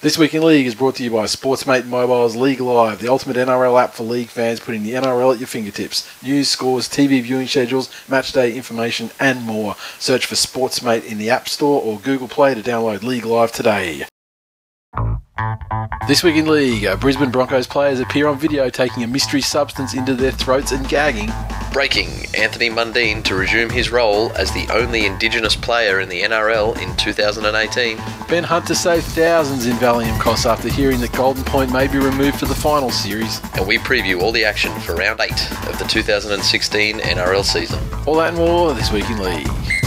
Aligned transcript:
This 0.00 0.18
Week 0.18 0.34
in 0.34 0.42
League 0.42 0.66
is 0.66 0.74
brought 0.74 0.96
to 0.96 1.04
you 1.04 1.10
by 1.10 1.24
Sportsmate 1.24 1.86
Mobile's 1.86 2.36
League 2.36 2.60
Live, 2.60 3.00
the 3.00 3.08
ultimate 3.08 3.36
NRL 3.38 3.82
app 3.82 3.94
for 3.94 4.02
league 4.02 4.28
fans, 4.28 4.60
putting 4.60 4.82
the 4.82 4.92
NRL 4.92 5.32
at 5.32 5.38
your 5.40 5.46
fingertips. 5.46 6.06
News, 6.22 6.48
scores, 6.48 6.88
TV 6.88 7.22
viewing 7.22 7.46
schedules, 7.46 7.90
match 8.06 8.32
day 8.32 8.54
information, 8.54 9.10
and 9.18 9.40
more. 9.42 9.76
Search 9.98 10.26
for 10.26 10.34
Sportsmate 10.34 11.06
in 11.06 11.16
the 11.16 11.30
App 11.30 11.48
Store 11.48 11.80
or 11.80 11.98
Google 12.00 12.28
Play 12.28 12.54
to 12.54 12.60
download 12.60 13.02
League 13.02 13.24
Live 13.24 13.52
today. 13.52 14.04
This 16.06 16.22
week 16.22 16.36
in 16.36 16.46
league, 16.46 16.84
uh, 16.84 16.96
Brisbane 16.96 17.30
Broncos 17.30 17.66
players 17.66 17.98
appear 17.98 18.28
on 18.28 18.38
video 18.38 18.68
taking 18.68 19.02
a 19.02 19.06
mystery 19.06 19.40
substance 19.40 19.94
into 19.94 20.14
their 20.14 20.30
throats 20.30 20.70
and 20.70 20.88
gagging. 20.88 21.30
Breaking 21.72 22.08
Anthony 22.36 22.70
Mundine 22.70 23.24
to 23.24 23.34
resume 23.34 23.68
his 23.68 23.90
role 23.90 24.30
as 24.34 24.52
the 24.52 24.68
only 24.72 25.06
Indigenous 25.06 25.56
player 25.56 25.98
in 25.98 26.08
the 26.08 26.22
NRL 26.22 26.80
in 26.80 26.94
2018. 26.96 27.96
Ben 28.28 28.44
Hunt 28.44 28.66
to 28.68 28.76
save 28.76 29.02
thousands 29.02 29.66
in 29.66 29.74
Valium 29.78 30.18
costs 30.20 30.46
after 30.46 30.68
hearing 30.68 31.00
that 31.00 31.12
Golden 31.12 31.42
Point 31.42 31.72
may 31.72 31.88
be 31.88 31.98
removed 31.98 32.38
for 32.38 32.46
the 32.46 32.54
final 32.54 32.90
series. 32.90 33.40
And 33.54 33.66
we 33.66 33.78
preview 33.78 34.20
all 34.20 34.30
the 34.30 34.44
action 34.44 34.78
for 34.80 34.94
round 34.94 35.20
8 35.20 35.32
of 35.68 35.78
the 35.80 35.86
2016 35.88 37.00
NRL 37.00 37.44
season. 37.44 37.82
All 38.06 38.14
that 38.16 38.28
and 38.28 38.36
more 38.36 38.72
this 38.72 38.92
week 38.92 39.08
in 39.10 39.18
league. 39.18 39.83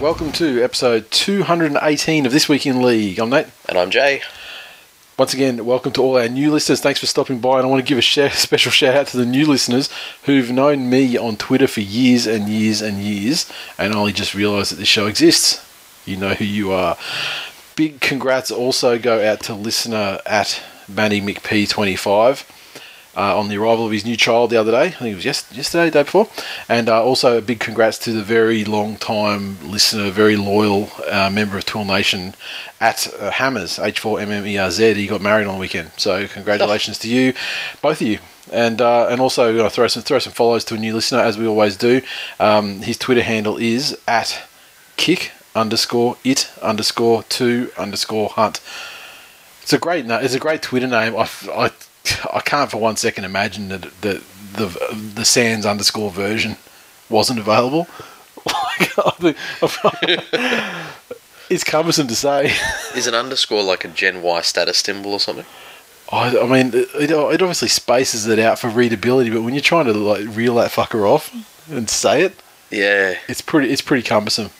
Welcome 0.00 0.30
to 0.32 0.62
episode 0.62 1.10
218 1.10 2.24
of 2.24 2.30
This 2.30 2.48
Week 2.48 2.64
in 2.66 2.80
League. 2.82 3.18
I'm 3.18 3.30
Nate. 3.30 3.48
And 3.68 3.76
I'm 3.76 3.90
Jay. 3.90 4.22
Once 5.18 5.34
again, 5.34 5.64
welcome 5.66 5.90
to 5.90 6.00
all 6.00 6.16
our 6.16 6.28
new 6.28 6.52
listeners. 6.52 6.80
Thanks 6.80 7.00
for 7.00 7.06
stopping 7.06 7.40
by, 7.40 7.56
and 7.56 7.66
I 7.66 7.68
want 7.68 7.84
to 7.84 7.88
give 7.88 7.98
a 7.98 8.02
special 8.30 8.70
shout 8.70 8.94
out 8.94 9.08
to 9.08 9.16
the 9.16 9.26
new 9.26 9.44
listeners 9.44 9.90
who've 10.22 10.52
known 10.52 10.88
me 10.88 11.18
on 11.18 11.36
Twitter 11.36 11.66
for 11.66 11.80
years 11.80 12.28
and 12.28 12.48
years 12.48 12.80
and 12.80 12.98
years, 12.98 13.50
and 13.76 13.92
only 13.92 14.12
just 14.12 14.34
realised 14.34 14.70
that 14.70 14.76
this 14.76 14.86
show 14.86 15.08
exists. 15.08 15.66
You 16.06 16.16
know 16.16 16.34
who 16.34 16.44
you 16.44 16.70
are. 16.70 16.96
Big 17.74 18.00
congrats 18.00 18.52
also 18.52 19.00
go 19.00 19.28
out 19.28 19.40
to 19.40 19.54
listener 19.54 20.20
at 20.24 20.62
Manny 20.86 21.20
McP25 21.20 22.44
uh, 23.18 23.36
on 23.36 23.48
the 23.48 23.58
arrival 23.58 23.84
of 23.84 23.90
his 23.90 24.04
new 24.04 24.16
child 24.16 24.50
the 24.50 24.56
other 24.56 24.70
day. 24.70 24.84
I 24.84 24.90
think 24.90 25.12
it 25.12 25.16
was 25.16 25.24
yes, 25.24 25.50
yesterday, 25.52 25.90
day 25.90 26.04
before. 26.04 26.28
And 26.68 26.88
uh, 26.88 27.02
also 27.02 27.38
a 27.38 27.42
big 27.42 27.58
congrats 27.58 27.98
to 28.00 28.12
the 28.12 28.22
very 28.22 28.64
long 28.64 28.96
time 28.96 29.58
listener, 29.68 30.10
very 30.10 30.36
loyal 30.36 30.88
uh, 31.10 31.28
member 31.28 31.58
of 31.58 31.66
Tool 31.66 31.84
Nation 31.84 32.34
at 32.80 33.12
uh, 33.18 33.32
Hammers, 33.32 33.78
H4MMERZ. 33.78 34.94
He 34.94 35.08
got 35.08 35.20
married 35.20 35.48
on 35.48 35.54
the 35.54 35.60
weekend. 35.60 35.90
So 35.96 36.28
congratulations 36.28 36.98
to 37.00 37.08
you, 37.08 37.34
both 37.82 38.00
of 38.00 38.06
you. 38.06 38.20
And 38.50 38.80
uh, 38.80 39.08
and 39.10 39.20
also 39.20 39.66
uh, 39.66 39.68
throw 39.68 39.88
some 39.88 40.02
throw 40.02 40.18
some 40.20 40.32
follows 40.32 40.64
to 40.66 40.74
a 40.74 40.78
new 40.78 40.94
listener 40.94 41.18
as 41.20 41.36
we 41.36 41.46
always 41.46 41.76
do. 41.76 42.00
Um, 42.40 42.80
his 42.80 42.96
Twitter 42.96 43.22
handle 43.22 43.58
is 43.58 43.98
at 44.08 44.48
kick 44.96 45.32
underscore 45.54 46.16
it 46.24 46.50
underscore 46.62 47.24
two 47.24 47.70
underscore 47.76 48.30
hunt. 48.30 48.62
It's 49.60 49.74
a 49.74 49.78
great 49.78 50.06
It's 50.06 50.32
a 50.32 50.38
great 50.38 50.62
Twitter 50.62 50.86
name. 50.86 51.14
I, 51.14 51.28
I 51.52 51.70
I 52.32 52.40
can't 52.40 52.70
for 52.70 52.78
one 52.78 52.96
second 52.96 53.24
imagine 53.24 53.68
that 53.68 53.82
the 54.00 54.22
the 54.52 55.12
the 55.14 55.24
Sands 55.24 55.66
underscore 55.66 56.10
version 56.10 56.56
wasn't 57.08 57.38
available. 57.38 57.86
it's 61.50 61.64
cumbersome 61.64 62.08
to 62.08 62.14
say. 62.14 62.52
Is 62.94 63.06
an 63.06 63.14
underscore 63.14 63.62
like 63.62 63.84
a 63.84 63.88
Gen 63.88 64.22
Y 64.22 64.40
status 64.42 64.78
symbol 64.78 65.12
or 65.12 65.20
something? 65.20 65.46
I, 66.10 66.38
I 66.38 66.46
mean, 66.46 66.72
it, 66.74 67.10
it 67.10 67.12
obviously 67.12 67.68
spaces 67.68 68.26
it 68.26 68.38
out 68.38 68.58
for 68.58 68.68
readability, 68.68 69.30
but 69.30 69.42
when 69.42 69.54
you're 69.54 69.60
trying 69.60 69.86
to 69.86 69.92
like 69.92 70.24
reel 70.34 70.54
that 70.56 70.70
fucker 70.70 71.08
off 71.08 71.32
and 71.70 71.88
say 71.90 72.22
it, 72.22 72.34
yeah, 72.70 73.16
it's 73.28 73.40
pretty 73.40 73.70
it's 73.70 73.82
pretty 73.82 74.02
cumbersome. 74.02 74.50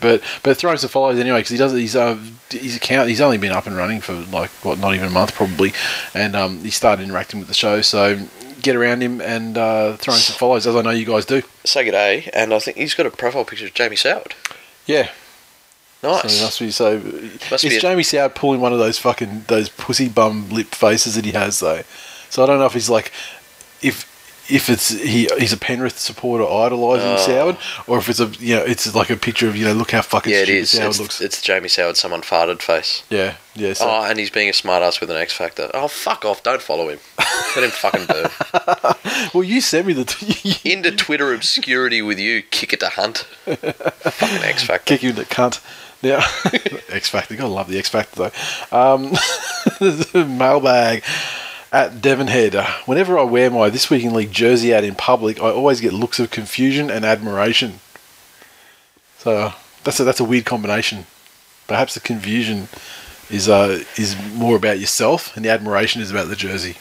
But 0.00 0.22
but 0.42 0.56
throwing 0.56 0.78
some 0.78 0.90
follows 0.90 1.18
anyway 1.18 1.38
because 1.38 1.50
he 1.50 1.56
does 1.56 1.72
he's 1.72 1.96
uh, 1.96 2.18
his 2.50 2.76
account 2.76 3.08
he's 3.08 3.20
only 3.20 3.38
been 3.38 3.52
up 3.52 3.66
and 3.66 3.76
running 3.76 4.00
for 4.00 4.12
like 4.12 4.50
what 4.64 4.78
not 4.78 4.94
even 4.94 5.08
a 5.08 5.10
month 5.10 5.34
probably, 5.34 5.72
and 6.14 6.36
um, 6.36 6.58
he 6.60 6.70
started 6.70 7.04
interacting 7.04 7.38
with 7.38 7.48
the 7.48 7.54
show. 7.54 7.80
So 7.80 8.26
get 8.64 8.74
around 8.76 9.02
him 9.02 9.20
and 9.20 9.56
uh, 9.56 9.96
throwing 9.96 10.18
some 10.18 10.36
follows 10.36 10.66
as 10.66 10.74
I 10.74 10.82
know 10.82 10.90
you 10.90 11.04
guys 11.04 11.24
do. 11.26 11.42
Say 11.64 11.84
good 11.84 11.92
day, 11.92 12.30
and 12.34 12.52
I 12.52 12.58
think 12.58 12.76
he's 12.76 12.94
got 12.94 13.06
a 13.06 13.10
profile 13.10 13.44
picture 13.44 13.66
of 13.66 13.74
Jamie 13.74 13.96
Soward. 13.96 14.32
Yeah. 14.86 15.10
Nice. 16.02 16.38
So 16.38 16.44
must 16.44 16.58
be 16.58 16.70
so. 16.70 16.98
Must 17.50 17.64
is 17.64 17.74
be 17.74 17.80
Jamie 17.80 18.02
Soward 18.02 18.34
pulling 18.34 18.60
one 18.60 18.72
of 18.72 18.78
those 18.78 18.98
fucking 18.98 19.44
those 19.46 19.68
pussy 19.68 20.08
bum 20.08 20.50
lip 20.50 20.74
faces 20.74 21.14
that 21.14 21.24
he 21.24 21.32
has 21.32 21.60
though? 21.60 21.82
So 22.28 22.42
I 22.42 22.46
don't 22.46 22.58
know 22.58 22.66
if 22.66 22.74
he's 22.74 22.90
like 22.90 23.12
if 23.80 24.10
if 24.48 24.68
it's 24.68 24.88
he 24.90 25.28
he's 25.38 25.52
a 25.52 25.56
Penrith 25.56 25.98
supporter 25.98 26.44
idolising 26.44 27.08
Oh. 27.08 27.16
Soward, 27.56 27.88
or 27.88 27.98
if 27.98 28.08
it's 28.08 28.20
a 28.20 28.26
you 28.38 28.56
know 28.56 28.62
it's 28.62 28.94
like 28.94 29.10
a 29.10 29.16
picture 29.16 29.48
of 29.48 29.56
you 29.56 29.64
know 29.64 29.72
look 29.72 29.90
how 29.92 30.02
fucking 30.02 30.32
Yeah, 30.32 30.40
it 30.40 30.48
is. 30.48 30.72
Soward 30.72 30.88
It's, 30.90 31.00
looks. 31.00 31.20
it's 31.20 31.40
Jamie 31.42 31.68
Soward, 31.68 31.96
someone 31.96 32.20
farted 32.22 32.60
face. 32.62 33.02
yeah, 33.10 33.36
yeah. 33.54 33.72
So, 33.72 33.88
Oh, 33.88 34.02
and 34.04 34.18
he's 34.18 34.30
being 34.30 34.48
a 34.48 34.52
smartass 34.52 35.00
with 35.00 35.10
an 35.10 35.16
X 35.16 35.32
Factor. 35.32 35.70
Oh, 35.74 35.88
fuck 35.88 36.24
off. 36.24 36.42
Don't 36.42 36.60
follow 36.62 36.88
him. 36.88 36.98
Let 37.56 37.64
him 37.64 37.70
fucking 37.70 38.06
do. 38.06 39.28
well, 39.34 39.44
you 39.44 39.60
sent 39.60 39.86
me 39.86 39.92
the 39.92 40.04
t- 40.04 40.58
Into 40.72 40.90
Twitter 40.92 41.32
obscurity 41.32 42.02
with 42.02 42.18
you, 42.18 42.42
kick 42.42 42.72
it 42.72 42.80
to 42.80 42.88
Hunt. 42.90 43.18
fucking 43.46 44.44
X 44.44 44.64
Factor. 44.64 44.84
kick 44.86 45.02
you 45.02 45.12
the 45.12 45.24
cunt. 45.24 45.60
Now, 46.02 46.18
X 46.94 47.08
Factor. 47.08 47.34
Gotta 47.36 47.48
love 47.48 47.68
the 47.68 47.78
X 47.78 47.88
Factor 47.88 48.30
though. 48.70 48.76
Um, 48.76 49.14
mailbag 50.38 51.02
at 51.74 51.94
Devonhead. 52.00 52.54
Uh, 52.54 52.70
Whenever 52.86 53.18
I 53.18 53.24
wear 53.24 53.50
my 53.50 53.68
This 53.68 53.90
Week 53.90 54.04
in 54.04 54.14
League 54.14 54.32
jersey 54.32 54.72
out 54.72 54.84
in 54.84 54.94
public, 54.94 55.38
I 55.40 55.50
always 55.50 55.80
get 55.80 55.92
looks 55.92 56.20
of 56.20 56.30
confusion 56.30 56.88
and 56.90 57.04
admiration. 57.04 57.80
So 59.18 59.52
that's 59.82 59.98
a, 60.00 60.04
that's 60.04 60.20
a 60.20 60.24
weird 60.24 60.44
combination. 60.44 61.06
Perhaps 61.66 61.94
the 61.94 62.00
confusion 62.00 62.68
is 63.30 63.48
uh, 63.48 63.82
is 63.96 64.14
more 64.34 64.54
about 64.56 64.78
yourself, 64.78 65.34
and 65.34 65.44
the 65.44 65.48
admiration 65.50 66.00
is 66.00 66.10
about 66.10 66.28
the 66.28 66.36
jersey, 66.36 66.76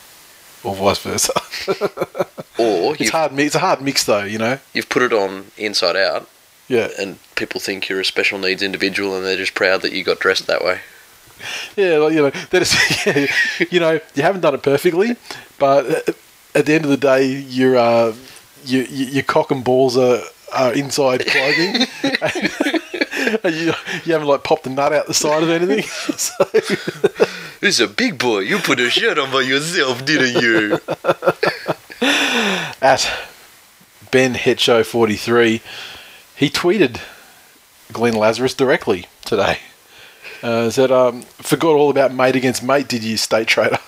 or 0.64 0.76
vice 0.76 1.00
versa. 1.00 1.34
Or 2.60 2.96
it's 3.00 3.10
hard. 3.10 3.32
It's 3.40 3.56
a 3.56 3.60
hard 3.60 3.82
mix, 3.82 4.04
though. 4.04 4.24
You 4.24 4.38
know. 4.38 4.60
you've 4.76 4.88
put 4.88 5.02
it 5.02 5.12
on 5.12 5.48
inside 5.58 5.96
out, 5.96 6.30
Yeah. 6.68 6.90
and 7.00 7.18
people 7.34 7.60
think 7.60 7.90
you're 7.90 8.00
a 8.02 8.06
special 8.06 8.38
needs 8.38 8.62
individual, 8.62 9.18
and 9.18 9.26
they're 9.26 9.38
just 9.38 9.56
proud 9.56 9.82
that 9.82 9.92
you 9.92 10.04
got 10.04 10.20
dressed 10.20 10.46
that 10.46 10.64
way. 10.64 10.82
Yeah, 11.76 11.98
like, 11.98 12.14
you 12.14 12.22
know, 12.22 12.30
that 12.30 12.62
is, 12.62 13.06
yeah, 13.06 13.66
you 13.72 13.80
know, 13.80 14.00
you 14.16 14.24
haven't 14.24 14.42
done 14.42 14.54
it 14.56 14.62
perfectly, 14.64 15.16
but 15.60 15.86
at- 16.54 16.66
the 16.66 16.74
end 16.76 16.86
of 16.86 16.92
the 16.92 16.98
day, 16.98 17.26
your 17.26 17.76
uh, 17.78 18.14
your, 18.66 18.84
your 18.86 19.24
cock 19.24 19.50
and 19.52 19.64
balls 19.64 19.98
are, 19.98 20.22
are 20.56 20.72
inside 20.74 21.26
clothing. 21.26 21.88
and 23.44 23.56
you, 23.56 23.74
you 24.06 24.14
haven't 24.14 24.28
like 24.28 24.44
popped 24.44 24.68
a 24.68 24.70
nut 24.70 24.94
out 24.94 25.08
the 25.08 25.14
side 25.16 25.42
of 25.44 25.50
anything. 25.50 25.82
so, 26.16 26.34
Who's 27.60 27.80
a 27.80 27.88
big 27.88 28.20
boy? 28.20 28.40
You 28.40 28.60
put 28.60 28.80
a 28.80 28.90
shirt 28.90 29.18
on 29.18 29.32
by 29.32 29.42
yourself, 29.42 30.06
didn't 30.06 30.42
you? 30.44 30.80
at 32.82 33.10
Ben 34.12 34.36
Hetcho 34.36 34.84
forty 34.86 35.16
three, 35.16 35.62
he 36.36 36.50
tweeted 36.50 37.00
Glenn 37.92 38.14
Lazarus 38.14 38.54
directly 38.54 39.08
today. 39.26 39.60
Uh, 40.44 40.70
said, 40.70 40.92
um, 40.92 41.22
"Forgot 41.22 41.76
all 41.76 41.90
about 41.90 42.14
mate 42.14 42.36
against 42.36 42.62
mate. 42.62 42.88
Did 42.90 43.04
you, 43.04 43.16
state 43.18 43.48
traitor?" 43.48 43.80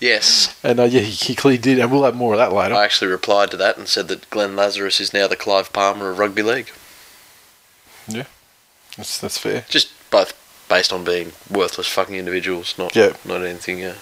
yes. 0.00 0.58
And 0.64 0.80
uh, 0.80 0.84
yeah, 0.84 1.00
he, 1.02 1.10
he 1.10 1.34
clearly 1.34 1.58
did, 1.58 1.78
and 1.78 1.92
we'll 1.92 2.04
have 2.04 2.16
more 2.16 2.32
of 2.32 2.38
that 2.38 2.52
later. 2.52 2.74
I 2.74 2.84
actually 2.84 3.10
replied 3.10 3.50
to 3.50 3.56
that 3.58 3.76
and 3.76 3.86
said 3.86 4.08
that 4.08 4.28
Glenn 4.30 4.56
Lazarus 4.56 5.00
is 5.00 5.12
now 5.12 5.28
the 5.28 5.36
Clive 5.36 5.72
Palmer 5.72 6.10
of 6.10 6.18
rugby 6.18 6.42
league. 6.42 6.70
Yeah, 8.08 8.24
that's 8.96 9.18
that's 9.20 9.38
fair. 9.38 9.64
Just 9.68 9.92
both 10.10 10.32
based 10.68 10.92
on 10.92 11.04
being 11.04 11.32
worthless 11.50 11.88
fucking 11.88 12.14
individuals, 12.14 12.74
not 12.78 12.96
Yeah. 12.96 13.12
not 13.24 13.42
anything. 13.42 13.84
Uh, 13.84 13.94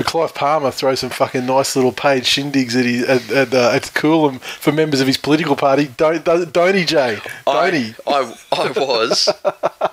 But 0.00 0.06
Clive 0.06 0.34
Palmer 0.34 0.70
throws 0.70 1.00
some 1.00 1.10
fucking 1.10 1.44
nice 1.44 1.76
little 1.76 1.92
paid 1.92 2.22
shindigs 2.22 2.74
at 2.74 2.86
he 2.86 3.00
at, 3.00 3.30
at, 3.30 3.52
uh, 3.52 3.72
at 3.74 3.82
Coolum 3.92 4.40
for 4.40 4.72
members 4.72 5.02
of 5.02 5.06
his 5.06 5.18
political 5.18 5.56
party. 5.56 5.90
Don't 5.98 6.24
don't, 6.24 6.50
don't 6.50 6.74
he, 6.74 6.86
Jay? 6.86 7.18
Don't 7.44 7.74
he? 7.74 7.94
I, 8.06 8.34
I, 8.50 8.68
I 8.68 8.70
was 8.70 9.28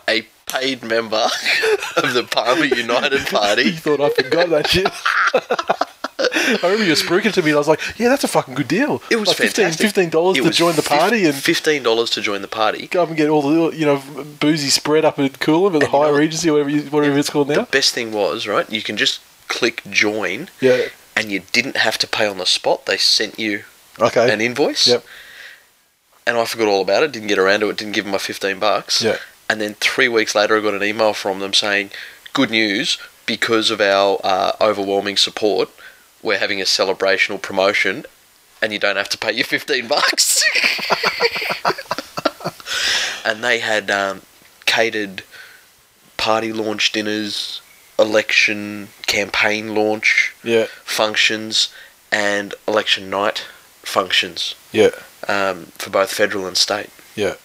a 0.08 0.26
paid 0.46 0.84
member 0.84 1.18
of 1.98 2.14
the 2.14 2.26
Palmer 2.32 2.64
United 2.64 3.28
Party. 3.28 3.64
You 3.64 3.72
thought 3.74 4.00
I 4.00 4.10
forgot 4.12 4.48
that 4.48 4.68
shit. 4.68 4.88
I 6.20 6.60
remember 6.64 6.86
you 6.86 6.92
were 6.92 6.96
spruiking 6.96 7.34
to 7.34 7.42
me, 7.42 7.50
and 7.50 7.56
I 7.56 7.60
was 7.60 7.68
like, 7.68 7.82
"Yeah, 8.00 8.08
that's 8.08 8.24
a 8.24 8.30
fucking 8.30 8.54
good 8.54 8.70
deal. 8.70 9.02
It 9.12 9.18
was 9.18 9.28
like 9.28 9.36
15 9.36 9.66
fantastic. 9.66 10.10
dollars 10.12 10.38
It 10.38 10.44
to 10.44 10.52
join 10.52 10.78
the 10.78 10.84
party 10.84 11.26
and 11.26 11.36
fifteen 11.36 11.84
dollars 11.84 12.12
to 12.12 12.22
join 12.22 12.42
the 12.42 12.48
party. 12.48 12.88
go 12.88 13.04
up 13.04 13.10
and 13.10 13.18
get 13.18 13.28
all 13.28 13.42
the 13.42 13.76
you 13.76 13.86
know 13.86 14.02
boozy 14.40 14.70
spread 14.70 15.04
up 15.04 15.20
at 15.20 15.34
Coolum 15.34 15.74
at 15.76 15.80
the 15.82 15.86
And 15.88 15.94
you 15.94 16.00
Hyatt 16.00 16.16
Regency, 16.16 16.50
whatever 16.50 16.70
you, 16.70 16.84
whatever 16.84 17.18
it's 17.18 17.30
called 17.30 17.50
now. 17.50 17.56
The 17.56 17.64
best 17.64 17.94
thing 17.94 18.14
was 18.14 18.48
right. 18.48 18.72
You 18.72 18.82
can 18.82 18.96
just 18.96 19.20
click 19.48 19.82
join, 19.90 20.50
Yeah. 20.60 20.88
and 21.16 21.32
you 21.32 21.42
didn't 21.52 21.78
have 21.78 21.98
to 22.00 22.08
pay 22.08 22.28
on 22.28 22.38
the 22.38 22.46
spot. 22.46 22.86
They 22.86 22.98
sent 22.98 23.40
you 23.40 23.64
Okay. 24.00 24.32
an 24.32 24.42
invoice. 24.42 24.88
Yep. 24.88 25.06
And 26.26 26.38
I 26.38 26.46
forgot 26.46 26.68
all 26.68 26.82
about 26.82 27.04
it. 27.04 27.12
Didn't 27.14 27.30
get 27.30 27.40
around 27.40 27.62
to 27.62 27.70
it. 27.70 27.78
Didn't 27.78 27.94
give 27.94 28.04
them 28.06 28.12
my 28.12 28.18
fifteen 28.18 28.60
bucks. 28.60 29.02
Yeah. 29.02 29.18
And 29.50 29.62
then 29.62 29.76
three 29.76 30.10
weeks 30.10 30.36
later, 30.36 30.58
I 30.58 30.62
got 30.62 30.74
an 30.74 30.84
email 30.84 31.14
from 31.14 31.40
them 31.40 31.54
saying, 31.54 31.92
good 32.34 32.50
news 32.52 32.98
because 33.26 33.72
of 33.72 33.80
our 33.80 34.20
uh, 34.24 34.52
overwhelming 34.60 35.16
support. 35.18 35.70
We're 36.22 36.38
having 36.40 36.60
a 36.62 36.66
celebrational 36.66 37.42
promotion, 37.42 38.06
and 38.62 38.74
you 38.74 38.80
don't 38.80 38.98
have 38.98 39.08
to 39.10 39.18
pay 39.18 39.32
your 39.32 39.46
fifteen 39.46 39.88
bucks. 39.96 40.44
and 43.26 43.44
they 43.44 43.60
had 43.60 43.90
um, 43.90 44.22
catered 44.66 45.24
party 46.18 46.52
launch 46.52 46.92
dinners, 46.92 47.62
election 48.00 48.90
campaign 49.08 49.74
launch 49.76 50.34
Yeah. 50.44 50.68
functions, 50.84 51.70
and 52.12 52.54
election 52.68 53.10
night 53.10 53.46
functions 53.84 54.56
Yeah. 54.72 54.92
um, 55.28 55.68
for 55.78 55.90
both 55.90 56.12
federal 56.14 56.46
and 56.48 56.58
state. 56.58 56.90
Yeah. 57.16 57.36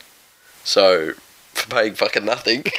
So 0.64 1.12
for 1.54 1.68
paying 1.68 1.94
fucking 1.94 2.24
nothing, 2.24 2.64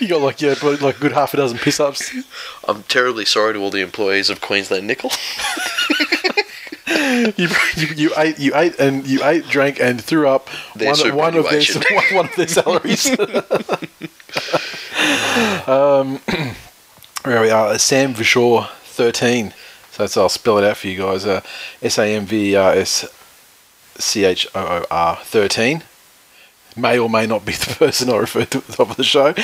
You 0.00 0.08
got 0.08 0.20
like 0.22 0.40
yeah, 0.42 0.54
but 0.60 0.80
like 0.82 0.96
a 0.96 1.00
good 1.00 1.12
half 1.12 1.32
a 1.34 1.36
dozen 1.36 1.58
piss 1.58 1.78
ups. 1.78 2.12
I'm 2.68 2.82
terribly 2.84 3.24
sorry 3.24 3.52
to 3.54 3.60
all 3.60 3.70
the 3.70 3.80
employees 3.80 4.28
of 4.30 4.40
Queensland 4.40 4.86
Nickel. 4.86 5.12
You, 7.36 7.48
you, 7.76 7.86
you 7.96 8.10
ate 8.16 8.38
you 8.38 8.52
ate 8.54 8.78
and 8.80 9.06
you 9.06 9.24
ate, 9.24 9.46
drank 9.46 9.80
and 9.80 10.02
threw 10.02 10.28
up 10.28 10.48
Their 10.74 10.92
one, 10.94 11.14
one 11.16 11.36
of 11.36 11.44
their 11.48 11.62
one, 11.92 12.04
one 12.14 12.26
of 12.26 12.36
their 12.36 12.48
salaries. 12.48 13.06
um, 15.68 16.20
where 17.24 17.42
we 17.42 17.50
are, 17.50 17.78
Sam 17.78 18.14
Verschoor 18.14 18.68
thirteen. 18.84 19.52
So 19.90 20.02
that's 20.02 20.16
I'll 20.16 20.28
spell 20.28 20.58
it 20.58 20.64
out 20.64 20.76
for 20.76 20.88
you 20.88 20.98
guys. 20.98 21.26
Uh, 21.26 21.40
S 21.82 21.98
A 21.98 22.14
M 22.14 22.26
V 22.26 22.52
E 22.52 22.56
R 22.56 22.72
S 22.72 23.06
C 23.96 24.24
H 24.24 24.46
O 24.54 24.60
O 24.60 24.84
R 24.90 25.16
thirteen. 25.16 25.82
May 26.76 26.98
or 26.98 27.10
may 27.10 27.26
not 27.26 27.44
be 27.44 27.52
the 27.54 27.74
person 27.74 28.10
I 28.10 28.16
referred 28.16 28.50
to 28.52 28.58
at 28.58 28.66
the 28.66 28.72
top 28.72 28.90
of 28.90 28.96
the 28.96 29.04
show. 29.04 29.34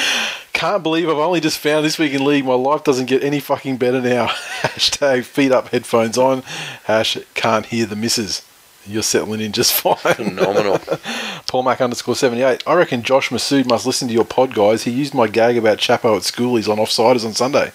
Can't 0.52 0.82
believe 0.82 1.08
I've 1.08 1.16
only 1.16 1.40
just 1.40 1.58
found 1.58 1.84
this 1.84 1.98
week 1.98 2.12
in 2.12 2.24
league. 2.24 2.44
My 2.44 2.54
life 2.54 2.84
doesn't 2.84 3.06
get 3.06 3.22
any 3.22 3.40
fucking 3.40 3.76
better 3.76 4.00
now. 4.00 4.26
Hashtag 4.62 5.24
feet 5.24 5.52
up, 5.52 5.68
headphones 5.68 6.16
on. 6.16 6.42
Hash 6.84 7.18
can't 7.34 7.66
hear 7.66 7.84
the 7.84 7.96
misses. 7.96 8.42
You're 8.88 9.02
settling 9.02 9.40
in 9.40 9.52
just 9.52 9.72
fine. 9.80 9.96
Phenomenal. 9.96 10.78
Paul 11.48 11.62
Mac 11.64 11.80
underscore 11.80 12.14
78. 12.16 12.62
I 12.66 12.74
reckon 12.74 13.02
Josh 13.02 13.30
Massoud 13.30 13.68
must 13.68 13.86
listen 13.86 14.08
to 14.08 14.14
your 14.14 14.24
pod, 14.24 14.54
guys. 14.54 14.84
He 14.84 14.90
used 14.90 15.14
my 15.14 15.26
gag 15.28 15.56
about 15.56 15.78
Chapo 15.78 16.16
at 16.16 16.22
school. 16.22 16.56
He's 16.56 16.68
on 16.68 16.78
offsiders 16.78 17.24
on 17.24 17.32
Sunday. 17.34 17.72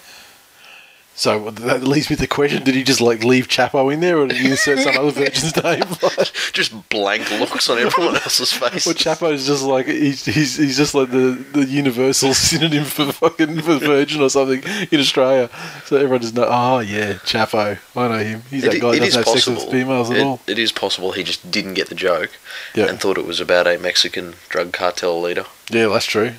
So 1.14 1.50
that 1.50 1.82
leaves 1.84 2.08
me 2.08 2.14
with 2.14 2.20
the 2.20 2.26
question: 2.26 2.62
Did 2.64 2.74
he 2.74 2.82
just 2.82 3.00
like 3.00 3.22
leave 3.22 3.46
Chapo 3.46 3.92
in 3.92 4.00
there, 4.00 4.18
or 4.18 4.26
did 4.26 4.38
he 4.38 4.50
insert 4.50 4.78
some 4.80 4.96
other 4.96 5.10
virgin's 5.12 5.54
name? 5.62 5.82
Just 6.52 6.88
blank 6.90 7.30
looks 7.32 7.68
on 7.70 7.78
everyone 7.78 8.14
else's 8.16 8.52
face. 8.52 8.86
Well, 8.86 8.94
Chapo's 8.94 9.46
just 9.46 9.62
like 9.62 9.86
he's, 9.86 10.24
he's, 10.24 10.56
he's 10.56 10.76
just 10.76 10.94
like 10.94 11.10
the, 11.10 11.42
the 11.52 11.64
universal 11.64 12.34
synonym 12.34 12.84
for 12.84 13.10
fucking 13.12 13.60
for 13.62 13.78
virgin 13.78 14.20
or 14.20 14.28
something 14.30 14.62
in 14.90 15.00
Australia. 15.00 15.48
So 15.86 15.96
everyone 15.96 16.20
just 16.22 16.34
know. 16.34 16.46
Oh 16.48 16.80
yeah, 16.80 17.14
Chapo. 17.14 17.78
I 17.96 18.08
know 18.08 18.18
him. 18.18 18.42
He's 18.50 18.62
that 18.62 18.74
It- 18.74 18.80
guy 18.80 18.94
it 18.94 19.00
doesn't 19.00 19.14
have 19.20 19.24
sex 19.26 19.46
possible. 19.46 19.62
with 19.64 19.70
females 19.72 20.10
at 20.10 20.16
It- 20.18 20.22
all. 20.24 20.40
it 20.46 20.58
is 20.58 20.72
possible 20.72 21.12
he 21.12 21.22
just 21.24 21.50
didn't 21.50 21.74
get 21.74 21.88
the 21.88 21.94
joke 21.94 22.30
Yeah, 22.74 22.86
and 22.88 23.00
thought 23.00 23.16
it 23.18 23.26
was 23.26 23.40
about 23.40 23.66
a 23.66 23.78
Mexican 23.78 24.34
drug 24.48 24.72
cartel 24.72 25.20
leader. 25.20 25.46
yeah, 25.70 25.86
that's 25.88 26.06
true. 26.06 26.32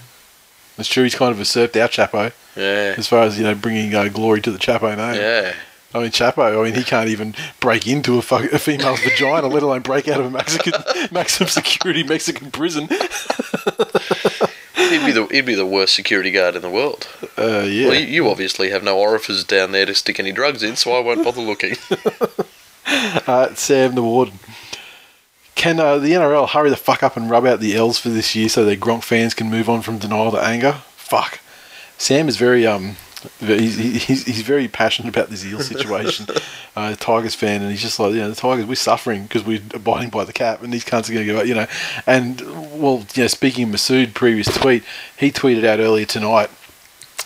That's 0.78 0.90
true. 0.90 1.04
He's 1.04 1.16
kind 1.16 1.32
of 1.32 1.38
usurped 1.40 1.78
our 1.78 1.88
Chapo 1.88 2.32
Yeah. 2.56 2.96
as 2.98 3.08
far 3.08 3.24
as 3.24 3.38
you 3.38 3.44
know, 3.44 3.56
bringing 3.56 3.94
uh, 3.94 4.08
glory 4.10 4.42
to 4.42 4.52
the 4.52 4.58
Chapo 4.58 4.96
name. 4.98 5.16
Yeah. 5.22 5.54
I 5.96 6.00
mean, 6.00 6.10
Chapo. 6.12 6.60
I 6.60 6.64
mean, 6.64 6.74
he 6.74 6.84
can't 6.84 7.10
even 7.10 7.36
break 7.60 7.86
into 7.88 8.18
a, 8.18 8.22
fuck, 8.24 8.52
a 8.52 8.58
female's 8.58 9.00
vagina, 9.04 9.48
let 9.48 9.62
alone 9.62 9.82
break 9.82 10.08
out 10.08 10.20
of 10.20 10.26
a 10.26 10.32
Mexican 10.32 10.74
maximum 11.12 11.50
security 11.50 12.02
Mexican 12.04 12.50
prison. 12.50 12.88
He'd 14.76 15.06
be 15.06 15.12
the 15.12 15.28
he'd 15.32 15.46
be 15.46 15.54
the 15.56 15.66
worst 15.68 15.94
security 15.94 16.32
guard 16.32 16.56
in 16.56 16.62
the 16.64 16.70
world. 16.70 17.08
Uh, 17.38 17.60
yeah. 17.68 17.90
Well, 17.90 18.00
you, 18.00 18.08
you 18.08 18.30
obviously 18.30 18.70
have 18.72 18.84
no 18.84 18.98
orifice 18.98 19.44
down 19.44 19.72
there 19.72 19.86
to 19.86 19.94
stick 19.96 20.20
any 20.20 20.32
drugs 20.32 20.64
in, 20.64 20.76
so 20.76 20.94
I 20.94 21.00
won't 21.00 21.24
bother 21.24 21.42
looking. 21.42 21.76
Uh, 22.86 23.54
Sam 23.56 23.96
the 23.96 24.04
Warden. 24.04 24.40
Can 25.56 25.80
uh, 25.80 25.98
the 25.98 26.12
NRL 26.12 26.50
hurry 26.50 26.70
the 26.70 26.76
fuck 26.76 27.04
up 27.04 27.16
and 27.16 27.30
rub 27.30 27.46
out 27.46 27.60
the 27.60 27.76
L's 27.76 28.00
for 28.00 28.10
this 28.10 28.36
year 28.36 28.50
so 28.50 28.66
their 28.66 28.76
Gronk 28.76 29.04
fans 29.04 29.34
can 29.34 29.50
move 29.50 29.70
on 29.70 29.82
from 29.82 29.98
denial 29.98 30.32
to 30.32 30.44
anger? 30.44 30.82
Fuck. 30.96 31.40
Sam 31.98 32.28
is 32.28 32.38
very 32.38 32.66
um, 32.66 32.98
he's, 33.40 33.78
he's, 33.78 34.26
he's 34.26 34.42
very 34.42 34.68
passionate 34.68 35.10
about 35.10 35.30
this 35.30 35.46
eel 35.46 35.60
situation. 35.60 36.28
uh, 36.76 36.96
Tigers 36.96 37.36
fan, 37.36 37.62
and 37.62 37.72
he's 37.72 37.82
just 37.82 38.00
like, 38.00 38.14
you 38.14 38.20
know, 38.20 38.30
the 38.30 38.36
Tigers 38.36 38.66
we're 38.66 38.76
suffering 38.76 39.24
because 39.24 39.44
we're 39.44 39.62
abiding 39.74 40.10
by 40.10 40.24
the 40.24 40.34
cap, 40.34 40.62
and 40.62 40.74
these 40.74 40.86
cunts 40.86 41.10
are 41.10 41.14
going 41.14 41.26
to 41.28 41.34
go, 41.34 41.40
out, 41.40 41.48
you 41.48 41.56
know. 41.56 41.68
And 42.06 42.42
well, 42.82 43.06
you 43.14 43.24
know, 43.24 43.28
speaking 43.28 43.66
of 43.66 43.76
Massoud, 43.76 44.14
previous 44.14 44.48
tweet, 44.48 44.84
he 45.18 45.32
tweeted 45.32 45.66
out 45.66 45.80
earlier 45.80 46.06
tonight. 46.06 46.50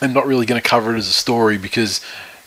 I'm 0.02 0.14
not 0.14 0.28
really 0.28 0.46
going 0.46 0.62
to 0.62 0.68
cover 0.68 0.94
it 0.94 1.00
as 1.00 1.08
a 1.08 1.12
story 1.12 1.58
because 1.58 2.02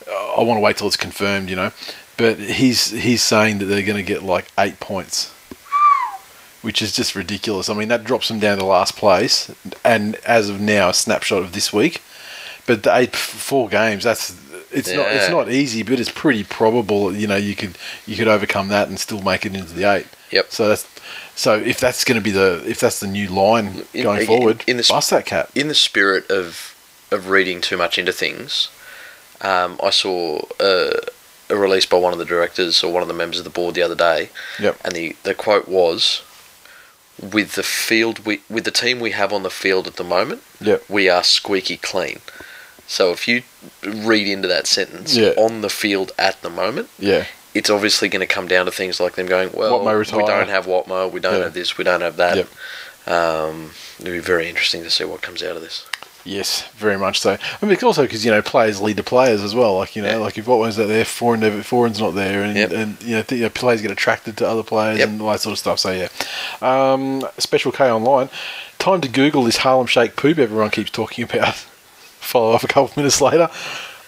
uh, 0.09 0.35
I 0.35 0.43
want 0.43 0.59
to 0.59 0.62
wait 0.62 0.77
till 0.77 0.87
it's 0.87 0.97
confirmed, 0.97 1.50
you 1.50 1.56
know. 1.56 1.73
But 2.17 2.38
he's 2.38 2.91
he's 2.91 3.23
saying 3.23 3.59
that 3.59 3.65
they're 3.67 3.82
going 3.82 3.97
to 3.97 4.03
get 4.03 4.23
like 4.23 4.47
eight 4.59 4.79
points, 4.79 5.35
which 6.62 6.83
is 6.83 6.93
just 6.95 7.15
ridiculous. 7.15 7.69
I 7.69 7.75
mean, 7.75 7.89
that 7.89 8.05
drops 8.05 8.29
them 8.29 8.39
down 8.39 8.59
to 8.59 8.65
last 8.65 8.97
place, 8.97 9.51
and 9.85 10.17
as 10.27 10.49
of 10.49 10.61
now, 10.61 10.89
a 10.91 10.95
snapshot 10.95 11.43
of 11.43 11.53
this 11.53 11.73
week. 11.73 12.03
But 12.67 12.83
the 12.83 12.95
eight 12.97 13.17
four 13.17 13.69
games, 13.69 14.05
that's 14.05 14.31
it's 14.71 14.93
not 14.93 15.07
it's 15.11 15.31
not 15.31 15.51
easy, 15.51 15.83
but 15.83 15.99
it's 15.99 16.11
pretty 16.12 16.45
probable. 16.45 17.12
You 17.15 17.27
know, 17.27 17.37
you 17.37 17.57
could 17.57 17.77
you 18.07 18.17
could 18.17 18.29
overcome 18.29 18.69
that 18.69 18.89
and 18.89 18.99
still 18.99 19.23
make 19.23 19.45
it 19.47 19.55
into 19.57 19.73
the 19.73 19.85
eight. 19.91 20.07
Yep. 20.31 20.47
So 20.53 20.69
that's 20.69 20.87
so 21.35 21.57
if 21.59 21.81
that's 21.81 22.05
going 22.05 22.21
to 22.21 22.23
be 22.25 22.31
the 22.31 22.63
if 22.67 22.79
that's 22.81 23.01
the 23.01 23.06
new 23.09 23.29
line 23.29 23.85
In- 23.95 24.03
going 24.05 24.21
in- 24.21 24.27
forward, 24.27 24.65
in 24.69 24.77
the 24.77 24.83
s- 24.85 24.91
bust 24.91 25.11
that 25.11 25.27
cap. 25.27 25.51
in 25.55 25.69
the 25.69 25.75
spirit 25.75 26.31
of 26.31 26.77
of 27.11 27.29
reading 27.29 27.61
too 27.61 27.77
much 27.77 27.99
into 27.99 28.13
things, 28.13 28.69
um, 29.41 29.81
I 29.83 29.91
saw 29.91 30.43
a, 30.61 30.93
a 31.49 31.56
release 31.56 31.87
by 31.87 31.97
one 31.97 32.13
of 32.13 32.21
the 32.21 32.25
directors 32.25 32.85
or 32.85 32.93
one 32.93 33.03
of 33.03 33.09
the 33.09 33.15
members 33.15 33.39
of 33.39 33.45
the 33.45 33.51
board 33.51 33.75
the 33.75 33.83
other 33.83 33.97
day, 33.97 34.29
Yep. 34.61 34.79
and 34.85 34.95
the, 34.95 35.17
the 35.25 35.35
quote 35.35 35.67
was, 35.67 36.23
"With 37.20 37.52
the 37.52 37.62
field 37.62 38.25
we 38.26 38.40
with 38.49 38.64
the 38.64 38.70
team 38.70 38.99
we 39.00 39.11
have 39.12 39.32
on 39.32 39.43
the 39.43 39.50
field 39.50 39.87
at 39.87 39.96
the 39.96 40.05
moment, 40.05 40.43
Yep. 40.61 40.84
we 40.88 41.08
are 41.08 41.22
squeaky 41.22 41.76
clean." 41.76 42.20
So 42.87 43.12
if 43.12 43.28
you 43.28 43.43
read 43.84 44.26
into 44.26 44.49
that 44.49 44.67
sentence, 44.67 45.14
Yeah. 45.17 45.31
on 45.37 45.61
the 45.61 45.70
field 45.70 46.11
at 46.19 46.43
the 46.43 46.50
moment, 46.50 46.88
Yeah. 46.99 47.26
it's 47.55 47.70
obviously 47.70 48.08
going 48.08 48.26
to 48.26 48.26
come 48.34 48.49
down 48.49 48.67
to 48.67 48.72
things 48.72 48.99
like 48.99 49.14
them 49.14 49.26
going, 49.26 49.50
well, 49.52 49.78
we 49.78 49.84
don't 49.84 50.49
have 50.49 50.67
Watmough, 50.67 51.12
we 51.12 51.20
don't 51.20 51.37
Yeah. 51.37 51.44
have 51.44 51.55
this, 51.55 51.78
we 51.78 51.84
don't 51.84 52.00
have 52.00 52.17
that. 52.17 52.37
Yep. 52.38 52.49
Um, 53.06 53.72
it'll 54.00 54.12
be 54.12 54.19
very 54.19 54.49
interesting 54.49 54.82
to 54.82 54.90
see 54.90 55.05
what 55.05 55.22
comes 55.22 55.40
out 55.43 55.55
of 55.56 55.62
this. 55.62 55.84
Yes, 56.25 56.69
very 56.76 56.99
much 56.99 57.19
so. 57.20 57.38
I 57.62 57.67
mean, 57.67 57.78
also 57.82 58.02
because 58.02 58.25
you 58.25 58.31
know 58.31 58.43
players 58.43 58.81
lead 58.81 58.99
to 58.99 59.02
players 59.02 59.43
as 59.43 59.55
well. 59.55 59.77
Like 59.79 59.96
you 59.96 60.03
know, 60.03 60.10
Yeah. 60.10 60.17
like 60.17 60.36
if 60.36 60.46
what 60.46 60.58
was 60.58 60.77
that 60.77 60.86
there, 60.86 61.05
Foran 61.05 61.39
never, 61.41 61.58
Foran's 61.62 61.98
not 62.00 62.15
there, 62.15 62.43
and 62.43 62.56
Yep. 62.56 62.72
and 62.72 63.03
you 63.03 63.17
know, 63.17 63.22
th- 63.22 63.39
you 63.39 63.44
know, 63.46 63.50
players 63.50 63.81
get 63.81 63.91
attracted 63.91 64.36
to 64.39 64.46
other 64.48 64.62
players 64.62 64.98
Yep. 64.98 65.08
and 65.08 65.22
all 65.22 65.31
that 65.31 65.41
sort 65.41 65.53
of 65.53 65.58
stuff. 65.58 65.79
So 65.79 65.91
yeah, 65.93 66.08
um, 66.60 67.27
Special 67.39 67.72
K 67.72 67.91
online. 67.91 68.29
Time 68.79 69.00
to 69.00 69.08
Google 69.08 69.44
this 69.44 69.58
Harlem 69.58 69.86
Shake 69.86 70.17
poop 70.17 70.39
everyone 70.39 70.70
keeps 70.70 70.91
talking 70.91 71.24
about. 71.24 71.55
Follow 72.20 72.53
up 72.55 72.62
a 72.65 72.69
couple 72.69 72.84
of 72.84 72.96
minutes 72.96 73.20
later. 73.20 73.48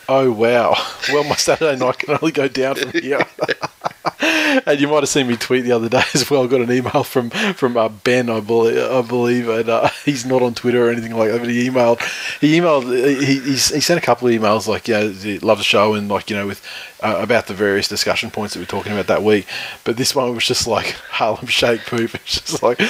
Oh 0.08 0.30
wow! 0.30 0.74
Well, 1.12 1.24
my 1.24 1.36
Saturday 1.36 1.76
night 1.78 1.98
can 1.98 2.18
only 2.20 2.32
go 2.32 2.46
down 2.48 2.74
from 2.74 2.90
here. 2.92 3.24
and 4.66 4.80
you 4.80 4.88
might 4.88 5.00
have 5.00 5.08
seen 5.08 5.26
me 5.26 5.36
tweet 5.36 5.64
the 5.64 5.72
other 5.72 5.88
day 5.88 6.02
as 6.14 6.28
well. 6.30 6.44
I 6.44 6.46
got 6.46 6.60
an 6.60 6.72
email 6.72 7.04
from 7.04 7.30
from 7.30 7.76
uh, 7.76 7.88
Ben, 7.88 8.28
I 8.28 8.40
believe, 8.40 8.78
I 8.78 9.02
believe, 9.02 9.48
and 9.48 9.68
uh, 9.68 9.88
he's 10.04 10.24
not 10.26 10.42
on 10.42 10.54
Twitter 10.54 10.86
or 10.86 10.90
anything 10.90 11.14
like 11.14 11.30
that. 11.30 11.40
But 11.40 11.48
he 11.48 11.68
emailed, 11.68 12.00
he 12.40 12.58
emailed, 12.58 12.84
he, 13.20 13.38
he's, 13.40 13.68
he 13.68 13.80
sent 13.80 13.98
a 13.98 14.04
couple 14.04 14.28
of 14.28 14.34
emails 14.34 14.66
like, 14.66 14.88
you 14.88 14.94
know, 14.94 15.10
he 15.10 15.38
the 15.38 15.56
show 15.62 15.94
and 15.94 16.08
like 16.08 16.30
you 16.30 16.36
know 16.36 16.46
with 16.46 16.66
uh, 17.02 17.16
about 17.20 17.46
the 17.46 17.54
various 17.54 17.88
discussion 17.88 18.30
points 18.30 18.54
that 18.54 18.60
we're 18.60 18.66
talking 18.66 18.92
about 18.92 19.06
that 19.06 19.22
week. 19.22 19.46
But 19.84 19.96
this 19.96 20.14
one 20.14 20.34
was 20.34 20.46
just 20.46 20.66
like 20.66 20.86
Harlem 21.10 21.46
Shake 21.46 21.82
poop. 21.86 22.14
It's 22.14 22.40
just 22.40 22.62
like. 22.62 22.80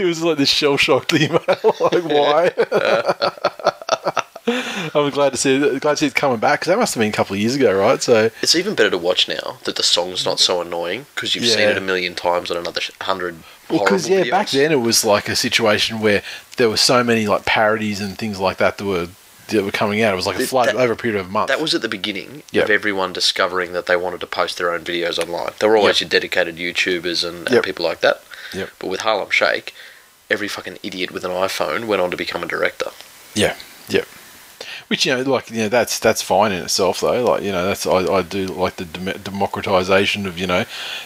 It 0.00 0.04
was 0.04 0.20
like 0.20 0.36
this 0.36 0.48
shell 0.48 0.76
shocked 0.76 1.12
email. 1.12 1.40
like 1.46 2.04
why? 2.04 2.50
I'm 4.94 5.10
glad 5.10 5.30
to 5.30 5.36
see 5.38 5.54
it, 5.56 5.80
glad 5.80 5.92
to 5.92 5.96
see 5.98 6.06
it 6.06 6.14
coming 6.14 6.38
back 6.38 6.60
because 6.60 6.70
that 6.70 6.78
must 6.78 6.94
have 6.94 7.00
been 7.00 7.08
a 7.10 7.12
couple 7.12 7.34
of 7.34 7.40
years 7.40 7.54
ago, 7.54 7.72
right? 7.78 8.02
So 8.02 8.30
It's 8.42 8.54
even 8.54 8.74
better 8.74 8.90
to 8.90 8.98
watch 8.98 9.26
now 9.28 9.58
that 9.64 9.76
the 9.76 9.82
song's 9.82 10.24
not 10.26 10.38
so 10.38 10.60
annoying 10.60 11.06
because 11.14 11.34
you've 11.34 11.46
seen 11.46 11.68
it 11.68 11.78
a 11.78 11.80
million 11.80 12.14
times 12.14 12.50
on 12.50 12.56
another 12.58 12.80
hundred 13.00 13.36
Well, 13.70 13.80
because 13.84 14.08
yeah, 14.08 14.24
back 14.30 14.50
then 14.50 14.70
it 14.72 14.80
was 14.80 15.04
like 15.04 15.28
a 15.28 15.36
situation 15.36 16.00
where 16.00 16.22
there 16.58 16.68
were 16.68 16.76
so 16.76 17.02
many 17.02 17.26
like 17.26 17.46
parodies 17.46 18.00
and 18.00 18.18
things 18.18 18.38
like 18.38 18.58
that 18.58 18.76
that 18.78 18.84
were 18.84 19.08
that 19.48 19.62
were 19.62 19.70
coming 19.70 20.00
out. 20.02 20.12
It 20.12 20.16
was 20.16 20.26
like 20.26 20.38
a 20.38 20.46
flood 20.46 20.68
that- 20.68 20.76
over 20.76 20.92
a 20.92 20.96
period 20.96 21.20
of 21.20 21.26
a 21.26 21.30
month. 21.30 21.48
That 21.48 21.60
was 21.60 21.74
at 21.74 21.82
the 21.82 21.88
beginning 21.88 22.42
Yep. 22.52 22.64
of 22.64 22.70
everyone 22.70 23.12
discovering 23.12 23.72
that 23.72 23.86
they 23.86 23.96
wanted 23.96 24.20
to 24.20 24.26
post 24.26 24.56
their 24.58 24.72
own 24.72 24.80
videos 24.84 25.18
online. 25.18 25.52
There 25.58 25.68
were 25.68 25.76
always 25.76 26.00
Yep. 26.00 26.12
your 26.12 26.20
dedicated 26.20 26.56
YouTubers 26.56 27.26
and, 27.26 27.46
and 27.46 27.50
Yep. 27.56 27.64
people 27.64 27.84
like 27.84 28.00
that. 28.00 28.22
Yep. 28.54 28.70
But 28.78 28.86
with 28.88 29.00
Harlem 29.00 29.28
Shake, 29.30 29.74
every 30.30 30.48
fucking 30.48 30.78
idiot 30.82 31.10
with 31.10 31.24
an 31.24 31.30
iPhone 31.30 31.84
went 31.86 32.00
on 32.02 32.10
to 32.10 32.16
become 32.16 32.42
a 32.42 32.46
director. 32.46 32.90
yeah, 33.34 33.56
yeah. 33.88 34.04
Which 34.88 35.06
you 35.06 35.14
know, 35.16 35.22
like 35.22 35.50
you 35.50 35.62
know, 35.62 35.68
that's 35.68 35.98
that's 35.98 36.20
fine 36.22 36.52
in 36.52 36.62
itself 36.62 37.00
though. 37.00 37.24
Like 37.24 37.42
you 37.42 37.52
know, 37.52 37.66
that's 37.66 37.86
I, 37.86 37.98
I 38.12 38.22
do 38.22 38.46
like 38.46 38.76
the 38.76 38.84
dem- 38.84 39.20
democratization 39.22 40.26
of 40.26 40.38
you 40.38 40.46
know 40.46 40.64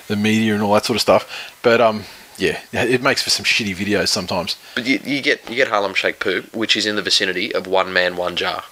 the 0.09 0.17
media 0.17 0.55
and 0.55 0.63
all 0.63 0.75
that 0.75 0.85
sort 0.85 0.97
of 0.97 1.01
stuff. 1.03 1.53
But 1.63 1.81
um, 1.81 2.05
Yeah, 2.39 2.61
it 2.73 3.03
makes 3.03 3.23
for 3.23 3.31
some 3.31 3.45
shitty 3.45 3.75
videos 3.77 4.09
sometimes. 4.09 4.57
But 4.75 4.87
you, 4.87 5.01
you 5.05 5.23
get 5.23 5.49
you 5.49 5.57
get 5.57 5.69
Harlem 5.69 5.95
Shake 5.95 6.19
poop, 6.21 6.55
which 6.55 6.77
is 6.77 6.87
in 6.87 6.97
the 6.97 7.03
vicinity 7.03 7.55
of 7.55 7.67
one 7.67 7.93
man, 7.93 8.17
one 8.17 8.37
jar. 8.37 8.65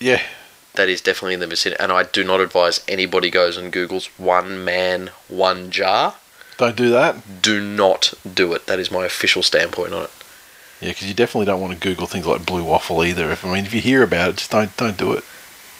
Yeah, 0.00 0.20
That 0.74 0.88
is 0.88 1.00
definitely 1.00 1.34
in 1.34 1.40
the 1.40 1.46
vicinity, 1.46 1.80
and 1.80 1.92
I 1.92 2.02
do 2.02 2.24
not 2.24 2.40
advise 2.40 2.80
anybody 2.88 3.30
goes 3.30 3.56
and 3.56 3.70
Google's 3.72 4.06
one 4.18 4.64
man, 4.64 5.10
one 5.28 5.70
jar. 5.70 6.14
don't 6.56 6.74
do 6.76 6.90
that. 6.90 7.42
Do 7.42 7.60
not 7.60 8.14
do 8.34 8.52
it. 8.54 8.66
That 8.66 8.80
is 8.80 8.90
my 8.90 9.04
official 9.04 9.42
standpoint 9.42 9.92
on 9.92 10.04
it. 10.04 10.10
Yeah, 10.82 10.88
because 10.88 11.06
you 11.06 11.14
definitely 11.14 11.46
don't 11.46 11.60
want 11.60 11.72
to 11.72 11.78
Google 11.78 12.06
things 12.06 12.26
like 12.26 12.44
blue 12.44 12.64
waffle 12.64 13.04
either. 13.04 13.30
If 13.30 13.44
I 13.44 13.54
mean, 13.54 13.64
if 13.64 13.72
you 13.72 13.80
hear 13.80 14.02
about 14.02 14.30
it, 14.30 14.36
just 14.38 14.50
don't 14.50 14.76
don't 14.76 14.96
do 14.98 15.12
it. 15.12 15.24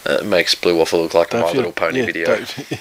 It 0.05 0.25
makes 0.25 0.53
Blue 0.53 0.77
Waffle 0.77 1.01
look 1.01 1.13
like 1.13 1.29
a 1.29 1.37
Don't 1.37 1.45
My 1.45 1.51
Little 1.53 1.71
Pony 1.71 2.01
yeah, 2.01 2.05
video. 2.05 2.25
Don't, 2.25 2.79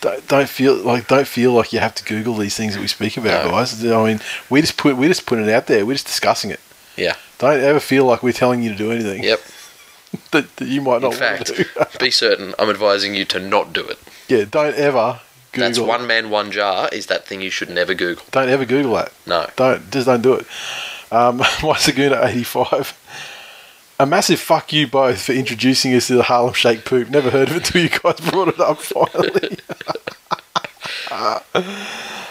don't, 0.00 0.26
don't 0.28 0.48
feel 0.48 0.74
like 0.74 1.06
don't 1.06 1.28
feel 1.28 1.52
like 1.52 1.72
you 1.72 1.78
have 1.78 1.94
to 1.94 2.04
Google 2.04 2.34
these 2.34 2.56
things 2.56 2.74
that 2.74 2.80
we 2.80 2.88
speak 2.88 3.16
about, 3.16 3.44
No. 3.44 3.52
guys. 3.52 3.84
I 3.84 4.04
mean, 4.04 4.18
we 4.50 4.60
just 4.60 4.76
put 4.76 4.96
we 4.96 5.06
just 5.06 5.24
put 5.24 5.38
it 5.38 5.48
out 5.48 5.68
there. 5.68 5.86
We're 5.86 5.92
just 5.94 6.06
discussing 6.06 6.50
it. 6.50 6.58
Yeah. 6.96 7.14
Don't 7.38 7.60
ever 7.60 7.78
feel 7.78 8.04
like 8.06 8.24
we're 8.24 8.32
telling 8.32 8.62
you 8.64 8.70
to 8.70 8.76
do 8.76 8.90
anything 8.90 9.22
Yep. 9.22 9.40
that, 10.32 10.56
that 10.56 10.66
you 10.66 10.80
might 10.80 10.96
In 10.96 11.02
not 11.02 11.14
fact, 11.14 11.50
want 11.50 11.56
to 11.58 11.64
do. 11.64 11.98
be 12.00 12.10
certain 12.10 12.54
I'm 12.58 12.70
advising 12.70 13.14
you 13.14 13.24
to 13.26 13.38
not 13.38 13.72
do 13.72 13.84
it. 13.86 13.98
yeah, 14.28 14.44
don't 14.44 14.74
ever 14.74 15.20
Google. 15.52 15.68
That's 15.68 15.78
one 15.78 16.06
man, 16.08 16.28
one 16.30 16.50
jar 16.50 16.88
is 16.92 17.06
that 17.06 17.24
thing 17.24 17.40
you 17.40 17.50
should 17.50 17.70
never 17.70 17.94
Google. 17.94 18.24
Don't 18.32 18.48
ever 18.48 18.64
Google 18.64 18.94
that. 18.96 19.12
No. 19.28 19.48
Don't 19.54 19.92
just 19.92 20.06
don't 20.06 20.22
do 20.22 20.34
it. 20.34 20.46
Um, 21.10 21.38
Wasaguna 21.60 22.24
eighty 22.24 22.44
five. 22.44 22.98
A 23.98 24.06
massive 24.06 24.40
fuck 24.40 24.72
you 24.72 24.88
both 24.88 25.22
for 25.22 25.32
introducing 25.32 25.94
us 25.94 26.08
to 26.08 26.14
the 26.14 26.24
Harlem 26.24 26.52
Shake 26.54 26.84
poop. 26.84 27.08
Never 27.08 27.30
heard 27.30 27.48
of 27.48 27.56
it 27.56 27.66
until 27.66 27.82
you 27.82 27.88
guys 27.88 28.20
brought 28.30 28.48
it 28.48 28.58
up 28.58 28.78
finally. 28.78 29.58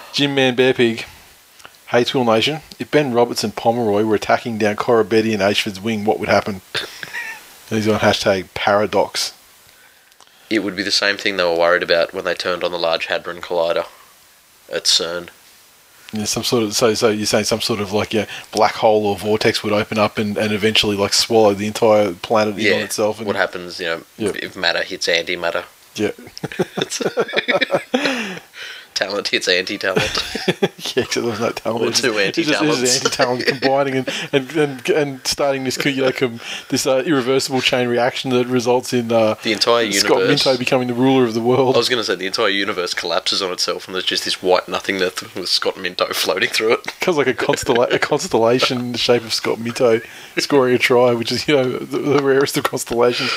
Jim 0.13 0.35
Man 0.35 0.55
Bear 0.55 0.73
Pig. 0.73 1.05
Hey 1.87 2.03
Twill 2.03 2.25
Nation, 2.25 2.61
if 2.79 2.89
Ben 2.89 3.13
Roberts 3.13 3.43
and 3.43 3.55
Pomeroy 3.55 4.03
were 4.03 4.15
attacking 4.15 4.57
down 4.57 4.75
Koroibete 4.75 5.31
and 5.31 5.43
Ashford's 5.43 5.79
wing, 5.79 6.05
what 6.05 6.19
would 6.19 6.27
happen? 6.27 6.61
He's 7.69 7.87
on 7.87 7.99
hashtag 7.99 8.53
paradox. 8.55 9.33
It 10.49 10.63
would 10.63 10.75
be 10.75 10.83
the 10.83 10.91
same 10.91 11.17
thing 11.17 11.37
they 11.37 11.43
were 11.43 11.57
worried 11.57 11.83
about 11.83 12.13
when 12.13 12.25
they 12.25 12.33
turned 12.33 12.63
on 12.63 12.71
the 12.71 12.79
Large 12.79 13.05
Hadron 13.05 13.41
Collider 13.41 13.85
at 14.71 14.83
CERN. 14.85 15.29
Yeah, 16.13 16.25
some 16.25 16.43
sort 16.43 16.63
of 16.63 16.75
so 16.75 16.93
so 16.93 17.09
you're 17.09 17.25
saying 17.25 17.45
some 17.45 17.59
sort 17.61 17.79
of 17.79 17.91
like 17.91 18.13
yeah 18.13 18.27
black 18.51 18.75
hole 18.75 19.07
or 19.07 19.17
vortex 19.17 19.63
would 19.63 19.73
open 19.73 19.97
up 19.97 20.17
and, 20.19 20.37
and 20.37 20.53
eventually 20.53 20.95
like 20.95 21.11
swallow 21.13 21.53
the 21.55 21.65
entire 21.67 22.13
planet 22.13 22.57
in 22.59 22.73
on 22.73 22.79
itself 22.81 23.17
and 23.17 23.25
what 23.27 23.35
happens, 23.35 23.79
you 23.79 23.87
know, 23.87 24.03
Yeah. 24.17 24.29
if, 24.29 24.35
if 24.37 24.55
matter 24.55 24.83
hits 24.83 25.07
antimatter, 25.07 25.65
yeah 25.95 26.11
talent 28.93 29.27
hits 29.29 29.47
anti-talent. 29.47 30.23
yeah 30.61 31.03
except 31.03 31.13
there's 31.25 31.39
no 31.39 31.51
talent 31.51 31.83
Or 31.85 31.87
It's 31.89 32.01
two 32.01 32.17
it's 32.17 32.37
just- 32.37 32.49
it's 32.49 32.61
anti-talents. 32.61 32.95
anti-talent 33.05 33.45
combining 33.47 33.95
and, 33.97 34.09
and, 34.31 34.51
and, 34.55 34.89
and 34.89 35.27
starting 35.27 35.63
this 35.63 35.83
you 35.85 36.01
know 36.03 36.11
com, 36.11 36.39
this 36.69 36.85
uh, 36.87 37.03
irreversible 37.05 37.61
chain 37.61 37.87
reaction 37.87 38.31
that 38.31 38.47
results 38.47 38.93
in 38.93 39.11
uh, 39.11 39.35
the 39.43 39.51
entire 39.53 39.83
universe. 39.83 40.01
Scott. 40.03 40.27
Minto 40.27 40.57
becoming 40.57 40.87
the 40.87 40.93
ruler 40.93 41.23
of 41.25 41.33
the 41.33 41.41
world 41.41 41.75
I 41.75 41.79
was 41.79 41.89
going 41.89 41.99
to 41.99 42.03
say 42.03 42.15
the 42.15 42.27
entire 42.27 42.49
universe 42.49 42.93
collapses 42.93 43.41
on 43.41 43.51
itself, 43.51 43.87
and 43.87 43.95
there's 43.95 44.05
just 44.05 44.25
this 44.25 44.41
white 44.41 44.67
nothingness 44.67 45.21
with 45.35 45.49
Scott 45.49 45.77
Minto 45.79 46.05
floating 46.13 46.49
through 46.49 46.73
it. 46.73 46.83
becomes 46.85 47.17
like 47.17 47.27
a, 47.27 47.33
constella- 47.33 47.91
a 47.91 47.99
constellation 47.99 48.79
in 48.79 48.91
the 48.91 48.97
shape 48.97 49.23
of 49.23 49.33
Scott 49.33 49.59
Minto 49.59 50.01
scoring 50.37 50.75
a 50.75 50.77
try, 50.77 51.13
which 51.13 51.31
is 51.31 51.47
you 51.47 51.55
know 51.55 51.69
the, 51.77 51.97
the 51.99 52.23
rarest 52.23 52.57
of 52.57 52.63
constellations. 52.63 53.31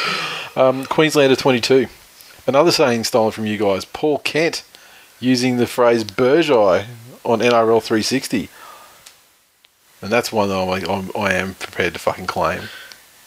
Um, 0.56 0.86
Queenslander 0.86 1.36
twenty 1.36 1.60
two, 1.60 1.86
another 2.46 2.70
saying 2.72 3.04
stolen 3.04 3.32
from 3.32 3.46
you 3.46 3.58
guys. 3.58 3.84
Paul 3.84 4.18
Kent 4.18 4.64
using 5.20 5.56
the 5.56 5.66
phrase 5.66 6.04
"Burgeye" 6.04 6.86
on 7.24 7.40
NRL 7.40 7.82
three 7.82 8.02
sixty, 8.02 8.48
and 10.02 10.10
that's 10.10 10.32
one 10.32 10.48
that 10.48 10.56
I'm, 10.56 10.68
like, 10.68 10.88
I'm 10.88 11.10
I 11.16 11.34
am 11.34 11.54
prepared 11.54 11.94
to 11.94 11.98
fucking 11.98 12.26
claim. 12.26 12.62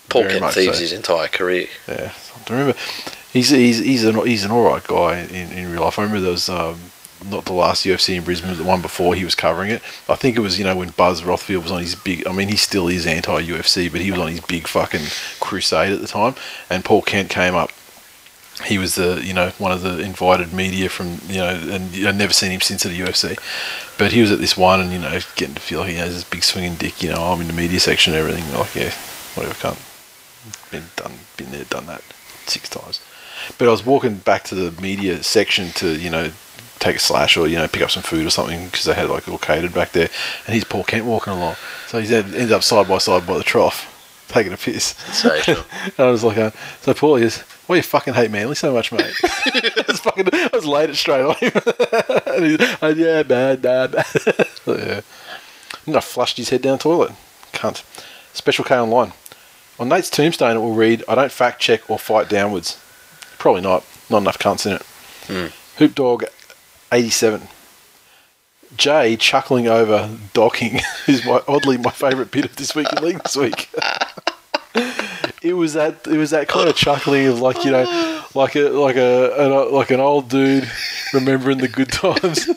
Paul 0.10 0.24
Kent 0.24 0.54
thieves 0.54 0.78
so. 0.78 0.82
his 0.82 0.94
entire 0.94 1.28
career. 1.28 1.68
Yeah, 1.88 2.14
I 2.48 2.52
remember 2.52 2.78
he's 3.32 3.50
he's 3.50 3.80
he's 3.80 4.04
an 4.04 4.26
he's 4.26 4.44
an 4.44 4.52
alright 4.52 4.86
guy 4.86 5.20
in, 5.20 5.52
in 5.52 5.72
real 5.72 5.82
life. 5.82 6.00
I 6.00 6.04
remember 6.04 6.22
there 6.22 6.32
was 6.32 6.50
um, 6.50 6.80
not 7.26 7.46
the 7.46 7.54
last 7.54 7.86
UFC 7.86 8.16
in 8.16 8.24
Brisbane, 8.24 8.52
but 8.52 8.58
the 8.58 8.64
one 8.64 8.82
before 8.82 9.16
he 9.16 9.24
was 9.24 9.36
covering 9.36 9.72
it. 9.72 9.82
I 10.08 10.16
think 10.16 10.38
it 10.38 10.42
was 10.42 10.58
you 10.58 10.66
know 10.66 10.76
when 10.76 10.90
Buzz 10.90 11.22
Rothfield 11.22 11.64
was 11.64 11.72
on 11.72 11.82
his 11.82 11.96
big. 11.96 12.26
I 12.28 12.32
mean, 12.32 12.48
he 12.48 12.56
still 12.56 12.88
is 12.88 13.06
anti 13.06 13.42
UFC, 13.42 13.92
but 13.92 14.02
he 14.02 14.12
was 14.12 14.20
on 14.20 14.30
his 14.30 14.42
big 14.42 14.68
fucking 14.68 15.06
crusade 15.40 15.94
at 15.94 16.02
the 16.02 16.08
time. 16.08 16.36
And 16.70 16.84
Paul 16.84 17.02
Kent 17.02 17.30
came 17.30 17.56
up. 17.56 17.72
He 18.66 18.78
was 18.78 18.96
the 18.96 19.22
you 19.24 19.34
know 19.34 19.50
one 19.58 19.72
of 19.72 19.82
the 19.82 20.00
invited 20.00 20.54
media 20.54 20.90
from 20.90 21.20
you 21.28 21.38
know, 21.38 21.50
and 21.50 21.96
I've 22.08 22.16
never 22.16 22.34
seen 22.34 22.52
him 22.52 22.62
since 22.62 22.86
at 22.86 22.92
the 22.92 23.00
UFC. 23.00 23.38
But 23.98 24.12
he 24.12 24.22
was 24.22 24.32
at 24.32 24.40
this 24.40 24.58
one, 24.58 24.82
and 24.82 24.92
you 24.92 25.00
know, 25.00 25.20
getting 25.36 25.56
to 25.56 25.62
feel 25.62 25.80
like 25.80 25.90
he 25.90 25.96
has 25.96 26.14
this 26.14 26.24
big 26.24 26.44
swinging 26.44 26.76
dick. 26.76 27.02
You 27.02 27.10
know, 27.10 27.22
I'm 27.22 27.42
in 27.42 27.48
the 27.48 27.54
media 27.54 27.80
section 27.80 28.14
and 28.14 28.20
everything. 28.20 28.54
Like, 28.54 28.76
yeah, 28.76 28.92
whatever, 29.36 29.56
can't 29.56 29.80
been 30.72 30.86
done, 30.96 31.14
been 31.38 31.52
there, 31.52 31.64
done 31.66 31.86
that 31.88 32.02
six 32.46 32.70
times. 32.70 33.02
But 33.58 33.68
I 33.68 33.72
was 33.72 33.86
walking 33.86 34.16
back 34.16 34.44
to 34.46 34.56
the 34.56 34.82
media 34.82 35.24
section 35.24 35.72
to, 35.74 35.98
you 35.98 36.10
know, 36.10 36.32
take 36.80 36.96
a 36.96 37.00
slash 37.00 37.36
or 37.36 37.46
you 37.46 37.58
know 37.58 37.68
pick 37.68 37.82
up 37.82 37.92
some 37.92 38.04
food 38.04 38.26
or 38.26 38.30
something 38.30 38.66
because 38.66 38.86
they 38.86 38.94
had 38.94 39.10
like 39.10 39.28
all 39.28 39.38
catered 39.38 39.74
back 39.74 39.92
there, 39.92 40.10
and 40.46 40.54
he's 40.54 40.64
Paul 40.64 40.84
Kent 40.84 41.06
walking 41.06 41.34
along. 41.34 41.56
So 41.88 42.00
he's 42.00 42.12
end- 42.12 42.34
ended 42.34 42.52
up 42.52 42.64
side 42.64 42.88
by 42.88 43.00
side 43.00 43.28
by 43.28 43.38
the 43.38 43.44
trough, 43.44 44.26
taking 44.28 44.54
a 44.54 44.58
piss. 44.58 44.96
Sensational. 45.12 45.64
and 45.84 46.00
I 46.00 46.12
was 46.12 46.24
like, 46.24 46.38
uh, 46.38 46.52
so 46.82 46.94
Paul 46.94 47.16
is, 47.18 47.44
why 47.70 47.76
you 47.76 47.84
fucking 47.84 48.16
hate 48.16 48.32
Manly 48.32 48.56
so 48.56 48.74
much, 48.74 48.92
mate? 48.92 49.14
I 49.24 49.84
was 49.88 50.00
fucking, 50.00 50.28
I 50.34 50.50
was 50.52 50.66
laid 50.66 50.90
it 50.90 50.96
straight 50.96 51.22
on 51.22 51.36
him. 51.36 51.52
and 52.34 52.46
he's, 52.46 52.78
oh, 52.82 52.88
yeah, 52.88 53.22
bad, 53.22 53.62
bad, 53.62 53.92
bad. 53.92 54.06
so, 54.66 54.76
yeah. 54.76 55.02
And 55.86 55.96
I 55.96 56.00
flushed 56.00 56.38
his 56.38 56.50
head 56.50 56.64
down 56.64 56.78
the 56.78 56.84
toilet. 56.84 57.12
Cunt. 57.54 57.84
Special 58.34 58.66
K 58.66 58.76
online. 58.76 59.14
On 59.78 59.88
Nate's 59.88 60.10
tombstone, 60.10 60.58
it 60.58 60.62
will 60.62 60.74
read, 60.74 61.04
I 61.08 61.14
don't 61.14 61.32
fact 61.32 61.62
check 61.62 61.88
or 61.92 62.00
fight 62.00 62.28
downwards. 62.28 62.82
Probably 63.38 63.62
not. 63.62 63.86
Not 64.10 64.24
enough 64.24 64.40
cunts 64.40 64.66
in 64.66 64.74
it. 64.74 64.82
Hmm. 65.28 65.78
Hoop 65.78 65.94
Dog 65.94 66.24
87. 66.92 67.50
Jay 68.76 69.16
chuckling 69.16 69.68
over 69.68 70.18
docking 70.34 70.80
is 71.08 71.24
my 71.24 71.44
oddly 71.48 71.78
my 71.78 71.92
favourite 71.92 72.32
bit 72.32 72.46
of 72.46 72.56
this 72.56 72.74
week 72.74 72.88
in 72.92 73.04
league 73.04 73.22
this 73.22 73.36
week. 73.36 73.70
It 75.50 75.54
was 75.54 75.74
that 75.74 76.08
it 76.08 76.18
was 76.18 76.30
that 76.30 76.48
kind 76.48 76.70
of 76.70 76.76
chuckling 76.76 77.26
of 77.26 77.42
like 77.42 77.66
you 77.66 77.72
know 77.72 78.24
like 78.36 78.56
a 78.56 78.70
like 78.70 78.96
a 78.96 79.34
an, 79.44 79.52
uh, 79.52 79.66
like 79.72 79.90
an 79.90 80.00
old 80.00 80.30
dude 80.30 80.70
remembering 81.14 81.58
the 81.58 81.68
good 81.68 81.92
times. 81.92 82.48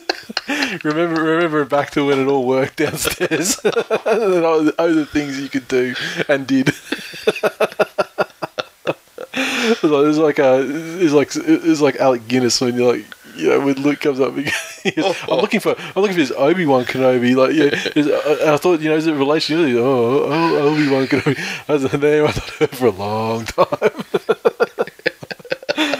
remember 0.83 1.21
remember 1.23 1.65
back 1.65 1.89
to 1.91 2.05
when 2.05 2.19
it 2.19 2.27
all 2.27 2.45
worked 2.45 2.77
downstairs 2.77 3.59
and 3.65 4.45
all 4.45 4.63
the 4.63 4.75
other 4.77 5.05
things 5.05 5.39
you 5.39 5.49
could 5.49 5.67
do 5.67 5.95
and 6.29 6.47
did. 6.47 6.71
It 9.65 9.81
was 9.81 10.17
like 10.17 10.39
a, 10.39 10.55
uh, 10.55 10.59
it 10.59 11.03
was 11.03 11.13
like 11.13 11.35
it 11.35 11.63
was 11.63 11.81
like 11.81 11.95
Alec 11.95 12.27
Guinness 12.27 12.59
when 12.59 12.75
you're 12.75 12.95
like, 12.95 13.05
you 13.35 13.49
know, 13.49 13.59
when 13.65 13.75
Luke 13.75 13.99
comes 13.99 14.19
up, 14.19 14.35
goes, 14.35 15.17
I'm 15.23 15.37
looking 15.37 15.59
for, 15.59 15.75
I'm 15.77 16.01
looking 16.01 16.15
for 16.15 16.21
this 16.21 16.31
Obi 16.31 16.65
Wan 16.65 16.85
Kenobi. 16.85 17.35
Like, 17.35 17.53
yeah, 17.55 17.91
is- 17.95 18.07
uh, 18.07 18.53
I 18.53 18.57
thought, 18.57 18.81
you 18.81 18.89
know, 18.89 18.95
is 18.95 19.07
it 19.07 19.13
a 19.13 19.17
relation? 19.17 19.59
Oh, 19.77 20.23
oh 20.25 20.57
Obi 20.69 20.89
Wan 20.89 21.07
Kenobi. 21.07 21.65
That's 21.67 21.93
a 21.93 21.97
name 21.97 22.25
I 22.25 22.31
thought 22.31 22.69
for 22.75 22.87
a 22.87 22.91
long 22.91 23.45
time. 23.45 24.03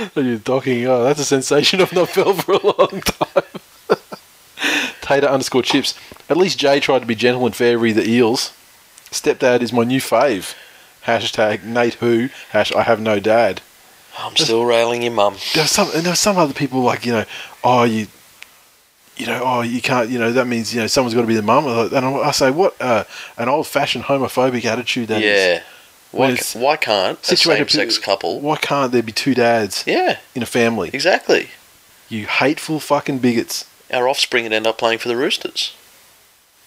and 0.15 0.27
you're 0.27 0.37
docking. 0.37 0.85
Oh, 0.85 1.03
that's 1.03 1.19
a 1.19 1.25
sensation 1.25 1.81
I've 1.81 1.93
not 1.93 2.09
felt 2.09 2.43
for 2.43 2.53
a 2.53 2.65
long 2.65 3.01
time. 3.01 3.43
Tater 5.01 5.27
underscore 5.27 5.63
chips. 5.63 5.97
At 6.29 6.37
least 6.37 6.59
Jay 6.59 6.79
tried 6.79 6.99
to 6.99 7.05
be 7.05 7.15
gentle 7.15 7.45
and 7.45 7.55
fair 7.55 7.77
with 7.77 7.95
the 7.97 8.09
eels. 8.09 8.53
Stepdad 9.11 9.61
is 9.61 9.73
my 9.73 9.83
new 9.83 9.99
fave. 9.99 10.55
Hashtag 11.05 11.63
Nate 11.63 11.95
who. 11.95 12.29
Hash 12.51 12.73
I 12.73 12.83
have 12.83 13.01
no 13.01 13.19
dad 13.19 13.61
I'm 14.17 14.36
still 14.36 14.63
railing 14.65 15.01
your 15.03 15.12
mum. 15.12 15.36
there 15.53 15.63
was 15.63 15.72
some 15.72 15.89
and 15.93 16.03
there 16.03 16.12
were 16.12 16.15
some 16.15 16.38
other 16.38 16.53
people 16.53 16.82
like 16.82 17.05
you 17.05 17.12
know 17.13 17.25
oh 17.63 17.84
you 17.84 18.08
you 19.17 19.25
know 19.25 19.41
oh 19.43 19.62
you 19.62 19.82
can't 19.82 20.10
you 20.10 20.20
know 20.20 20.32
that 20.32 20.46
means 20.48 20.74
you 20.74 20.82
know 20.82 20.88
someone's 20.88 21.13
got 21.15 21.22
to 21.22 21.27
be 21.27 21.36
the 21.36 21.41
mum 21.41 21.65
and 21.67 21.93
I, 22.05 22.12
I 22.13 22.32
say 22.32 22.51
what 22.51 22.75
uh, 22.82 23.03
an 23.38 23.50
old 23.50 23.67
fashioned 23.67 24.05
homophobic 24.05 24.65
attitude 24.65 25.08
that 25.10 25.22
is. 25.22 25.55
yeah. 25.58 25.63
Why, 26.12 26.27
When 26.27 26.38
ca- 26.38 26.60
why 26.60 26.77
can't 26.77 27.17
a 27.32 27.36
same-sex 27.36 27.98
couple? 27.98 28.39
why 28.39 28.58
can't 28.58 28.91
there 28.91 29.01
be 29.01 29.12
two 29.12 29.34
dads 29.34 29.84
Yeah, 29.88 30.20
in 30.36 30.43
a 30.43 30.46
family 30.46 30.89
exactly. 30.93 31.50
you 32.08 32.27
hateful 32.27 32.79
fucking 32.79 33.17
bigots 33.20 33.65
Our 33.91 34.08
offspring 34.08 34.43
would 34.43 34.53
end 34.53 34.67
up 34.67 34.77
playing 34.77 35.00
for 35.00 35.08
the 35.08 35.17
Roosters. 35.17 35.74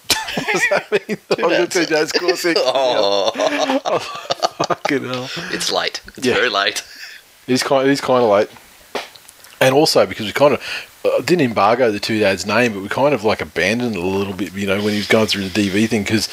What 0.09 0.47
does 0.53 0.63
that 0.71 1.09
mean 1.09 1.19
got 1.29 1.49
dads. 1.51 1.75
two 1.75 1.87
dads 1.87 2.13
six 2.41 2.61
Oh, 2.65 3.99
fucking 4.67 5.05
hell 5.05 5.31
it's 5.53 5.71
late. 5.73 6.01
It's 6.17 6.27
Yeah. 6.27 6.35
very 6.35 6.49
late. 6.49 6.83
It 7.47 7.53
is 7.53 7.63
kind. 7.63 7.87
It 7.87 7.93
is 7.93 8.01
kind 8.01 8.23
of 8.25 8.31
late, 8.31 8.49
and 9.61 9.75
also 9.75 10.07
because 10.07 10.27
we 10.27 10.33
kind 10.33 10.55
of 10.55 10.63
uh, 11.05 11.21
didn't 11.23 11.43
embargo 11.43 11.91
the 11.91 12.01
two 12.01 12.19
dads' 12.19 12.47
name, 12.47 12.73
but 12.75 12.83
we 12.83 12.89
kind 12.89 13.15
of 13.15 13.25
like 13.25 13.41
abandoned 13.41 13.95
it 13.95 14.03
a 14.03 14.07
little 14.07 14.35
bit. 14.35 14.53
You 14.55 14.67
know, 14.67 14.77
when 14.83 14.93
he 14.93 14.99
was 14.99 15.09
going 15.09 15.27
through 15.27 15.49
the 15.49 15.69
DV 15.69 15.89
thing, 15.89 16.03
because 16.03 16.29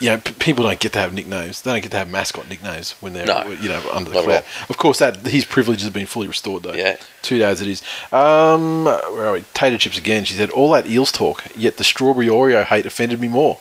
you 0.00 0.10
know, 0.10 0.18
p- 0.18 0.32
people 0.34 0.64
don't 0.64 0.80
get 0.80 0.92
to 0.92 0.98
have 0.98 1.12
nicknames. 1.14 1.62
They 1.62 1.72
don't 1.72 1.80
get 1.80 1.90
to 1.92 1.98
have 1.98 2.10
mascot 2.10 2.48
nicknames 2.48 2.92
when 3.00 3.12
they're 3.12 3.26
No, 3.26 3.48
you 3.48 3.68
know 3.68 3.82
under 3.92 4.10
the 4.10 4.16
not 4.16 4.28
at 4.28 4.44
cloud. 4.44 4.68
Of 4.68 4.76
course, 4.76 4.98
that 4.98 5.26
his 5.26 5.44
privilege 5.44 5.82
has 5.82 5.90
been 5.90 6.06
fully 6.06 6.28
restored 6.28 6.64
though. 6.64 6.74
Yeah. 6.74 6.96
two 7.22 7.38
dads 7.38 7.60
it 7.60 7.68
is. 7.68 7.82
Um, 8.12 8.84
where 8.84 9.26
are 9.26 9.32
we? 9.32 9.44
Tater 9.54 9.78
chips 9.78 9.98
again. 9.98 10.24
She 10.24 10.34
said 10.34 10.50
all 10.50 10.72
that 10.72 10.86
eels 10.86 11.10
talk, 11.10 11.44
yet 11.56 11.76
the 11.78 11.84
strawberry 11.84 12.26
Oreo 12.26 12.64
hate 12.64 12.86
offended 12.86 13.20
me 13.20 13.28
more. 13.28 13.60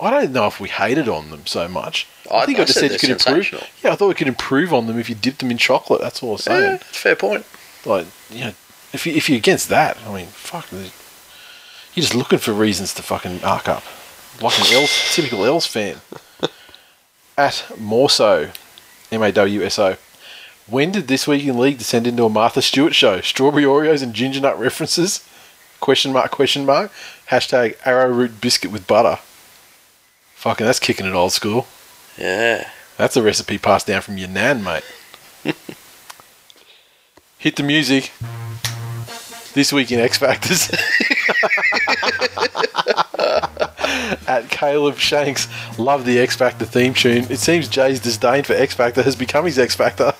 I 0.00 0.10
don't 0.10 0.32
know 0.32 0.46
if 0.46 0.58
we 0.60 0.68
hated 0.68 1.08
on 1.08 1.30
them 1.30 1.46
so 1.46 1.68
much. 1.68 2.06
I, 2.30 2.38
I- 2.38 2.46
think 2.46 2.58
I, 2.58 2.62
I 2.62 2.64
just 2.64 2.78
said 2.78 2.90
said 2.90 3.08
you 3.08 3.16
could 3.16 3.28
improve. 3.28 3.68
Yeah, 3.82 3.92
I 3.92 3.96
thought 3.96 4.08
we 4.08 4.14
could 4.14 4.28
improve 4.28 4.72
on 4.72 4.86
them 4.86 4.98
if 4.98 5.08
you 5.08 5.14
dipped 5.14 5.38
them 5.40 5.50
in 5.50 5.58
chocolate. 5.58 6.00
That's 6.00 6.22
all 6.22 6.30
I 6.30 6.32
was 6.32 6.44
saying. 6.44 6.62
Yeah, 6.62 6.76
fair 6.78 7.16
point. 7.16 7.44
Like, 7.84 8.06
you 8.30 8.40
know, 8.46 8.52
if 8.92 9.06
you 9.06 9.12
if 9.14 9.28
you're 9.28 9.38
against 9.38 9.68
that, 9.68 9.96
I 10.06 10.14
mean, 10.14 10.26
fuck, 10.26 10.70
you're 10.72 10.82
just 11.94 12.14
looking 12.14 12.38
for 12.38 12.52
reasons 12.52 12.94
to 12.94 13.02
fucking 13.02 13.42
arc 13.44 13.68
up, 13.68 13.82
like 14.40 14.58
an 14.58 14.74
Els, 14.74 14.90
typical 15.14 15.44
Els 15.44 15.66
fan. 15.66 15.96
At 17.36 17.64
Mawso, 17.78 18.54
M 19.10 19.22
A 19.22 19.32
W 19.32 19.62
S 19.62 19.78
O. 19.78 19.96
When 20.68 20.92
did 20.92 21.08
this 21.08 21.26
week 21.26 21.44
in 21.44 21.58
league 21.58 21.78
descend 21.78 22.06
into 22.06 22.24
a 22.24 22.28
Martha 22.28 22.62
Stewart 22.62 22.94
show? 22.94 23.20
Strawberry 23.20 23.64
Oreos 23.64 24.02
and 24.02 24.14
ginger 24.14 24.40
nut 24.40 24.58
references? 24.58 25.26
Question 25.80 26.12
mark? 26.12 26.30
Question 26.30 26.64
mark? 26.64 26.92
Hashtag 27.30 27.76
arrowroot 27.84 28.40
biscuit 28.40 28.70
with 28.70 28.86
butter. 28.86 29.18
Fucking, 30.42 30.66
that's 30.66 30.80
kicking 30.80 31.06
it 31.06 31.14
old 31.14 31.30
school. 31.30 31.68
Yeah. 32.18 32.68
That's 32.96 33.16
a 33.16 33.22
recipe 33.22 33.58
passed 33.58 33.86
down 33.86 34.02
from 34.02 34.18
your 34.18 34.26
nan, 34.28 34.64
mate. 34.64 34.82
Hit 37.38 37.54
the 37.54 37.62
music. 37.62 38.10
This 39.54 39.72
week 39.72 39.92
in 39.92 40.00
X 40.00 40.18
Factors. 40.18 40.68
At 44.26 44.48
Caleb 44.50 44.96
Shanks, 44.96 45.46
love 45.78 46.04
the 46.04 46.18
X 46.18 46.34
Factor 46.34 46.64
theme 46.64 46.94
tune. 46.94 47.30
It 47.30 47.38
seems 47.38 47.68
Jay's 47.68 48.00
disdain 48.00 48.42
for 48.42 48.54
X 48.54 48.74
Factor 48.74 49.04
has 49.04 49.14
become 49.14 49.44
his 49.44 49.60
X 49.60 49.76
Factor. 49.76 50.06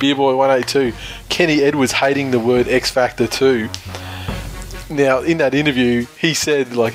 Beerboy 0.00 0.38
182, 0.38 0.96
Kenny 1.28 1.60
Edwards 1.60 1.92
hating 1.92 2.30
the 2.30 2.40
word 2.40 2.66
X 2.66 2.90
Factor 2.90 3.26
too. 3.26 3.68
Now, 4.88 5.18
in 5.20 5.36
that 5.36 5.52
interview, 5.52 6.06
he 6.18 6.32
said 6.32 6.74
like, 6.74 6.94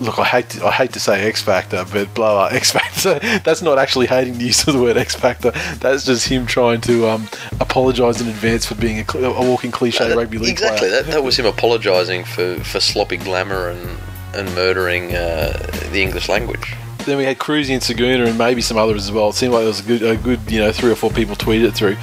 "Look, 0.00 0.18
I 0.18 0.24
hate 0.24 0.50
to, 0.50 0.66
I 0.66 0.70
hate 0.70 0.92
to 0.92 1.00
say 1.00 1.26
X 1.28 1.42
Factor, 1.42 1.84
but 1.92 2.12
blah 2.14 2.48
blah 2.48 2.56
X 2.56 2.72
Factor." 2.72 3.18
That's 3.44 3.62
not 3.62 3.78
actually 3.78 4.06
hating 4.06 4.38
the 4.38 4.44
use 4.44 4.66
of 4.66 4.74
the 4.74 4.82
word 4.82 4.96
X 4.96 5.14
Factor. 5.14 5.50
That's 5.80 6.04
just 6.04 6.28
him 6.28 6.46
trying 6.46 6.80
to 6.82 7.08
um, 7.08 7.28
apologise 7.60 8.20
in 8.20 8.28
advance 8.28 8.66
for 8.66 8.74
being 8.74 8.98
a, 8.98 9.18
a 9.18 9.48
walking 9.48 9.70
cliche 9.70 10.14
rugby 10.14 10.38
league 10.38 10.50
exactly. 10.50 10.88
player. 10.88 11.02
That, 11.02 11.10
that 11.10 11.24
was 11.24 11.38
him 11.38 11.46
apologising 11.46 12.24
for, 12.24 12.56
for 12.60 12.80
sloppy 12.80 13.16
glamour 13.16 13.68
and 13.68 13.98
and 14.34 14.54
murdering 14.54 15.14
uh, 15.14 15.52
the 15.92 16.02
English 16.02 16.28
language. 16.28 16.74
Then 17.04 17.18
we 17.18 17.24
had 17.24 17.38
Cruzy 17.38 17.70
and 17.70 17.82
Saguna 17.82 18.28
and 18.28 18.38
maybe 18.38 18.62
some 18.62 18.76
others 18.76 19.04
as 19.04 19.12
well. 19.12 19.30
It 19.30 19.34
seemed 19.34 19.52
like 19.52 19.62
there 19.62 19.68
was 19.68 19.80
a 19.80 19.84
good, 19.84 20.02
a 20.02 20.16
good 20.16 20.50
you 20.50 20.60
know, 20.60 20.72
three 20.72 20.90
or 20.90 20.94
four 20.94 21.10
people 21.10 21.34
tweeted 21.34 21.68
it 21.68 21.72
through. 21.72 21.96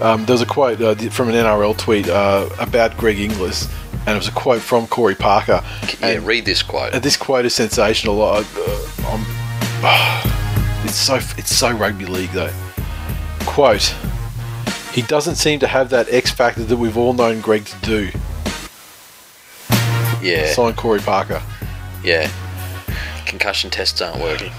Um, 0.00 0.24
there 0.26 0.34
was 0.34 0.42
a 0.42 0.46
quote 0.46 0.80
uh, 0.80 0.94
from 1.10 1.28
an 1.28 1.34
NRL 1.34 1.76
tweet 1.76 2.08
uh, 2.08 2.48
about 2.60 2.96
Greg 2.96 3.18
Inglis, 3.18 3.68
and 4.06 4.10
it 4.10 4.14
was 4.18 4.28
a 4.28 4.32
quote 4.32 4.62
from 4.62 4.86
Corey 4.86 5.14
Parker. 5.16 5.62
Yeah, 6.00 6.06
And- 6.08 6.26
read 6.26 6.44
this 6.44 6.62
quote. 6.62 6.92
This 7.02 7.16
quote 7.16 7.44
is 7.44 7.54
sensational. 7.54 8.22
I, 8.22 8.44
uh, 8.56 8.86
I'm, 9.08 10.84
it's 10.84 10.94
so 10.94 11.16
it's 11.36 11.54
so 11.54 11.72
rugby 11.72 12.06
league 12.06 12.30
though. 12.30 12.52
Quote: 13.40 13.94
He 14.92 15.02
doesn't 15.02 15.34
seem 15.36 15.58
to 15.60 15.66
have 15.66 15.90
that 15.90 16.08
X 16.12 16.30
factor 16.30 16.62
that 16.64 16.76
we've 16.76 16.96
all 16.96 17.12
known 17.12 17.40
Greg 17.40 17.64
to 17.66 17.76
do. 17.80 18.10
Yeah, 20.22 20.52
Signed 20.52 20.76
Corey 20.76 21.00
Parker. 21.00 21.42
yeah. 22.04 22.30
Concussion 23.26 23.68
tests 23.70 24.00
aren't 24.00 24.20
working. 24.22 24.50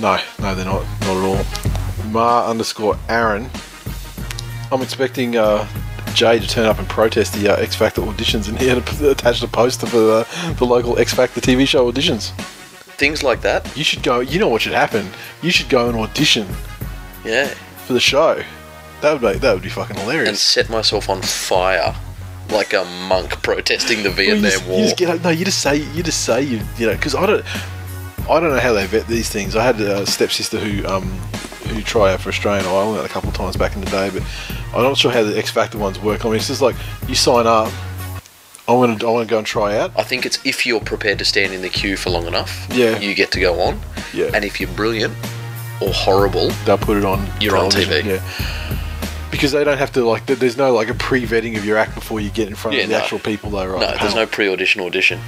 No, 0.00 0.18
no, 0.40 0.54
they're 0.54 0.64
not. 0.64 0.82
Not 1.02 1.16
at 1.16 1.24
all. 1.24 2.10
Ma 2.10 2.48
underscore 2.50 2.98
Aaron. 3.08 3.48
I'm 4.72 4.82
expecting 4.82 5.36
uh, 5.36 5.66
Jay 6.14 6.38
to 6.38 6.46
turn 6.48 6.66
up 6.66 6.78
and 6.78 6.88
protest 6.88 7.34
the 7.34 7.48
uh, 7.52 7.56
X 7.56 7.74
Factor 7.76 8.00
auditions, 8.02 8.48
and 8.48 8.58
he 8.58 8.66
had 8.68 8.78
attached 9.02 9.42
a 9.42 9.48
poster 9.48 9.86
for 9.86 9.98
the, 9.98 10.54
the 10.58 10.64
local 10.66 10.98
X 10.98 11.14
Factor 11.14 11.40
TV 11.40 11.66
show 11.66 11.90
auditions. 11.90 12.30
Things 12.98 13.22
like 13.22 13.42
that. 13.42 13.76
You 13.76 13.84
should 13.84 14.02
go. 14.02 14.20
You 14.20 14.38
know 14.38 14.48
what 14.48 14.62
should 14.62 14.72
happen? 14.72 15.08
You 15.42 15.50
should 15.50 15.68
go 15.68 15.88
and 15.88 15.96
audition 15.98 16.46
Yeah, 17.24 17.46
for 17.86 17.92
the 17.92 18.00
show. 18.00 18.42
That 19.02 19.20
would 19.20 19.32
be 19.34 19.38
that 19.38 19.52
would 19.52 19.62
be 19.62 19.68
fucking 19.68 19.96
hilarious. 19.96 20.28
and 20.30 20.38
set 20.38 20.70
myself 20.70 21.10
on 21.10 21.20
fire 21.22 21.94
like 22.48 22.72
a 22.72 22.84
monk 23.08 23.30
protesting 23.42 24.02
the 24.02 24.08
Well, 24.10 24.20
you, 24.22 24.40
Vietnam 24.40 24.50
just, 24.50 24.66
War. 24.66 24.78
you 24.78 24.84
just 24.84 24.96
get 24.96 25.22
no. 25.22 25.28
You 25.30 25.44
just 25.44 25.60
say 25.60 25.76
you 25.76 26.02
just 26.02 26.24
say 26.24 26.42
you 26.42 26.60
you 26.78 26.86
know 26.86 26.94
because 26.94 27.14
I 27.14 27.26
don't 27.26 27.44
I 28.28 28.40
don't 28.40 28.50
know 28.50 28.60
how 28.60 28.72
they 28.72 28.86
vet 28.86 29.06
these 29.06 29.28
things. 29.28 29.54
I 29.56 29.62
had 29.64 29.80
a 29.80 30.06
stepsister 30.06 30.58
who 30.58 30.86
um 30.86 31.04
who 31.68 31.82
tried 31.82 32.12
out 32.14 32.20
for 32.20 32.28
Australian 32.28 32.64
Idol 32.66 33.00
a 33.00 33.08
couple 33.08 33.28
of 33.28 33.34
times 33.36 33.56
back 33.56 33.74
in 33.74 33.80
the 33.80 33.90
day, 33.90 34.10
but 34.10 34.22
I'm 34.74 34.82
not 34.82 34.96
sure 34.96 35.10
how 35.10 35.22
the 35.24 35.36
X 35.36 35.50
Factor 35.50 35.78
ones 35.78 35.98
work. 36.00 36.24
I 36.24 36.28
mean, 36.28 36.36
it's 36.36 36.46
just 36.48 36.62
like 36.62 36.76
you 37.08 37.14
sign 37.14 37.46
up. 37.46 37.72
I 38.68 38.72
want 38.72 39.00
to 39.00 39.06
I 39.06 39.10
want 39.10 39.28
to 39.28 39.30
go 39.30 39.38
and 39.38 39.46
try 39.46 39.76
out. 39.78 39.92
I 39.96 40.02
think 40.02 40.26
it's 40.26 40.38
if 40.44 40.66
you're 40.66 40.80
prepared 40.80 41.18
to 41.20 41.24
stand 41.24 41.52
in 41.54 41.62
the 41.62 41.68
queue 41.68 41.96
for 41.96 42.10
long 42.10 42.26
enough, 42.26 42.66
Yeah. 42.70 42.98
you 42.98 43.14
get 43.14 43.30
to 43.32 43.40
go 43.40 43.60
on. 43.60 43.80
Yeah. 44.12 44.30
And 44.34 44.44
if 44.44 44.60
you're 44.60 44.70
brilliant 44.70 45.14
or 45.80 45.92
horrible, 45.92 46.50
They'll 46.64 46.78
put 46.78 46.96
it 46.96 47.04
on. 47.04 47.28
You're 47.40 47.56
on 47.56 47.70
TV. 47.70 48.02
Yeah. 48.04 48.22
Because 49.30 49.52
they 49.52 49.62
don't 49.64 49.78
have 49.78 49.92
to 49.92 50.04
like. 50.04 50.26
There's 50.26 50.56
no 50.56 50.72
like 50.72 50.88
a 50.88 50.94
pre-vetting 50.94 51.56
of 51.58 51.64
your 51.64 51.76
act 51.76 51.94
before 51.94 52.20
you 52.20 52.30
get 52.30 52.48
in 52.48 52.54
front 52.54 52.76
Yeah, 52.76 52.84
of 52.84 52.88
the 52.88 52.94
no. 52.94 53.00
actual 53.02 53.18
people, 53.18 53.50
though, 53.50 53.66
right? 53.66 53.80
no, 53.80 53.96
there's 54.00 54.14
no 54.14 54.26
pre-audition 54.26 54.80
audition. 54.80 55.20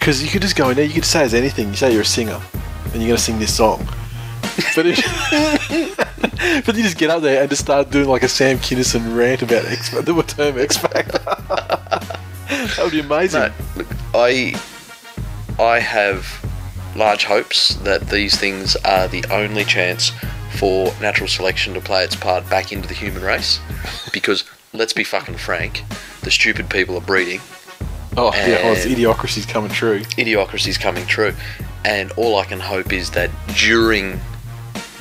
Because 0.00 0.22
you 0.24 0.30
could 0.30 0.40
just 0.40 0.56
go 0.56 0.70
in 0.70 0.76
there, 0.76 0.84
you 0.86 0.94
could 0.94 1.04
say 1.04 1.22
as 1.22 1.34
anything. 1.34 1.68
You 1.68 1.76
say 1.76 1.92
you're 1.92 2.00
a 2.00 2.06
singer, 2.06 2.40
and 2.86 2.94
you're 2.94 3.08
going 3.08 3.16
to 3.16 3.18
sing 3.18 3.38
this 3.38 3.54
song. 3.54 3.86
But 4.74 4.86
if, 4.86 4.96
but 6.66 6.74
you 6.74 6.82
just 6.82 6.96
get 6.96 7.10
up 7.10 7.20
there 7.20 7.42
and 7.42 7.50
just 7.50 7.62
start 7.62 7.90
doing 7.90 8.08
like 8.08 8.22
a 8.22 8.28
Sam 8.28 8.56
Kinison 8.56 9.14
rant 9.14 9.42
about 9.42 9.66
X 9.66 9.90
the 10.02 10.24
term 10.26 10.58
X 10.58 10.78
Factor. 10.78 11.18
that 11.18 12.78
would 12.78 12.92
be 12.92 13.00
amazing. 13.00 13.52
Look, 13.76 13.86
I 14.14 14.58
I 15.58 15.80
have 15.80 16.26
large 16.96 17.24
hopes 17.24 17.74
that 17.76 18.08
these 18.08 18.36
things 18.36 18.76
are 18.76 19.06
the 19.06 19.24
only 19.30 19.64
chance 19.64 20.12
for 20.52 20.92
natural 21.00 21.28
selection 21.28 21.74
to 21.74 21.80
play 21.80 22.04
its 22.04 22.16
part 22.16 22.48
back 22.48 22.72
into 22.72 22.88
the 22.88 22.94
human 22.94 23.22
race. 23.22 23.60
Because 24.14 24.44
let's 24.72 24.94
be 24.94 25.04
fucking 25.04 25.36
frank, 25.36 25.84
the 26.22 26.30
stupid 26.30 26.70
people 26.70 26.96
are 26.96 27.02
breeding, 27.02 27.40
Oh 28.16 28.32
yeah, 28.34 28.60
oh, 28.64 28.72
it's 28.72 28.84
idiocracy's 28.86 29.46
coming 29.46 29.70
true. 29.70 30.00
idiocracy's 30.18 30.76
coming 30.78 31.06
true, 31.06 31.32
and 31.84 32.10
all 32.12 32.36
I 32.38 32.44
can 32.44 32.60
hope 32.60 32.92
is 32.92 33.10
that 33.12 33.30
during 33.56 34.20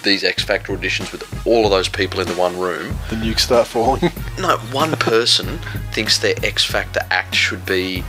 these 0.04 0.24
X 0.24 0.43
Factor 0.43 0.76
auditions 0.78 1.12
with 1.12 1.24
all 1.45 1.65
of 1.65 1.72
those 1.72 1.89
people 1.89 2.19
in 2.22 2.28
the 2.28 2.36
one 2.36 2.58
room, 2.58 2.95
The 3.10 3.15
nukes 3.17 3.39
start 3.41 3.67
falling. 3.67 4.12
no 4.39 4.58
one 4.72 4.91
person 4.93 5.58
thinks 5.91 6.17
their 6.19 6.36
X 6.43 6.63
Factor 6.63 7.02
act 7.10 7.36
should 7.36 7.65
be 7.65 8.04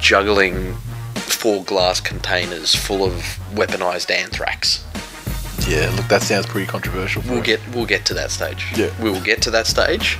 juggling 0.00 0.74
four 1.14 1.62
glass 1.64 2.00
containers 2.00 2.74
full 2.74 3.04
of 3.04 3.12
weaponized 3.52 4.10
anthrax. 4.10 4.84
yeah, 5.68 5.90
look, 5.96 6.08
that 6.08 6.22
sounds 6.22 6.46
pretty 6.46 6.66
controversial. 6.66 7.22
For 7.22 7.30
We'll 7.32 7.40
it. 7.40 7.44
get 7.44 7.60
we'll 7.74 7.86
get 7.86 8.04
to 8.06 8.14
that 8.14 8.30
stage. 8.30 8.64
Yeah. 8.76 8.90
we 9.02 9.10
will 9.10 9.20
get 9.22 9.42
to 9.42 9.50
that 9.52 9.66
stage 9.66 10.18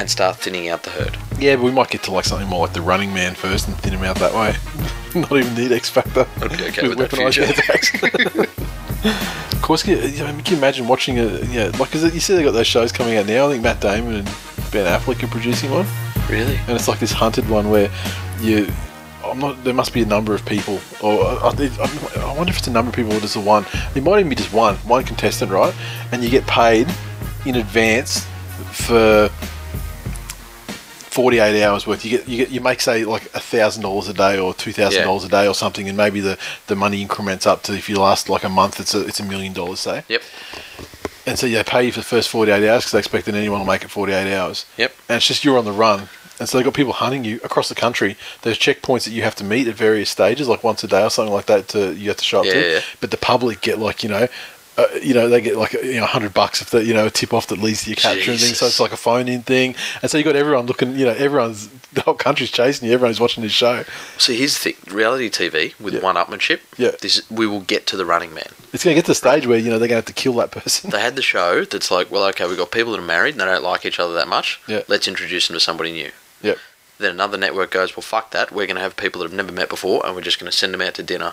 and 0.00 0.10
start 0.10 0.36
thinning 0.36 0.68
out 0.68 0.82
the 0.82 0.90
herd. 0.90 1.16
Yeah, 1.38 1.56
but 1.56 1.64
we 1.64 1.70
might 1.70 1.90
get 1.90 2.02
to 2.04 2.10
like 2.12 2.24
something 2.24 2.48
more 2.48 2.60
like 2.66 2.72
the 2.74 2.80
Running 2.82 3.12
Man 3.14 3.34
first 3.34 3.68
and 3.68 3.76
thin 3.78 3.92
him 3.92 4.02
out 4.02 4.16
that 4.16 4.32
way. 4.34 4.54
Not 5.20 5.32
even 5.32 5.54
need 5.54 5.72
X 5.72 5.88
Factor. 5.90 6.26
I'd 6.40 6.50
be 6.56 6.64
okay 6.68 6.88
with 6.88 6.98
that 6.98 7.10
weaponised 7.10 7.44
future. 7.44 8.50
of 9.56 9.62
course, 9.62 9.82
can 9.82 9.96
you, 9.98 10.24
mean, 10.24 10.40
can 10.40 10.52
you 10.52 10.56
imagine 10.58 10.86
watching 10.88 11.16
it? 11.18 11.44
yeah? 11.48 11.70
Like, 11.78 11.90
cause 11.90 12.02
you 12.14 12.20
see 12.20 12.34
they 12.34 12.42
got 12.42 12.52
those 12.52 12.66
shows 12.66 12.92
coming 12.92 13.16
out 13.16 13.26
now. 13.26 13.46
I 13.46 13.50
think 13.52 13.62
Matt 13.62 13.80
Damon 13.80 14.14
and 14.14 14.24
Ben 14.72 14.86
Affleck 14.86 15.22
are 15.22 15.26
producing 15.28 15.70
one, 15.70 15.86
Really? 16.28 16.56
and 16.56 16.70
it's 16.70 16.88
like 16.88 16.98
this 16.98 17.12
hunted 17.12 17.48
one 17.48 17.70
where 17.70 17.90
you. 18.40 18.68
I'm 19.24 19.38
not. 19.38 19.62
There 19.64 19.74
must 19.74 19.92
be 19.92 20.00
a 20.02 20.06
number 20.06 20.34
of 20.34 20.44
people, 20.46 20.80
or 21.02 21.24
I, 21.24 21.50
I, 21.52 22.20
I 22.20 22.36
wonder 22.36 22.50
if 22.50 22.58
it's 22.58 22.66
a 22.68 22.70
number 22.72 22.88
of 22.88 22.96
people 22.96 23.12
or 23.12 23.20
just 23.20 23.36
a 23.36 23.40
one. 23.40 23.66
It 23.94 24.02
might 24.02 24.18
even 24.20 24.30
be 24.30 24.34
just 24.34 24.52
one, 24.52 24.76
one 24.76 25.04
contestant, 25.04 25.52
right? 25.52 25.74
And 26.10 26.24
you 26.24 26.30
get 26.30 26.46
paid 26.46 26.88
in 27.44 27.56
advance 27.56 28.26
for 28.72 29.28
48 31.20 31.62
hours 31.62 31.86
worth. 31.86 32.02
You 32.02 32.12
get 32.16 32.28
you 32.28 32.36
get 32.38 32.50
you 32.50 32.62
make 32.62 32.80
say 32.80 33.04
like 33.04 33.24
a 33.34 33.40
thousand 33.40 33.82
dollars 33.82 34.08
a 34.08 34.14
day 34.14 34.38
or 34.38 34.54
two 34.54 34.72
thousand 34.72 35.04
dollars 35.04 35.24
a 35.24 35.28
day 35.28 35.46
or 35.46 35.54
something, 35.54 35.86
and 35.86 35.94
maybe 35.94 36.20
the, 36.20 36.38
the 36.66 36.74
money 36.74 37.02
increments 37.02 37.46
up 37.46 37.62
to 37.64 37.74
if 37.74 37.90
you 37.90 37.96
last 37.98 38.30
like 38.30 38.42
a 38.42 38.48
month, 38.48 38.80
it's 38.80 38.94
a 38.94 39.06
it's 39.06 39.20
a 39.20 39.24
million 39.24 39.52
dollars 39.52 39.80
say. 39.80 40.02
Yep. 40.08 40.22
And 41.26 41.38
so 41.38 41.46
they 41.46 41.62
pay 41.62 41.84
you 41.84 41.92
for 41.92 42.00
the 42.00 42.06
first 42.06 42.30
48 42.30 42.66
hours 42.66 42.82
because 42.84 42.92
they 42.92 42.98
expect 43.00 43.26
that 43.26 43.34
anyone 43.34 43.60
will 43.60 43.66
make 43.66 43.84
it 43.84 43.90
48 43.90 44.34
hours. 44.34 44.64
Yep. 44.78 44.94
And 45.10 45.16
it's 45.18 45.26
just 45.26 45.44
you're 45.44 45.58
on 45.58 45.66
the 45.66 45.72
run. 45.72 46.08
And 46.38 46.48
so 46.48 46.56
they've 46.56 46.64
got 46.64 46.72
people 46.72 46.94
hunting 46.94 47.22
you 47.22 47.36
across 47.44 47.68
the 47.68 47.74
country. 47.74 48.16
There's 48.40 48.58
checkpoints 48.58 49.04
that 49.04 49.10
you 49.10 49.22
have 49.24 49.34
to 49.36 49.44
meet 49.44 49.68
at 49.68 49.74
various 49.74 50.08
stages, 50.08 50.48
like 50.48 50.64
once 50.64 50.82
a 50.82 50.88
day 50.88 51.04
or 51.04 51.10
something 51.10 51.34
like 51.34 51.44
that. 51.46 51.68
To 51.68 51.94
you 51.94 52.08
have 52.08 52.16
to 52.16 52.24
show 52.24 52.40
up 52.40 52.46
Yeah, 52.46 52.52
to. 52.54 52.60
yeah, 52.60 52.72
yeah. 52.76 52.80
But 53.02 53.10
the 53.10 53.18
public 53.18 53.60
get 53.60 53.78
like 53.78 54.02
you 54.02 54.08
know, 54.08 54.26
uh, 54.80 54.94
you 55.02 55.14
know 55.14 55.28
they 55.28 55.40
get 55.40 55.56
like 55.56 55.72
you 55.72 56.00
know 56.00 56.06
hundred 56.06 56.34
bucks 56.34 56.60
if 56.62 56.70
the 56.70 56.84
you 56.84 56.94
know 56.94 57.06
a 57.06 57.10
tip 57.10 57.32
off 57.32 57.46
that 57.48 57.58
leads 57.58 57.84
to 57.84 57.90
your 57.90 57.96
capture 57.96 58.30
and 58.32 58.40
things. 58.40 58.58
So 58.58 58.66
it's 58.66 58.80
like 58.80 58.92
a 58.92 58.96
phone 58.96 59.28
in 59.28 59.42
thing. 59.42 59.74
And 60.02 60.10
so 60.10 60.18
you 60.18 60.24
got 60.24 60.36
everyone 60.36 60.66
looking. 60.66 60.96
You 60.96 61.06
know 61.06 61.12
everyone's 61.12 61.68
the 61.92 62.02
whole 62.02 62.14
country's 62.14 62.50
chasing 62.50 62.88
you. 62.88 62.94
Everyone's 62.94 63.20
watching 63.20 63.42
this 63.42 63.52
show. 63.52 63.84
See, 64.18 64.36
here's 64.36 64.58
the 64.58 64.72
thing: 64.72 64.94
reality 64.94 65.28
TV 65.30 65.78
with 65.80 65.94
Yeah. 65.94 66.00
one-upmanship. 66.00 66.60
Yeah. 66.76 66.92
This 67.00 67.28
we 67.30 67.46
will 67.46 67.60
get 67.60 67.86
to 67.88 67.96
the 67.96 68.04
Running 68.04 68.32
Man. 68.34 68.46
It's 68.72 68.84
going 68.84 68.94
to 68.94 68.98
get 68.98 69.06
to 69.06 69.10
the 69.10 69.14
stage 69.16 69.46
where 69.46 69.58
you 69.58 69.70
know 69.70 69.78
they're 69.78 69.88
going 69.88 70.02
to 70.02 70.06
have 70.08 70.14
to 70.16 70.22
kill 70.22 70.34
that 70.34 70.50
person. 70.52 70.90
They 70.90 71.00
had 71.00 71.16
the 71.16 71.22
show 71.22 71.64
that's 71.64 71.90
like, 71.90 72.10
well, 72.10 72.24
okay, 72.26 72.46
we've 72.46 72.56
got 72.58 72.70
people 72.70 72.92
that 72.92 73.00
are 73.00 73.04
married 73.04 73.32
and 73.34 73.40
they 73.40 73.46
don't 73.46 73.64
like 73.64 73.84
each 73.84 73.98
other 73.98 74.14
that 74.14 74.28
much. 74.28 74.60
Yeah. 74.66 74.82
Let's 74.88 75.08
introduce 75.08 75.48
them 75.48 75.54
to 75.54 75.60
somebody 75.60 75.90
new. 75.92 76.10
Yeah. 76.42 76.54
Then 76.98 77.10
another 77.12 77.38
network 77.38 77.70
goes, 77.70 77.96
well, 77.96 78.02
fuck 78.02 78.30
that. 78.32 78.52
We're 78.52 78.66
going 78.66 78.76
to 78.76 78.82
have 78.82 78.96
people 78.96 79.20
that 79.20 79.28
have 79.30 79.36
never 79.36 79.50
met 79.52 79.68
before 79.70 80.04
and 80.06 80.14
we're 80.14 80.20
just 80.20 80.38
going 80.38 80.50
to 80.52 80.56
send 80.56 80.72
them 80.74 80.82
out 80.82 80.94
to 80.94 81.02
dinner 81.02 81.32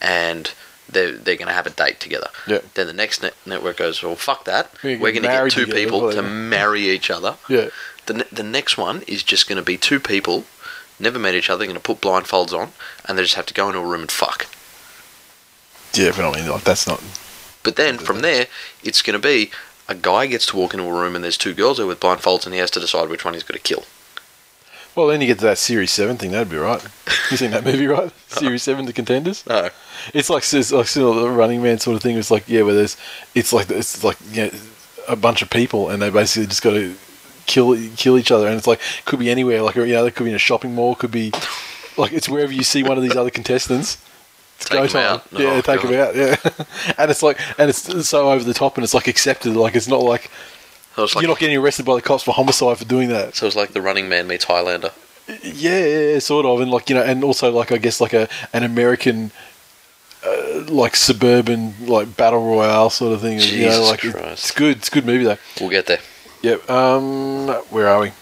and 0.00 0.52
they're, 0.88 1.12
they're 1.12 1.36
going 1.36 1.48
to 1.48 1.54
have 1.54 1.66
a 1.66 1.70
date 1.70 2.00
together. 2.00 2.28
Yeah. 2.46 2.60
Then 2.74 2.86
the 2.86 2.92
next 2.92 3.22
net- 3.22 3.34
network 3.46 3.76
goes, 3.76 4.02
well, 4.02 4.16
fuck 4.16 4.44
that. 4.44 4.70
We're 4.82 4.98
We're, 4.98 5.12
going 5.12 5.22
to 5.24 5.28
get 5.28 5.50
two 5.50 5.64
together, 5.66 5.78
people 5.80 6.00
to 6.00 6.06
whatever." 6.06 6.28
marry 6.28 6.88
each 6.88 7.10
other. 7.10 7.36
Yeah. 7.48 7.68
The, 8.06 8.14
ne- 8.14 8.24
the 8.32 8.42
next 8.42 8.78
one 8.78 9.02
is 9.06 9.22
just 9.22 9.48
going 9.48 9.56
to 9.58 9.62
be 9.64 9.76
two 9.76 10.00
people, 10.00 10.44
never 10.98 11.18
met 11.18 11.34
each 11.34 11.50
other, 11.50 11.64
going 11.64 11.76
to 11.76 11.82
put 11.82 12.00
blindfolds 12.00 12.52
on 12.58 12.72
and 13.06 13.18
they 13.18 13.22
just 13.22 13.34
have 13.34 13.46
to 13.46 13.54
go 13.54 13.68
into 13.68 13.80
a 13.80 13.84
room 13.86 14.00
and 14.02 14.10
fuck. 14.10 14.46
Yeah, 15.94 16.12
but 16.16 16.30
I 16.30 16.40
mean, 16.40 16.48
like, 16.50 16.64
that's 16.64 16.86
not. 16.86 17.02
But 17.62 17.76
then 17.76 17.98
from 17.98 18.20
there, 18.20 18.46
it's 18.82 19.02
going 19.02 19.20
to 19.20 19.26
be 19.26 19.50
a 19.88 19.94
guy 19.94 20.26
gets 20.26 20.46
to 20.46 20.56
walk 20.56 20.74
into 20.74 20.86
a 20.86 20.92
room 20.92 21.14
and 21.14 21.24
there's 21.24 21.38
two 21.38 21.54
girls 21.54 21.78
there 21.78 21.86
with 21.86 22.00
blindfolds 22.00 22.44
and 22.44 22.54
he 22.54 22.60
has 22.60 22.70
to 22.72 22.80
decide 22.80 23.08
which 23.08 23.24
one 23.24 23.34
he's 23.34 23.42
going 23.42 23.58
to 23.58 23.62
kill. 23.62 23.84
Well, 24.98 25.06
then 25.06 25.20
you 25.20 25.28
get 25.28 25.38
to 25.38 25.44
that 25.44 25.58
Series 25.58 25.92
7 25.92 26.16
thing, 26.16 26.32
that'd 26.32 26.50
be 26.50 26.56
right. 26.56 26.84
You 27.30 27.36
seen 27.36 27.52
that 27.52 27.64
movie, 27.64 27.86
right? 27.86 28.10
Series 28.26 28.64
7, 28.64 28.84
The 28.84 28.92
Contenders? 28.92 29.46
No. 29.46 29.70
It's 30.12 30.28
like, 30.28 30.42
it's 30.52 30.72
like 30.72 30.88
sort 30.88 31.16
of 31.16 31.22
the 31.22 31.30
Running 31.30 31.62
Man 31.62 31.78
sort 31.78 31.94
of 31.94 32.02
thing. 32.02 32.16
It's 32.18 32.32
like, 32.32 32.48
yeah, 32.48 32.62
where 32.62 32.74
there's. 32.74 32.96
It's 33.32 33.52
like, 33.52 33.70
it's 33.70 34.02
like, 34.02 34.16
you 34.32 34.46
know, 34.46 34.50
a 35.06 35.14
bunch 35.14 35.40
of 35.40 35.50
people 35.50 35.88
and 35.88 36.02
they 36.02 36.10
basically 36.10 36.48
just 36.48 36.62
got 36.62 36.72
to 36.72 36.96
kill 37.46 37.78
kill 37.96 38.18
each 38.18 38.32
other. 38.32 38.48
And 38.48 38.56
it's 38.58 38.66
like, 38.66 38.80
could 39.04 39.20
be 39.20 39.30
anywhere. 39.30 39.62
Like, 39.62 39.76
you 39.76 39.86
know, 39.86 40.04
it 40.04 40.16
could 40.16 40.24
be 40.24 40.30
in 40.30 40.36
a 40.36 40.40
shopping 40.40 40.74
mall, 40.74 40.96
could 40.96 41.12
be. 41.12 41.30
Like, 41.96 42.12
it's 42.12 42.28
wherever 42.28 42.52
you 42.52 42.64
see 42.64 42.82
one 42.82 42.96
of 42.96 43.04
these 43.04 43.14
other 43.14 43.30
contestants. 43.30 43.98
It's 44.56 44.68
Take 44.68 44.80
'em 44.80 44.88
time. 44.88 45.04
out. 45.04 45.26
Yeah, 45.30 45.50
Oh, 45.50 45.60
take 45.60 45.82
them 45.82 45.94
out. 45.94 46.16
Yeah, 46.16 46.34
and 46.98 47.08
it's 47.12 47.22
like, 47.22 47.38
and 47.56 47.70
it's 47.70 48.08
so 48.08 48.32
over 48.32 48.42
the 48.42 48.52
top, 48.52 48.76
and 48.76 48.82
it's 48.82 48.94
like 48.94 49.06
accepted. 49.06 49.54
Like 49.54 49.76
it's 49.76 49.86
not 49.86 50.02
like 50.02 50.28
So 51.06 51.18
like 51.18 51.22
you're 51.22 51.30
not 51.30 51.38
getting 51.38 51.56
arrested 51.56 51.86
by 51.86 51.94
the 51.94 52.02
cops 52.02 52.22
for 52.24 52.32
homicide 52.34 52.78
for 52.78 52.84
doing 52.84 53.08
that. 53.10 53.34
so 53.36 53.46
it's 53.46 53.54
like 53.56 53.72
the 53.72 53.82
Running 53.82 54.08
Man 54.08 54.26
meets 54.26 54.44
Highlander. 54.44 54.90
Yeah, 55.42 55.84
yeah, 55.84 56.18
sort 56.20 56.46
of, 56.46 56.60
and 56.60 56.70
like 56.70 56.88
you 56.88 56.94
know, 56.96 57.02
and 57.02 57.22
also 57.22 57.52
like 57.52 57.70
I 57.70 57.76
guess 57.78 58.00
like 58.00 58.14
a 58.14 58.28
an 58.52 58.62
American, 58.64 59.30
uh, 60.26 60.64
like 60.68 60.96
suburban 60.96 61.74
like 61.86 62.16
battle 62.16 62.44
royale 62.44 62.88
sort 62.90 63.12
of 63.12 63.20
thing. 63.20 63.32
you 63.34 63.66
know, 63.66 63.70
Jesus 63.70 63.88
like 63.90 64.00
Christ. 64.00 64.32
it's 64.32 64.50
good. 64.52 64.76
It's 64.78 64.88
a 64.88 64.90
good 64.90 65.04
movie 65.06 65.24
though. 65.24 65.38
We'll 65.60 65.70
get 65.70 65.86
there. 65.86 66.00
Yep. 66.42 66.70
Um, 66.70 67.48
where 67.70 67.88
are 67.88 68.00
we? 68.00 68.12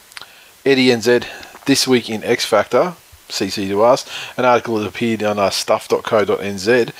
Eddie 0.64 0.88
NZ 0.88 1.26
this 1.66 1.86
week 1.86 2.10
in 2.10 2.24
X 2.24 2.44
Factor. 2.44 2.94
CC 3.28 3.68
to 3.68 3.82
us. 3.82 4.04
An 4.36 4.44
article 4.44 4.76
that 4.78 4.86
appeared 4.86 5.22
on 5.22 5.38
uh, 5.38 5.50
stuff.co.nz 5.50 6.92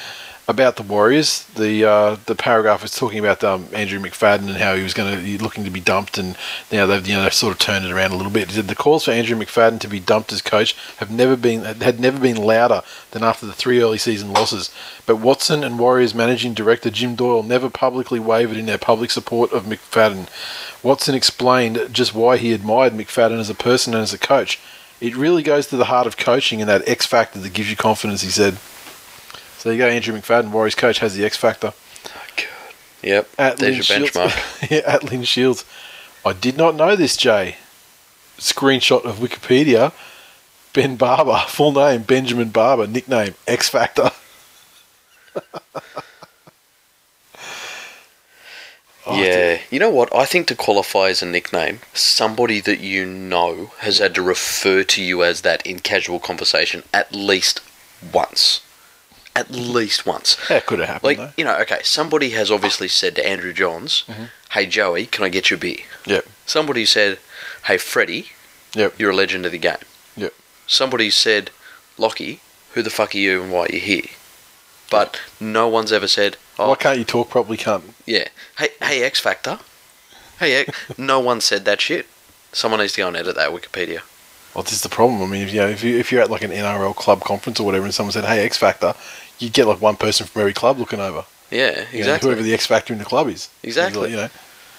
about 0.48 0.76
the 0.76 0.82
Warriors. 0.82 1.44
The 1.54 1.84
uh, 1.84 2.16
the 2.26 2.34
paragraph 2.34 2.84
is 2.84 2.92
talking 2.92 3.18
about 3.18 3.42
um, 3.42 3.66
Andrew 3.72 3.98
McFadden 3.98 4.48
and 4.48 4.56
how 4.56 4.76
he 4.76 4.82
was 4.82 4.94
going 4.94 5.24
to 5.24 5.42
looking 5.42 5.64
to 5.64 5.70
be 5.70 5.80
dumped, 5.80 6.18
and 6.18 6.36
now 6.70 6.86
they've 6.86 7.06
you 7.06 7.14
know 7.14 7.22
they've 7.22 7.34
sort 7.34 7.52
of 7.52 7.58
turned 7.58 7.84
it 7.84 7.90
around 7.90 8.12
a 8.12 8.16
little 8.16 8.32
bit. 8.32 8.48
The 8.48 8.74
calls 8.74 9.04
for 9.04 9.10
Andrew 9.10 9.36
McFadden 9.36 9.80
to 9.80 9.88
be 9.88 10.00
dumped 10.00 10.32
as 10.32 10.42
coach 10.42 10.76
have 10.98 11.10
never 11.10 11.36
been 11.36 11.64
had 11.64 11.98
never 11.98 12.18
been 12.18 12.36
louder 12.36 12.82
than 13.10 13.24
after 13.24 13.46
the 13.46 13.52
three 13.52 13.82
early 13.82 13.98
season 13.98 14.32
losses. 14.32 14.72
But 15.04 15.16
Watson 15.16 15.64
and 15.64 15.78
Warriors 15.78 16.14
managing 16.14 16.54
director 16.54 16.90
Jim 16.90 17.16
Doyle 17.16 17.42
never 17.42 17.68
publicly 17.68 18.20
wavered 18.20 18.56
in 18.56 18.66
their 18.66 18.78
public 18.78 19.10
support 19.10 19.52
of 19.52 19.64
McFadden. 19.64 20.28
Watson 20.82 21.14
explained 21.14 21.88
just 21.90 22.14
why 22.14 22.36
he 22.36 22.52
admired 22.52 22.92
McFadden 22.92 23.40
as 23.40 23.50
a 23.50 23.54
person 23.54 23.94
and 23.94 24.02
as 24.02 24.14
a 24.14 24.18
coach. 24.18 24.60
It 25.00 25.16
really 25.16 25.42
goes 25.42 25.66
to 25.66 25.76
the 25.76 25.86
heart 25.86 26.06
of 26.06 26.16
coaching 26.16 26.60
and 26.62 26.70
that 26.70 26.88
X 26.88 27.04
factor 27.04 27.38
that 27.40 27.52
gives 27.52 27.68
you 27.68 27.76
confidence, 27.76 28.22
he 28.22 28.30
said. 28.30 28.56
So 29.58 29.68
there 29.68 29.72
you 29.72 29.78
go, 29.84 29.88
Andrew 29.88 30.14
McFadden, 30.18 30.50
Warriors 30.50 30.74
coach, 30.74 30.98
has 30.98 31.14
the 31.14 31.24
X 31.24 31.36
factor. 31.36 31.72
Oh, 32.06 32.22
God. 32.36 32.74
Yep. 33.02 33.28
At 33.38 33.56
There's 33.58 33.88
Lynn 33.90 34.02
your 34.02 34.08
Shields. 34.08 34.10
benchmark. 34.34 34.70
yeah, 34.70 34.82
at 34.86 35.04
Lynn 35.04 35.24
Shields. 35.24 35.64
I 36.24 36.32
did 36.32 36.56
not 36.56 36.74
know 36.74 36.96
this, 36.96 37.16
Jay. 37.16 37.56
Screenshot 38.38 39.04
of 39.04 39.16
Wikipedia. 39.16 39.92
Ben 40.72 40.96
Barba, 40.96 41.38
full 41.48 41.72
name 41.72 42.02
Benjamin 42.02 42.50
Barba, 42.50 42.86
nickname 42.86 43.34
X 43.46 43.68
Factor. 43.68 44.10
Oh, 49.08 49.22
yeah. 49.22 49.60
You 49.70 49.78
know 49.78 49.90
what? 49.90 50.12
I 50.12 50.24
think 50.24 50.48
to 50.48 50.56
qualify 50.56 51.10
as 51.10 51.22
a 51.22 51.26
nickname, 51.26 51.78
somebody 51.94 52.60
that 52.60 52.80
you 52.80 53.06
know 53.06 53.70
has 53.78 53.98
had 53.98 54.16
to 54.16 54.22
refer 54.22 54.82
to 54.82 55.00
you 55.02 55.22
as 55.22 55.42
that 55.42 55.64
in 55.64 55.78
casual 55.78 56.18
conversation 56.18 56.82
at 56.92 57.12
least 57.14 57.60
once. 58.12 58.62
At 59.36 59.50
least 59.50 60.06
once. 60.06 60.36
That 60.48 60.64
could 60.66 60.78
have 60.78 60.88
happened, 60.88 61.04
Like, 61.04 61.18
though. 61.18 61.32
you 61.36 61.44
know, 61.44 61.56
okay, 61.60 61.80
somebody 61.82 62.30
has 62.30 62.50
obviously 62.50 62.88
said 62.88 63.14
to 63.16 63.26
Andrew 63.26 63.52
Johns, 63.52 64.04
mm-hmm. 64.08 64.24
hey, 64.52 64.64
Joey, 64.66 65.04
can 65.06 65.24
I 65.24 65.28
get 65.28 65.50
you 65.50 65.56
a 65.56 65.60
beer? 65.60 65.80
Yep. 66.06 66.26
Somebody 66.46 66.84
said, 66.86 67.18
hey, 67.64 67.76
Freddie, 67.76 68.28
Yep. 68.74 68.94
you're 68.98 69.10
a 69.10 69.14
legend 69.14 69.44
of 69.44 69.52
the 69.52 69.58
game. 69.58 69.76
Yep. 70.16 70.32
Somebody 70.66 71.10
said, 71.10 71.50
Lockie, 71.98 72.40
who 72.72 72.82
the 72.82 72.90
fuck 72.90 73.14
are 73.14 73.18
you 73.18 73.42
and 73.42 73.52
why 73.52 73.66
are 73.66 73.72
you 73.72 73.80
here? 73.80 74.04
But 74.90 75.20
no 75.40 75.68
one's 75.68 75.92
ever 75.92 76.08
said, 76.08 76.36
oh, 76.58 76.70
Why 76.70 76.74
can't 76.76 76.98
you 76.98 77.04
talk 77.04 77.28
properly, 77.28 77.58
cunt? 77.58 77.82
yeah, 78.06 78.28
hey, 78.58 78.68
hey, 78.80 79.02
X 79.02 79.20
Factor. 79.20 79.58
Hey, 80.38 80.62
X. 80.62 80.98
no 80.98 81.18
one 81.20 81.40
said 81.40 81.64
that 81.66 81.80
shit. 81.80 82.06
Someone 82.52 82.80
needs 82.80 82.92
to 82.94 83.00
go 83.02 83.08
and 83.08 83.16
edit 83.16 83.34
that 83.36 83.50
Wikipedia. 83.50 84.00
Well, 84.54 84.62
this 84.62 84.72
is 84.72 84.80
the 84.82 84.88
problem. 84.88 85.22
I 85.22 85.26
mean, 85.26 85.42
if 85.42 85.52
you 85.52 85.60
know, 85.60 85.68
if 85.68 85.84
you 85.84 85.98
if 85.98 86.10
you're 86.10 86.22
at 86.22 86.30
like 86.30 86.40
an 86.42 86.50
NRL 86.50 86.96
club 86.96 87.20
conference 87.20 87.60
or 87.60 87.66
whatever, 87.66 87.84
and 87.84 87.92
someone 87.92 88.12
said, 88.12 88.24
"Hey, 88.24 88.42
X 88.42 88.56
Factor," 88.56 88.94
you 89.38 89.50
get 89.50 89.66
like 89.66 89.80
one 89.80 89.96
person 89.96 90.26
from 90.26 90.40
every 90.40 90.52
club 90.54 90.78
looking 90.78 91.00
over. 91.00 91.24
Yeah, 91.50 91.70
You 91.70 91.76
know, 91.76 91.98
exactly. 91.98 92.28
whoever 92.30 92.42
the 92.42 92.54
X 92.54 92.66
Factor 92.66 92.92
in 92.92 92.98
the 92.98 93.04
club 93.04 93.28
is. 93.28 93.48
Exactly. 93.62 94.10
You 94.10 94.16
know, 94.16 94.28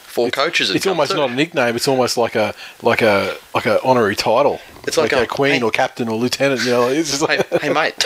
Four 0.06 0.32
coaches. 0.32 0.72
it's 0.72 0.88
almost 0.88 1.14
not 1.16 1.30
a 1.30 1.34
nickname. 1.34 1.76
It's 1.76 1.88
almost 1.88 2.18
like 2.18 2.36
a 2.36 2.54
like 2.82 3.02
a 3.04 3.38
like 3.54 3.66
a 3.68 3.82
honorary 3.84 4.16
title. 4.16 4.60
It's 4.88 4.98
like 4.98 5.14
a, 5.14 5.24
a- 5.24 5.28
queen 5.28 5.60
hey- 5.60 5.62
or 5.62 5.70
captain 5.72 6.08
or 6.10 6.16
lieutenant. 6.18 6.64
You 6.66 6.72
know, 6.72 6.88
it's 6.90 7.12
just 7.12 7.26
hey, 7.30 7.38
like, 7.38 7.62
hey, 7.62 7.70
mate. 7.72 8.04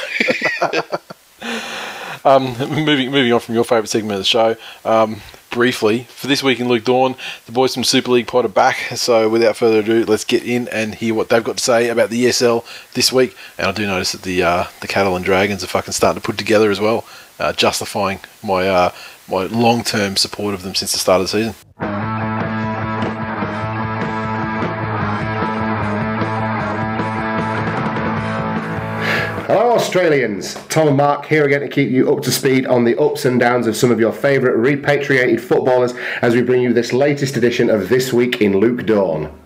um, 2.26 2.44
moving 2.86 3.12
moving 3.12 3.32
on 3.34 3.40
from 3.40 3.56
your 3.56 3.64
favourite 3.64 3.90
segment 3.90 4.14
of 4.14 4.20
the 4.20 4.26
show. 4.26 4.56
Um, 4.86 5.22
briefly 5.52 6.06
for 6.10 6.28
this 6.28 6.42
week 6.42 6.60
in 6.60 6.68
Luke 6.68 6.84
Dorn, 6.84 7.16
the 7.46 7.52
boys 7.52 7.74
from 7.74 7.84
Super 7.84 8.12
League 8.12 8.28
Pod 8.28 8.46
are 8.46 8.50
back. 8.50 8.78
So 8.96 9.30
without 9.30 9.58
further 9.58 9.80
ado, 9.80 10.06
let's 10.06 10.24
get 10.24 10.44
in 10.44 10.68
and 10.70 10.96
hear 10.96 11.14
what 11.14 11.30
they've 11.30 11.44
got 11.44 11.58
to 11.58 11.64
say 11.64 11.90
about 11.90 12.10
the 12.10 12.26
ESL 12.26 12.66
this 12.94 13.12
week. 13.12 13.36
And 13.58 13.68
I 13.68 13.72
do 13.72 13.86
notice 13.86 14.14
that 14.14 14.24
the 14.24 14.42
uh, 14.42 14.66
the 14.80 14.88
Catalan 14.88 15.22
Dragons 15.22 15.64
are 15.64 15.68
fucking 15.68 15.94
starting 15.94 16.22
to 16.22 16.26
put 16.26 16.38
together 16.38 16.72
as 16.72 16.80
well, 16.80 17.06
uh, 17.40 17.54
justifying 17.54 18.20
my 18.44 18.68
uh, 18.68 18.92
my 19.28 19.44
long 19.44 19.84
term 19.84 20.18
support 20.18 20.54
of 20.54 20.64
them 20.64 20.74
since 20.74 20.94
the 20.94 20.98
start 20.98 21.22
of 21.22 21.30
the 21.30 21.52
season. 21.80 22.51
Hello, 29.54 29.72
Australians. 29.72 30.54
Tom 30.70 30.88
and 30.88 30.96
Mark 30.96 31.26
here 31.26 31.44
again 31.44 31.60
to 31.60 31.68
keep 31.68 31.90
you 31.92 32.16
up 32.16 32.24
to 32.24 32.32
speed 32.32 32.66
on 32.66 32.86
the 32.86 32.98
ups 32.98 33.26
and 33.26 33.38
downs 33.38 33.68
of 33.68 33.76
some 33.76 33.92
of 33.92 34.00
your 34.00 34.14
favourite 34.14 34.56
repatriated 34.56 35.42
footballers 35.42 35.94
as 36.22 36.34
we 36.34 36.42
bring 36.42 36.62
you 36.62 36.72
this 36.72 36.94
latest 36.94 37.36
edition 37.36 37.70
of 37.70 37.90
This 37.90 38.14
Week 38.14 38.40
in 38.40 38.60
Luke 38.60 38.86
Dorn. 38.86 39.41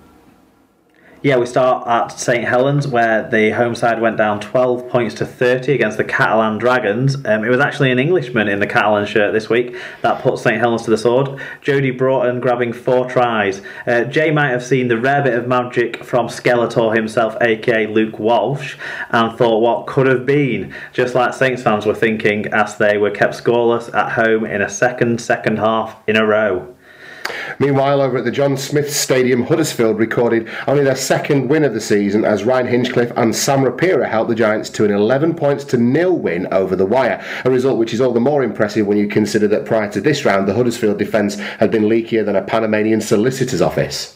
Yeah, 1.25 1.37
we 1.37 1.47
start 1.47 1.87
at 1.87 2.09
St 2.09 2.43
Helens, 2.43 2.87
where 2.87 3.27
the 3.27 3.49
home 3.49 3.73
side 3.73 3.99
went 3.99 4.15
down 4.15 4.39
12 4.39 4.87
points 4.89 5.15
to 5.15 5.25
30 5.25 5.73
against 5.73 5.97
the 5.97 6.03
Catalan 6.03 6.59
Dragons. 6.59 7.15
Um, 7.25 7.43
it 7.43 7.49
was 7.49 7.59
actually 7.59 7.89
an 7.89 7.97
Englishman 7.97 8.47
in 8.47 8.59
the 8.59 8.67
Catalan 8.67 9.07
shirt 9.07 9.33
this 9.33 9.49
week 9.49 9.75
that 10.03 10.21
put 10.21 10.37
St 10.37 10.59
Helens 10.59 10.83
to 10.83 10.91
the 10.91 10.99
sword. 10.99 11.29
Jodie 11.63 11.97
Broughton 11.97 12.41
grabbing 12.41 12.73
four 12.73 13.09
tries. 13.09 13.63
Uh, 13.87 14.03
Jay 14.03 14.29
might 14.29 14.51
have 14.51 14.63
seen 14.63 14.87
the 14.87 14.99
rare 14.99 15.23
bit 15.23 15.33
of 15.33 15.47
magic 15.47 16.03
from 16.03 16.27
Skeletor 16.27 16.95
himself, 16.95 17.35
aka 17.41 17.87
Luke 17.87 18.19
Walsh, 18.19 18.77
and 19.09 19.35
thought 19.35 19.61
what 19.61 19.87
could 19.87 20.05
have 20.05 20.27
been, 20.27 20.75
just 20.93 21.15
like 21.15 21.33
Saints 21.33 21.63
fans 21.63 21.87
were 21.87 21.95
thinking 21.95 22.45
as 22.53 22.77
they 22.77 22.99
were 22.99 23.09
kept 23.09 23.33
scoreless 23.33 23.91
at 23.95 24.11
home 24.11 24.45
in 24.45 24.61
a 24.61 24.69
second 24.69 25.19
second 25.19 25.57
half 25.57 25.97
in 26.07 26.17
a 26.17 26.23
row. 26.23 26.74
Meanwhile, 27.59 28.01
over 28.01 28.17
at 28.17 28.25
the 28.25 28.31
John 28.31 28.57
Smith 28.57 28.93
Stadium, 28.93 29.43
Huddersfield 29.43 29.97
recorded 29.97 30.49
only 30.67 30.83
their 30.83 30.95
second 30.95 31.47
win 31.47 31.63
of 31.63 31.73
the 31.73 31.81
season 31.81 32.25
as 32.25 32.43
Ryan 32.43 32.67
Hinchcliffe 32.67 33.13
and 33.15 33.35
Sam 33.35 33.61
Rapira 33.61 34.09
helped 34.09 34.29
the 34.29 34.35
Giants 34.35 34.69
to 34.71 34.85
an 34.85 34.91
11 34.91 35.35
points 35.35 35.63
to 35.65 35.77
nil 35.77 36.17
win 36.17 36.47
over 36.51 36.75
the 36.75 36.85
wire. 36.85 37.23
A 37.45 37.49
result 37.49 37.77
which 37.77 37.93
is 37.93 38.01
all 38.01 38.11
the 38.11 38.19
more 38.19 38.43
impressive 38.43 38.87
when 38.87 38.97
you 38.97 39.07
consider 39.07 39.47
that 39.47 39.65
prior 39.65 39.89
to 39.91 40.01
this 40.01 40.25
round, 40.25 40.47
the 40.47 40.53
Huddersfield 40.53 40.99
defence 40.99 41.35
had 41.35 41.71
been 41.71 41.83
leakier 41.83 42.25
than 42.25 42.35
a 42.35 42.41
Panamanian 42.41 43.01
solicitor's 43.01 43.61
office. 43.61 44.13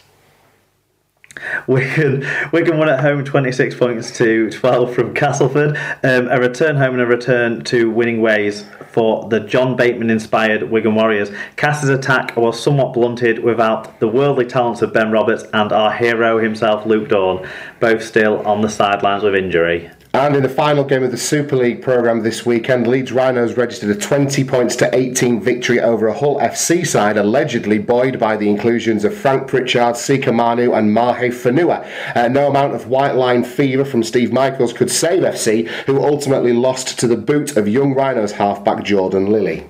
Wigan, 1.69 2.25
Wigan 2.51 2.79
won 2.79 2.89
at 2.89 2.99
home 2.99 3.23
26 3.23 3.75
points 3.75 4.17
to 4.17 4.49
12 4.49 4.91
from 4.91 5.13
Castleford. 5.13 5.77
Um, 6.03 6.27
a 6.27 6.39
return 6.39 6.77
home 6.77 6.93
and 6.93 7.01
a 7.01 7.05
return 7.05 7.63
to 7.65 7.91
winning 7.91 8.21
ways 8.21 8.65
for 8.91 9.29
the 9.29 9.39
John 9.39 9.75
Bateman 9.75 10.09
inspired 10.09 10.63
Wigan 10.63 10.95
Warriors. 10.95 11.29
Cass's 11.57 11.89
attack 11.89 12.35
was 12.35 12.59
somewhat 12.59 12.93
blunted 12.93 13.43
without 13.43 13.99
the 13.99 14.07
worldly 14.07 14.45
talents 14.45 14.81
of 14.81 14.93
Ben 14.93 15.11
Roberts 15.11 15.43
and 15.53 15.71
our 15.71 15.93
hero 15.93 16.39
himself, 16.39 16.87
Luke 16.87 17.07
Dorn, 17.07 17.47
both 17.79 18.03
still 18.03 18.39
on 18.47 18.61
the 18.61 18.69
sidelines 18.69 19.21
with 19.21 19.35
injury. 19.35 19.91
And 20.11 20.35
in 20.35 20.41
the 20.41 20.49
final 20.49 20.83
game 20.83 21.03
of 21.03 21.11
the 21.11 21.17
Super 21.17 21.55
League 21.55 21.83
programme 21.83 22.23
this 22.23 22.43
weekend, 22.43 22.87
Leeds 22.87 23.11
Rhinos 23.11 23.55
registered 23.55 23.91
a 23.91 23.95
20 23.95 24.43
points 24.43 24.75
to 24.77 24.89
18 24.91 25.39
victory 25.39 25.79
over 25.79 26.07
a 26.07 26.17
Hull 26.17 26.39
FC 26.39 26.85
side 26.85 27.15
allegedly 27.15 27.77
buoyed 27.77 28.19
by 28.19 28.35
the 28.35 28.49
inclusions 28.49 29.05
of 29.05 29.13
Frank 29.13 29.47
Pritchard, 29.47 29.95
Sika 29.95 30.31
Manu, 30.31 30.73
and 30.73 30.91
Mahe 30.91 31.29
Fonua. 31.29 31.87
Uh, 32.15 32.27
no 32.27 32.47
amount 32.47 32.73
of 32.73 32.87
white 32.87 33.13
line 33.13 33.43
fever 33.43 33.85
from 33.85 34.01
Steve 34.01 34.33
Michaels 34.33 34.73
could 34.73 34.89
save 34.89 35.21
FC, 35.21 35.67
who 35.85 36.03
ultimately 36.03 36.53
lost 36.53 36.97
to 36.97 37.07
the 37.07 37.15
boot 37.15 37.55
of 37.55 37.67
young 37.67 37.93
Rhinos 37.93 38.31
halfback 38.31 38.83
Jordan 38.83 39.27
Lilley. 39.27 39.68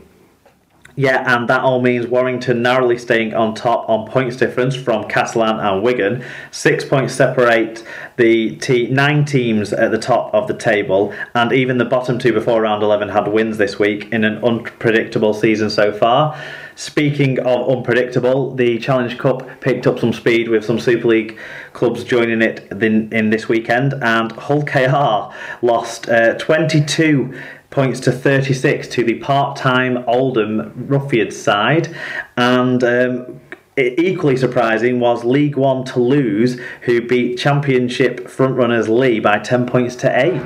Yeah, 1.00 1.24
and 1.34 1.48
that 1.48 1.62
all 1.62 1.82
means 1.82 2.08
Warrington 2.08 2.62
narrowly 2.62 2.98
staying 2.98 3.34
on 3.34 3.56
top 3.56 3.88
on 3.88 4.06
points 4.06 4.36
difference 4.36 4.76
from 4.76 5.08
Castellan 5.08 5.58
and 5.58 5.82
Wigan. 5.82 6.26
Six 6.52 6.84
points 6.84 7.14
separate 7.14 7.86
the 8.18 8.58
t- 8.58 8.88
nine 8.88 9.24
teams 9.24 9.72
at 9.72 9.92
the 9.92 9.98
top 9.98 10.34
of 10.34 10.50
the 10.50 10.54
table, 10.54 11.14
and 11.34 11.54
even 11.54 11.78
the 11.78 11.86
bottom 11.86 12.20
two 12.20 12.34
before 12.34 12.64
round 12.64 12.84
11 12.84 13.08
had 13.08 13.30
wins 13.30 13.58
this 13.58 13.80
week 13.80 14.12
in 14.12 14.26
an 14.26 14.44
unpredictable 14.44 15.34
season 15.34 15.70
so 15.70 15.94
far. 15.94 16.38
Speaking 16.76 17.40
of 17.40 17.70
unpredictable, 17.70 18.54
the 18.54 18.78
Challenge 18.80 19.18
Cup 19.18 19.62
picked 19.62 19.88
up 19.88 20.00
some 20.00 20.12
speed 20.12 20.50
with 20.50 20.66
some 20.66 20.82
Super 20.82 21.08
League 21.08 21.38
clubs 21.72 22.04
joining 22.04 22.42
it 22.42 22.68
in, 22.72 23.14
in 23.14 23.30
this 23.30 23.48
weekend, 23.48 23.94
and 24.02 24.34
Hull 24.34 24.64
KR 24.64 25.34
lost 25.66 26.10
uh, 26.10 26.34
22 26.38 27.40
points 27.70 28.00
to 28.02 28.12
36 28.12 28.88
to 28.88 29.04
the 29.04 29.16
part-time 29.16 30.04
Oldham 30.08 30.88
Roughyeds 30.88 31.34
side, 31.34 31.96
and 32.36 32.84
um, 32.84 33.40
equally 33.78 34.38
surprising 34.38 35.00
was 35.00 35.24
League 35.24 35.56
One 35.56 35.86
Toulouse, 35.86 36.60
who 36.82 37.02
beat 37.02 37.38
Championship 37.38 38.28
frontrunners 38.28 38.88
Leigh 38.88 39.20
by 39.20 39.40
10 39.40 39.66
points 39.68 39.96
to 39.98 40.08
8. 40.08 40.42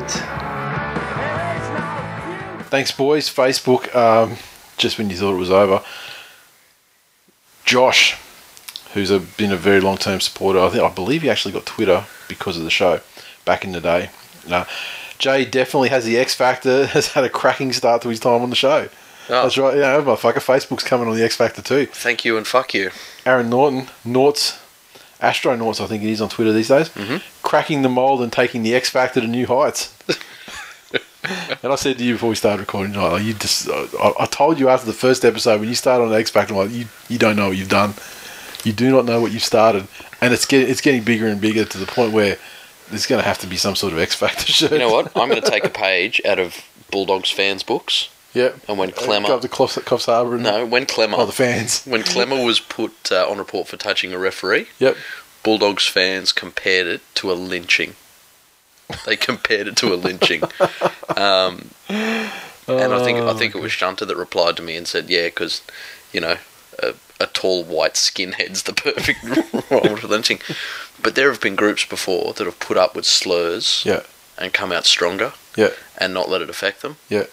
Thanks, 2.70 2.92
boys. 2.92 3.30
Facebook, 3.30 3.96
um, 3.96 4.38
just 4.78 4.98
when 4.98 5.10
you 5.10 5.16
thought 5.16 5.36
it 5.36 5.40
was 5.40 5.52
over. 5.52 5.84
Josh, 7.66 8.18
who's 8.94 9.12
a, 9.12 9.20
been 9.20 9.52
a 9.52 9.58
very 9.58 9.80
long 9.80 9.98
term 9.98 10.20
supporter, 10.20 10.60
I, 10.60 10.70
think, 10.70 10.84
I 10.84 10.90
believe 10.90 11.22
he 11.22 11.30
actually 11.30 11.54
got 11.54 11.66
Twitter 11.66 12.06
because 12.28 12.58
of 12.58 12.64
the 12.64 12.70
show 12.70 13.00
back 13.46 13.64
in 13.64 13.72
the 13.72 13.82
day. 13.82 14.10
Uh, 14.50 14.66
Jay 15.24 15.46
definitely 15.46 15.88
has 15.88 16.04
the 16.04 16.18
X 16.18 16.36
Factor, 16.36 16.86
has 16.88 17.08
had 17.08 17.24
a 17.24 17.30
cracking 17.30 17.72
start 17.72 18.02
to 18.02 18.10
his 18.10 18.20
time 18.20 18.42
on 18.42 18.50
the 18.50 18.58
show. 18.58 18.90
Oh. 19.30 19.44
That's 19.44 19.58
right, 19.58 19.76
you 19.76 19.80
know, 19.80 20.02
motherfucker. 20.02 20.44
Facebook's 20.44 20.84
coming 20.84 21.08
on 21.08 21.16
the 21.16 21.24
X 21.24 21.38
Factor 21.38 21.62
too. 21.62 21.86
Thank 21.86 22.26
you 22.26 22.36
and 22.36 22.46
fuck 22.46 22.74
you. 22.74 22.92
Aaron 23.26 23.50
Norton, 23.50 23.88
Norts, 24.06 24.60
Astronauts, 25.22 25.80
I 25.80 25.88
think 25.88 26.04
it 26.04 26.10
is 26.10 26.20
on 26.20 26.28
Twitter 26.28 26.52
these 26.52 26.68
days, 26.68 26.90
mm-hmm. 26.90 27.18
cracking 27.42 27.84
the 27.84 27.90
mold 27.90 28.22
and 28.22 28.34
taking 28.34 28.64
the 28.64 28.76
X 28.76 28.90
Factor 28.90 29.22
to 29.22 29.28
new 29.28 29.48
heights. 29.48 29.98
and 31.64 31.72
I 31.72 31.76
said 31.76 31.98
to 32.00 32.04
you 32.04 32.16
before 32.16 32.28
we 32.28 32.36
started 32.36 32.60
recording, 32.60 32.94
like, 32.94 33.24
you 33.24 33.34
just, 33.34 33.70
I, 33.70 34.12
I 34.20 34.26
told 34.26 34.60
you 34.60 34.68
after 34.68 34.86
the 34.86 34.92
first 34.92 35.24
episode 35.24 35.62
when 35.62 35.70
you 35.70 35.76
started 35.76 36.04
on 36.04 36.10
the 36.10 36.18
X 36.18 36.32
Factor, 36.32 36.54
like, 36.54 36.72
you, 36.72 36.88
you 37.08 37.18
don't 37.18 37.38
know 37.38 37.48
what 37.48 37.58
you've 37.58 37.70
done. 37.70 37.94
You 38.66 38.74
do 38.74 38.92
not 38.92 39.06
know 39.06 39.22
what 39.22 39.32
you've 39.32 39.44
started, 39.44 39.88
and 40.20 40.34
it's 40.34 40.46
getting 40.46 40.70
it's 40.70 40.80
getting 40.80 41.04
bigger 41.04 41.28
and 41.28 41.42
bigger 41.42 41.66
to 41.66 41.78
the 41.78 41.86
point 41.86 42.14
where 42.14 42.38
there's 42.89 43.06
going 43.06 43.22
to 43.22 43.28
have 43.28 43.39
to 43.39 43.48
be 43.48 43.58
some 43.58 43.76
sort 43.76 43.93
of 43.93 44.00
X 44.00 44.15
Factor 44.15 44.46
shirt. 44.52 44.72
You 44.72 44.80
know 44.80 44.91
what? 44.91 45.15
I'm 45.17 45.30
going 45.30 45.41
to 45.41 45.50
take 45.50 45.65
a 45.65 45.69
page 45.88 46.22
out 46.26 46.39
of 46.39 46.63
Bulldogs 46.91 47.30
fans' 47.32 47.63
books, 47.63 48.10
Yep. 48.34 48.58
and 48.67 48.78
when 48.78 48.89
Go 48.89 49.02
Klemmer, 49.02 49.30
up 49.30 49.41
to 49.41 49.48
Coffs, 49.48 49.80
Coffs 49.84 50.06
Harbour 50.06 50.38
no, 50.38 50.65
when 50.65 50.86
Klemmer, 50.86 51.15
oh 51.17 51.26
the 51.26 51.32
fans. 51.32 51.84
when 51.86 52.02
Klemmer 52.04 52.43
was 52.46 52.60
put 52.60 53.12
uh, 53.12 53.28
on 53.30 53.38
report 53.38 53.67
for 53.67 53.78
touching 53.78 54.13
a 54.13 54.17
referee, 54.17 54.67
Yep. 54.80 54.98
Bulldogs 55.43 55.88
fans 55.88 56.32
compared 56.32 56.88
it 56.88 57.02
to 57.15 57.32
a 57.32 57.34
lynching. 57.34 57.96
They 59.06 59.15
compared 59.17 59.67
it 59.67 59.76
to 59.78 59.93
a 59.93 59.96
lynching. 59.96 60.43
Um, 61.15 61.69
and 61.89 62.93
I 62.93 63.04
think 63.04 63.19
I 63.19 63.34
think 63.34 63.54
it 63.56 63.62
was 63.62 63.72
Shunter 63.72 64.06
that 64.06 64.15
replied 64.15 64.56
to 64.58 64.63
me 64.63 64.76
and 64.78 64.88
said, 64.88 65.10
"Yeah, 65.10 65.26
because 65.26 65.62
you 66.12 66.22
know, 66.22 66.38
a, 66.82 66.93
a 67.19 67.28
tall 67.28 67.63
white 67.63 67.93
skinhead's 67.96 68.63
the 68.63 68.74
perfect 68.74 69.22
role 69.69 69.98
for 69.98 70.08
lynching." 70.08 70.39
But 71.02 71.16
there 71.16 71.30
have 71.32 71.42
been 71.42 71.56
groups 71.56 71.86
before 71.86 72.34
that 72.34 72.46
have 72.46 72.60
put 72.60 72.78
up 72.78 72.96
with 72.96 73.06
slurs 73.06 73.84
Yeah. 73.86 74.02
and 74.38 74.54
come 74.54 74.72
out 74.72 74.86
stronger 74.86 75.34
Yeah. 75.56 75.72
and 75.98 76.14
not 76.14 76.30
let 76.30 76.42
it 76.42 76.50
affect 76.50 76.82
them. 76.82 76.98
Yeah. 77.10 77.26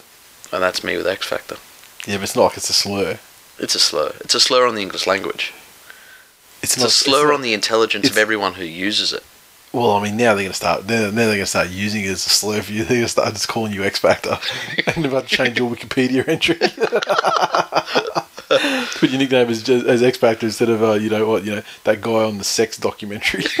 And 0.51 0.61
that's 0.61 0.83
me 0.83 0.97
with 0.97 1.07
X 1.07 1.25
Factor. 1.25 1.57
Yeah, 2.05 2.17
but 2.17 2.23
it's 2.23 2.35
not 2.35 2.43
like 2.43 2.57
it's 2.57 2.69
a 2.69 2.73
slur. 2.73 3.19
It's 3.59 3.75
a 3.75 3.79
slur. 3.79 4.13
It's 4.21 4.35
a 4.35 4.39
slur 4.39 4.65
on 4.67 4.75
the 4.75 4.81
English 4.81 5.05
language. 5.07 5.53
It's, 6.61 6.75
It's 6.75 6.83
a 6.85 6.89
slur 6.89 7.27
not- 7.27 7.35
on 7.35 7.41
the 7.41 7.53
intelligence 7.53 8.09
of 8.09 8.17
everyone 8.17 8.53
who 8.55 8.65
uses 8.65 9.13
it. 9.13 9.23
Well, 9.73 9.91
I 9.91 10.03
mean, 10.03 10.17
now 10.17 10.33
they're 10.35 10.43
going 10.43 10.49
to 10.49 10.53
start. 10.53 10.85
Now 10.85 10.95
now 11.05 11.11
they're 11.11 11.27
going 11.27 11.39
to 11.39 11.45
start 11.45 11.69
using 11.69 12.03
it 12.03 12.09
as 12.09 12.25
a 12.25 12.29
slur 12.29 12.61
for 12.61 12.73
you. 12.73 12.79
They're 12.83 12.97
going 12.97 13.01
to 13.03 13.07
start 13.07 13.31
just 13.33 13.47
calling 13.47 13.71
you 13.71 13.85
X 13.85 13.99
Factor, 13.99 14.37
and 14.95 15.05
about 15.05 15.29
to 15.29 15.35
change 15.37 15.57
your 15.57 15.73
Wikipedia 15.73 16.27
entry. 16.27 16.57
Put 18.95 19.09
your 19.09 19.19
nickname 19.19 19.49
as 19.49 19.67
as 19.69 20.03
X 20.03 20.17
Factor 20.17 20.45
instead 20.45 20.69
of 20.69 20.83
uh, 20.83 20.93
you 20.93 21.09
know 21.09 21.27
what 21.27 21.43
you 21.43 21.55
know 21.55 21.63
that 21.83 22.01
guy 22.01 22.23
on 22.23 22.37
the 22.37 22.43
sex 22.43 22.77
documentary. 22.77 23.43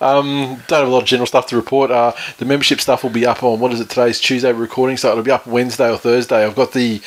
um, 0.00 0.62
don't 0.66 0.80
have 0.80 0.88
a 0.88 0.90
lot 0.90 1.02
of 1.02 1.06
general 1.06 1.26
stuff 1.26 1.46
to 1.46 1.56
report. 1.56 1.90
Uh, 1.90 2.12
the 2.38 2.44
membership 2.44 2.80
stuff 2.80 3.02
will 3.02 3.10
be 3.10 3.26
up 3.26 3.42
on 3.42 3.60
what 3.60 3.72
is 3.72 3.80
it 3.80 3.88
today's 3.88 4.20
Tuesday 4.20 4.52
recording, 4.52 4.96
so 4.96 5.10
it'll 5.10 5.22
be 5.22 5.30
up 5.30 5.46
Wednesday 5.46 5.90
or 5.90 5.96
Thursday. 5.96 6.44
I've 6.44 6.56
got 6.56 6.72
the 6.72 7.00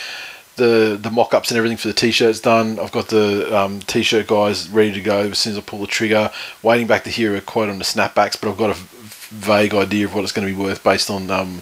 the 0.55 0.97
the 1.01 1.11
mock 1.11 1.33
ups 1.33 1.51
and 1.51 1.57
everything 1.57 1.77
for 1.77 1.87
the 1.87 1.93
t 1.93 2.11
shirts 2.11 2.39
done. 2.39 2.79
I've 2.79 2.91
got 2.91 3.09
the 3.09 3.57
um, 3.57 3.79
t 3.81 4.03
shirt 4.03 4.27
guys 4.27 4.69
ready 4.69 4.93
to 4.93 5.01
go 5.01 5.29
as 5.29 5.39
soon 5.39 5.51
as 5.51 5.57
I 5.57 5.61
pull 5.61 5.79
the 5.79 5.87
trigger. 5.87 6.31
Waiting 6.63 6.87
back 6.87 7.03
to 7.03 7.09
hear 7.09 7.35
a 7.35 7.41
quote 7.41 7.69
on 7.69 7.77
the 7.77 7.85
snapbacks, 7.85 8.39
but 8.39 8.49
I've 8.49 8.57
got 8.57 8.71
a 8.71 8.79
vague 9.31 9.73
idea 9.73 10.05
of 10.05 10.13
what 10.13 10.23
it's 10.23 10.33
going 10.33 10.47
to 10.47 10.53
be 10.53 10.59
worth 10.59 10.83
based 10.83 11.09
on 11.09 11.31
um, 11.31 11.61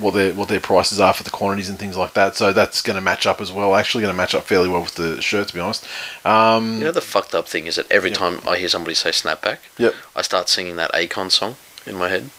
what 0.00 0.14
their 0.14 0.32
what 0.34 0.48
their 0.48 0.60
prices 0.60 0.98
are 1.00 1.12
for 1.12 1.22
the 1.22 1.30
quantities 1.30 1.68
and 1.68 1.78
things 1.78 1.96
like 1.96 2.14
that. 2.14 2.34
So 2.36 2.52
that's 2.52 2.82
going 2.82 2.96
to 2.96 3.00
match 3.00 3.26
up 3.26 3.40
as 3.40 3.52
well. 3.52 3.74
Actually, 3.74 4.02
going 4.02 4.12
to 4.14 4.16
match 4.16 4.34
up 4.34 4.44
fairly 4.44 4.68
well 4.68 4.82
with 4.82 4.94
the 4.94 5.20
shirt, 5.22 5.48
to 5.48 5.54
be 5.54 5.60
honest. 5.60 5.86
Um, 6.24 6.78
You 6.78 6.84
know 6.84 6.92
the 6.92 7.00
fucked 7.00 7.34
up 7.34 7.46
thing 7.48 7.66
is 7.66 7.76
that 7.76 7.90
every 7.90 8.10
Yeah. 8.10 8.16
time 8.16 8.40
I 8.48 8.56
hear 8.58 8.68
somebody 8.68 8.94
say 8.94 9.10
snapback, 9.10 9.58
Yep. 9.78 9.94
I 10.16 10.22
start 10.22 10.48
singing 10.48 10.76
that 10.76 10.92
Akon 10.92 11.30
song 11.30 11.56
in 11.86 11.96
my 11.96 12.08
head. 12.08 12.30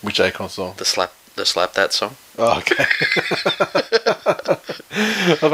Which 0.00 0.18
Akon 0.18 0.50
song? 0.50 0.74
The 0.76 0.84
slap, 0.84 1.12
the 1.36 1.44
slap 1.46 1.74
that 1.74 1.92
song. 1.92 2.16
Oh, 2.38 2.58
okay. 2.58 2.84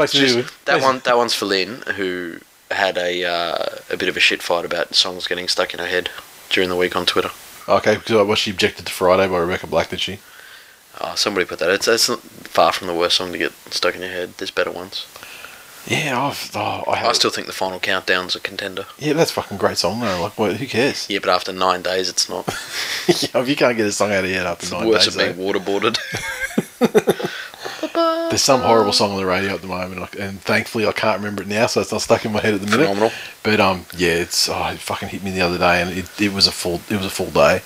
Just- 0.07 0.65
that 0.65 0.81
one, 0.81 0.99
that 1.05 1.17
one's 1.17 1.33
for 1.33 1.45
Lynn, 1.45 1.81
who 1.95 2.37
had 2.71 2.97
a 2.97 3.23
uh, 3.25 3.65
a 3.89 3.97
bit 3.97 4.09
of 4.09 4.17
a 4.17 4.19
shit 4.19 4.41
fight 4.41 4.65
about 4.65 4.93
songs 4.95 5.27
getting 5.27 5.47
stuck 5.47 5.73
in 5.73 5.79
her 5.79 5.87
head 5.87 6.09
during 6.49 6.69
the 6.69 6.75
week 6.75 6.95
on 6.95 7.05
Twitter. 7.05 7.31
Okay, 7.67 7.95
because 7.95 8.25
was 8.27 8.39
she 8.39 8.51
objected 8.51 8.85
to 8.87 8.91
Friday 8.91 9.27
by 9.27 9.37
Rebecca 9.37 9.67
Black? 9.67 9.89
Did 9.89 9.99
she? 10.01 10.19
Oh, 11.01 11.15
somebody 11.15 11.45
put 11.45 11.59
that. 11.59 11.69
It's, 11.69 11.87
it's 11.87 12.09
not 12.09 12.19
far 12.19 12.71
from 12.73 12.87
the 12.87 12.93
worst 12.93 13.17
song 13.17 13.31
to 13.31 13.37
get 13.37 13.51
stuck 13.71 13.95
in 13.95 14.01
your 14.01 14.09
head. 14.11 14.33
There's 14.37 14.51
better 14.51 14.71
ones. 14.71 15.07
Yeah, 15.87 16.21
I've. 16.21 16.51
Oh, 16.55 16.83
I, 16.87 17.07
I 17.07 17.13
still 17.13 17.29
think 17.31 17.47
the 17.47 17.53
final 17.53 17.79
countdown's 17.79 18.35
a 18.35 18.39
contender. 18.39 18.85
Yeah, 18.99 19.13
that's 19.13 19.31
a 19.31 19.33
fucking 19.35 19.57
great 19.57 19.77
song 19.77 20.01
though. 20.01 20.21
Like, 20.21 20.37
what, 20.37 20.57
who 20.57 20.67
cares? 20.67 21.09
Yeah, 21.09 21.19
but 21.19 21.29
after 21.29 21.53
nine 21.53 21.81
days, 21.81 22.09
it's 22.09 22.27
not. 22.29 22.45
yeah, 23.07 23.41
if 23.41 23.47
you 23.47 23.55
can't 23.55 23.77
get 23.77 23.87
a 23.87 23.91
song 23.91 24.11
out 24.11 24.23
of 24.25 24.29
your 24.29 24.39
head 24.39 24.45
after 24.45 24.63
It's 24.65 24.71
nine 24.73 24.87
worse 24.87 25.05
days, 25.05 25.15
than 25.15 25.35
being 25.37 25.47
waterboarded. 25.53 25.97
there's 28.29 28.41
some 28.43 28.61
horrible 28.61 28.93
song 28.93 29.11
on 29.11 29.17
the 29.17 29.25
radio 29.25 29.53
at 29.53 29.61
the 29.61 29.67
moment, 29.67 30.01
and- 30.13 30.21
and 30.21 30.41
thankfully 30.41 30.85
I 30.85 30.91
can't 30.91 31.17
remember 31.19 31.43
it 31.43 31.47
now, 31.47 31.65
so 31.67 31.81
it's 31.81 31.91
not 31.91 32.01
stuck 32.01 32.25
in 32.25 32.33
my 32.33 32.41
head 32.41 32.53
at 32.53 32.61
the 32.61 32.67
minute. 32.67 32.83
Phenomenal. 32.87 33.11
But 33.43 33.59
um, 33.61 33.85
yeah, 33.95 34.11
it's 34.15 34.49
oh, 34.49 34.67
it 34.67 34.79
fucking 34.79 35.09
hit 35.09 35.23
me 35.23 35.31
the 35.31 35.41
other 35.41 35.57
day, 35.57 35.81
and 35.81 35.91
it, 35.91 36.21
it 36.21 36.33
was 36.33 36.45
a 36.45 36.51
full 36.51 36.81
it 36.89 36.97
was 36.97 37.05
a 37.05 37.09
full 37.09 37.31
day. 37.31 37.61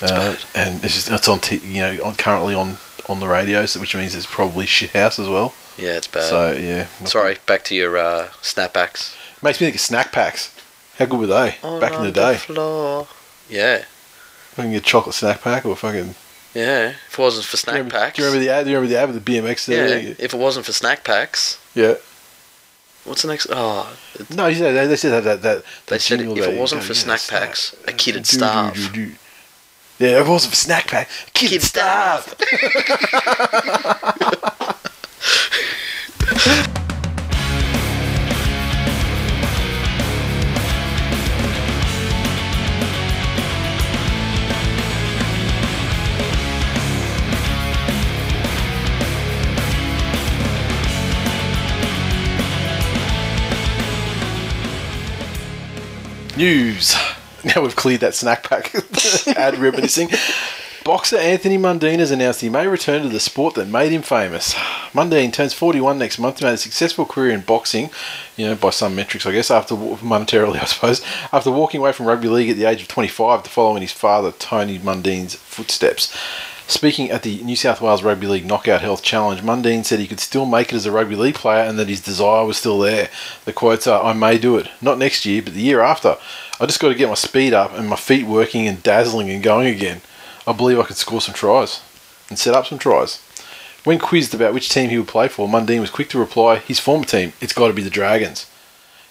Uh, 0.00 0.36
and 0.54 0.84
it's 0.84 0.94
just 0.94 1.10
it's 1.10 1.28
on 1.28 1.40
t- 1.40 1.56
you 1.58 1.80
know 1.80 1.98
on, 2.04 2.14
currently 2.14 2.54
on 2.54 2.76
on 3.08 3.20
the 3.20 3.26
radio, 3.28 3.64
so, 3.66 3.80
which 3.80 3.94
means 3.96 4.14
it's 4.14 4.26
probably 4.26 4.66
shit 4.66 4.90
house 4.90 5.18
as 5.18 5.28
well. 5.28 5.54
Yeah, 5.76 5.96
it's 5.96 6.06
bad. 6.08 6.24
So 6.28 6.52
yeah, 6.52 6.86
Sorry, 7.04 7.36
back 7.46 7.64
to 7.64 7.74
your 7.74 7.96
uh, 7.96 8.28
snapbacks. 8.42 9.16
makes 9.42 9.60
me 9.60 9.66
think 9.66 9.76
of 9.76 9.80
snack 9.80 10.12
packs. 10.12 10.54
How 10.98 11.06
good 11.06 11.20
were 11.20 11.26
they 11.26 11.56
back 11.80 11.92
in 11.94 12.02
the 12.02 12.12
day? 12.12 12.36
floor. 12.36 13.06
Yeah, 13.48 13.84
Fucking 14.52 14.72
get 14.72 14.82
chocolate 14.84 15.14
snack 15.14 15.40
pack 15.42 15.64
or 15.64 15.74
fucking. 15.76 16.14
yeah. 16.54 16.88
If 17.08 17.18
it 17.18 17.22
wasn't 17.22 17.46
for 17.46 17.52
Do 17.52 17.56
snack 17.58 17.74
remember, 17.74 17.94
packs. 17.94 18.16
Do 18.16 18.22
you 18.22 18.28
remember 18.28 18.44
the 18.44 18.52
ad? 18.52 18.64
Do 18.64 18.70
you 18.70 18.76
remember 18.76 18.92
the 18.94 19.00
ad 19.00 19.08
with 19.12 19.24
the 19.24 19.32
BMX? 19.32 19.68
yeah, 19.68 20.14
if 20.18 20.34
it 20.34 20.38
wasn't 20.38 20.66
for 20.66 20.72
snack 20.72 21.04
packs, 21.04 21.58
Yeah. 21.74 21.94
what's 23.04 23.22
the 23.22 23.28
next? 23.28 23.46
Oh, 23.50 23.88
No, 24.34 24.46
you 24.48 24.56
said 24.56 24.72
they, 24.74 24.86
they 24.86 24.96
said 24.96 25.10
that 25.10 25.24
that 25.24 25.42
that. 25.42 25.64
They 25.86 25.98
said 25.98 26.20
if 26.20 26.36
it 26.46 26.58
wasn't 26.58 26.82
for 26.82 26.94
snack 26.94 27.20
packs, 27.28 27.74
a 27.86 27.92
kid 27.92 28.16
would 28.16 28.24
Do, 28.24 28.30
do, 28.32 28.36
starve. 28.36 28.92
Yeah, 29.98 30.20
it 30.20 30.28
was 30.28 30.46
a 30.46 30.54
snack 30.54 30.86
pack. 30.86 31.08
Kid, 31.34 31.50
Kid 31.50 31.62
stop. 31.62 32.24
News. 56.36 56.94
Now 57.56 57.62
we've 57.62 57.76
cleared 57.76 58.00
that 58.00 58.14
snack 58.14 58.42
pack 58.42 58.74
ad 59.36 59.58
reminiscing. 59.58 60.10
Boxer 60.84 61.16
Anthony 61.16 61.58
Mundine 61.58 61.98
has 61.98 62.10
announced 62.10 62.40
he 62.40 62.48
may 62.48 62.66
return 62.66 63.02
to 63.02 63.08
the 63.08 63.20
sport 63.20 63.54
that 63.54 63.68
made 63.68 63.92
him 63.92 64.02
famous. 64.02 64.54
Mundine 64.92 65.32
turns 65.32 65.52
41 65.52 65.98
next 65.98 66.18
month 66.18 66.36
and 66.36 66.44
made 66.44 66.54
a 66.54 66.58
successful 66.58 67.04
career 67.04 67.32
in 67.32 67.40
boxing, 67.40 67.90
you 68.36 68.46
know, 68.46 68.54
by 68.54 68.70
some 68.70 68.96
metrics, 68.96 69.26
I 69.26 69.32
guess, 69.32 69.50
after 69.50 69.74
monetarily, 69.74 70.60
I 70.60 70.64
suppose, 70.64 71.04
after 71.32 71.50
walking 71.50 71.80
away 71.80 71.92
from 71.92 72.06
rugby 72.06 72.28
league 72.28 72.50
at 72.50 72.56
the 72.56 72.64
age 72.64 72.80
of 72.80 72.88
25 72.88 73.42
to 73.42 73.50
follow 73.50 73.76
in 73.76 73.82
his 73.82 73.92
father 73.92 74.32
Tony 74.32 74.78
Mundine's 74.78 75.34
footsteps. 75.34 76.16
Speaking 76.68 77.10
at 77.10 77.22
the 77.22 77.42
New 77.42 77.56
South 77.56 77.80
Wales 77.80 78.02
Rugby 78.02 78.26
League 78.26 78.44
Knockout 78.44 78.82
Health 78.82 79.02
Challenge, 79.02 79.40
Mundine 79.40 79.86
said 79.86 80.00
he 80.00 80.06
could 80.06 80.20
still 80.20 80.44
make 80.44 80.68
it 80.68 80.76
as 80.76 80.84
a 80.84 80.92
rugby 80.92 81.16
league 81.16 81.34
player 81.34 81.62
and 81.62 81.78
that 81.78 81.88
his 81.88 82.02
desire 82.02 82.44
was 82.44 82.58
still 82.58 82.78
there. 82.78 83.08
The 83.46 83.54
quotes 83.54 83.86
are, 83.86 84.04
I 84.04 84.12
may 84.12 84.36
do 84.36 84.58
it. 84.58 84.68
Not 84.82 84.98
next 84.98 85.24
year, 85.24 85.40
but 85.40 85.54
the 85.54 85.62
year 85.62 85.80
after. 85.80 86.18
I 86.60 86.66
just 86.66 86.78
got 86.78 86.90
to 86.90 86.94
get 86.94 87.08
my 87.08 87.14
speed 87.14 87.54
up 87.54 87.72
and 87.72 87.88
my 87.88 87.96
feet 87.96 88.26
working 88.26 88.68
and 88.68 88.82
dazzling 88.82 89.30
and 89.30 89.42
going 89.42 89.66
again. 89.66 90.02
I 90.46 90.52
believe 90.52 90.78
I 90.78 90.84
could 90.84 90.98
score 90.98 91.22
some 91.22 91.34
tries 91.34 91.80
and 92.28 92.38
set 92.38 92.54
up 92.54 92.66
some 92.66 92.78
tries. 92.78 93.22
When 93.84 93.98
quizzed 93.98 94.34
about 94.34 94.52
which 94.52 94.68
team 94.68 94.90
he 94.90 94.98
would 94.98 95.08
play 95.08 95.28
for, 95.28 95.48
Mundine 95.48 95.80
was 95.80 95.90
quick 95.90 96.10
to 96.10 96.18
reply, 96.18 96.56
his 96.56 96.78
former 96.78 97.06
team, 97.06 97.32
it's 97.40 97.54
got 97.54 97.68
to 97.68 97.72
be 97.72 97.82
the 97.82 97.88
Dragons. 97.88 98.44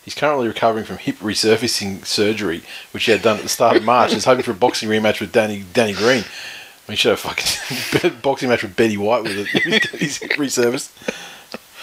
He's 0.05 0.13
currently 0.13 0.47
recovering 0.47 0.85
from 0.85 0.99
hip 0.99 1.17
resurfacing 1.17 2.05
surgery, 2.05 2.61
which 2.91 3.05
he 3.05 3.11
had 3.11 3.23
done 3.23 3.37
at 3.37 3.43
the 3.43 3.49
start 3.49 3.75
of 3.75 3.83
March. 3.83 4.13
He's 4.13 4.25
hoping 4.25 4.43
for 4.43 4.51
a 4.51 4.53
boxing 4.53 4.87
rematch 4.87 5.19
with 5.19 5.33
Danny 5.33 5.65
Danny 5.73 5.93
Green. 5.93 6.23
He 6.88 6.95
should 6.95 7.10
have 7.12 7.19
fucking 7.19 8.19
boxing 8.21 8.50
match 8.50 8.63
with 8.63 8.76
Betty 8.76 8.97
White 8.97 9.23
with 9.23 9.38
it. 9.38 9.47
He's 10.00 10.19
resurfaced. 10.19 10.89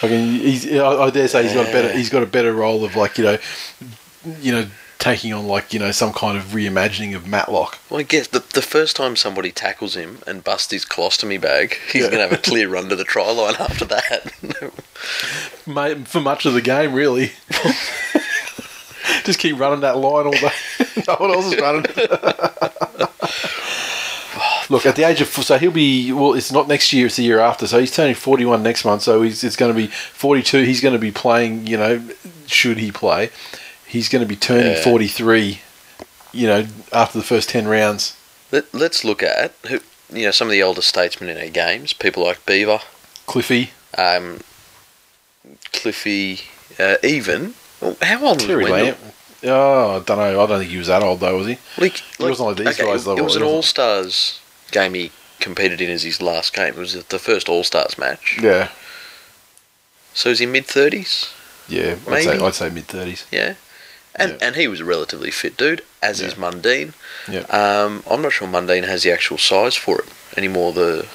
Fucking, 0.00 0.26
he's, 0.32 0.70
I, 0.72 1.04
I 1.04 1.10
dare 1.10 1.28
say 1.28 1.44
he's 1.44 1.54
got 1.54 1.68
a 1.68 1.72
better. 1.72 1.92
He's 1.92 2.10
got 2.10 2.22
a 2.22 2.26
better 2.26 2.52
role 2.52 2.84
of 2.84 2.96
like 2.96 3.16
you 3.16 3.24
know, 3.24 3.38
you 4.40 4.52
know, 4.52 4.66
taking 4.98 5.32
on 5.32 5.46
like 5.46 5.72
you 5.72 5.78
know 5.78 5.92
some 5.92 6.12
kind 6.12 6.36
of 6.36 6.44
reimagining 6.46 7.14
of 7.14 7.28
Matlock. 7.28 7.78
Well, 7.88 8.00
I 8.00 8.02
guess 8.02 8.26
the, 8.26 8.40
the 8.40 8.60
first 8.60 8.96
time 8.96 9.14
somebody 9.14 9.52
tackles 9.52 9.94
him 9.94 10.18
and 10.26 10.42
busts 10.42 10.72
his 10.72 10.84
colostomy 10.84 11.40
bag, 11.40 11.76
he's 11.92 12.02
Yeah. 12.02 12.10
going 12.10 12.22
to 12.22 12.28
have 12.28 12.32
a 12.32 12.42
clear 12.42 12.68
run 12.68 12.88
to 12.88 12.96
the 12.96 13.04
try 13.04 13.30
line 13.30 13.54
after 13.60 13.84
that. 13.84 14.32
Mate, 15.66 16.08
for 16.08 16.20
much 16.20 16.44
of 16.44 16.54
the 16.54 16.60
game, 16.62 16.92
really. 16.92 17.32
Just 19.24 19.38
keep 19.38 19.58
running 19.58 19.80
that 19.80 19.96
line 19.96 20.26
all 20.26 20.32
day. 20.32 20.50
no 21.06 21.14
one 21.14 21.30
else 21.30 21.46
is 21.52 21.60
running. 21.60 21.84
Look, 24.70 24.86
at 24.86 24.96
the 24.96 25.04
age 25.04 25.20
of 25.20 25.28
so 25.28 25.58
he'll 25.58 25.70
be 25.70 26.12
well. 26.12 26.34
It's 26.34 26.50
not 26.52 26.68
next 26.68 26.92
year; 26.92 27.06
it's 27.06 27.16
the 27.16 27.22
year 27.22 27.40
after. 27.40 27.66
So 27.66 27.78
he's 27.80 27.94
turning 27.94 28.14
forty-one 28.14 28.62
next 28.62 28.84
month. 28.84 29.02
So 29.02 29.22
he's 29.22 29.44
it's 29.44 29.56
going 29.56 29.72
to 29.72 29.76
be 29.76 29.88
forty-two. 29.88 30.62
He's 30.62 30.80
going 30.80 30.94
to 30.94 30.98
be 30.98 31.10
playing. 31.10 31.66
You 31.66 31.76
know, 31.76 32.08
should 32.46 32.78
he 32.78 32.90
play? 32.90 33.30
He's 33.86 34.08
going 34.08 34.22
to 34.22 34.28
be 34.28 34.36
turning 34.36 34.72
Yeah. 34.72 34.82
forty-three. 34.82 35.60
You 36.32 36.46
know, 36.46 36.66
after 36.92 37.18
the 37.18 37.24
first 37.24 37.48
ten 37.50 37.68
rounds. 37.68 38.16
Let, 38.50 38.72
let's 38.72 39.04
look 39.04 39.22
at 39.22 39.54
who, 39.68 39.80
you 40.12 40.26
know 40.26 40.30
some 40.30 40.48
of 40.48 40.52
the 40.52 40.62
older 40.62 40.82
statesmen 40.82 41.28
in 41.30 41.38
our 41.38 41.48
games. 41.50 41.92
People 41.92 42.24
like 42.24 42.44
Beaver, 42.46 42.80
Cliffy, 43.26 43.70
um, 43.98 44.40
Cliffy, 45.72 46.40
uh, 46.78 46.96
even. 47.02 47.54
How 48.02 48.24
old 48.24 48.40
Terry 48.40 48.64
was 48.64 48.72
Wendell? 48.72 48.96
Oh, 49.46 49.96
I 49.96 49.98
don't 50.00 50.16
know. 50.18 50.42
I 50.42 50.46
don't 50.46 50.58
think 50.60 50.70
he 50.70 50.78
was 50.78 50.86
that 50.86 51.02
old 51.02 51.20
though, 51.20 51.36
was 51.36 51.46
he? 51.48 51.58
Like, 51.78 51.98
He 52.18 52.24
wasn't 52.24 52.48
like 52.48 52.56
these 52.56 52.78
guys, 52.78 53.04
though, 53.04 53.16
it 53.16 53.22
was 53.22 53.36
an? 53.36 53.42
All 53.42 53.62
Stars 53.62 54.40
game 54.70 54.94
he 54.94 55.10
competed 55.40 55.80
in 55.80 55.90
as 55.90 56.02
his 56.02 56.20
last 56.22 56.52
game. 56.54 56.74
It 56.74 56.76
was 56.76 57.04
the 57.04 57.18
first 57.18 57.48
All 57.48 57.64
Stars 57.64 57.98
match. 57.98 58.38
Yeah, 58.42 58.68
So 60.14 60.28
is 60.30 60.38
he 60.38 60.46
mid 60.46 60.66
thirties? 60.66 61.30
yeah. 61.68 61.96
I'd 62.08 62.22
say, 62.22 62.30
Maybe. 62.32 62.42
I'd 62.44 62.54
say 62.54 62.70
mid 62.70 62.86
thirties. 62.86 63.26
Yeah. 63.30 63.54
And 64.14 64.32
Yeah. 64.32 64.38
and 64.46 64.56
he 64.56 64.68
was 64.68 64.80
a 64.80 64.84
relatively 64.84 65.30
fit 65.30 65.56
dude, 65.56 65.82
as 66.02 66.20
is 66.20 66.34
Yeah. 66.34 66.38
Mundine. 66.38 66.92
Yeah. 67.28 67.40
Um, 67.50 68.04
I'm 68.08 68.22
not 68.22 68.32
sure 68.32 68.46
Mundine 68.46 68.84
has 68.86 69.02
the 69.02 69.12
actual 69.12 69.38
size 69.38 69.74
for 69.74 70.00
it 70.00 70.08
anymore. 70.36 70.72
The 70.72 71.06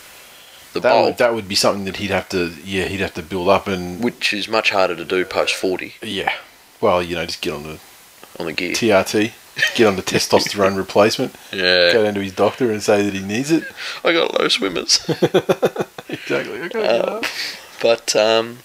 the 0.74 0.80
That 0.82 0.90
bulk, 0.90 1.06
would, 1.06 1.18
that 1.18 1.34
would 1.34 1.48
be 1.48 1.56
something 1.56 1.86
that 1.86 1.96
he'd 1.98 2.12
have 2.12 2.30
to, 2.30 2.54
yeah, 2.64 2.86
he'd 2.86 3.00
have 3.00 3.16
to 3.16 3.24
build 3.24 3.50
up 3.50 3.68
and, 3.68 4.04
which 4.04 4.34
is 4.34 4.48
much 4.48 4.70
harder 4.70 4.96
to 4.96 5.04
do 5.06 5.26
post 5.26 5.56
forty 5.56 5.96
yeah. 6.04 6.32
Well, 6.82 7.02
you 7.02 7.16
know, 7.16 7.26
just 7.26 7.42
get 7.42 7.54
on 7.54 7.64
the 7.64 7.80
on 8.38 8.46
the 8.46 8.54
gear. 8.54 8.74
TRT, 8.74 9.32
get 9.76 9.88
on 9.88 9.96
the 9.96 10.02
testosterone 10.02 10.78
replacement, 10.78 11.36
Yeah, 11.52 11.92
go 11.94 12.04
down 12.04 12.14
to 12.16 12.22
his 12.22 12.34
doctor 12.34 12.72
and 12.72 12.82
say 12.84 13.02
that 13.04 13.14
he 13.14 13.22
needs 13.22 13.52
it. 13.52 13.64
I 14.04 14.14
got 14.14 14.40
low 14.40 14.48
swimmers. 14.48 15.00
Exactly. 16.10 16.60
Okay. 16.62 16.88
Uh, 16.88 17.22
But 17.82 18.16
um, 18.16 18.60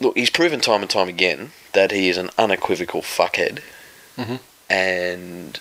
look, 0.00 0.16
he's 0.16 0.28
proven 0.30 0.60
time 0.60 0.82
and 0.82 0.90
time 0.90 1.08
again 1.08 1.52
that 1.72 1.92
he 1.92 2.08
is 2.08 2.16
an 2.16 2.30
unequivocal 2.36 3.02
fuckhead, 3.02 3.60
Mhm. 4.18 4.40
and 4.68 5.60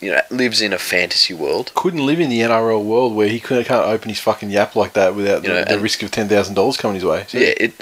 you 0.00 0.10
know 0.12 0.20
lives 0.30 0.60
in 0.60 0.72
a 0.74 0.78
fantasy 0.78 1.32
world. 1.34 1.72
Couldn't 1.74 2.04
live 2.04 2.20
in 2.20 2.28
the 2.28 2.40
NRL 2.42 2.82
world 2.84 3.14
where 3.16 3.28
he 3.28 3.40
can't 3.40 3.70
open 3.70 4.08
his 4.10 4.20
fucking 4.20 4.50
yap 4.50 4.76
like 4.76 4.92
that 4.92 5.14
without 5.14 5.42
You 5.42 5.48
the, 5.54 5.54
know, 5.60 5.64
the 5.64 5.78
risk 5.80 6.02
of 6.02 6.10
ten 6.10 6.28
thousand 6.28 6.54
dollars 6.54 6.76
coming 6.76 6.96
his 6.96 7.04
way. 7.04 7.24
So- 7.28 7.38
Yeah, 7.38 7.54
it 7.56 7.72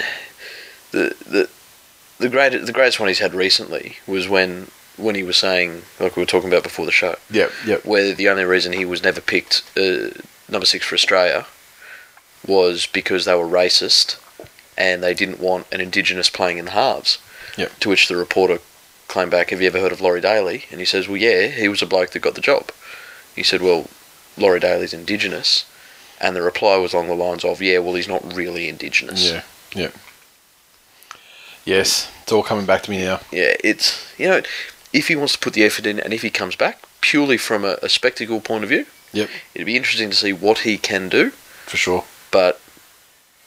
the 0.91 1.13
the 1.27 1.49
the 2.19 2.29
great 2.29 2.51
the 2.65 2.71
greatest 2.71 2.99
one 3.01 3.09
he's 3.09 3.19
had 3.19 3.33
recently 3.33 3.97
was 4.07 4.27
when 4.29 4.71
when 4.99 5.15
he 5.15 5.23
was 5.23 5.37
saying 5.37 5.83
like 5.99 6.15
we 6.15 6.21
were 6.21 6.27
talking 6.27 6.49
about 6.49 6.63
before 6.63 6.85
the 6.85 6.91
show, 6.91 7.15
Yep. 7.31 7.51
Yep. 7.65 7.85
where 7.85 8.13
the 8.13 8.29
only 8.29 8.45
reason 8.45 8.73
he 8.73 8.85
was 8.85 9.03
never 9.03 9.21
picked 9.21 9.63
uh, 9.77 10.09
number 10.47 10.65
six 10.65 10.85
for 10.85 10.95
Australia 10.95 11.45
was 12.47 12.85
because 12.85 13.25
they 13.25 13.35
were 13.35 13.45
racist 13.47 14.17
and 14.77 15.03
they 15.03 15.13
didn't 15.13 15.39
want 15.39 15.67
an 15.71 15.81
Indigenous 15.81 16.29
playing 16.29 16.57
in 16.57 16.65
the 16.65 16.71
halves. 16.71 17.17
Yep. 17.57 17.79
To 17.79 17.89
which 17.89 18.07
the 18.07 18.15
reporter 18.15 18.59
claimed 19.07 19.31
back, 19.31 19.49
"Have 19.49 19.61
you 19.61 19.67
ever 19.67 19.79
heard 19.79 19.91
of 19.91 19.99
Laurie 20.01 20.21
Daley?" 20.21 20.65
And 20.71 20.79
he 20.79 20.85
says, 20.85 21.07
"Well, 21.07 21.17
yeah, 21.17 21.47
he 21.47 21.67
was 21.67 21.81
a 21.81 21.85
bloke 21.85 22.11
that 22.11 22.19
got 22.21 22.35
the 22.35 22.41
job." 22.41 22.71
He 23.35 23.43
said, 23.43 23.61
"Well, 23.61 23.89
Laurie 24.37 24.59
Daley's 24.61 24.93
Indigenous," 24.93 25.65
and 26.21 26.35
the 26.35 26.41
reply 26.41 26.77
was 26.77 26.93
along 26.93 27.07
the 27.07 27.15
lines 27.15 27.43
of, 27.43 27.61
"Yeah, 27.61 27.79
well, 27.79 27.95
he's 27.95 28.07
not 28.07 28.33
really 28.35 28.69
Indigenous." 28.69 29.23
Yeah. 29.29 29.41
Yep. 29.73 29.93
Yes, 31.65 32.09
it's 32.23 32.31
all 32.31 32.43
coming 32.43 32.65
back 32.65 32.83
to 32.83 32.91
me 32.91 32.99
now. 32.99 33.19
yeah, 33.31 33.55
it's 33.63 34.07
you 34.17 34.27
know, 34.27 34.41
if 34.93 35.07
he 35.07 35.15
wants 35.15 35.33
to 35.33 35.39
put 35.39 35.53
the 35.53 35.63
effort 35.63 35.85
in, 35.85 35.99
and 35.99 36.13
if 36.13 36.21
he 36.21 36.29
comes 36.29 36.55
back 36.55 36.81
purely 37.01 37.37
from 37.37 37.63
a, 37.65 37.77
a 37.81 37.89
spectacle 37.89 38.41
point 38.41 38.63
of 38.63 38.69
view, 38.69 38.85
Yep. 39.13 39.29
it'd 39.55 39.65
be 39.65 39.75
interesting 39.75 40.09
to 40.11 40.15
see 40.15 40.33
what 40.33 40.59
he 40.59 40.77
can 40.77 41.09
do. 41.09 41.31
For 41.65 41.77
sure. 41.77 42.03
But 42.31 42.59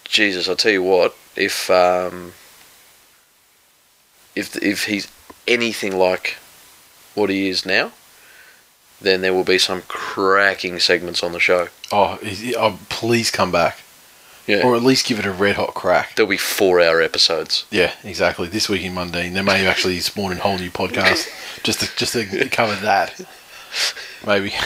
Jesus, 0.04 0.48
I'll 0.48 0.56
tell 0.56 0.72
you 0.72 0.82
what, 0.82 1.14
if 1.36 1.70
um, 1.70 2.32
if 4.34 4.56
if 4.56 4.84
he's 4.86 5.08
anything 5.46 5.96
like 5.96 6.36
what 7.14 7.30
he 7.30 7.48
is 7.48 7.64
now, 7.66 7.92
then 9.00 9.20
there 9.20 9.32
will 9.34 9.44
be 9.44 9.58
some 9.58 9.82
cracking 9.88 10.78
segments 10.80 11.22
on 11.22 11.32
the 11.32 11.40
show. 11.40 11.68
Oh, 11.90 12.18
oh, 12.56 12.78
please 12.88 13.30
come 13.30 13.52
back, 13.52 13.78
Yeah, 14.46 14.66
or 14.66 14.74
at 14.74 14.82
least 14.82 15.06
give 15.06 15.18
it 15.18 15.26
a 15.26 15.30
red 15.32 15.56
hot 15.56 15.74
crack. 15.74 16.16
there'll 16.16 16.28
be 16.28 16.36
four-hour 16.36 17.00
episodes. 17.00 17.64
Yeah, 17.70 17.92
exactly. 18.02 18.48
This 18.48 18.68
week 18.68 18.82
in 18.82 18.92
Mundine, 18.94 19.34
they 19.34 19.42
may 19.42 19.58
have 19.58 19.68
actually 19.68 20.00
spawned 20.00 20.38
a 20.38 20.42
whole 20.42 20.58
new 20.58 20.70
podcast 20.70 21.28
just 21.62 21.80
to 21.80 21.96
just 21.96 22.12
to 22.14 22.48
cover 22.48 22.74
that. 22.76 23.20
Maybe. 24.26 24.52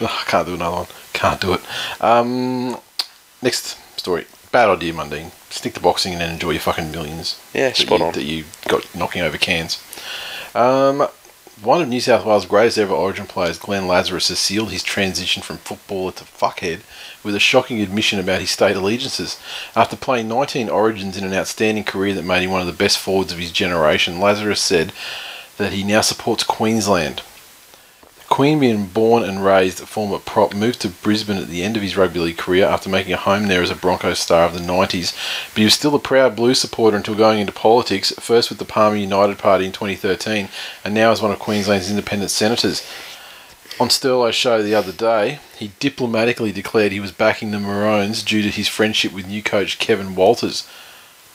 Oh, 0.00 0.04
I 0.06 0.30
can't 0.30 0.46
do 0.46 0.54
another 0.54 0.76
one. 0.76 0.86
Can't 1.12 1.40
do 1.40 1.54
it. 1.54 1.60
Um, 2.00 2.76
next 3.40 3.78
story. 3.98 4.26
Bad 4.52 4.68
idea, 4.68 4.92
Mundine. 4.92 5.30
Stick 5.50 5.74
to 5.74 5.80
boxing 5.80 6.12
and 6.12 6.20
then 6.20 6.32
enjoy 6.32 6.50
your 6.50 6.60
fucking 6.60 6.90
millions. 6.92 7.40
Yeah, 7.54 7.72
spot 7.72 8.00
you, 8.00 8.04
on. 8.04 8.12
That 8.12 8.24
you 8.24 8.44
got 8.68 8.94
knocking 8.94 9.22
over 9.22 9.38
cans. 9.38 9.82
Um, 10.54 11.08
one 11.62 11.80
of 11.80 11.88
New 11.88 12.00
South 12.00 12.24
Wales' 12.24 12.46
greatest 12.46 12.78
ever 12.78 12.92
Origin 12.92 13.26
players, 13.26 13.58
Glenn 13.58 13.86
Lazarus, 13.86 14.28
has 14.28 14.38
sealed 14.38 14.70
his 14.70 14.82
transition 14.82 15.42
from 15.42 15.58
footballer 15.58 16.12
to 16.12 16.24
fuckhead 16.24 16.80
with 17.22 17.34
a 17.34 17.40
shocking 17.40 17.80
admission 17.80 18.18
about 18.18 18.40
his 18.40 18.50
state 18.50 18.76
allegiances. 18.76 19.38
After 19.76 19.96
playing 19.96 20.28
19 20.28 20.68
Origins 20.68 21.16
in 21.16 21.24
an 21.24 21.32
outstanding 21.32 21.84
career 21.84 22.14
that 22.14 22.24
made 22.24 22.42
him 22.42 22.50
one 22.50 22.60
of 22.60 22.66
the 22.66 22.72
best 22.72 22.98
forwards 22.98 23.32
of 23.32 23.38
his 23.38 23.52
generation, 23.52 24.20
Lazarus 24.20 24.60
said 24.60 24.92
that 25.56 25.72
he 25.72 25.84
now 25.84 26.00
supports 26.00 26.42
Queensland. 26.42 27.22
Queanbeyan 28.28 28.92
born 28.92 29.22
and 29.22 29.44
raised 29.44 29.78
former 29.80 30.18
prop, 30.18 30.54
moved 30.54 30.80
to 30.80 30.88
Brisbane 30.88 31.36
at 31.36 31.48
the 31.48 31.62
end 31.62 31.76
of 31.76 31.82
his 31.82 31.96
rugby 31.96 32.18
league 32.18 32.36
career 32.36 32.66
after 32.66 32.88
making 32.88 33.12
a 33.12 33.18
home 33.18 33.46
there 33.46 33.62
as 33.62 33.70
a 33.70 33.76
Broncos 33.76 34.18
star 34.18 34.44
of 34.44 34.54
the 34.54 34.60
90s. 34.60 35.14
But 35.50 35.58
he 35.58 35.64
was 35.64 35.74
still 35.74 35.94
a 35.94 36.00
proud 36.00 36.34
Blues 36.34 36.58
supporter 36.58 36.96
until 36.96 37.14
going 37.14 37.38
into 37.38 37.52
politics, 37.52 38.12
first 38.18 38.48
with 38.48 38.58
the 38.58 38.64
Palmer 38.64 38.96
United 38.96 39.38
Party 39.38 39.66
in 39.66 39.72
2013, 39.72 40.48
and 40.84 40.94
now 40.94 41.12
as 41.12 41.22
one 41.22 41.30
of 41.30 41.38
Queensland's 41.38 41.90
independent 41.90 42.30
senators. 42.30 42.82
On 43.78 43.88
Sterlo's 43.88 44.34
show 44.34 44.62
the 44.62 44.74
other 44.74 44.92
day, 44.92 45.40
he 45.56 45.72
diplomatically 45.78 46.52
declared 46.52 46.92
he 46.92 47.00
was 47.00 47.12
backing 47.12 47.50
the 47.50 47.58
Maroons 47.58 48.22
due 48.22 48.42
to 48.42 48.48
his 48.48 48.68
friendship 48.68 49.12
with 49.12 49.26
new 49.26 49.42
coach 49.42 49.78
Kevin 49.78 50.14
Walters. 50.14 50.66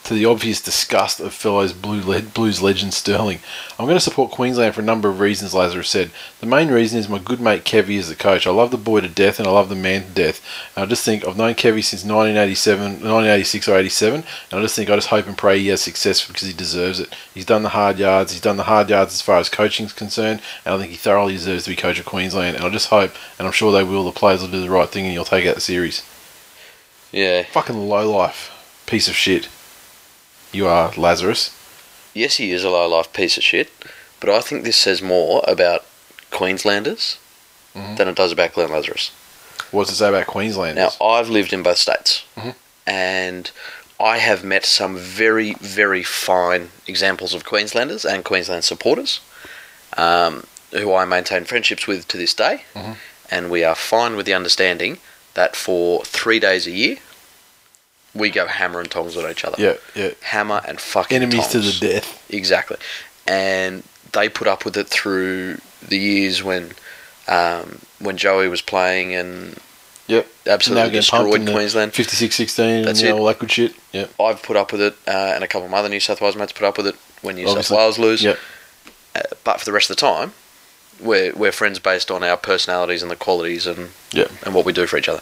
To 0.03 0.13
the 0.13 0.25
obvious 0.25 0.61
disgust 0.61 1.19
of 1.19 1.33
fellows 1.33 1.73
Blue 1.73 2.01
le- 2.01 2.21
Blues 2.21 2.61
legend 2.61 2.93
Sterling. 2.93 3.39
I'm 3.77 3.85
going 3.85 3.97
to 3.97 4.01
support 4.01 4.31
Queensland 4.31 4.73
for 4.73 4.81
a 4.81 4.83
number 4.83 5.09
of 5.09 5.19
reasons, 5.19 5.53
Lazarus 5.53 5.89
said. 5.89 6.11
The 6.39 6.47
main 6.47 6.69
reason 6.69 6.99
is 6.99 7.07
my 7.07 7.19
good 7.19 7.39
mate 7.39 7.63
Kevy 7.63 7.97
is 7.97 8.09
the 8.09 8.15
coach. 8.15 8.47
I 8.47 8.51
love 8.51 8.71
the 8.71 8.77
boy 8.77 9.01
to 9.01 9.07
death 9.07 9.39
and 9.39 9.47
I 9.47 9.51
love 9.51 9.69
the 9.69 9.75
man 9.75 10.03
to 10.03 10.09
death. 10.09 10.41
And 10.75 10.83
I 10.83 10.87
just 10.87 11.05
think 11.05 11.27
I've 11.27 11.37
known 11.37 11.53
Kevy 11.53 11.83
since 11.83 12.03
1987, 12.03 12.83
1986 12.83 13.67
or 13.67 13.77
87, 13.77 14.23
and 14.51 14.59
I 14.59 14.61
just 14.61 14.75
think 14.75 14.89
I 14.89 14.95
just 14.95 15.09
hope 15.09 15.27
and 15.27 15.37
pray 15.37 15.59
he 15.59 15.67
has 15.67 15.81
success 15.81 16.25
because 16.25 16.47
he 16.47 16.53
deserves 16.53 16.99
it. 16.99 17.15
He's 17.33 17.45
done 17.45 17.63
the 17.63 17.69
hard 17.69 17.99
yards. 17.99 18.31
He's 18.31 18.41
done 18.41 18.57
the 18.57 18.63
hard 18.63 18.89
yards 18.89 19.13
as 19.13 19.21
far 19.21 19.37
as 19.37 19.49
coaching 19.49 19.85
is 19.85 19.93
concerned, 19.93 20.41
and 20.65 20.73
I 20.73 20.77
think 20.77 20.91
he 20.91 20.97
thoroughly 20.97 21.33
deserves 21.33 21.65
to 21.65 21.69
be 21.69 21.75
coach 21.75 21.99
of 21.99 22.05
Queensland. 22.05 22.55
And 22.55 22.65
I 22.65 22.69
just 22.69 22.89
hope, 22.89 23.11
and 23.37 23.47
I'm 23.47 23.53
sure 23.53 23.71
they 23.71 23.83
will, 23.83 24.05
the 24.05 24.11
players 24.11 24.41
will 24.41 24.49
do 24.49 24.61
the 24.61 24.69
right 24.69 24.89
thing 24.89 25.05
and 25.05 25.13
you'll 25.13 25.25
take 25.25 25.45
out 25.45 25.55
the 25.55 25.61
series. 25.61 26.03
Yeah. 27.11 27.43
Fucking 27.43 27.77
low 27.77 28.09
life 28.09 28.55
piece 28.85 29.07
of 29.07 29.15
shit. 29.15 29.47
You 30.51 30.67
are 30.67 30.91
Lazarus. 30.97 31.55
Yes, 32.13 32.37
he 32.37 32.51
is 32.51 32.63
a 32.63 32.69
low 32.69 32.87
life 32.87 33.11
piece 33.13 33.37
of 33.37 33.43
shit, 33.43 33.71
but 34.19 34.29
I 34.29 34.41
think 34.41 34.63
this 34.63 34.77
says 34.77 35.01
more 35.01 35.43
about 35.47 35.85
Queenslanders 36.31 37.17
Mhm. 37.75 37.97
than 37.97 38.07
it 38.07 38.15
does 38.15 38.31
about 38.31 38.53
Glenn 38.53 38.69
Lazarus. 38.71 39.11
What's 39.71 39.91
it 39.91 39.95
say 39.95 40.09
about 40.09 40.25
Queensland? 40.27 40.75
Now, 40.77 40.93
I've 41.01 41.29
lived 41.29 41.53
in 41.53 41.61
both 41.61 41.77
states, 41.77 42.23
Mhm. 42.37 42.55
and 42.87 43.51
I 43.99 44.17
have 44.17 44.43
met 44.43 44.65
some 44.65 44.97
very, 44.97 45.53
very 45.61 46.03
fine 46.03 46.71
examples 46.87 47.33
of 47.33 47.45
Queenslanders 47.45 48.03
and 48.05 48.23
Queensland 48.25 48.63
supporters 48.63 49.19
um, 49.97 50.45
who 50.71 50.93
I 50.93 51.03
maintain 51.05 51.45
friendships 51.45 51.87
with 51.87 52.07
to 52.09 52.17
this 52.17 52.33
day, 52.33 52.63
Mhm. 52.75 52.95
and 53.29 53.49
we 53.49 53.63
are 53.63 53.75
fine 53.75 54.15
with 54.15 54.25
the 54.27 54.33
understanding 54.35 54.99
that 55.33 55.55
for 55.55 56.05
three 56.05 56.39
days 56.39 56.67
a 56.67 56.71
year, 56.71 56.97
we 58.19 58.29
go 58.29 58.45
hammer 58.47 58.79
and 58.79 58.91
tongs 58.91 59.17
on 59.17 59.29
each 59.31 59.43
other. 59.45 59.55
yeah, 59.61 59.75
yeah. 59.95 60.11
Hammer 60.21 60.61
and 60.67 60.79
fucking 60.79 61.15
Enemies 61.15 61.47
to 61.47 61.59
the 61.59 61.75
death. 61.79 62.23
Exactly. 62.29 62.77
And 63.27 63.83
they 64.11 64.29
put 64.29 64.47
up 64.47 64.65
with 64.65 64.75
it 64.77 64.87
through 64.87 65.57
the 65.87 65.97
years 65.97 66.43
when 66.43 66.71
um, 67.27 67.79
when 67.99 68.17
Joey 68.17 68.47
was 68.47 68.61
playing 68.61 69.13
and 69.15 69.57
Yep. 70.07 70.27
Absolutely 70.47 70.89
destroyed 70.89 71.45
Queensland. 71.47 71.91
56-16 71.93 72.83
That's 72.83 72.99
and 73.01 73.09
it. 73.09 73.11
all 73.11 73.25
that 73.25 73.37
good 73.37 73.51
shit. 73.51 73.75
Yeah. 73.93 74.07
I've 74.19 74.41
put 74.41 74.57
up 74.57 74.71
with 74.71 74.81
it, 74.81 74.95
uh, 75.07 75.11
and 75.35 75.43
a 75.43 75.47
couple 75.47 75.65
of 75.65 75.71
my 75.71 75.77
other 75.77 75.89
New 75.89 75.99
South 75.99 76.19
Wales 76.19 76.35
mates 76.35 76.51
put 76.51 76.63
up 76.65 76.77
with 76.77 76.87
it 76.87 76.95
when 77.21 77.35
New 77.35 77.47
Obviously. 77.47 77.75
South 77.75 77.77
Wales 77.77 77.99
lose. 77.99 78.23
Yep. 78.23 78.39
Uh, 79.15 79.21
but 79.43 79.59
for 79.59 79.65
the 79.65 79.71
rest 79.71 79.91
of 79.91 79.95
the 79.95 80.01
time, 80.01 80.33
we're, 80.99 81.31
we're 81.35 81.51
friends 81.51 81.77
based 81.77 82.09
on 82.09 82.23
our 82.23 82.37
personalities 82.37 83.03
and 83.03 83.11
the 83.11 83.15
qualities 83.15 83.67
and, 83.67 83.89
Yep. 84.11 84.31
and 84.47 84.55
what 84.55 84.65
we 84.65 84.73
do 84.73 84.87
for 84.87 84.97
each 84.97 85.07
other. 85.09 85.21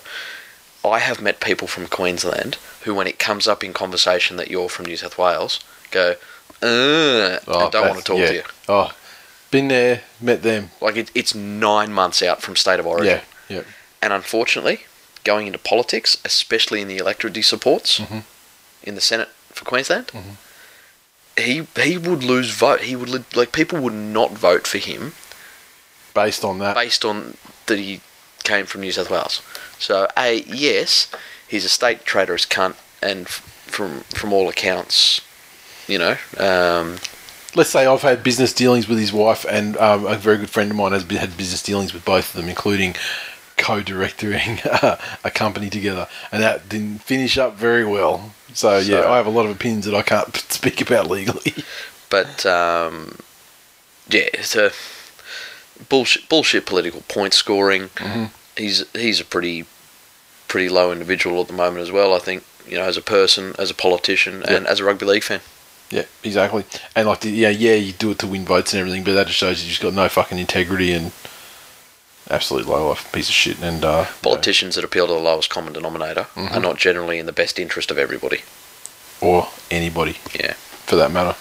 I 0.87 0.99
have 0.99 1.21
met 1.21 1.39
people 1.39 1.67
from 1.67 1.87
Queensland 1.87 2.57
who, 2.83 2.93
when 2.95 3.07
it 3.07 3.19
comes 3.19 3.47
up 3.47 3.63
in 3.63 3.73
conversation 3.73 4.37
that 4.37 4.49
you're 4.49 4.69
from 4.69 4.85
New 4.85 4.97
South 4.97 5.17
Wales, 5.17 5.59
go, 5.91 6.15
uh, 6.61 7.39
and 7.47 7.71
don't 7.71 7.89
want 7.89 7.97
to 7.99 8.03
talk 8.03 8.17
yeah. 8.19 8.27
to 8.27 8.33
you. 8.35 8.43
Oh, 8.69 8.91
been 9.51 9.67
there, 9.67 10.01
met 10.21 10.43
them. 10.43 10.71
Like 10.81 10.95
it, 10.97 11.11
it's 11.15 11.33
nine 11.35 11.91
months 11.93 12.21
out 12.21 12.41
from 12.41 12.55
state 12.55 12.79
of 12.79 12.87
origin. 12.87 13.21
Yeah, 13.49 13.57
yeah. 13.57 13.63
And 14.01 14.13
unfortunately, 14.13 14.81
going 15.23 15.47
into 15.47 15.59
politics, 15.59 16.17
especially 16.25 16.81
in 16.81 16.87
the 16.87 16.97
electorate 16.97 17.35
he 17.35 17.41
supports 17.41 17.99
Mhm. 17.99 18.23
in 18.83 18.95
the 18.95 19.01
Senate 19.01 19.29
for 19.51 19.65
Queensland, 19.65 20.07
Mhm. 20.07 20.35
he 21.37 21.67
he 21.83 21.97
would 21.97 22.23
lose 22.23 22.49
vote. 22.51 22.81
He 22.81 22.95
would 22.95 23.35
like 23.35 23.51
people 23.51 23.79
would 23.79 23.93
not 23.93 24.31
vote 24.31 24.67
for 24.67 24.77
him 24.77 25.13
Based 26.13 26.43
on 26.43 26.59
that. 26.59 26.75
based 26.75 27.03
on 27.05 27.37
that 27.67 27.77
he 27.79 28.01
came 28.43 28.65
from 28.65 28.81
New 28.81 28.91
South 28.91 29.09
Wales. 29.09 29.41
So 29.79 30.07
a 30.17 30.41
yes, 30.43 31.07
he's 31.47 31.65
a 31.65 31.69
state 31.69 32.05
traitorous 32.05 32.45
cunt, 32.45 32.75
and 33.01 33.25
f- 33.27 33.41
from 33.67 34.01
from 34.15 34.33
all 34.33 34.49
accounts, 34.49 35.21
you 35.87 35.97
know, 35.97 36.17
um, 36.37 36.97
Let's 37.55 37.69
say 37.71 37.87
I've 37.87 38.01
had 38.03 38.21
business 38.23 38.53
dealings 38.53 38.87
with 38.87 38.99
his 38.99 39.11
wife, 39.11 39.43
and 39.49 39.77
um, 39.77 40.05
a 40.05 40.15
very 40.15 40.37
good 40.37 40.49
friend 40.49 40.69
of 40.69 40.77
mine 40.77 40.91
has 40.91 41.03
been, 41.03 41.17
had 41.17 41.37
business 41.37 41.63
dealings 41.63 41.91
with 41.93 42.05
both 42.05 42.35
of 42.35 42.39
them, 42.39 42.49
including 42.49 42.95
co-directoring 43.55 44.59
a 45.23 45.31
company 45.33 45.69
together, 45.69 46.07
and 46.31 46.43
that 46.43 46.69
didn't 46.69 46.99
finish 47.01 47.37
up 47.37 47.55
very 47.55 47.83
well. 47.85 48.33
So, 48.53 48.77
yeah, 48.77 49.09
I 49.09 49.17
have 49.17 49.25
a 49.25 49.31
lot 49.31 49.45
of 49.45 49.51
opinions 49.55 49.85
that 49.85 49.95
I 49.95 50.03
can't 50.03 50.35
speak 50.49 50.81
about 50.81 51.09
legally. 51.09 51.53
But 52.09 52.45
um, 52.45 53.17
yeah, 54.09 54.27
it's 54.33 54.55
a 54.55 54.71
bullshit, 55.89 56.29
bullshit 56.29 56.65
political 56.65 57.01
point 57.07 57.33
scoring. 57.33 57.89
Mhm. 57.95 58.29
He's 58.57 58.85
he's 58.93 59.19
a 59.19 59.25
pretty 59.25 59.65
pretty 60.47 60.69
low 60.69 60.91
individual 60.91 61.41
at 61.41 61.47
the 61.47 61.53
moment 61.53 61.81
as 61.81 61.91
well. 61.91 62.13
I 62.13 62.19
think 62.19 62.43
you 62.67 62.75
know 62.77 62.83
as 62.83 62.97
a 62.97 63.01
person, 63.01 63.53
as 63.59 63.69
a 63.71 63.73
politician, 63.75 64.43
and 64.43 64.65
as 64.67 64.79
a 64.79 64.83
rugby 64.83 65.05
league 65.05 65.23
fan. 65.23 65.41
Yeah, 65.89 66.03
exactly. 66.23 66.65
And 66.97 67.07
like, 67.07 67.21
the, 67.21 67.29
yeah, 67.29 67.47
yeah, 67.47 67.75
you 67.75 67.93
do 67.93 68.11
it 68.11 68.19
to 68.19 68.27
win 68.27 68.43
votes 68.43 68.73
and 68.73 68.81
everything, 68.81 69.05
but 69.05 69.13
that 69.13 69.27
just 69.27 69.39
shows 69.39 69.63
you 69.63 69.69
just 69.69 69.81
got 69.81 69.93
no 69.93 70.09
fucking 70.09 70.37
integrity 70.37 70.91
and 70.91 71.13
absolute 72.29 72.65
low 72.67 72.89
life 72.89 73.09
piece 73.13 73.29
of 73.29 73.35
shit. 73.35 73.61
And 73.61 73.85
uh, 73.85 74.05
Politicians 74.21 74.75
that 74.75 74.83
appeal 74.83 75.07
to 75.07 75.13
the 75.13 75.19
lowest 75.19 75.49
common 75.49 75.71
denominator 75.71 76.27
are 76.35 76.59
not 76.59 76.75
generally 76.77 77.19
in 77.19 77.25
the 77.25 77.31
best 77.31 77.57
interest 77.57 77.89
of 77.89 77.97
everybody. 77.97 78.41
or 79.21 79.47
anybody, 79.71 80.17
Yeah. 80.37 80.53
for 80.85 80.97
that 80.97 81.09
matter. 81.11 81.35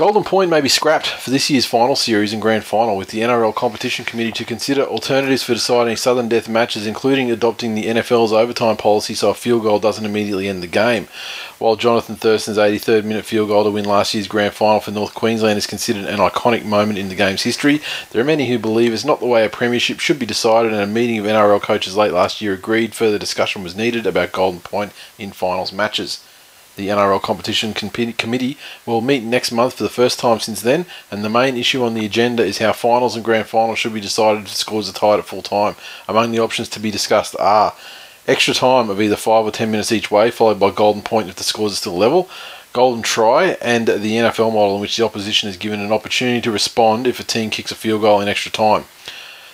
Golden 0.00 0.24
Point 0.24 0.48
may 0.50 0.62
be 0.62 0.68
scrapped 0.70 1.08
for 1.08 1.28
this 1.28 1.50
year's 1.50 1.66
final 1.66 1.94
series 1.94 2.32
and 2.32 2.40
grand 2.40 2.64
final, 2.64 2.96
with 2.96 3.08
the 3.08 3.20
NRL 3.20 3.54
competition 3.54 4.06
committee 4.06 4.32
to 4.32 4.46
consider 4.46 4.82
alternatives 4.82 5.42
for 5.42 5.52
deciding 5.52 5.94
sudden 5.98 6.26
death 6.26 6.48
matches, 6.48 6.86
including 6.86 7.30
adopting 7.30 7.74
the 7.74 7.84
NFL's 7.84 8.32
overtime 8.32 8.78
policy 8.78 9.12
so 9.12 9.28
a 9.28 9.34
field 9.34 9.62
goal 9.62 9.78
doesn't 9.78 10.06
immediately 10.06 10.48
end 10.48 10.62
the 10.62 10.66
game. 10.66 11.06
While 11.58 11.76
Jonathan 11.76 12.16
Thurston's 12.16 12.56
83rd 12.56 13.04
minute 13.04 13.26
field 13.26 13.48
goal 13.48 13.62
to 13.64 13.70
win 13.70 13.84
last 13.84 14.14
year's 14.14 14.26
grand 14.26 14.54
final 14.54 14.80
for 14.80 14.90
North 14.90 15.12
Queensland 15.12 15.58
is 15.58 15.66
considered 15.66 16.06
an 16.06 16.18
iconic 16.18 16.64
moment 16.64 16.98
in 16.98 17.10
the 17.10 17.14
game's 17.14 17.42
history, 17.42 17.82
there 18.10 18.22
are 18.22 18.24
many 18.24 18.48
who 18.48 18.58
believe 18.58 18.94
it's 18.94 19.04
not 19.04 19.20
the 19.20 19.26
way 19.26 19.44
a 19.44 19.50
premiership 19.50 20.00
should 20.00 20.18
be 20.18 20.24
decided, 20.24 20.72
and 20.72 20.80
a 20.80 20.86
meeting 20.86 21.18
of 21.18 21.26
NRL 21.26 21.60
coaches 21.60 21.94
late 21.94 22.14
last 22.14 22.40
year 22.40 22.54
agreed 22.54 22.94
further 22.94 23.18
discussion 23.18 23.62
was 23.62 23.76
needed 23.76 24.06
about 24.06 24.32
Golden 24.32 24.60
Point 24.60 24.92
in 25.18 25.30
finals 25.30 25.74
matches. 25.74 26.24
The 26.76 26.88
NRL 26.88 27.20
Competition 27.20 27.74
Committee 27.74 28.56
will 28.86 29.00
meet 29.00 29.22
next 29.22 29.52
month 29.52 29.74
for 29.74 29.82
the 29.82 29.88
first 29.88 30.18
time 30.18 30.40
since 30.40 30.62
then, 30.62 30.86
and 31.10 31.24
the 31.24 31.28
main 31.28 31.56
issue 31.56 31.84
on 31.84 31.94
the 31.94 32.06
agenda 32.06 32.44
is 32.44 32.58
how 32.58 32.72
finals 32.72 33.16
and 33.16 33.24
grand 33.24 33.48
finals 33.48 33.78
should 33.78 33.94
be 33.94 34.00
decided 34.00 34.44
if 34.44 34.54
scores 34.54 34.88
are 34.88 34.92
tied 34.92 35.18
at 35.18 35.26
full 35.26 35.42
time. 35.42 35.76
Among 36.08 36.30
the 36.30 36.38
options 36.38 36.68
to 36.70 36.80
be 36.80 36.90
discussed 36.90 37.36
are 37.38 37.74
extra 38.26 38.54
time 38.54 38.88
of 38.88 39.00
either 39.00 39.16
5 39.16 39.46
or 39.46 39.50
10 39.50 39.70
minutes 39.70 39.92
each 39.92 40.10
way, 40.10 40.30
followed 40.30 40.60
by 40.60 40.70
golden 40.70 41.02
point 41.02 41.28
if 41.28 41.36
the 41.36 41.44
scores 41.44 41.72
are 41.72 41.76
still 41.76 41.96
level, 41.96 42.30
golden 42.72 43.02
try, 43.02 43.56
and 43.60 43.88
the 43.88 44.16
NFL 44.16 44.52
model 44.52 44.76
in 44.76 44.80
which 44.80 44.96
the 44.96 45.04
opposition 45.04 45.48
is 45.48 45.56
given 45.56 45.80
an 45.80 45.92
opportunity 45.92 46.40
to 46.40 46.52
respond 46.52 47.06
if 47.06 47.18
a 47.18 47.24
team 47.24 47.50
kicks 47.50 47.72
a 47.72 47.74
field 47.74 48.02
goal 48.02 48.20
in 48.20 48.28
extra 48.28 48.52
time. 48.52 48.84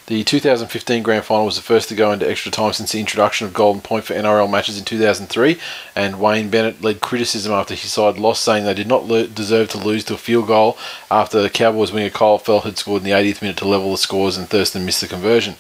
The 0.07 0.23
2015 0.23 1.03
Grand 1.03 1.25
Final 1.25 1.47
was 1.47 1.57
the 1.57 1.63
first 1.63 1.89
to 1.89 1.97
go 1.97 2.13
into 2.13 2.31
extra 2.31 2.53
time 2.53 2.73
since 2.73 2.93
the 2.93 3.01
introduction 3.01 3.45
of 3.45 3.53
Golden 3.53 3.83
Point 3.83 4.05
for 4.05 4.15
NRL 4.15 4.49
matches 4.49 4.79
in 4.79 4.85
2003, 4.85 5.59
and 5.97 6.21
Wayne 6.21 6.49
Bennett 6.49 6.81
led 6.81 7.01
criticism 7.01 7.53
after 7.53 7.75
his 7.75 7.93
side 7.93 8.17
lost, 8.17 8.45
saying 8.45 8.65
they 8.65 8.75
did 8.75 8.87
not 8.87 9.09
deserve 9.35 9.69
to 9.71 9.79
lose 9.79 10.05
to 10.05 10.15
a 10.15 10.17
field 10.17 10.47
goal 10.47 10.79
after 11.11 11.43
the 11.43 11.51
Cowboys 11.51 11.91
winger 11.91 12.11
Kyle 12.11 12.39
Feldt 12.39 12.63
had 12.63 12.79
scored 12.79 13.03
in 13.03 13.09
the 13.09 13.11
80th 13.17 13.43
minute 13.43 13.57
to 13.57 13.67
level 13.67 13.91
the 13.91 13.97
scores 13.99 14.37
and 14.37 14.49
Thurston 14.49 14.87
missed 14.87 15.01
the 15.01 15.09
conversion. 15.09 15.57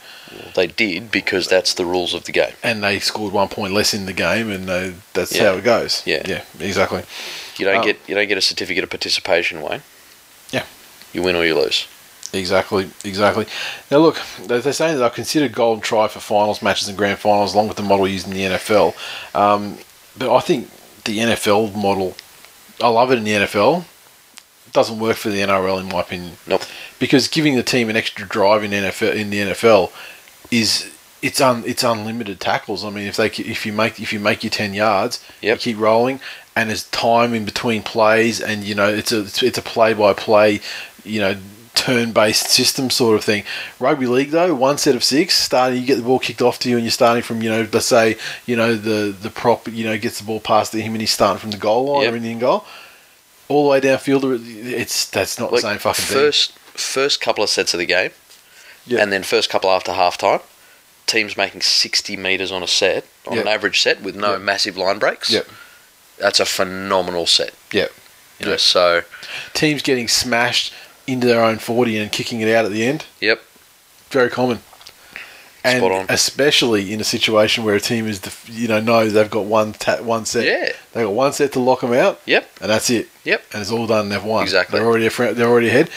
They 0.55 0.69
did 0.69 1.11
because 1.11 1.49
that's 1.49 1.75
the 1.75 1.85
rules 1.85 2.15
of 2.15 2.23
the 2.25 2.33
game. 2.33 2.53
And 2.63 2.85
they 2.85 3.01
scored 3.01 3.33
one 3.33 3.49
point 3.49 3.75
less 3.75 3.95
in 3.95 4.07
the 4.07 4.13
game, 4.13 4.49
and 4.53 4.71
uh, 4.71 4.91
that's 5.13 5.35
Yeah. 5.35 5.51
how 5.51 5.55
it 5.57 5.65
goes. 5.65 6.03
Yeah. 6.07 6.23
yeah, 6.25 6.43
exactly. 6.61 7.03
You 7.57 7.65
don't 7.65 7.79
Oh. 7.79 7.85
get 7.85 7.99
you 8.07 8.15
don't 8.15 8.29
get 8.29 8.39
a 8.39 8.43
certificate 8.43 8.85
of 8.85 8.91
participation, 8.91 9.61
Wayne. 9.61 9.83
Yeah. 10.53 10.67
You 11.13 11.23
win 11.23 11.35
or 11.35 11.45
you 11.45 11.57
lose. 11.57 11.87
Exactly, 12.33 12.91
exactly. 13.05 13.47
Now, 13.91 13.99
look, 13.99 14.21
they- 14.45 14.59
they're 14.61 14.73
saying 14.73 14.95
that 14.95 14.99
they'll 15.01 15.11
consider 15.11 15.49
golden 15.49 15.81
try 15.83 16.09
for 16.09 16.21
finals 16.21 16.61
matches 16.63 16.89
and 16.89 16.97
grand 16.99 17.19
finals, 17.19 17.55
along 17.55 17.69
with 17.69 17.77
the 17.77 17.83
model 17.83 18.07
used 18.09 18.27
in 18.27 18.35
the 18.35 18.45
NFL. 18.45 18.95
Um, 19.35 19.79
but 20.19 20.35
I 20.35 20.41
think 20.41 20.69
the 21.05 21.19
NFL 21.21 21.69
model, 21.75 22.17
I 22.83 22.89
love 22.89 23.11
it 23.13 23.19
in 23.19 23.25
the 23.25 23.33
NFL. 23.33 23.85
Doesn't 24.73 24.99
work 24.99 25.17
for 25.17 25.31
the 25.31 25.41
NRL, 25.41 25.79
in 25.79 25.89
my 25.89 26.01
opinion. 26.01 26.33
Nope. 26.47 26.63
Because 26.99 27.29
giving 27.29 27.55
the 27.57 27.63
team 27.63 27.89
an 27.89 27.97
extra 27.97 28.27
drive 28.27 28.63
in 28.65 28.73
NFL 28.73 29.15
in 29.15 29.31
the 29.31 29.39
NFL 29.41 29.91
is 30.51 30.91
it's 31.23 31.41
un 31.41 31.63
it's 31.67 31.83
unlimited 31.83 32.41
tackles. 32.41 32.85
I 32.85 32.91
mean, 32.91 33.07
if 33.07 33.17
they 33.17 33.27
if 33.29 33.65
you 33.65 33.73
make 33.73 33.99
if 34.01 34.13
you 34.13 34.21
make 34.21 34.43
your 34.45 34.51
ten 34.51 34.75
yards, 34.75 35.21
Yep. 35.41 35.57
you 35.57 35.61
keep 35.61 35.79
rolling, 35.81 36.21
and 36.55 36.69
there's 36.69 36.85
time 36.85 37.33
in 37.33 37.45
between 37.47 37.83
plays, 37.83 38.41
and 38.41 38.65
you 38.65 38.75
know 38.75 38.89
it's 38.89 39.13
a 39.13 39.21
it's 39.47 39.57
a 39.59 39.63
play 39.63 39.95
by 39.95 40.13
play, 40.13 40.61
you 41.05 41.21
know 41.21 41.37
turn 41.77 42.11
based 42.11 42.49
system 42.49 42.91
sort 42.91 43.17
of 43.17 43.23
thing. 43.25 43.45
Rugby 43.79 44.07
league 44.07 44.31
though, 44.31 44.53
one 44.55 44.79
set 44.79 44.97
of 44.97 45.05
six, 45.05 45.35
starting 45.37 45.79
you 45.81 45.87
get 45.87 45.97
the 45.97 46.03
ball 46.03 46.19
kicked 46.19 46.43
off 46.43 46.59
to 46.61 46.69
you, 46.69 46.75
and 46.77 46.85
you're 46.85 46.91
starting 46.91 47.23
from 47.23 47.43
you 47.43 47.49
know 47.51 47.69
let's 47.73 47.87
say 47.87 48.17
you 48.47 48.57
know 48.57 48.75
the 48.75 49.13
the 49.13 49.31
prop 49.31 49.69
you 49.69 49.85
know 49.85 49.97
gets 49.99 50.19
the 50.19 50.25
ball 50.25 50.41
past 50.41 50.75
him, 50.75 50.93
and 50.95 51.01
he's 51.01 51.13
starting 51.13 51.39
from 51.39 51.53
the 51.53 51.57
goal 51.59 51.93
line 51.95 52.03
Yep. 52.03 52.13
or 52.13 52.17
in 52.17 52.23
the 52.25 52.31
end 52.31 52.41
goal. 52.41 52.65
All 53.49 53.65
the 53.65 53.71
way 53.71 53.81
downfield, 53.81 54.43
it's 54.67 55.07
that's 55.09 55.39
not 55.39 55.53
Like 55.53 55.63
the 55.63 55.69
same 55.71 55.79
fucking 55.79 56.05
thing. 56.05 56.17
first 56.19 56.59
first 56.59 57.21
couple 57.21 57.45
of 57.45 57.51
sets 57.51 57.73
of 57.75 57.79
the 57.79 57.87
game, 57.87 58.11
Yeah. 58.87 59.01
and 59.01 59.13
then 59.13 59.23
first 59.23 59.49
couple 59.51 59.71
after 59.71 59.93
half 59.93 60.19
time, 60.19 60.41
teams 61.07 61.37
making 61.37 61.61
sixty 61.61 62.17
meters 62.17 62.51
on 62.51 62.63
a 62.65 62.67
set 62.69 63.05
on 63.27 63.35
Yeah. 63.37 63.43
an 63.43 63.49
average 63.49 63.81
set 63.83 64.03
with 64.03 64.17
no 64.17 64.39
massive 64.39 64.77
line 64.77 64.99
breaks. 64.99 65.31
Yep. 65.31 65.47
That's 66.19 66.41
a 66.41 66.47
phenomenal 66.47 67.27
set. 67.27 67.53
Yeah. 67.71 67.87
You 68.41 68.47
know, 68.47 68.53
Yeah. 68.53 68.57
so 68.59 69.03
Teams 69.55 69.81
getting 69.83 70.09
smashed 70.09 70.73
into 71.07 71.27
their 71.27 71.43
own 71.43 71.59
40 71.59 71.99
and 71.99 72.11
kicking 72.13 72.41
it 72.41 72.49
out 72.55 72.65
at 72.65 72.71
the 72.73 72.85
end. 72.85 73.05
yep, 73.21 73.43
Very 74.11 74.31
common. 74.31 74.61
And 75.65 75.79
Spot 75.79 75.91
on. 75.93 76.07
especially 76.09 76.93
in 76.93 77.01
a 77.01 77.05
situation 77.05 77.65
where 77.65 77.75
a 77.75 77.81
team 77.81 78.07
is, 78.07 78.21
def- 78.21 78.49
you 78.49 78.69
know, 78.69 78.81
knows 78.81 79.15
they've 79.15 79.29
got 79.29 79.47
one 79.47 79.73
ta- 79.73 80.01
one 80.01 80.25
set. 80.25 80.45
Yeah. 80.47 80.71
They've 80.93 81.05
got 81.07 81.13
one 81.13 81.33
set 81.33 81.53
to 81.55 81.59
lock 81.61 81.81
them 81.81 81.93
out. 81.93 82.21
Yep. 82.25 82.49
And 82.61 82.71
that's 82.71 82.89
it. 82.89 83.09
Yep. 83.25 83.43
And 83.53 83.63
it's 83.63 83.73
all 83.73 83.89
done. 83.89 84.03
and 84.05 84.13
They've 84.13 84.23
won. 84.23 84.45
Exactly. 84.45 84.79
They're 84.79 84.87
already 84.87 85.09
they're 85.35 85.49
already 85.49 85.67
ahead. 85.69 85.91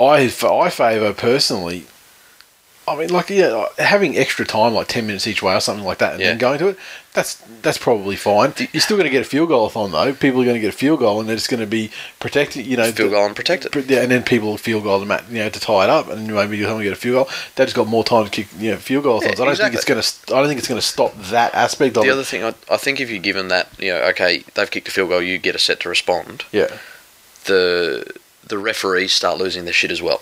I 0.00 0.32
I 0.42 0.70
favour 0.70 1.12
personally. 1.12 1.84
I 2.88 2.94
mean, 2.96 3.10
like 3.10 3.30
yeah, 3.30 3.66
having 3.78 4.16
extra 4.16 4.44
time, 4.46 4.72
like 4.72 4.86
ten 4.86 5.06
minutes 5.06 5.26
each 5.26 5.42
way 5.42 5.54
or 5.54 5.60
something 5.60 5.84
like 5.84 5.98
that, 5.98 6.12
and 6.12 6.20
Yeah. 6.20 6.28
then 6.28 6.38
going 6.38 6.58
to 6.60 6.68
it. 6.68 6.78
That's 7.14 7.34
that's 7.62 7.78
probably 7.78 8.14
fine. 8.14 8.52
You're 8.72 8.80
still 8.82 8.96
going 8.96 9.06
to 9.06 9.10
get 9.10 9.22
a 9.22 9.28
field 9.28 9.48
goal 9.48 9.68
thon 9.68 9.90
though. 9.90 10.12
People 10.12 10.40
are 10.42 10.44
going 10.44 10.54
to 10.54 10.60
get 10.60 10.68
a 10.72 10.76
field 10.76 11.00
goal, 11.00 11.18
and 11.18 11.28
they're 11.28 11.34
just 11.36 11.48
going 11.48 11.60
to 11.60 11.66
be 11.66 11.90
protected. 12.20 12.64
You 12.66 12.76
know, 12.76 12.84
field 12.92 13.10
the- 13.10 13.14
goal 13.16 13.26
and 13.26 13.34
protected. 13.34 13.74
yeah, 13.90 14.02
and 14.02 14.10
then 14.12 14.22
people 14.22 14.56
field 14.56 14.84
goal 14.84 15.04
to 15.04 15.24
you 15.30 15.38
know 15.38 15.48
to 15.48 15.58
tie 15.58 15.84
it 15.84 15.90
up, 15.90 16.08
and 16.08 16.28
maybe 16.32 16.62
someone 16.62 16.84
get 16.84 16.92
a 16.92 16.96
field 16.96 17.14
goal. 17.26 17.34
They've 17.56 17.66
just 17.66 17.74
got 17.74 17.88
more 17.88 18.04
time 18.04 18.24
to 18.26 18.30
kick 18.30 18.48
you 18.58 18.70
know 18.70 18.76
field 18.76 19.02
goal 19.04 19.20
Yeah. 19.22 19.30
I 19.30 19.34
don't 19.34 19.48
exactly. 19.48 19.64
think 19.64 19.74
it's 19.74 19.84
going 19.86 20.02
to. 20.28 20.34
I 20.36 20.38
don't 20.40 20.48
think 20.48 20.58
it's 20.58 20.68
going 20.68 20.80
to 20.80 20.86
stop 20.86 21.14
that 21.30 21.54
aspect 21.54 21.96
of 21.96 22.04
The 22.04 22.10
it. 22.10 22.12
other 22.12 22.22
thing, 22.24 22.44
I, 22.44 22.54
I 22.70 22.76
think 22.76 23.00
if 23.00 23.10
you're 23.10 23.18
given 23.18 23.48
that, 23.48 23.68
you 23.78 23.92
know, 23.92 24.02
okay, 24.10 24.44
they've 24.54 24.70
kicked 24.70 24.86
a 24.88 24.90
field 24.92 25.08
goal, 25.08 25.22
you 25.22 25.38
get 25.38 25.54
a 25.54 25.58
set 25.58 25.80
to 25.80 25.88
respond. 25.88 26.44
yeah, 26.52 26.68
The 27.46 28.04
the 28.46 28.58
referees 28.58 29.12
start 29.12 29.38
losing 29.38 29.64
their 29.64 29.72
shit 29.74 29.90
as 29.90 30.00
well. 30.02 30.20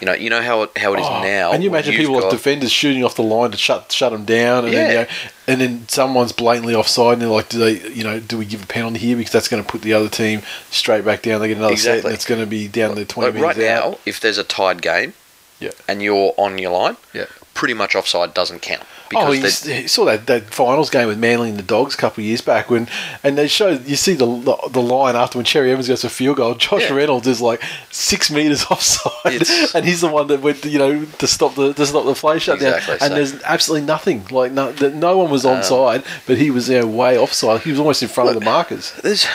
You 0.00 0.06
know, 0.06 0.14
you 0.14 0.30
know 0.30 0.40
how 0.40 0.62
it, 0.62 0.78
how 0.78 0.94
it 0.94 1.00
is 1.00 1.06
Oh, 1.06 1.22
now. 1.22 1.52
And 1.52 1.62
you 1.62 1.68
imagine 1.68 1.94
people 1.94 2.18
got- 2.20 2.30
defenders 2.30 2.72
shooting 2.72 3.04
off 3.04 3.14
the 3.16 3.22
line 3.22 3.50
to 3.50 3.58
shut 3.58 3.92
shut 3.92 4.12
them 4.12 4.24
down, 4.24 4.64
and 4.64 4.72
then 4.74 4.90
you 4.90 4.96
know, 4.98 5.06
and 5.46 5.60
then 5.60 5.88
someone's 5.88 6.32
blatantly 6.32 6.74
offside, 6.74 7.14
and 7.14 7.22
they're 7.22 7.28
like, 7.28 7.48
do 7.50 7.58
they, 7.58 7.86
you 7.90 8.02
know, 8.02 8.18
do 8.18 8.38
we 8.38 8.46
give 8.46 8.62
a 8.62 8.66
penalty 8.66 8.98
here 8.98 9.16
because 9.16 9.32
that's 9.32 9.48
going 9.48 9.62
to 9.62 9.68
put 9.68 9.82
the 9.82 9.92
other 9.92 10.08
team 10.08 10.40
straight 10.70 11.04
back 11.04 11.22
down? 11.22 11.40
They 11.40 11.48
get 11.48 11.58
another 11.58 11.76
set, 11.76 12.04
and 12.04 12.14
it's 12.14 12.24
going 12.24 12.40
to 12.40 12.46
be 12.46 12.66
down 12.66 12.94
the 12.94 13.04
twenty 13.04 13.32
like 13.32 13.42
right 13.42 13.56
minutes 13.58 13.78
out. 13.78 13.90
now, 13.92 13.98
if 14.06 14.20
there's 14.20 14.38
a 14.38 14.44
tied 14.44 14.80
game, 14.80 15.12
Yeah. 15.58 15.70
and 15.86 16.02
you're 16.02 16.32
on 16.38 16.56
your 16.58 16.70
line, 16.72 16.96
Yeah. 17.12 17.26
pretty 17.52 17.74
much 17.74 17.94
offside 17.94 18.32
doesn't 18.32 18.62
count 18.62 18.84
because 19.10 19.66
you, 19.66 19.74
you 19.74 19.88
saw 19.88 20.04
that, 20.06 20.26
that 20.26 20.54
finals 20.54 20.88
game 20.88 21.08
with 21.08 21.18
Manly 21.18 21.50
and 21.50 21.58
the 21.58 21.62
Dogs 21.62 21.94
a 21.94 21.98
couple 21.98 22.22
of 22.22 22.26
years 22.26 22.40
back 22.40 22.70
when, 22.70 22.88
and 23.22 23.36
they 23.36 23.48
showed 23.48 23.86
you 23.86 23.96
see 23.96 24.14
the 24.14 24.24
the, 24.26 24.56
the 24.70 24.80
line 24.80 25.16
after 25.16 25.36
when 25.38 25.44
Cherry 25.44 25.70
Evans 25.72 25.88
goes 25.88 26.00
for 26.00 26.06
a 26.06 26.10
field 26.10 26.36
goal. 26.38 26.54
Josh 26.54 26.82
Yeah. 26.82 26.94
Reynolds 26.94 27.26
is 27.26 27.40
like 27.42 27.60
six 27.90 28.30
meters 28.30 28.64
offside, 28.70 29.34
It's- 29.34 29.74
and 29.74 29.84
he's 29.84 30.00
the 30.00 30.08
one 30.08 30.28
that 30.28 30.40
went 30.40 30.64
you 30.64 30.78
know 30.78 31.04
to 31.04 31.26
stop 31.26 31.54
the 31.56 31.72
to 31.74 31.84
stop 31.84 32.04
the 32.06 32.14
play 32.14 32.38
shutdown. 32.38 32.74
Exactly, 32.74 32.92
and 32.94 33.00
so- 33.10 33.14
there's 33.14 33.42
absolutely 33.42 33.86
nothing 33.86 34.24
like 34.30 34.52
no 34.52 34.70
no 34.72 35.18
one 35.18 35.30
was 35.30 35.44
Um, 35.44 35.58
onside, 35.58 36.04
but 36.26 36.38
he 36.38 36.50
was 36.50 36.68
you 36.70 36.80
know, 36.80 36.86
way 36.86 37.18
offside. 37.18 37.60
He 37.62 37.70
was 37.70 37.78
almost 37.80 38.02
in 38.02 38.08
front 38.08 38.28
of 38.30 38.34
the 38.36 38.44
markers. 38.44 38.92
there's 39.02 39.26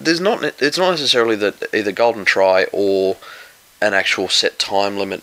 there's 0.00 0.20
not 0.20 0.42
it's 0.42 0.78
not 0.78 0.90
necessarily 0.90 1.36
that 1.36 1.62
either 1.74 1.92
golden 1.92 2.24
try 2.24 2.66
or 2.72 3.16
an 3.82 3.92
actual 3.94 4.28
set 4.28 4.58
time 4.58 4.96
limit 4.96 5.22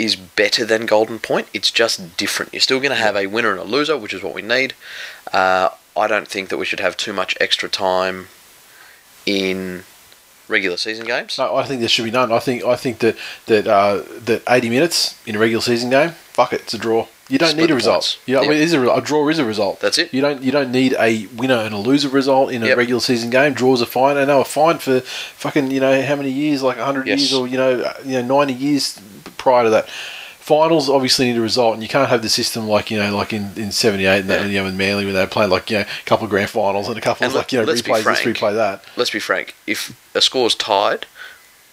is 0.00 0.16
better 0.16 0.64
than 0.64 0.86
golden 0.86 1.18
point. 1.18 1.46
It's 1.52 1.70
just 1.70 2.16
different. 2.16 2.52
You're 2.54 2.60
still 2.60 2.78
going 2.80 2.90
to 2.90 2.96
have 2.96 3.16
a 3.16 3.26
winner 3.26 3.50
and 3.50 3.60
a 3.60 3.64
loser, 3.64 3.96
which 3.98 4.14
is 4.14 4.22
what 4.22 4.34
we 4.34 4.42
need. 4.42 4.74
Uh, 5.32 5.68
I 5.96 6.06
don't 6.06 6.26
think 6.28 6.48
that 6.48 6.58
we 6.58 6.64
should 6.64 6.80
have 6.80 6.96
too 6.96 7.12
much 7.12 7.36
extra 7.40 7.68
time 7.68 8.28
in 9.26 9.82
regular 10.48 10.76
season 10.76 11.06
games. 11.06 11.38
No, 11.38 11.54
I 11.56 11.64
think 11.64 11.80
there 11.80 11.88
should 11.88 12.04
be 12.04 12.10
none. 12.10 12.32
I 12.32 12.38
think 12.38 12.64
I 12.64 12.76
think 12.76 12.98
that 13.00 13.16
that 13.46 13.66
uh, 13.66 14.02
that 14.24 14.42
80 14.48 14.70
minutes 14.70 15.20
in 15.26 15.36
a 15.36 15.38
regular 15.38 15.62
season 15.62 15.90
game, 15.90 16.10
fuck 16.10 16.52
it, 16.52 16.62
it's 16.62 16.74
a 16.74 16.78
draw. 16.78 17.06
You 17.28 17.38
don't 17.38 17.50
Split 17.50 17.66
need 17.68 17.70
a 17.70 17.76
result. 17.76 18.18
You 18.26 18.34
know, 18.34 18.42
Yep. 18.42 18.50
it 18.50 18.60
is 18.60 18.72
a, 18.72 18.88
a 18.90 19.00
draw 19.00 19.28
is 19.28 19.38
a 19.38 19.44
result. 19.44 19.78
That's 19.78 19.98
it. 19.98 20.12
You 20.12 20.20
don't 20.20 20.42
you 20.42 20.50
don't 20.50 20.72
need 20.72 20.96
a 20.98 21.26
winner 21.26 21.54
and 21.58 21.72
a 21.74 21.78
loser 21.78 22.08
result 22.08 22.50
in 22.50 22.62
a 22.64 22.66
Yep. 22.66 22.78
regular 22.78 23.00
season 23.00 23.30
game. 23.30 23.52
Draws 23.52 23.80
are 23.82 23.86
fine, 23.86 24.16
and 24.16 24.28
they 24.28 24.34
were 24.34 24.42
fine 24.44 24.78
for 24.78 25.00
fucking 25.00 25.70
you 25.70 25.78
know 25.78 26.02
how 26.02 26.16
many 26.16 26.30
years, 26.30 26.62
like 26.62 26.78
100 26.78 27.06
Yes. 27.06 27.20
years 27.20 27.32
or 27.34 27.46
you 27.46 27.56
know 27.56 27.82
uh, 27.82 27.94
you 28.04 28.20
know 28.20 28.38
90 28.44 28.54
years 28.54 28.98
prior 29.40 29.64
to 29.64 29.70
that. 29.70 29.88
Finals 29.88 30.88
obviously 30.88 31.26
need 31.26 31.36
a 31.38 31.40
result, 31.40 31.74
and 31.74 31.82
you 31.82 31.88
can't 31.88 32.08
have 32.08 32.22
the 32.22 32.28
system 32.28 32.66
like 32.66 32.90
you 32.90 32.98
know, 32.98 33.14
like 33.16 33.32
in, 33.32 33.52
in 33.56 33.70
'78 33.70 34.20
and 34.20 34.30
that, 34.30 34.40
Yeah. 34.40 34.46
you 34.46 34.58
know, 34.58 34.64
with 34.64 34.74
Manly 34.74 35.04
when 35.04 35.14
they 35.14 35.26
played 35.26 35.48
like 35.50 35.70
you 35.70 35.78
know, 35.78 35.82
a 35.84 36.04
couple 36.06 36.24
of 36.24 36.30
grand 36.30 36.50
finals 36.50 36.88
and 36.88 36.96
a 36.98 37.00
couple 37.00 37.24
And 37.24 37.32
of 37.32 37.36
like 37.36 37.52
you 37.52 37.58
know, 37.58 37.64
let- 37.64 37.72
let's 37.76 37.82
be 37.82 37.92
replays 37.92 38.24
this, 38.24 38.38
replay 38.38 38.54
that. 38.54 38.84
Let's 38.96 39.10
be 39.10 39.20
frank. 39.20 39.54
If 39.66 39.92
a 40.14 40.20
score's 40.20 40.54
tied, 40.54 41.06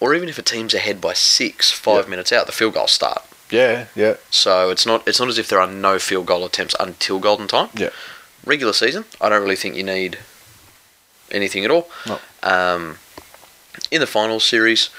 or 0.00 0.14
even 0.14 0.28
if 0.28 0.38
a 0.38 0.42
team's 0.42 0.74
ahead 0.74 1.00
by 1.00 1.12
six, 1.14 1.70
five 1.72 2.02
Yep. 2.04 2.08
minutes 2.08 2.32
out, 2.32 2.46
the 2.46 2.52
field 2.52 2.74
goal 2.74 2.86
start. 2.86 3.22
Yeah, 3.50 3.86
yeah, 3.96 4.14
So 4.30 4.68
it's 4.70 4.84
not 4.86 5.08
it's 5.08 5.18
not 5.18 5.28
as 5.28 5.38
if 5.38 5.48
there 5.48 5.60
are 5.60 5.66
no 5.66 5.98
field 5.98 6.26
goal 6.26 6.44
attempts 6.44 6.74
until 6.78 7.18
golden 7.18 7.48
time. 7.48 7.70
yeah. 7.74 7.88
regular 8.44 8.72
season, 8.74 9.04
I 9.20 9.28
don't 9.28 9.42
really 9.42 9.56
think 9.56 9.74
you 9.74 9.82
need 9.82 10.18
anything 11.30 11.64
at 11.64 11.70
all. 11.70 11.88
No. 12.06 12.18
Um, 12.42 12.98
in 13.90 14.00
the 14.00 14.06
final 14.06 14.38
series, 14.40 14.90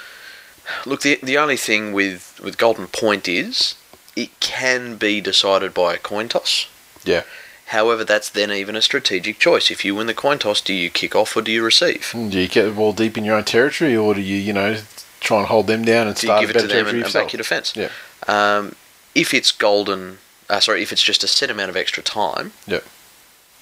look, 0.86 1.02
the 1.02 1.18
the 1.22 1.38
only 1.38 1.56
thing 1.56 1.92
with 1.92 2.40
with 2.42 2.58
Golden 2.58 2.86
Point 2.88 3.28
is 3.28 3.74
it 4.16 4.30
can 4.40 4.96
be 4.96 5.20
decided 5.20 5.72
by 5.74 5.94
a 5.94 5.98
coin 5.98 6.28
toss. 6.28 6.66
Yeah. 7.04 7.22
However, 7.66 8.02
that's 8.04 8.28
then 8.28 8.50
even 8.50 8.74
a 8.74 8.82
strategic 8.82 9.38
choice. 9.38 9.70
If 9.70 9.84
you 9.84 9.94
win 9.94 10.08
the 10.08 10.14
coin 10.14 10.38
toss, 10.40 10.60
do 10.60 10.74
you 10.74 10.90
kick 10.90 11.14
off 11.14 11.36
or 11.36 11.42
do 11.42 11.52
you 11.52 11.62
receive? 11.64 12.10
Mm, 12.12 12.30
Do 12.32 12.40
you 12.40 12.48
get 12.48 12.64
the 12.64 12.72
ball 12.72 12.92
deep 12.92 13.16
in 13.16 13.24
your 13.24 13.36
own 13.36 13.44
territory, 13.44 13.96
or 13.96 14.12
do 14.14 14.20
you, 14.20 14.36
you 14.36 14.52
know, 14.52 14.76
try 15.20 15.38
and 15.38 15.46
hold 15.46 15.68
them 15.68 15.84
down 15.84 16.08
and 16.08 16.16
Do 16.16 16.26
you 16.26 16.32
start 16.32 16.40
give 16.40 16.50
a 16.50 16.58
it 16.58 16.62
to 16.62 16.66
better 16.66 16.78
them 16.84 16.94
and, 16.96 17.04
and 17.04 17.12
back 17.12 17.32
your 17.32 17.38
defence? 17.38 17.76
Yeah. 17.76 17.90
Um, 18.26 18.74
if 19.14 19.32
it's 19.32 19.52
golden, 19.52 20.18
uh, 20.48 20.58
sorry, 20.58 20.82
if 20.82 20.92
it's 20.92 21.02
just 21.02 21.22
a 21.22 21.28
set 21.28 21.48
amount 21.48 21.70
of 21.70 21.76
extra 21.76 22.02
time, 22.02 22.52
Yeah. 22.66 22.80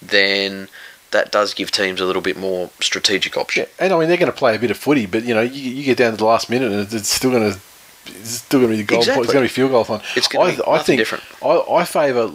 then 0.01 0.69
that 1.11 1.33
does 1.33 1.55
give 1.55 1.71
teams 1.71 2.01
a 2.01 2.05
little 2.05 2.23
bit 2.23 2.37
more 2.37 2.71
strategic 2.81 3.37
option. 3.37 3.63
Yeah, 3.63 3.85
and 3.85 3.93
I 3.93 3.99
mean 3.99 4.09
they're 4.09 4.19
going 4.19 4.33
to 4.33 4.37
play 4.37 4.55
a 4.55 4.59
bit 4.59 4.71
of 4.71 4.77
footy, 4.77 5.07
but 5.07 5.25
you 5.25 5.35
know 5.35 5.41
you, 5.41 5.71
you 5.71 5.85
get 5.85 5.99
down 5.99 6.13
to 6.13 6.17
the 6.17 6.25
last 6.25 6.51
minute 6.51 6.71
and 6.71 6.93
it's, 6.93 7.09
still 7.09 7.31
going 7.31 7.53
to 7.53 7.59
it's 8.07 8.31
still 8.31 8.61
going 8.61 8.73
to 8.73 8.77
be 8.77 8.83
the 8.83 8.87
goal. 8.87 8.99
Exactly. 9.01 9.25
It's 9.25 9.33
going 9.33 9.47
to 9.47 9.49
be 9.49 9.55
field 9.55 9.71
goal 9.71 9.85
time. 9.85 10.01
It's 10.17 10.29
gonna 10.29 10.45
I, 10.45 10.57
be 10.57 10.63
I 10.67 10.79
think 10.79 10.99
different. 10.99 11.25
I, 11.43 11.61
I 11.61 11.85
favour 11.85 12.31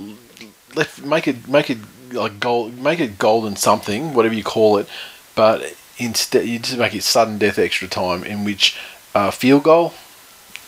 let 0.76 1.06
make 1.06 1.28
it 1.28 1.48
make 1.48 1.70
it 1.70 1.78
like 2.12 2.40
gold 2.40 2.78
make 2.78 3.00
it 3.00 3.18
golden 3.18 3.56
something 3.56 4.14
whatever 4.14 4.36
you 4.36 4.44
call 4.44 4.78
it, 4.78 4.88
but 5.36 5.76
instead 5.98 6.48
you 6.48 6.60
just 6.60 6.78
make 6.78 6.94
it 6.94 7.04
sudden 7.04 7.38
death 7.38 7.60
extra 7.60 7.88
time 7.88 8.24
in 8.24 8.44
which 8.44 8.78
uh, 9.16 9.32
field 9.32 9.64
goal 9.64 9.94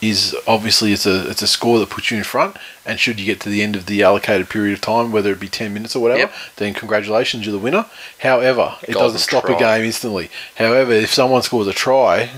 is 0.02 0.36
obviously 0.48 0.92
it's 0.94 1.06
a 1.06 1.30
it's 1.30 1.42
a 1.42 1.48
score 1.48 1.80
that 1.80 1.90
puts 1.90 2.12
you 2.12 2.18
in 2.18 2.24
front, 2.24 2.58
and 2.86 3.00
should 3.00 3.20
you 3.20 3.26
get 3.26 3.40
to 3.42 3.50
the 3.50 3.62
end 3.64 3.76
of 3.76 3.86
the 3.86 4.04
allocated 4.04 4.50
period 4.50 4.74
of 4.74 4.82
time, 4.82 5.12
whether 5.12 5.32
it 5.32 5.40
be 5.40 5.48
ten 5.48 5.74
minutes 5.74 5.96
or 5.96 6.02
whatever, 6.02 6.20
Yep. 6.20 6.34
then 6.58 6.74
congratulations, 6.74 7.46
you're 7.46 7.54
the 7.54 7.60
winner. 7.60 7.86
However, 8.20 8.76
it 8.84 8.94
Golden 8.94 9.02
doesn't 9.14 9.20
stop 9.20 9.46
try. 9.46 9.56
a 9.56 9.60
game 9.60 9.86
instantly. 9.86 10.30
However, 10.56 10.92
if 10.94 11.14
someone 11.14 11.42
scores 11.42 11.68
a 11.68 11.74
try, 11.74 12.30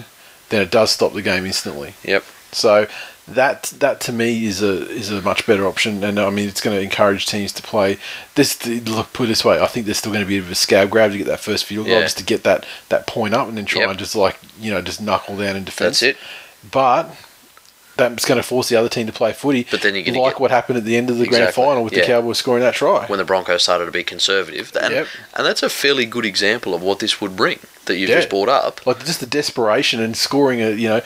then 0.49 0.61
it 0.61 0.71
does 0.71 0.91
stop 0.91 1.13
the 1.13 1.21
game 1.21 1.45
instantly. 1.45 1.95
Yep. 2.03 2.23
So 2.51 2.87
that 3.27 3.63
that 3.79 3.99
to 4.01 4.13
me 4.13 4.45
is 4.45 4.61
a 4.61 4.87
is 4.89 5.11
a 5.11 5.21
much 5.21 5.45
better 5.45 5.67
option, 5.67 6.01
and 6.03 6.17
I 6.17 6.29
mean 6.29 6.47
it's 6.47 6.61
going 6.61 6.77
to 6.77 6.81
encourage 6.81 7.25
teams 7.25 7.51
to 7.53 7.61
play. 7.63 7.97
This 8.35 8.65
look 8.65 9.11
put 9.11 9.25
it 9.25 9.27
this 9.27 9.43
way, 9.43 9.59
I 9.59 9.67
think 9.67 9.85
there's 9.85 9.97
still 9.97 10.13
going 10.13 10.23
to 10.23 10.27
be 10.29 10.37
a 10.37 10.39
bit 10.41 10.45
of 10.45 10.51
a 10.51 10.55
scab 10.55 10.89
grab 10.89 11.11
to 11.11 11.17
get 11.17 11.27
that 11.27 11.41
first 11.41 11.65
field 11.65 11.87
goal, 11.87 11.95
Yeah. 11.95 12.01
just 12.03 12.17
to 12.19 12.23
get 12.23 12.43
that 12.43 12.65
that 12.87 13.05
point 13.07 13.33
up, 13.33 13.49
and 13.49 13.57
then 13.57 13.65
try 13.65 13.81
Yep. 13.81 13.89
and 13.89 13.99
just 13.99 14.15
like 14.15 14.37
you 14.59 14.71
know 14.71 14.81
just 14.81 15.01
knuckle 15.01 15.35
down 15.35 15.57
in 15.57 15.65
defence. 15.65 15.99
That's 15.99 16.15
it. 16.15 16.17
But 16.71 17.13
that's 17.97 18.25
going 18.25 18.37
to 18.37 18.43
force 18.43 18.69
the 18.69 18.75
other 18.75 18.89
team 18.89 19.07
to 19.07 19.13
play 19.13 19.33
footy. 19.33 19.65
But 19.69 19.81
then 19.81 19.95
you're 19.95 20.05
like 20.15 20.33
get- 20.35 20.39
what 20.39 20.51
happened 20.51 20.77
at 20.77 20.85
the 20.85 20.95
end 20.95 21.09
of 21.09 21.17
the 21.17 21.27
grand 21.27 21.53
final 21.53 21.83
with 21.83 21.93
the. 21.93 22.01
Cowboys 22.01 22.37
scoring 22.37 22.61
that 22.61 22.73
try. 22.75 23.05
when 23.07 23.17
the 23.19 23.25
Broncos 23.25 23.63
started 23.63 23.85
to 23.85 23.91
be 23.91 24.03
conservative. 24.03 24.71
And, 24.79 24.93
Yep. 24.93 25.07
and 25.35 25.45
that's 25.45 25.63
a 25.63 25.69
fairly 25.69 26.05
good 26.05 26.25
example 26.25 26.73
of 26.73 26.81
what 26.81 26.99
this 26.99 27.19
would 27.19 27.35
bring 27.35 27.59
that 27.85 27.97
you've 27.97 28.09
Yeah. 28.09 28.17
just 28.17 28.29
brought 28.29 28.49
up. 28.49 28.85
like 28.85 29.03
just 29.05 29.19
the 29.19 29.25
desperation 29.25 29.99
and 30.01 30.15
scoring 30.15 30.61
a 30.61 30.69
you 30.71 30.87
know 30.89 31.01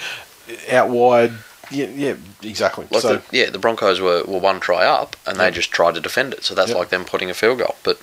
out 0.70 0.90
wide. 0.90 1.32
Yeah, 1.72 1.86
yeah, 1.96 2.16
exactly. 2.44 2.86
Like 2.92 3.02
so 3.02 3.16
the, 3.16 3.24
yeah, 3.32 3.50
the 3.50 3.58
Broncos 3.60 4.02
were, 4.02 4.24
were 4.26 4.40
one 4.40 4.60
try 4.60 4.86
up 4.86 5.16
and 5.26 5.40
they 5.40 5.50
just 5.52 5.72
tried 5.72 5.96
to 5.96 6.02
defend 6.02 6.34
it. 6.34 6.44
So 6.44 6.54
that's 6.54 6.74
like 6.74 6.90
them 6.90 7.06
putting 7.06 7.30
a 7.30 7.34
field 7.34 7.60
goal. 7.60 7.76
But 7.84 7.98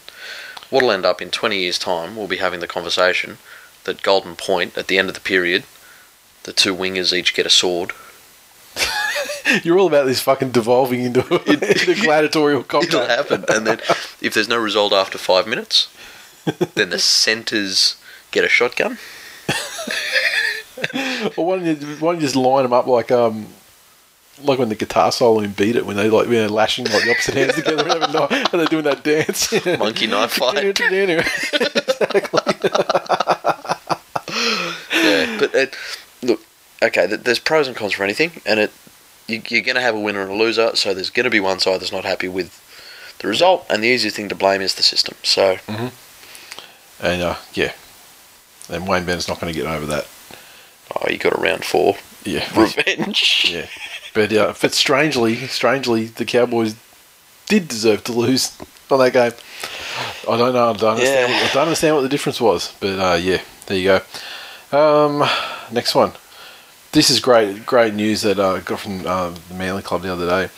what'll 0.71 0.91
end 0.91 1.05
up 1.05 1.21
in 1.21 1.31
20 1.31 1.59
years' 1.59 1.79
time, 1.79 2.17
we'll 2.17 2.27
be 2.27 2.39
having 2.39 2.61
the 2.61 2.67
conversation 2.67 3.37
that 3.85 4.03
Golden 4.03 4.37
Point, 4.37 4.77
at 4.79 4.87
the 4.87 4.97
end 4.99 5.09
of 5.09 5.15
the 5.15 5.21
period, 5.21 5.65
the 6.45 6.53
two 6.55 6.75
wingers 6.75 7.13
each 7.13 7.35
get 7.35 7.45
a 7.45 7.51
sword. 7.51 7.93
you're 9.65 9.79
all 9.79 9.87
about 9.87 10.07
this 10.07 10.21
fucking 10.21 10.51
devolving 10.51 11.01
into, 11.01 11.21
into 11.51 11.95
gladiatorial 12.01 12.61
It'll 12.73 12.81
combat. 12.83 13.11
happen. 13.11 13.45
And 13.49 13.67
then 13.67 13.81
if 14.21 14.35
there's 14.35 14.49
no 14.49 14.59
result 14.59 14.93
after 14.93 15.19
five 15.19 15.47
minutes, 15.47 15.89
then 16.75 16.91
the 16.91 16.99
centres 16.99 17.97
get 18.31 18.45
a 18.45 18.49
shotgun. 18.49 18.99
Or 21.37 21.45
why 21.47 21.57
don't 21.59 21.65
you 21.67 21.75
why 21.97 22.13
don't 22.13 22.17
you 22.17 22.21
just 22.21 22.37
line 22.37 22.63
them 22.63 22.73
up 22.73 22.87
like 22.87 23.11
um 23.11 23.49
like 24.45 24.61
when 24.61 24.69
the 24.69 24.77
guitar 24.77 25.11
solo 25.11 25.41
in 25.41 25.51
Beat 25.51 25.75
It 25.75 25.85
when 25.85 25.97
they 25.97 26.09
like 26.09 26.27
when 26.29 26.37
they're 26.37 26.49
lashing 26.49 26.85
like 26.85 27.03
the 27.03 27.11
opposite 27.11 27.35
hands 27.35 27.55
together 27.57 27.83
and, 27.83 27.93
having, 27.93 28.13
no- 28.13 28.29
and 28.31 28.47
they're 28.61 28.67
doing 28.67 28.85
that 28.85 29.03
dance. 29.03 29.51
Monkey 29.79 30.07
knife 30.07 30.33
fight. 30.35 30.63
yeah, 34.93 35.37
but 35.41 35.55
it, 35.55 35.75
look, 36.23 36.41
okay, 36.83 37.07
there's 37.07 37.39
pros 37.39 37.67
and 37.69 37.77
cons 37.77 37.93
for 37.95 38.05
anything, 38.05 38.41
and 38.47 38.61
it 38.61 38.73
you, 39.27 39.43
you're 39.49 39.63
going 39.63 39.75
to 39.77 39.83
have 39.83 39.95
a 39.95 40.01
winner 40.01 40.23
and 40.23 40.31
a 40.31 40.35
loser, 40.35 40.75
so 40.75 40.95
there's 40.95 41.11
going 41.11 41.25
to 41.25 41.31
be 41.31 41.41
one 41.41 41.59
side 41.61 41.81
that's 41.81 41.93
not 41.93 42.05
happy 42.05 42.29
with 42.29 42.65
the 43.19 43.29
result, 43.29 43.67
and 43.69 43.83
the 43.83 43.89
easiest 43.89 44.17
thing 44.17 44.29
to 44.29 44.35
blame 44.35 44.61
is 44.63 44.75
the 44.77 44.83
system. 44.83 45.17
So 45.23 45.59
and 47.01 47.23
uh, 47.23 47.37
yeah, 47.55 47.73
and 48.71 48.87
Wayne 48.89 49.05
Bennett's 49.05 49.29
not 49.29 49.41
going 49.41 49.53
to 49.53 49.59
get 49.59 49.69
over 49.69 49.87
that. 49.87 50.07
Oh, 50.97 51.11
you 51.11 51.19
got 51.19 51.37
a 51.37 51.41
round 51.41 51.65
four 51.65 51.97
Yeah, 52.25 52.49
revenge. 52.61 53.47
yeah. 53.51 53.67
But 54.15 54.31
yeah, 54.31 54.55
but 54.61 54.73
strangely, 54.73 55.37
strangely, 55.49 56.07
the 56.07 56.25
Cowboys 56.25 56.75
did 57.47 57.69
deserve 57.69 58.05
to 58.05 58.13
lose 58.13 58.57
on 58.91 58.99
that 59.01 59.13
game. 59.13 59.33
I 60.29 60.37
don't 60.37 60.55
know. 60.55 60.71
I 60.71 60.73
don't 60.73 60.91
understand. 60.93 61.31
Yeah. 61.33 61.43
What, 61.43 61.51
I 61.51 61.55
don't 61.55 61.63
understand 61.65 61.95
what 61.97 62.03
the 62.03 62.09
difference 62.09 62.41
was. 62.41 62.75
But 62.81 62.99
uh, 62.99 63.17
yeah, 63.17 63.43
there 63.67 63.77
you 63.79 64.01
go. 64.73 64.77
Um, 64.79 65.29
next 65.71 65.95
one. 65.95 66.13
This 66.93 67.11
is 67.11 67.21
great. 67.21 67.67
Great 67.67 67.95
news 67.95 68.23
that 68.23 68.39
uh, 68.39 68.55
I 68.55 68.61
got 68.61 68.81
from 68.81 69.07
uh, 69.07 69.31
the 69.49 69.55
Manly 69.55 69.83
Club 69.83 70.03
the 70.03 70.13
other 70.13 70.27
day. 70.29 70.51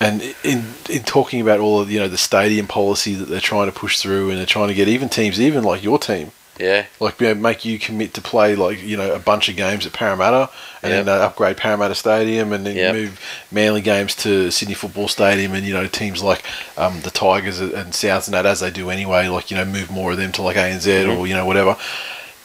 And 0.00 0.22
in 0.42 0.64
in 0.90 1.02
talking 1.04 1.40
about 1.40 1.60
all 1.60 1.80
of 1.80 1.90
you 1.90 1.98
know 2.00 2.08
the 2.08 2.18
stadium 2.18 2.66
policy 2.66 3.14
that 3.14 3.26
they're 3.28 3.40
trying 3.40 3.66
to 3.70 3.72
push 3.78 4.00
through, 4.00 4.30
and 4.30 4.38
they're 4.38 4.46
trying 4.46 4.68
to 4.68 4.74
get 4.74 4.88
even 4.88 5.08
teams, 5.08 5.40
even 5.40 5.62
like 5.64 5.82
your 5.84 5.98
team, 5.98 6.32
Yeah, 6.58 6.86
like 6.98 7.20
you 7.20 7.28
know, 7.28 7.34
make 7.36 7.64
you 7.64 7.78
commit 7.78 8.12
to 8.14 8.20
play 8.20 8.56
like 8.56 8.82
you 8.82 8.96
know 8.96 9.14
a 9.14 9.18
bunch 9.20 9.48
of 9.48 9.56
games 9.56 9.86
at 9.86 9.92
Parramatta 9.92 10.50
and 10.82 10.92
Yep. 10.92 11.04
then 11.06 11.08
uh, 11.20 11.24
upgrade 11.24 11.56
Parramatta 11.56 11.94
Stadium 11.94 12.52
and 12.52 12.66
then 12.66 12.76
Yep. 12.76 12.94
move 12.94 13.20
Manly 13.52 13.80
games 13.82 14.14
to 14.16 14.50
Sydney 14.50 14.74
Football 14.74 15.08
Stadium 15.08 15.54
and 15.54 15.64
you 15.64 15.72
know 15.72 15.86
teams 15.86 16.22
like 16.22 16.42
um, 16.76 17.00
the 17.02 17.10
Tigers 17.10 17.60
and 17.60 17.92
Souths 17.92 18.26
and 18.26 18.34
that 18.34 18.46
as 18.46 18.60
they 18.60 18.70
do 18.72 18.90
anyway 18.90 19.28
like 19.28 19.50
you 19.50 19.56
know 19.56 19.64
move 19.64 19.90
more 19.92 20.10
of 20.10 20.16
them 20.18 20.32
to 20.32 20.42
like 20.42 20.56
ANZ 20.56 20.86
Mm-hmm. 20.86 21.18
or 21.20 21.26
you 21.26 21.34
know 21.34 21.46
whatever. 21.46 21.76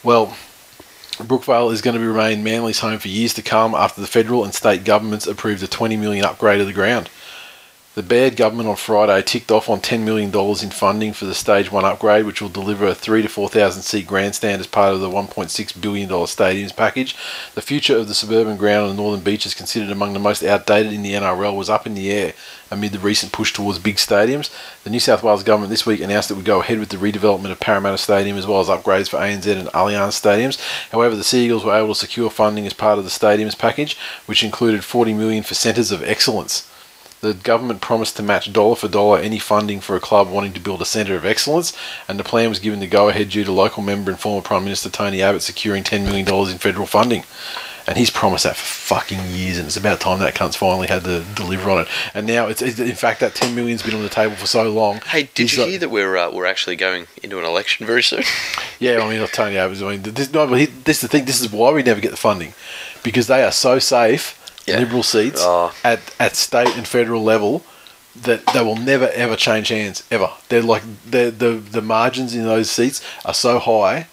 Well, 0.04 0.38
Brookvale 1.24 1.74
is 1.74 1.82
going 1.82 2.00
to 2.00 2.06
remain 2.06 2.44
Manly's 2.44 2.80
home 2.80 3.00
for 3.00 3.10
years 3.10 3.34
to 3.34 3.42
come 3.42 3.76
after 3.76 4.00
the 4.00 4.08
federal 4.08 4.44
and 4.46 4.54
state 4.54 4.86
governments 4.86 5.28
approved 5.28 5.62
a 5.62 5.68
20 5.68 5.98
million 5.98 6.24
upgrade 6.24 6.62
of 6.62 6.68
the 6.68 6.74
ground. 6.74 7.10
The 7.96 8.04
Baird 8.04 8.38
government 8.38 8.70
on 8.70 8.78
Friday 8.78 9.22
ticked 9.24 9.52
off 9.52 9.68
on 9.68 9.82
$10 9.82 10.04
million 10.04 10.34
in 10.34 10.70
funding 10.70 11.12
for 11.12 11.26
the 11.26 11.34
Stage 11.34 11.70
1 11.70 11.84
upgrade, 11.84 12.26
which 12.26 12.42
will 12.42 12.48
deliver 12.48 12.88
a 12.88 12.96
3 12.96 13.24
to 13.24 13.28
4,000 13.28 13.82
seat 13.82 14.08
grandstand 14.08 14.62
as 14.62 14.68
part 14.68 14.94
of 14.94 15.02
the 15.02 15.10
$1.6 15.10 15.82
billion 15.82 16.08
stadiums 16.08 16.74
package. 16.74 17.16
The 17.56 17.62
future 17.62 17.98
of 17.98 18.08
the 18.08 18.14
suburban 18.14 18.56
ground 18.56 18.90
on 18.90 18.96
the 18.96 19.02
Northern 19.02 19.24
Beaches, 19.24 19.54
considered 19.54 19.90
among 19.90 20.14
the 20.14 20.20
most 20.20 20.44
outdated 20.44 20.94
in 20.94 21.02
the 21.02 21.14
NRL, 21.14 21.58
was 21.58 21.70
up 21.70 21.86
in 21.86 21.96
the 21.96 22.12
air 22.12 22.34
amid 22.72 22.92
the 22.92 23.00
recent 23.00 23.32
push 23.32 23.54
towards 23.54 23.80
big 23.80 23.96
stadiums. 23.96 24.50
The 24.84 24.90
New 24.90 25.00
South 25.00 25.24
Wales 25.24 25.44
government 25.44 25.70
this 25.70 25.86
week 25.86 26.02
announced 26.02 26.32
it 26.32 26.36
would 26.36 26.46
go 26.46 26.62
ahead 26.62 26.80
with 26.80 26.90
the 26.90 26.98
redevelopment 26.98 27.52
of 27.52 27.60
Parramatta 27.60 27.98
Stadium 27.98 28.38
as 28.38 28.48
well 28.48 28.60
as 28.60 28.68
upgrades 28.68 29.10
for 29.10 29.18
ANZ 29.18 29.48
and 29.48 29.70
Allianz 29.70 30.20
stadiums. 30.20 30.60
However, 30.92 31.16
the 31.16 31.24
Seagulls 31.24 31.64
were 31.64 31.76
able 31.76 31.90
to 31.90 32.00
secure 32.00 32.30
funding 32.30 32.66
as 32.66 32.74
part 32.74 32.98
of 32.98 33.04
the 33.04 33.10
stadiums 33.10 33.58
package, 33.58 33.98
which 34.26 34.44
included 34.44 34.84
40 34.84 35.14
million 35.14 35.44
for 35.44 35.56
centres 35.56 35.92
of 35.92 36.04
excellence. 36.04 36.70
The 37.22 37.34
government 37.34 37.82
promised 37.82 38.16
to 38.16 38.24
match 38.24 38.54
dollar 38.54 38.76
for 38.76 38.88
dollar 38.88 39.20
any 39.20 39.40
funding 39.40 39.82
for 39.82 39.98
a 39.98 40.00
club 40.00 40.30
wanting 40.30 40.54
to 40.54 40.60
build 40.62 40.82
a 40.82 40.86
centre 40.86 41.16
of 41.16 41.26
excellence, 41.26 41.76
and 42.08 42.18
the 42.18 42.24
plan 42.24 42.48
was 42.48 42.60
given 42.60 42.80
the 42.80 42.88
go 42.88 43.10
ahead 43.10 43.30
due 43.30 43.44
to 43.44 43.52
local 43.52 43.84
member 43.84 44.10
and 44.10 44.18
former 44.18 44.42
Prime 44.42 44.64
Minister 44.64 44.90
Tony 44.90 45.22
Abbott 45.22 45.42
securing 45.42 45.84
$10 45.84 46.06
million 46.06 46.26
in 46.50 46.58
federal 46.58 46.86
funding. 46.86 47.26
And 47.90 47.98
he's 47.98 48.12
promised 48.12 48.44
that 48.44 48.56
for 48.56 48.94
fucking 48.96 49.20
years, 49.32 49.58
and 49.58 49.66
it's 49.66 49.76
about 49.76 50.00
time 50.00 50.20
that 50.20 50.36
cunt's 50.36 50.56
finally 50.56 50.86
had 50.88 51.04
to 51.06 51.24
deliver 51.34 51.72
on 51.72 51.82
it. 51.82 51.88
And 52.14 52.28
now, 52.28 52.46
it's, 52.46 52.62
it's 52.62 52.78
in 52.78 52.94
fact, 52.94 53.20
that 53.22 53.34
10 53.34 53.56
million's 53.56 53.82
been 53.82 53.96
on 53.96 54.04
the 54.04 54.10
table 54.10 54.36
for 54.36 54.46
so 54.46 54.72
long. 54.72 55.02
Hey, 55.08 55.24
did 55.34 55.44
He's 55.50 55.54
you 55.58 55.64
like- 55.64 55.70
hear 55.72 55.80
that 55.80 55.90
we're 55.90 56.16
uh, 56.16 56.32
we're 56.32 56.46
actually 56.46 56.76
going 56.76 57.08
into 57.24 57.40
an 57.40 57.46
election 57.46 57.88
very 57.88 58.04
soon? 58.04 58.24
Yeah, 58.82 59.00
I 59.02 59.10
mean, 59.10 59.20
not 59.20 59.34
Tony 59.34 59.58
Abbott. 59.58 59.82
I 59.82 59.90
mean, 59.98 60.04
this, 60.04 60.32
no, 60.32 60.48
but 60.48 60.58
he, 60.58 60.66
this 60.68 60.98
is 60.98 61.02
the 61.02 61.08
thing. 61.10 61.26
This 61.26 61.42
is 61.42 61.52
why 61.52 61.72
we 61.74 61.84
never 61.84 62.00
get 62.00 62.12
the 62.12 62.18
funding, 62.18 62.54
because 63.04 63.28
they 63.28 63.44
are 63.44 63.52
so 63.52 63.78
safe, 63.78 64.40
Yeah. 64.66 64.80
liberal 64.80 65.04
seats 65.04 65.42
Oh. 65.44 65.74
at 65.84 66.00
at 66.18 66.36
state 66.38 66.78
and 66.78 66.88
federal 66.88 67.22
level 67.22 67.66
that 68.16 68.46
they 68.54 68.62
will 68.64 68.78
never 68.78 69.10
ever 69.10 69.36
change 69.36 69.68
hands 69.68 70.04
ever. 70.12 70.30
They're 70.48 70.62
like 70.62 70.84
the 71.10 71.30
the 71.30 71.54
the 71.56 71.82
margins 71.82 72.34
in 72.36 72.44
those 72.46 72.70
seats 72.72 73.02
are 73.26 73.34
so 73.34 73.60
high. 73.60 74.08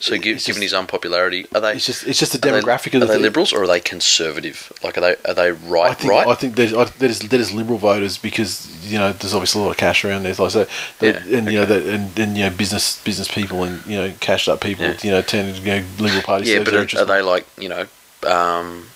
So, 0.00 0.14
It's 0.14 0.22
given 0.22 0.38
just- 0.38 0.58
his 0.60 0.74
unpopularity, 0.74 1.46
are 1.52 1.60
they? 1.60 1.72
It's 1.72 1.86
just 1.86 2.06
it's 2.06 2.20
just 2.20 2.30
the 2.32 2.38
are 2.48 2.52
they- 2.52 2.60
demographic 2.60 2.94
are 2.94 3.02
of 3.02 3.08
the 3.08 3.14
they 3.14 3.18
liberals 3.18 3.52
or 3.52 3.64
are 3.64 3.66
they 3.66 3.80
conservative? 3.80 4.72
Like, 4.84 4.96
are 4.96 5.00
they 5.00 5.16
are 5.26 5.34
they 5.34 5.50
right? 5.50 5.90
I 5.90 5.94
think 5.94 6.12
right? 6.12 6.26
I 6.28 6.34
think 6.34 6.54
there's 6.54 6.72
I, 6.72 6.84
there's 6.98 7.18
there's 7.18 7.52
liberal 7.52 7.78
voters 7.78 8.16
because 8.16 8.68
you 8.86 8.96
know 8.96 9.12
there's 9.12 9.34
obviously 9.34 9.60
a 9.60 9.64
lot 9.64 9.70
of 9.72 9.76
cash 9.76 10.04
around 10.04 10.22
there. 10.22 10.34
Like 10.34 10.52
so, 10.52 10.66
that, 11.00 11.26
Yeah, 11.26 11.36
and 11.38 11.46
you 11.50 11.58
know 11.58 11.62
okay. 11.64 11.80
that 11.80 11.86
and, 11.94 12.18
and 12.18 12.36
you 12.38 12.44
know 12.44 12.50
business 12.50 13.02
business 13.02 13.26
people 13.26 13.64
and 13.64 13.84
you 13.86 13.96
know 13.96 14.12
cashed 14.20 14.48
up 14.48 14.60
people 14.60 14.84
Yeah. 14.86 14.96
you 15.02 15.10
know 15.10 15.20
tend 15.22 15.56
to 15.56 15.60
you 15.62 15.66
know 15.80 15.84
liberal 15.98 16.22
parties. 16.22 16.48
yeah, 16.48 16.62
but 16.62 16.74
are, 16.74 17.00
are 17.00 17.04
they 17.04 17.20
like 17.22 17.44
you 17.58 17.68
know, 17.68 17.86
um, 18.24 18.86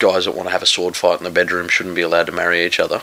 guys 0.00 0.24
that 0.24 0.32
want 0.34 0.48
to 0.48 0.52
have 0.52 0.62
a 0.62 0.66
sword 0.66 0.96
fight 0.96 1.18
in 1.18 1.24
the 1.24 1.30
bedroom 1.30 1.68
shouldn't 1.68 1.94
be 1.94 2.02
allowed 2.02 2.26
to 2.26 2.32
marry 2.32 2.66
each 2.66 2.80
other? 2.80 3.00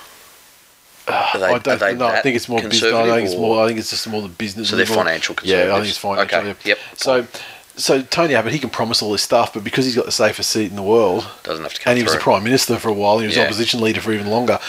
They, 1.05 1.13
I 1.13 1.57
don't 1.59 1.97
no, 1.97 2.07
I 2.07 2.21
think 2.21 2.35
it's 2.35 2.47
more 2.47 2.61
business. 2.61 2.93
I 2.93 3.03
think 3.15 3.27
it's 3.29 3.37
more. 3.37 3.63
I 3.63 3.67
think 3.67 3.79
it's 3.79 3.89
just 3.89 4.07
more 4.07 4.21
the 4.21 4.29
business. 4.29 4.69
So 4.69 4.75
they're 4.75 4.85
financial 4.85 5.35
Yeah, 5.43 5.73
I 5.73 5.75
think 5.79 5.89
it's 5.89 5.97
financial. 5.97 6.39
Okay, 6.39 6.47
yeah. 6.47 6.53
yep. 6.63 6.77
So, 6.95 7.27
so 7.75 8.01
Tony 8.03 8.35
Abbott, 8.35 8.53
he 8.53 8.59
can 8.59 8.69
promise 8.69 9.01
all 9.01 9.11
this 9.11 9.21
stuff, 9.23 9.53
but 9.53 9.63
because 9.63 9.85
he's 9.85 9.95
got 9.95 10.05
the 10.05 10.11
safest 10.11 10.49
seat 10.51 10.69
in 10.69 10.75
the 10.75 10.83
world, 10.83 11.27
doesn't 11.43 11.63
have 11.63 11.73
to 11.73 11.89
and 11.89 11.97
he 11.97 12.03
was 12.03 12.13
through. 12.13 12.21
a 12.21 12.23
prime 12.23 12.43
minister 12.43 12.77
for 12.77 12.89
a 12.89 12.93
while, 12.93 13.19
he 13.19 13.25
was 13.27 13.35
Yeah. 13.35 13.43
opposition 13.43 13.81
leader 13.81 13.99
for 13.99 14.13
even 14.13 14.27
longer. 14.27 14.59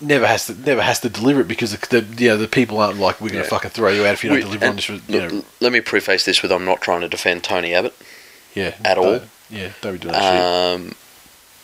Never 0.00 0.26
has 0.26 0.46
to, 0.46 0.54
never 0.54 0.80
has 0.80 0.98
to 1.00 1.10
deliver 1.10 1.42
it 1.42 1.48
because 1.48 1.76
the, 1.76 2.00
the 2.00 2.22
you 2.24 2.30
know 2.30 2.38
the 2.38 2.48
people 2.48 2.78
aren't 2.80 2.98
like 2.98 3.20
we're 3.20 3.28
going 3.28 3.42
to 3.42 3.46
Yeah. 3.46 3.50
fucking 3.50 3.70
throw 3.72 3.90
you 3.90 4.06
out 4.06 4.14
if 4.14 4.24
you 4.24 4.30
don't 4.30 4.38
We- 4.38 4.44
deliver 4.44 4.66
on 4.66 4.76
this. 4.76 4.88
You 4.88 5.00
know, 5.08 5.44
let 5.60 5.72
me 5.72 5.80
preface 5.82 6.24
this 6.24 6.40
with 6.42 6.50
I'm 6.50 6.64
not 6.64 6.80
trying 6.80 7.02
to 7.02 7.08
defend 7.08 7.44
Tony 7.44 7.74
Abbott, 7.74 7.94
yeah, 8.54 8.74
at 8.84 8.96
all. 8.96 9.20
Yeah, 9.50 9.72
don't 9.82 9.92
be 9.92 9.98
doing 9.98 10.14
that 10.14 10.22
shit. 10.22 10.86
Um, 10.88 10.94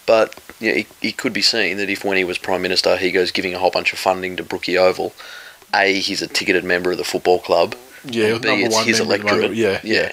but 0.06 0.40
yeah, 0.60 0.72
it, 0.72 0.86
it 1.02 1.16
could 1.16 1.32
be 1.32 1.42
seen 1.42 1.76
that 1.76 1.90
if 1.90 2.04
when 2.04 2.16
he 2.16 2.24
was 2.24 2.38
prime 2.38 2.62
minister, 2.62 2.96
he 2.96 3.10
goes 3.10 3.30
giving 3.30 3.54
a 3.54 3.58
whole 3.58 3.70
bunch 3.70 3.92
of 3.92 3.98
funding 3.98 4.36
to 4.36 4.42
Brookie 4.42 4.78
Oval. 4.78 5.12
A, 5.74 5.98
he's 6.00 6.22
a 6.22 6.26
ticketed 6.26 6.64
member 6.64 6.92
of 6.92 6.98
the 6.98 7.04
football 7.04 7.40
club. 7.40 7.74
Yeah, 8.04 8.38
B, 8.38 8.48
number 8.48 8.66
it's 8.66 8.74
one 8.74 8.86
his 8.86 9.00
member 9.00 9.14
at 9.14 9.20
the 9.20 9.26
moment. 9.26 9.44
electorate. 9.58 9.84
Yeah, 9.84 10.02
yeah. 10.04 10.12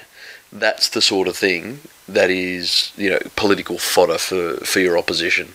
That's 0.52 0.90
the 0.90 1.02
sort 1.02 1.28
of 1.28 1.38
thing 1.38 1.80
that 2.08 2.30
is, 2.30 2.92
you 2.98 3.10
know, 3.10 3.20
political 3.36 3.78
fodder 3.78 4.18
for, 4.18 4.58
for 4.58 4.80
your 4.80 4.98
opposition. 4.98 5.54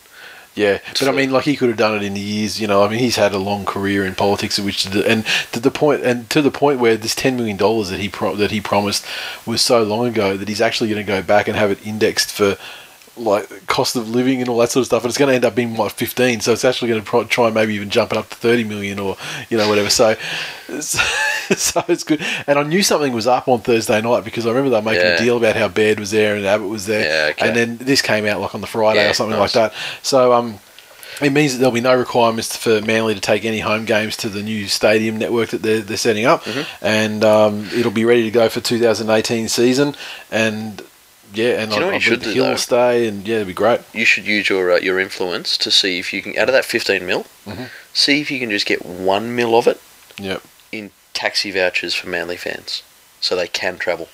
Yeah, 0.55 0.81
but 0.89 1.07
I 1.07 1.13
mean, 1.13 1.31
like 1.31 1.45
he 1.45 1.55
could 1.55 1.69
have 1.69 1.79
done 1.79 1.97
it 1.97 2.03
in 2.03 2.15
the 2.15 2.21
years. 2.21 2.61
You 2.61 2.67
know, 2.67 2.83
I 2.83 2.89
mean, 2.89 2.99
he's 2.99 3.15
had 3.15 3.33
a 3.33 3.39
long 3.39 3.65
career 3.65 4.05
in 4.05 4.17
politics, 4.17 4.59
which 4.59 4.87
and 4.87 5.25
to 5.53 5.61
the 5.61 5.71
point 5.71 6.03
and 6.03 6.29
to 6.31 6.43
the 6.43 6.51
point 6.51 6.81
where 6.81 6.97
this 6.97 7.15
ten 7.15 7.37
million 7.37 7.57
dollars 7.57 7.91
that 7.91 8.01
he 8.01 8.09
pro- 8.09 8.35
that 8.35 8.51
he 8.51 8.61
promised 8.61 9.07
was 9.47 9.63
so 9.63 9.85
long 9.85 10.09
ago 10.09 10.37
that 10.37 10.49
he's 10.49 10.61
actually 10.61 10.91
going 10.91 11.05
to 11.05 11.07
go 11.07 11.23
back 11.23 11.47
and 11.47 11.57
have 11.57 11.71
it 11.71 11.87
indexed 11.87 12.33
for 12.33 12.57
like 13.19 13.67
cost 13.67 13.97
of 13.97 14.09
living 14.09 14.41
and 14.41 14.49
all 14.49 14.59
that 14.59 14.71
sort 14.71 14.83
of 14.83 14.87
stuff, 14.87 15.03
and 15.05 15.11
it's 15.11 15.19
going 15.19 15.29
to 15.29 15.35
end 15.35 15.45
up 15.45 15.55
being 15.55 15.77
what 15.77 15.93
fifteen. 15.93 16.41
So 16.41 16.53
it's 16.53 16.65
actually 16.65 16.89
going 16.89 17.01
to 17.03 17.07
pro- 17.07 17.25
try 17.25 17.47
and 17.47 17.55
maybe 17.55 17.75
even 17.75 17.91
jump 17.91 18.13
it 18.13 18.19
up 18.19 18.29
to 18.31 18.37
thirty 18.37 18.65
million 18.65 18.99
or 18.99 19.17
you 19.51 19.57
know 19.59 19.69
whatever. 19.69 19.89
So. 19.99 20.15
So 21.57 21.83
it's 21.89 22.05
good, 22.05 22.23
and 22.47 22.59
I 22.59 22.63
knew 22.63 22.83
something 22.83 23.13
was 23.15 23.27
up 23.27 23.49
on 23.49 23.61
Thursday 23.61 24.03
night 24.03 24.23
because 24.23 24.45
I 24.45 24.51
remember 24.51 24.69
they 24.69 24.77
were 24.77 24.83
making 24.83 25.01
Yeah. 25.01 25.15
a 25.15 25.19
deal 25.19 25.37
about 25.39 25.57
how 25.57 25.69
Baird 25.69 25.99
was 25.99 26.11
there 26.11 26.37
and 26.37 26.45
Abbott 26.45 26.69
was 26.69 26.85
there, 26.87 27.05
Yeah, 27.27 27.31
okay. 27.31 27.47
and 27.49 27.57
then 27.57 27.77
this 27.79 28.03
came 28.03 28.27
out 28.27 28.41
like 28.43 28.55
on 28.55 28.61
the 28.61 28.67
Friday 28.67 29.03
Yeah, 29.03 29.11
or 29.11 29.15
something 29.15 29.39
nice. 29.39 29.55
like 29.57 29.73
that. 29.73 29.79
So 30.03 30.35
um, 30.35 30.59
it 31.23 31.33
means 31.33 31.53
that 31.53 31.59
there'll 31.59 31.73
be 31.73 31.81
no 31.81 31.97
requirements 31.97 32.55
for 32.55 32.83
Manly 32.83 33.15
to 33.15 33.21
take 33.21 33.47
any 33.47 33.61
home 33.61 33.87
games 33.87 34.15
to 34.19 34.29
the 34.29 34.43
new 34.43 34.69
stadium 34.69 35.17
network 35.17 35.49
that 35.51 35.63
they're, 35.63 35.81
they're 35.81 35.97
setting 35.97 36.27
up, 36.27 36.45
Mm-hmm. 36.45 36.85
and 36.85 37.25
um, 37.25 37.69
it'll 37.75 37.93
be 37.93 38.05
ready 38.05 38.25
to 38.25 38.31
go 38.31 38.51
for 38.51 38.61
2018 38.61 39.49
season. 39.49 39.95
And 40.31 40.83
yeah, 41.35 41.61
and 41.61 41.71
Do 41.71 41.75
you 41.77 41.81
know 41.83 41.91
I, 41.91 41.95
I 41.95 41.99
should 41.99 42.23
do, 42.23 42.31
Hill 42.33 42.45
though? 42.45 42.57
stay, 42.57 43.07
and 43.07 43.27
yeah, 43.27 43.37
it'd 43.37 43.47
be 43.49 43.53
great. 43.55 43.81
You 43.93 44.05
should 44.05 44.27
use 44.27 44.49
your 44.49 44.73
uh, 44.73 44.79
your 44.79 44.99
influence 44.99 45.57
to 45.59 45.71
see 45.71 45.99
if 45.99 46.13
you 46.13 46.23
can, 46.23 46.37
out 46.39 46.49
of 46.49 46.53
that 46.55 46.65
15 46.65 47.05
mil, 47.07 47.27
Mm-hmm. 47.47 47.65
see 47.93 48.21
if 48.21 48.31
you 48.31 48.39
can 48.39 48.51
just 48.51 48.67
get 48.67 48.85
one 48.85 49.35
mil 49.35 49.55
of 49.57 49.67
it 49.67 49.81
Yep. 50.19 50.43
in 50.73 50.91
taxi 51.15 51.51
vouchers 51.51 51.95
for 51.95 52.09
Manly 52.09 52.37
fans 52.37 52.83
so 53.21 53.35
they 53.37 53.49
can 53.49 53.79
travel. 53.79 54.09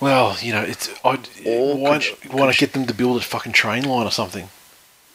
Well, 0.00 0.36
you 0.40 0.52
know, 0.52 0.62
it's 0.62 0.88
I 1.04 1.16
why, 1.44 1.98
you- 1.98 2.16
why 2.30 2.46
not 2.46 2.56
get 2.56 2.72
them 2.72 2.86
to 2.86 2.94
build 2.94 3.18
a 3.18 3.24
fucking 3.24 3.52
train 3.52 3.84
line 3.84 4.06
or 4.06 4.10
something? 4.10 4.48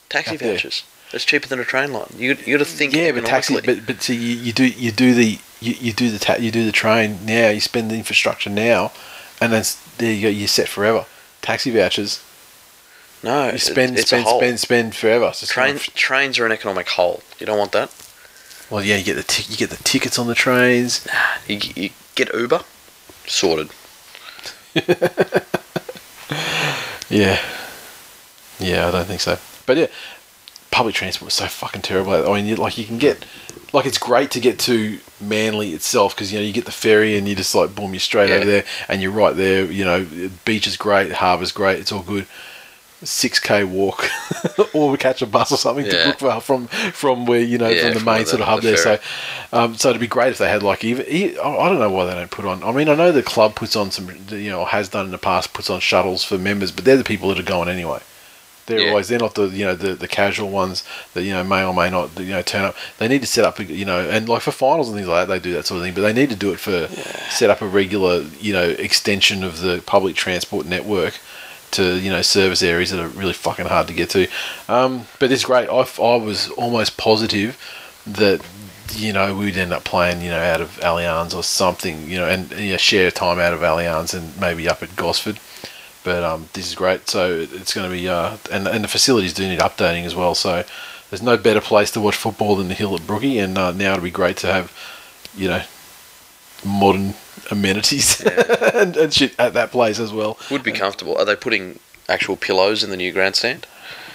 Taxi 0.09 0.38
vouchers. 0.38 0.84
That's 1.11 1.25
cheaper 1.25 1.47
than 1.47 1.59
a 1.59 1.65
train 1.65 1.91
line. 1.93 2.07
You 2.17 2.38
you 2.45 2.57
to 2.57 2.65
think 2.65 2.93
yeah, 2.93 3.11
but 3.11 3.25
taxi, 3.25 3.59
but 3.61 3.86
but 3.86 4.01
see, 4.01 4.15
you, 4.15 4.36
you 4.38 4.53
do 4.53 4.65
you 4.67 4.91
do 4.91 5.13
the 5.13 5.39
you, 5.61 5.73
you 5.80 5.93
do 5.93 6.09
the 6.09 6.19
ta- 6.19 6.36
you 6.38 6.51
do 6.51 6.65
the 6.65 6.71
train 6.71 7.19
now. 7.25 7.49
You 7.49 7.61
spend 7.61 7.89
the 7.91 7.95
infrastructure 7.95 8.49
now, 8.49 8.91
and 9.41 9.51
then 9.53 9.63
there 9.99 10.11
you 10.13 10.21
go. 10.23 10.28
You're 10.30 10.47
set 10.49 10.67
forever. 10.67 11.05
Taxi 11.47 11.71
vouchers. 11.71 12.21
no, 13.23 13.51
You 13.51 13.57
spend 13.57 13.97
it's 13.97 14.07
spend 14.09 14.27
spend 14.27 14.59
spend 14.59 14.95
forever. 14.95 15.27
Just 15.33 15.49
Train, 15.49 15.75
of- 15.77 15.83
trains 15.93 16.37
are 16.39 16.45
an 16.45 16.51
economic 16.51 16.89
hole. 16.89 17.23
You 17.39 17.45
don't 17.45 17.57
want 17.57 17.71
that. 17.71 17.89
well, 18.69 18.83
yeah, 18.83 18.97
you 18.97 19.05
get 19.05 19.15
the 19.15 19.23
ti- 19.23 19.49
you 19.49 19.55
get 19.55 19.69
the 19.69 19.81
tickets 19.83 20.19
on 20.19 20.27
the 20.27 20.35
trains. 20.35 21.07
You, 21.47 21.59
you 21.75 21.89
get 22.15 22.33
Uber, 22.33 22.63
sorted. 23.25 23.69
Yeah, 27.09 27.39
yeah, 28.59 28.89
I 28.89 28.91
don't 28.91 29.05
think 29.05 29.21
so. 29.21 29.37
But 29.65 29.77
yeah, 29.77 29.87
public 30.71 30.93
transport 30.93 31.29
is 31.31 31.35
so 31.35 31.47
fucking 31.47 31.81
terrible. 31.83 32.11
I 32.29 32.35
mean, 32.35 32.45
you, 32.45 32.57
like 32.57 32.77
you 32.77 32.83
can 32.83 32.97
get, 32.97 33.25
like 33.71 33.85
it's 33.85 33.97
great 33.97 34.29
to 34.31 34.41
get 34.41 34.59
to 34.59 34.99
Manly 35.20 35.72
itself 35.74 36.13
because 36.15 36.32
you 36.32 36.38
know 36.39 36.45
you 36.45 36.53
get 36.53 36.65
the 36.65 36.72
ferry 36.72 37.18
and 37.18 37.28
you 37.28 37.36
just 37.36 37.55
like 37.55 37.74
boom, 37.74 37.93
you're 37.93 37.99
straight 37.99 38.30
Yeah. 38.30 38.36
over 38.36 38.45
there 38.45 38.63
and 38.88 39.01
you're 39.01 39.11
right 39.11 39.36
there. 39.36 39.65
You 39.65 39.84
know, 39.86 40.05
beach 40.45 40.68
is 40.68 40.78
great, 40.78 41.11
harbour's 41.11 41.51
great, 41.51 41.80
it's 41.80 41.91
all 41.91 42.03
good. 42.03 42.28
six 43.03 43.39
k 43.39 43.63
walk, 43.63 44.09
or 44.74 44.89
we 44.89 44.97
catch 44.97 45.22
a 45.22 45.28
bus 45.28 45.51
or 45.51 45.57
something 45.57 45.86
to 45.86 45.95
Yeah. 45.95 46.11
Brookvale 46.13 46.41
from 46.41 46.68
from 46.68 47.26
where 47.28 47.41
you 47.41 47.57
know 47.59 47.70
Yeah, 47.70 47.91
from 47.91 47.93
the 47.99 48.05
main 48.11 48.24
the- 48.24 48.26
sort 48.30 48.41
of 48.41 48.47
hub 48.47 48.61
the 48.61 48.70
there. 48.70 48.78
So, 48.78 48.99
um, 49.53 49.76
so 49.76 49.89
it'd 49.89 49.99
be 50.01 50.07
great 50.07 50.30
if 50.32 50.38
they 50.39 50.49
had 50.49 50.63
like 50.63 50.84
even 50.84 51.05
I 51.07 51.47
I 51.47 51.70
don't 51.70 51.80
know 51.80 51.91
why 51.91 52.05
they 52.05 52.13
don't 52.15 52.32
put 52.32 52.45
on. 52.45 52.63
I 52.63 52.72
mean, 52.72 52.89
I 52.89 52.95
know 52.95 53.11
the 53.11 53.22
club 53.24 53.53
puts 53.55 53.76
on 53.76 53.91
some, 53.91 54.09
you 54.30 54.49
know, 54.49 54.65
has 54.65 54.89
done 54.89 55.05
in 55.05 55.11
the 55.11 55.18
past, 55.20 55.53
puts 55.53 55.70
on 55.70 55.80
shuttles 55.80 56.24
for 56.24 56.38
members, 56.39 56.72
but 56.72 56.86
they're 56.86 56.97
the 56.97 57.03
people 57.03 57.30
that 57.30 57.39
are 57.39 57.43
going 57.43 57.70
anyway. 57.70 58.01
They're 58.68 58.80
Yeah. 58.82 58.89
always 58.89 59.07
they're 59.07 59.18
not 59.20 59.34
the 59.36 59.47
you 59.47 59.65
know 59.65 59.76
the, 59.76 59.95
the 59.95 60.07
casual 60.07 60.49
ones 60.49 60.84
that 61.13 61.24
you 61.24 61.34
know 61.34 61.43
may 61.43 61.63
or 61.63 61.74
may 61.74 61.89
not 61.89 62.18
you 62.20 62.28
know 62.32 62.41
turn 62.43 62.63
up. 62.65 62.76
They 62.99 63.07
need 63.07 63.22
to 63.22 63.28
set 63.28 63.43
up 63.43 63.59
you 63.59 63.86
know 63.86 64.07
and 64.07 64.30
like 64.30 64.41
for 64.43 64.51
finals 64.51 64.88
and 64.89 64.95
things 64.95 65.07
like 65.07 65.28
that 65.28 65.34
they 65.34 65.39
do 65.39 65.53
that 65.53 65.65
sort 65.65 65.80
of 65.80 65.84
thing, 65.86 65.93
but 65.95 66.01
they 66.01 66.13
need 66.13 66.30
to 66.30 66.36
do 66.36 66.51
it 66.53 66.59
for 66.59 66.88
set 67.30 67.49
up 67.49 67.61
a 67.61 67.68
regular 67.68 68.22
you 68.39 68.53
know 68.53 68.63
extension 68.70 69.43
of 69.43 69.61
the 69.61 69.82
public 69.86 70.15
transport 70.15 70.65
network 70.65 71.18
to 71.72 71.97
you 71.99 72.09
know 72.09 72.22
service 72.22 72.61
areas 72.63 72.91
that 72.91 72.99
are 72.99 73.07
really 73.09 73.34
fucking 73.34 73.65
hard 73.65 73.88
to 73.88 73.93
get 73.93 74.09
to. 74.11 74.28
Um, 74.70 75.05
but 75.20 75.32
it's 75.32 75.43
great. 75.45 75.68
I, 75.70 75.74
I 76.01 76.15
was 76.18 76.49
almost 76.51 76.97
positive 76.97 77.57
that 78.05 78.41
you 78.93 79.11
know 79.11 79.36
we'd 79.36 79.57
end 79.57 79.74
up 79.74 79.84
playing 79.84 80.22
you 80.22 80.30
know 80.30 80.39
out 80.39 80.61
of 80.61 80.78
Allianz 80.80 81.36
or 81.36 81.43
something 81.43 82.09
you 82.09 82.18
know 82.18 82.26
and 82.28 82.49
you 82.51 82.72
know, 82.72 82.78
share 82.78 83.11
time 83.11 83.38
out 83.38 83.53
of 83.53 83.59
Allianz 83.59 84.13
and 84.13 84.39
maybe 84.39 84.68
up 84.70 84.82
at 84.84 84.95
Gosford. 84.95 85.39
But 86.07 86.23
um, 86.23 86.47
this 86.53 86.65
is 86.65 86.73
great. 86.73 87.09
So 87.09 87.45
it's 87.51 87.73
going 87.73 87.89
to 87.89 87.93
be, 87.93 88.07
uh, 88.07 88.37
and 88.49 88.65
and 88.65 88.81
the 88.81 88.87
facilities 88.87 89.33
do 89.33 89.45
need 89.45 89.59
updating 89.59 90.05
as 90.05 90.15
well. 90.15 90.35
So 90.35 90.63
there's 91.09 91.21
no 91.21 91.35
better 91.35 91.59
place 91.59 91.91
to 91.91 91.99
watch 91.99 92.15
football 92.15 92.55
than 92.55 92.69
the 92.69 92.75
hill 92.75 92.95
at 92.95 93.05
Brookie, 93.05 93.39
and 93.39 93.57
uh, 93.57 93.73
now 93.73 93.91
it'll 93.91 94.03
be 94.05 94.09
great 94.09 94.37
to 94.37 94.47
have, 94.47 94.71
you 95.35 95.49
know, 95.49 95.63
modern 96.65 97.15
amenities 97.51 98.21
and, 98.73 98.95
and 98.95 99.13
shit 99.13 99.35
at 99.37 99.53
that 99.55 99.71
place 99.71 99.99
as 99.99 100.13
well. 100.13 100.37
Would 100.49 100.63
be 100.63 100.71
comfortable. 100.71 101.17
Are 101.17 101.25
they 101.25 101.35
putting 101.35 101.79
actual 102.07 102.37
pillows 102.37 102.85
in 102.85 102.89
the 102.89 102.95
new 102.95 103.11
grandstand? 103.11 103.67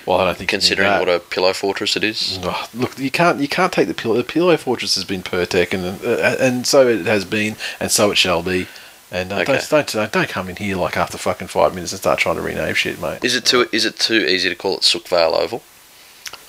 Well, 0.07 0.19
I 0.19 0.25
don't 0.25 0.39
think 0.39 0.49
Considering 0.49 0.99
what 0.99 1.11
a 1.11 1.21
pillow 1.21 1.53
fortress 1.53 1.95
it 1.95 2.05
is. 2.05 2.39
Oh, 2.43 2.71
look, 2.73 2.99
you 2.99 3.11
can't 3.11 3.39
you 3.39 3.49
can't 3.49 3.71
take 3.71 3.87
the 3.87 3.93
pillow. 3.93 4.15
The 4.15 4.25
pillow 4.25 4.57
fortress 4.57 4.95
has 4.95 5.05
been 5.05 5.23
Pertec, 5.23 5.75
and 5.75 6.03
uh, 6.03 6.37
and 6.41 6.67
so 6.67 6.89
it 6.89 7.05
has 7.05 7.27
been, 7.27 7.57
and 7.79 7.91
so 7.91 8.11
it 8.11 8.17
shall 8.17 8.43
be. 8.43 8.67
And 9.15 9.31
uh, 9.31 9.41
Okay. 9.41 9.61
don't, 9.69 9.87
don't 9.93 10.11
don't 10.13 10.29
come 10.29 10.49
in 10.49 10.57
here 10.57 10.75
like 10.77 10.97
after 10.97 11.19
fucking 11.19 11.49
five 11.49 11.75
minutes 11.75 11.93
and 11.93 12.01
start 12.01 12.19
trying 12.19 12.37
to 12.37 12.41
rename 12.43 12.75
shit, 12.75 12.99
mate. 13.01 13.23
Is 13.23 13.37
it 13.37 13.45
too 13.45 13.69
is 13.71 13.85
it 13.85 13.99
too 13.99 14.17
easy 14.17 14.49
to 14.49 14.55
call 14.57 14.75
it 14.77 14.81
Sookvale 14.81 15.35
Oval? 15.39 15.63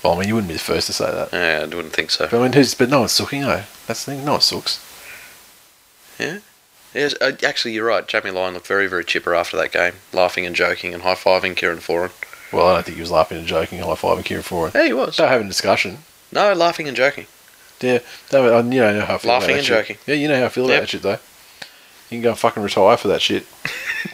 Well, 0.02 0.14
I 0.14 0.20
mean, 0.20 0.28
you 0.30 0.36
wouldn't 0.36 0.48
be 0.50 0.54
the 0.56 0.60
first 0.62 0.88
to 0.88 0.94
say 0.94 1.12
that. 1.12 1.30
Yeah, 1.34 1.60
I 1.64 1.76
wouldn't 1.76 1.94
think 1.94 2.10
so. 2.12 2.28
But 2.32 2.40
I 2.40 2.44
mean, 2.44 2.54
who's? 2.54 2.74
But 2.74 2.90
no 2.90 3.00
one's 3.02 3.12
sucking. 3.12 3.42
No, 3.42 3.64
that's 3.88 4.06
the 4.06 4.14
thing. 4.16 4.26
No 4.26 4.34
one 4.34 4.42
sucks. 4.42 4.80
Yes, 6.94 7.16
uh, 7.22 7.32
actually, 7.44 7.74
you're 7.74 7.88
right. 7.88 8.08
Jamie 8.08 8.30
Lyon 8.32 8.54
looked 8.54 8.68
very, 8.68 8.88
very 8.88 9.04
chipper 9.04 9.34
after 9.34 9.58
that 9.58 9.72
game, 9.72 9.94
laughing 10.14 10.46
and 10.46 10.56
joking 10.56 10.94
and 10.94 11.02
high 11.04 11.16
fiving 11.16 11.56
Kieran 11.56 11.80
Foran. 11.80 12.12
Well, 12.54 12.68
I 12.68 12.74
don't 12.76 12.84
think 12.86 12.96
he 12.98 13.02
was 13.02 13.10
laughing 13.12 13.40
and 13.40 13.48
joking, 13.48 13.80
high 13.80 13.86
fiving 13.96 14.24
Kieran 14.24 14.44
Foran. 14.44 14.74
Yeah, 14.76 14.86
he 14.86 14.94
was. 14.94 15.18
They're 15.18 15.28
having 15.28 15.48
a 15.48 15.50
discussion. 15.50 16.00
No, 16.32 16.54
laughing 16.54 16.88
and 16.88 16.96
joking. 16.96 17.26
Yeah, 17.82 18.00
they 18.30 18.40
were- 18.42 18.62
you 18.62 18.80
know 18.80 19.02
how 19.06 19.16
I 19.16 19.18
feel 19.18 19.32
Laughing 19.32 19.50
about 19.50 19.58
and 19.58 19.66
shit. 19.66 19.80
joking. 19.88 19.98
Yeah, 20.06 20.16
you 20.16 20.28
know 20.28 20.40
how 20.40 20.46
I 20.46 20.50
feel 20.50 20.66
about 20.66 20.74
Yep. 20.74 20.82
that 20.84 20.90
shit, 20.90 21.02
though. 21.02 21.20
You 22.14 22.20
can 22.20 22.24
go 22.24 22.30
and 22.30 22.40
fucking 22.40 22.62
retire 22.64 22.96
for 22.98 23.08
that 23.10 23.22
shit. 23.22 23.46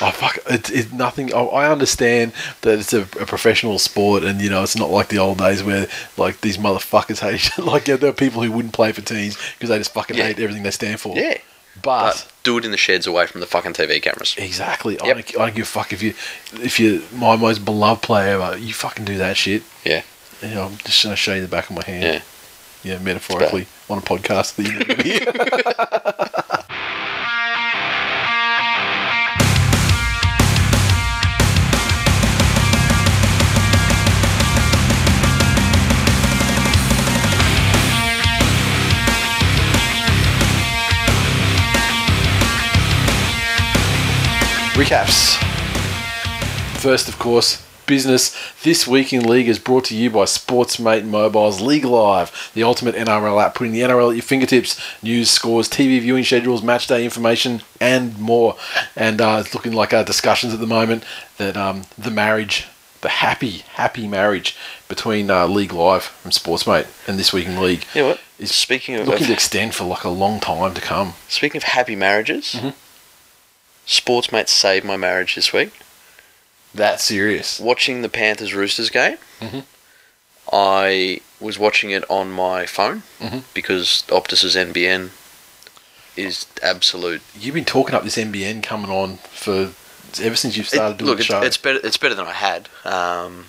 oh 0.00 0.12
fuck! 0.14 0.38
It's 0.50 0.70
it, 0.70 0.92
nothing. 0.92 1.32
I, 1.34 1.40
I 1.40 1.70
understand 1.70 2.32
that 2.62 2.78
it's 2.78 2.92
a, 2.92 3.02
a 3.02 3.26
professional 3.26 3.78
sport, 3.78 4.24
and 4.24 4.40
you 4.40 4.50
know 4.50 4.62
it's 4.62 4.76
not 4.76 4.90
like 4.90 5.08
the 5.08 5.18
old 5.18 5.38
days 5.38 5.62
where 5.62 5.86
like 6.16 6.40
these 6.40 6.58
motherfuckers 6.58 7.18
hate. 7.20 7.34
each- 7.36 7.58
like 7.58 7.88
yeah, 7.88 7.96
there 7.96 8.10
are 8.10 8.14
people 8.14 8.42
who 8.42 8.50
wouldn't 8.52 8.74
play 8.74 8.92
for 8.92 9.00
teams 9.02 9.36
because 9.54 9.68
they 9.68 9.78
just 9.78 9.92
fucking 9.92 10.16
Yeah. 10.16 10.24
hate 10.28 10.38
everything 10.38 10.62
they 10.62 10.70
stand 10.70 11.00
for. 11.00 11.16
Yeah, 11.16 11.38
but 11.82 12.12
but 12.12 12.32
do 12.42 12.58
it 12.58 12.64
in 12.64 12.70
the 12.70 12.76
sheds 12.76 13.06
away 13.06 13.26
from 13.26 13.40
the 13.40 13.46
fucking 13.46 13.72
TV 13.74 14.00
cameras. 14.02 14.34
Exactly. 14.38 14.98
I, 15.00 15.06
Yep. 15.06 15.16
don't, 15.16 15.40
I 15.40 15.46
don't 15.46 15.54
give 15.56 15.66
a 15.66 15.68
fuck 15.68 15.92
if 15.92 16.02
you 16.02 16.10
if 16.64 16.80
you're 16.80 17.02
my 17.14 17.36
most 17.36 17.64
beloved 17.64 18.02
player 18.02 18.40
ever. 18.40 18.58
You 18.58 18.72
fucking 18.74 19.04
do 19.04 19.18
that 19.18 19.36
shit. 19.36 19.62
Yeah. 19.84 20.02
You 20.42 20.48
know, 20.54 20.64
I'm 20.66 20.76
just 20.78 21.02
gonna 21.04 21.16
show 21.16 21.34
you 21.34 21.42
the 21.42 21.48
back 21.48 21.70
of 21.70 21.76
my 21.76 21.84
hand. 21.84 22.02
Yeah. 22.02 22.22
Yeah, 22.82 22.98
metaphorically 22.98 23.66
on 23.88 23.98
a 23.98 24.00
podcast 24.00 24.56
that 24.56 24.64
you 24.64 24.78
never 24.78 25.02
hear. 25.02 26.52
Recaps. 44.74 45.36
First, 46.80 47.08
of 47.08 47.16
course, 47.18 47.64
business. 47.96 48.34
This 48.62 48.86
week 48.86 49.12
in 49.12 49.22
league 49.28 49.48
is 49.48 49.58
brought 49.58 49.84
to 49.86 49.94
you 49.94 50.08
by 50.08 50.24
Sportsmate 50.24 51.04
Mobile's 51.04 51.60
League 51.60 51.84
Live, 51.84 52.50
the 52.54 52.62
ultimate 52.62 52.94
NRL 52.94 53.38
app, 53.44 53.54
putting 53.54 53.74
the 53.74 53.82
NRL 53.82 54.08
at 54.12 54.16
your 54.16 54.22
fingertips. 54.22 54.80
News, 55.02 55.28
scores, 55.30 55.68
TV 55.68 56.00
viewing 56.00 56.24
schedules, 56.24 56.62
match 56.62 56.86
day 56.86 57.04
information, 57.04 57.60
and 57.82 58.18
more. 58.18 58.56
And 58.96 59.20
uh, 59.20 59.42
it's 59.44 59.54
looking 59.54 59.74
like 59.74 59.92
our 59.92 60.04
discussions 60.04 60.54
at 60.54 60.60
the 60.60 60.66
moment 60.66 61.04
that 61.36 61.54
um, 61.54 61.82
the 61.98 62.10
marriage, 62.10 62.66
the 63.02 63.10
happy, 63.10 63.58
happy 63.74 64.08
marriage 64.08 64.56
between 64.88 65.30
uh, 65.30 65.46
League 65.46 65.74
Live 65.74 66.04
from 66.04 66.30
Sportsmate 66.30 66.86
and 67.06 67.18
this 67.18 67.30
week 67.30 67.46
in 67.46 67.60
league 67.60 67.84
You 67.94 68.00
know 68.02 68.08
what? 68.08 68.20
is 68.38 68.54
Speaking 68.54 68.94
of, 68.94 69.06
looking 69.06 69.24
of 69.24 69.26
to 69.28 69.32
extend 69.34 69.74
for 69.74 69.84
like 69.84 70.04
a 70.04 70.08
long 70.08 70.40
time 70.40 70.72
to 70.72 70.80
come. 70.80 71.12
speaking 71.28 71.58
of 71.58 71.64
happy 71.64 71.94
marriages, 71.96 72.54
Mm-hmm. 72.56 72.70
Sportsmate 73.86 74.48
saved 74.48 74.86
my 74.86 74.96
marriage 74.96 75.34
this 75.34 75.52
week. 75.52 75.72
That 76.74 77.00
serious. 77.00 77.60
Watching 77.60 78.02
the 78.02 78.08
Panthers 78.08 78.54
Roosters 78.54 78.88
game, 78.90 79.18
Mhm. 79.40 79.64
I 80.52 81.20
was 81.40 81.58
watching 81.58 81.90
it 81.90 82.04
on 82.10 82.30
my 82.30 82.66
phone 82.66 83.02
Mhm. 83.20 83.42
because 83.54 84.04
Optus's 84.08 84.56
NBN 84.56 85.10
is 86.16 86.46
absolute. 86.62 87.22
You've 87.38 87.54
been 87.54 87.64
talking 87.64 87.94
up 87.94 88.04
this 88.04 88.18
NBN 88.18 88.62
coming 88.62 88.90
on 88.90 89.18
for 89.32 89.72
ever 90.20 90.36
since 90.36 90.56
you've 90.56 90.68
started 90.68 90.94
It- 90.94 90.98
doing 90.98 91.08
look, 91.08 91.18
the 91.18 91.22
it's, 91.22 91.28
show. 91.28 91.40
it's 91.42 91.56
better. 91.56 91.80
It's 91.82 91.96
better 91.96 92.14
than 92.14 92.26
I 92.26 92.32
had. 92.32 92.68
Um, 92.84 93.46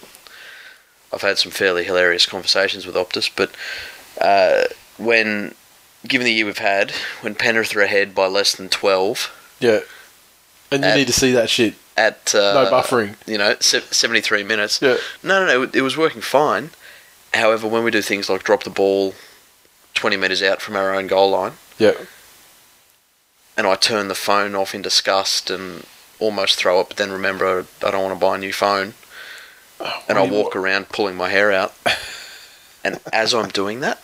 I've 1.11 1.21
had 1.21 1.37
some 1.37 1.51
fairly 1.51 1.83
hilarious 1.83 2.25
conversations 2.25 2.85
with 2.85 2.95
Optus, 2.95 3.29
but 3.35 3.51
uh, 4.21 4.65
when, 4.97 5.53
given 6.07 6.25
the 6.25 6.33
year 6.33 6.45
we've 6.45 6.57
had, 6.57 6.91
when 7.21 7.35
Penrith 7.35 7.75
are 7.75 7.81
ahead 7.81 8.15
by 8.15 8.27
less 8.27 8.53
than 8.55 8.69
twelve 8.69 9.31
yeah, 9.59 9.79
and 10.71 10.83
you 10.83 10.93
need 10.93 11.07
to 11.07 11.13
see 11.13 11.31
that 11.33 11.49
shit. 11.49 11.73
At 11.97 12.33
uh, 12.33 12.53
No 12.65 12.71
buffering. 12.71 13.15
you 13.27 13.37
know, 13.37 13.55
se- 13.59 13.83
seventy-three 13.91 14.43
minutes. 14.43 14.81
Yeah, 14.81 14.97
No, 15.21 15.45
no, 15.45 15.65
no. 15.65 15.69
It 15.73 15.81
was 15.81 15.95
working 15.97 16.21
fine. 16.21 16.71
However, 17.33 17.67
when 17.67 17.83
we 17.83 17.91
do 17.91 18.01
things 18.01 18.29
like 18.29 18.43
drop 18.43 18.63
the 18.63 18.69
ball 18.69 19.13
twenty 19.93 20.17
meters 20.17 20.41
out 20.43 20.61
from 20.61 20.75
our 20.75 20.93
own 20.93 21.07
goal 21.07 21.31
line, 21.31 21.53
yeah. 21.77 21.93
and 23.57 23.65
I 23.67 23.75
turn 23.75 24.07
the 24.07 24.15
phone 24.15 24.55
off 24.55 24.73
in 24.75 24.81
disgust 24.81 25.49
and 25.49 25.85
almost 26.19 26.55
throw 26.57 26.79
it, 26.79 26.87
but 26.89 26.97
then 26.97 27.11
remember 27.11 27.65
I 27.85 27.91
don't 27.91 28.03
want 28.03 28.13
to 28.19 28.19
buy 28.19 28.35
a 28.35 28.39
new 28.39 28.53
phone, 28.53 28.93
and 30.07 30.17
I 30.17 30.25
walk 30.27 30.55
around 30.55 30.89
pulling 30.89 31.15
my 31.15 31.29
hair 31.29 31.51
out. 31.51 31.73
And 32.85 32.99
as 33.13 33.33
I'm 33.33 33.47
doing 33.47 33.79
that, 33.79 34.03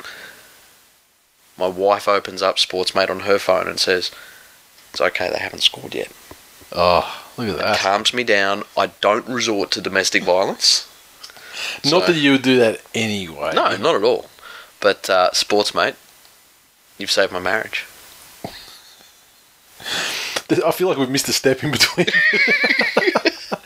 my 1.58 1.68
wife 1.68 2.08
opens 2.08 2.42
up 2.42 2.56
Sportsmate 2.56 3.10
on 3.10 3.20
her 3.22 3.38
phone 3.38 3.68
and 3.68 3.78
says, 3.78 4.10
"It's 4.92 5.02
okay, 5.02 5.30
they 5.30 5.38
haven't 5.40 5.64
scored 5.64 5.94
yet." 5.94 6.10
Oh, 6.72 7.29
look 7.48 7.62
at 7.62 7.76
It 7.76 7.80
calms 7.80 8.14
me 8.14 8.24
down. 8.24 8.64
I 8.78 8.88
don't 9.02 9.28
resort 9.28 9.72
to 9.72 9.82
domestic 9.82 10.24
violence. 10.24 10.88
Not 11.84 12.06
So- 12.06 12.14
that 12.14 12.16
you 12.16 12.32
would 12.34 12.42
do 12.42 12.58
that 12.60 12.82
anyway. 12.94 13.52
No, 13.54 13.76
not 13.78 13.96
at 13.96 14.04
all. 14.04 14.30
But 14.80 15.10
uh, 15.10 15.30
Sportsmate, 15.34 15.96
you've 16.98 17.12
saved 17.12 17.32
my 17.34 17.40
marriage. 17.40 17.86
I 20.66 20.72
feel 20.72 20.88
like 20.88 20.98
we've 20.98 21.10
missed 21.10 21.30
a 21.30 21.34
step 21.34 21.64
in 21.64 21.72
between. 21.72 22.08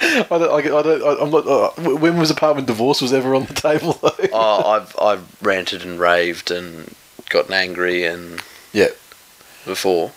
I 0.05 0.26
don't. 0.30 0.51
I, 0.51 0.57
I 0.57 0.82
don't. 0.82 1.03
I, 1.03 1.21
am 1.24 1.32
not. 1.32 1.47
Uh, 1.47 1.69
when 1.97 2.17
was 2.17 2.30
apartment 2.30 2.67
divorce 2.67 3.01
was 3.01 3.13
ever 3.13 3.34
on 3.36 3.45
the 3.45 3.53
table 3.53 3.93
though? 3.93 4.11
oh, 4.34 4.69
I've 4.71 4.95
I've 4.99 5.41
ranted 5.41 5.84
and 5.84 5.99
raved 5.99 6.51
and 6.51 6.93
gotten 7.30 7.53
angry 7.53 8.03
and 8.05 8.41
Yeah. 8.74 8.89
before, 9.65 10.11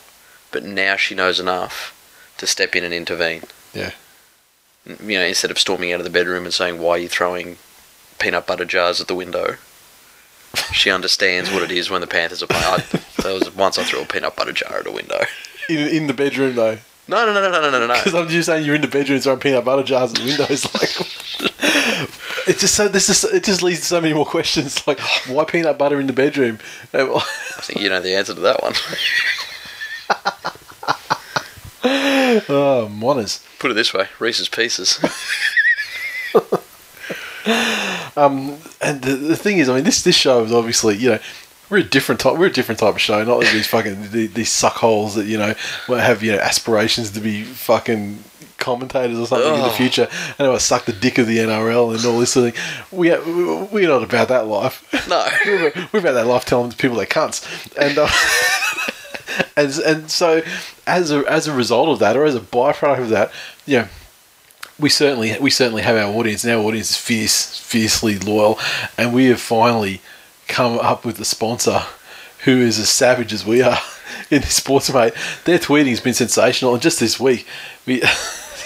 but 0.51 0.65
now 0.65 0.97
she 0.97 1.15
knows 1.15 1.39
enough 1.41 1.93
to 2.39 2.47
step 2.47 2.75
in 2.77 2.85
and 2.85 2.95
intervene. 2.95 3.43
Yeah. 3.75 3.93
You 4.87 5.19
know, 5.19 5.25
instead 5.25 5.51
of 5.51 5.59
storming 5.59 5.93
out 5.93 6.01
of 6.01 6.05
the 6.05 6.11
bedroom 6.11 6.45
and 6.45 6.55
saying, 6.55 6.79
"Why 6.79 6.91
are 6.93 6.99
you 6.99 7.09
throwing 7.09 7.59
peanut 8.19 8.47
butter 8.47 8.65
jars 8.65 9.01
at 9.01 9.09
the 9.09 9.15
window?" 9.15 9.57
She 10.73 10.91
understands 10.91 11.51
what 11.53 11.63
it 11.63 11.71
is 11.71 11.91
when 11.91 12.01
the 12.01 12.07
Panthers 12.07 12.43
are 12.43 12.47
playing. 12.47 12.65
I, 12.65 13.23
there 13.23 13.35
was 13.35 13.55
once 13.55 13.77
I 13.77 13.85
threw 13.85 14.01
a 14.01 14.07
peanut 14.07 14.37
butter 14.37 14.53
jar 14.53 14.79
at 14.79 14.87
a 14.87 14.93
window. 14.93 15.21
In 15.69 15.79
in 15.89 16.07
the 16.07 16.15
bedroom 16.15 16.55
though, 16.55 16.79
No, 17.09 17.27
no, 17.27 17.33
no, 17.35 17.51
no, 17.51 17.61
no, 17.61 17.71
no, 17.71 17.87
no, 17.87 17.95
because. 17.95 18.15
I'm 18.15 18.29
just 18.29 18.47
saying 18.47 18.65
you're 18.65 18.75
in 18.75 18.81
the 18.81 18.89
bedroom 18.89 19.21
throwing 19.21 19.41
peanut 19.41 19.65
butter 19.65 19.83
jars 19.83 20.13
at 20.13 20.19
the 20.19 20.25
windows. 20.25 20.65
Like, 20.75 22.49
it 22.49 22.59
just 22.59 22.75
so 22.75 22.89
this 22.89 23.09
is 23.09 23.25
it 23.25 23.45
just 23.45 23.63
leads 23.63 23.81
to 23.81 23.87
so 23.87 24.01
many 24.01 24.15
more 24.15 24.25
questions. 24.25 24.87
Like, 24.87 25.01
why 25.29 25.45
peanut 25.45 25.77
butter 25.79 26.01
in 26.01 26.07
the 26.07 26.13
bedroom? 26.13 26.59
I 26.95 27.05
think 27.61 27.81
you 27.81 27.91
know 27.91 28.01
the 28.01 28.15
answer 28.15 28.35
to 28.35 28.41
that 28.41 28.63
one. 28.63 28.75
oh, 31.87 32.91
Monas. 32.93 33.45
Put 33.59 33.71
it 33.71 33.75
this 33.75 33.95
way, 33.95 34.09
Reese's 34.19 34.49
Pieces. 34.49 34.99
And 38.17 39.03
the, 39.03 39.17
the 39.17 39.37
thing 39.37 39.59
is, 39.59 39.69
I 39.69 39.75
mean, 39.75 39.85
this 39.85 40.03
this 40.03 40.17
show 40.17 40.43
is 40.43 40.53
obviously, 40.53 40.97
you 40.97 41.11
know, 41.11 41.19
we're 41.71 41.79
a 41.79 41.83
different 41.83 42.21
type. 42.21 42.39
We're 42.39 42.47
a 42.47 42.53
different 42.53 42.79
type 42.79 42.95
of 42.95 43.01
show. 43.01 43.23
Not 43.25 43.39
like 43.39 43.53
these 43.53 43.67
fucking 43.67 44.11
these, 44.11 44.33
these 44.33 44.49
suckholes 44.49 45.15
that 45.17 45.27
you 45.27 45.37
know 45.39 45.55
have 45.89 46.23
you 46.23 46.33
know 46.33 46.39
aspirations 46.39 47.11
to 47.13 47.21
be 47.21 47.43
fucking 47.43 48.23
commentators 48.59 49.19
or 49.19 49.27
something 49.27 49.55
in 49.55 49.61
the 49.63 49.71
future, 49.71 50.09
and 50.39 50.49
I 50.49 50.59
suck 50.59 50.85
the 50.87 50.93
dick 50.93 51.19
of 51.19 51.27
the 51.27 51.39
NRL 51.39 51.95
and 51.97 52.05
all 52.07 52.19
this 52.19 52.33
sort 52.33 52.49
of 52.49 52.55
thing. 52.55 52.65
We 52.99 53.11
we- 53.11 53.63
we're 53.65 53.89
not 53.89 54.03
about 54.03 54.29
that 54.29 54.47
life. 54.47 54.87
No. 55.09 55.27
we're, 55.47 55.73
we're 55.93 56.01
about 56.01 56.15
that 56.15 56.27
life 56.27 56.45
telling 56.45 56.73
people 56.73 56.97
they're 56.97 57.07
cunts, 57.07 57.45
and. 57.77 57.99
Uh, 57.99 58.09
And, 59.57 59.79
and 59.79 60.11
so, 60.11 60.43
as 60.87 61.11
a, 61.11 61.25
as 61.31 61.47
a 61.47 61.55
result 61.55 61.89
of 61.89 61.99
that, 62.01 62.17
or 62.17 62.25
as 62.25 62.35
a 62.35 62.41
byproduct 62.41 63.01
of 63.01 63.09
that, 63.11 63.33
you 63.65 63.79
know, 63.79 63.89
we 64.79 64.89
certainly 64.89 65.37
we 65.41 65.51
certainly 65.51 65.83
have 65.83 65.97
our 65.97 66.13
audience, 66.15 66.45
and 66.45 66.53
our 66.53 66.61
audience 66.61 66.91
is 66.91 66.97
fierce, 66.97 67.59
fiercely 67.59 68.19
loyal, 68.19 68.59
and 68.99 69.15
we 69.15 69.27
have 69.27 69.41
finally 69.41 70.01
come 70.49 70.79
up 70.79 71.05
with 71.05 71.19
a 71.21 71.25
sponsor 71.25 71.83
who 72.45 72.61
is 72.61 72.79
as 72.79 72.89
savage 72.89 73.33
as 73.33 73.45
we 73.45 73.63
are 73.63 73.79
in 74.31 74.43
this 74.43 74.57
sports 74.57 74.93
mate. 74.93 75.15
Their 75.45 75.59
tweeting 75.59 75.91
has 75.91 76.01
been 76.01 76.15
sensational, 76.15 76.75
and 76.75 76.83
just 76.83 77.01
this 77.01 77.19
week 77.19 77.47
we. 77.87 78.03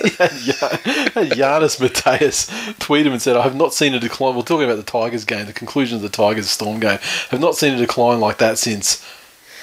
Giannis 0.01 1.79
Mateus 1.79 2.51
tweet 2.79 3.05
him 3.05 3.12
and 3.12 3.21
said, 3.21 3.37
I 3.37 3.43
have 3.43 3.55
not 3.55 3.75
seen 3.75 3.93
a 3.93 4.01
decline. 4.01 4.35
We're 4.35 4.41
talking 4.41 4.64
about 4.64 4.79
the 4.79 4.83
Tigers 4.83 5.27
game, 5.27 5.45
the 5.45 5.53
conclusion 5.53 5.97
of 5.97 6.01
the 6.01 6.09
Tigers 6.09 6.49
Storm 6.49 6.81
game. 6.81 6.99
I 7.03 7.29
have 7.29 7.41
not 7.41 7.55
seen 7.55 7.75
a 7.75 7.77
decline 7.77 8.18
like 8.18 8.39
that 8.39 8.57
since 8.57 9.05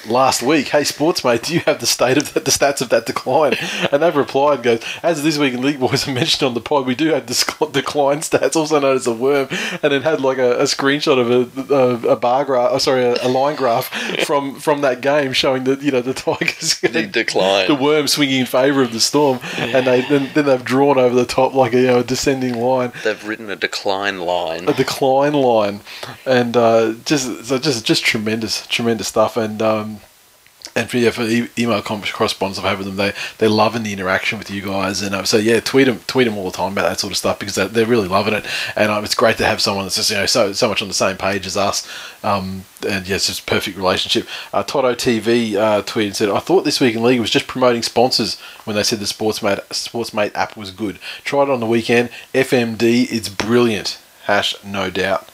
last 0.08 0.42
week, 0.44 0.68
hey 0.70 0.82
sportsmate, 0.82 1.44
do 1.44 1.54
you 1.54 1.60
have 1.62 1.80
the 1.80 1.86
state 1.88 2.18
of 2.18 2.34
the, 2.34 2.40
the 2.40 2.52
stats 2.52 2.82
of 2.82 2.90
that 2.90 3.06
decline? 3.06 3.56
And 3.92 4.04
they've 4.04 4.16
replied 4.16 4.56
and 4.56 4.64
goes, 4.64 4.82
as 5.04 5.24
this 5.24 5.38
week 5.38 5.54
in 5.54 5.62
League 5.62 5.80
Boys 5.80 6.04
have 6.04 6.14
mentioned 6.16 6.48
on 6.48 6.54
the 6.54 6.62
pod, 6.62 6.86
we 6.86 6.96
do 6.96 7.08
have 7.10 7.26
disc- 7.26 7.58
decline 7.72 8.20
stats, 8.20 8.56
also 8.56 8.80
known 8.80 8.96
as 8.96 9.08
a 9.08 9.14
worm, 9.14 9.48
and 9.84 9.94
it 9.94 10.04
had 10.04 10.22
like 10.22 10.38
a, 10.38 10.60
a 10.60 10.64
screenshot 10.64 11.18
of 11.20 11.70
a, 11.70 11.74
a, 11.74 12.14
a 12.14 12.16
bar 12.16 12.46
graph, 12.46 12.70
oh, 12.72 12.78
sorry, 12.78 13.04
a, 13.04 13.16
a 13.26 13.28
line 13.30 13.56
graph 13.56 13.88
from 14.26 14.60
from 14.60 14.82
that 14.82 15.02
game 15.02 15.34
showing 15.34 15.64
that 15.66 15.82
you 15.82 15.92
know 15.92 16.02
the 16.02 16.14
Tigers 16.14 16.80
The 16.82 17.08
decline. 17.08 17.68
the 17.68 17.76
worm 17.76 18.08
swinging 18.08 18.42
in 18.42 18.46
favour 18.46 18.82
of 18.82 18.94
the 18.94 19.00
Storm, 19.00 19.40
and 19.58 19.86
they 19.88 20.02
then, 20.02 20.30
then 20.34 20.46
they've 20.46 20.64
drawn 20.64 20.98
over 20.98 21.16
the 21.16 21.26
top 21.26 21.54
like 21.54 21.74
a 21.74 21.80
you 21.82 21.88
know 21.88 22.04
descending 22.04 22.56
line 22.62 22.92
They've 23.04 23.24
written 23.28 23.50
a 23.50 23.56
decline 23.56 24.20
line. 24.22 24.68
a 24.68 24.74
decline 24.74 25.34
line, 25.34 25.82
and 26.26 26.56
uh, 26.58 26.94
just 27.06 27.46
so 27.46 27.58
just 27.58 27.86
just 27.86 28.04
tremendous, 28.04 28.66
tremendous 28.68 29.08
stuff. 29.08 29.38
And 29.38 29.62
um, 29.62 29.97
and 30.78 30.90
for, 30.90 30.98
yeah, 30.98 31.10
for 31.10 31.24
email 31.60 31.82
correspondence 31.82 32.60
I've 32.60 32.78
with 32.78 32.86
them, 32.86 32.98
they 32.98 33.14
they 33.40 33.48
loving 33.48 33.82
the 33.82 33.92
interaction 33.92 34.38
with 34.38 34.52
you 34.52 34.62
guys. 34.62 35.02
And 35.02 35.16
uh, 35.16 35.24
so 35.24 35.38
yeah, 35.38 35.60
tweet 35.60 35.88
them 35.88 36.00
tweet 36.06 36.28
them 36.28 36.38
all 36.38 36.46
the 36.46 36.56
time 36.56 36.74
about 36.74 36.88
that 36.88 37.00
sort 37.00 37.12
of 37.12 37.18
stuff 37.18 37.40
because 37.40 37.56
they're, 37.56 37.68
they're 37.68 37.88
really 37.88 38.08
loving 38.08 38.36
it. 38.36 38.46
And 38.76 38.92
um, 38.92 39.04
it's 39.04 39.16
great 39.16 39.38
to 39.38 39.46
have 39.46 39.60
someone 39.60 39.86
that's 39.86 39.96
just 39.96 40.12
you 40.12 40.18
know 40.18 40.28
so 40.28 40.54
so 40.54 40.70
much 40.70 40.84
on 40.84 40.88
the 40.88 40.94
same 40.94 41.18
page 41.18 41.48
as 41.48 41.58
us. 41.58 41.88
Um, 42.24 42.66
and 42.88 43.08
yeah, 43.08 43.16
it's 43.16 43.26
just 43.26 43.48
perfect 43.48 43.76
relationship. 43.76 44.28
Uh, 44.54 44.62
Toto 44.62 44.94
TV 44.94 45.56
uh, 45.56 45.82
tweeted 45.82 46.06
and 46.06 46.16
said, 46.16 46.30
"I 46.30 46.40
thought 46.40 46.64
this 46.64 46.80
week 46.80 46.96
in 46.96 47.02
league 47.02 47.20
was 47.20 47.32
just 47.32 47.48
promoting 47.48 47.82
sponsors 47.82 48.40
when 48.66 48.76
they 48.76 48.84
said 48.84 49.00
the 49.00 49.06
Sportsmate 49.06 49.66
Sportsmate 49.70 50.36
app 50.36 50.56
was 50.56 50.70
good. 50.70 51.00
Tried 51.24 51.44
it 51.44 51.50
on 51.50 51.60
the 51.60 51.66
weekend. 51.66 52.10
FMD, 52.36 53.12
it's 53.12 53.30
brilliant. 53.30 54.00
Hash, 54.26 54.54
no 54.64 54.92
doubt. 54.92 55.28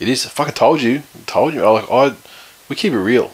It 0.00 0.08
is. 0.08 0.26
I 0.26 0.30
fucking 0.30 0.54
told 0.54 0.82
you. 0.82 1.04
Told 1.26 1.54
you. 1.54 1.64
I 1.64 1.70
like 1.70 1.90
I. 1.90 2.16
We 2.68 2.74
keep 2.74 2.92
it 2.92 2.98
real. 2.98 3.32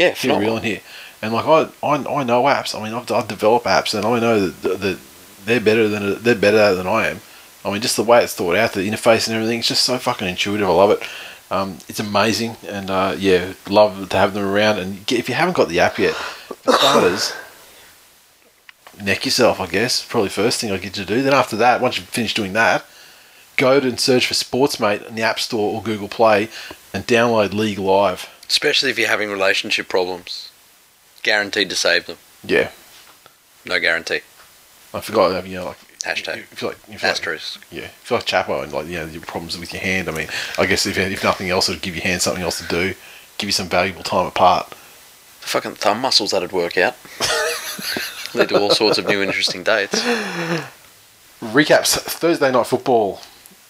Yeah, 0.00 0.14
Keep 0.14 0.38
real 0.38 0.56
in 0.56 0.62
here. 0.62 0.80
And 1.20 1.34
like 1.34 1.44
I, 1.44 1.68
I, 1.86 1.96
I 1.96 2.24
know 2.24 2.44
apps. 2.44 2.74
I 2.74 2.82
mean, 2.82 2.94
I've, 2.94 3.12
I've 3.12 3.28
developed 3.28 3.66
apps, 3.66 3.94
and 3.94 4.06
I 4.06 4.18
know 4.18 4.48
that, 4.48 4.80
that 4.80 4.98
they're 5.44 5.60
better 5.60 5.88
than 5.88 6.22
they're 6.22 6.34
better 6.34 6.74
than 6.74 6.86
I 6.86 7.08
am. 7.08 7.20
I 7.66 7.70
mean, 7.70 7.82
just 7.82 7.96
the 7.98 8.02
way 8.02 8.24
it's 8.24 8.34
thought 8.34 8.56
out, 8.56 8.72
the 8.72 8.88
interface 8.88 9.28
and 9.28 9.36
everything, 9.36 9.58
it's 9.58 9.68
just 9.68 9.84
so 9.84 9.98
fucking 9.98 10.26
intuitive. 10.26 10.66
I 10.66 10.72
love 10.72 10.90
it. 10.90 11.02
Um, 11.50 11.76
it's 11.86 12.00
amazing, 12.00 12.56
and 12.66 12.88
uh, 12.88 13.14
yeah, 13.18 13.52
love 13.68 14.08
to 14.08 14.16
have 14.16 14.32
them 14.32 14.46
around. 14.46 14.78
And 14.78 15.04
get, 15.04 15.18
if 15.18 15.28
you 15.28 15.34
haven't 15.34 15.56
got 15.56 15.68
the 15.68 15.80
app 15.80 15.98
yet, 15.98 16.14
for 16.14 16.72
starters, 16.72 17.34
neck 19.02 19.26
yourself. 19.26 19.60
I 19.60 19.66
guess 19.66 20.02
probably 20.02 20.30
first 20.30 20.62
thing 20.62 20.70
I 20.70 20.78
get 20.78 20.96
you 20.96 21.04
to 21.04 21.14
do. 21.14 21.22
Then 21.22 21.34
after 21.34 21.56
that, 21.56 21.82
once 21.82 21.98
you 21.98 22.04
finish 22.04 22.32
doing 22.32 22.54
that, 22.54 22.86
go 23.58 23.78
to 23.80 23.86
and 23.86 24.00
search 24.00 24.26
for 24.26 24.32
Sportsmate 24.32 25.06
in 25.06 25.14
the 25.14 25.22
App 25.22 25.40
Store 25.40 25.74
or 25.74 25.82
Google 25.82 26.08
Play, 26.08 26.48
and 26.94 27.06
download 27.06 27.52
League 27.52 27.78
Live. 27.78 28.30
Especially 28.50 28.90
if 28.90 28.98
you're 28.98 29.06
having 29.08 29.30
relationship 29.30 29.88
problems. 29.88 30.50
Guaranteed 31.22 31.70
to 31.70 31.76
save 31.76 32.06
them. 32.06 32.16
Yeah, 32.42 32.70
No 33.64 33.78
guarantee. 33.78 34.22
I 34.92 35.00
forgot. 35.00 35.46
You 35.46 35.58
know, 35.58 35.64
like 35.66 35.78
Hashtag. 36.02 36.36
You 36.38 36.42
feel 36.42 36.70
like, 36.70 36.78
you 36.88 36.98
feel 36.98 37.10
like 37.10 37.18
Asterisk. 37.18 37.64
yeah, 37.70 37.82
you 37.82 37.88
feel 38.02 38.18
like 38.18 38.26
Chapo 38.26 38.62
and 38.64 38.72
like 38.72 38.86
you 38.88 38.96
know 38.96 39.04
your 39.04 39.20
problems 39.22 39.56
with 39.56 39.72
your 39.72 39.82
hand. 39.82 40.08
I 40.08 40.12
mean, 40.12 40.26
I 40.58 40.66
guess 40.66 40.84
if 40.84 40.98
if 40.98 41.22
nothing 41.22 41.48
else, 41.48 41.68
it'd 41.68 41.80
give 41.80 41.94
your 41.94 42.02
hand 42.02 42.22
something 42.22 42.42
else 42.42 42.58
to 42.60 42.66
do, 42.66 42.94
give 43.38 43.46
you 43.48 43.52
some 43.52 43.68
valuable 43.68 44.02
time 44.02 44.26
apart. 44.26 44.70
The 44.70 45.46
fucking 45.46 45.74
thumb 45.76 46.00
muscles 46.00 46.32
that'd 46.32 46.50
work 46.52 46.76
out. 46.76 46.96
Lead 48.34 48.48
to 48.48 48.58
all 48.60 48.70
sorts 48.70 48.98
of 48.98 49.06
new 49.06 49.22
interesting 49.22 49.62
dates. 49.62 50.00
Recaps 51.40 51.96
Thursday 51.98 52.50
night 52.50 52.66
football. 52.66 53.20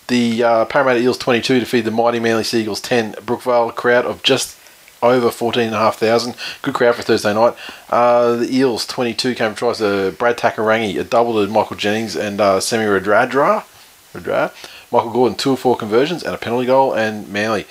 The 0.09 0.43
uh, 0.43 0.65
Parramatta 0.65 1.01
Eels 1.01 1.19
22 1.19 1.61
defeated 1.61 1.87
the 1.87 1.91
mighty 1.93 2.19
Manly 2.19 2.43
Seagulls 2.45 2.81
10. 2.81 3.13
Brookvale 3.15 3.75
crowd 3.75 4.05
of 4.05 4.23
just 4.23 4.57
over 5.03 5.31
14,500. 5.31 6.37
Good 6.63 6.75
crowd 6.75 6.95
for 6.95 7.03
Thursday 7.03 7.35
night. 7.35 7.55
Uh, 7.89 8.37
the 8.37 8.55
Eels 8.55 8.87
22 8.87 9.35
came 9.35 9.51
from 9.51 9.57
tries 9.57 9.79
to 9.79 10.13
Brad 10.13 10.39
Takairangi, 10.39 10.99
a 10.99 11.05
double 11.05 11.45
to 11.45 11.51
Michael 11.51 11.77
Jennings 11.77 12.17
and 12.17 12.41
uh, 12.41 12.61
Semi 12.61 12.85
Radradra. 12.85 13.65
Radra. 14.13 14.53
Michael 14.93 15.13
Gordon, 15.13 15.39
two 15.39 15.53
or 15.53 15.57
four 15.57 15.77
conversions 15.77 16.23
and 16.23 16.35
a 16.35 16.39
penalty 16.39 16.67
goal. 16.67 16.93
And 16.93 17.29
Manly, 17.29 17.67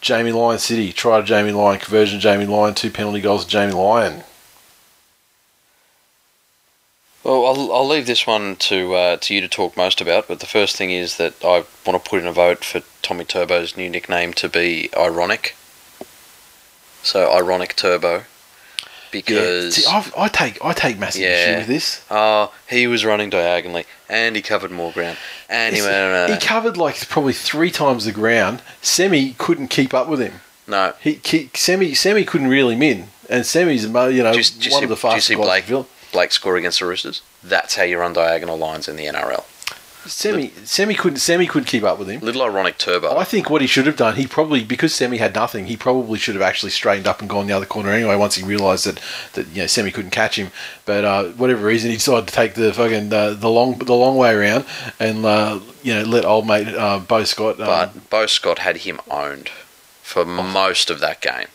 Jamie 0.00 0.32
Lyon 0.32 0.58
City, 0.58 0.92
try 0.92 1.20
to 1.20 1.26
Jamie 1.26 1.52
Lyon, 1.52 1.78
conversion 1.78 2.20
Jamie 2.20 2.46
Lyon, 2.46 2.74
two 2.74 2.90
penalty 2.90 3.20
goals 3.20 3.44
to 3.44 3.50
Jamie 3.50 3.72
Lyon. 3.72 4.24
Well, 7.26 7.46
I'll, 7.46 7.72
I'll 7.72 7.88
leave 7.88 8.06
this 8.06 8.24
one 8.24 8.54
to 8.54 8.94
uh, 8.94 9.16
to 9.16 9.34
you 9.34 9.40
to 9.40 9.48
talk 9.48 9.76
most 9.76 10.00
about. 10.00 10.28
But 10.28 10.38
the 10.38 10.46
first 10.46 10.76
thing 10.76 10.90
is 10.92 11.16
that 11.16 11.44
I 11.44 11.64
want 11.84 12.02
to 12.02 12.08
put 12.10 12.20
in 12.20 12.26
a 12.28 12.32
vote 12.32 12.62
for 12.64 12.82
Tommy 13.02 13.24
Turbo's 13.24 13.76
new 13.76 13.90
nickname 13.90 14.32
to 14.34 14.48
be 14.48 14.90
ironic. 14.96 15.56
So 17.06 17.32
ironic 17.32 17.76
Turbo, 17.76 18.24
because 19.10 19.76
See, 19.76 19.86
I've, 19.86 20.12
take 20.32 20.62
I 20.64 20.72
take 20.72 20.98
massive 20.98 21.22
Yeah. 21.22 21.28
issue 21.50 21.58
with 21.58 21.66
this. 21.68 22.04
oh, 22.10 22.52
he 22.68 22.86
was 22.86 23.04
running 23.04 23.30
diagonally 23.30 23.84
and 24.08 24.34
he 24.36 24.42
covered 24.42 24.70
more 24.70 24.92
ground 24.92 25.16
and 25.48 25.74
he 25.76 25.82
went. 25.82 26.32
he 26.32 26.38
covered 26.44 26.76
like 26.76 27.08
probably 27.08 27.32
three 27.32 27.70
times 27.70 28.04
the 28.04 28.12
ground. 28.12 28.62
Semi 28.82 29.32
couldn't 29.34 29.68
keep 29.68 29.94
up 29.94 30.08
with 30.08 30.20
him. 30.20 30.40
no, 30.66 30.94
He, 31.00 31.20
he 31.24 31.50
Semi 31.54 31.94
Semi 31.94 32.24
couldn't 32.24 32.48
reel 32.48 32.68
him 32.68 32.82
in, 32.82 33.08
and 33.30 33.46
Semi's 33.46 33.84
uh, 33.86 34.06
you 34.06 34.22
know 34.22 34.32
Do 34.32 34.38
you- 34.38 34.44
do 34.44 34.70
one 34.70 34.80
see- 34.80 34.84
of 34.84 34.90
the 34.90 34.96
fastest. 34.96 35.28
do 35.28 35.34
you 35.34 35.38
see. 35.38 35.44
Blake? 35.44 35.58
in 35.58 35.62
the 35.64 35.68
field. 35.68 35.86
Blake 36.12 36.32
score 36.32 36.56
against 36.56 36.80
the 36.80 36.86
Roosters. 36.86 37.22
That's 37.42 37.76
how 37.76 37.82
you 37.84 37.98
run 37.98 38.12
diagonal 38.14 38.56
lines 38.56 38.88
in 38.88 38.96
the 38.96 39.06
NRL. 39.06 39.44
Semi 40.06 40.52
Semi 40.64 40.94
couldn't 40.94 41.18
Semi 41.18 41.46
couldn't 41.46 41.66
keep 41.66 41.82
up 41.82 41.98
with 41.98 42.08
him. 42.08 42.20
Little 42.20 42.42
ironic 42.42 42.78
Turbo. 42.78 43.16
I 43.16 43.24
think 43.24 43.50
what 43.50 43.60
he 43.60 43.66
should 43.66 43.86
have 43.86 43.96
done, 43.96 44.16
he 44.16 44.26
probably 44.26 44.64
because 44.64 44.94
Semi 44.94 45.18
had 45.18 45.34
nothing, 45.34 45.66
he 45.66 45.76
probably 45.76 46.18
should 46.18 46.34
have 46.34 46.42
actually 46.42 46.70
straightened 46.70 47.06
up 47.06 47.20
and 47.20 47.28
gone 47.28 47.46
the 47.46 47.52
other 47.52 47.66
corner 47.66 47.90
anyway. 47.90 48.16
Once 48.16 48.36
he 48.36 48.44
realised 48.44 48.86
that 48.86 49.00
that 49.34 49.48
you 49.48 49.62
know 49.62 49.66
Semi 49.66 49.90
couldn't 49.90 50.10
catch 50.10 50.36
him, 50.38 50.50
but 50.84 51.04
uh, 51.04 51.24
whatever 51.30 51.66
reason 51.66 51.90
he 51.90 51.96
decided 51.96 52.28
to 52.28 52.34
take 52.34 52.54
the 52.54 52.72
fucking 52.72 53.12
uh, 53.12 53.34
the 53.34 53.50
long 53.50 53.78
the 53.78 53.94
long 53.94 54.16
way 54.16 54.34
around 54.34 54.64
and 54.98 55.24
uh, 55.24 55.60
you 55.82 55.94
know 55.94 56.02
let 56.02 56.24
old 56.24 56.46
mate 56.46 56.68
uh, 56.68 56.98
Beau 56.98 57.24
Scott. 57.24 57.60
Um, 57.60 57.66
but 57.66 58.10
Beau 58.10 58.26
Scott 58.26 58.60
had 58.60 58.78
him 58.78 59.00
owned 59.10 59.50
for 60.02 60.24
most 60.24 60.90
of 60.90 61.00
that 61.00 61.20
game. 61.20 61.48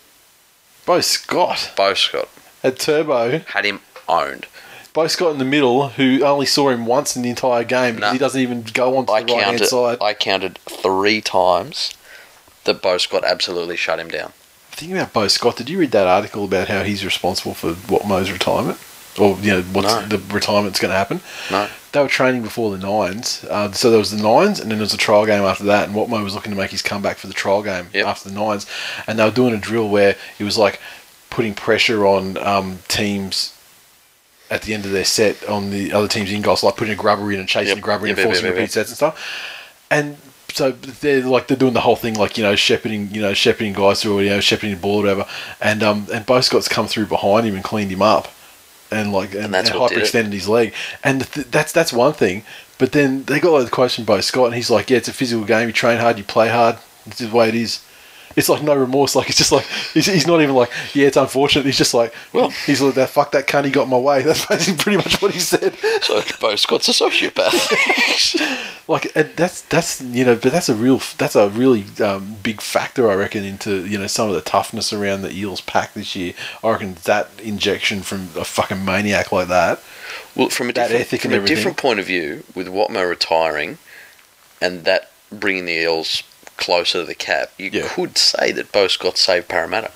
Beau 0.86 1.02
Scott 1.02 1.72
Beau 1.76 1.93
Scott 1.93 2.30
had 2.62 2.80
Turbo. 2.80 3.39
had 3.39 3.66
him 3.66 3.82
owned. 4.08 4.47
Beau 4.94 5.08
Scott 5.08 5.32
in 5.32 5.38
the 5.38 5.46
middle, 5.46 5.89
who 5.89 6.24
only 6.24 6.46
saw 6.46 6.70
him 6.70 6.86
once 6.86 7.16
in 7.16 7.22
the 7.22 7.30
entire 7.30 7.64
game 7.64 7.96
because 7.96 8.10
No. 8.10 8.14
he 8.14 8.18
doesn't 8.20 8.42
even 8.42 8.64
go 8.74 8.98
on 8.98 9.06
to 9.06 9.12
I 9.14 9.24
the 9.24 9.34
right 9.34 9.44
hand 9.44 9.58
counted. 9.60 9.68
side. 9.70 9.98
I 10.02 10.14
counted 10.14 10.58
three 10.66 11.22
times 11.22 11.94
that 12.66 12.82
Beau 12.82 12.98
Scott 12.98 13.24
absolutely 13.24 13.78
shut 13.78 14.00
him 14.00 14.10
down. 14.10 14.34
Thinking 14.72 14.98
about 14.98 15.14
Beau 15.14 15.28
Scott, 15.30 15.56
did 15.56 15.70
you 15.70 15.78
read 15.80 15.92
that 15.92 16.08
article 16.08 16.44
about 16.44 16.68
how 16.68 16.84
he's 16.84 17.06
responsible 17.06 17.54
for 17.54 17.74
Watmough's 17.74 18.32
retirement? 18.32 18.78
Or, 19.18 19.38
you 19.42 19.52
know, 19.52 19.62
what's 19.74 19.88
No. 19.88 20.06
the 20.06 20.18
retirement's 20.34 20.80
going 20.80 20.92
to 20.92 20.98
happen? 20.98 21.22
No. 21.50 21.68
They 21.92 22.02
were 22.02 22.08
training 22.08 22.44
before 22.44 22.72
the 22.72 22.78
Nines. 22.78 23.44
Uh, 23.50 23.72
so 23.74 23.89
there 23.89 24.00
was 24.00 24.12
the 24.12 24.22
Nines, 24.24 24.60
and 24.60 24.72
then 24.72 24.78
there 24.78 24.84
was 24.86 24.94
a 24.94 24.98
trial 24.98 25.26
game 25.26 25.44
after 25.44 25.66
that, 25.66 25.88
and 25.89 25.96
Watmough 25.96 26.24
was 26.24 26.34
looking 26.34 26.52
to 26.54 26.58
make 26.58 26.72
his 26.72 26.82
comeback 26.82 27.18
for 27.18 27.28
the 27.28 27.34
trial 27.34 27.62
game 27.62 27.89
Yep. 27.94 28.06
after 28.08 28.30
the 28.30 28.36
Nines. 28.36 28.66
And 29.08 29.20
they 29.20 29.24
were 29.26 29.32
doing 29.32 29.54
a 29.54 29.58
drill 29.58 29.89
where 29.89 30.16
it 30.39 30.44
was 30.46 30.58
like 30.58 30.80
putting 31.30 31.54
pressure 31.54 32.06
on 32.08 32.38
um, 32.38 32.80
teams 32.88 33.54
at 34.52 34.62
the 34.64 34.74
end 34.76 34.86
of 34.86 34.91
their 34.91 35.06
set 35.06 35.43
on 35.47 35.72
the 35.72 35.91
other 35.93 36.08
team's 36.08 36.32
in 36.32 36.41
goal, 36.43 36.56
so 36.58 36.68
like 36.68 36.76
putting 36.78 36.93
a 36.93 36.97
grubber 36.97 37.32
in 37.32 37.39
and 37.39 37.49
chasing 37.49 37.70
Yep. 37.70 37.76
the 37.78 37.82
grubber 37.82 38.06
in 38.06 38.10
Yep, 38.10 38.18
and 38.18 38.26
yep, 38.26 38.34
forcing 38.36 38.52
repeat 38.54 38.72
sets 38.72 38.89
and 38.89 38.97
stuff. 38.97 39.58
And 39.89 40.18
so 40.54 40.72
they're 40.72 41.24
like 41.24 41.47
they're 41.47 41.58
doing 41.58 41.74
the 41.74 41.80
whole 41.82 41.95
thing 41.95 42.14
like 42.16 42.38
you 42.38 42.43
know 42.43 42.56
shepherding 42.56 43.10
you 43.12 43.22
know 43.22 43.34
shepherding 43.34 43.72
guys 43.74 44.02
through 44.02 44.20
you 44.20 44.30
know 44.30 44.41
shepherding 44.41 44.76
the 44.76 44.82
ball 44.82 44.97
or 44.99 45.04
whatever 45.04 45.26
and 45.62 45.82
um 45.82 46.08
and 46.14 46.26
Beau 46.26 46.41
Scott's 46.41 46.68
come 46.68 46.88
through 46.88 47.06
behind 47.06 47.47
him 47.47 47.56
and 47.56 47.64
cleaned 47.64 47.89
him 47.89 48.02
up 48.02 48.28
and 48.91 49.14
like 49.14 49.34
and, 49.34 49.45
And 49.45 49.56
and 49.56 49.68
hyperextended 49.70 50.34
his 50.34 50.49
leg. 50.49 50.74
And 51.04 51.26
th- 51.32 51.47
that's 51.47 51.72
that's 51.72 51.93
one 51.93 52.12
thing. 52.14 52.43
But 52.78 52.91
then 52.91 53.24
they 53.26 53.39
got 53.39 53.52
like 53.54 53.66
the 53.66 53.72
quotes 53.72 53.95
from 53.95 54.04
Beau 54.06 54.20
Scott, 54.22 54.47
and 54.47 54.56
he's 54.56 54.70
like, 54.70 54.89
"Yeah, 54.89 54.97
it's 54.97 55.08
a 55.08 55.14
physical 55.14 55.45
game. 55.45 55.68
You 55.68 55.74
train 55.74 55.99
hard, 55.99 56.18
you 56.18 56.24
play 56.26 56.49
hard. 56.49 56.78
It's 57.06 57.20
the 57.20 57.30
way 57.30 57.47
it 57.47 57.56
is." 57.56 57.80
It's 58.36 58.50
like 58.50 58.64
no 58.64 58.76
remorse. 58.76 59.16
Like 59.16 59.30
it's 59.30 59.38
just 59.38 59.52
like 59.52 59.66
he's, 59.94 60.06
he's 60.06 60.28
not 60.28 60.42
even 60.42 60.56
like, 60.56 60.72
yeah, 60.94 61.08
it's 61.08 61.18
unfortunate. 61.18 61.66
He's 61.66 61.78
just 61.78 61.94
like, 61.94 62.14
well, 62.34 62.50
he's 62.50 62.82
like 62.82 62.96
that. 62.96 63.10
Fuck 63.10 63.32
that 63.32 63.48
cunt. 63.48 63.66
He 63.66 63.72
got 63.72 63.84
in 63.84 63.90
my 63.90 63.98
way. 63.98 64.22
That's 64.24 64.46
basically 64.46 64.82
pretty 64.84 64.98
much 64.98 65.22
what 65.22 65.32
he 65.32 65.40
said. 65.40 65.76
So 66.02 66.22
Beau 66.40 66.56
Scott's 66.56 66.88
a 66.90 66.92
sociopath. 66.92 68.68
like 68.88 69.16
and 69.16 69.30
that's 69.36 69.62
that's 69.62 70.02
you 70.02 70.26
know 70.26 70.36
but 70.36 70.52
that's 70.52 70.68
a 70.68 70.76
real 70.76 71.00
that's 71.18 71.36
a 71.36 71.50
really 71.50 71.86
um, 72.04 72.36
big 72.42 72.60
factor 72.60 73.10
i 73.10 73.14
reckon 73.14 73.44
into 73.44 73.86
you 73.86 73.98
know 73.98 74.08
some 74.08 74.28
of 74.28 74.34
the 74.34 74.42
toughness 74.42 74.92
around 74.92 75.22
the 75.22 75.32
eels 75.32 75.62
pack 75.62 75.94
this 75.94 76.16
year 76.16 76.34
i 76.64 76.72
reckon 76.72 76.96
that 77.04 77.30
injection 77.42 78.02
from 78.02 78.28
a 78.36 78.44
fucking 78.44 78.84
maniac 78.84 79.32
like 79.32 79.48
that 79.48 79.80
well, 80.36 80.50
from 80.50 80.70
a 80.70 80.74
different, 80.74 81.22
from 81.22 81.34
a 81.34 81.46
different 81.46 81.78
point 81.78 82.00
of 82.00 82.06
view, 82.06 82.44
with 82.56 82.68
Watmough 82.68 83.10
retiring, 83.10 83.78
and 84.62 84.86
that 84.86 85.12
bringing 85.30 85.66
the 85.66 85.74
Eels 85.74 86.24
closer 86.62 87.01
to 87.01 87.05
the 87.05 87.16
cap, 87.16 87.51
you 87.57 87.70
Yeah. 87.74 87.88
could 87.89 88.18
say 88.18 88.53
that 88.53 88.72
Beau 88.72 88.88
Scott 88.88 89.18
saved 89.18 89.49
Parramatta. 89.49 89.91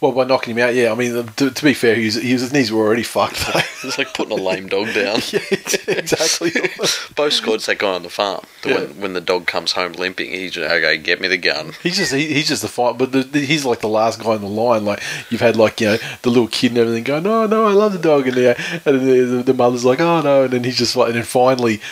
well 0.00 0.12
by 0.12 0.24
knocking 0.24 0.54
him 0.58 0.62
out 0.62 0.74
yeah 0.74 0.92
i 0.92 0.94
mean 0.94 1.24
to, 1.36 1.50
to 1.50 1.64
be 1.64 1.72
fair 1.72 1.94
he 1.94 2.04
was, 2.06 2.16
his 2.16 2.52
knees 2.52 2.70
were 2.70 2.84
already 2.84 3.02
fucked 3.04 3.38
though. 3.46 3.60
It's 3.84 3.98
like 3.98 4.14
putting 4.14 4.32
a 4.38 4.42
lame 4.42 4.66
dog 4.68 4.86
down. 4.94 5.20
yeah 5.30 5.40
exactly 5.88 6.50
Beau 7.16 7.28
Scott's 7.28 7.66
that 7.66 7.78
guy 7.78 7.92
on 7.94 8.02
the 8.02 8.08
farm. 8.08 8.40
that 8.62 8.68
Yeah. 8.70 8.74
When, 8.80 9.00
when 9.00 9.12
the 9.12 9.20
dog 9.20 9.46
comes 9.46 9.72
home 9.72 9.92
limping, 9.92 10.30
he's 10.30 10.52
just, 10.52 10.70
okay, 10.70 10.96
get 10.96 11.20
me 11.20 11.28
the 11.28 11.36
gun. 11.36 11.72
He's 11.82 11.98
just 11.98 12.12
he, 12.14 12.32
he's 12.32 12.48
just 12.48 12.62
the 12.62 12.68
fight, 12.68 12.96
but 12.96 13.12
the, 13.12 13.22
the, 13.24 13.40
he's 13.40 13.66
like 13.66 13.80
the 13.80 13.88
last 13.88 14.22
guy 14.22 14.34
in 14.36 14.40
the 14.40 14.48
line. 14.48 14.86
Like 14.86 15.02
you've 15.28 15.42
had 15.42 15.56
like 15.56 15.82
you 15.82 15.88
know 15.88 15.98
the 16.22 16.30
little 16.30 16.48
kid 16.48 16.70
and 16.72 16.78
everything 16.78 17.04
going, 17.04 17.24
no, 17.24 17.46
no, 17.46 17.66
I 17.66 17.72
love 17.72 17.92
the 17.92 17.98
dog, 17.98 18.26
and, 18.26 18.36
yeah, 18.38 18.54
and 18.86 19.00
the, 19.06 19.42
the 19.44 19.52
mother's 19.54 19.84
like, 19.84 20.00
oh 20.00 20.22
no, 20.22 20.44
and 20.44 20.54
then 20.54 20.64
he's 20.64 20.78
just 20.78 20.96
like, 20.96 21.08
and 21.08 21.16
then 21.16 21.24
finally 21.24 21.82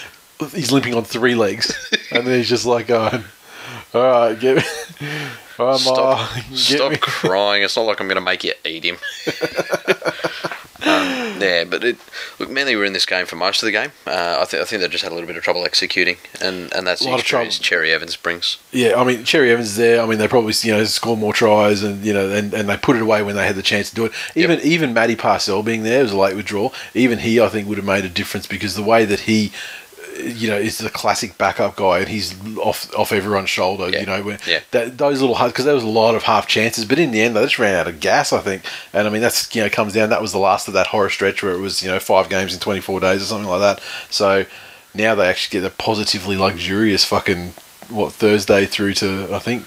he's 0.50 0.72
limping 0.72 0.94
on 0.94 1.04
three 1.04 1.34
legs, 1.34 1.74
and 2.10 2.26
then 2.26 2.38
he's 2.38 2.48
just 2.48 2.66
like 2.66 2.88
going, 2.88 3.24
all 3.94 4.02
right, 4.02 4.38
get 4.38 4.56
me, 4.56 4.62
all 5.58 5.66
right, 5.66 5.84
Ma, 5.84 6.26
Stop, 6.26 6.34
get 6.34 6.56
stop 6.56 7.00
crying. 7.00 7.62
It's 7.62 7.76
not 7.76 7.82
like 7.82 8.00
I'm 8.00 8.08
going 8.08 8.16
to 8.16 8.20
make 8.20 8.44
you 8.44 8.52
eat 8.64 8.84
him. 8.84 8.96
um, 10.84 11.40
yeah, 11.40 11.64
but 11.64 11.84
it, 11.84 11.96
look, 12.38 12.50
Manly 12.50 12.74
were 12.74 12.84
in 12.84 12.92
this 12.92 13.06
game 13.06 13.26
for 13.26 13.36
most 13.36 13.62
of 13.62 13.66
the 13.66 13.72
game. 13.72 13.90
Uh, 14.06 14.38
I, 14.40 14.44
think 14.44 14.62
I 14.62 14.64
think 14.64 14.80
they 14.80 14.88
just 14.88 15.04
had 15.04 15.12
a 15.12 15.14
little 15.14 15.26
bit 15.26 15.36
of 15.36 15.42
trouble 15.42 15.64
executing, 15.64 16.16
and, 16.40 16.72
and 16.72 16.86
that's 16.86 17.02
A 17.02 17.08
lot 17.08 17.20
of 17.20 17.24
trouble. 17.24 17.50
Cherry 17.50 17.92
Evans 17.92 18.16
brings. 18.16 18.58
Yeah, 18.72 18.98
I 18.98 19.04
mean 19.04 19.24
Cherry 19.24 19.50
Evans 19.50 19.70
is 19.70 19.76
there. 19.76 20.02
I 20.02 20.06
mean 20.06 20.18
they 20.18 20.28
probably 20.28 20.54
you 20.62 20.72
know 20.72 20.84
score 20.84 21.16
more 21.16 21.32
tries 21.32 21.82
and 21.82 22.04
you 22.04 22.12
know 22.12 22.30
and, 22.30 22.54
and 22.54 22.68
they 22.68 22.76
put 22.76 22.96
it 22.96 23.02
away 23.02 23.22
when 23.22 23.36
they 23.36 23.46
had 23.46 23.56
the 23.56 23.62
chance 23.62 23.90
to 23.90 23.94
do 23.94 24.04
it. 24.06 24.12
Even 24.34 24.60
even 24.60 24.94
Matty 24.94 25.16
Parcell 25.16 25.62
being 25.62 25.82
there 25.82 26.02
was 26.02 26.12
a 26.12 26.18
late 26.18 26.36
withdrawal. 26.36 26.72
Even 26.94 27.18
he 27.18 27.40
I 27.40 27.48
think 27.48 27.68
would 27.68 27.78
have 27.78 27.86
made 27.86 28.04
a 28.04 28.08
difference 28.08 28.46
because 28.46 28.74
the 28.74 28.82
way 28.82 29.04
that 29.04 29.20
he 29.20 29.48
uh, 29.48 29.81
you 30.18 30.48
know 30.48 30.56
is 30.56 30.78
the 30.78 30.90
classic 30.90 31.36
backup 31.38 31.76
guy 31.76 32.00
and 32.00 32.08
he's 32.08 32.34
off 32.58 32.94
off 32.96 33.12
everyone's 33.12 33.50
shoulder. 33.50 33.88
Yeah. 33.90 34.00
You 34.00 34.06
know 34.06 34.22
when 34.22 34.38
Yeah. 34.46 34.60
that, 34.72 34.98
those 34.98 35.20
little 35.20 35.36
because 35.46 35.64
there 35.64 35.74
was 35.74 35.84
a 35.84 35.88
lot 35.88 36.14
of 36.14 36.22
half 36.24 36.46
chances, 36.46 36.84
but 36.84 36.98
in 36.98 37.10
the 37.10 37.20
end 37.20 37.36
they 37.36 37.42
just 37.42 37.58
ran 37.58 37.74
out 37.74 37.88
of 37.88 38.00
gas. 38.00 38.32
I 38.32 38.40
think, 38.40 38.64
and 38.92 39.06
I 39.06 39.10
mean 39.10 39.22
that's 39.22 39.54
you 39.54 39.62
know 39.62 39.68
comes 39.70 39.92
down. 39.94 40.10
That 40.10 40.22
was 40.22 40.32
the 40.32 40.38
last 40.38 40.68
of 40.68 40.74
that 40.74 40.88
horror 40.88 41.10
stretch 41.10 41.42
where 41.42 41.52
it 41.52 41.60
was 41.60 41.82
you 41.82 41.90
know 41.90 41.98
five 42.00 42.28
games 42.28 42.54
in 42.54 42.60
twenty 42.60 42.80
four 42.80 43.00
days 43.00 43.22
or 43.22 43.26
something 43.26 43.48
like 43.48 43.60
that. 43.60 43.80
So 44.10 44.44
now 44.94 45.14
they 45.14 45.26
actually 45.28 45.60
get 45.60 45.66
a 45.66 45.74
positively 45.74 46.36
luxurious 46.36 47.04
fucking 47.04 47.54
what 47.88 48.12
Thursday 48.12 48.66
through 48.66 48.94
to 48.94 49.28
I 49.32 49.38
think 49.38 49.64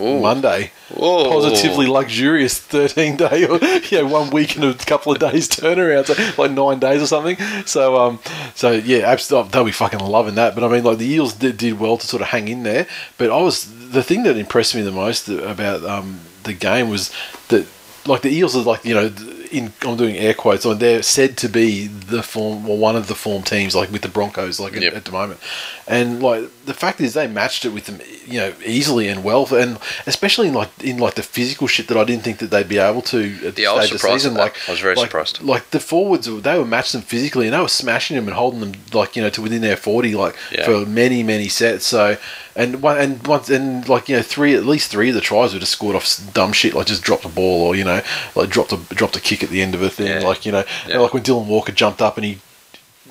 Ooh. 0.00 0.20
Monday. 0.20 0.72
Whoa. 0.94 1.28
Positively 1.30 1.86
luxurious 1.86 2.58
thirteen 2.58 3.16
day 3.16 3.46
or 3.46 3.58
you 3.62 3.98
know 4.02 4.06
one 4.08 4.30
week 4.30 4.56
and 4.56 4.64
a 4.64 4.74
couple 4.74 5.12
of 5.12 5.18
days 5.18 5.48
turnaround, 5.50 6.06
so 6.06 6.42
like 6.42 6.50
nine 6.50 6.78
days 6.80 7.02
or 7.02 7.06
something. 7.06 7.36
So 7.66 7.96
um, 7.96 8.18
so 8.54 8.72
yeah, 8.72 9.04
absolutely 9.06 9.50
they'll 9.50 9.64
be 9.64 9.72
fucking 9.72 10.00
loving 10.00 10.34
that. 10.36 10.54
But 10.54 10.64
I 10.64 10.68
mean, 10.68 10.84
like 10.84 10.98
the 10.98 11.06
Eels 11.06 11.34
did, 11.34 11.56
did 11.56 11.78
well 11.78 11.96
to 11.96 12.06
sort 12.06 12.22
of 12.22 12.28
hang 12.28 12.48
in 12.48 12.62
there. 12.64 12.86
But 13.18 13.30
I 13.30 13.40
was 13.40 13.90
the 13.90 14.02
thing 14.02 14.24
that 14.24 14.36
impressed 14.36 14.74
me 14.74 14.82
the 14.82 14.92
most 14.92 15.28
about 15.28 15.84
um 15.84 16.20
the 16.42 16.52
game 16.52 16.88
was 16.90 17.10
that 17.48 17.66
like 18.06 18.22
the 18.22 18.30
Eels 18.30 18.54
are 18.56 18.62
like 18.62 18.84
you 18.84 18.94
know 18.94 19.12
in 19.50 19.72
I'm 19.82 19.96
doing 19.96 20.16
air 20.16 20.34
quotes 20.34 20.66
on 20.66 20.78
they're 20.78 21.02
said 21.02 21.36
to 21.38 21.48
be 21.48 21.86
the 21.86 22.22
form 22.22 22.68
or 22.68 22.76
one 22.76 22.96
of 22.96 23.06
the 23.06 23.14
form 23.14 23.42
teams 23.44 23.74
like 23.74 23.90
with 23.92 24.02
the 24.02 24.08
Broncos 24.08 24.58
like 24.58 24.76
at- 24.76 24.82
at, 24.82 25.04
the 25.04 25.12
moment, 25.12 25.38
and 25.86 26.22
like 26.22 26.44
the 26.64 26.72
fact 26.72 26.98
is 27.00 27.12
they 27.12 27.26
matched 27.26 27.64
it 27.66 27.68
with 27.68 27.84
them 27.86 28.00
you 28.26 28.38
know 28.40 28.54
easily 28.64 29.06
and 29.06 29.22
well 29.22 29.46
and 29.54 29.78
especially 30.06 30.48
in 30.48 30.54
like 30.54 30.70
in 30.82 30.96
like 30.96 31.14
the 31.14 31.22
physical 31.22 31.66
shit 31.66 31.88
that 31.88 31.96
I 31.98 32.04
didn't 32.04 32.22
think 32.24 32.38
that 32.38 32.50
they'd 32.50 32.68
be 32.68 32.78
able 32.78 33.02
to 33.02 33.48
at 33.48 33.58
Yeah, 33.58 33.74
was 33.74 33.86
stage 33.88 33.94
of 33.96 34.00
the 34.00 34.08
season 34.12 34.34
like 34.34 34.56
I 34.66 34.70
was 34.72 34.80
very 34.80 34.94
like, 34.94 35.06
surprised. 35.08 35.42
like 35.42 35.70
the 35.70 35.80
forwards 35.80 36.26
they 36.26 36.58
were 36.58 36.64
matching 36.64 37.00
them 37.00 37.06
physically 37.06 37.46
and 37.46 37.54
they 37.54 37.60
were 37.60 37.68
smashing 37.68 38.16
them 38.16 38.26
and 38.28 38.34
holding 38.34 38.60
them 38.60 38.72
like 38.94 39.14
you 39.14 39.20
know 39.22 39.28
to 39.30 39.42
within 39.42 39.60
their 39.60 39.76
40 39.76 40.14
like 40.14 40.34
Yeah. 40.52 40.64
for 40.64 40.86
many 40.86 41.22
many 41.22 41.48
sets 41.48 41.84
so 41.86 42.16
and 42.56 42.80
one 42.80 42.96
and 42.98 43.26
once 43.26 43.50
and 43.50 43.86
like 43.86 44.08
you 44.08 44.16
know 44.16 44.22
three 44.22 44.54
at 44.54 44.64
least 44.64 44.90
three 44.90 45.10
of 45.10 45.14
the 45.14 45.20
tries 45.20 45.52
were 45.52 45.60
just 45.60 45.72
scored 45.72 45.96
off 45.96 46.18
dumb 46.32 46.52
shit 46.54 46.72
like 46.72 46.86
just 46.86 47.02
dropped 47.02 47.26
a 47.26 47.28
ball 47.28 47.62
or 47.62 47.76
you 47.76 47.84
know 47.84 48.00
like 48.34 48.48
dropped 48.48 48.72
a 48.72 48.76
dropped 48.94 49.16
a 49.16 49.20
kick 49.20 49.42
at 49.42 49.50
the 49.50 49.60
end 49.60 49.74
of 49.74 49.82
a 49.82 49.90
thing 49.90 50.06
Yeah. 50.06 50.26
like 50.26 50.46
you 50.46 50.52
know 50.52 50.64
Yeah. 50.88 50.98
like 50.98 51.12
when 51.12 51.22
Dylan 51.22 51.46
Walker 51.46 51.72
jumped 51.72 52.00
up 52.00 52.16
and 52.16 52.24
he 52.24 52.38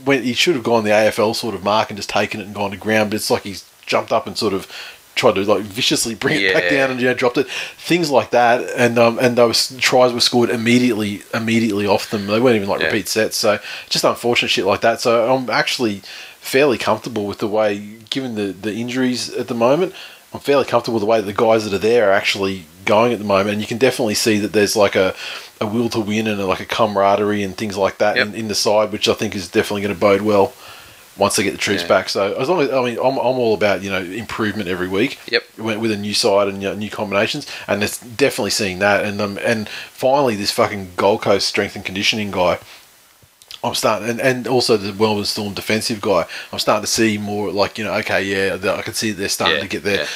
went 0.06 0.24
he 0.24 0.34
should 0.34 0.56
have 0.56 0.64
gone 0.64 0.84
the 0.84 0.90
AFL 0.92 1.36
sort 1.36 1.56
of 1.56 1.64
mark 1.64 1.90
and 1.90 1.98
just 1.98 2.10
taken 2.10 2.40
it 2.42 2.46
and 2.46 2.56
gone 2.56 2.72
to 2.72 2.78
ground 2.78 3.10
but 3.12 3.16
it's 3.16 3.30
like 3.32 3.44
he's 3.44 3.70
jumped 3.86 4.12
up 4.12 4.28
and 4.28 4.38
sort 4.38 4.54
of 4.54 4.68
tried 5.16 5.36
to 5.36 5.42
like 5.46 5.62
viciously 5.64 6.16
bring 6.16 6.42
it 6.42 6.54
back 6.54 6.70
down 6.72 6.90
and 6.90 7.00
you 7.00 7.06
know 7.06 7.14
dropped 7.14 7.38
it. 7.38 7.48
Things 7.78 8.10
like 8.10 8.32
that 8.32 8.68
and 8.76 8.98
um 8.98 9.20
and 9.20 9.36
those 9.36 9.78
tries 9.80 10.12
were 10.12 10.20
scored 10.20 10.50
immediately 10.50 11.22
immediately 11.34 11.86
off 11.86 12.10
them. 12.10 12.26
They 12.28 12.40
weren't 12.40 12.56
even 12.56 12.68
like 12.70 12.80
Yeah. 12.82 12.88
repeat 12.88 13.08
sets 13.08 13.38
so 13.38 13.60
just 13.90 14.04
unfortunate 14.04 14.50
shit 14.50 14.66
like 14.66 14.82
that. 14.82 15.02
So 15.02 15.34
I'm 15.34 15.50
actually 15.50 16.02
fairly 16.40 16.78
comfortable 16.78 17.26
with 17.28 17.38
the 17.38 17.48
way 17.48 17.78
given 18.10 18.36
the 18.36 18.48
the 18.54 18.74
injuries 18.74 19.30
at 19.34 19.48
the 19.48 19.54
moment 19.56 19.94
I'm 20.34 20.40
fairly 20.40 20.66
comfortable 20.66 20.96
with 20.96 21.02
the 21.02 21.08
way 21.08 21.20
that 21.22 21.28
the 21.28 21.34
guys 21.34 21.64
that 21.64 21.74
are 21.76 21.78
there 21.78 22.10
are 22.10 22.14
actually 22.14 22.66
going 22.86 23.14
at 23.14 23.20
the 23.20 23.26
moment 23.26 23.52
and 23.52 23.62
you 23.62 23.68
can 23.68 23.78
definitely 23.78 24.16
see 24.16 24.40
that 24.40 24.52
there's 24.52 24.76
like 24.76 24.96
a 24.96 25.14
a 25.64 25.68
will 25.68 25.90
to 25.90 26.00
win 26.00 26.28
and 26.28 26.40
a, 26.40 26.46
like 26.46 26.60
a 26.60 26.66
camaraderie 26.66 27.42
and 27.44 27.58
things 27.58 27.76
like 27.78 27.98
that 27.98 28.16
Yep. 28.18 28.28
in, 28.28 28.36
in 28.36 28.48
the 28.50 28.56
side 28.56 28.92
which 28.92 29.08
I 29.10 29.14
think 29.16 29.36
is 29.36 29.48
definitely 29.48 29.82
going 29.82 29.96
to 29.96 30.00
bode 30.00 30.22
well 30.22 30.54
once 31.18 31.36
they 31.36 31.44
get 31.44 31.52
the 31.52 31.58
troops 31.60 31.84
Yeah. 31.84 31.88
back. 31.88 32.10
So 32.10 32.34
as 32.34 32.50
long 32.50 32.62
as 32.62 32.72
I 32.72 32.84
mean, 32.84 32.98
I'm, 32.98 33.18
I'm 33.18 33.38
all 33.44 33.54
about 33.54 33.82
you 33.84 33.90
know 33.92 34.02
improvement 34.02 34.68
every 34.68 34.88
week. 34.88 35.20
Yep. 35.32 35.44
With, 35.58 35.78
with 35.78 35.92
a 35.92 35.98
new 35.98 36.14
side 36.16 36.48
and 36.48 36.62
you 36.62 36.70
know, 36.70 36.76
new 36.76 36.90
combinations, 36.90 37.46
and 37.68 37.84
it's 37.84 38.00
definitely 38.00 38.50
seeing 38.52 38.80
that. 38.80 39.06
And 39.06 39.22
um, 39.22 39.38
and 39.44 39.70
finally, 39.70 40.36
this 40.36 40.50
fucking 40.52 40.92
Gold 40.96 41.22
Coast 41.22 41.48
strength 41.48 41.76
and 41.76 41.86
conditioning 41.86 42.32
guy. 42.32 42.58
I'm 43.64 43.76
starting, 43.76 44.10
and, 44.10 44.20
and 44.20 44.48
also 44.48 44.76
the 44.76 44.92
Melbourne 44.92 45.24
Storm 45.24 45.54
defensive 45.54 46.02
guy. 46.02 46.26
I'm 46.52 46.60
starting 46.60 46.84
to 46.84 46.92
see 46.92 47.18
more 47.18 47.50
like 47.52 47.78
you 47.78 47.86
know, 47.86 47.94
okay, 48.00 48.22
yeah, 48.24 48.58
I 48.74 48.82
can 48.82 48.94
see 48.94 49.12
they're 49.12 49.30
starting 49.30 49.58
Yeah, 49.58 49.62
to 49.64 49.70
get 49.70 49.84
there. 49.84 50.08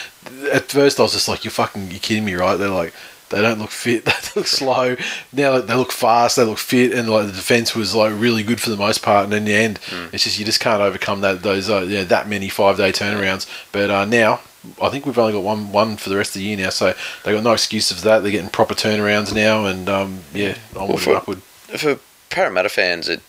At 0.52 0.66
first, 0.66 1.00
I 1.00 1.04
was 1.04 1.14
just 1.14 1.30
like, 1.30 1.46
"You're 1.46 1.52
fucking, 1.52 1.92
you 1.92 2.00
kidding 2.00 2.26
me, 2.26 2.34
right?" 2.34 2.56
They're 2.58 2.68
like, 2.70 2.94
they 3.30 3.42
don't 3.42 3.60
look 3.60 3.72
fit. 3.72 4.06
They 4.38 4.42
look 4.42 4.48
slow. 4.48 4.96
Now 5.34 5.60
they 5.62 5.74
look 5.76 5.92
fast. 5.92 6.36
They 6.36 6.44
look 6.44 6.60
fit, 6.60 6.94
and 6.94 7.10
like 7.10 7.26
the 7.28 7.32
defense 7.34 7.76
was 7.76 7.96
like 7.96 8.14
really 8.16 8.44
good 8.44 8.62
for 8.62 8.70
the 8.70 8.78
most 8.78 9.02
part. 9.02 9.24
And 9.26 9.34
in 9.34 9.46
the 9.46 9.54
end, 9.56 9.80
Hmm. 9.90 10.08
it's 10.14 10.24
just 10.26 10.38
you 10.40 10.46
just 10.46 10.60
can't 10.60 10.82
overcome 10.82 11.22
that 11.22 11.42
those 11.44 11.70
uh, 11.70 11.82
yeah, 11.82 12.04
that 12.04 12.28
many 12.30 12.50
five 12.50 12.78
day 12.78 12.92
turnarounds. 12.92 13.48
But 13.72 13.90
uh, 13.90 14.06
now. 14.06 14.42
I 14.82 14.90
think 14.90 15.06
we've 15.06 15.18
only 15.18 15.32
got 15.32 15.44
one 15.44 15.72
one 15.72 15.96
for 15.96 16.10
the 16.10 16.18
rest 16.18 16.36
of 16.36 16.42
the 16.42 16.46
year 16.48 16.58
now, 16.58 16.72
so 16.72 16.94
they 17.24 17.32
got 17.32 17.44
no 17.44 17.54
excuse 17.54 17.90
for 17.90 18.02
that. 18.02 18.20
They're 18.20 18.32
getting 18.32 18.50
proper 18.50 18.74
turnarounds 18.74 19.34
now, 19.34 19.66
and 19.66 19.88
um, 19.88 20.22
yeah, 20.34 20.58
onward 20.76 21.00
for- 21.00 21.10
and 21.12 21.18
upward. 21.20 21.42
for 21.78 22.00
Parramatta 22.30 22.68
fans, 22.68 23.08
it 23.08 23.22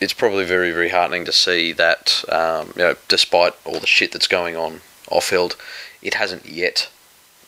it's 0.00 0.14
probably 0.14 0.44
very 0.46 0.70
very 0.70 0.88
heartening 0.88 1.26
to 1.26 1.32
see 1.32 1.72
that 1.72 2.24
um, 2.30 2.72
you 2.76 2.82
know 2.82 2.94
despite 3.08 3.52
all 3.66 3.78
the 3.78 3.86
shit 3.86 4.12
that's 4.12 4.28
going 4.28 4.56
on 4.56 4.80
off 5.10 5.24
field, 5.26 5.56
it 6.00 6.14
hasn't 6.14 6.46
yet 6.46 6.88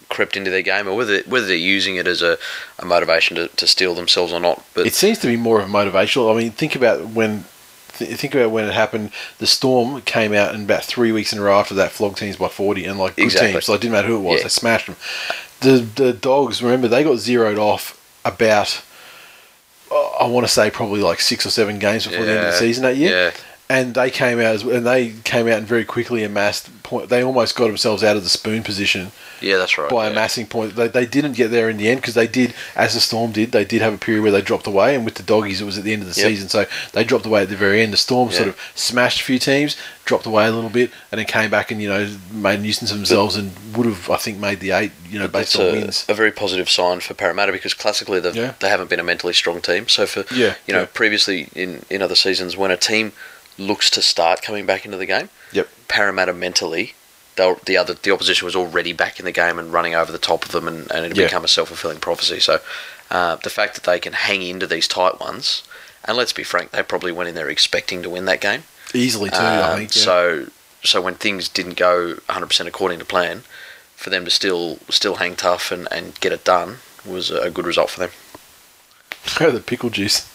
crept 0.08 0.36
into 0.36 0.50
their 0.50 0.62
game, 0.62 0.86
or 0.88 0.94
whether 0.94 1.20
whether 1.26 1.46
they're 1.46 1.56
using 1.56 1.96
it 1.96 2.06
as 2.06 2.22
a, 2.22 2.38
a 2.78 2.84
motivation 2.84 3.36
to, 3.36 3.48
to 3.48 3.66
steal 3.66 3.94
themselves 3.94 4.32
or 4.32 4.40
not. 4.40 4.64
But 4.74 4.86
It 4.86 4.94
seems 4.94 5.18
to 5.18 5.26
be 5.26 5.36
more 5.36 5.60
of 5.60 5.68
a 5.68 5.72
motivational. 5.72 6.32
I 6.34 6.38
mean, 6.38 6.50
think 6.52 6.76
about 6.76 7.08
when 7.08 7.44
th- 7.94 8.16
think 8.18 8.34
about 8.34 8.50
when 8.50 8.64
it 8.66 8.72
happened. 8.74 9.10
The 9.38 9.46
Storm 9.46 10.00
came 10.02 10.32
out 10.32 10.54
and 10.54 10.64
about 10.64 10.84
three 10.84 11.12
weeks 11.12 11.32
in 11.32 11.38
a 11.38 11.42
row 11.42 11.58
after 11.58 11.74
that 11.74 11.90
flogged 11.92 12.18
teams 12.18 12.36
by 12.36 12.48
forty, 12.48 12.84
and 12.84 12.98
like 12.98 13.16
good 13.16 13.24
Exactly. 13.24 13.52
teams. 13.52 13.68
Like, 13.68 13.76
it 13.78 13.82
didn't 13.82 13.92
matter 13.94 14.08
who 14.08 14.16
it 14.16 14.20
was, 14.20 14.36
Yeah. 14.38 14.42
they 14.44 14.48
smashed 14.48 14.86
them. 14.86 14.96
The 15.60 15.78
the 15.78 16.12
Dogs, 16.12 16.62
remember, 16.62 16.86
they 16.88 17.02
got 17.04 17.18
zeroed 17.18 17.58
off 17.58 17.98
about. 18.24 18.82
I 20.20 20.26
want 20.26 20.46
to 20.46 20.52
say 20.52 20.70
probably 20.70 21.00
like 21.00 21.20
six 21.20 21.46
or 21.46 21.50
seven 21.50 21.78
games 21.78 22.06
before 22.06 22.24
the 22.24 22.30
end 22.32 22.46
of 22.46 22.52
the 22.52 22.58
season 22.58 22.82
that 22.82 22.96
year. 22.96 23.10
yeah. 23.28 23.30
and 23.68 23.94
they 23.94 24.10
came 24.10 24.38
out 24.40 24.54
as, 24.56 24.62
and 24.64 24.84
they 24.84 25.10
came 25.24 25.46
out 25.46 25.58
and 25.58 25.66
very 25.66 25.84
quickly 25.84 26.24
amassed 26.24 26.82
point. 26.82 27.08
They 27.08 27.22
almost 27.22 27.54
got 27.56 27.68
themselves 27.68 28.02
out 28.02 28.16
of 28.16 28.24
the 28.24 28.28
spoon 28.28 28.62
position 28.64 29.12
Yeah, 29.40 29.56
that's 29.58 29.76
right. 29.78 29.90
by 29.90 30.06
yeah. 30.06 30.12
amassing 30.12 30.46
points. 30.46 30.74
They, 30.76 30.88
they 30.88 31.06
didn't 31.06 31.32
get 31.32 31.50
there 31.50 31.68
in 31.68 31.76
the 31.76 31.88
end 31.88 32.00
because 32.00 32.14
they 32.14 32.26
did, 32.26 32.54
as 32.74 32.94
the 32.94 33.00
Storm 33.00 33.32
did, 33.32 33.52
they 33.52 33.64
did 33.64 33.82
have 33.82 33.92
a 33.94 33.98
period 33.98 34.22
where 34.22 34.32
they 34.32 34.42
dropped 34.42 34.66
away, 34.66 34.94
and 34.94 35.04
with 35.04 35.14
the 35.14 35.22
doggies, 35.22 35.60
it 35.60 35.64
was 35.64 35.78
at 35.78 35.84
the 35.84 35.92
end 35.92 36.02
of 36.02 36.14
the 36.14 36.20
Yep. 36.20 36.28
season, 36.30 36.48
so 36.48 36.66
they 36.92 37.04
dropped 37.04 37.26
away 37.26 37.42
at 37.42 37.48
the 37.48 37.56
very 37.56 37.82
end. 37.82 37.92
The 37.92 37.96
Storm 37.98 38.30
sort 38.30 38.48
of 38.48 38.58
smashed 38.74 39.20
a 39.20 39.24
few 39.24 39.38
teams, 39.38 39.76
dropped 40.04 40.26
away 40.26 40.46
a 40.46 40.50
little 40.52 40.70
bit, 40.70 40.90
and 41.10 41.18
then 41.18 41.26
came 41.26 41.50
back 41.50 41.70
and 41.70 41.80
you 41.82 41.88
know 41.88 42.08
made 42.32 42.58
a 42.58 42.62
nuisance 42.62 42.90
of 42.90 42.96
themselves 42.96 43.36
and 43.36 43.52
would 43.76 43.86
have, 43.86 44.08
I 44.10 44.16
think, 44.16 44.38
made 44.38 44.60
the 44.60 44.70
eight. 44.72 44.92
You 45.08 45.18
know, 45.18 45.28
based 45.28 45.56
on 45.56 45.66
a, 45.66 45.72
wins. 45.72 46.04
a 46.08 46.14
very 46.14 46.32
positive 46.32 46.68
sign 46.68 47.00
for 47.00 47.14
Parramatta 47.14 47.52
because 47.52 47.74
classically 47.74 48.20
they've, 48.20 48.34
Yeah. 48.34 48.54
they 48.60 48.68
haven't 48.68 48.90
been 48.90 49.00
a 49.00 49.04
mentally 49.04 49.32
strong 49.34 49.60
team. 49.60 49.88
So 49.88 50.06
for 50.06 50.24
Yeah, 50.34 50.54
you 50.66 50.74
know 50.74 50.80
yeah. 50.80 50.86
previously 50.92 51.48
in, 51.54 51.84
in 51.90 52.02
other 52.02 52.16
seasons 52.16 52.56
when 52.56 52.70
a 52.70 52.76
team 52.76 53.12
looks 53.58 53.88
to 53.90 54.02
start 54.02 54.42
coming 54.42 54.66
back 54.66 54.84
into 54.84 54.96
the 54.98 55.06
game, 55.06 55.30
Yep. 55.52 55.68
Parramatta 55.88 56.32
mentally, 56.32 56.94
they'll, 57.36 57.56
the 57.66 57.76
other 57.76 57.94
the 57.94 58.10
opposition 58.10 58.44
was 58.46 58.56
already 58.56 58.92
back 58.92 59.18
in 59.18 59.24
the 59.24 59.32
game 59.32 59.58
and 59.58 59.72
running 59.72 59.94
over 59.94 60.10
the 60.12 60.18
top 60.18 60.44
of 60.44 60.52
them, 60.52 60.66
and, 60.68 60.90
and 60.90 61.06
it 61.06 61.16
Yeah. 61.16 61.26
become 61.26 61.44
a 61.44 61.48
self 61.48 61.68
fulfilling 61.68 62.00
prophecy. 62.00 62.40
So 62.40 62.60
uh, 63.10 63.36
the 63.36 63.50
fact 63.50 63.74
that 63.74 63.84
they 63.84 63.98
can 64.00 64.12
hang 64.14 64.42
into 64.42 64.66
these 64.66 64.88
tight 64.88 65.20
ones, 65.20 65.62
and 66.04 66.16
let's 66.16 66.32
be 66.32 66.42
frank, 66.44 66.70
they 66.72 66.82
probably 66.82 67.12
went 67.12 67.28
in 67.28 67.34
there 67.34 67.48
expecting 67.48 68.02
to 68.02 68.10
win 68.10 68.24
that 68.26 68.40
game. 68.40 68.64
Easily 68.94 69.30
too, 69.30 69.36
I 69.36 69.72
Um, 69.72 69.78
think. 69.78 69.94
Yeah. 69.94 70.02
So 70.02 70.46
so 70.84 71.00
when 71.00 71.14
things 71.14 71.48
didn't 71.48 71.76
go 71.76 72.14
100% 72.28 72.66
according 72.66 72.98
to 73.00 73.04
plan, 73.04 73.42
for 73.96 74.10
them 74.10 74.24
to 74.24 74.30
still 74.30 74.78
still 74.90 75.16
hang 75.16 75.36
tough 75.36 75.72
and, 75.72 75.88
and 75.90 76.18
get 76.20 76.32
it 76.32 76.44
done 76.44 76.78
was 77.04 77.30
a 77.30 77.50
good 77.50 77.66
result 77.66 77.90
for 77.90 78.00
them. 78.00 78.10
Oh, 79.40 79.50
the 79.56 79.60
pickle 79.60 79.90
juice. 79.90 80.28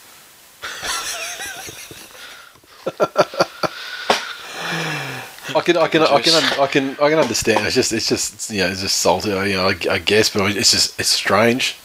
I 5.62 5.64
can, 5.64 5.78
I 5.78 5.88
can, 5.88 6.02
I 6.04 6.22
can, 6.22 6.60
I 6.60 6.68
can, 6.68 6.90
I 7.02 7.10
can 7.10 7.20
understand. 7.20 7.66
It's 7.66 7.76
just, 7.76 7.94
it's 7.94 8.08
just, 8.08 8.50
you 8.50 8.60
know, 8.62 8.68
it's 8.70 8.82
just 8.82 8.98
salty. 8.98 9.30
You 9.30 9.54
know, 9.56 9.70
I, 9.70 9.76
I 9.92 9.98
guess, 10.00 10.30
but 10.30 10.56
it's 10.56 10.72
just, 10.72 11.00
it's 11.00 11.10
strange. 11.10 11.78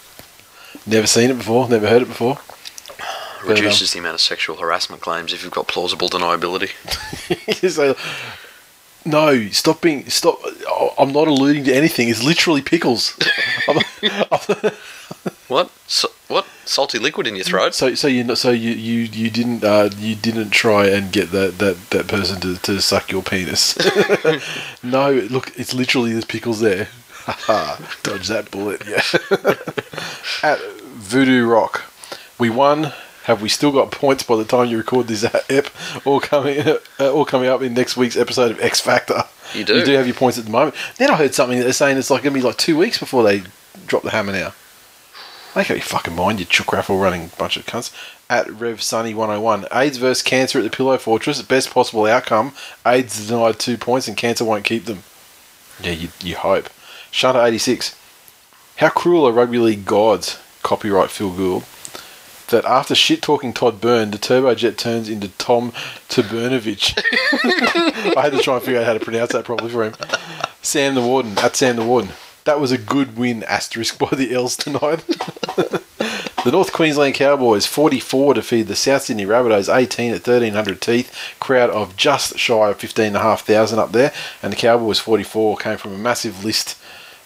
Never 0.87 1.07
seen 1.07 1.31
it 1.31 1.39
before. 1.39 1.69
Never 1.69 1.89
heard 1.89 2.03
it 2.03 2.09
before. 2.09 2.39
Reduces 3.45 3.93
the 3.93 3.99
amount 4.01 4.15
of 4.15 4.21
sexual 4.21 4.57
harassment 4.57 5.03
claims 5.03 5.33
if 5.33 5.43
you've 5.45 5.53
got 5.53 5.69
plausible 5.69 6.09
deniability. 6.09 6.71
so, 7.71 7.97
no, 9.05 9.49
stop 9.51 9.81
being, 9.83 10.09
stop. 10.09 10.39
I'm 10.99 11.13
not 11.13 11.29
alluding 11.29 11.65
to 11.65 11.75
anything. 11.75 12.09
It's 12.09 12.23
literally 12.25 12.63
pickles. 12.63 13.17
I'm- 13.69 14.73
What? 15.49 15.71
So, 15.87 16.09
what? 16.29 16.47
Salty 16.69 16.99
liquid 16.99 17.27
in 17.27 17.37
your 17.37 17.45
throat? 17.45 17.75
So, 17.75 17.95
so 17.95 18.09
you, 18.09 18.35
so 18.35 18.51
you, 18.51 18.71
you, 18.73 19.01
you 19.03 19.31
didn't, 19.31 19.63
uh, 19.63 19.91
you 19.97 20.17
didn't 20.17 20.51
try 20.51 20.87
and 20.87 21.13
get 21.13 21.31
that, 21.31 21.59
that, 21.59 21.91
that 21.91 22.09
person 22.09 22.41
to, 22.41 22.57
to 22.63 22.81
suck 22.81 23.11
your 23.11 23.23
penis. 23.23 23.79
no, 24.83 25.13
look, 25.13 25.57
it's 25.57 25.75
literally 25.75 26.13
there's 26.13 26.25
pickles 26.25 26.61
there. 26.61 26.89
Dodge 28.03 28.29
that 28.29 28.51
bullet, 28.51 28.83
yeah. 28.87 29.03
At 30.49 30.61
Voodoo 30.81 31.47
Rock, 31.47 31.85
we 32.39 32.51
won. 32.51 32.93
Have 33.25 33.43
we 33.43 33.49
still 33.49 33.73
got 33.73 33.91
points 33.91 34.23
by 34.23 34.37
the 34.37 34.45
time 34.45 34.69
you 34.69 34.79
record 34.79 35.09
this 35.09 35.25
ep? 35.49 35.67
All 36.05 36.21
coming, 36.21 36.61
uh, 36.61 36.79
all 37.13 37.25
coming 37.25 37.49
up 37.49 37.63
in 37.63 37.75
next 37.75 37.97
week's 37.97 38.17
episode 38.17 38.53
of 38.53 38.61
X 38.61 38.81
Factor. 38.81 39.25
You 39.53 39.65
do. 39.65 39.79
You 39.79 39.85
do 39.85 39.93
have 39.95 40.07
your 40.07 40.15
points 40.15 40.39
at 40.39 40.45
the 40.45 40.53
moment. 40.53 40.77
Then 40.99 41.11
I 41.11 41.17
heard 41.17 41.35
something 41.35 41.59
that 41.59 41.65
they're 41.65 41.73
saying 41.73 41.99
it's 41.99 42.11
like 42.11 42.23
going 42.23 42.35
to 42.35 42.41
be 42.41 42.47
like 42.47 42.57
two 42.57 42.77
weeks 42.77 42.99
before 42.99 43.25
they 43.25 43.43
drop 43.87 44.05
the 44.05 44.11
hammer 44.11 44.33
now. 44.33 44.55
Make 45.57 45.71
up 45.71 45.77
your 45.79 45.85
fucking 45.85 46.15
mind, 46.15 46.39
you 46.39 46.45
chook 46.45 46.71
raffle 46.75 46.99
running 46.99 47.31
bunch 47.39 47.57
of 47.57 47.65
cunts. 47.65 47.91
At 48.29 48.51
Rev 48.51 48.83
Sunny 48.83 49.15
101. 49.15 49.67
AIDS 49.73 49.97
versus 49.97 50.23
cancer 50.23 50.59
at 50.59 50.65
the 50.65 50.71
Pillow 50.71 50.99
Fortress. 50.99 51.41
Best 51.41 51.71
possible 51.71 52.05
outcome. 52.05 52.53
AIDS 52.85 53.27
denied 53.27 53.59
two 53.59 53.79
points 53.79 54.07
and 54.07 54.19
cancer 54.19 54.45
won't 54.45 54.67
keep 54.67 54.85
them. 54.85 55.03
Yeah, 55.81 55.93
you, 55.93 56.11
you 56.21 56.37
hope. 56.37 56.69
Shunter 57.11 57.43
86. 57.43 57.99
How 58.77 58.91
cruel 58.91 59.27
are 59.27 59.33
rugby 59.33 59.57
league 59.57 59.87
gods, 59.87 60.39
copyright 60.63 61.09
Phil 61.09 61.35
Gould, 61.35 61.65
that 62.49 62.67
after 62.67 62.95
shit 62.95 63.23
talking 63.23 63.55
Todd 63.55 63.81
Byrne, 63.81 64.11
the 64.11 64.19
turbojet 64.19 64.77
turns 64.77 65.09
into 65.09 65.29
Tom 65.39 65.73
Tabernovich. 66.11 66.99
I 68.15 68.21
had 68.21 68.33
to 68.33 68.41
try 68.41 68.57
and 68.57 68.63
figure 68.63 68.81
out 68.81 68.87
how 68.87 68.93
to 68.93 69.01
pronounce 69.01 69.33
that 69.33 69.47
properly 69.47 69.71
for 69.71 69.85
him. 69.85 69.95
Sam 70.61 70.95
the 70.95 71.01
Warden, 71.01 71.39
at 71.39 71.57
Sam 71.57 71.77
the 71.77 71.85
Warden. 71.85 72.11
That 72.47 72.61
was 72.61 72.71
a 72.71 72.79
good 72.79 73.19
win, 73.19 73.43
asterisk, 73.43 73.99
by 73.99 74.11
the 74.11 74.33
Els 74.33 74.57
tonight. 74.57 75.05
the 75.57 76.53
North 76.53 76.73
Queensland 76.73 77.17
Cowboys, 77.17 77.67
44 77.67 78.35
to 78.35 78.43
feed 78.43 78.69
the 78.69 78.77
South 78.77 79.03
Sydney 79.03 79.27
Rabbitohs, 79.27 79.69
18 79.69 80.13
at 80.13 80.25
1300 80.25 80.81
teeth. 80.81 81.13
Crowd 81.41 81.71
of 81.71 81.97
just 81.97 82.39
shy 82.39 82.71
of 82.71 82.79
15,500 82.79 83.83
up 83.83 83.91
there. 83.91 84.13
And 84.45 84.53
the 84.53 84.57
Cowboys, 84.57 85.01
44, 85.01 85.57
came 85.57 85.77
from 85.77 85.95
a 85.95 85.99
massive 85.99 86.45
list. 86.45 86.79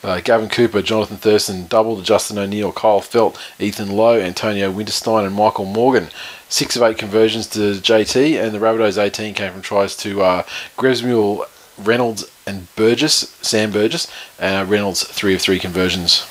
Uh, 0.02 0.20
Gavin 0.20 0.48
Cooper, 0.48 0.80
Jonathan 0.80 1.18
Thurston, 1.18 1.66
double 1.66 1.98
to 1.98 2.02
Justin 2.02 2.38
O'Neill, 2.38 2.72
Kyle 2.72 3.02
Feldt, 3.02 3.36
Ethan 3.58 3.90
Lowe, 3.90 4.18
Antonio 4.18 4.72
Winterstein, 4.72 5.26
and 5.26 5.34
Michael 5.34 5.66
Morgan. 5.66 6.08
Six 6.48 6.76
of 6.76 6.82
eight 6.82 6.96
conversions 6.96 7.46
to 7.48 7.74
JT, 7.74 8.42
and 8.42 8.54
the 8.54 8.58
Rabbitohs 8.58 8.96
18 8.96 9.34
came 9.34 9.52
from 9.52 9.60
tries 9.60 9.94
to 9.96 10.22
uh, 10.22 10.42
Gresmuel, 10.78 11.44
Reynolds, 11.76 12.24
and 12.50 12.74
Burgess, 12.76 13.36
Sam 13.42 13.70
Burgess, 13.70 14.06
uh, 14.40 14.64
Reynolds 14.68 15.04
three 15.04 15.34
of 15.34 15.40
three 15.40 15.58
conversions. 15.58 16.26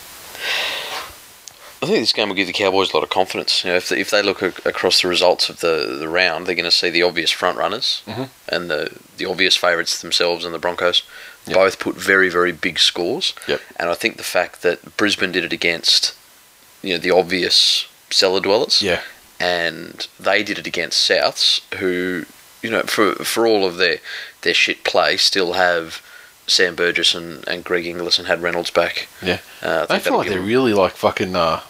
I 1.81 1.85
think 1.85 1.99
this 1.99 2.11
game 2.11 2.27
will 2.27 2.35
give 2.35 2.47
the 2.47 2.53
Cowboys 2.53 2.91
a 2.91 2.97
lot 2.97 3.03
of 3.03 3.09
confidence. 3.09 3.63
You 3.63 3.69
know, 3.71 3.77
if 3.77 3.87
they, 3.87 4.01
if 4.01 4.11
they 4.11 4.21
look 4.21 4.43
ac- 4.43 4.61
across 4.65 5.01
the 5.01 5.07
results 5.07 5.47
of 5.47 5.61
the, 5.61 5.95
the 5.97 6.09
round, 6.09 6.45
they're 6.45 6.55
going 6.55 6.65
to 6.65 6.71
see 6.71 6.89
the 6.89 7.03
obvious 7.03 7.31
front 7.31 7.57
runners 7.57 8.03
Mhm. 8.05 8.27
and 8.49 8.69
the 8.69 8.91
the 9.17 9.25
obvious 9.25 9.55
favourites 9.55 10.01
themselves 10.01 10.43
and 10.43 10.53
the 10.53 10.59
Broncos. 10.59 11.03
Yep. 11.47 11.55
Both 11.55 11.79
put 11.79 11.95
very 11.95 12.27
very 12.29 12.51
big 12.51 12.79
scores. 12.79 13.33
Yep. 13.47 13.61
And 13.77 13.89
I 13.89 13.93
think 13.93 14.17
the 14.17 14.23
fact 14.23 14.61
that 14.61 14.97
Brisbane 14.97 15.31
did 15.31 15.45
it 15.45 15.53
against, 15.53 16.13
you 16.81 16.93
know, 16.93 16.99
the 16.99 17.11
obvious 17.11 17.85
cellar 18.09 18.41
dwellers, 18.41 18.81
Yeah, 18.81 19.01
and 19.39 20.05
they 20.19 20.43
did 20.43 20.59
it 20.59 20.67
against 20.67 21.09
Souths, 21.09 21.61
who, 21.75 22.25
you 22.61 22.69
know, 22.69 22.83
for 22.83 23.15
for 23.23 23.47
all 23.47 23.65
of 23.65 23.77
their 23.77 23.99
their 24.41 24.53
shit 24.53 24.83
play, 24.83 25.15
still 25.15 25.53
have 25.53 26.01
Sam 26.49 26.75
Burgess 26.75 27.13
and, 27.15 27.47
and 27.47 27.63
Greg 27.63 27.85
Inglis 27.85 28.17
and 28.19 28.27
had 28.27 28.41
Reynolds 28.41 28.71
back. 28.71 29.07
yeah. 29.21 29.39
Uh, 29.61 29.85
I 29.89 29.97
They 29.97 29.99
feel 29.99 30.17
like 30.17 30.27
they're 30.29 30.37
them- 30.39 30.47
really 30.47 30.73
like 30.73 30.93
fucking. 30.93 31.35
Uh, 31.35 31.61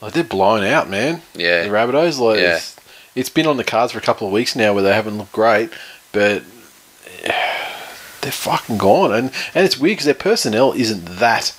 like 0.00 0.12
they're 0.14 0.24
blown 0.24 0.64
out, 0.64 0.88
man. 0.88 1.22
yeah. 1.34 1.62
The 1.64 1.68
Rabbitohs, 1.68 2.18
like 2.18 2.40
Yeah. 2.40 2.56
it's, 2.56 2.76
it's 3.14 3.28
been 3.28 3.46
on 3.46 3.56
the 3.58 3.64
cards 3.64 3.92
for 3.92 3.98
a 3.98 4.02
couple 4.02 4.26
of 4.26 4.32
weeks 4.32 4.56
now 4.56 4.72
where 4.72 4.82
they 4.82 4.94
haven't 4.94 5.18
looked 5.18 5.32
great, 5.32 5.70
but 6.12 6.42
they're 8.22 8.32
fucking 8.32 8.78
gone. 8.78 9.12
And 9.12 9.30
and 9.54 9.64
it's 9.66 9.78
weird 9.78 9.92
because 9.92 10.04
their 10.06 10.14
personnel 10.14 10.72
isn't 10.72 11.04
that 11.18 11.54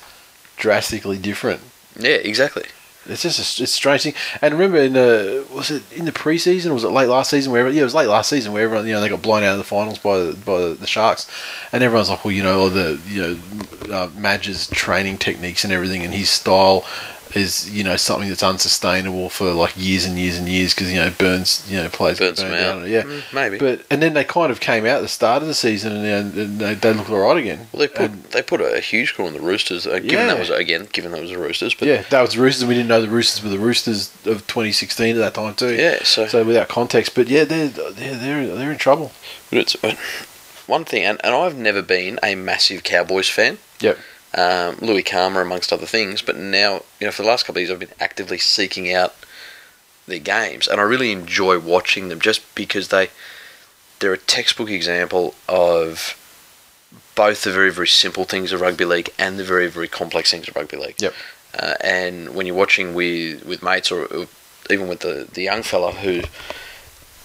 drastically 0.58 1.18
different. 1.18 1.62
Yeah, 2.00 2.16
exactly. 2.16 2.64
It's 3.08 3.24
just 3.24 3.60
a, 3.60 3.64
it's 3.64 3.72
strange 3.72 4.04
thing. 4.04 4.14
And 4.42 4.54
remember, 4.54 4.78
in 4.78 4.94
the 4.94 5.46
was 5.52 5.72
it 5.72 5.84
in 5.92 6.06
the 6.06 6.12
preseason? 6.12 6.70
Or 6.70 6.74
was 6.76 6.84
it 6.84 6.90
late 6.90 7.10
last 7.10 7.32
season? 7.32 7.52
Where 7.52 7.68
yeah, 7.70 7.82
it 7.82 7.84
was 7.84 7.96
late 7.96 8.08
last 8.08 8.30
season 8.30 8.54
where 8.54 8.64
everyone 8.64 8.86
you 8.86 8.94
know 8.94 9.02
they 9.02 9.10
got 9.10 9.22
blown 9.22 9.44
out 9.44 9.54
of 9.54 9.58
the 9.58 9.64
finals 9.64 9.98
by 9.98 10.20
the, 10.20 10.34
by 10.34 10.74
the 10.74 10.88
Sharks, 10.88 11.28
and 11.72 11.84
everyone's 11.84 12.10
like, 12.10 12.24
well, 12.24 12.32
you 12.32 12.44
know, 12.44 12.70
the 12.70 13.02
you 13.08 13.22
know, 13.22 13.96
uh, 13.96 14.10
Madge's 14.16 14.70
training 14.70 15.18
techniques 15.18 15.64
and 15.64 15.74
everything, 15.74 16.04
and 16.04 16.14
his 16.14 16.30
style 16.30 16.86
is 17.36 17.70
you 17.70 17.84
know 17.84 17.96
something 17.98 18.30
that's 18.30 18.44
unsustainable 18.44 19.30
for 19.30 19.52
like 19.54 19.74
years 19.78 20.06
and 20.06 20.18
years 20.18 20.38
and 20.38 20.48
years 20.48 20.74
because 20.74 20.92
you 20.92 21.00
know 21.00 21.12
Burns 21.18 21.66
you 21.70 21.78
know 21.78 21.90
plays 21.90 22.20
Burns 22.20 22.42
burn 22.42 22.52
them 22.52 22.60
down. 22.62 22.82
out. 22.84 22.88
yeah. 22.90 23.04
Mm, 23.04 23.34
maybe. 23.34 23.58
But 23.58 23.86
and 23.90 24.02
then 24.02 24.14
they 24.14 24.24
kind 24.24 24.52
of 24.52 24.60
came 24.60 24.86
out 24.86 24.98
at 24.98 25.02
the 25.02 25.08
start 25.08 25.42
of 25.42 25.48
the 25.48 25.54
season 25.54 25.94
and, 25.96 26.38
and 26.38 26.60
they, 26.60 26.74
they 26.76 26.94
looked 26.94 27.10
all 27.10 27.20
right 27.20 27.38
again. 27.38 27.68
Well, 27.72 27.80
they 27.82 27.88
put 27.88 28.02
And- 28.12 28.24
they 28.26 28.42
put 28.42 28.62
a 28.62 28.80
huge 28.80 29.14
score 29.14 29.28
on 29.28 29.34
the 29.34 29.42
Roosters. 29.42 29.86
Uh, 29.88 30.00
given 30.00 30.10
Yeah. 30.10 30.26
that 30.28 30.40
was 30.40 30.50
again, 30.50 30.88
given 30.92 31.12
that 31.12 31.22
was 31.22 31.32
the 31.32 31.38
Roosters, 31.38 31.74
but 31.74 31.88
yeah, 31.88 32.04
that 32.10 32.22
was 32.22 32.34
the 32.36 32.42
Roosters. 32.42 32.66
We 32.68 32.74
didn't 32.76 32.90
know 32.90 33.02
the 33.02 33.10
Roosters 33.10 33.44
were 33.44 33.50
the 33.50 33.60
Roosters 33.60 34.12
of 34.26 34.46
2016 34.48 35.16
at 35.16 35.20
that 35.20 35.34
time 35.34 35.54
too. 35.56 35.74
yeah. 35.76 36.04
So, 36.04 36.28
So 36.28 36.44
without 36.44 36.68
context, 36.70 37.16
but 37.16 37.28
yeah, 37.28 37.44
they're 37.44 37.68
they're 37.68 38.16
they're, 38.16 38.56
they're 38.56 38.72
in 38.72 38.78
trouble. 38.78 39.12
but 39.50 39.60
it's 39.60 39.76
uh, 39.84 39.96
one 40.68 40.86
thing, 40.86 41.04
and, 41.04 41.20
and 41.24 41.36
I've 41.36 41.58
never 41.58 41.82
been 41.82 42.20
a 42.24 42.36
massive 42.36 42.84
Cowboys 42.84 43.28
fan. 43.28 43.58
Yep. 43.82 43.98
Um, 44.34 44.78
Louis 44.80 45.04
Karma, 45.04 45.42
amongst 45.42 45.74
other 45.74 45.86
things, 45.86 46.22
but 46.22 46.38
now 46.38 46.84
you 47.00 47.08
know 47.08 47.12
for 47.12 47.24
the 47.24 47.28
last 47.28 47.46
couple 47.46 47.62
of 47.62 47.68
years, 47.68 47.72
I've 47.72 47.80
been 47.80 47.98
actively 48.00 48.38
seeking 48.38 48.92
out 48.92 49.14
their 50.08 50.20
games, 50.20 50.68
and 50.68 50.80
I 50.80 50.84
really 50.84 51.12
enjoy 51.12 51.60
watching 51.60 52.10
them 52.10 52.22
just 52.22 52.56
because 52.56 52.88
they 52.88 53.10
they're 54.00 54.14
a 54.14 54.18
textbook 54.18 54.70
example 54.70 55.36
of 55.48 56.18
both 57.16 57.44
the 57.44 57.52
very 57.52 57.72
very 57.72 57.88
simple 57.88 58.24
things 58.24 58.52
of 58.52 58.62
rugby 58.62 58.86
league 58.86 59.10
and 59.20 59.38
the 59.38 59.44
very 59.44 59.68
very 59.70 59.88
complex 59.88 60.32
things 60.32 60.48
of 60.48 60.56
rugby 60.56 60.78
league. 60.78 60.96
Yep. 61.00 61.14
Uh, 61.58 61.74
and 61.82 62.34
when 62.34 62.46
you're 62.46 62.56
watching 62.56 62.94
with 62.94 63.46
with 63.46 63.62
mates 63.62 63.92
or, 63.92 64.06
or 64.06 64.28
even 64.70 64.88
with 64.88 65.02
the 65.02 65.28
the 65.34 65.44
young 65.44 65.64
fella 65.64 65.92
who 65.92 66.22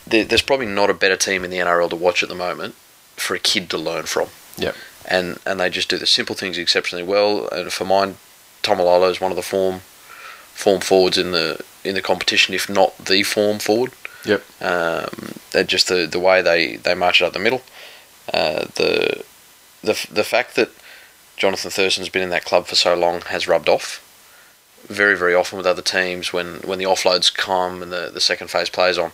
there's 0.07 0.43
probably 0.43 0.67
not 0.67 0.89
a 0.89 0.95
better 0.95 1.17
team 1.17 1.45
in 1.45 1.51
the 1.51 1.59
NRL 1.59 1.91
to 1.91 1.97
watch 1.97 2.23
at 2.23 2.29
the 2.29 2.35
moment 2.35 2.75
for 3.17 3.35
a 3.35 3.41
kid 3.41 3.69
to 3.71 3.79
learn 3.79 4.05
from. 4.05 4.29
Yep. 4.57 4.77
And 5.09 5.39
and 5.47 5.61
they 5.61 5.71
just 5.71 5.89
do 5.89 5.99
the 5.99 6.07
simple 6.07 6.35
things 6.35 6.59
exceptionally 6.59 7.05
well. 7.05 7.49
And 7.49 7.73
for 7.73 7.85
mine, 7.85 8.17
Taumalolo 8.63 9.11
is 9.11 9.21
one 9.21 9.31
of 9.31 9.37
the 9.37 9.43
form 9.43 9.81
form 10.53 10.81
forwards 10.81 11.19
in 11.19 11.33
the 11.33 11.65
in 11.85 11.95
the 11.95 12.03
competition, 12.03 12.55
if 12.55 12.69
not 12.69 12.97
the 12.99 13.23
form 13.23 13.59
forward. 13.59 13.93
Yep. 14.25 14.43
Um, 14.61 15.35
they're 15.53 15.65
just 15.65 15.89
the 15.89 16.07
the 16.07 16.19
way 16.19 16.43
they 16.43 16.77
they 16.77 16.95
march 16.95 17.23
it 17.23 17.25
up 17.25 17.33
the 17.33 17.39
middle. 17.39 17.63
Uh, 18.33 18.67
the 18.75 19.25
the 19.83 20.07
the 20.11 20.25
fact 20.25 20.57
that 20.57 20.71
Jonathan 21.37 21.71
Thurston's 21.71 22.09
been 22.09 22.23
in 22.23 22.31
that 22.31 22.45
club 22.45 22.67
for 22.67 22.75
so 22.75 22.95
long 22.95 23.21
has 23.23 23.47
rubbed 23.47 23.69
off. 23.69 24.03
Very 24.89 25.17
very 25.17 25.35
often 25.35 25.59
with 25.59 25.67
other 25.67 25.83
teams 25.83 26.33
when 26.33 26.57
when 26.63 26.79
the 26.79 26.85
offloads 26.85 27.33
come 27.33 27.83
and 27.83 27.93
the 27.93 28.11
the 28.13 28.21
second 28.21 28.49
phase 28.49 28.71
plays 28.71 28.99
on, 28.99 29.13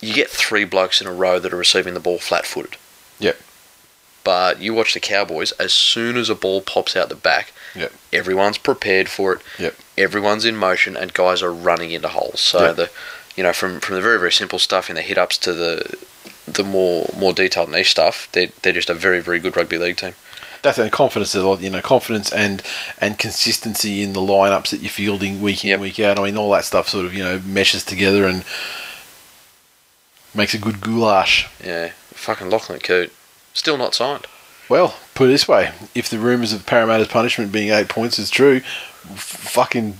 you 0.00 0.14
get 0.14 0.30
three 0.30 0.64
blokes 0.64 1.00
in 1.00 1.06
a 1.06 1.12
row 1.12 1.38
that 1.38 1.52
are 1.52 1.56
receiving 1.56 1.94
the 1.94 2.00
ball 2.00 2.18
flat 2.18 2.46
footed. 2.46 2.76
Yep. 3.20 3.38
But 4.24 4.60
you 4.60 4.74
watch 4.74 4.94
the 4.94 5.00
Cowboys, 5.00 5.52
as 5.52 5.72
soon 5.72 6.16
as 6.16 6.28
a 6.28 6.34
ball 6.34 6.60
pops 6.60 6.94
out 6.96 7.08
the 7.08 7.14
back, 7.14 7.52
Yep. 7.74 7.92
everyone's 8.12 8.58
prepared 8.58 9.08
for 9.08 9.34
it. 9.34 9.40
Yep. 9.58 9.76
Everyone's 9.96 10.44
in 10.44 10.56
motion, 10.56 10.96
and 10.96 11.14
guys 11.14 11.42
are 11.42 11.52
running 11.52 11.90
into 11.92 12.08
holes. 12.08 12.40
So 12.40 12.66
Yep. 12.66 12.76
the, 12.76 12.90
you 13.36 13.42
know, 13.42 13.52
from 13.52 13.80
from 13.80 13.94
the 13.96 14.02
very 14.02 14.18
very 14.18 14.32
simple 14.32 14.58
stuff 14.58 14.90
in 14.90 14.96
the 14.96 15.02
hit 15.02 15.16
ups 15.18 15.38
to 15.38 15.52
the 15.54 15.96
the 16.46 16.64
more 16.64 17.08
more 17.16 17.32
detailed 17.32 17.70
niche 17.70 17.90
stuff, 17.92 18.28
they're 18.32 18.48
they're 18.62 18.72
just 18.72 18.90
a 18.90 18.94
very 18.94 19.20
very 19.20 19.38
good 19.38 19.56
rugby 19.56 19.78
league 19.78 19.96
team. 19.96 20.14
That's 20.62 20.76
and 20.76 20.92
confidence, 20.92 21.34
is 21.34 21.42
a 21.42 21.48
lot, 21.48 21.60
you 21.62 21.70
know, 21.70 21.80
confidence 21.80 22.30
and 22.32 22.62
and 22.98 23.18
consistency 23.18 24.02
in 24.02 24.12
the 24.12 24.20
lineups 24.20 24.68
that 24.70 24.80
you're 24.80 24.90
fielding 24.90 25.40
week 25.40 25.64
in 25.64 25.70
Yep. 25.70 25.80
week 25.80 26.00
out. 26.00 26.18
I 26.18 26.24
mean, 26.24 26.36
all 26.36 26.50
that 26.52 26.64
stuff 26.66 26.88
sort 26.90 27.06
of 27.06 27.14
you 27.14 27.22
know 27.24 27.38
meshes 27.46 27.84
together 27.84 28.26
and 28.26 28.44
makes 30.34 30.52
a 30.54 30.58
good 30.58 30.80
goulash. 30.80 31.46
Yeah, 31.64 31.92
fucking 32.12 32.50
Lachlan 32.50 32.80
Coote, 32.80 33.12
still 33.54 33.76
not 33.76 33.94
signed. 33.94 34.26
Well, 34.68 34.96
put 35.14 35.24
it 35.24 35.32
this 35.32 35.48
way: 35.48 35.72
if 35.94 36.08
the 36.08 36.18
rumours 36.18 36.52
of 36.52 36.66
Parramatta's 36.66 37.08
punishment 37.08 37.50
being 37.52 37.70
eight 37.70 37.88
points 37.88 38.18
is 38.18 38.30
true, 38.30 38.56
f- 39.10 39.18
fucking 39.18 39.96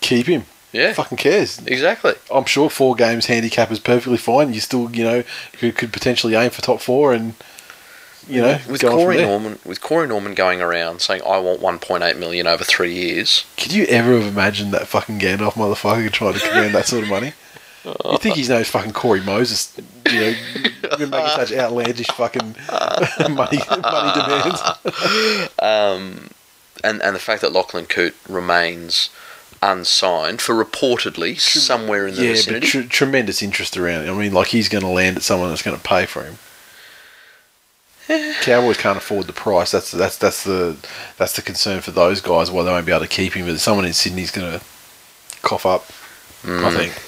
keep 0.00 0.26
him. 0.26 0.44
Yeah, 0.72 0.92
Fucking 0.92 1.18
cares. 1.18 1.58
exactly. 1.66 2.14
I'm 2.32 2.44
sure 2.44 2.70
four 2.70 2.94
games 2.94 3.26
handicap 3.26 3.72
is 3.72 3.80
perfectly 3.80 4.18
fine. 4.18 4.54
You 4.54 4.60
still, 4.60 4.88
you 4.94 5.02
know, 5.02 5.24
could, 5.54 5.74
could 5.74 5.92
potentially 5.92 6.36
aim 6.36 6.50
for 6.50 6.62
top 6.62 6.80
four, 6.80 7.12
and 7.12 7.34
you 8.28 8.40
know, 8.40 8.60
With 8.68 8.80
go 8.80 8.88
on 8.88 8.92
from 8.92 9.00
Corey. 9.02 9.16
Norman, 9.22 9.58
with 9.64 9.80
Corey 9.80 10.06
Norman 10.06 10.34
going 10.34 10.60
around 10.60 11.00
saying 11.00 11.22
I 11.26 11.38
want 11.38 11.60
1.8 11.60 12.16
million 12.18 12.46
over 12.46 12.62
three 12.62 12.94
years. 12.94 13.46
Could 13.56 13.72
you 13.72 13.84
ever 13.86 14.12
have 14.16 14.28
imagined 14.32 14.72
that 14.72 14.86
fucking 14.86 15.18
Gandalf 15.18 15.54
motherfucker 15.54 16.12
trying 16.12 16.34
to 16.34 16.38
command 16.40 16.72
that 16.76 16.86
sort 16.86 17.02
of 17.02 17.08
money? 17.08 17.32
You 17.82 18.18
think 18.18 18.34
he's 18.36 18.50
knows 18.50 18.68
fucking 18.68 18.92
Corey 18.92 19.22
Moses, 19.22 19.74
you 20.12 20.20
know, 20.20 20.34
been 20.98 21.10
making 21.10 21.30
such 21.30 21.52
outlandish 21.52 22.06
fucking 22.08 22.56
money 23.34 23.60
money 23.70 24.12
demands. 24.12 24.62
Um, 25.60 26.30
and 26.82 27.02
and 27.02 27.14
the 27.14 27.20
fact 27.20 27.42
that 27.42 27.52
Lachlan 27.52 27.86
Coote 27.86 28.16
remains 28.28 29.10
unsigned 29.62 30.40
for 30.40 30.54
reportedly 30.54 31.38
somewhere 31.38 32.06
in 32.06 32.14
the 32.14 32.24
Yeah, 32.24 32.40
but 32.48 32.62
tr- 32.62 32.82
tremendous 32.82 33.42
interest 33.42 33.76
around 33.76 34.06
it. 34.06 34.10
I 34.10 34.14
mean, 34.14 34.32
like 34.32 34.48
he's 34.48 34.68
going 34.70 34.82
to 34.84 34.88
land 34.88 35.16
at 35.18 35.22
someone 35.22 35.50
that's 35.50 35.62
going 35.62 35.76
to 35.76 35.82
pay 35.82 36.06
for 36.06 36.22
him. 36.24 36.38
Cowboys 38.42 38.76
can't 38.78 38.96
afford 38.98 39.26
the 39.26 39.32
price. 39.32 39.70
That's 39.70 39.90
that's 39.92 40.16
that's 40.16 40.42
the 40.44 40.76
that's 41.16 41.34
the 41.36 41.42
concern 41.42 41.80
for 41.80 41.92
those 41.92 42.20
guys. 42.20 42.50
Why 42.50 42.62
they 42.64 42.70
won't 42.70 42.86
be 42.86 42.92
able 42.92 43.02
to 43.02 43.08
keep 43.08 43.34
him. 43.34 43.46
But 43.46 43.60
someone 43.60 43.84
in 43.84 43.92
Sydney's 43.92 44.30
going 44.32 44.58
to 44.58 44.64
cough 45.42 45.64
up. 45.66 45.84
I 46.42 46.46
Mm, 46.48 46.74
think 46.74 47.02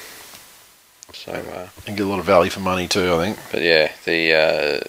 So, 1.15 1.33
uh, 1.33 1.69
and 1.87 1.97
get 1.97 2.07
a 2.07 2.09
lot 2.09 2.19
of 2.19 2.25
value 2.25 2.51
for 2.51 2.61
money 2.61 2.89
too. 2.89 3.15
I 3.15 3.25
think. 3.27 3.39
but 3.51 3.63
yeah, 3.63 3.93
the 4.05 4.33
uh, 4.33 4.81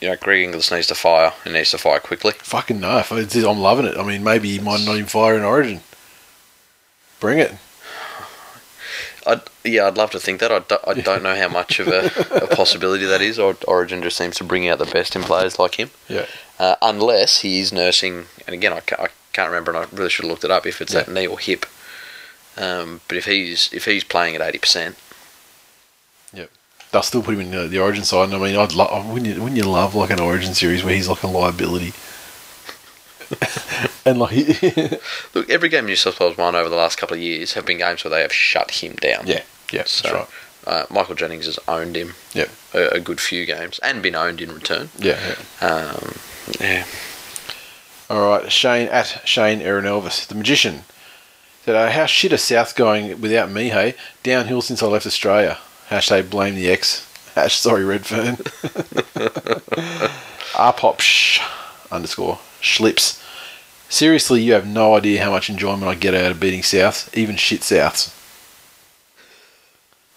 you 0.00 0.08
know 0.08 0.16
Greg 0.16 0.42
Inglis 0.44 0.70
needs 0.70 0.86
to 0.88 0.94
fire 0.94 1.32
and 1.44 1.54
needs 1.54 1.70
to 1.72 1.78
fire 1.78 2.00
quickly. 2.00 2.32
Fucking 2.38 2.80
no. 2.80 2.98
It's- 2.98 3.34
I'm 3.44 3.58
loving 3.58 3.86
it. 3.86 3.96
I 3.96 4.02
mean, 4.04 4.22
maybe 4.24 4.48
he 4.50 4.58
might 4.58 4.84
not 4.84 4.94
even 4.94 5.06
fire 5.06 5.36
in 5.36 5.42
Origin. 5.42 5.80
Bring 7.20 7.38
it. 7.38 7.54
I'd, 9.26 9.40
yeah, 9.64 9.86
I'd 9.86 9.96
love 9.96 10.10
to 10.10 10.20
think 10.20 10.40
that. 10.40 10.52
I, 10.52 10.58
do, 10.58 10.76
I 10.86 10.94
don't 10.94 11.22
know 11.22 11.34
how 11.34 11.48
much 11.48 11.80
of 11.80 11.88
a, 11.88 12.06
a 12.44 12.46
possibility 12.54 13.06
that 13.06 13.22
is. 13.22 13.38
Or, 13.38 13.56
Origin 13.66 14.02
just 14.02 14.16
seems 14.18 14.36
to 14.36 14.44
bring 14.44 14.68
out 14.68 14.78
the 14.78 14.84
best 14.84 15.16
in 15.16 15.22
players 15.22 15.58
like 15.58 15.76
him. 15.76 15.90
Yeah. 16.08 16.26
Uh, 16.58 16.76
unless 16.82 17.40
he 17.40 17.60
is 17.60 17.72
nursing, 17.72 18.26
and 18.46 18.52
again, 18.54 18.72
I 18.74 18.80
can't, 18.80 19.00
I 19.00 19.08
can't 19.32 19.48
remember, 19.48 19.70
and 19.74 19.78
I 19.78 19.96
really 19.96 20.10
should 20.10 20.24
have 20.26 20.30
looked 20.30 20.44
it 20.44 20.50
up 20.50 20.66
if 20.66 20.80
it's 20.82 20.92
Yeah. 20.92 21.02
that 21.04 21.12
knee 21.12 21.26
or 21.26 21.38
hip. 21.38 21.64
Um, 22.56 23.00
but 23.08 23.16
if 23.16 23.24
he's 23.24 23.72
if 23.72 23.84
he's 23.86 24.04
playing 24.04 24.36
at 24.36 24.40
eighty 24.42 24.58
percent, 24.58 24.96
They'll 26.94 27.02
still 27.02 27.24
put 27.24 27.34
him 27.34 27.40
in 27.40 27.50
the, 27.50 27.66
the 27.66 27.80
Origin 27.80 28.04
side. 28.04 28.26
And 28.26 28.34
I 28.34 28.38
mean, 28.38 28.56
I'd 28.56 28.72
love. 28.72 29.08
Wouldn't 29.08 29.34
you, 29.34 29.42
wouldn't 29.42 29.56
you 29.56 29.68
love 29.68 29.96
like 29.96 30.10
an 30.10 30.20
Origin 30.20 30.54
series 30.54 30.84
where 30.84 30.94
he's 30.94 31.08
like 31.08 31.24
a 31.24 31.26
liability? 31.26 31.92
and 34.06 34.20
like, 34.20 34.62
look, 35.34 35.50
every 35.50 35.68
game 35.68 35.86
New 35.86 35.96
South 35.96 36.20
Wales 36.20 36.36
won 36.36 36.54
over 36.54 36.68
the 36.68 36.76
last 36.76 36.96
couple 36.96 37.16
of 37.16 37.20
years 37.20 37.54
have 37.54 37.66
been 37.66 37.78
games 37.78 38.04
where 38.04 38.12
they 38.12 38.20
have 38.20 38.32
shut 38.32 38.70
him 38.70 38.94
down. 38.94 39.26
yeah, 39.26 39.42
yeah, 39.72 39.78
that's 39.78 40.04
right. 40.04 40.28
Uh, 40.68 40.86
Michael 40.88 41.16
Jennings 41.16 41.46
has 41.46 41.58
owned 41.66 41.96
him. 41.96 42.14
Yep. 42.32 42.50
A, 42.74 42.88
a 42.90 43.00
good 43.00 43.18
few 43.20 43.44
games 43.44 43.80
and 43.80 44.00
been 44.00 44.14
owned 44.14 44.40
in 44.40 44.54
return. 44.54 44.90
Yeah, 44.96 45.18
yeah. 45.60 45.66
Um, 45.66 46.14
yeah. 46.60 46.86
All 48.08 48.28
right, 48.28 48.52
Shane 48.52 48.86
at 48.86 49.20
Shane 49.24 49.60
Aaron 49.62 49.84
Elvis, 49.84 50.28
the 50.28 50.36
magician. 50.36 50.84
Said, 51.64 51.74
uh, 51.74 51.90
how 51.90 52.06
shit 52.06 52.32
are 52.32 52.36
South 52.36 52.76
going 52.76 53.20
without 53.20 53.50
me? 53.50 53.70
Hey, 53.70 53.96
downhill 54.22 54.62
since 54.62 54.80
I 54.80 54.86
left 54.86 55.06
Australia. 55.06 55.58
Hashtag 55.90 56.30
blame 56.30 56.54
the 56.54 56.68
ex. 56.70 57.10
Hash 57.34 57.56
sorry 57.58 57.84
Redfern. 57.84 58.36
Rpop 60.54 61.40
underscore 61.90 62.38
schlips. 62.60 63.20
Seriously, 63.88 64.42
you 64.42 64.52
have 64.54 64.66
no 64.66 64.94
idea 64.96 65.22
how 65.22 65.30
much 65.30 65.50
enjoyment 65.50 65.84
I 65.84 65.94
get 65.94 66.14
out 66.14 66.30
of 66.30 66.40
beating 66.40 66.62
Souths, 66.62 67.14
even 67.16 67.36
shit 67.36 67.60
Souths. 67.60 68.12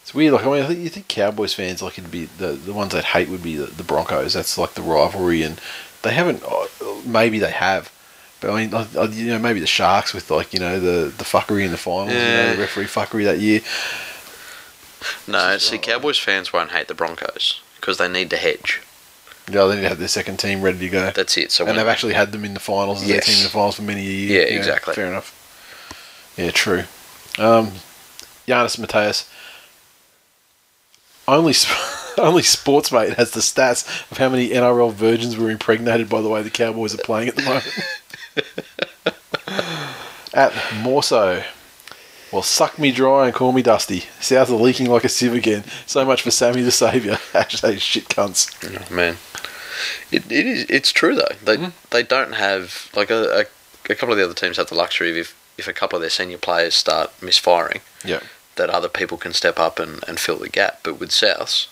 It's 0.02 0.14
weird. 0.14 0.34
Like 0.34 0.46
I 0.46 0.52
mean, 0.52 0.64
I 0.64 0.68
think 0.68 0.80
you 0.80 0.90
think 0.90 1.08
Cowboys 1.08 1.54
fans 1.54 1.82
like 1.82 1.98
it'd 2.00 2.10
be 2.12 2.26
the 2.26 2.54
the 2.54 2.74
ones 2.74 2.94
that 2.94 3.04
hate 3.06 3.30
would 3.30 3.44
be 3.44 3.56
the, 3.58 3.66
the 3.66 3.84
Broncos. 3.84 4.34
That's 4.34 4.58
like 4.58 4.74
the 4.74 4.82
rivalry, 4.82 5.42
and 5.44 5.60
they 6.04 6.14
haven't. 6.14 6.44
uh, 6.44 6.66
Maybe 7.06 7.40
they 7.40 7.52
have, 7.52 7.92
but 8.42 8.50
I 8.52 8.62
mean, 8.62 8.72
like, 8.72 8.88
you 9.14 9.28
know, 9.28 9.40
maybe 9.40 9.60
the 9.60 9.68
Sharks 9.68 10.14
with 10.14 10.30
like 10.32 10.54
you 10.54 10.60
know 10.60 10.80
the 10.80 11.10
the 11.10 11.24
fuckery 11.24 11.64
in 11.66 11.72
the 11.72 11.78
finals, 11.78 12.12
you 12.14 12.18
know, 12.20 12.54
the 12.56 12.62
referee 12.62 12.86
fuckery 12.86 13.24
that 13.26 13.40
year. 13.40 13.62
No, 15.28 15.58
see, 15.58 15.78
Cowboys 15.78 16.18
fans 16.18 16.52
won't 16.54 16.72
hate 16.72 16.88
the 16.88 16.94
Broncos 16.94 17.62
because 17.80 17.98
they 17.98 18.08
need 18.08 18.30
to 18.32 18.38
hedge. 18.38 18.82
Yeah, 19.50 19.66
they 19.66 19.76
need 19.76 19.82
to 19.84 19.90
have 19.90 20.00
their 20.00 20.08
second 20.08 20.38
team 20.38 20.62
ready 20.62 20.80
to 20.80 20.90
go, 20.90 21.12
That's 21.12 21.38
it. 21.38 21.52
So 21.52 21.64
and 21.64 21.70
when, 21.70 21.78
they've 21.78 21.88
actually 21.92 22.14
had 22.14 22.32
them 22.32 22.44
in 22.44 22.54
the 22.54 22.60
finals 22.60 23.02
as 23.02 23.08
Yes. 23.08 23.26
their 23.26 23.34
team 23.34 23.42
in 23.42 23.44
the 23.46 23.50
finals 23.50 23.76
for 23.76 23.82
many 23.84 24.04
years. 24.04 24.32
Yeah, 24.32 24.56
exactly. 24.58 24.94
Fair 24.94 25.08
enough. 25.08 25.34
Yeah, 26.38 26.52
true. 26.52 26.84
Um, 27.40 27.72
Giannis 28.48 28.78
Mateus. 28.80 29.30
Only, 31.28 31.54
sp- 31.56 31.76
only 32.18 32.42
Sportsmate 32.42 33.16
has 33.16 33.32
the 33.32 33.42
stats 33.42 33.86
of 34.12 34.18
how 34.18 34.30
many 34.30 34.50
NRL 34.50 34.94
virgins 34.94 35.38
were 35.38 35.50
impregnated 35.52 36.10
by 36.10 36.22
the 36.22 36.30
way 36.30 36.42
the 36.42 36.50
Cowboys 36.50 36.94
are 36.94 37.00
playing 37.00 37.30
at 37.30 37.36
the 37.36 37.44
moment. 37.44 37.68
at 40.34 40.52
Mawso. 40.84 41.44
Well, 42.32 42.42
suck 42.44 42.78
me 42.78 42.92
dry 42.92 43.26
and 43.28 43.34
call 43.36 43.52
me 43.54 43.62
dusty. 43.62 44.02
South 44.20 44.50
are 44.50 44.56
leaking 44.56 44.88
like 44.90 45.04
a 45.06 45.10
sieve 45.10 45.34
again. 45.34 45.64
So 45.86 46.04
much 46.06 46.22
for 46.22 46.32
Sammy 46.32 46.62
the 46.62 46.72
Saviour. 46.72 47.16
Hashtag 47.34 47.80
shit 47.80 48.10
cunts. 48.10 48.52
Oh, 48.64 48.94
man, 48.94 49.18
it, 50.12 50.30
it 50.32 50.46
is. 50.46 50.66
It's 50.70 50.92
true 50.92 51.16
though. 51.16 51.36
They 51.44 51.58
Mm-hmm. 51.58 51.70
they 51.92 52.04
don't 52.04 52.34
have 52.34 52.90
like 52.96 53.10
a, 53.10 53.40
a 53.42 53.46
a 53.92 53.96
couple 53.96 54.12
of 54.12 54.18
the 54.18 54.26
other 54.26 54.34
teams 54.34 54.58
have 54.58 54.68
the 54.68 54.76
luxury 54.76 55.10
of 55.12 55.18
if 55.18 55.36
if 55.58 55.68
a 55.68 55.74
couple 55.74 55.96
of 55.96 56.02
their 56.02 56.10
senior 56.10 56.38
players 56.38 56.76
start 56.76 57.12
misfiring, 57.22 57.80
Yeah. 58.04 58.20
that 58.58 58.70
other 58.70 58.90
people 58.90 59.18
can 59.18 59.34
step 59.34 59.58
up 59.58 59.80
and, 59.80 60.04
and 60.08 60.20
fill 60.20 60.38
the 60.38 60.50
gap. 60.50 60.82
But 60.84 61.00
with 61.00 61.10
Souths, 61.12 61.68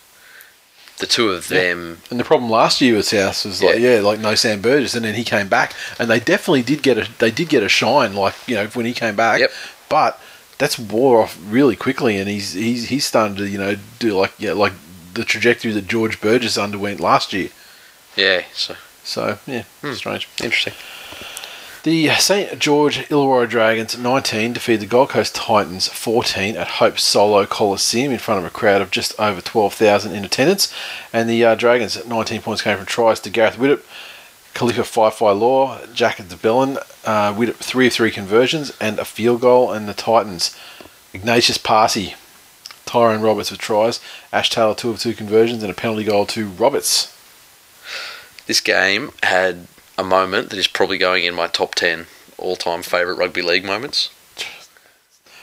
the 0.99 1.05
two 1.05 1.29
of 1.31 1.51
Yeah. 1.51 1.59
them, 1.61 2.01
And 2.09 2.19
the 2.19 2.23
problem 2.23 2.49
last 2.49 2.79
year 2.81 2.95
with 2.95 3.07
South 3.07 3.45
was 3.45 3.61
like, 3.61 3.77
Yeah. 3.79 3.95
yeah, 3.95 3.99
like 3.99 4.19
no 4.19 4.33
Sam 4.35 4.61
Burgess, 4.61 4.95
and 4.95 5.03
then 5.05 5.13
he 5.15 5.23
came 5.25 5.49
back, 5.49 5.73
and 5.99 6.09
they 6.09 6.19
definitely 6.21 6.63
did 6.63 6.81
get 6.81 6.97
a 6.97 7.07
they 7.19 7.29
did 7.31 7.49
get 7.49 7.61
a 7.61 7.69
shine, 7.69 8.15
like 8.15 8.35
you 8.47 8.55
know 8.55 8.67
when 8.67 8.85
he 8.85 8.93
came 8.93 9.15
back. 9.17 9.41
Yep. 9.41 9.51
But 9.89 10.19
that's 10.57 10.77
wore 10.79 11.21
off 11.21 11.37
really 11.47 11.75
quickly, 11.75 12.17
and 12.17 12.29
he's 12.29 12.53
he's 12.53 12.89
he's 12.89 13.05
starting 13.05 13.35
to 13.37 13.47
you 13.47 13.57
know 13.57 13.75
do 13.99 14.13
like 14.17 14.33
yeah 14.37 14.53
like 14.53 14.73
the 15.13 15.23
trajectory 15.23 15.71
that 15.71 15.87
George 15.87 16.19
Burgess 16.21 16.57
underwent 16.57 16.99
last 16.99 17.31
year. 17.33 17.49
yeah, 18.15 18.43
so 18.53 18.75
So 19.03 19.39
yeah, 19.47 19.63
Hmm. 19.81 19.93
strange. 19.93 20.27
interesting. 20.43 20.73
The 21.83 22.09
St 22.15 22.57
George 22.57 23.07
Illawarra 23.09 23.47
Dragons 23.47 23.95
19 23.95 24.53
defeated 24.53 24.81
the 24.81 24.85
Gold 24.87 25.09
Coast 25.09 25.35
Titans 25.35 25.87
14 25.87 26.57
at 26.57 26.67
Hope 26.67 26.97
Solo 26.97 27.45
Coliseum 27.45 28.11
in 28.11 28.17
front 28.17 28.39
of 28.39 28.45
a 28.45 28.49
crowd 28.49 28.81
of 28.81 28.89
just 28.89 29.13
over 29.19 29.39
12,000 29.39 30.11
in 30.11 30.25
attendance. 30.25 30.73
And 31.13 31.29
the 31.29 31.45
uh, 31.45 31.53
Dragons 31.53 32.03
19 32.03 32.41
points 32.41 32.63
came 32.63 32.77
from 32.77 32.87
tries 32.87 33.19
to 33.19 33.29
Gareth 33.29 33.57
Widdop, 33.57 33.83
Kalifa 34.55 34.83
Faifai 34.83 35.37
Loa, 35.37 35.81
Jack 35.93 36.17
de 36.17 36.35
Belin, 36.37 36.77
uh, 37.03 37.35
with 37.37 37.57
3 37.57 37.87
of 37.87 37.93
3 37.93 38.09
conversions 38.09 38.71
and 38.79 38.97
a 38.97 39.05
field 39.05 39.41
goal. 39.41 39.71
And 39.71 39.87
the 39.87 39.93
Titans, 39.93 40.57
Agnatius 41.13 41.57
Paasi, 41.57 42.15
Tyrone 42.85 43.21
Roberts 43.21 43.51
with 43.51 43.59
tries, 43.59 43.99
Ash 44.31 44.49
Taylor 44.49 44.73
2 44.73 44.91
of 44.91 44.99
2 44.99 45.13
conversions 45.13 45.61
and 45.61 45.69
a 45.71 45.75
penalty 45.75 46.05
goal 46.05 46.25
to 46.27 46.47
Roberts. 46.47 47.11
This 48.47 48.61
game 48.61 49.11
had 49.23 49.67
a 49.97 50.03
moment 50.03 50.49
that 50.51 50.59
is 50.59 50.67
probably 50.67 50.97
going 50.97 51.25
in 51.25 51.35
my 51.35 51.47
top 51.47 51.75
10 51.75 52.05
all 52.37 52.55
time 52.55 52.81
favourite 52.81 53.17
rugby 53.17 53.41
league 53.41 53.65
moments. 53.65 54.09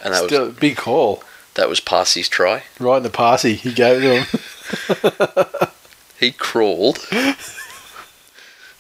And 0.02 0.14
that 0.14 0.24
Still, 0.24 0.52
big 0.52 0.76
call. 0.76 1.22
That 1.54 1.68
was 1.68 1.80
Paasi's 1.80 2.30
try. 2.30 2.62
Right 2.80 2.96
in 2.96 3.02
the 3.02 3.10
party, 3.10 3.54
he 3.56 3.72
gave 3.74 4.02
it 4.02 4.24
to 5.00 5.04
him. 5.60 5.68
He 6.18 6.30
crawled 6.32 6.98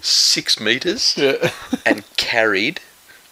six 0.02 0.60
meters 0.60 1.14
yeah. 1.16 1.50
and 1.86 2.04
carried 2.16 2.80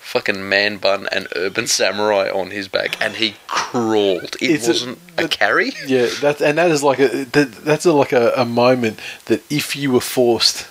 fucking 0.01 0.48
man 0.48 0.76
bun 0.76 1.09
and 1.12 1.28
urban 1.36 1.66
samurai 1.68 2.28
on 2.28 2.51
his 2.51 2.66
back, 2.66 3.01
and 3.01 3.14
he 3.16 3.36
crawled. 3.47 4.34
It 4.40 4.51
It's 4.51 4.66
wasn't 4.66 4.98
a, 5.18 5.22
that- 5.22 5.30
carry. 5.30 5.72
Yeah, 5.86 6.09
that 6.22 6.40
and 6.40 6.59
that 6.59 6.70
is 6.70 6.82
like 6.82 6.98
a 6.98 7.24
that, 7.26 7.52
that's 7.64 7.84
a, 7.86 7.92
like 7.92 8.12
a, 8.12 8.32
a 8.36 8.44
moment 8.44 8.98
that 9.26 9.42
if 9.51 9.76
you 9.76 9.92
were 9.92 10.01
forced 10.01 10.66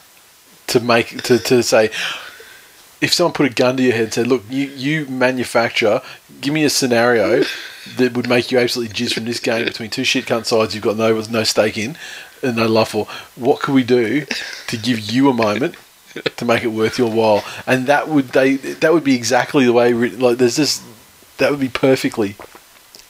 to 0.67 0.79
make 0.79 1.21
to, 1.23 1.39
to 1.39 1.63
say 1.63 1.85
if 3.01 3.13
someone 3.13 3.31
put 3.31 3.49
a 3.49 3.53
gun 3.53 3.77
to 3.77 3.83
your 3.83 3.93
head 3.93 4.03
and 4.05 4.13
said, 4.13 4.27
"Look, 4.27 4.43
you 4.49 4.65
you 4.67 5.05
manufacture, 5.05 6.01
give 6.41 6.53
me 6.53 6.65
a 6.65 6.69
scenario 6.69 7.45
that 7.95 8.13
would 8.17 8.27
make 8.27 8.51
you 8.51 8.59
absolutely 8.59 8.93
jizz 8.93 9.13
from 9.13 9.23
this 9.25 9.39
game 9.39 9.63
between 9.63 9.89
two 9.89 10.03
shit 10.03 10.25
cunt 10.25 10.45
sides 10.47 10.75
you've 10.75 10.83
got 10.83 10.97
no 10.97 11.21
no 11.29 11.43
stake 11.45 11.77
in 11.77 11.97
and 12.43 12.57
no 12.57 12.67
love 12.67 12.89
for. 12.89 13.05
What 13.35 13.61
could 13.61 13.73
we 13.73 13.83
do 13.85 14.25
to 14.67 14.77
give 14.77 14.99
you 14.99 15.29
a 15.29 15.33
moment?" 15.33 15.75
To 16.37 16.45
make 16.45 16.63
it 16.63 16.69
worth 16.69 16.97
your 16.97 17.11
while, 17.11 17.43
and 17.67 17.85
that 17.85 18.07
would 18.07 18.29
they 18.29 18.55
that 18.55 18.93
would 18.93 19.03
be 19.03 19.15
exactly 19.15 19.65
the 19.65 19.73
way 19.73 19.93
like 19.93 20.37
there's 20.39 20.55
just 20.55 20.81
that 21.37 21.51
would 21.51 21.59
be 21.59 21.69
perfectly 21.69 22.35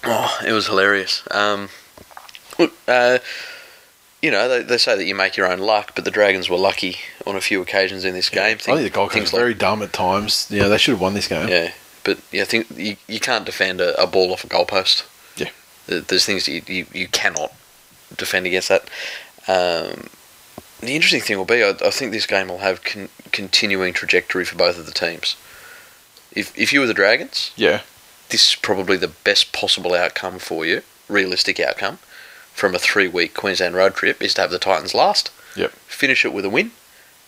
Oh, 0.03 0.39
it 0.45 0.51
was 0.51 0.67
hilarious. 0.67 1.23
Um, 1.31 1.69
look, 2.57 2.73
uh, 2.87 3.19
you 4.21 4.31
know, 4.31 4.47
they, 4.47 4.63
they 4.63 4.77
say 4.77 4.95
that 4.95 5.05
you 5.05 5.15
make 5.15 5.37
your 5.37 5.51
own 5.51 5.59
luck, 5.59 5.91
but 5.95 6.05
the 6.05 6.11
Dragons 6.11 6.49
were 6.49 6.57
lucky 6.57 6.97
on 7.25 7.35
a 7.35 7.41
few 7.41 7.61
occasions 7.61 8.05
in 8.05 8.13
this 8.13 8.29
game. 8.29 8.55
I 8.55 8.55
think 8.55 8.81
the 8.81 8.89
Gold 8.89 9.11
Coast 9.11 9.33
are 9.33 9.37
very 9.37 9.53
dumb 9.53 9.81
at 9.81 9.93
times. 9.93 10.47
Yeah, 10.49 10.67
they 10.67 10.77
should 10.77 10.93
have 10.93 11.01
won 11.01 11.13
this 11.13 11.27
game. 11.27 11.49
Yeah, 11.49 11.73
but 12.03 12.19
yeah, 12.31 12.43
I 12.43 12.45
think 12.45 12.67
you, 12.77 12.95
you 13.07 13.19
can't 13.19 13.45
defend 13.45 13.81
a, 13.81 14.01
a 14.01 14.07
ball 14.07 14.31
off 14.31 14.43
a 14.43 14.47
goalpost. 14.47 15.05
Yeah. 15.37 15.49
There's 15.87 16.25
things 16.25 16.45
that 16.45 16.51
you, 16.51 16.61
you, 16.67 16.85
you 16.93 17.07
cannot 17.07 17.53
defend 18.15 18.45
against 18.45 18.69
that. 18.69 18.89
Um, 19.47 20.09
the 20.81 20.95
interesting 20.95 21.21
thing 21.21 21.37
will 21.37 21.45
be, 21.45 21.63
I, 21.63 21.69
I 21.85 21.89
think 21.89 22.11
this 22.11 22.25
game 22.25 22.47
will 22.47 22.59
have 22.59 22.83
con- 22.83 23.09
continuing 23.31 23.93
trajectory 23.93 24.45
for 24.45 24.55
both 24.55 24.77
of 24.79 24.85
the 24.85 24.91
teams. 24.91 25.35
If 26.31 26.57
if 26.57 26.71
you 26.73 26.79
were 26.79 26.85
the 26.87 26.93
Dragons, 26.93 27.51
Yeah. 27.55 27.81
this 28.29 28.49
is 28.49 28.55
probably 28.55 28.97
the 28.97 29.07
best 29.07 29.51
possible 29.51 29.93
outcome 29.95 30.39
for 30.39 30.65
you, 30.65 30.83
realistic 31.07 31.59
outcome, 31.59 31.97
from 32.53 32.75
a 32.75 32.79
three 32.79 33.07
week 33.07 33.33
Queensland 33.33 33.75
road 33.75 33.95
trip 33.95 34.21
is 34.21 34.33
to 34.35 34.41
have 34.41 34.51
the 34.51 34.59
Titans 34.59 34.93
last. 34.93 35.31
Yep. 35.55 35.71
Finish 35.87 36.23
it 36.25 36.33
with 36.33 36.45
a 36.45 36.49
win. 36.49 36.71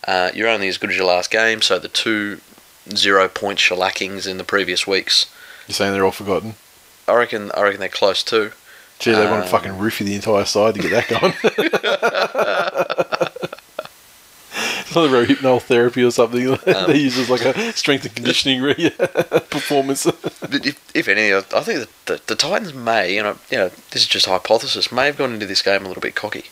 Uh, 0.06 0.30
you're 0.34 0.48
only 0.48 0.68
as 0.68 0.78
good 0.78 0.90
as 0.90 0.96
your 0.96 1.06
last 1.06 1.30
game, 1.30 1.60
so 1.62 1.78
the 1.78 1.88
two 1.88 2.40
zero 2.96 3.28
point 3.28 3.58
shellackings 3.58 4.26
in 4.26 4.36
the 4.38 4.44
previous 4.44 4.86
weeks, 4.86 5.26
You're 5.68 5.74
saying 5.74 5.92
they're 5.92 6.04
all 6.04 6.10
forgotten? 6.12 6.54
I 7.08 7.14
reckon 7.14 7.50
I 7.54 7.62
reckon 7.62 7.80
they're 7.80 7.88
close 7.88 8.22
too. 8.22 8.52
Gee, 9.00 9.10
they 9.12 9.24
want 9.26 9.38
Um, 9.38 9.42
to 9.42 9.48
fucking 9.48 9.72
roofie 9.72 10.04
the 10.04 10.14
entire 10.14 10.44
side 10.44 10.74
to 10.74 10.80
get 10.80 11.08
that 11.08 11.08
going. 11.08 11.34
it's 14.96 14.96
not 14.96 15.06
a 15.06 15.26
hypnotherapy 15.26 16.06
or 16.06 16.10
something. 16.10 16.48
Um, 16.76 16.86
they 16.90 16.98
use 16.98 17.18
as 17.18 17.28
like 17.30 17.42
a 17.44 17.72
strength 17.72 18.04
and 18.04 18.14
conditioning 18.14 18.62
re- 18.68 18.90
performance. 19.50 20.04
But 20.04 20.66
if, 20.66 20.90
if 20.94 21.08
anything, 21.08 21.34
I 21.54 21.60
think 21.62 21.80
that 21.80 21.88
the, 22.06 22.20
the 22.26 22.34
Titans 22.36 22.74
may, 22.74 23.14
you 23.14 23.22
know, 23.22 23.38
you 23.50 23.58
know, 23.58 23.68
this 23.90 24.02
is 24.02 24.06
just 24.08 24.26
hypothesis, 24.26 24.90
may 24.92 25.06
have 25.06 25.16
gone 25.18 25.32
into 25.34 25.46
this 25.46 25.62
game 25.62 25.84
a 25.84 25.88
little 25.88 26.00
bit 26.00 26.14
cocky 26.14 26.44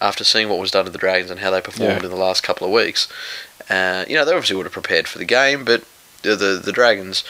after 0.00 0.24
seeing 0.24 0.48
what 0.48 0.58
was 0.58 0.70
done 0.70 0.84
to 0.86 0.90
the 0.90 0.98
Dragons 0.98 1.30
and 1.30 1.40
how 1.40 1.50
they 1.50 1.60
performed 1.60 1.98
Yeah. 1.98 2.04
in 2.04 2.10
the 2.10 2.16
last 2.16 2.42
couple 2.42 2.66
of 2.66 2.72
weeks. 2.72 3.06
Uh, 3.68 4.04
you 4.08 4.14
know, 4.16 4.24
they 4.24 4.32
obviously 4.32 4.56
would 4.56 4.66
have 4.66 4.72
prepared 4.72 5.06
for 5.06 5.18
the 5.18 5.24
game, 5.24 5.64
but 5.64 5.84
the 6.22 6.34
the, 6.36 6.60
the 6.64 6.72
Dragons 6.72 7.22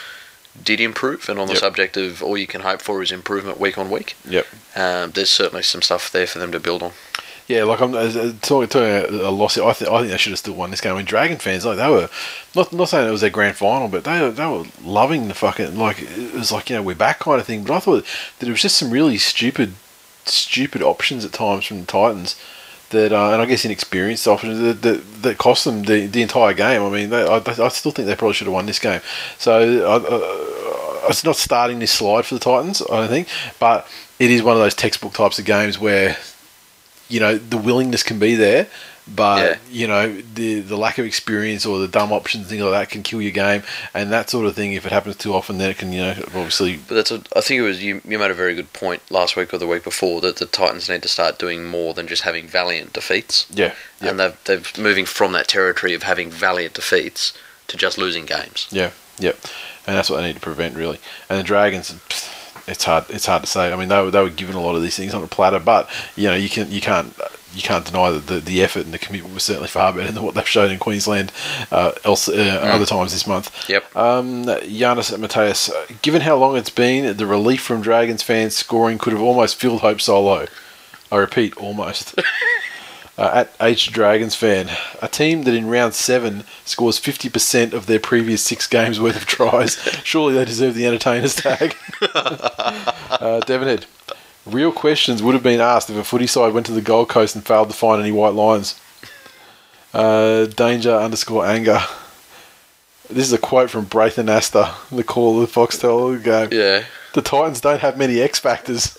did 0.63 0.81
improve, 0.81 1.29
and 1.29 1.39
on 1.39 1.47
the 1.47 1.53
Yep. 1.55 1.61
subject 1.61 1.97
of 1.97 2.23
all 2.23 2.37
you 2.39 2.47
can 2.47 2.63
hope 2.63 2.81
for 2.83 3.03
is 3.03 3.13
improvement 3.13 3.61
week 3.61 3.77
on 3.79 3.91
week. 3.91 4.17
Yep. 4.29 4.47
Um, 4.77 5.11
there's 5.13 5.31
certainly 5.31 5.63
some 5.63 5.83
stuff 5.83 6.11
there 6.11 6.27
for 6.27 6.39
them 6.39 6.53
to 6.53 6.61
build 6.61 6.83
on. 6.83 6.93
Yeah, 7.51 7.65
like 7.65 7.81
I'm 7.81 7.93
uh, 7.97 8.33
talking, 8.43 8.69
talking 8.69 9.21
a, 9.21 9.29
loss. 9.29 9.59
I, 9.59 9.73
th- 9.73 9.91
I 9.91 9.99
think 9.99 10.13
they 10.13 10.19
should 10.19 10.31
have 10.31 10.39
still 10.39 10.55
won 10.55 10.71
this 10.71 10.81
game. 10.81 10.93
I 10.93 10.99
mean, 10.99 11.05
Dragon 11.05 11.37
fans, 11.37 11.67
like 11.67 11.79
they 11.79 11.91
were 11.91 12.09
not 12.55 12.73
not 12.73 12.89
saying 12.89 13.09
it 13.09 13.11
was 13.11 13.23
their 13.23 13.31
grand 13.31 13.57
final, 13.57 13.89
but 13.89 14.05
they 14.05 14.31
they 14.31 14.47
were 14.47 14.67
loving 14.85 15.27
the 15.27 15.35
fucking 15.35 15.77
like 15.77 16.01
it 16.01 16.33
was 16.33 16.53
like 16.53 16.71
you 16.71 16.77
know 16.77 16.83
we're 16.83 16.95
back 16.95 17.19
kind 17.19 17.41
of 17.41 17.47
thing. 17.49 17.65
But 17.65 17.75
I 17.75 17.81
thought 17.81 18.07
that 18.39 18.47
it 18.47 18.53
was 18.53 18.63
just 18.63 18.77
some 18.77 18.93
really 18.93 19.19
stupid, 19.19 19.73
stupid 20.27 20.81
options 20.81 21.25
at 21.25 21.33
times 21.33 21.65
from 21.65 21.81
the 21.81 21.87
Titans 21.87 22.41
that, 22.91 23.13
uh, 23.13 23.33
and 23.33 23.43
I 23.43 23.47
guess 23.47 23.65
inexperienced 23.65 24.29
options 24.29 24.61
that, 24.61 24.83
that, 24.83 25.23
that 25.23 25.39
cost 25.39 25.65
them 25.65 25.83
the, 25.83 26.07
the 26.07 26.23
entire 26.23 26.55
game. 26.55 26.85
I 26.85 26.89
mean, 26.89 27.11
they, 27.11 27.27
I, 27.27 27.39
I 27.39 27.69
still 27.69 27.91
think 27.91 28.07
they 28.07 28.15
probably 28.15 28.35
should 28.35 28.47
have 28.47 28.55
won 28.55 28.67
this 28.67 28.79
game. 28.79 29.01
So 29.39 29.59
I, 29.59 29.97
I, 29.97 31.09
it's 31.09 31.25
not 31.25 31.35
starting 31.35 31.81
this 31.81 31.91
slide 31.91 32.27
for 32.27 32.35
the 32.35 32.41
Titans, 32.41 32.81
I 32.83 33.01
don't 33.01 33.09
think, 33.09 33.27
but 33.59 33.89
it 34.21 34.31
is 34.31 34.41
one 34.41 34.55
of 34.55 34.63
those 34.63 34.75
textbook 34.75 35.15
types 35.15 35.41
of 35.41 35.45
games 35.45 35.77
where 35.77 36.17
you 37.11 37.21
know 37.21 37.37
the 37.37 37.59
willingness 37.59 38.03
can 38.03 38.19
be 38.19 38.35
there, 38.37 38.67
but 39.13 39.39
Yeah. 39.43 39.57
you 39.71 39.87
know 39.87 40.21
the 40.35 40.61
the 40.61 40.77
lack 40.77 40.99
of 40.99 41.05
experience 41.07 41.67
or 41.67 41.79
the 41.79 41.89
dumb 41.89 42.13
options 42.13 42.47
things 42.49 42.63
like 42.63 42.73
that 42.73 42.91
can 42.91 43.03
kill 43.03 43.21
your 43.21 43.33
game, 43.33 43.63
and 43.93 44.11
that 44.13 44.31
sort 44.31 44.47
of 44.47 44.55
thing. 44.55 44.73
If 44.73 44.87
it 44.87 44.93
happens 44.93 45.17
too 45.17 45.35
often, 45.35 45.59
then 45.59 45.71
it 45.71 45.79
can 45.79 45.93
you 45.93 46.01
know 46.03 46.15
obviously 46.27 46.77
But 46.89 46.95
that's 46.95 47.11
a, 47.11 47.23
I 47.37 47.41
think 47.41 47.59
it 47.59 47.63
was 47.63 47.83
you. 47.83 48.01
You 48.05 48.19
made 48.19 48.31
a 48.31 48.35
very 48.35 48.55
good 48.55 48.73
point 48.73 49.03
last 49.11 49.37
week 49.37 49.53
or 49.53 49.59
the 49.59 49.67
week 49.67 49.85
before 49.85 50.21
that 50.23 50.37
the 50.37 50.47
Titans 50.47 50.89
need 50.89 51.03
to 51.03 51.09
start 51.09 51.39
doing 51.39 51.65
more 51.65 51.93
than 51.95 52.07
just 52.07 52.23
having 52.23 52.47
valiant 52.47 52.93
defeats. 52.93 53.47
yeah 53.53 53.75
yeah 54.01 54.11
and 54.11 54.21
they've 54.21 54.37
they've 54.45 54.79
moving 54.79 55.05
from 55.07 55.33
that 55.33 55.49
territory 55.49 55.93
of 55.95 56.05
having 56.05 56.31
valiant 56.31 56.75
defeats 56.75 57.33
to 57.69 57.77
just 57.77 57.99
losing 57.99 58.27
games. 58.27 58.67
yeah 58.71 58.91
yeah, 59.19 59.33
and 59.87 59.95
that's 59.97 60.09
what 60.09 60.17
they 60.19 60.29
need 60.29 60.35
to 60.37 60.41
prevent 60.41 60.75
really. 60.77 60.99
And 61.29 61.39
the 61.39 61.43
Dragons. 61.43 61.91
pfft, 61.93 62.37
It's 62.71 62.85
hard. 62.85 63.05
It's 63.11 63.27
hard 63.27 63.43
to 63.43 63.49
say. 63.49 63.73
I 63.73 63.77
mean, 63.77 63.89
they 63.89 64.01
were, 64.01 64.11
they 64.11 64.23
were 64.23 64.31
given 64.31 64.55
a 64.55 64.61
lot 64.61 64.77
of 64.77 64.83
these 64.83 64.97
things 64.97 65.13
on 65.13 65.23
a 65.23 65.27
platter, 65.27 65.59
but 65.59 65.91
you 66.17 66.29
know, 66.29 66.37
you 66.37 66.49
can 66.49 66.71
you 66.71 66.81
can't 66.81 67.15
you 67.55 67.63
can't 67.63 67.85
deny 67.85 68.11
that 68.11 68.27
the, 68.29 68.39
the 68.39 68.63
effort 68.63 68.85
and 68.85 68.95
the 68.95 68.99
commitment 68.99 69.35
was 69.35 69.43
certainly 69.43 69.69
far 69.69 69.93
better 69.93 70.13
than 70.13 70.23
what 70.23 70.35
they've 70.35 70.47
shown 70.47 70.71
in 70.71 70.79
Queensland 70.79 71.33
uh, 71.73 71.93
else 72.05 72.29
uh, 72.29 72.61
other 72.63 72.87
times 72.87 73.13
this 73.13 73.27
month. 73.27 73.69
Yep. 73.69 73.97
Um, 73.97 74.45
Giannis 74.45 75.19
Mateus, 75.19 75.69
uh, 75.69 75.87
given 76.03 76.23
how 76.23 76.37
long 76.37 76.57
it's 76.57 76.71
been, 76.71 77.17
the 77.17 77.27
relief 77.27 77.61
from 77.63 77.83
Dragons 77.83 78.23
fans 78.23 78.57
scoring 78.57 78.99
could 78.99 79.13
have 79.13 79.23
almost 79.23 79.57
filled 79.57 79.81
Hope 79.81 80.01
Solo. 80.01 80.47
I 81.11 81.17
repeat, 81.17 81.57
almost. 81.57 82.15
uh, 83.21 83.31
at 83.35 83.53
H 83.61 83.93
Dragons 83.93 84.35
fan, 84.35 84.71
a 85.03 85.07
team 85.07 85.43
that 85.43 85.53
in 85.53 85.69
round 85.69 85.93
seven 85.93 86.45
scores 86.65 86.99
50% 86.99 87.75
of 87.75 87.85
their 87.85 88.01
previous 88.01 88.43
six 88.43 88.67
games 88.67 88.99
worth 88.99 89.15
of 89.15 89.27
tries, 89.27 89.75
surely 90.05 90.33
they 90.33 90.47
deserve 90.47 90.75
the 90.75 90.87
entertainers 90.87 91.35
tag. 91.37 91.77
uh, 92.15 93.43
Devonhead, 93.45 93.85
real 94.47 94.73
questions 94.73 95.23
would 95.23 95.35
have 95.35 95.43
been 95.43 95.61
asked 95.61 95.91
if 95.91 95.97
a 95.97 96.03
footy 96.03 96.27
side 96.27 96.55
went 96.55 96.65
to 96.65 96.73
the 96.73 96.81
Gold 96.81 97.11
Coast 97.11 97.35
and 97.35 97.47
failed 97.47 97.69
to 97.69 97.77
find 97.77 98.01
any 98.01 98.11
white 98.11 98.33
lines. 98.33 98.81
Uh, 99.93 100.47
danger 100.47 100.95
underscore 100.95 101.45
anger. 101.45 101.81
This 103.11 103.27
is 103.27 103.35
a 103.35 103.39
quote 103.39 103.69
from 103.69 103.85
Braithen 103.85 104.31
Astor, 104.31 104.71
the 104.91 105.05
call 105.05 105.43
of 105.43 105.53
the 105.53 105.61
Foxtel 105.61 106.23
game. 106.25 106.49
Yeah. 106.53 106.85
The 107.13 107.21
Titans 107.21 107.61
don't 107.61 107.81
have 107.81 107.99
many 107.99 108.19
X 108.19 108.39
factors. 108.39 108.97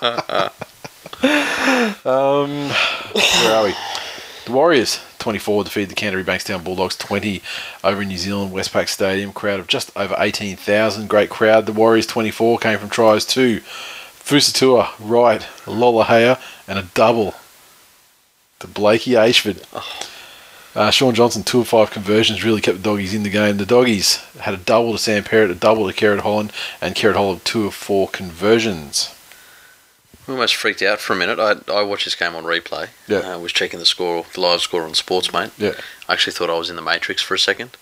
um, 2.04 2.70
where 3.12 3.56
are 3.56 3.64
we? 3.64 3.74
The 4.44 4.52
Warriors 4.52 5.00
24 5.18 5.64
defeated 5.64 5.90
the 5.90 5.96
Canterbury 5.96 6.24
Bankstown 6.24 6.62
Bulldogs 6.62 6.96
20 6.96 7.42
over 7.82 8.02
in 8.02 8.08
New 8.08 8.16
Zealand 8.16 8.52
Westpac 8.52 8.88
Stadium. 8.88 9.32
Crowd 9.32 9.58
of 9.58 9.66
just 9.66 9.90
over 9.96 10.14
18,000. 10.16 11.08
Great 11.08 11.30
crowd. 11.30 11.66
The 11.66 11.72
Warriors 11.72 12.06
24 12.06 12.58
came 12.58 12.78
from 12.78 12.88
tries 12.88 13.26
to 13.26 13.58
Fusitu'a, 13.60 14.90
Wright, 15.00 15.40
Lolohea, 15.64 16.40
and 16.68 16.78
a 16.78 16.82
double 16.94 17.34
to 18.60 18.68
Blakey 18.68 19.16
Ashford. 19.16 19.62
Uh, 20.76 20.90
Shaun 20.90 21.14
Johnson, 21.14 21.42
two 21.42 21.62
of 21.62 21.68
five 21.68 21.90
conversions, 21.90 22.44
really 22.44 22.60
kept 22.60 22.76
the 22.76 22.84
doggies 22.84 23.14
in 23.14 23.24
the 23.24 23.30
game. 23.30 23.56
The 23.56 23.66
doggies 23.66 24.18
had 24.40 24.54
a 24.54 24.58
double 24.58 24.92
to 24.92 24.98
Sam 24.98 25.24
Perrett, 25.24 25.50
a 25.50 25.54
double 25.56 25.90
to 25.90 25.92
Kerrod 25.92 26.20
Holland, 26.20 26.52
and 26.80 26.94
Kerrod 26.94 27.16
Holland 27.16 27.44
two 27.44 27.66
of 27.66 27.74
four 27.74 28.08
conversions. 28.08 29.15
We 30.26 30.34
almost 30.34 30.56
freaked 30.56 30.82
out 30.82 30.98
for 30.98 31.12
a 31.12 31.16
minute. 31.16 31.38
I, 31.38 31.56
I 31.72 31.82
watched 31.82 32.04
this 32.04 32.14
game 32.14 32.34
on 32.34 32.44
replay. 32.44 32.88
Yeah. 33.06 33.20
I 33.20 33.36
was 33.36 33.52
checking 33.52 33.78
the 33.78 33.86
score, 33.86 34.24
the 34.34 34.40
live 34.40 34.60
score 34.60 34.82
on 34.82 34.90
Sportsmate. 34.92 35.52
Yeah. 35.56 35.74
I 36.08 36.14
actually 36.14 36.32
thought 36.32 36.50
I 36.50 36.58
was 36.58 36.68
in 36.70 36.76
the 36.76 36.82
Matrix 36.82 37.22
for 37.22 37.34
a 37.34 37.38
second. 37.38 37.76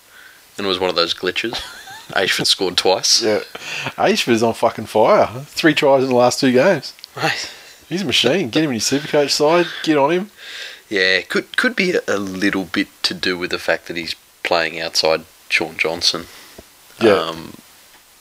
And 0.56 0.66
it 0.66 0.68
was 0.68 0.78
one 0.78 0.90
of 0.90 0.96
those 0.96 1.14
glitches. 1.14 1.58
Ashford 2.14 2.46
scored 2.46 2.76
twice. 2.76 3.22
Yeah. 3.22 3.40
Ashford 3.96 4.34
is 4.34 4.42
on 4.42 4.54
fucking 4.54 4.86
fire. 4.86 5.26
Three 5.46 5.74
tries 5.74 6.02
in 6.04 6.10
the 6.10 6.14
last 6.16 6.38
two 6.38 6.52
games. 6.52 6.92
Right. 7.16 7.50
He's 7.88 8.02
a 8.02 8.06
machine. 8.06 8.50
Get 8.50 8.64
him 8.64 8.70
in 8.70 8.74
your 8.74 8.80
supercoach 8.80 9.30
side. 9.30 9.66
Get 9.82 9.96
on 9.96 10.10
him. 10.10 10.30
Yeah, 10.88 11.22
could 11.22 11.56
could 11.56 11.74
be 11.74 11.92
a, 11.92 12.00
a 12.06 12.18
little 12.18 12.64
bit 12.64 12.88
to 13.04 13.14
do 13.14 13.38
with 13.38 13.50
the 13.50 13.58
fact 13.58 13.86
that 13.86 13.96
he's 13.96 14.14
playing 14.42 14.80
outside 14.80 15.24
Shaun 15.48 15.76
Johnson. 15.76 16.26
Yeah. 17.00 17.14
Um, 17.14 17.54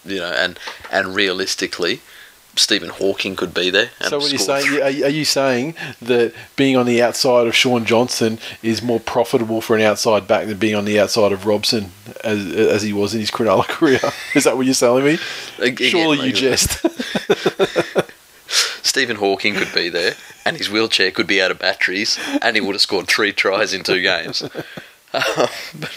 you 0.06 0.18
know, 0.18 0.32
and 0.32 0.58
and 0.91 1.16
realistically, 1.16 2.02
Stephen 2.56 2.90
Hawking 2.90 3.36
could 3.36 3.54
be 3.54 3.70
there. 3.70 3.90
So 4.02 4.20
what 4.20 4.30
are 4.30 4.32
you 4.32 4.38
saying? 4.38 4.82
Are 4.82 5.10
you, 5.10 5.26
saying 5.26 5.76
that 6.02 6.34
being 6.56 6.78
on 6.78 6.86
the 6.86 7.02
outside 7.02 7.48
of 7.48 7.56
Shaun 7.56 7.86
Johnson 7.86 8.38
is 8.62 8.84
more 8.84 9.00
profitable 9.00 9.60
for 9.62 9.76
an 9.76 9.82
outside 9.82 10.28
back 10.28 10.46
than 10.48 10.58
being 10.58 10.76
on 10.76 10.86
the 10.86 11.00
outside 11.00 11.32
of 11.32 11.46
Robson 11.46 11.92
as, 12.24 12.46
as 12.54 12.84
he 12.84 12.94
was 12.94 13.14
in 13.14 13.22
his 13.22 13.32
Cronulla 13.32 13.64
career? 13.68 14.00
Is 14.36 14.44
that 14.44 14.56
what 14.56 14.66
you're 14.66 14.76
telling 14.76 15.04
me? 15.04 15.18
Again, 15.58 15.90
Surely 15.90 16.28
you 16.28 16.34
jest. 16.34 16.86
Stephen 18.84 19.16
Hawking 19.16 19.56
could 19.56 19.74
be 19.74 19.90
there, 19.90 20.14
and 20.46 20.56
his 20.58 20.70
wheelchair 20.70 21.10
could 21.10 21.26
be 21.26 21.42
out 21.42 21.50
of 21.50 21.58
batteries, 21.58 22.20
and 22.44 22.56
he 22.56 22.62
would 22.62 22.76
have 22.76 22.82
scored 22.82 23.08
three 23.08 23.34
tries 23.34 23.74
in 23.74 23.84
two 23.84 24.02
games. 24.02 24.44
Um, 25.16 25.48
but, 25.80 25.92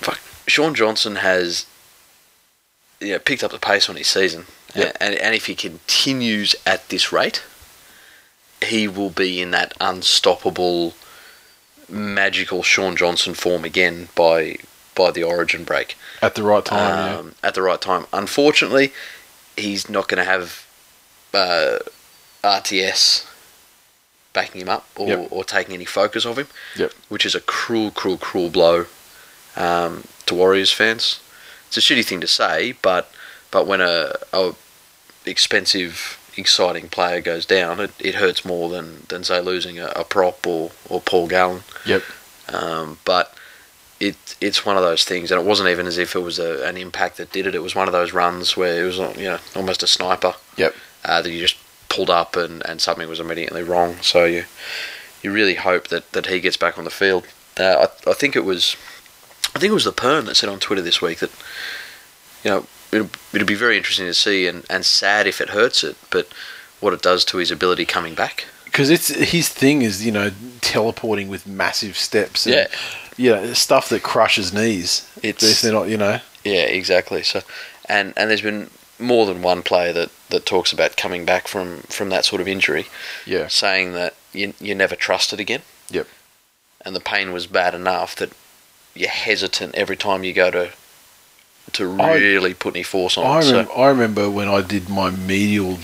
fuck, 0.00 0.18
Shaun 0.46 0.74
Johnson 0.74 1.16
has 1.16 1.66
yeah, 2.98 3.18
picked 3.18 3.44
up 3.44 3.50
the 3.50 3.58
pace 3.58 3.90
on 3.90 3.96
his 3.96 4.08
season, 4.08 4.46
Yep. 4.74 4.96
and, 5.00 5.14
and 5.14 5.34
if 5.34 5.46
he 5.46 5.54
continues 5.54 6.54
at 6.66 6.88
this 6.88 7.12
rate, 7.12 7.42
he 8.64 8.88
will 8.88 9.10
be 9.10 9.40
in 9.40 9.50
that 9.52 9.72
unstoppable, 9.80 10.94
magical 11.88 12.62
Shaun 12.62 12.96
Johnson 12.96 13.34
form 13.34 13.64
again 13.64 14.08
by 14.14 14.56
by 14.94 15.10
the 15.10 15.24
Origin 15.24 15.64
break 15.64 15.96
At 16.22 16.36
the 16.36 16.44
right 16.44 16.64
time, 16.64 17.18
um, 17.18 17.34
at 17.42 17.54
the 17.54 17.62
right 17.62 17.80
time. 17.80 18.06
Unfortunately, 18.12 18.92
he's 19.56 19.88
not 19.90 20.06
going 20.06 20.18
to 20.18 20.24
have 20.24 20.64
uh, 21.34 21.78
RTS 22.44 23.26
backing 24.32 24.60
him 24.60 24.68
up 24.68 24.86
or, 24.96 25.08
Yep. 25.08 25.28
or 25.32 25.42
taking 25.44 25.74
any 25.74 25.84
focus 25.84 26.24
of 26.24 26.38
him, 26.38 26.46
Yep. 26.76 26.92
which 27.08 27.26
is 27.26 27.34
a 27.34 27.40
cruel, 27.40 27.90
cruel, 27.90 28.18
cruel 28.18 28.50
blow 28.50 28.86
um, 29.56 30.04
to 30.26 30.34
Warriors 30.36 30.70
fans. 30.72 31.18
It's 31.66 31.76
a 31.76 31.80
shitty 31.80 32.04
thing 32.04 32.20
to 32.20 32.28
say, 32.28 32.72
but 32.80 33.10
but 33.50 33.66
when 33.66 33.80
a, 33.80 34.12
a 34.32 34.54
expensive, 35.26 36.18
exciting 36.36 36.88
player 36.88 37.20
goes 37.20 37.46
down, 37.46 37.80
it, 37.80 37.92
it 38.00 38.16
hurts 38.16 38.44
more 38.44 38.68
than, 38.68 39.06
than 39.08 39.24
say 39.24 39.40
losing 39.40 39.78
a, 39.78 39.86
a 39.96 40.04
prop 40.04 40.46
or, 40.46 40.70
or 40.88 41.00
Paul 41.00 41.28
Gallen. 41.28 41.62
Yep. 41.86 42.02
Um, 42.52 42.98
but 43.04 43.34
it 44.00 44.36
it's 44.40 44.66
one 44.66 44.76
of 44.76 44.82
those 44.82 45.04
things, 45.04 45.30
and 45.30 45.40
it 45.40 45.46
wasn't 45.46 45.68
even 45.68 45.86
as 45.86 45.98
if 45.98 46.14
it 46.14 46.20
was 46.20 46.38
a, 46.38 46.66
an 46.66 46.76
impact 46.76 47.16
that 47.16 47.32
did 47.32 47.46
it. 47.46 47.54
It 47.54 47.62
was 47.62 47.74
one 47.74 47.88
of 47.88 47.92
those 47.92 48.12
runs 48.12 48.56
where 48.56 48.82
it 48.82 48.86
was 48.86 48.98
you 49.16 49.24
know 49.24 49.38
almost 49.56 49.82
a 49.82 49.86
sniper 49.86 50.34
Yep. 50.56 50.74
uh, 51.04 51.22
that 51.22 51.30
you 51.30 51.40
just 51.40 51.56
pulled 51.88 52.10
up 52.10 52.36
and, 52.36 52.64
and 52.66 52.80
something 52.80 53.08
was 53.08 53.20
immediately 53.20 53.62
wrong. 53.62 53.96
So 54.02 54.24
you 54.24 54.44
you 55.22 55.32
really 55.32 55.54
hope 55.54 55.88
that, 55.88 56.12
that 56.12 56.26
he 56.26 56.40
gets 56.40 56.56
back 56.56 56.76
on 56.76 56.84
the 56.84 56.90
field. 56.90 57.26
Uh, 57.58 57.86
I, 58.06 58.10
I 58.10 58.14
think 58.14 58.36
it 58.36 58.44
was 58.44 58.76
I 59.54 59.58
think 59.58 59.70
it 59.70 59.74
was 59.74 59.84
the 59.84 59.92
Pern 59.92 60.26
that 60.26 60.34
said 60.34 60.48
on 60.48 60.58
Twitter 60.58 60.82
this 60.82 61.00
week 61.00 61.20
that 61.20 61.30
you 62.42 62.50
know 62.50 62.66
it'd, 62.94 63.10
it'd 63.32 63.46
be 63.46 63.54
very 63.54 63.76
interesting 63.76 64.06
to 64.06 64.14
see 64.14 64.46
and, 64.46 64.64
and 64.70 64.84
sad 64.84 65.26
if 65.26 65.40
it 65.40 65.50
hurts 65.50 65.82
it, 65.84 65.96
but 66.10 66.28
what 66.80 66.92
it 66.92 67.02
does 67.02 67.24
to 67.26 67.38
his 67.38 67.50
ability 67.50 67.84
coming 67.84 68.14
back. 68.14 68.46
Because 68.64 68.90
it's 68.90 69.08
his 69.08 69.48
thing 69.48 69.82
is 69.82 70.04
you 70.04 70.12
know 70.12 70.30
teleporting 70.60 71.28
with 71.28 71.46
massive 71.46 71.96
steps. 71.96 72.46
And, 72.46 72.54
Yeah. 72.54 72.66
Yeah. 73.16 73.52
Stuff 73.54 73.88
that 73.90 74.02
crushes 74.02 74.52
knees. 74.52 75.08
It's- 75.22 75.42
if 75.50 75.60
they're 75.62 75.72
not, 75.72 75.88
you 75.88 75.96
know. 75.96 76.20
Yeah, 76.44 76.62
exactly. 76.64 77.22
So, 77.22 77.40
and 77.88 78.12
and 78.16 78.28
there's 78.28 78.42
been 78.42 78.70
more 78.98 79.26
than 79.26 79.42
one 79.42 79.62
player 79.62 79.92
that, 79.92 80.10
that 80.30 80.46
talks 80.46 80.72
about 80.72 80.96
coming 80.96 81.24
back 81.24 81.48
from, 81.48 81.80
from 81.88 82.10
that 82.10 82.24
sort 82.24 82.40
of 82.40 82.46
injury, 82.48 82.86
Yeah. 83.26 83.48
saying 83.48 83.92
that 83.94 84.14
you 84.32 84.54
you 84.60 84.74
never 84.74 84.96
trust 84.96 85.32
it 85.32 85.40
again. 85.40 85.62
Yep. 85.90 86.06
And 86.84 86.94
the 86.94 87.00
pain 87.00 87.32
was 87.32 87.46
bad 87.46 87.74
enough 87.74 88.14
that 88.16 88.30
you're 88.94 89.08
hesitant 89.08 89.74
every 89.74 89.96
time 89.96 90.22
you 90.24 90.32
go 90.32 90.50
to 90.50 90.70
to 91.72 92.00
I- 92.00 92.16
really 92.18 92.54
put 92.54 92.74
any 92.74 92.82
force 92.84 93.16
on 93.18 93.24
I, 93.26 93.40
it. 93.40 93.46
remember, 93.50 93.72
So, 93.72 93.80
I 93.80 93.88
remember 93.88 94.30
when 94.30 94.48
I 94.48 94.60
did 94.62 94.88
my 94.88 95.10
medial, 95.10 95.78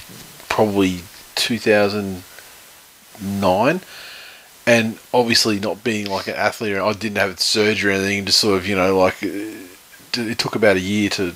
probably 0.49 1.01
2009, 1.37 3.81
and 4.67 4.99
obviously 5.13 5.59
not 5.59 5.83
being 5.83 6.07
like 6.07 6.29
an 6.29 6.37
athlete, 6.37 6.77
I 6.77 6.93
didn't 6.93 7.19
have 7.19 7.41
surgery 7.41 7.93
or 7.93 7.97
anything. 7.97 8.25
Just 8.27 8.39
sort 8.41 8.57
of, 8.59 8.67
you 8.67 8.77
know, 8.77 8.97
like 8.99 9.23
uh, 9.23 9.29
it 10.17 10.39
took 10.39 10.55
about 10.55 10.77
a 10.77 10.81
year 10.81 11.09
to 11.11 11.35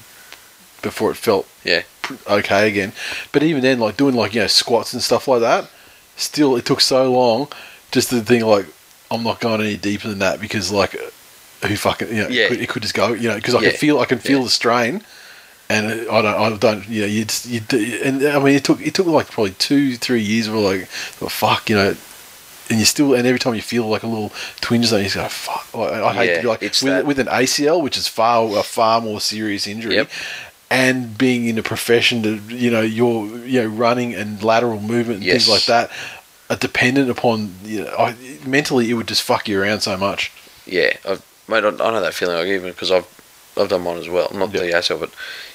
before 0.83 1.11
it 1.11 1.17
felt 1.17 1.49
Yeah. 1.65 1.83
okay 2.29 2.69
again. 2.69 2.93
But 3.33 3.43
even 3.43 3.63
then, 3.63 3.81
like 3.81 3.97
doing 3.97 4.15
like 4.15 4.35
you 4.35 4.43
know 4.43 4.47
squats 4.47 4.93
and 4.93 5.03
stuff 5.03 5.27
like 5.27 5.41
that, 5.41 5.69
still 6.17 6.55
it 6.57 6.65
took 6.67 6.81
so 6.81 7.11
long 7.11 7.49
just 7.91 8.11
to 8.11 8.21
think 8.21 8.45
like 8.45 8.67
I'm 9.11 9.23
not 9.25 9.41
going 9.41 9.61
any 9.63 9.77
deeper 9.79 10.07
than 10.09 10.19
that 10.21 10.39
because 10.41 10.71
like 10.71 10.95
who 11.69 11.77
fucking 11.77 12.09
you 12.09 12.23
know 12.23 12.29
Yeah. 12.29 12.53
it, 12.53 12.69
could, 12.69 12.83
just 12.83 12.95
go 12.95 13.13
you 13.13 13.29
know 13.29 13.37
because 13.37 13.55
I 13.55 13.61
Yeah. 13.61 13.71
can 13.71 13.79
feel 13.79 14.01
I 14.01 14.05
can 14.07 14.19
feel 14.19 14.39
Yeah. 14.39 14.45
the 14.45 14.51
strain. 14.51 15.03
And 15.71 15.87
I 16.11 16.21
don't, 16.21 16.27
I 16.27 16.57
don't, 16.59 16.87
you 16.91 17.01
know, 17.01 17.07
you, 17.07 17.25
just, 17.25 17.47
you, 17.47 17.63
and 18.05 18.23
I 18.23 18.39
mean, 18.39 18.55
it 18.55 18.65
took, 18.65 18.87
it 18.87 18.93
took 18.93 19.07
like 19.07 19.31
probably 19.31 19.53
two, 19.53 19.97
three 19.97 20.21
years. 20.21 20.49
We're 20.51 20.59
like, 20.59 20.89
well, 21.23 21.31
fuck, 21.31 21.71
you 21.71 21.75
know, 21.75 21.97
and 22.69 22.79
you 22.79 22.85
still, 22.85 23.15
and 23.15 23.27
every 23.27 23.39
time 23.39 23.55
you 23.55 23.63
feel 23.63 23.89
like 23.89 24.03
a 24.03 24.07
little 24.07 24.31
twinge, 24.61 24.93
you 24.93 24.99
just 25.05 25.15
go, 25.15 25.27
fuck. 25.27 25.73
Like, 25.73 25.91
I 25.95 26.13
hate 26.13 26.27
Yeah, 26.29 26.37
to 26.37 26.43
be 26.43 26.49
like 26.49 26.63
it's 26.63 26.83
with, 26.83 26.93
that- 26.93 27.07
with 27.07 27.19
an 27.19 27.29
ACL, 27.29 27.81
which 27.81 27.97
is 27.97 28.07
far, 28.07 28.59
a 28.59 28.63
far 28.63 29.01
more 29.01 29.23
serious 29.23 29.67
injury, 29.67 29.95
Yep. 29.95 30.11
and 30.71 31.17
being 31.17 31.47
in 31.47 31.57
a 31.57 31.63
profession 31.63 32.23
to, 32.25 32.35
you 32.55 32.71
know, 32.71 32.83
you're 32.83 33.27
you 33.47 33.63
know, 33.63 33.67
running 33.69 34.15
and 34.15 34.43
lateral 34.43 34.81
movement 34.81 35.23
and 35.23 35.31
things 35.31 35.49
like 35.49 35.65
that 35.65 35.91
are 36.51 36.57
dependent 36.57 37.09
upon, 37.09 37.55
you 37.65 37.85
know, 37.85 37.95
I, 37.99 38.15
mentally 38.45 38.91
it 38.91 38.95
would 38.95 39.09
just 39.09 39.23
fuck 39.23 39.49
you 39.49 39.59
around 39.63 39.81
so 39.81 39.97
much. 39.97 40.31
yeah, 40.67 40.93
I've, 41.09 41.23
mate, 41.49 41.65
I, 41.65 41.69
I 41.69 41.71
know 41.73 42.01
that 42.01 42.15
feeling. 42.15 42.37
Like 42.37 42.47
even 42.47 42.71
because 42.71 42.91
I've 42.91 43.07
I've 43.57 43.69
done 43.69 43.83
mine 43.83 43.99
as 43.99 44.09
well. 44.09 44.31
Not 44.33 44.53
the 44.53 44.59
ACL, 44.59 45.01
but 45.01 45.11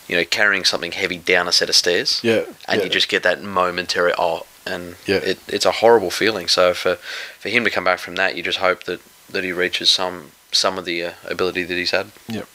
you 0.08 0.16
know, 0.16 0.26
carrying 0.26 0.64
something 0.64 0.92
heavy 0.92 1.18
down 1.18 1.48
a 1.48 1.52
set 1.52 1.70
of 1.70 1.76
stairs. 1.76 2.20
Yeah, 2.24 2.46
and 2.68 2.80
yeah. 2.80 2.84
you 2.84 2.90
just 2.90 3.10
get 3.10 3.24
that 3.24 3.44
momentary 3.44 4.14
oh, 4.18 4.46
and 4.66 4.96
Yeah. 5.06 5.18
it, 5.18 5.40
it's 5.48 5.66
a 5.66 5.72
horrible 5.72 6.12
feeling. 6.12 6.48
So 6.48 6.74
for 6.74 6.96
for 6.96 7.50
him 7.50 7.64
to 7.64 7.70
come 7.70 7.84
back 7.84 8.00
from 8.00 8.16
that, 8.16 8.36
you 8.36 8.44
just 8.44 8.60
hope 8.60 8.84
that, 8.86 9.02
that 9.30 9.44
he 9.44 9.52
reaches 9.52 9.90
some 9.90 10.32
some 10.52 10.78
of 10.78 10.86
the 10.86 11.04
uh, 11.04 11.14
ability 11.26 11.64
that 11.64 11.76
he's 11.76 11.92
had. 11.92 12.12
Yep. 12.28 12.48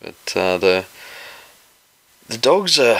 But 0.00 0.36
uh, 0.36 0.58
the 0.58 0.84
the 2.28 2.38
dogs 2.38 2.78
are 2.78 2.98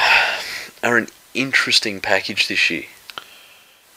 are 0.82 0.96
an 0.96 1.08
interesting 1.34 2.00
package 2.00 2.48
this 2.48 2.70
year. 2.70 2.84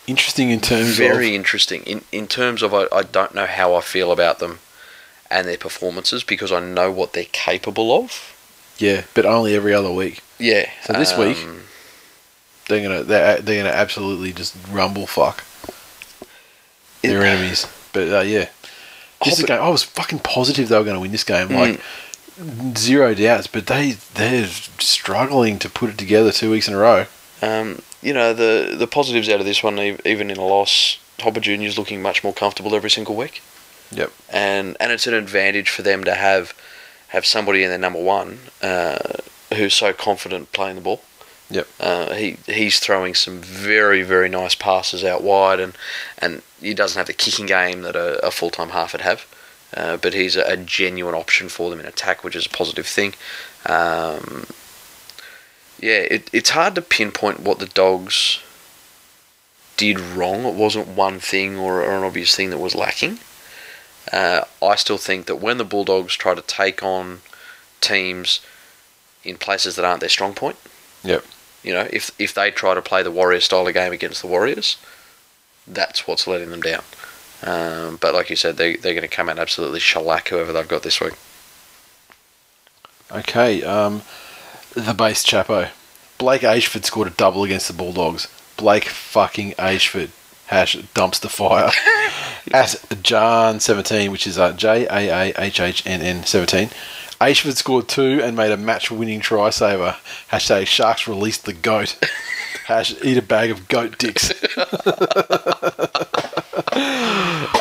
Interesting 0.07 0.51
in 0.51 0.61
terms 0.61 0.91
of 0.91 0.95
Very 0.95 1.29
of 1.29 1.35
interesting 1.35 1.83
in 1.83 2.03
in 2.11 2.27
terms 2.27 2.61
of 2.61 2.73
I, 2.73 2.87
I 2.91 3.03
don't 3.03 3.35
know 3.35 3.47
how 3.47 3.75
I 3.75 3.81
feel 3.81 4.11
about 4.11 4.39
them 4.39 4.59
and 5.29 5.47
their 5.47 5.57
performances 5.57 6.23
because 6.23 6.51
I 6.51 6.59
know 6.59 6.91
what 6.91 7.13
they're 7.13 7.25
capable 7.31 7.91
of. 7.97 8.33
yeah, 8.77 9.03
but 9.13 9.25
only 9.25 9.55
every 9.55 9.73
other 9.73 9.91
week. 9.91 10.21
Yeah. 10.39 10.69
So 10.83 10.93
this 10.93 11.17
week- 11.17 11.37
um, 11.37 11.61
They're 12.67 12.81
gonna 12.81 13.03
they're, 13.03 13.41
they're 13.41 13.63
gonna 13.63 13.75
absolutely 13.75 14.33
just 14.33 14.55
rumble 14.71 15.05
fuck 15.07 15.43
their 17.01 17.21
it- 17.21 17.27
enemies. 17.27 17.67
But 17.93 18.09
uh, 18.11 18.21
yeah, 18.21 18.49
this 19.23 19.41
Oh, 19.41 19.45
game. 19.45 19.61
I 19.61 19.69
was 19.69 19.83
fucking 19.83 20.19
positive 20.19 20.67
they 20.69 20.77
were 20.77 20.83
going 20.83 20.95
to 20.95 20.99
win 20.99 21.11
this 21.11 21.23
game. 21.23 21.49
Like 21.49 21.79
zero 22.77 23.13
doubts. 23.13 23.47
But 23.47 23.67
they 23.67 23.91
they're 24.15 24.47
struggling 24.79 25.59
to 25.59 25.69
put 25.69 25.89
it 25.91 25.97
together 25.97 26.31
two 26.31 26.51
weeks 26.51 26.67
in 26.67 26.73
a 26.73 26.77
row. 26.77 27.05
Um, 27.41 27.81
you 28.01 28.13
know 28.13 28.33
the 28.33 28.75
the 28.77 28.87
positives 28.87 29.29
out 29.29 29.39
of 29.39 29.45
this 29.45 29.63
one, 29.63 29.79
even 29.79 30.29
in 30.31 30.37
a 30.37 30.45
loss, 30.45 30.97
Hopper 31.19 31.39
Junior's 31.39 31.77
looking 31.77 32.01
much 32.01 32.23
more 32.23 32.33
comfortable 32.33 32.75
every 32.75 32.89
single 32.89 33.15
week. 33.15 33.41
Yep. 33.91 34.11
and 34.29 34.75
and 34.79 34.91
it's 34.91 35.07
an 35.07 35.13
advantage 35.13 35.69
for 35.69 35.81
them 35.81 36.03
to 36.03 36.15
have 36.15 36.53
have 37.09 37.25
somebody 37.25 37.63
in 37.63 37.69
their 37.69 37.79
number 37.79 38.01
one 38.01 38.39
uh, 38.61 38.97
who's 39.53 39.73
so 39.73 39.93
confident 39.93 40.51
playing 40.51 40.75
the 40.75 40.81
ball. 40.81 41.01
Yep. 41.49 41.67
Uh, 41.79 42.13
he 42.13 42.37
he's 42.47 42.79
throwing 42.79 43.13
some 43.13 43.39
very 43.39 44.01
very 44.01 44.29
nice 44.29 44.55
passes 44.55 45.03
out 45.03 45.23
wide, 45.23 45.59
and 45.59 45.77
and 46.17 46.41
he 46.59 46.73
doesn't 46.73 46.97
have 46.97 47.07
the 47.07 47.13
kicking 47.13 47.45
game 47.45 47.81
that 47.83 47.95
a, 47.95 48.25
a 48.25 48.31
full 48.31 48.49
time 48.49 48.69
half 48.69 48.93
would 48.93 49.01
have. 49.01 49.25
Uh, 49.75 49.97
but 49.97 50.13
he's 50.13 50.35
a, 50.35 50.43
a 50.43 50.57
genuine 50.57 51.15
option 51.15 51.49
for 51.49 51.69
them 51.69 51.79
in 51.79 51.85
attack, 51.85 52.23
which 52.23 52.35
is 52.35 52.45
a 52.45 52.49
positive 52.49 52.87
thing. 52.87 53.13
Um, 53.65 54.45
yeah, 55.79 55.99
it, 55.99 56.29
it's 56.31 56.51
hard 56.51 56.75
to 56.75 56.81
pinpoint 56.81 57.41
what 57.41 57.59
the 57.59 57.65
dogs 57.65 58.39
did 59.75 59.99
wrong. 59.99 60.45
It 60.45 60.55
wasn't 60.55 60.87
one 60.87 61.19
thing 61.19 61.57
or, 61.57 61.81
or 61.83 61.97
an 61.97 62.03
obvious 62.03 62.35
thing 62.35 62.49
that 62.51 62.57
was 62.57 62.75
lacking. 62.75 63.19
Uh, 64.11 64.41
I 64.61 64.75
still 64.75 64.97
think 64.97 65.25
that 65.25 65.37
when 65.37 65.57
the 65.57 65.63
Bulldogs 65.65 66.15
try 66.15 66.35
to 66.35 66.41
take 66.41 66.83
on 66.83 67.21
teams 67.81 68.39
in 69.23 69.37
places 69.37 69.75
that 69.75 69.85
aren't 69.85 69.99
their 69.99 70.09
strong 70.09 70.33
point, 70.33 70.57
Yep. 71.03 71.25
you 71.63 71.73
know, 71.73 71.87
if 71.91 72.11
if 72.19 72.33
they 72.33 72.51
try 72.51 72.73
to 72.75 72.81
play 72.81 73.01
the 73.03 73.11
Warrior 73.11 73.39
style 73.41 73.67
of 73.67 73.73
game 73.73 73.91
against 73.93 74.21
the 74.21 74.27
Warriors, 74.27 74.77
that's 75.67 76.05
what's 76.07 76.27
letting 76.27 76.51
them 76.51 76.61
down. 76.61 76.83
Um, 77.43 77.97
but 77.99 78.13
like 78.13 78.29
you 78.29 78.35
said, 78.35 78.57
they 78.57 78.75
they're 78.75 78.93
going 78.93 79.01
to 79.01 79.15
come 79.15 79.29
out 79.29 79.39
absolutely 79.39 79.79
shellac 79.79 80.29
whoever 80.29 80.53
they've 80.53 80.67
got 80.67 80.83
this 80.83 81.01
week. 81.01 81.13
Okay. 83.11 83.63
Um, 83.63 84.01
the 84.73 84.93
base 84.93 85.23
chapo. 85.23 85.69
Blake 86.17 86.43
Ashford 86.43 86.85
scored 86.85 87.07
a 87.07 87.11
double 87.11 87.43
against 87.43 87.67
the 87.67 87.73
Bulldogs. 87.73 88.27
Blake 88.57 88.85
fucking 88.85 89.53
Ashford. 89.59 90.11
Hash 90.47 90.75
dumpster 90.93 91.29
fire. 91.29 91.71
At 92.53 92.83
Jan 93.01 93.59
seventeen, 93.59 94.11
which 94.11 94.27
is 94.27 94.37
uh, 94.37 94.53
J 94.53 94.85
A 94.85 95.31
A 95.31 95.33
H 95.41 95.59
H 95.59 95.85
N 95.85 96.01
N 96.01 96.23
seventeen. 96.25 96.69
Ashford 97.19 97.55
scored 97.57 97.87
two 97.87 98.21
and 98.21 98.35
made 98.35 98.51
a 98.51 98.57
match-winning 98.57 99.21
try 99.21 99.49
saver. 99.49 99.95
Hashtag 100.31 100.67
Sharks 100.67 101.07
released 101.07 101.45
the 101.45 101.53
goat. 101.53 101.97
Hash 102.65 102.93
eat 103.03 103.17
a 103.17 103.21
bag 103.21 103.51
of 103.51 103.67
goat 103.67 103.97
dicks. 103.97 104.31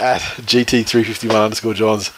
At 0.04 0.20
GT351 0.42 1.44
underscore 1.44 1.74
Johns. 1.74 2.10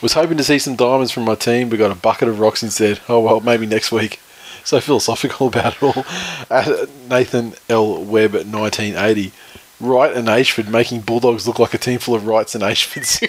Was 0.00 0.12
hoping 0.12 0.36
to 0.36 0.44
see 0.44 0.60
some 0.60 0.76
diamonds 0.76 1.10
from 1.10 1.24
my 1.24 1.34
team, 1.34 1.68
but 1.68 1.78
got 1.78 1.90
a 1.90 1.96
bucket 1.96 2.28
of 2.28 2.38
rocks 2.38 2.62
instead. 2.62 3.00
Oh 3.08 3.20
well, 3.20 3.40
maybe 3.40 3.66
next 3.66 3.90
week. 3.90 4.20
So 4.62 4.80
philosophical 4.80 5.48
about 5.48 5.76
it 5.76 5.82
all. 5.82 6.04
At 6.50 6.88
Nathan 7.08 7.54
L. 7.68 8.04
Webb 8.04 8.34
1980. 8.34 9.32
Wright 9.80 10.14
and 10.14 10.28
Ashford 10.28 10.68
making 10.68 11.02
Bulldogs 11.02 11.46
look 11.46 11.58
like 11.58 11.74
a 11.74 11.78
team 11.78 11.98
full 11.98 12.14
of 12.14 12.26
Wrights 12.26 12.54
and 12.54 12.64
Ashfords. 12.64 13.22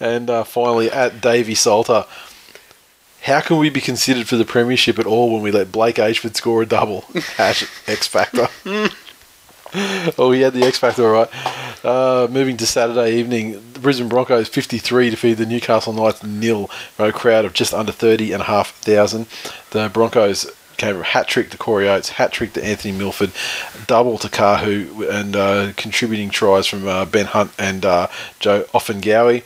and 0.00 0.30
uh, 0.30 0.44
finally, 0.44 0.90
at 0.90 1.20
Davey 1.20 1.54
Salter. 1.54 2.04
How 3.22 3.40
can 3.40 3.58
we 3.58 3.68
be 3.68 3.82
considered 3.82 4.28
for 4.28 4.36
the 4.36 4.46
premiership 4.46 4.98
at 4.98 5.06
all 5.06 5.32
when 5.32 5.42
we 5.42 5.50
let 5.50 5.70
Blake 5.70 5.98
Ashford 5.98 6.36
score 6.36 6.62
a 6.62 6.66
double? 6.66 7.02
Hash 7.36 7.64
X 7.86 8.06
Factor. 8.06 8.48
oh, 10.18 10.32
he 10.32 10.40
had 10.40 10.54
the 10.54 10.62
X 10.62 10.78
Factor, 10.78 11.04
all 11.04 11.12
right. 11.12 11.84
Uh, 11.84 12.28
moving 12.30 12.56
to 12.56 12.66
Saturday 12.66 13.16
evening, 13.16 13.72
the 13.72 13.80
Brisbane 13.80 14.08
Broncos 14.08 14.48
53 14.48 15.10
defeated 15.10 15.38
the 15.38 15.46
Newcastle 15.46 15.92
Knights 15.92 16.22
nil 16.22 16.66
for 16.66 17.06
a 17.06 17.12
crowd 17.12 17.44
of 17.44 17.52
just 17.52 17.74
under 17.74 17.92
30 17.92 18.32
and 18.32 18.42
a 18.42 18.46
half 18.46 18.70
thousand. 18.76 19.26
The 19.70 19.90
Broncos 19.90 20.50
came 20.80 20.94
from 20.94 21.04
hat 21.04 21.28
trick 21.28 21.50
to 21.50 21.58
Corey 21.58 21.86
Oates, 21.88 22.08
hat 22.08 22.32
trick 22.32 22.54
to 22.54 22.64
Anthony 22.64 22.96
Milford, 22.96 23.32
double 23.86 24.16
to 24.16 24.28
Kahu, 24.28 25.08
and 25.10 25.36
uh, 25.36 25.72
contributing 25.76 26.30
tries 26.30 26.66
from 26.66 26.88
uh, 26.88 27.04
Ben 27.04 27.26
Hunt 27.26 27.52
and 27.58 27.84
uh, 27.84 28.08
Joe 28.38 28.64
Ofahengaue, 28.72 29.42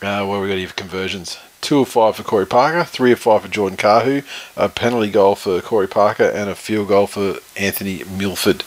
uh, 0.00 0.26
where 0.26 0.40
we 0.40 0.48
got 0.48 0.56
even 0.56 0.74
conversions. 0.76 1.36
Two 1.60 1.80
of 1.80 1.88
five 1.88 2.16
for 2.16 2.22
Corey 2.22 2.46
Parker, 2.46 2.84
three 2.84 3.12
of 3.12 3.18
five 3.18 3.42
for 3.42 3.48
Jordan 3.48 3.76
Kahu, 3.76 4.24
a 4.56 4.68
penalty 4.70 5.10
goal 5.10 5.34
for 5.34 5.60
Corey 5.60 5.88
Parker, 5.88 6.24
and 6.24 6.48
a 6.48 6.54
field 6.54 6.88
goal 6.88 7.06
for 7.06 7.36
Anthony 7.56 8.02
Milford. 8.04 8.64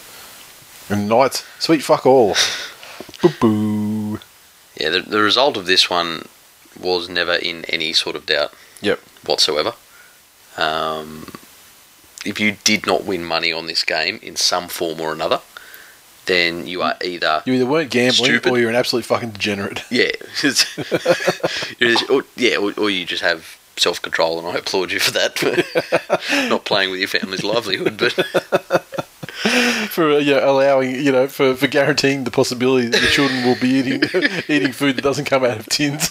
And 0.89 1.09
Knights, 1.09 1.43
sweet 1.57 1.81
fuck 1.83 2.05
all. 2.05 2.35
boo 3.21 3.29
boo. 3.39 4.19
Yeah, 4.79 4.89
the, 4.89 5.01
the 5.01 5.21
result 5.21 5.57
of 5.57 5.65
this 5.65 5.89
one 5.89 6.25
was 6.79 7.09
never 7.09 7.33
in 7.33 7.65
any 7.65 7.93
sort 7.93 8.15
of 8.15 8.25
doubt 8.27 8.53
Yep. 8.81 8.99
whatsoever. 9.25 9.73
Um, 10.57 11.27
if 12.25 12.39
you 12.39 12.57
did 12.63 12.85
not 12.85 13.05
win 13.05 13.23
money 13.25 13.51
on 13.51 13.67
this 13.67 13.83
game 13.83 14.19
in 14.21 14.35
some 14.35 14.67
form 14.67 14.99
or 15.01 15.11
another, 15.13 15.41
then 16.25 16.67
you 16.67 16.81
are 16.81 16.95
either 17.03 17.41
You 17.45 17.53
either 17.53 17.65
weren't 17.65 17.89
gambling 17.89 18.13
Stupid. 18.31 18.51
or 18.51 18.59
you're 18.59 18.69
an 18.69 18.75
absolute 18.75 19.05
fucking 19.05 19.31
degenerate. 19.31 19.83
yeah, 19.89 20.11
just- 20.39 20.67
or, 22.09 22.23
yeah, 22.35 22.57
or, 22.57 22.73
or 22.77 22.89
you 22.89 23.05
just 23.05 23.23
have 23.23 23.57
self 23.77 24.01
control, 24.01 24.37
and 24.39 24.47
I 24.47 24.59
applaud 24.59 24.91
you 24.91 24.99
for 24.99 25.11
that. 25.11 25.41
not 26.49 26.65
playing 26.65 26.91
with 26.91 26.99
your 26.99 27.07
family's 27.09 27.43
livelihood, 27.43 27.97
but 27.97 28.11
for 29.89 30.19
you 30.19 30.35
know, 30.35 30.51
allowing 30.51 30.95
you 30.95 31.11
know 31.11 31.27
for, 31.27 31.55
for 31.55 31.67
guaranteeing 31.67 32.23
the 32.25 32.31
possibility 32.31 32.87
that 32.87 33.01
the 33.01 33.07
children 33.07 33.43
will 33.43 33.57
be 33.59 33.69
eating 33.69 34.03
eating 34.47 34.71
food 34.71 34.95
that 34.97 35.01
doesn't 35.01 35.25
come 35.25 35.43
out 35.43 35.57
of 35.57 35.65
tins. 35.67 36.09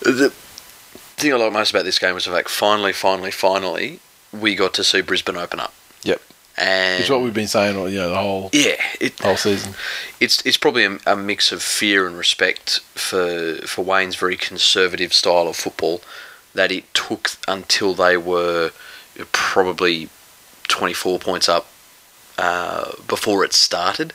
the 0.00 0.32
thing 1.18 1.32
I 1.32 1.36
like 1.36 1.52
most 1.52 1.70
about 1.70 1.84
this 1.84 1.98
game 1.98 2.14
was 2.14 2.24
the 2.24 2.32
fact 2.32 2.48
finally, 2.48 2.92
finally, 2.92 3.30
finally, 3.30 4.00
we 4.32 4.54
got 4.54 4.74
to 4.74 4.84
see 4.84 5.00
Brisbane 5.00 5.36
open 5.36 5.60
up, 5.60 5.74
yep, 6.02 6.20
and 6.56 7.00
it's 7.00 7.10
what 7.10 7.20
we've 7.20 7.34
been 7.34 7.48
saying 7.48 7.76
all 7.76 7.88
you 7.88 7.98
know 7.98 8.10
the 8.10 8.18
whole 8.18 8.50
yeah, 8.52 8.76
it, 9.00 9.18
whole 9.20 9.36
season. 9.36 9.74
it's 10.20 10.44
it's 10.44 10.56
probably 10.56 10.84
a, 10.84 10.98
a 11.06 11.16
mix 11.16 11.52
of 11.52 11.62
fear 11.62 12.06
and 12.06 12.16
respect 12.16 12.80
for 12.94 13.56
for 13.66 13.84
Wayne's 13.84 14.16
very 14.16 14.36
conservative 14.36 15.12
style 15.12 15.48
of 15.48 15.56
football 15.56 16.00
that 16.54 16.72
it 16.72 16.92
took 16.94 17.30
until 17.46 17.94
they 17.94 18.16
were 18.16 18.72
probably 19.32 20.08
24 20.68 21.18
points 21.18 21.48
up 21.48 21.66
uh, 22.36 22.92
before 23.06 23.44
it 23.44 23.52
started, 23.52 24.12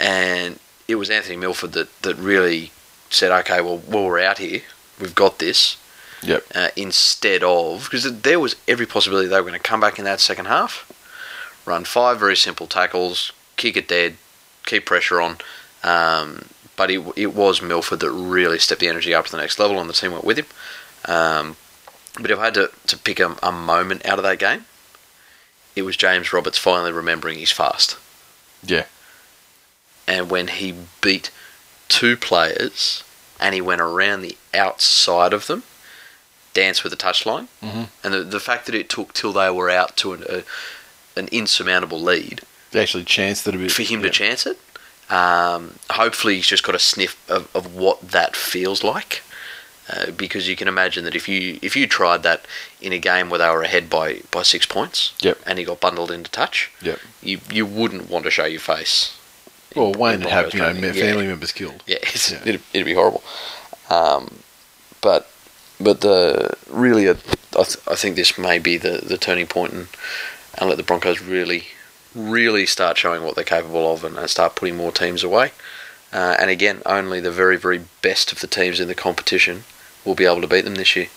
and 0.00 0.58
it 0.88 0.96
was 0.96 1.10
Anthony 1.10 1.36
Milford 1.36 1.72
that, 1.72 2.02
that 2.02 2.16
really 2.16 2.72
said, 3.10 3.30
"Okay, 3.40 3.60
well, 3.60 3.82
well, 3.86 4.06
we're 4.06 4.20
out 4.20 4.38
here, 4.38 4.62
we've 5.00 5.14
got 5.14 5.38
this." 5.38 5.76
Yep. 6.22 6.44
Uh, 6.54 6.68
instead 6.76 7.42
of 7.42 7.84
because 7.84 8.20
there 8.22 8.40
was 8.40 8.56
every 8.66 8.86
possibility 8.86 9.28
they 9.28 9.36
were 9.36 9.48
going 9.48 9.52
to 9.52 9.58
come 9.58 9.80
back 9.80 9.98
in 9.98 10.04
that 10.04 10.20
second 10.20 10.46
half, 10.46 10.90
run 11.64 11.84
five 11.84 12.18
very 12.18 12.36
simple 12.36 12.66
tackles, 12.66 13.32
kick 13.56 13.76
it 13.76 13.88
dead, 13.88 14.16
keep 14.64 14.86
pressure 14.86 15.20
on. 15.20 15.38
Um, 15.82 16.46
but 16.76 16.90
it, 16.90 17.02
it 17.16 17.34
was 17.34 17.62
Milford 17.62 18.00
that 18.00 18.10
really 18.10 18.58
stepped 18.58 18.80
the 18.80 18.88
energy 18.88 19.14
up 19.14 19.26
to 19.26 19.30
the 19.30 19.38
next 19.38 19.58
level, 19.58 19.80
and 19.80 19.88
the 19.88 19.94
team 19.94 20.12
went 20.12 20.24
with 20.24 20.38
him. 20.38 20.46
Um, 21.06 21.56
but 22.20 22.30
if 22.30 22.38
I 22.38 22.46
had 22.46 22.54
to, 22.54 22.70
to 22.86 22.98
pick 22.98 23.20
a, 23.20 23.36
a 23.42 23.52
moment 23.52 24.04
out 24.06 24.18
of 24.18 24.24
that 24.24 24.38
game, 24.38 24.64
it 25.74 25.82
was 25.82 25.96
James 25.96 26.32
Roberts 26.32 26.58
finally 26.58 26.92
remembering 26.92 27.38
he's 27.38 27.52
fast. 27.52 27.98
Yeah, 28.62 28.86
And 30.08 30.30
when 30.30 30.48
he 30.48 30.74
beat 31.00 31.30
two 31.88 32.16
players 32.16 33.04
and 33.38 33.54
he 33.54 33.60
went 33.60 33.80
around 33.80 34.22
the 34.22 34.36
outside 34.54 35.32
of 35.32 35.46
them, 35.46 35.62
danced 36.56 36.82
with 36.82 36.90
the 36.92 36.96
touchline, 37.08 37.46
Mhm. 37.62 37.86
and 38.02 38.10
the, 38.14 38.22
the 38.36 38.40
fact 38.48 38.66
that 38.66 38.74
it 38.74 38.88
took 38.88 39.12
till 39.12 39.32
they 39.32 39.50
were 39.50 39.70
out 39.80 39.96
to 39.98 40.06
an, 40.14 40.24
a, 40.36 40.38
an 41.20 41.28
insurmountable 41.40 42.00
lead 42.00 42.40
they 42.72 42.82
actually 42.82 43.04
chanced 43.04 43.46
it 43.48 43.54
a 43.54 43.58
bit 43.58 43.72
for 43.72 43.82
him 43.82 44.00
yeah. 44.00 44.06
to 44.08 44.10
chance 44.22 44.44
it. 44.52 44.58
Um, 45.08 45.78
hopefully, 45.90 46.34
he's 46.36 46.46
just 46.54 46.64
got 46.64 46.74
a 46.74 46.78
sniff 46.80 47.14
of, 47.30 47.42
of 47.54 47.74
what 47.74 47.98
that 48.16 48.34
feels 48.36 48.82
like, 48.82 49.22
uh, 49.88 50.10
because 50.10 50.48
you 50.48 50.56
can 50.56 50.68
imagine 50.68 51.04
that 51.04 51.14
if 51.14 51.28
you 51.28 51.58
if 51.62 51.76
you 51.76 51.86
tried 51.86 52.22
that 52.24 52.40
in 52.80 52.92
a 52.92 52.98
game 52.98 53.30
where 53.30 53.38
they 53.38 53.48
were 53.48 53.62
ahead 53.62 53.88
by, 53.88 54.20
by 54.32 54.42
six 54.42 54.66
points, 54.66 55.12
Yep. 55.22 55.38
and 55.46 55.58
he 55.58 55.64
got 55.64 55.80
bundled 55.80 56.10
into 56.10 56.30
touch, 56.30 56.70
Yep. 56.82 56.98
you 57.22 57.40
you 57.50 57.64
wouldn't 57.64 58.10
want 58.10 58.24
to 58.24 58.30
show 58.30 58.46
your 58.46 58.60
face. 58.74 59.14
in- 59.72 59.80
Well, 59.80 59.92
Wayne 59.92 60.14
in 60.14 60.20
would 60.22 60.32
have 60.32 60.52
you 60.54 60.60
know 60.60 60.72
me- 60.74 60.88
Yeah. 60.88 61.04
family 61.06 61.26
members 61.28 61.52
killed. 61.52 61.82
Yeah, 61.86 61.98
Yeah. 62.02 62.40
It'd, 62.44 62.62
it'd 62.74 62.84
be 62.92 62.94
horrible. 62.94 63.22
Um, 63.88 64.22
but 65.00 65.30
but 65.80 66.00
the 66.00 66.56
really, 66.70 67.08
I, 67.08 67.14
th- 67.14 67.76
I 67.88 67.94
think 67.94 68.16
this 68.16 68.38
may 68.38 68.58
be 68.58 68.76
the, 68.76 69.02
the 69.06 69.18
turning 69.18 69.46
point 69.46 69.72
and, 69.72 69.88
and 70.58 70.68
let 70.68 70.76
the 70.76 70.82
Broncos 70.82 71.20
really 71.20 71.64
really 72.14 72.64
start 72.64 72.96
showing 72.96 73.22
what 73.22 73.34
they're 73.34 73.44
capable 73.44 73.92
of 73.92 74.02
and, 74.02 74.16
and 74.16 74.30
start 74.30 74.56
putting 74.56 74.74
more 74.74 74.90
teams 74.90 75.22
away. 75.22 75.52
Uh, 76.14 76.34
and 76.40 76.48
again, 76.48 76.80
only 76.86 77.20
the 77.20 77.30
very 77.30 77.56
very 77.56 77.82
best 78.02 78.32
of 78.32 78.40
the 78.40 78.46
teams 78.46 78.80
in 78.80 78.88
the 78.88 78.94
competition 78.94 79.64
will 80.04 80.14
be 80.14 80.24
able 80.24 80.40
to 80.40 80.48
beat 80.48 80.64
them 80.64 80.76
this 80.76 80.96
year. 80.96 81.08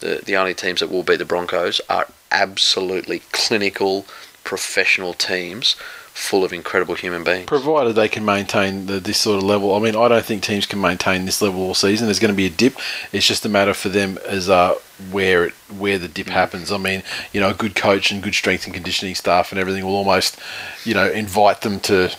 The 0.00 0.22
the 0.24 0.36
only 0.36 0.54
teams 0.54 0.80
that 0.80 0.90
will 0.90 1.02
beat 1.02 1.18
the 1.18 1.24
Broncos 1.24 1.80
are 1.88 2.08
absolutely 2.30 3.20
clinical, 3.32 4.06
professional 4.44 5.12
teams 5.12 5.76
full 6.14 6.44
of 6.44 6.52
incredible 6.52 6.94
human 6.94 7.24
beings. 7.24 7.46
Provided 7.46 7.94
they 7.94 8.08
can 8.08 8.24
maintain 8.24 8.86
the, 8.86 9.00
this 9.00 9.18
sort 9.18 9.38
of 9.38 9.44
level. 9.44 9.74
I 9.74 9.78
mean, 9.78 9.96
I 9.96 10.08
don't 10.08 10.24
think 10.24 10.42
teams 10.42 10.66
can 10.66 10.80
maintain 10.80 11.24
this 11.24 11.40
level 11.40 11.62
all 11.62 11.74
season. 11.74 12.06
There's 12.06 12.18
going 12.18 12.32
to 12.32 12.36
be 12.36 12.46
a 12.46 12.50
dip. 12.50 12.76
It's 13.12 13.26
just 13.26 13.46
a 13.46 13.48
matter 13.48 13.74
for 13.74 13.88
them 13.88 14.18
as 14.26 14.48
uh, 14.50 14.74
where 15.10 15.46
it 15.46 15.54
where 15.76 15.98
the 15.98 16.08
dip 16.08 16.28
happens. 16.28 16.70
I 16.70 16.76
mean, 16.76 17.02
you 17.32 17.40
know, 17.40 17.50
a 17.50 17.54
good 17.54 17.74
coach 17.74 18.10
and 18.10 18.22
good 18.22 18.34
strength 18.34 18.64
and 18.66 18.74
conditioning 18.74 19.14
staff 19.14 19.52
and 19.52 19.58
everything 19.58 19.84
will 19.84 19.96
almost, 19.96 20.38
you 20.84 20.94
know, 20.94 21.10
invite 21.10 21.62
them 21.62 21.80
to, 21.80 22.14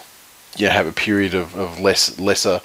you 0.57 0.67
know, 0.67 0.73
have 0.73 0.87
a 0.87 0.91
period 0.91 1.35
of, 1.35 1.55
of 1.55 1.79
less 1.79 2.19
lesser, 2.19 2.61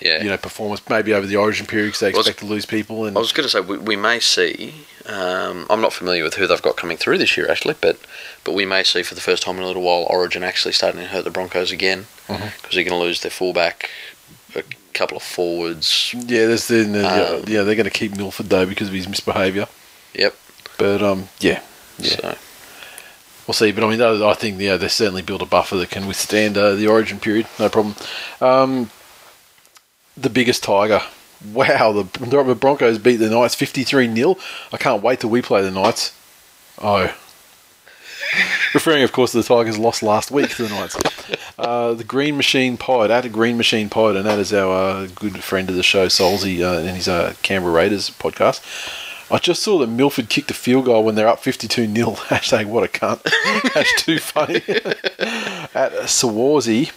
yeah. 0.00 0.22
you 0.22 0.28
know, 0.28 0.36
performance. 0.36 0.80
Maybe 0.88 1.12
over 1.14 1.26
the 1.26 1.36
origin 1.36 1.66
period 1.66 1.88
because 1.88 2.00
they 2.00 2.08
expect 2.10 2.38
to 2.40 2.46
lose 2.46 2.66
people. 2.66 3.04
And 3.06 3.16
I 3.16 3.20
was 3.20 3.32
going 3.32 3.44
to 3.44 3.50
say 3.50 3.60
we, 3.60 3.78
we 3.78 3.96
may 3.96 4.20
see. 4.20 4.74
Um, 5.06 5.66
I'm 5.70 5.80
not 5.80 5.92
familiar 5.92 6.22
with 6.22 6.34
who 6.34 6.46
they've 6.46 6.60
got 6.62 6.76
coming 6.76 6.96
through 6.96 7.18
this 7.18 7.36
year 7.36 7.50
actually, 7.50 7.74
but 7.80 7.98
but 8.44 8.52
we 8.54 8.64
may 8.66 8.82
see 8.84 9.02
for 9.02 9.14
the 9.14 9.20
first 9.20 9.42
time 9.42 9.56
in 9.56 9.62
a 9.62 9.66
little 9.66 9.82
while 9.82 10.06
Origin 10.10 10.42
actually 10.44 10.72
starting 10.72 11.00
to 11.00 11.06
hurt 11.06 11.24
the 11.24 11.30
Broncos 11.30 11.72
again 11.72 12.06
because 12.26 12.40
Mhm. 12.40 12.70
they're 12.72 12.84
going 12.84 13.00
to 13.00 13.06
lose 13.06 13.20
their 13.22 13.30
fullback, 13.30 13.90
a 14.54 14.62
couple 14.92 15.16
of 15.16 15.22
forwards. 15.22 16.14
yeah, 16.14 16.46
there's 16.46 16.68
the, 16.68 16.82
Um, 16.82 17.44
yeah, 17.48 17.62
they're 17.62 17.74
going 17.74 17.84
to 17.84 17.90
keep 17.90 18.14
Milford 18.16 18.50
though 18.50 18.66
because 18.66 18.88
of 18.88 18.94
his 18.94 19.08
misbehaviour. 19.08 19.66
Yep. 20.14 20.36
But 20.78 21.02
um, 21.02 21.28
yeah, 21.40 21.60
yeah. 21.98 22.16
So 22.16 22.36
We'll 23.46 23.54
see, 23.54 23.72
but 23.72 23.82
I 23.82 23.88
mean, 23.88 24.00
I 24.00 24.34
think 24.34 24.60
yeah, 24.60 24.76
they 24.76 24.86
certainly 24.88 25.22
built 25.22 25.42
a 25.42 25.46
buffer 25.46 25.76
that 25.78 25.90
can 25.90 26.06
withstand 26.06 26.56
uh, 26.56 26.74
the 26.74 26.86
Origin 26.86 27.18
period, 27.18 27.46
no 27.58 27.68
problem. 27.68 27.96
Um, 28.40 28.90
the 30.20 30.30
biggest 30.30 30.62
tiger, 30.62 31.02
wow! 31.52 31.92
The, 31.92 32.54
Broncos 32.58 32.98
beat 32.98 33.16
the 33.16 33.30
Knights 33.30 33.54
fifty-three 33.54 34.14
0 34.14 34.36
I 34.72 34.76
can't 34.76 35.02
wait 35.02 35.20
till 35.20 35.30
we 35.30 35.42
play 35.42 35.62
the 35.62 35.70
Knights. 35.70 36.14
Oh, 36.82 37.14
referring, 38.74 39.02
of 39.02 39.12
course, 39.12 39.32
to 39.32 39.38
the 39.38 39.44
Tigers 39.44 39.78
lost 39.78 40.02
last 40.02 40.30
week 40.30 40.50
to 40.50 40.62
the 40.64 40.68
Knights. 40.68 40.96
Uh, 41.58 41.94
the 41.94 42.04
Green 42.04 42.36
Machine 42.36 42.76
Pod, 42.76 43.10
at 43.10 43.24
a 43.24 43.28
Green 43.28 43.56
Machine 43.56 43.88
Pod, 43.88 44.16
and 44.16 44.26
that 44.26 44.38
is 44.38 44.52
our 44.52 44.72
uh, 44.72 45.08
good 45.14 45.42
friend 45.42 45.68
of 45.68 45.76
the 45.76 45.82
show, 45.82 46.06
Solzy, 46.06 46.60
uh, 46.60 46.80
in 46.80 46.94
his 46.94 47.08
uh, 47.08 47.34
Canberra 47.42 47.72
Raiders 47.72 48.10
podcast. 48.10 48.62
I 49.32 49.38
just 49.38 49.62
saw 49.62 49.78
that 49.78 49.86
Milford 49.86 50.28
kicked 50.28 50.50
a 50.50 50.54
field 50.54 50.86
goal 50.86 51.04
when 51.04 51.14
they're 51.14 51.28
up 51.28 51.38
52 51.38 51.92
0. 51.92 52.10
Hashtag 52.14 52.66
what 52.66 52.82
a 52.82 52.88
cunt. 52.88 53.22
That's 53.74 54.02
too 54.02 54.18
funny. 54.18 54.56
At 55.74 55.92
Sawazi, 56.08 56.90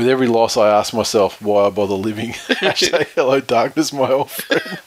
With 0.00 0.08
every 0.08 0.28
loss, 0.28 0.56
I 0.56 0.70
ask 0.70 0.94
myself 0.94 1.42
why 1.42 1.66
I 1.66 1.68
bother 1.68 1.92
living. 1.92 2.30
Hashtag 2.48 3.08
hello 3.08 3.38
darkness, 3.38 3.92
my 3.92 4.10
old 4.10 4.30
friend. 4.30 4.78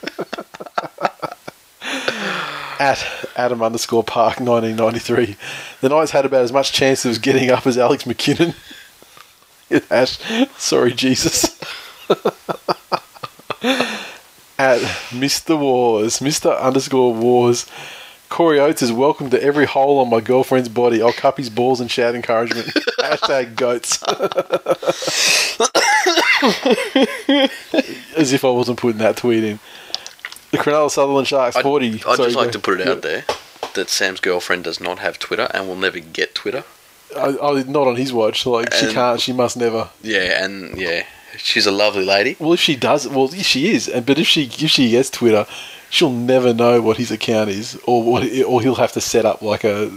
At 2.80 3.06
Adam 3.35 3.61
underscore 3.61 4.03
Park 4.03 4.40
1993, 4.40 5.38
the 5.81 5.90
Knights 5.90 6.10
had 6.10 6.26
about 6.26 6.41
as 6.41 6.52
much 6.52 6.72
chance 6.72 7.06
of 7.06 7.22
getting 7.22 7.52
up 7.52 7.68
as 7.68 7.77
Alex 7.77 8.06
McKinnon. 8.06 8.56
Ash, 9.91 10.18
sorry 10.57 10.94
Jesus. 10.94 11.60
At 14.57 14.80
Mr. 15.11 15.60
Wars, 15.60 16.22
Mr. 16.22 16.60
underscore 16.60 17.14
Wars, 17.14 17.68
Corey 18.34 18.60
Oates 18.60 18.81
is 18.81 18.91
welcome 18.91 19.30
to 19.30 19.41
every 19.43 19.68
hole 19.68 19.99
on 19.99 20.10
my 20.10 20.19
girlfriend's 20.19 20.68
body. 20.68 21.03
I'll 21.03 21.14
cup 21.14 21.38
his 21.38 21.51
balls 21.51 21.80
and 21.80 21.91
shout 21.91 22.15
encouragement. 22.15 22.65
Hashtag 22.99 23.55
goats. 23.55 24.01
As 28.18 28.34
if 28.34 28.43
I 28.43 28.49
wasn't 28.49 28.80
putting 28.80 28.97
that 28.97 29.18
tweet 29.18 29.43
in. 29.43 29.60
The 30.49 30.57
Cronulla 30.57 30.89
Sutherland 30.89 31.27
Sharks, 31.27 31.55
40. 31.57 31.93
I'd 31.93 31.99
Sorry, 31.99 32.18
just 32.18 32.35
like 32.35 32.47
go. 32.47 32.51
to 32.53 32.60
put 32.60 32.81
it 32.81 32.88
out 32.88 33.03
there 33.03 33.23
that 33.76 33.91
Sam's 33.91 34.19
girlfriend 34.19 34.64
does 34.64 34.81
not 34.81 34.97
have 34.97 35.19
Twitter 35.19 35.47
and 35.53 35.68
will 35.68 35.76
never 35.76 35.99
get 35.99 36.34
Twitter. 36.34 36.64
I, 37.15 37.38
I, 37.38 37.64
not 37.68 37.88
on 37.88 37.97
his 37.97 38.11
watch. 38.11 38.47
Like, 38.47 38.73
she 38.73 38.91
can't, 38.91 39.22
she 39.22 39.31
must 39.31 39.57
never. 39.57 39.91
Yeah, 40.01 40.43
and 40.43 40.76
yeah, 40.76 41.05
she's 41.38 41.68
a 41.68 41.72
lovely 41.72 42.03
lady. 42.03 42.35
Well, 42.39 42.53
if 42.53 42.60
she 42.60 42.76
does, 42.76 43.07
well, 43.07 43.27
she 43.27 43.76
is. 43.76 43.88
and 43.88 44.03
But 44.03 44.18
if 44.18 44.26
she 44.26 44.45
if 44.45 44.72
she 44.72 44.89
gets 44.89 45.11
Twitter, 45.11 45.45
she'll 45.94 46.11
never 46.11 46.53
know 46.53 46.82
what 46.82 46.98
his 46.98 47.11
account 47.11 47.49
is, 47.49 47.80
or 47.86 48.02
what, 48.03 48.24
or 48.48 48.61
he'll 48.61 48.76
have 48.86 48.94
to 48.94 49.02
set 49.02 49.26
up 49.26 49.41
like 49.41 49.64
a. 49.64 49.88
uh, 49.88 49.90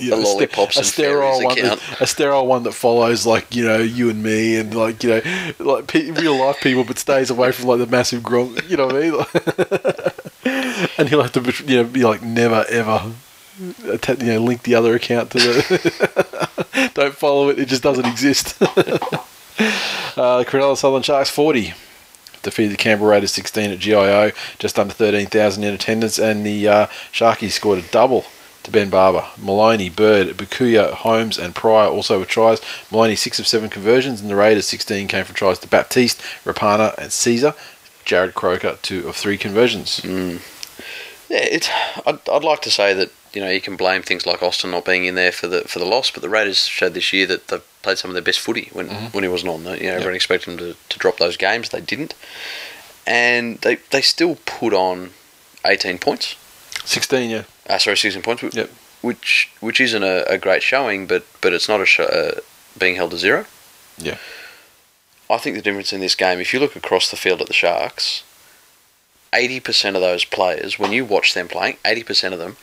You 0.00 0.14
A 0.14 0.16
know, 0.16 0.22
lollipops 0.22 0.76
a 0.78 0.84
sterile 0.84 1.42
one, 1.42 1.58
account. 1.58 1.80
that, 1.80 2.00
a 2.00 2.06
sterile 2.06 2.46
one 2.46 2.62
that 2.62 2.72
follows 2.72 3.26
like 3.26 3.46
you 3.56 3.64
know 3.66 3.78
you 3.78 4.08
and 4.10 4.22
me 4.22 4.56
and 4.60 4.72
like 4.72 5.02
you 5.02 5.10
know 5.10 5.20
like 5.58 5.88
pe- 5.88 6.12
real 6.22 6.36
life 6.38 6.60
people, 6.60 6.84
but 6.84 6.98
stays 6.98 7.30
away 7.30 7.50
from 7.52 7.66
like 7.66 7.80
the 7.80 7.86
massive 7.96 8.22
gronk. 8.22 8.62
You 8.70 8.76
know 8.78 8.86
what 8.86 8.96
I 8.96 9.00
mean? 9.10 9.14
And 10.98 11.08
he'll 11.08 11.22
have 11.22 11.32
to 11.32 11.40
be- 11.40 11.64
you 11.72 11.76
know 11.82 11.84
be 11.84 12.04
like 12.04 12.22
never 12.22 12.64
ever 12.70 13.10
you 13.60 14.32
know 14.32 14.40
link 14.48 14.62
the 14.62 14.76
other 14.76 14.94
account 14.94 15.32
to 15.32 15.38
the. 15.38 16.90
Don't 16.94 17.14
follow 17.14 17.48
it; 17.50 17.58
it 17.58 17.66
just 17.68 17.82
doesn't 17.82 18.06
exist. 18.06 18.54
Uh, 20.16 20.42
Cronulla 20.44 20.76
Southern 20.76 21.02
Sharks 21.02 21.30
40 21.30 21.74
defeated 22.42 22.72
the 22.72 22.76
Canberra 22.76 23.12
Raiders 23.12 23.32
16 23.32 23.70
at 23.70 23.78
GIO, 23.78 24.32
just 24.58 24.78
under 24.78 24.94
13,000 24.94 25.64
in 25.64 25.74
attendance, 25.74 26.18
and 26.18 26.44
the 26.44 26.68
uh, 26.68 26.86
Sharkies 27.12 27.52
scored 27.52 27.78
a 27.78 27.82
double 27.82 28.24
to 28.64 28.70
Ben 28.70 28.90
Barba. 28.90 29.28
Maloney, 29.38 29.88
Bird, 29.88 30.28
Bukuya, 30.36 30.92
Holmes, 30.92 31.38
and 31.38 31.54
Pryor 31.54 31.88
also 31.88 32.20
with 32.20 32.28
tries. 32.28 32.60
Maloney 32.90 33.16
6 33.16 33.38
of 33.38 33.46
7 33.46 33.68
conversions, 33.70 34.20
and 34.20 34.30
the 34.30 34.36
Raiders 34.36 34.66
16 34.66 35.08
came 35.08 35.24
from 35.24 35.34
tries 35.34 35.58
to 35.60 35.68
Baptiste, 35.68 36.20
Rapana, 36.44 36.96
and 36.98 37.12
Caesar. 37.12 37.54
Jarrod 38.04 38.34
Croker, 38.34 38.78
2 38.82 39.08
of 39.08 39.16
3 39.16 39.36
conversions. 39.36 40.00
Yeah, 41.28 41.44
it's. 41.44 41.68
I'd, 42.06 42.26
I'd 42.28 42.44
like 42.44 42.62
to 42.62 42.70
say 42.70 42.94
that 42.94 43.10
you 43.34 43.42
know 43.42 43.50
you 43.50 43.60
can 43.60 43.76
blame 43.76 44.02
things 44.02 44.24
like 44.24 44.42
Austin 44.42 44.70
not 44.70 44.86
being 44.86 45.04
in 45.04 45.14
there 45.14 45.32
for 45.32 45.46
the 45.46 45.62
for 45.62 45.78
the 45.78 45.84
loss, 45.84 46.10
but 46.10 46.22
the 46.22 46.28
Raiders 46.28 46.66
showed 46.66 46.94
this 46.94 47.12
year 47.12 47.26
that 47.26 47.48
they've 47.48 47.62
played 47.88 47.96
some 47.96 48.10
of 48.10 48.14
their 48.14 48.22
best 48.22 48.40
footy 48.40 48.68
when 48.74 48.88
when 49.12 49.24
he 49.24 49.30
wasn't 49.30 49.50
on. 49.50 49.64
You 49.64 49.88
know, 49.88 49.94
everyone 49.94 50.14
expected 50.14 50.50
him 50.50 50.58
to, 50.58 50.76
to 50.90 50.98
drop 50.98 51.16
those 51.16 51.38
games. 51.38 51.70
They 51.70 51.80
didn't, 51.80 52.14
and 53.06 53.58
they 53.62 53.76
they 53.90 54.02
still 54.02 54.36
put 54.44 54.74
on 54.74 55.10
eighteen 55.64 55.98
points. 55.98 56.36
16, 56.84 57.28
yeah. 57.30 57.42
Uh, 57.68 57.78
sorry, 57.78 57.96
sixteen 57.96 58.22
points. 58.22 58.42
Yep. 58.54 58.70
Which 59.00 59.50
which 59.60 59.80
isn't 59.80 60.02
a, 60.02 60.24
a 60.30 60.36
great 60.36 60.62
showing, 60.62 61.06
but 61.06 61.24
but 61.40 61.54
it's 61.54 61.68
not 61.68 61.80
a 61.80 61.86
sh- 61.86 62.00
uh, 62.00 62.40
being 62.78 62.96
held 62.96 63.12
to 63.12 63.18
zero. 63.18 63.46
Yeah. 63.96 64.18
I 65.30 65.38
think 65.38 65.56
the 65.56 65.62
difference 65.62 65.92
in 65.92 66.00
this 66.00 66.14
game, 66.14 66.40
if 66.40 66.52
you 66.52 66.60
look 66.60 66.76
across 66.76 67.10
the 67.10 67.16
field 67.16 67.40
at 67.42 67.48
the 67.48 67.52
Sharks, 67.52 68.22
80% 69.34 69.94
of 69.94 70.00
those 70.00 70.24
players, 70.24 70.78
when 70.78 70.90
you 70.92 71.04
watch 71.04 71.34
them 71.34 71.48
playing, 71.48 71.76
80% 71.84 72.32
of 72.32 72.38
them 72.38 72.56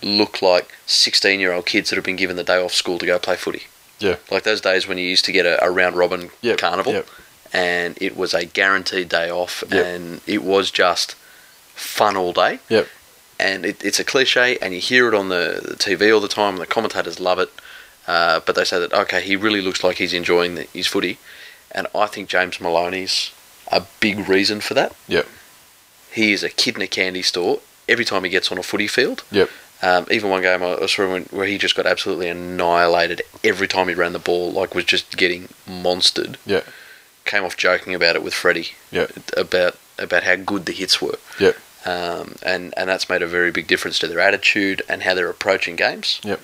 look 0.00 0.40
like 0.40 0.68
16 0.86 1.40
year 1.40 1.52
old 1.52 1.66
kids 1.66 1.90
that 1.90 1.96
have 1.96 2.04
been 2.04 2.14
given 2.14 2.36
the 2.36 2.44
day 2.44 2.62
off 2.62 2.72
school 2.72 2.98
to 2.98 3.06
go 3.06 3.18
play 3.18 3.34
footy. 3.34 3.64
Yeah. 4.00 4.16
Like 4.30 4.42
those 4.42 4.60
days 4.60 4.86
when 4.88 4.98
you 4.98 5.04
used 5.06 5.24
to 5.26 5.32
get 5.32 5.46
a, 5.46 5.62
a 5.64 5.70
round 5.70 5.96
robin 5.96 6.30
Yep, 6.42 6.58
carnival 6.58 6.92
yep. 6.92 7.08
and 7.52 7.96
it 8.00 8.16
was 8.16 8.34
a 8.34 8.44
guaranteed 8.44 9.08
day 9.08 9.30
off 9.30 9.62
Yep. 9.70 9.86
and 9.86 10.20
it 10.26 10.42
was 10.42 10.70
just 10.70 11.14
fun 11.74 12.16
all 12.16 12.32
day. 12.32 12.58
Yep. 12.68 12.88
And 13.38 13.66
it, 13.66 13.84
it's 13.84 13.98
a 13.98 14.04
cliche 14.04 14.58
and 14.62 14.74
you 14.74 14.80
hear 14.80 15.08
it 15.08 15.14
on 15.14 15.28
the, 15.28 15.60
the 15.62 15.74
TV 15.76 16.12
all 16.14 16.20
the 16.20 16.28
time 16.28 16.54
and 16.54 16.62
the 16.62 16.66
commentators 16.66 17.18
love 17.20 17.38
it. 17.38 17.50
Uh, 18.06 18.40
but 18.44 18.54
they 18.54 18.64
say 18.64 18.78
that, 18.78 18.92
okay, 18.92 19.20
he 19.22 19.34
really 19.34 19.60
looks 19.62 19.82
like 19.82 19.96
he's 19.96 20.12
enjoying 20.12 20.54
the, 20.56 20.62
his 20.72 20.86
footy. 20.86 21.18
And 21.72 21.86
I 21.94 22.06
think 22.06 22.28
James 22.28 22.60
Maloney's 22.60 23.32
a 23.72 23.82
big 24.00 24.28
reason 24.28 24.60
for 24.60 24.74
that. 24.74 24.94
Yep. 25.08 25.26
He 26.12 26.32
is 26.32 26.42
a 26.44 26.50
kid 26.50 26.76
in 26.76 26.82
a 26.82 26.86
candy 26.86 27.22
store 27.22 27.60
every 27.88 28.04
time 28.04 28.22
he 28.24 28.30
gets 28.30 28.52
on 28.52 28.58
a 28.58 28.62
footy 28.62 28.86
field. 28.86 29.24
Yep. 29.32 29.50
Um, 29.86 30.06
even 30.10 30.30
one 30.30 30.40
game 30.40 30.62
I 30.62 30.86
saw 30.86 31.10
when, 31.12 31.24
where 31.24 31.46
he 31.46 31.58
just 31.58 31.76
got 31.76 31.84
absolutely 31.86 32.28
annihilated 32.28 33.20
every 33.42 33.68
time 33.68 33.88
he 33.88 33.94
ran 33.94 34.14
the 34.14 34.18
ball, 34.18 34.50
like 34.50 34.74
was 34.74 34.84
just 34.86 35.16
getting 35.16 35.48
monstered. 35.68 36.36
Yeah. 36.46 36.62
Came 37.26 37.44
off 37.44 37.56
joking 37.56 37.94
about 37.94 38.16
it 38.16 38.22
with 38.22 38.32
Freddie 38.34 38.70
Yeah. 38.90 39.08
about 39.36 39.76
about 39.98 40.22
how 40.24 40.36
good 40.36 40.64
the 40.66 40.72
hits 40.72 41.00
were, 41.02 41.18
Yeah. 41.38 41.52
um, 41.84 42.36
and 42.42 42.72
and 42.76 42.88
that's 42.88 43.08
made 43.10 43.22
a 43.22 43.26
very 43.26 43.50
big 43.50 43.66
difference 43.66 43.98
to 44.00 44.06
their 44.08 44.20
attitude 44.20 44.80
and 44.88 45.02
how 45.02 45.14
they're 45.14 45.28
approaching 45.28 45.76
games. 45.76 46.18
Yep. 46.24 46.40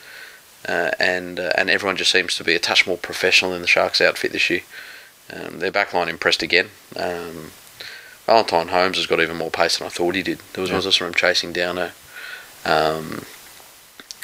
Uh, 0.69 0.91
and 1.01 1.41
uh, 1.41 1.53
and 1.57 1.71
everyone 1.71 1.97
just 1.97 2.11
seems 2.12 2.35
to 2.37 2.45
be 2.45 2.55
a 2.55 2.59
touch 2.59 2.87
more 2.87 2.99
professional 2.99 3.55
in 3.55 3.62
the 3.62 3.67
Sharks 3.69 4.01
outfit 4.03 4.33
this 4.33 4.51
year. 4.51 4.62
Um, 5.33 5.61
their 5.61 5.73
backline 5.73 6.09
impressed 6.09 6.43
again. 6.43 6.69
Um, 6.97 7.53
Valentine 8.27 8.69
Holmes 8.69 8.97
has 8.99 9.07
got 9.07 9.21
even 9.21 9.37
more 9.39 9.51
pace 9.51 9.79
than 9.79 9.87
I 9.87 9.91
thought 9.91 10.15
he 10.15 10.23
did. 10.23 10.41
There 10.53 10.61
was 10.62 10.71
Yeah. 10.71 10.77
once 10.77 10.87
I 10.87 10.91
saw 10.91 11.07
him 11.07 11.15
chasing 11.15 11.53
down 11.53 11.79
a 11.79 11.93
um, 12.65 13.24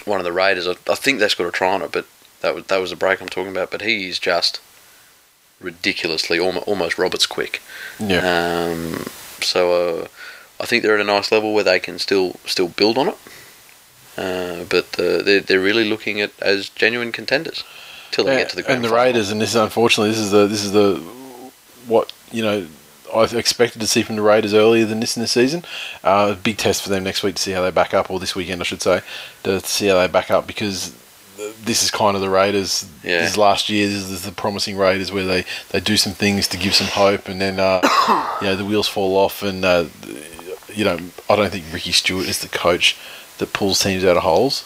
one 0.05 0.19
of 0.21 0.25
the 0.25 0.33
Raiders. 0.33 0.67
I, 0.67 0.77
I 0.91 0.95
think 0.95 1.19
they 1.19 1.29
scored 1.29 1.49
a 1.49 1.53
try 1.53 1.73
on 1.73 1.83
it, 1.83 1.93
but 1.93 2.07
that 2.41 2.55
was 2.55 2.65
that 2.67 2.81
was 2.81 2.91
the 2.91 2.97
break 2.97 3.21
I'm 3.21 3.29
talking 3.29 3.51
about. 3.51 3.71
But 3.71 3.83
he 3.83 4.09
is 4.09 4.19
just 4.19 4.61
ridiculously 5.61 6.39
almost, 6.39 6.69
almost 6.69 6.99
Roberts 6.99 7.27
quick. 7.27 7.63
Yeah. 7.99 8.21
Um, 8.21 9.07
so 9.41 9.73
uh, 9.73 10.09
I 10.61 10.67
think 10.67 10.83
they're 10.83 10.95
at 10.95 11.01
a 11.01 11.05
nice 11.05 11.33
level 11.33 11.55
where 11.55 11.65
they 11.65 11.81
can 11.81 11.99
still 11.99 12.37
still 12.45 12.69
build 12.69 12.99
on 12.99 13.09
it. 13.09 13.19
Uh, 14.17 14.65
but 14.65 14.99
uh, 14.99 15.23
they're 15.23 15.41
they're 15.41 15.61
really 15.61 15.89
looking 15.89 16.21
at 16.21 16.31
as 16.41 16.69
genuine 16.71 17.13
contenders 17.13 17.65
till 18.11 18.25
they 18.25 18.33
Yeah, 18.33 18.39
get 18.39 18.49
to 18.51 18.57
the 18.57 18.63
grand 18.63 18.77
and 18.77 18.85
the 18.85 18.89
final. 18.89 19.05
Raiders, 19.05 19.31
and 19.31 19.41
this 19.41 19.51
is 19.51 19.57
unfortunately 19.57 20.11
this 20.11 20.21
is 20.21 20.31
the 20.31 20.47
this 20.47 20.65
is 20.65 20.73
the 20.73 20.97
what 21.87 22.13
you 22.33 22.43
know 22.43 22.67
I 23.15 23.23
expected 23.25 23.81
to 23.81 23.87
see 23.87 24.03
from 24.03 24.17
the 24.17 24.23
Raiders 24.23 24.53
earlier 24.55 24.85
than 24.85 25.01
this 25.01 25.17
in 25.17 25.21
the 25.23 25.27
season. 25.29 25.65
Uh, 26.05 26.35
big 26.35 26.57
test 26.57 26.83
for 26.83 26.89
them 26.91 27.05
next 27.05 27.23
week 27.23 27.37
to 27.37 27.43
see 27.43 27.53
how 27.53 27.63
they 27.63 27.71
back 27.71 27.95
up, 27.95 28.11
or 28.11 28.19
this 28.21 28.35
weekend 28.35 28.61
I 28.61 28.65
should 28.65 28.83
say, 28.83 29.01
to 29.45 29.61
see 29.61 29.87
how 29.89 29.97
they 29.99 30.07
back 30.09 30.31
up 30.31 30.47
because 30.47 30.95
this 31.65 31.83
is 31.83 31.91
kind 31.91 32.15
of 32.17 32.23
the 32.23 32.31
Raiders. 32.31 32.89
Yeah. 33.05 33.21
This 33.21 33.33
is 33.33 33.37
last 33.39 33.69
year. 33.69 33.87
This 33.87 34.11
is 34.11 34.25
the 34.25 34.33
promising 34.33 34.77
Raiders 34.77 35.13
where 35.13 35.25
they, 35.27 35.45
they 35.71 35.81
do 35.81 35.97
some 35.97 36.13
things 36.15 36.49
to 36.49 36.57
give 36.57 36.75
some 36.75 36.87
hope, 36.89 37.29
and 37.29 37.41
then 37.41 37.61
uh, 37.61 37.81
you 38.41 38.47
know 38.49 38.57
the 38.57 38.65
wheels 38.65 38.89
fall 38.89 39.17
off, 39.17 39.43
and 39.43 39.65
uh, 39.65 39.85
you 40.73 40.85
know 40.85 40.99
I 41.31 41.37
don't 41.37 41.51
think 41.51 41.65
Ricky 41.73 41.93
Stuart 41.93 42.27
is 42.27 42.39
the 42.41 42.49
coach 42.49 42.97
that 43.39 43.53
pulls 43.53 43.83
teams 43.83 44.05
out 44.05 44.17
of 44.17 44.23
holes. 44.23 44.65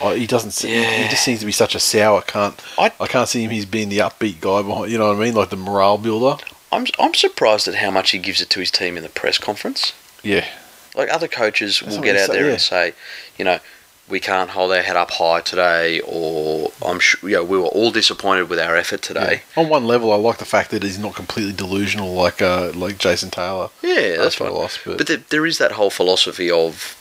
Oh, 0.00 0.14
he 0.14 0.26
doesn't. 0.26 0.50
se- 0.50 0.68
He 0.68 0.74
Yeah. 0.74 1.08
just 1.08 1.24
seems 1.24 1.40
to 1.40 1.46
be 1.46 1.52
such 1.52 1.74
a 1.74 1.78
sour 1.80 2.20
cunt. 2.22 2.58
I- 2.78 2.92
I 3.00 3.06
can't 3.06 3.28
see 3.28 3.42
him. 3.42 3.50
He's 3.50 3.64
being 3.66 3.88
the 3.88 3.98
upbeat 3.98 4.40
guy 4.40 4.62
behind. 4.62 4.90
You 4.92 4.98
know 4.98 5.08
what 5.08 5.16
I 5.16 5.20
mean? 5.20 5.34
Like 5.34 5.48
the 5.50 5.56
morale 5.56 5.96
builder. 5.98 6.42
I'm 6.76 6.86
I'm 6.98 7.14
surprised 7.14 7.66
at 7.68 7.76
how 7.76 7.90
much 7.90 8.10
he 8.10 8.18
gives 8.18 8.40
it 8.40 8.50
to 8.50 8.60
his 8.60 8.70
team 8.70 8.96
in 8.96 9.02
the 9.02 9.08
press 9.08 9.38
conference. 9.38 9.92
Yeah. 10.22 10.46
Like 10.94 11.08
other 11.12 11.28
coaches 11.28 11.82
will 11.82 12.00
get 12.00 12.16
out 12.16 12.26
say- 12.28 12.32
there 12.34 12.46
yeah. 12.46 12.52
and 12.52 12.60
say, 12.60 12.94
you 13.38 13.44
know, 13.44 13.58
we 14.08 14.20
can't 14.20 14.50
hold 14.50 14.70
our 14.72 14.82
head 14.82 14.96
up 14.96 15.10
high 15.10 15.40
today, 15.40 16.00
or 16.06 16.70
I'm 16.84 17.00
sure, 17.00 17.28
you 17.28 17.36
know, 17.36 17.44
we 17.44 17.58
were 17.58 17.66
all 17.66 17.90
disappointed 17.90 18.48
with 18.48 18.58
our 18.60 18.76
effort 18.76 19.02
today. 19.02 19.42
Yeah. 19.56 19.62
On 19.64 19.68
one 19.68 19.86
level, 19.86 20.12
I 20.12 20.16
like 20.16 20.38
the 20.38 20.44
fact 20.44 20.70
that 20.70 20.82
he's 20.84 20.98
not 20.98 21.14
completely 21.14 21.52
delusional 21.52 22.12
like 22.14 22.40
uh, 22.40 22.72
like 22.74 22.98
Jason 22.98 23.30
Taylor. 23.30 23.70
Yeah, 23.82 24.16
that's 24.18 24.36
fine. 24.36 24.52
loss, 24.52 24.78
but- 24.84 24.98
but 24.98 25.06
there, 25.06 25.22
there 25.30 25.46
is 25.46 25.58
that 25.58 25.72
whole 25.72 25.90
philosophy 25.90 26.50
of, 26.50 26.96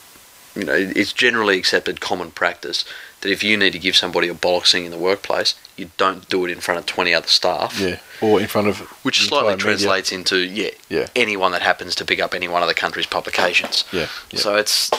you 0.55 0.63
know, 0.63 0.73
it's 0.73 1.13
generally 1.13 1.57
accepted 1.57 2.01
common 2.01 2.31
practice 2.31 2.85
that 3.21 3.31
if 3.31 3.43
you 3.43 3.57
need 3.57 3.71
to 3.71 3.79
give 3.79 3.95
somebody 3.95 4.27
a 4.27 4.33
bollocksing 4.33 4.85
in 4.85 4.91
the 4.91 4.97
workplace, 4.97 5.55
you 5.77 5.89
don't 5.97 6.27
do 6.29 6.45
it 6.45 6.51
in 6.51 6.59
front 6.59 6.79
of 6.79 6.85
20 6.85 7.13
other 7.13 7.27
staff. 7.27 7.79
Yeah. 7.79 7.99
Or 8.21 8.39
in 8.39 8.47
front 8.47 8.67
of 8.67 8.79
Which 9.03 9.21
slightly 9.27 9.53
entire 9.53 9.71
media. 9.71 9.87
translates 9.87 10.11
into, 10.11 10.37
yeah, 10.37 10.69
Yeah. 10.89 11.07
anyone 11.15 11.51
that 11.53 11.61
happens 11.61 11.95
to 11.95 12.05
pick 12.05 12.19
up 12.19 12.33
any 12.33 12.47
one 12.47 12.61
of 12.61 12.67
the 12.67 12.73
country's 12.73 13.05
publications. 13.07 13.83
Yeah. 13.91 14.07
yeah. 14.31 14.39
So 14.39 14.55
it's, 14.55 14.91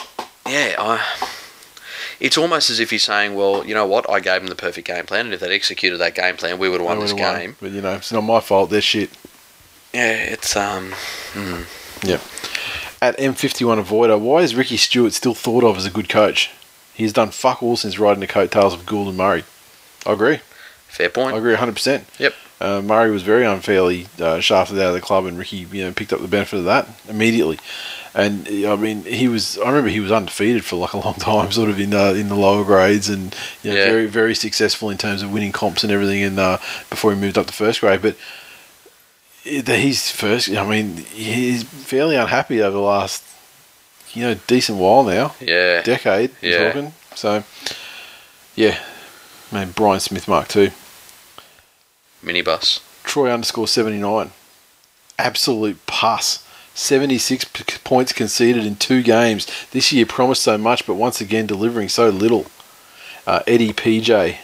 yeah, 0.47 0.75
I, 0.77 1.05
it's 2.19 2.37
almost 2.37 2.69
as 2.69 2.79
if 2.79 2.89
he's 2.89 3.03
saying, 3.03 3.35
well, 3.35 3.65
you 3.65 3.73
know 3.73 3.85
what, 3.85 4.09
I 4.09 4.19
gave 4.19 4.41
them 4.41 4.47
the 4.47 4.55
perfect 4.55 4.87
game 4.87 5.05
plan, 5.05 5.25
and 5.25 5.33
if 5.33 5.39
they'd 5.39 5.51
executed 5.53 5.97
that 5.99 6.15
game 6.15 6.35
plan, 6.35 6.57
we 6.59 6.67
would 6.69 6.79
have 6.81 6.87
won 6.87 6.99
this 6.99 7.13
won. 7.13 7.21
game. 7.21 7.55
But 7.61 7.71
you 7.71 7.81
know, 7.81 7.93
it's 7.93 8.11
not 8.11 8.21
my 8.21 8.39
fault. 8.39 8.69
They're 8.69 8.81
shit. 8.81 9.09
Yeah, 9.93 10.11
it's, 10.13 10.55
um, 10.55 10.93
Yeah. 12.03 12.19
At 13.01 13.17
M51 13.19 13.83
Avoider, 13.83 14.19
why 14.19 14.39
is 14.41 14.55
Ricky 14.55 14.77
Stuart 14.77 15.13
still 15.13 15.33
thought 15.35 15.63
of 15.63 15.77
as 15.77 15.85
a 15.85 15.91
good 15.91 16.09
coach? 16.09 16.49
He 16.97 17.03
has 17.03 17.13
done 17.13 17.29
fuck 17.29 17.61
all 17.63 17.77
since 17.77 17.97
riding 17.99 18.19
the 18.21 18.27
coattails 18.27 18.73
of 18.73 18.85
Gould 18.85 19.07
and 19.07 19.15
Murray. 19.17 19.43
I 20.05 20.11
agree. 20.13 20.39
fair 20.87 21.09
point. 21.09 21.35
I 21.35 21.37
agree 21.37 21.55
100%. 21.55 22.03
Yep. 22.19 22.33
Uh, 22.59 22.81
Murray 22.81 23.11
was 23.11 23.21
very 23.21 23.45
unfairly 23.45 24.07
uh, 24.19 24.39
shafted 24.39 24.79
out 24.79 24.87
of 24.87 24.93
the 24.95 25.01
club, 25.01 25.25
and 25.25 25.37
Ricky, 25.37 25.57
you 25.57 25.83
know, 25.83 25.91
picked 25.91 26.11
up 26.11 26.21
the 26.21 26.27
benefit 26.27 26.57
of 26.57 26.65
that 26.65 26.87
immediately. 27.07 27.59
And 28.15 28.47
I 28.47 28.75
mean, 28.75 29.03
he 29.03 29.27
was. 29.27 29.59
I 29.59 29.67
remember 29.67 29.89
he 29.91 29.99
was 29.99 30.11
undefeated 30.11 30.65
for 30.65 30.75
like 30.77 30.93
a 30.93 30.97
long 30.97 31.13
time, 31.19 31.51
sort 31.51 31.69
of 31.69 31.79
in 31.79 31.93
uh, 31.93 32.13
in 32.13 32.29
the 32.29 32.35
lower 32.35 32.63
grades, 32.63 33.09
and 33.09 33.35
you 33.61 33.69
know, 33.71 33.77
Yeah. 33.77 33.85
very 33.85 34.07
very 34.07 34.33
successful 34.33 34.89
in 34.89 34.97
terms 34.97 35.21
of 35.21 35.31
winning 35.31 35.51
comps 35.51 35.83
and 35.83 35.93
everything. 35.93 36.23
And 36.23 36.39
uh, 36.39 36.57
before 36.89 37.13
he 37.13 37.19
moved 37.19 37.37
up 37.37 37.45
to 37.45 37.53
first 37.53 37.79
grade, 37.81 38.01
but 38.01 38.15
he's 39.43 40.09
first. 40.11 40.49
I 40.49 40.65
mean, 40.67 40.97
he's 40.97 41.61
fairly 41.63 42.15
unhappy 42.15 42.61
over 42.61 42.75
the 42.75 42.81
last, 42.81 43.23
you 44.17 44.23
know, 44.23 44.35
decent 44.47 44.77
while 44.79 45.03
now, 45.03 45.35
Yeah. 45.39 45.81
decade. 45.83 46.31
Yeah. 46.41 46.65
talking. 46.65 46.93
So, 47.15 47.43
yeah, 48.55 48.79
man, 49.51 49.71
Brian 49.71 49.99
Smith 49.99 50.27
Mark 50.27 50.47
too. 50.47 50.71
Minibus. 52.23 52.79
Troy 53.03 53.31
underscore 53.31 53.67
79. 53.67 54.31
Absolute 55.19 55.85
pass. 55.85 56.43
76 56.73 57.45
p- 57.45 57.63
points 57.83 58.13
conceded 58.13 58.65
in 58.65 58.75
two 58.75 59.01
games. 59.01 59.47
This 59.71 59.91
year 59.91 60.05
promised 60.05 60.43
so 60.43 60.57
much, 60.57 60.85
but 60.85 60.93
once 60.95 61.19
again 61.21 61.47
delivering 61.47 61.89
so 61.89 62.09
little. 62.09 62.45
Uh, 63.25 63.41
Eddie 63.47 63.73
PJ. 63.73 64.37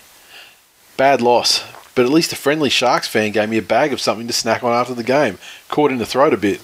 Bad 0.98 1.22
loss, 1.22 1.64
but 1.95 2.06
at 2.06 2.12
least 2.12 2.34
a 2.34 2.36
friendly 2.36 2.70
Sharks 2.70 3.08
fan 3.08 3.32
gave 3.32 3.50
me 3.50 3.58
a 3.58 3.62
bag 3.64 3.94
of 3.94 4.02
something 4.02 4.28
to 4.28 4.34
snack 4.34 4.64
on 4.64 4.72
after 4.72 4.94
the 4.94 5.04
game. 5.04 5.38
Caught 5.70 5.91
in 5.91 5.98
the 6.00 6.06
throat 6.06 6.34
a 6.34 6.38
bit. 6.38 6.62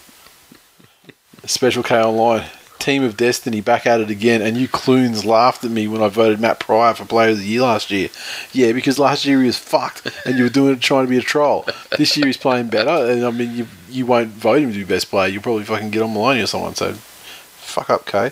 Special 1.46 1.84
K 1.84 2.00
Online. 2.02 2.46
Team 2.80 3.04
of 3.04 3.18
Destiny 3.18 3.62
back 3.62 3.86
at 3.86 4.00
it 4.00 4.10
again, 4.10 4.42
and 4.42 4.58
you 4.58 4.68
clunes 4.68 5.26
laughed 5.26 5.64
at 5.64 5.72
me 5.72 5.88
when 5.88 6.02
I 6.02 6.08
voted 6.08 6.40
Matt 6.40 6.60
Prior 6.60 6.94
for 6.94 7.06
Player 7.06 7.32
of 7.32 7.40
the 7.40 7.46
Year 7.46 7.62
last 7.62 7.92
year. 7.92 8.10
Yeah, 8.54 8.72
because 8.72 8.98
last 8.98 9.26
year 9.26 9.42
he 9.42 9.48
was 9.48 9.58
fucked, 9.58 10.10
and 10.26 10.38
you 10.38 10.44
were 10.44 10.50
doing 10.50 10.74
it 10.74 10.82
trying 10.82 11.06
to 11.06 11.10
be 11.10 11.18
a 11.18 11.22
troll. 11.22 11.68
This 11.98 12.16
year 12.18 12.26
he's 12.26 12.38
playing 12.38 12.68
better, 12.68 13.12
and 13.12 13.26
I 13.26 13.32
mean, 13.32 13.56
you 13.56 13.68
you 13.90 14.06
won't 14.06 14.30
vote 14.30 14.62
him 14.62 14.72
to 14.72 14.78
be 14.78 14.84
best 14.84 15.10
player. 15.10 15.28
You'll 15.28 15.44
probably 15.44 15.66
fucking 15.66 15.92
get 15.92 16.02
on 16.02 16.14
Maloney 16.14 16.42
or 16.42 16.48
someone. 16.48 16.76
So, 16.76 16.94
fuck 16.94 17.90
up, 17.90 18.06
Kay. 18.06 18.32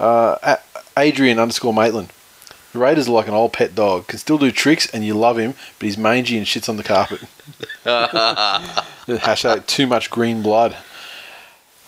Uh, 0.00 0.56
Adrian 0.96 1.38
underscore 1.38 1.74
Maitland. 1.74 2.12
The 2.72 2.78
Raiders 2.78 3.08
are 3.08 3.12
like 3.12 3.28
an 3.28 3.34
old 3.34 3.52
pet 3.52 3.74
dog. 3.74 4.06
Can 4.06 4.18
still 4.18 4.38
do 4.38 4.50
tricks, 4.50 4.88
and 4.92 5.04
you 5.04 5.14
love 5.14 5.38
him, 5.38 5.54
but 5.78 5.86
he's 5.86 5.98
mangy 5.98 6.38
and 6.38 6.46
shits 6.46 6.68
on 6.68 6.76
the 6.76 6.82
carpet. 6.82 7.20
Hashtag 7.84 9.66
too 9.66 9.86
much 9.86 10.10
green 10.10 10.42
blood. 10.42 10.76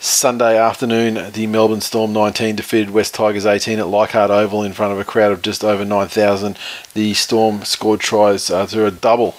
Sunday 0.00 0.58
afternoon, 0.58 1.32
the 1.32 1.46
Melbourne 1.46 1.80
Storm 1.80 2.12
19 2.12 2.56
defeated 2.56 2.90
West 2.90 3.14
Tigers 3.14 3.46
18 3.46 3.78
at 3.78 3.86
Leichhardt 3.86 4.30
Oval 4.30 4.62
in 4.62 4.72
front 4.72 4.92
of 4.92 4.98
a 4.98 5.04
crowd 5.04 5.32
of 5.32 5.40
just 5.40 5.64
over 5.64 5.84
9,000. 5.84 6.58
The 6.92 7.14
Storm 7.14 7.64
scored 7.64 8.00
tries 8.00 8.50
uh, 8.50 8.66
through 8.66 8.86
a 8.86 8.90
double 8.90 9.34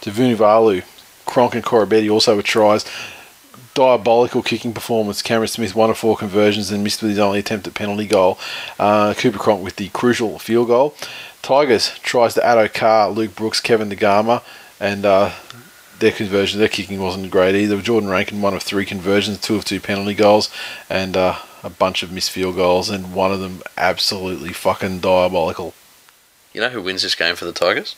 to 0.00 0.10
Vunivalu. 0.10 0.84
Cronk 1.26 1.54
and 1.54 1.64
Koroibete 1.64 2.10
also 2.10 2.36
with 2.36 2.44
tries. 2.44 2.84
Diabolical 3.74 4.42
kicking 4.42 4.72
performance. 4.72 5.22
Cameron 5.22 5.46
Smith 5.46 5.76
one 5.76 5.90
of 5.90 5.98
four 5.98 6.16
conversions 6.16 6.72
and 6.72 6.82
missed 6.82 7.02
with 7.02 7.10
his 7.10 7.20
only 7.20 7.38
attempt 7.38 7.68
at 7.68 7.74
penalty 7.74 8.06
goal. 8.06 8.36
Uh, 8.80 9.14
Cooper 9.14 9.38
Cronk 9.38 9.62
with 9.62 9.76
the 9.76 9.88
crucial 9.90 10.40
field 10.40 10.66
goal. 10.66 10.94
Tigers 11.40 11.96
tries 12.00 12.34
to 12.34 12.40
Addo 12.40 12.72
Carr, 12.72 13.10
Luke 13.10 13.36
Brooks, 13.36 13.60
Kevin 13.60 13.88
Naiqama, 13.88 14.42
and 14.80 15.06
uh, 15.06 15.30
their 16.00 16.12
conversion, 16.12 16.58
their 16.58 16.68
kicking 16.68 17.00
wasn't 17.00 17.30
great 17.30 17.54
either. 17.54 17.80
Jordan 17.80 18.10
Rankin, 18.10 18.42
one 18.42 18.54
of 18.54 18.62
three 18.62 18.84
conversions, 18.84 19.38
two 19.38 19.56
of 19.56 19.64
two 19.64 19.80
penalty 19.80 20.14
goals, 20.14 20.50
and 20.88 21.16
uh, 21.16 21.38
a 21.62 21.70
bunch 21.70 22.02
of 22.02 22.10
missed 22.12 22.30
field 22.32 22.56
goals, 22.56 22.90
and 22.90 23.14
one 23.14 23.32
of 23.32 23.40
them 23.40 23.62
absolutely 23.76 24.52
fucking 24.52 25.00
diabolical. 25.00 25.74
You 26.52 26.60
know 26.60 26.70
who 26.70 26.82
wins 26.82 27.02
this 27.02 27.14
game 27.14 27.36
for 27.36 27.44
the 27.44 27.52
Tigers? 27.52 27.94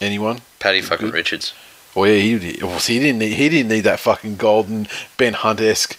Anyone? 0.00 0.40
Paddy 0.58 0.80
fucking 0.82 1.06
Good. 1.06 1.14
Richards. 1.14 1.54
Oh 1.96 2.04
yeah, 2.04 2.18
he 2.18 2.38
he 2.38 2.98
didn't 3.00 3.18
need 3.18 3.32
he 3.34 3.48
didn't 3.48 3.68
need 3.70 3.80
that 3.80 3.98
fucking 4.00 4.36
golden 4.36 4.86
Ben 5.16 5.32
Hunt 5.32 5.60
esque 5.60 5.98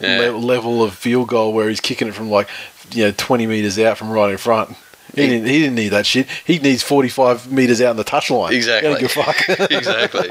Yeah. 0.00 0.18
le- 0.30 0.36
level 0.38 0.82
of 0.82 0.94
field 0.94 1.28
goal 1.28 1.52
where 1.52 1.68
he's 1.68 1.80
kicking 1.80 2.08
it 2.08 2.14
from 2.14 2.30
like 2.30 2.48
you 2.92 3.04
know 3.04 3.12
twenty 3.16 3.46
meters 3.46 3.78
out 3.78 3.98
from 3.98 4.10
right 4.10 4.30
in 4.30 4.38
front. 4.38 4.76
He 5.14 5.22
He- 5.22 5.28
didn't. 5.28 5.46
He 5.46 5.58
didn't 5.60 5.74
need 5.76 5.88
that 5.90 6.06
shit. 6.06 6.26
He 6.44 6.58
needs 6.58 6.82
forty-five 6.82 7.50
meters 7.50 7.80
out 7.80 7.92
in 7.92 7.96
the 7.96 8.04
touch 8.04 8.30
line. 8.30 8.52
Exactly. 8.52 8.88
He 8.88 8.94
don't 8.94 9.00
give 9.00 9.12
fuck. 9.12 9.36
exactly. 9.70 10.30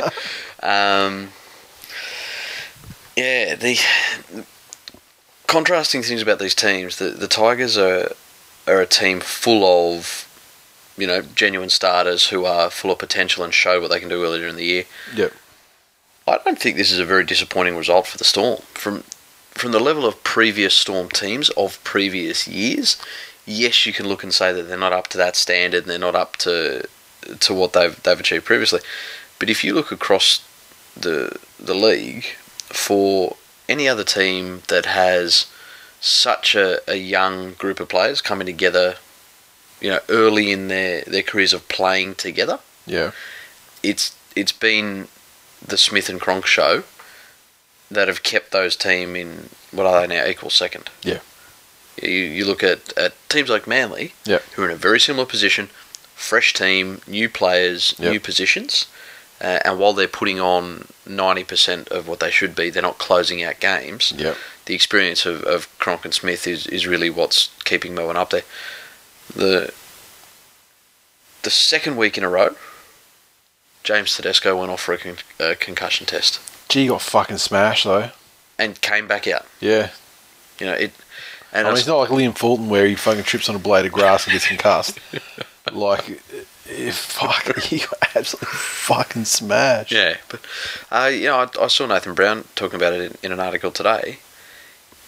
Um, 0.61 1.29
yeah, 3.15 3.55
the 3.55 3.79
contrasting 5.47 6.01
things 6.03 6.21
about 6.21 6.39
these 6.39 6.55
teams. 6.55 6.97
The 6.97 7.09
the 7.09 7.27
Tigers 7.27 7.77
are 7.77 8.11
are 8.67 8.81
a 8.81 8.85
team 8.87 9.19
full 9.19 9.63
of 9.95 10.27
you 10.97 11.07
know 11.07 11.21
genuine 11.21 11.69
starters 11.69 12.27
who 12.27 12.45
are 12.45 12.69
full 12.69 12.91
of 12.91 12.99
potential 12.99 13.43
and 13.43 13.53
showed 13.53 13.81
what 13.81 13.91
they 13.91 13.99
can 13.99 14.09
do 14.09 14.23
earlier 14.23 14.47
in 14.47 14.55
the 14.55 14.65
year. 14.65 14.85
Yep. 15.15 15.33
I 16.27 16.39
don't 16.45 16.57
think 16.57 16.77
this 16.77 16.91
is 16.91 16.99
a 16.99 17.05
very 17.05 17.25
disappointing 17.25 17.75
result 17.75 18.07
for 18.07 18.17
the 18.17 18.23
Storm 18.23 18.61
from 18.73 19.03
from 19.51 19.71
the 19.71 19.79
level 19.79 20.05
of 20.05 20.23
previous 20.23 20.73
Storm 20.73 21.09
teams 21.09 21.49
of 21.51 21.83
previous 21.83 22.47
years. 22.47 22.97
Yes, 23.45 23.85
you 23.85 23.93
can 23.93 24.07
look 24.07 24.23
and 24.23 24.33
say 24.33 24.53
that 24.53 24.63
they're 24.63 24.77
not 24.77 24.93
up 24.93 25.07
to 25.09 25.17
that 25.17 25.35
standard 25.35 25.83
and 25.83 25.91
they're 25.91 25.99
not 25.99 26.15
up 26.15 26.37
to 26.37 26.87
to 27.39 27.53
what 27.53 27.73
they've 27.73 28.01
they've 28.03 28.19
achieved 28.19 28.45
previously. 28.45 28.79
But 29.39 29.49
if 29.49 29.63
you 29.63 29.73
look 29.73 29.91
across 29.91 30.45
the 30.95 31.37
the 31.59 31.73
league 31.73 32.25
for 32.69 33.35
any 33.69 33.87
other 33.87 34.03
team 34.03 34.61
that 34.67 34.85
has 34.85 35.47
such 35.99 36.53
a, 36.55 36.79
a 36.89 36.95
young 36.95 37.53
group 37.53 37.79
of 37.79 37.87
players 37.89 38.21
coming 38.21 38.45
together, 38.45 38.95
you 39.79 39.89
know, 39.89 39.99
early 40.09 40.51
in 40.51 40.67
their, 40.67 41.01
their 41.03 41.23
careers 41.23 41.53
of 41.53 41.67
playing 41.69 42.15
together, 42.15 42.59
Yeah. 42.85 43.11
it's 43.81 44.15
it's 44.35 44.51
been 44.51 45.07
the 45.65 45.77
Smith 45.77 46.09
and 46.09 46.19
Cronk 46.19 46.45
show 46.45 46.83
that 47.89 48.07
have 48.07 48.23
kept 48.23 48.51
those 48.51 48.75
team 48.75 49.15
in 49.15 49.49
what 49.71 49.85
are 49.85 50.01
they 50.01 50.15
now 50.15 50.25
equal 50.25 50.49
second. 50.49 50.89
Yeah. 51.03 51.19
You, 52.01 52.09
you 52.09 52.45
look 52.45 52.63
at, 52.63 52.95
at 52.97 53.13
teams 53.29 53.49
like 53.49 53.67
Manly, 53.67 54.13
Yeah. 54.25 54.39
who 54.55 54.63
are 54.63 54.65
in 54.65 54.71
a 54.71 54.75
very 54.75 54.99
similar 54.99 55.25
position, 55.25 55.69
fresh 56.15 56.53
team, 56.53 57.01
new 57.07 57.29
players, 57.29 57.93
Yep. 57.99 58.11
new 58.11 58.19
positions, 58.19 58.87
uh, 59.41 59.59
and 59.65 59.77
while 59.79 59.93
they're 59.93 60.07
putting 60.07 60.39
on 60.39 60.87
ninety 61.05 61.43
percent 61.43 61.87
of 61.89 62.07
what 62.07 62.19
they 62.19 62.31
should 62.31 62.55
be, 62.55 62.69
they're 62.69 62.81
not 62.81 62.97
closing 62.97 63.43
out 63.43 63.59
games. 63.59 64.13
Yep. 64.15 64.37
The 64.65 64.73
experience 64.75 65.25
of, 65.25 65.43
of 65.43 65.67
Cronk 65.79 66.05
and 66.05 66.13
Smith 66.13 66.47
is, 66.47 66.65
is 66.67 66.87
really 66.87 67.09
what's 67.09 67.49
keeping 67.65 67.93
Melbourne 67.93 68.15
up 68.17 68.29
there. 68.29 68.43
The 69.35 69.73
the 71.43 71.49
second 71.49 71.97
week 71.97 72.17
in 72.17 72.23
a 72.23 72.29
row, 72.29 72.55
James 73.83 74.15
Tedesco 74.15 74.57
went 74.57 74.71
off 74.71 74.81
for 74.81 74.93
a, 74.93 74.97
con- 74.97 75.17
a 75.39 75.55
concussion 75.55 76.05
test 76.05 76.39
Gee, 76.69 76.87
got 76.87 77.01
fucking 77.01 77.37
smashed 77.37 77.83
though. 77.83 78.11
and 78.57 78.79
came 78.81 79.07
back 79.07 79.27
out. 79.27 79.45
Yeah. 79.59 79.89
You 80.63 80.69
know 80.69 80.75
it, 80.77 80.91
and 81.51 81.67
I 81.67 81.71
mean, 81.71 81.77
it's- 81.79 81.87
not 81.87 81.97
like 81.97 82.09
Liam 82.09 82.37
Fulton 82.37 82.69
where 82.69 82.85
he 82.85 82.95
fucking 82.95 83.23
trips 83.23 83.49
on 83.49 83.55
a 83.55 83.59
blade 83.59 83.85
of 83.85 83.91
grass 83.91 84.23
and 84.25 84.31
gets 84.33 84.47
concussed. 84.47 84.97
like, 85.73 86.21
if 86.65 86.95
fuck, 86.95 87.57
he 87.63 87.79
got 87.79 88.15
absolutely 88.15 88.47
fucking 88.47 89.25
smashed. 89.25 89.91
Yeah, 89.91 90.17
but 90.29 90.39
uh, 90.91 91.07
you 91.13 91.25
know, 91.25 91.37
I, 91.39 91.63
I 91.63 91.67
saw 91.67 91.85
Nathan 91.85 92.13
Brown 92.13 92.45
talking 92.55 92.75
about 92.77 92.93
it 92.93 93.11
in, 93.11 93.17
in 93.23 93.31
an 93.33 93.39
article 93.39 93.71
today. 93.71 94.19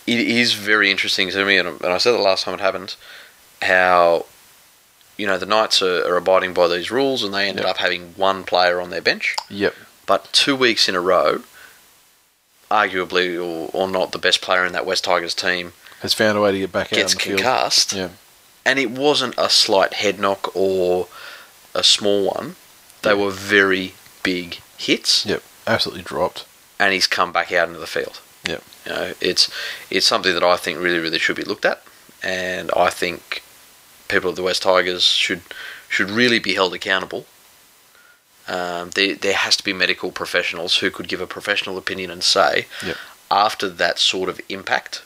It 0.06 0.20
is 0.20 0.54
very 0.54 0.92
interesting 0.92 1.30
to 1.32 1.46
me, 1.46 1.58
and, 1.58 1.68
and 1.82 1.86
I 1.94 1.98
said 1.98 2.12
the 2.12 2.20
last 2.20 2.44
time 2.44 2.54
it 2.56 2.60
happened, 2.62 2.96
how 3.62 4.26
you 5.18 5.26
know 5.26 5.38
the 5.38 5.46
Knights 5.46 5.82
are, 5.82 6.06
are 6.08 6.18
abiding 6.18 6.54
by 6.54 6.68
these 6.68 6.92
rules, 6.92 7.24
and 7.24 7.34
they 7.34 7.48
ended 7.48 7.64
Yep. 7.64 7.72
up 7.72 7.78
having 7.78 8.14
one 8.18 8.44
player 8.44 8.82
on 8.82 8.90
their 8.90 9.02
bench, 9.02 9.36
Yep. 9.50 9.74
but 10.06 10.32
two 10.34 10.56
weeks 10.56 10.88
in 10.90 10.96
a 10.96 11.02
row, 11.02 11.42
arguably 12.72 13.36
or, 13.38 13.70
or 13.74 13.88
not 13.88 14.12
the 14.12 14.18
best 14.18 14.42
player 14.42 14.66
in 14.66 14.74
that 14.74 14.86
West 14.86 15.04
Tigers 15.04 15.34
team 15.34 15.74
Has 16.02 16.14
found 16.14 16.38
a 16.38 16.42
way 16.42 16.52
to 16.52 16.60
get 16.60 16.72
back 16.72 16.90
gets 16.90 17.14
out 17.16 17.26
in 17.26 17.32
the 17.34 17.38
field. 17.38 17.40
concussed, 17.40 17.94
Yeah. 17.94 18.10
and 18.66 18.80
it 18.80 18.92
wasn't 18.92 19.36
a 19.38 19.50
slight 19.50 19.94
head 19.94 20.20
knock 20.20 20.56
or 20.56 21.08
a 21.74 21.84
small 21.84 22.26
one; 22.26 22.56
they 23.02 23.12
Yeah. 23.12 23.16
were 23.16 23.32
very 23.32 23.94
big 24.24 24.60
hits. 24.78 25.26
Yep. 25.26 25.44
Absolutely 25.68 26.04
dropped. 26.04 26.46
and 26.78 26.92
he's 26.94 27.08
come 27.08 27.32
back 27.32 27.52
out 27.54 27.68
into 27.70 27.80
the 27.80 27.88
field. 27.88 28.20
Yep. 28.46 28.64
You 28.86 28.92
know, 28.92 29.14
it's 29.22 29.50
it's 29.90 30.06
something 30.06 30.34
that 30.34 30.44
I 30.44 30.58
think 30.58 30.78
really, 30.80 31.00
really 31.00 31.20
should 31.20 31.36
be 31.38 31.44
looked 31.44 31.66
at, 31.66 31.82
and 32.22 32.70
I 32.76 32.90
think 32.90 33.42
people 34.10 34.30
of 34.30 34.36
the 34.36 34.44
West 34.44 34.62
Tigers 34.64 35.04
should 35.04 35.42
should 35.90 36.10
really 36.10 36.40
be 36.40 36.54
held 36.56 36.74
accountable. 36.74 37.26
Um, 38.48 38.92
there, 38.92 39.16
there 39.16 39.34
has 39.34 39.56
to 39.58 39.64
be 39.64 39.74
medical 39.74 40.12
professionals 40.12 40.78
who 40.78 40.92
could 40.92 41.08
give 41.08 41.22
a 41.22 41.28
professional 41.28 41.78
opinion 41.78 42.12
and 42.12 42.24
say, 42.24 42.68
Yep. 42.86 42.98
after 43.32 43.70
that 43.70 43.98
sort 44.00 44.30
of 44.30 44.40
impact, 44.50 45.02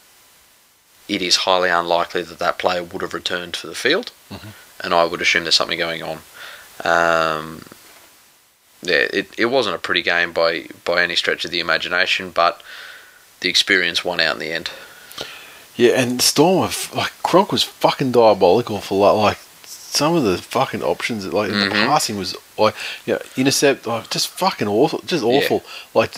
it 1.08 1.22
is 1.22 1.38
highly 1.38 1.70
unlikely 1.70 2.22
that 2.24 2.40
that 2.40 2.58
player 2.58 2.84
would 2.84 3.02
have 3.02 3.14
returned 3.14 3.54
to 3.56 3.68
the 3.68 3.76
field, 3.76 4.12
Mhm. 4.32 4.50
and 4.82 4.94
I 4.94 5.06
would 5.06 5.22
assume 5.22 5.44
there's 5.44 5.56
something 5.56 5.80
going 5.80 6.04
on. 6.04 6.22
Um, 6.84 7.64
yeah, 8.82 9.08
it, 9.12 9.32
it 9.38 9.46
wasn't 9.46 9.76
a 9.76 9.80
pretty 9.80 10.02
game 10.02 10.32
by 10.34 10.68
by 10.86 11.02
any 11.04 11.16
stretch 11.16 11.44
of 11.46 11.52
the 11.52 11.60
imagination, 11.60 12.30
but 12.32 12.62
the 13.42 13.50
experience 13.50 14.04
won 14.06 14.20
out 14.20 14.36
in 14.36 14.40
the 14.40 14.52
end. 14.52 14.70
Yeah, 15.76 15.94
and 16.02 16.22
Storm, 16.22 16.64
of, 16.66 16.94
like 16.94 17.12
Cronk 17.24 17.52
was 17.52 17.64
fucking 17.64 18.12
diabolical 18.12 18.80
for 18.82 19.14
like 19.16 19.38
some 19.90 20.16
of 20.16 20.24
the 20.24 20.38
fucking 20.38 20.84
options, 20.84 21.26
like 21.26 21.50
Mm-hmm. 21.52 21.70
the 21.70 21.76
passing 21.76 22.18
was 22.18 22.36
like, 22.58 22.76
yeah, 23.06 23.18
intercept, 23.36 23.88
like 23.88 24.10
just 24.10 24.28
fucking 24.28 24.68
awful, 24.68 25.00
just 25.06 25.24
awful. 25.24 25.64
Like 25.94 26.14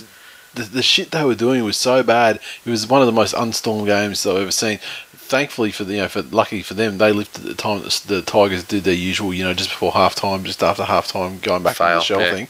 the 0.53 0.63
the 0.63 0.83
shit 0.83 1.11
they 1.11 1.23
were 1.23 1.35
doing 1.35 1.63
was 1.63 1.77
so 1.77 2.03
bad. 2.03 2.39
It 2.65 2.69
was 2.69 2.87
one 2.87 3.01
of 3.01 3.05
the 3.07 3.13
most 3.13 3.33
unstormed 3.33 3.87
games 3.87 4.25
I've 4.25 4.37
ever 4.37 4.51
seen. 4.51 4.79
Thankfully 5.13 5.71
for 5.71 5.85
the, 5.85 5.93
you 5.93 6.01
know, 6.01 6.09
for 6.09 6.21
lucky 6.23 6.61
for 6.61 6.73
them, 6.73 6.97
they 6.97 7.17
at 7.17 7.33
the 7.33 7.53
time 7.53 7.81
that 7.81 8.03
the 8.05 8.21
Tigers 8.21 8.65
did 8.65 8.83
their 8.83 8.93
usual, 8.93 9.33
you 9.33 9.45
know, 9.45 9.53
just 9.53 9.69
before 9.69 9.93
half 9.93 10.13
time, 10.13 10.43
just 10.43 10.61
after 10.61 10.83
half 10.83 11.07
time, 11.07 11.39
going 11.39 11.63
back 11.63 11.77
to 11.77 11.83
Fail, 11.83 11.99
the 11.99 12.03
shell 12.03 12.19
yeah. 12.19 12.31
thing. 12.33 12.47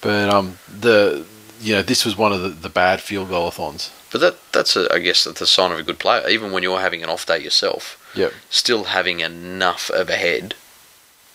But 0.00 0.28
um, 0.28 0.58
the 0.68 1.24
you 1.60 1.74
know, 1.74 1.82
this 1.82 2.04
was 2.04 2.16
one 2.16 2.32
of 2.32 2.42
the, 2.42 2.48
the 2.48 2.68
bad 2.68 3.00
field 3.00 3.28
goal-a-thons. 3.28 3.90
But 4.10 4.20
that 4.20 4.36
that's 4.52 4.76
a, 4.76 4.92
I 4.92 4.98
guess 4.98 5.24
that's 5.24 5.40
a 5.40 5.46
sign 5.46 5.72
of 5.72 5.78
a 5.78 5.82
good 5.82 5.98
player. 5.98 6.28
Even 6.28 6.52
when 6.52 6.62
you're 6.62 6.80
having 6.80 7.02
an 7.02 7.08
off 7.08 7.26
day 7.26 7.38
yourself, 7.38 7.98
Yep. 8.14 8.32
still 8.50 8.84
having 8.84 9.20
enough 9.20 9.90
of 9.90 10.10
a 10.10 10.16
head 10.16 10.54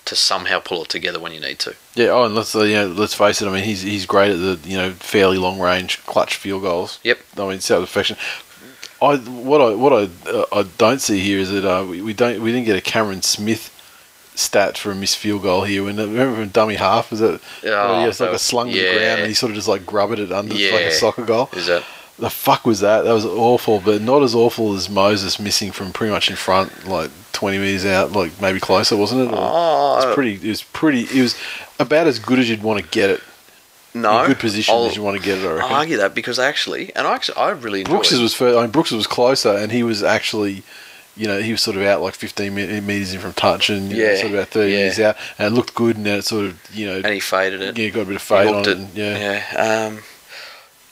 to 0.05 0.15
somehow 0.15 0.59
pull 0.59 0.83
it 0.83 0.89
together 0.89 1.19
when 1.19 1.33
you 1.33 1.39
need 1.39 1.59
to. 1.59 1.75
Yeah, 1.93 2.07
oh, 2.07 2.23
and 2.23 2.33
let's 2.33 2.55
uh, 2.55 2.61
you 2.61 2.75
know, 2.75 2.87
let's 2.87 3.13
face 3.13 3.41
it. 3.41 3.47
I 3.47 3.51
mean, 3.51 3.63
he's 3.63 3.81
he's 3.81 4.05
great 4.05 4.31
at 4.31 4.39
the 4.39 4.69
you 4.69 4.77
know 4.77 4.91
fairly 4.91 5.37
long 5.37 5.59
range 5.59 6.03
clutch 6.05 6.35
field 6.35 6.63
goals. 6.63 6.99
Yep. 7.03 7.19
I 7.37 7.47
mean, 7.47 7.59
self 7.59 7.81
perfection. 7.81 8.17
I 9.01 9.17
what 9.17 9.61
I 9.61 9.75
what 9.75 9.93
I 9.93 10.29
uh, 10.29 10.45
I 10.51 10.63
don't 10.77 11.01
see 11.01 11.19
here 11.19 11.39
is 11.39 11.51
that 11.51 11.65
uh, 11.65 11.85
we, 11.85 12.01
we 12.01 12.13
don't 12.13 12.41
we 12.41 12.51
didn't 12.51 12.65
get 12.65 12.77
a 12.77 12.81
Cameron 12.81 13.21
Smith 13.21 13.73
stat 14.35 14.77
for 14.77 14.91
a 14.91 14.95
missed 14.95 15.17
field 15.17 15.43
goal 15.43 15.63
here. 15.63 15.83
When 15.83 15.97
remember 15.97 16.35
from 16.35 16.49
dummy 16.49 16.75
half 16.75 17.11
was 17.11 17.21
it? 17.21 17.41
Oh, 17.63 18.01
yeah, 18.01 18.07
it's 18.07 18.19
like 18.19 18.31
a 18.31 18.39
slung 18.39 18.71
to 18.71 18.73
the 18.73 18.97
ground 18.97 19.21
and 19.21 19.27
he 19.27 19.33
sort 19.33 19.51
of 19.51 19.55
just 19.55 19.67
like 19.67 19.85
grubbered 19.85 20.19
it 20.19 20.31
under 20.31 20.53
It's 20.55 20.71
like 20.71 20.85
a 20.85 20.91
soccer 20.91 21.25
goal. 21.25 21.49
Is 21.53 21.67
that 21.67 21.83
The 22.19 22.29
fuck 22.31 22.65
was 22.65 22.79
that? 22.79 23.03
That 23.03 23.13
was 23.13 23.25
awful, 23.25 23.79
but 23.79 24.01
not 24.01 24.23
as 24.23 24.33
awful 24.33 24.73
as 24.73 24.89
Moses 24.89 25.39
missing 25.39 25.71
from 25.71 25.93
pretty 25.93 26.11
much 26.11 26.29
in 26.31 26.35
front, 26.35 26.87
like 26.87 27.11
twenty 27.31 27.59
meters 27.59 27.85
out, 27.85 28.11
like 28.13 28.41
maybe 28.41 28.59
closer, 28.59 28.97
wasn't 28.97 29.21
it? 29.29 29.33
Or- 29.33 29.37
Oh, 29.39 29.97
it's 30.03 30.15
pretty. 30.15 30.33
It 30.35 30.49
was 30.49 30.63
pretty. 30.63 31.01
It 31.01 31.21
was 31.21 31.35
about 31.79 32.07
as 32.07 32.17
good 32.19 32.39
as 32.39 32.49
you'd 32.49 32.63
want 32.63 32.81
to 32.83 32.89
get 32.89 33.09
it. 33.11 33.21
no 33.93 34.21
in 34.21 34.27
good 34.29 34.39
position 34.39 34.73
I'll, 34.73 34.85
as 34.87 34.95
you 34.95 35.03
want 35.03 35.17
to 35.17 35.23
get 35.23 35.37
it. 35.37 35.45
I 35.45 35.57
I'll 35.67 35.75
argue 35.75 35.97
that 35.97 36.15
because 36.15 36.39
actually, 36.39 36.95
and 36.95 37.05
I 37.05 37.13
actually 37.13 37.37
I 37.37 37.51
really 37.51 37.83
Brooks's 37.83 38.19
it. 38.19 38.23
was 38.23 38.33
first. 38.33 38.57
I 38.57 38.61
mean, 38.61 38.71
Brooks 38.71 38.91
was 38.91 39.05
closer, 39.07 39.51
and 39.55 39.71
he 39.71 39.83
was 39.83 40.01
actually, 40.01 40.63
you 41.15 41.27
know, 41.27 41.39
he 41.39 41.51
was 41.51 41.61
sort 41.61 41.77
of 41.77 41.83
out 41.83 42.01
like 42.01 42.15
15 42.15 42.53
meters 42.53 43.13
in 43.13 43.19
from 43.19 43.33
touch, 43.33 43.69
and 43.69 43.91
you 43.91 43.97
know, 44.03 44.09
Yeah, 44.09 44.15
sort 44.15 44.27
of 44.29 44.33
about 44.33 44.47
30 44.47 44.71
yeah. 44.71 44.77
meters 44.85 44.99
out, 45.01 45.15
and 45.37 45.53
it 45.53 45.55
looked 45.55 45.75
good, 45.75 45.97
and 45.97 46.05
then 46.07 46.17
it 46.17 46.25
sort 46.25 46.45
of, 46.45 46.59
you 46.75 46.87
know, 46.87 46.95
and 46.97 47.13
he 47.13 47.19
faded 47.19 47.61
it. 47.61 47.77
yeah, 47.77 47.89
got 47.89 48.01
a 48.01 48.05
bit 48.05 48.15
of 48.15 48.21
fade 48.23 48.47
on 48.47 48.61
it. 48.61 48.67
and- 48.67 48.89
yeah. 48.95 49.43
Yeah. 49.53 49.87
Um, 49.87 49.99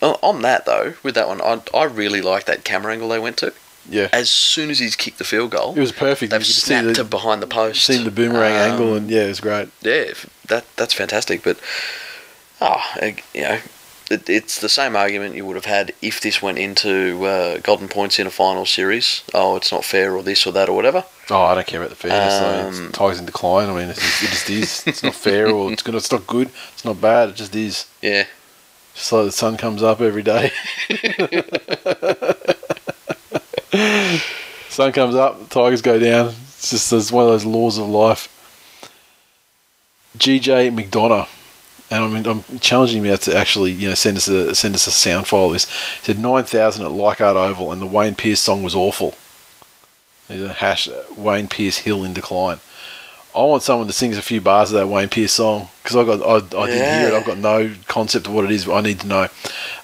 on- 0.05 0.19
on 0.21 0.41
that 0.43 0.65
though, 0.65 0.93
with 1.03 1.15
that 1.15 1.27
one, 1.27 1.41
I, 1.41 1.61
I 1.73 1.83
really 1.85 2.21
like 2.21 2.45
that 2.45 2.63
camera 2.63 2.93
angle 2.93 3.09
they 3.09 3.19
went 3.19 3.37
to. 3.37 3.53
yeah, 3.89 4.07
As 4.13 4.29
soon 4.29 4.69
as 4.71 4.79
he's 4.79 4.95
kicked 4.95 5.17
the 5.19 5.23
field 5.23 5.51
goal, 5.51 5.73
It 5.75 5.79
was 5.79 5.91
perfect. 5.91 6.31
they've 6.31 6.41
you 6.41 6.45
snapped 6.45 6.87
the, 6.87 6.93
to 6.95 7.03
behind 7.03 7.41
the 7.41 7.47
post. 7.47 7.83
seen 7.83 8.03
the 8.03 8.11
boomerang 8.11 8.53
Um, 8.55 8.71
angle, 8.71 8.95
and 8.95 9.09
yeah, 9.09 9.23
it 9.25 9.27
was 9.29 9.39
great. 9.41 9.69
yeah, 9.81 10.13
that 10.47 10.65
that's 10.77 10.93
fantastic. 10.93 11.43
But 11.43 11.57
ah, 12.61 12.97
uh, 13.01 13.11
you 13.33 13.41
know, 13.41 13.59
it, 14.09 14.29
it's 14.29 14.59
the 14.59 14.69
same 14.69 14.95
argument 14.95 15.35
you 15.35 15.45
would 15.45 15.55
have 15.55 15.65
had 15.65 15.93
if 16.01 16.21
this 16.21 16.41
went 16.41 16.57
into 16.59 17.25
uh, 17.25 17.57
golden 17.59 17.87
points 17.87 18.19
in 18.19 18.27
a 18.27 18.31
final 18.31 18.65
series. 18.65 19.23
Oh, 19.33 19.55
it's 19.55 19.71
not 19.71 19.83
fair, 19.85 20.15
or 20.15 20.23
this 20.23 20.45
or 20.47 20.53
that, 20.53 20.69
or 20.69 20.75
whatever. 20.75 21.03
Oh, 21.29 21.41
I 21.41 21.55
don't 21.55 21.65
care 21.67 21.79
about 21.81 21.89
the 21.89 21.95
fairness. 21.95 22.33
Um, 22.77 22.85
It's 22.89 22.97
Tigers 22.97 23.19
in 23.19 23.25
decline. 23.25 23.69
I 23.69 23.73
mean, 23.73 23.89
it's 23.89 24.23
it 24.23 24.29
just 24.29 24.49
is. 24.49 24.83
It's 24.87 25.03
not 25.03 25.15
fair, 25.15 25.49
or 25.49 25.71
it's 25.71 25.81
good. 25.83 25.95
It's 25.95 26.11
not 26.11 26.25
good. 26.27 26.49
It's 26.73 26.85
not 26.85 27.01
bad. 27.01 27.29
It 27.29 27.35
just 27.35 27.55
is. 27.55 27.85
Yeah, 28.01 28.25
Just 28.95 29.11
like 29.11 29.25
the 29.25 29.31
sun 29.31 29.57
comes 29.57 29.83
up 29.83 30.01
every 30.01 30.23
day. 30.23 30.51
sun 34.69 34.91
comes 34.93 35.15
up, 35.15 35.49
Tigers 35.49 35.81
go 35.81 35.99
down. 35.99 36.27
It's 36.27 36.71
just 36.71 36.93
it's 36.93 37.11
one 37.11 37.25
of 37.25 37.31
those 37.31 37.45
laws 37.45 37.77
of 37.77 37.87
life. 37.87 38.31
GJ 40.17 40.73
McDonough, 40.73 41.27
and 41.91 42.03
I 42.03 42.07
mean, 42.07 42.25
I'm 42.25 42.59
challenging 42.59 43.03
him 43.03 43.11
out 43.11 43.21
to 43.23 43.35
actually, 43.35 43.71
you 43.71 43.89
know, 43.89 43.95
send 43.95 44.17
us 44.17 44.29
a 44.29 44.55
send 44.55 44.75
us 44.75 44.87
a 44.87 44.91
sound 44.91 45.27
file. 45.27 45.47
of 45.47 45.53
This 45.53 45.69
he 45.99 46.13
said 46.13 46.19
nine 46.19 46.45
thousand 46.45 46.85
at 46.85 46.91
Leichhardt 46.91 47.35
Oval, 47.35 47.73
and 47.73 47.81
the 47.81 47.85
Wayne 47.85 48.15
Pearce 48.15 48.39
song 48.39 48.63
was 48.63 48.75
awful. 48.75 49.15
There's 50.29 50.41
a 50.41 50.53
hash 50.53 50.87
Wayne 51.15 51.49
Pearce 51.49 51.79
Hill 51.79 52.03
in 52.03 52.13
decline. 52.13 52.59
I 53.35 53.43
want 53.43 53.63
someone 53.63 53.87
to 53.87 53.93
sing 53.93 54.13
a 54.13 54.21
few 54.21 54.39
bars 54.39 54.71
of 54.71 54.79
that 54.79 54.87
Wayne 54.87 55.09
Pearce 55.09 55.33
song 55.33 55.67
because 55.83 55.97
I 55.97 56.05
got 56.05 56.21
I, 56.21 56.35
I 56.35 56.67
didn't 56.67 56.99
hear 56.99 57.07
it. 57.07 57.11
Yeah. 57.11 57.17
I've 57.17 57.25
got 57.25 57.37
no 57.37 57.73
concept 57.87 58.27
of 58.27 58.33
what 58.33 58.45
it 58.45 58.51
is. 58.51 58.65
But 58.65 58.75
I 58.75 58.81
need 58.81 59.01
to 59.01 59.07
know. 59.07 59.27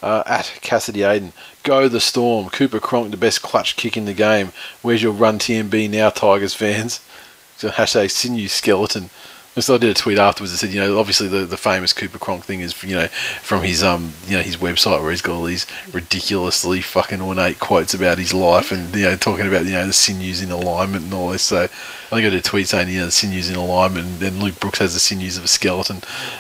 Uh, 0.02 0.24
at 0.26 0.60
Cassidy 0.62 1.02
Aiden, 1.02 1.34
go 1.64 1.88
the 1.88 2.00
storm. 2.00 2.50
Cooper 2.50 2.80
Cronk, 2.80 3.12
the 3.12 3.18
best 3.18 3.42
clutch 3.42 3.76
kick 3.76 3.98
in 3.98 4.06
the 4.06 4.14
game. 4.14 4.54
Where's 4.82 5.04
your 5.04 5.12
run 5.12 5.38
TMB 5.38 5.90
now, 5.90 6.10
Tigers 6.10 6.54
fans? 6.54 7.02
So 7.58 7.70
hashtag 7.70 8.10
sinew 8.10 8.48
skeleton. 8.48 9.10
So 9.60 9.76
I 9.76 9.78
did 9.80 9.90
a 9.90 9.94
tweet 9.94 10.18
afterwards 10.18 10.54
that 10.54 10.60
said, 10.60 10.74
you 10.74 10.80
know, 10.80 10.98
obviously 10.98 11.28
the, 11.28 11.46
the 11.46 11.58
famous 11.58 11.92
Cooper 11.92 12.18
Cronk 12.18 12.46
thing 12.46 12.62
is, 12.62 12.82
you 12.84 12.96
know, 12.96 13.08
from 13.08 13.64
his 13.64 13.84
um, 13.84 14.14
you 14.26 14.38
know, 14.38 14.44
his 14.44 14.56
website 14.56 15.02
where 15.02 15.12
he's 15.12 15.22
got 15.22 15.36
all 15.36 15.44
these 15.44 15.68
ridiculously 15.92 16.82
fucking 16.82 17.22
ornate 17.22 17.60
quotes 17.60 17.94
about 17.94 18.18
his 18.18 18.34
life 18.34 18.72
and 18.72 18.96
you 18.96 19.04
know 19.04 19.18
talking 19.18 19.46
about 19.46 19.66
you 19.66 19.74
know 19.74 19.86
the 19.86 19.92
sinews 19.92 20.42
in 20.42 20.52
alignment 20.52 21.04
and 21.04 21.14
all 21.14 21.30
this. 21.32 21.44
So 21.44 21.64
I 21.64 21.68
think 21.68 22.26
I 22.26 22.30
did 22.30 22.36
a 22.36 22.42
tweet 22.42 22.70
saying, 22.70 22.88
you 22.88 23.00
know, 23.00 23.08
the 23.08 23.12
sinews 23.12 23.50
in 23.50 23.58
alignment, 23.58 24.06
and 24.06 24.20
then 24.20 24.40
Luke 24.40 24.58
Brooks 24.58 24.80
has 24.80 24.94
the 24.94 25.02
sinews 25.02 25.38
of 25.38 25.44
a 25.44 25.50
skeleton, 25.50 25.98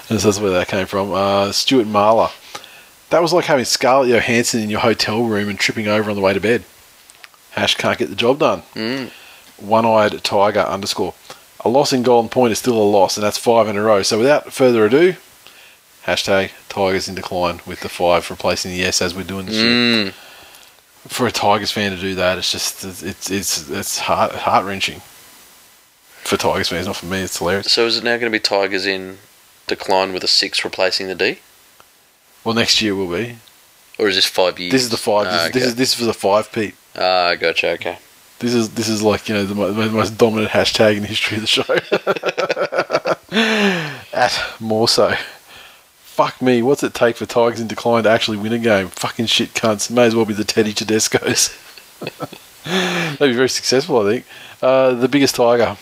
and 0.09 0.21
so 0.21 0.29
that's 0.29 0.39
where 0.39 0.51
that 0.51 0.69
came 0.69 0.87
from. 0.87 1.11
Uh, 1.11 1.51
Stuart 1.51 1.87
Marler, 1.87 2.31
that 3.09 3.21
was 3.21 3.33
like 3.33 3.45
having 3.45 3.65
Scarlett 3.65 4.09
Johansson 4.09 4.61
in 4.61 4.69
your 4.69 4.79
hotel 4.79 5.23
room 5.23 5.49
and 5.49 5.59
tripping 5.59 5.87
over 5.87 6.09
on 6.09 6.15
the 6.15 6.21
way 6.21 6.33
to 6.33 6.39
bed. 6.39 6.63
Hash 7.51 7.75
can't 7.75 7.99
get 7.99 8.07
the 8.07 8.15
job 8.15 8.39
done. 8.39 8.63
Mm. 8.73 9.11
One-eyed 9.57 10.23
tiger 10.23 10.61
underscore. 10.61 11.13
A 11.63 11.69
loss 11.69 11.93
in 11.93 12.01
Golden 12.03 12.29
Point 12.29 12.51
is 12.51 12.59
still 12.59 12.77
a 12.77 12.83
loss, 12.83 13.17
and 13.17 13.23
that's 13.23 13.37
five 13.37 13.67
in 13.67 13.75
a 13.77 13.81
row. 13.81 14.01
So 14.01 14.17
without 14.17 14.51
further 14.51 14.85
ado, 14.85 15.15
hashtag 16.05 16.51
Tigers 16.69 17.07
in 17.07 17.15
decline 17.15 17.61
with 17.67 17.81
the 17.81 17.89
five 17.89 18.29
replacing 18.29 18.71
the 18.71 18.83
S 18.83 19.01
as 19.01 19.13
we're 19.15 19.23
doing 19.23 19.45
this 19.45 19.55
year. 19.55 19.69
Mm. 19.71 20.13
For 21.07 21.27
a 21.27 21.31
Tigers 21.31 21.71
fan 21.71 21.91
to 21.91 21.97
do 21.97 22.15
that, 22.15 22.37
it's 22.37 22.51
just 22.51 22.83
it's 22.83 23.29
it's 23.29 23.69
it's 23.69 23.99
heart 23.99 24.31
heart 24.33 24.65
wrenching. 24.65 25.01
For 26.23 26.37
Tigers 26.37 26.69
fans, 26.69 26.85
not 26.87 26.95
for 26.95 27.07
me. 27.07 27.19
It's 27.21 27.37
hilarious. 27.39 27.71
So 27.71 27.85
is 27.87 27.97
it 27.97 28.03
now 28.03 28.11
going 28.17 28.31
to 28.31 28.35
be 28.35 28.39
Tigers 28.39 28.85
in 28.85 29.17
decline 29.67 30.13
with 30.13 30.23
a 30.23 30.27
six 30.27 30.63
replacing 30.63 31.07
the 31.07 31.15
D, 31.15 31.39
Well, 32.43 32.53
next 32.55 32.81
year 32.81 32.93
will 32.95 33.07
be. 33.07 33.37
or 33.97 34.07
is 34.09 34.15
this 34.15 34.25
five 34.25 34.59
years? 34.59 34.71
This 34.71 34.83
is 34.83 34.89
the 34.89 34.97
five. 34.97 35.25
This, 35.25 35.33
Ah, 35.41 35.45
is, 35.45 35.51
this 35.51 35.63
is 35.65 35.75
this 35.75 35.89
is 35.89 35.95
for 35.95 36.05
the 36.05 36.13
five, 36.13 36.51
Pete. 36.51 36.75
Ah, 36.95 37.35
gotcha. 37.35 37.69
Okay. 37.71 37.97
This 38.41 38.55
is 38.55 38.71
this 38.71 38.89
is 38.89 39.03
like 39.03 39.29
you 39.29 39.35
know 39.35 39.45
the, 39.45 39.53
the 39.53 39.89
most 39.91 40.17
dominant 40.17 40.49
hashtag 40.49 40.95
in 40.95 41.03
the 41.03 41.07
history 41.07 41.37
of 41.37 41.41
the 41.41 41.47
show. 41.47 41.61
At 44.13 44.31
Mawso. 44.59 45.15
Fuck 45.99 46.41
me. 46.41 46.63
What's 46.63 46.81
it 46.81 46.95
take 46.95 47.17
for 47.17 47.27
Tigers 47.27 47.59
in 47.59 47.67
decline 47.67 48.03
to 48.03 48.09
actually 48.09 48.37
win 48.37 48.51
a 48.51 48.57
game? 48.57 48.87
Fucking 48.87 49.27
shit 49.27 49.53
cunts. 49.53 49.91
May 49.91 50.05
as 50.05 50.15
well 50.15 50.25
be 50.25 50.33
the 50.33 50.43
Teddy 50.43 50.73
Tedesco's. 50.73 51.55
They'd 53.19 53.27
be 53.27 53.33
very 53.33 53.47
successful, 53.47 53.99
I 53.99 54.11
think. 54.11 54.25
Uh, 54.59 54.95
the 54.95 55.07
biggest 55.07 55.35
Tiger. 55.35 55.77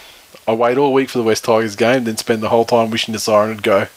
I 0.46 0.54
wait 0.54 0.78
all 0.78 0.94
week 0.94 1.10
for 1.10 1.18
the 1.18 1.24
West 1.24 1.46
Tigers 1.46 1.78
game, 1.78 2.04
then 2.04 2.18
spend 2.18 2.44
the 2.44 2.50
whole 2.50 2.66
time 2.66 2.92
wishing 2.92 3.14
the 3.14 3.20
siren 3.20 3.52
would 3.52 3.64
go. 3.64 3.88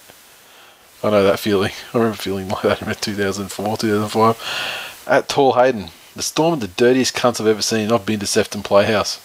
I 1.02 1.10
know 1.10 1.24
that 1.24 1.40
feeling. 1.40 1.72
I 1.92 1.98
remember 1.98 2.16
feeling 2.16 2.48
like 2.48 2.62
that 2.62 2.80
in 2.80 2.84
about 2.84 3.02
2004, 3.02 3.76
2005. 3.76 5.04
At 5.08 5.28
Tall 5.28 5.54
Hayden. 5.54 5.90
The 6.14 6.22
Storm 6.22 6.60
the 6.60 6.68
dirtiest 6.68 7.14
cunts 7.14 7.40
I've 7.40 7.46
ever 7.46 7.62
seen. 7.62 7.90
I've 7.90 8.06
been 8.06 8.20
to 8.20 8.26
Sefton 8.26 8.62
Playhouse. 8.62 9.20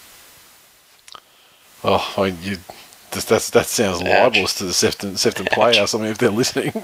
Oh, 1.84 2.14
I 2.16 2.30
mean, 2.30 2.38
you, 2.42 2.56
that's, 3.10 3.26
that's, 3.26 3.50
that 3.50 3.66
sounds 3.66 4.02
libelous 4.02 4.54
to 4.58 4.64
the 4.64 4.72
Sefton, 4.72 5.16
Sefton 5.16 5.46
Playhouse. 5.52 5.94
I 5.94 5.98
mean, 5.98 6.08
if 6.08 6.18
they're 6.18 6.30
listening. 6.30 6.72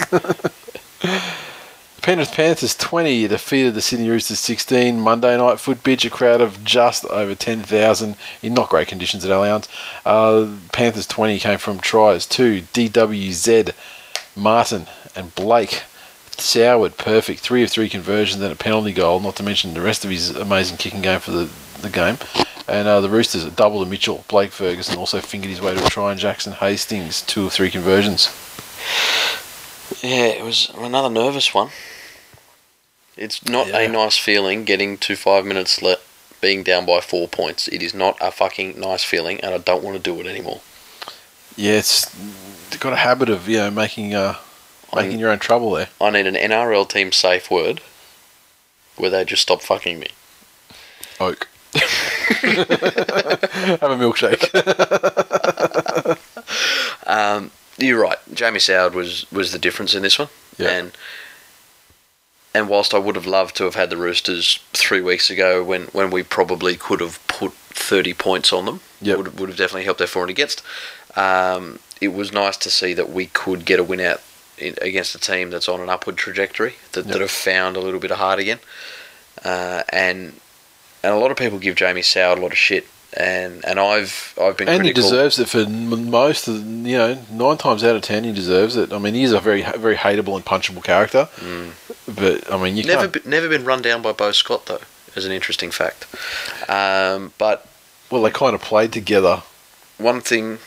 Penrith 2.05 2.33
Panthers 2.33 2.77
20 2.77 3.29
defeated 3.29 3.73
the 3.73 3.81
Sydney 3.81 4.11
Roosters 4.11 4.39
16. 4.39 5.01
Monday 5.01 5.39
night 5.39 5.59
foot 5.59 5.83
pitch, 5.83 6.05
a 6.05 6.11
crowd 6.11 6.43
of 6.43 6.63
just 6.63 7.07
over 7.07 7.35
10,000 7.35 8.17
in 8.43 8.53
not 8.53 8.69
great 8.69 8.89
conditions 8.89 9.25
at 9.25 9.31
Allianz. 9.31 9.67
Uh, 10.05 10.55
Panthers 10.71 11.07
20 11.07 11.39
came 11.39 11.59
from 11.59 11.79
tries 11.79 12.27
to 12.27 12.61
DWZ, 12.61 13.73
Martin, 14.37 14.87
and 15.17 15.35
Blake. 15.35 15.83
Soward, 16.41 16.97
perfect. 16.97 17.41
Three 17.41 17.63
of 17.63 17.71
three 17.71 17.89
conversions 17.89 18.43
and 18.43 18.53
a 18.53 18.57
penalty 18.57 18.93
goal, 18.93 19.21
not 19.21 19.37
to 19.37 19.43
mention 19.43 19.75
the 19.75 19.81
rest 19.81 20.05
of 20.05 20.11
his 20.11 20.31
amazing 20.31 20.77
kicking 20.77 21.03
game 21.03 21.21
for 21.21 21.31
the, 21.31 21.51
the 21.81 21.91
game. 21.91 22.19
And 22.67 22.89
uh, 22.89 23.01
the 23.01 23.11
Roosters 23.11 23.45
double 23.51 23.85
to 23.85 23.91
Mitchell. 23.91 24.25
Blake 24.29 24.51
Ferguson 24.53 24.97
also 24.99 25.21
fingered 25.21 25.51
his 25.51 25.61
way 25.61 25.75
to 25.75 25.85
a 25.85 25.89
try, 25.91 26.11
and 26.13 26.21
Jackson 26.21 26.53
Hastings, 26.55 27.23
two 27.23 27.47
of 27.47 27.53
three 27.53 27.71
conversions. 27.71 28.29
Yeah, 30.03 30.27
it 30.27 30.43
was 30.45 30.71
another 30.77 31.11
nervous 31.11 31.53
one. 31.53 31.71
It's 33.17 33.47
not 33.47 33.69
Yeah. 33.69 33.81
a 33.81 33.89
nice 33.89 34.17
feeling 34.17 34.65
getting 34.65 34.99
to 34.99 35.15
five 35.17 35.45
minutes 35.45 35.83
left, 35.83 36.03
being 36.41 36.63
down 36.63 36.87
by 36.87 37.01
four 37.01 37.29
points. 37.29 37.69
It 37.69 37.83
is 37.83 37.95
not 37.95 38.17
a 38.21 38.31
fucking 38.31 38.81
nice 38.81 39.05
feeling, 39.05 39.41
and 39.41 39.55
I 39.55 39.59
don't 39.59 39.85
want 39.85 39.97
to 39.97 40.03
do 40.03 40.19
it 40.21 40.27
anymore. 40.27 40.61
Yeah, 41.57 41.75
it's 41.75 42.07
got 42.81 42.93
a 42.93 42.97
habit 42.97 43.29
of 43.29 43.49
you 43.49 43.59
know 43.59 43.71
making 43.71 44.15
uh, 44.15 44.37
making 44.95 45.19
your 45.19 45.31
own 45.31 45.39
trouble 45.39 45.73
there. 45.73 45.89
I 46.01 46.11
need 46.11 46.27
an 46.27 46.35
NRL 46.35 46.89
team 46.89 47.13
safe 47.13 47.51
word 47.51 47.81
where 48.97 49.11
they 49.11 49.25
just 49.25 49.43
stop 49.43 49.63
fucking 49.63 49.99
me. 49.99 50.09
Oak. 51.21 51.49
Have 51.75 51.83
a 53.83 53.97
milkshake. 53.97 54.51
Um, 57.07 57.51
you're 57.77 58.01
right. 58.01 58.19
Jamie 58.33 58.59
Soward 58.59 58.95
was 58.95 59.31
was 59.31 59.53
the 59.53 59.59
difference 59.59 59.95
in 59.95 60.03
this 60.03 60.19
one. 60.19 60.29
Yeah. 60.57 60.71
And 60.71 60.93
and 62.55 62.69
whilst 62.69 62.95
I 62.95 62.99
would 62.99 63.15
have 63.17 63.27
loved 63.27 63.57
to 63.57 63.65
have 63.65 63.75
had 63.75 63.91
the 63.91 63.97
Roosters 63.97 64.61
three 64.73 65.01
weeks 65.03 65.29
ago, 65.29 65.63
when, 65.63 65.83
when 65.89 66.11
we 66.11 66.23
probably 66.23 66.77
could 66.77 67.01
have 67.01 67.25
put 67.27 67.53
thirty 67.53 68.15
points 68.15 68.53
on 68.53 68.65
them, 68.65 68.81
Yep. 69.03 69.17
would 69.19 69.39
would 69.41 69.49
have 69.51 69.59
definitely 69.59 69.85
helped 69.85 69.99
their 69.99 70.07
for 70.07 70.23
and 70.23 70.31
against. 70.31 70.63
Um, 71.17 71.79
it 72.01 72.09
was 72.09 72.33
nice 72.33 72.57
to 72.59 72.71
see 72.71 72.95
that 72.95 73.11
we 73.11 73.27
could 73.27 73.65
get 73.65 73.79
a 73.79 73.85
win 73.85 74.01
out 74.01 74.21
against 74.81 75.15
a 75.15 75.19
team 75.19 75.51
that's 75.51 75.69
on 75.69 75.81
an 75.81 75.89
upward 75.89 76.17
trajectory 76.17 76.75
that, 76.93 77.05
Yep. 77.07 77.13
that 77.13 77.21
have 77.21 77.31
found 77.31 77.77
a 77.77 77.81
little 77.81 78.01
bit 78.01 78.11
of 78.11 78.19
heart 78.19 78.39
again. 78.39 78.59
Uh, 79.45 79.83
and 79.91 80.35
and 81.03 81.13
a 81.13 81.17
lot 81.17 81.31
of 81.31 81.37
people 81.37 81.59
give 81.59 81.75
Jamie 81.77 82.01
Soward 82.03 82.39
a 82.39 82.41
lot 82.41 82.53
of 82.53 82.59
shit, 82.59 82.87
and 83.17 83.65
and 83.65 83.79
I've 83.79 84.35
I've 84.41 84.57
been 84.57 84.69
And 84.69 84.85
he 84.87 84.93
deserves 84.93 85.39
it 85.39 85.49
for 85.49 85.67
most 85.69 86.49
of 86.49 86.55
the- 86.65 86.89
you 86.91 86.97
know 86.97 87.19
nine 87.31 87.59
times 87.59 87.85
out 87.85 87.95
of 87.97 88.03
ten 88.03 88.25
he 88.25 88.33
deserves 88.33 88.77
it. 88.77 88.93
I 88.93 88.99
mean, 88.99 89.15
he's 89.15 89.33
a 89.33 89.41
very 89.41 89.63
very 89.63 89.97
hateable 89.97 90.35
and 90.37 90.45
punchable 90.45 90.83
character, 90.83 91.29
but 92.09 92.51
I 92.51 92.57
mean 92.57 92.77
you 92.77 92.85
Never, 92.85 93.09
can't. 93.09 93.25
be, 93.25 93.31
never 93.31 93.49
been 93.49 93.65
run 93.65 93.83
down 93.83 94.01
by 94.03 94.13
Beau 94.13 94.33
Scott 94.33 94.67
though, 94.67 94.81
is 95.15 95.27
an 95.27 95.33
interesting 95.33 95.71
fact. 95.71 96.07
Um, 96.71 97.33
but 97.37 97.67
Well, 98.11 98.23
they 98.23 98.31
kind 98.31 98.55
of 98.55 98.63
played 98.63 98.93
together. 98.93 99.43
one 99.99 100.21
thing, 100.23 100.59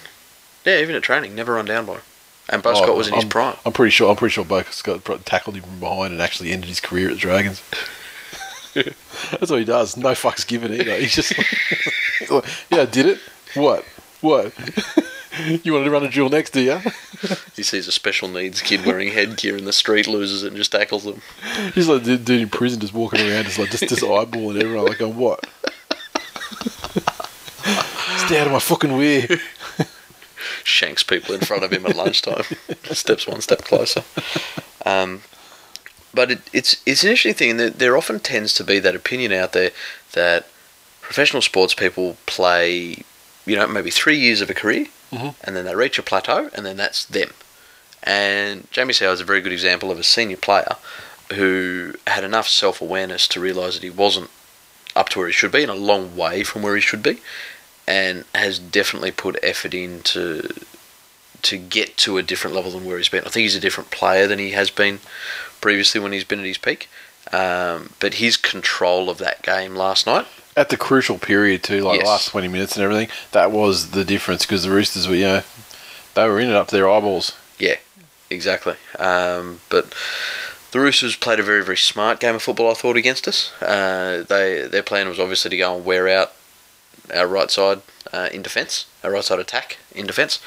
yeah, 0.65 0.79
even 0.79 0.95
at 0.95 1.01
training, 1.03 1.33
never 1.35 1.53
run 1.53 1.65
down 1.65 1.85
by 1.85 1.93
him. 1.93 2.01
And 2.49 2.63
Beau 2.63 2.71
Oh, 2.71 2.75
Scott 2.75 2.95
was 2.95 3.07
in 3.07 3.13
his 3.13 3.23
I'm- 3.23 3.29
prime. 3.29 3.55
I'm 3.65 3.73
pretty 3.73 3.91
sure. 3.91 4.09
I'm 4.09 4.15
pretty 4.15 4.33
sure 4.33 4.45
Beau 4.45 4.63
Scott 4.71 5.03
tackled 5.25 5.55
him 5.57 5.63
from 5.63 5.79
behind 5.79 6.13
and 6.13 6.21
actually 6.21 6.51
ended 6.51 6.69
his 6.69 6.79
career 6.79 7.07
at 7.09 7.13
the 7.15 7.19
Dragons. 7.19 7.61
That's 8.73 9.49
what 9.51 9.59
he 9.59 9.65
does. 9.65 9.97
No 9.97 10.09
fucks 10.11 10.45
given 10.47 10.71
either. 10.73 10.95
He's 10.97 11.15
just 11.15 11.35
like, 11.37 12.45
yeah, 12.71 12.81
I 12.81 12.85
did 12.85 13.05
it. 13.07 13.19
What? 13.55 13.83
What? 14.21 14.53
you 15.63 15.73
wanted 15.73 15.85
to 15.85 15.91
run 15.91 16.03
a 16.03 16.09
drill 16.09 16.29
next, 16.29 16.51
do 16.51 16.61
you? 16.61 16.79
He 17.55 17.63
sees 17.63 17.87
a 17.87 17.91
special 17.91 18.27
needs 18.27 18.61
kid 18.61 18.85
wearing 18.85 19.11
headgear 19.11 19.57
in 19.57 19.65
the 19.65 19.73
street, 19.73 20.07
loses 20.07 20.43
it, 20.43 20.47
and 20.47 20.57
just 20.57 20.71
tackles 20.71 21.03
them. 21.05 21.21
He's 21.73 21.87
like 21.87 22.03
dude, 22.03 22.23
dude 22.25 22.41
in 22.41 22.49
prison, 22.49 22.79
just 22.79 22.93
walking 22.93 23.19
around, 23.21 23.45
just 23.45 23.57
like 23.59 23.71
just, 23.71 23.87
just 23.89 24.03
eyeballing 24.03 24.61
everyone, 24.61 24.85
like 24.85 24.99
going, 24.99 25.15
what? 25.17 25.43
Stay 28.25 28.39
out 28.39 28.47
of 28.47 28.53
my 28.53 28.59
fucking 28.59 28.95
way. 28.97 29.27
Shanks 30.63 31.03
people 31.03 31.33
in 31.35 31.41
front 31.41 31.63
of 31.63 31.71
him 31.71 31.85
at 31.85 31.95
lunchtime. 31.95 32.43
Steps 32.91 33.27
one 33.27 33.41
step 33.41 33.59
closer. 33.63 34.03
Um, 34.85 35.21
but 36.13 36.31
it, 36.31 36.39
it's 36.53 36.81
it's 36.85 37.03
an 37.03 37.09
interesting 37.09 37.33
thing 37.33 37.57
that 37.57 37.79
there 37.79 37.97
often 37.97 38.19
tends 38.19 38.53
to 38.55 38.63
be 38.63 38.79
that 38.79 38.95
opinion 38.95 39.31
out 39.33 39.53
there 39.53 39.71
that 40.13 40.47
professional 41.01 41.41
sports 41.41 41.73
people 41.73 42.17
play, 42.25 43.03
you 43.45 43.55
know, 43.55 43.67
maybe 43.67 43.91
three 43.91 44.17
years 44.17 44.41
of 44.41 44.49
a 44.49 44.53
career, 44.53 44.87
Mhm. 45.11 45.35
and 45.43 45.55
then 45.55 45.65
they 45.65 45.75
reach 45.75 45.97
a 45.99 46.03
plateau, 46.03 46.49
and 46.53 46.65
then 46.65 46.75
that's 46.77 47.05
them. 47.05 47.33
And 48.03 48.69
Jamie 48.71 48.93
Soward 48.93 49.13
is 49.13 49.21
a 49.21 49.25
very 49.25 49.41
good 49.41 49.51
example 49.53 49.91
of 49.91 49.99
a 49.99 50.03
senior 50.03 50.37
player 50.37 50.75
who 51.33 51.93
had 52.07 52.23
enough 52.23 52.47
self 52.47 52.81
awareness 52.81 53.27
to 53.29 53.39
realise 53.39 53.75
that 53.75 53.83
he 53.83 53.89
wasn't 53.89 54.29
up 54.95 55.09
to 55.09 55.19
where 55.19 55.27
he 55.27 55.33
should 55.33 55.51
be 55.51 55.61
and 55.61 55.71
a 55.71 55.75
long 55.75 56.15
way 56.15 56.43
from 56.43 56.61
where 56.61 56.75
he 56.75 56.81
should 56.81 57.03
be, 57.03 57.19
and 57.87 58.25
has 58.35 58.59
definitely 58.59 59.11
put 59.11 59.37
effort 59.41 59.73
into 59.73 60.49
to 61.43 61.57
get 61.57 61.95
to 61.97 62.17
a 62.17 62.23
different 62.23 62.55
level 62.55 62.71
than 62.71 62.83
where 62.85 62.97
he's 62.97 63.09
been. 63.09 63.21
I 63.23 63.29
think 63.29 63.43
he's 63.43 63.55
a 63.55 63.59
different 63.59 63.91
player 63.91 64.27
than 64.27 64.39
he 64.39 64.51
has 64.51 64.69
been 64.69 64.99
previously 65.61 66.01
when 66.01 66.11
he's 66.11 66.23
been 66.23 66.39
at 66.39 66.45
his 66.45 66.57
peak. 66.57 66.89
Um, 67.31 67.91
but 67.99 68.15
his 68.15 68.37
control 68.37 69.09
of 69.09 69.17
that 69.19 69.41
game 69.43 69.75
last 69.75 70.07
night, 70.07 70.25
At 70.55 70.69
the 70.69 70.77
crucial 70.77 71.17
period 71.19 71.61
too, 71.61 71.81
like 71.81 71.97
Yes. 71.97 72.05
the 72.05 72.09
last 72.11 72.27
twenty 72.29 72.47
minutes 72.47 72.75
and 72.75 72.83
everything, 72.83 73.09
that 73.33 73.51
was 73.51 73.91
the 73.91 74.03
difference 74.05 74.45
because 74.45 74.63
the 74.63 74.71
Roosters 74.71 75.07
were, 75.07 75.15
you 75.15 75.23
know, 75.25 75.43
they 76.15 76.27
were 76.27 76.39
in 76.39 76.49
it 76.49 76.55
up 76.55 76.69
to 76.69 76.75
their 76.75 76.89
eyeballs. 76.89 77.33
Yeah, 77.59 77.75
exactly. 78.29 78.75
Um, 78.97 79.59
but 79.69 79.93
the 80.71 80.79
Roosters 80.79 81.15
played 81.15 81.39
a 81.39 81.43
very, 81.43 81.63
very 81.63 81.77
smart 81.77 82.19
game 82.19 82.35
of 82.35 82.41
football, 82.43 82.71
I 82.71 82.75
thought, 82.75 82.95
against 82.97 83.27
us. 83.27 83.51
Uh, 83.61 84.23
they 84.27 84.67
Their 84.67 84.83
plan 84.83 85.07
was 85.09 85.19
obviously 85.19 85.49
to 85.49 85.57
go 85.57 85.75
and 85.75 85.85
wear 85.85 86.07
out 86.07 86.31
our 87.13 87.27
right 87.27 87.49
side 87.51 87.81
uh, 88.13 88.29
in 88.31 88.41
defence, 88.41 88.85
our 89.03 89.11
right 89.11 89.23
side 89.23 89.39
attack 89.39 89.77
in 89.93 90.05
defence. 90.07 90.39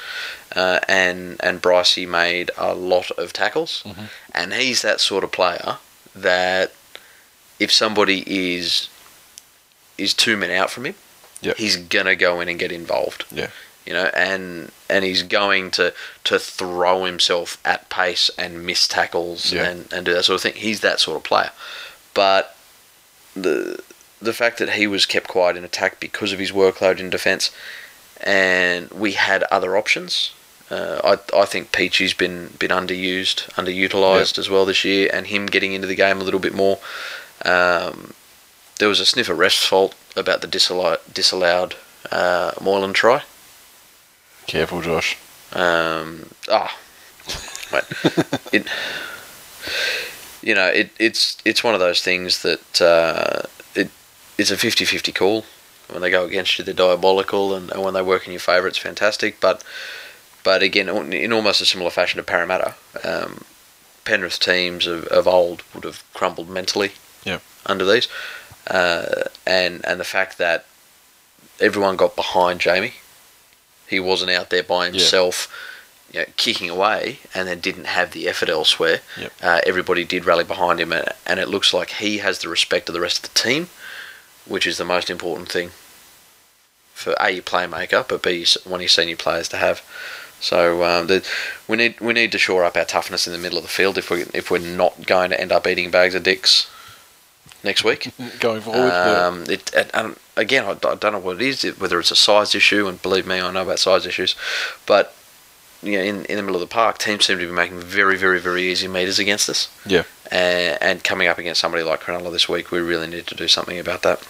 Uh, 0.55 0.79
and, 0.87 1.37
and 1.41 1.61
Brycey 1.61 2.07
made 2.07 2.51
a 2.57 2.73
lot 2.73 3.11
of 3.11 3.33
tackles. 3.33 3.83
Mhm. 3.85 4.09
And 4.33 4.53
he's 4.53 4.81
that 4.81 4.99
sort 4.99 5.23
of 5.23 5.31
player 5.31 5.77
that 6.15 6.71
if 7.59 7.71
somebody 7.71 8.23
is 8.27 8.89
is 9.97 10.13
two 10.13 10.35
men 10.37 10.49
out 10.51 10.71
from 10.71 10.85
him, 10.87 10.95
Yep. 11.41 11.57
he's 11.57 11.75
gonna 11.77 12.15
go 12.15 12.39
in 12.41 12.49
and 12.49 12.57
get 12.59 12.71
involved. 12.71 13.25
Yeah. 13.31 13.49
You 13.85 13.93
know, 13.93 14.11
and 14.15 14.71
and 14.89 15.05
he's 15.05 15.23
going 15.23 15.71
to 15.71 15.93
to 16.25 16.39
throw 16.39 17.05
himself 17.05 17.57
at 17.65 17.89
pace 17.89 18.29
and 18.37 18.65
miss 18.65 18.87
tackles 18.87 19.51
Yeah. 19.51 19.65
and, 19.69 19.93
and 19.93 20.05
do 20.05 20.13
that 20.13 20.23
sort 20.25 20.35
of 20.35 20.41
thing. 20.41 20.53
He's 20.61 20.81
that 20.81 20.99
sort 20.99 21.17
of 21.17 21.23
player. 21.23 21.51
But 22.13 22.55
the 23.35 23.83
the 24.21 24.33
fact 24.33 24.59
that 24.59 24.71
he 24.71 24.87
was 24.87 25.05
kept 25.05 25.27
quiet 25.27 25.57
in 25.57 25.63
attack 25.63 25.99
because 25.99 26.31
of 26.31 26.39
his 26.39 26.51
workload 26.51 26.99
in 26.99 27.09
defence, 27.09 27.51
and 28.21 28.89
we 28.91 29.13
had 29.13 29.43
other 29.43 29.75
options. 29.75 30.33
Uh, 30.69 31.17
I 31.33 31.37
I 31.41 31.45
think 31.45 31.71
Peachy's 31.71 32.13
been 32.13 32.53
been 32.59 32.71
underused, 32.71 33.49
underutilized 33.53 34.37
as 34.37 34.49
well 34.49 34.65
this 34.65 34.85
year, 34.85 35.09
and 35.11 35.27
him 35.27 35.47
getting 35.47 35.73
into 35.73 35.87
the 35.87 35.95
game 35.95 36.21
a 36.21 36.23
little 36.23 36.39
bit 36.39 36.53
more. 36.53 36.79
Um, 37.43 38.13
there 38.79 38.87
was 38.87 38.99
a 38.99 39.05
sniff 39.05 39.29
of 39.29 39.37
rest 39.37 39.59
fault 39.59 39.95
about 40.15 40.41
the 40.41 40.47
disallowed, 40.47 40.99
disallowed 41.13 41.75
uh, 42.11 42.51
Moylan 42.61 42.93
try. 42.93 43.23
Careful, 44.47 44.81
Josh. 44.81 45.17
Um, 45.53 46.29
ah, 46.49 46.77
wait. 47.71 47.83
it, 48.53 48.67
you 50.41 50.55
know, 50.55 50.67
it, 50.67 50.89
it's 50.97 51.37
it's 51.45 51.63
one 51.63 51.73
of 51.73 51.79
those 51.79 52.01
things 52.01 52.41
that 52.41 52.81
uh, 52.81 53.43
it's 54.41 54.51
a 54.51 54.57
50-50 54.57 55.13
call. 55.13 55.45
When 55.89 56.01
they 56.01 56.09
go 56.09 56.25
against 56.25 56.57
you, 56.57 56.63
they're 56.65 56.73
diabolical, 56.73 57.53
and, 57.53 57.69
and 57.71 57.83
when 57.83 57.93
they 57.93 58.01
work 58.01 58.25
in 58.25 58.31
your 58.33 58.39
favour, 58.39 58.67
it's 58.67 58.77
fantastic. 58.77 59.39
But 59.39 59.63
but 60.43 60.63
again, 60.63 60.89
in 61.13 61.31
almost 61.33 61.61
a 61.61 61.65
similar 61.65 61.91
fashion 61.91 62.17
to 62.17 62.23
Parramatta, 62.23 62.73
um, 63.03 63.43
Penrith 64.05 64.39
teams 64.39 64.87
of, 64.87 65.05
of 65.07 65.27
old 65.27 65.63
would 65.75 65.83
have 65.83 66.03
crumbled 66.13 66.49
mentally 66.49 66.91
Yep. 67.25 67.41
under 67.67 67.85
these, 67.85 68.07
uh, 68.67 69.23
and 69.45 69.85
and 69.85 69.99
the 69.99 70.05
fact 70.05 70.37
that 70.37 70.65
everyone 71.59 71.97
got 71.97 72.15
behind 72.15 72.59
Jamie, 72.61 72.93
he 73.87 73.99
wasn't 73.99 74.31
out 74.31 74.49
there 74.49 74.63
by 74.63 74.85
himself, 74.89 75.53
you 76.11 76.21
know, 76.21 76.25
kicking 76.37 76.69
away, 76.69 77.19
and 77.35 77.47
then 77.47 77.59
didn't 77.59 77.85
have 77.85 78.11
the 78.13 78.27
effort 78.29 78.49
elsewhere. 78.49 79.01
Yep. 79.19 79.31
Uh, 79.43 79.59
everybody 79.67 80.05
did 80.05 80.25
rally 80.25 80.45
behind 80.45 80.79
him, 80.79 80.91
and, 80.93 81.07
and 81.27 81.39
it 81.39 81.49
looks 81.49 81.73
like 81.73 81.89
he 81.91 82.19
has 82.19 82.39
the 82.39 82.49
respect 82.49 82.87
of 82.89 82.93
the 82.93 83.01
rest 83.01 83.17
of 83.25 83.33
the 83.33 83.39
team, 83.39 83.67
which 84.45 84.67
is 84.67 84.77
the 84.77 84.85
most 84.85 85.09
important 85.09 85.49
thing 85.49 85.71
for 86.93 87.15
a 87.19 87.31
your 87.31 87.43
playmaker, 87.43 88.07
but 88.07 88.21
b 88.21 88.45
one 88.63 88.79
of 88.79 88.81
your 88.81 88.89
senior 88.89 89.15
players 89.15 89.49
to 89.49 89.57
have. 89.57 89.81
So 90.39 90.83
um, 90.83 91.07
the, 91.07 91.27
we 91.67 91.77
need 91.77 91.99
we 91.99 92.13
need 92.13 92.31
to 92.31 92.37
shore 92.37 92.63
up 92.63 92.75
our 92.75 92.85
toughness 92.85 93.27
in 93.27 93.33
the 93.33 93.39
middle 93.39 93.57
of 93.57 93.63
the 93.63 93.69
field 93.69 93.97
if 93.97 94.09
we 94.09 94.21
if 94.33 94.49
we're 94.49 94.59
not 94.59 95.05
going 95.05 95.29
to 95.31 95.39
end 95.39 95.51
up 95.51 95.67
eating 95.67 95.91
bags 95.91 96.15
of 96.15 96.23
dicks 96.23 96.69
next 97.63 97.83
week. 97.83 98.11
Going 98.39 98.61
forward, 98.61 98.87
yeah. 98.87 99.25
Um, 99.27 99.43
it, 99.47 99.71
again, 100.35 100.65
I, 100.65 100.71
I 100.71 100.95
don't 100.95 101.13
know 101.13 101.19
what 101.19 101.41
it 101.41 101.41
is, 101.41 101.63
whether 101.77 101.99
it's 101.99 102.11
a 102.11 102.15
size 102.15 102.55
issue, 102.55 102.87
and 102.87 103.01
believe 103.01 103.27
me, 103.27 103.39
I 103.39 103.51
know 103.51 103.63
about 103.63 103.79
size 103.79 104.05
issues, 104.05 104.35
but 104.85 105.15
you 105.83 105.97
know, 105.97 106.03
in, 106.03 106.25
in 106.25 106.37
the 106.37 106.43
middle 106.43 106.55
of 106.55 106.61
the 106.61 106.73
park, 106.73 106.97
teams 106.97 107.25
seem 107.25 107.39
to 107.39 107.47
be 107.47 107.51
making 107.51 107.79
very, 107.79 108.17
very, 108.17 108.39
very 108.39 108.63
easy 108.63 108.87
meters 108.87 109.19
against 109.19 109.49
us. 109.49 109.69
Yeah. 109.85 110.03
And, 110.31 110.81
and 110.81 111.03
coming 111.03 111.27
up 111.27 111.37
against 111.37 111.59
somebody 111.59 111.83
like 111.83 112.01
Cronulla 112.01 112.31
this 112.31 112.47
week, 112.47 112.71
we 112.71 112.79
really 112.79 113.07
need 113.07 113.27
to 113.27 113.35
do 113.35 113.47
something 113.47 113.77
about 113.77 114.01
that. 114.03 114.25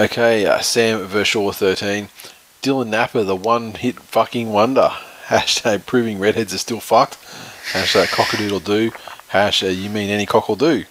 Okay, 0.00 0.46
uh, 0.46 0.60
Sam 0.60 1.06
Verschoor 1.06 1.54
13. 1.54 2.08
Dylan 2.62 2.88
Napa, 2.88 3.24
the 3.24 3.36
one 3.36 3.72
hit 3.72 4.00
fucking 4.00 4.50
wonder. 4.50 4.90
Hashtag 5.26 5.86
proving 5.86 6.18
redheads 6.18 6.54
are 6.54 6.58
still 6.58 6.80
fucked. 6.80 7.18
Hashtag 7.72 8.06
cockadoodle 8.06 8.64
do. 8.64 8.90
Hashtag 9.30 9.80
you 9.80 9.90
mean 9.90 10.10
any 10.10 10.26
cock 10.26 10.48
will 10.48 10.56
do. 10.56 10.84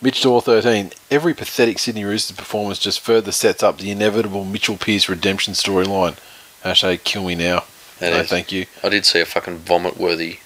Mitch 0.00 0.22
Dore 0.22 0.40
13. 0.40 0.92
Every 1.10 1.34
pathetic 1.34 1.78
Sydney 1.78 2.04
Roosters 2.04 2.36
performance 2.36 2.78
just 2.78 3.00
further 3.00 3.32
sets 3.32 3.62
up 3.62 3.78
the 3.78 3.90
inevitable 3.90 4.44
Mitchell 4.44 4.76
Pearce 4.76 5.08
redemption 5.08 5.54
storyline. 5.54 6.16
Hashtag 6.62 7.04
kill 7.04 7.24
me 7.24 7.34
now. 7.34 7.64
No, 8.00 8.08
is. 8.08 8.28
thank 8.28 8.52
you. 8.52 8.66
I 8.82 8.88
did 8.88 9.04
see 9.06 9.20
a 9.20 9.26
fucking 9.26 9.58
vomit 9.58 9.96
worthy 9.96 10.38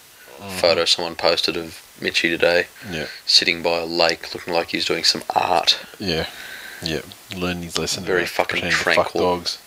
photo 0.60 0.84
someone 0.84 1.16
posted 1.16 1.56
of 1.56 1.82
Mitchy 2.00 2.28
today 2.30 2.66
Yeah. 2.90 3.06
sitting 3.26 3.62
by 3.62 3.78
a 3.78 3.84
lake 3.86 4.34
looking 4.34 4.54
like 4.54 4.68
he's 4.70 4.84
doing 4.84 5.04
some 5.04 5.22
art. 5.34 5.78
Yeah, 5.98 6.26
yeah. 6.82 7.00
Learning 7.36 7.64
his 7.64 7.78
lesson. 7.78 8.04
Very 8.04 8.26
fucking 8.26 8.62
to 8.62 8.70
fuck 8.70 8.94
tranquil. 8.94 9.20
dogs. 9.36 9.58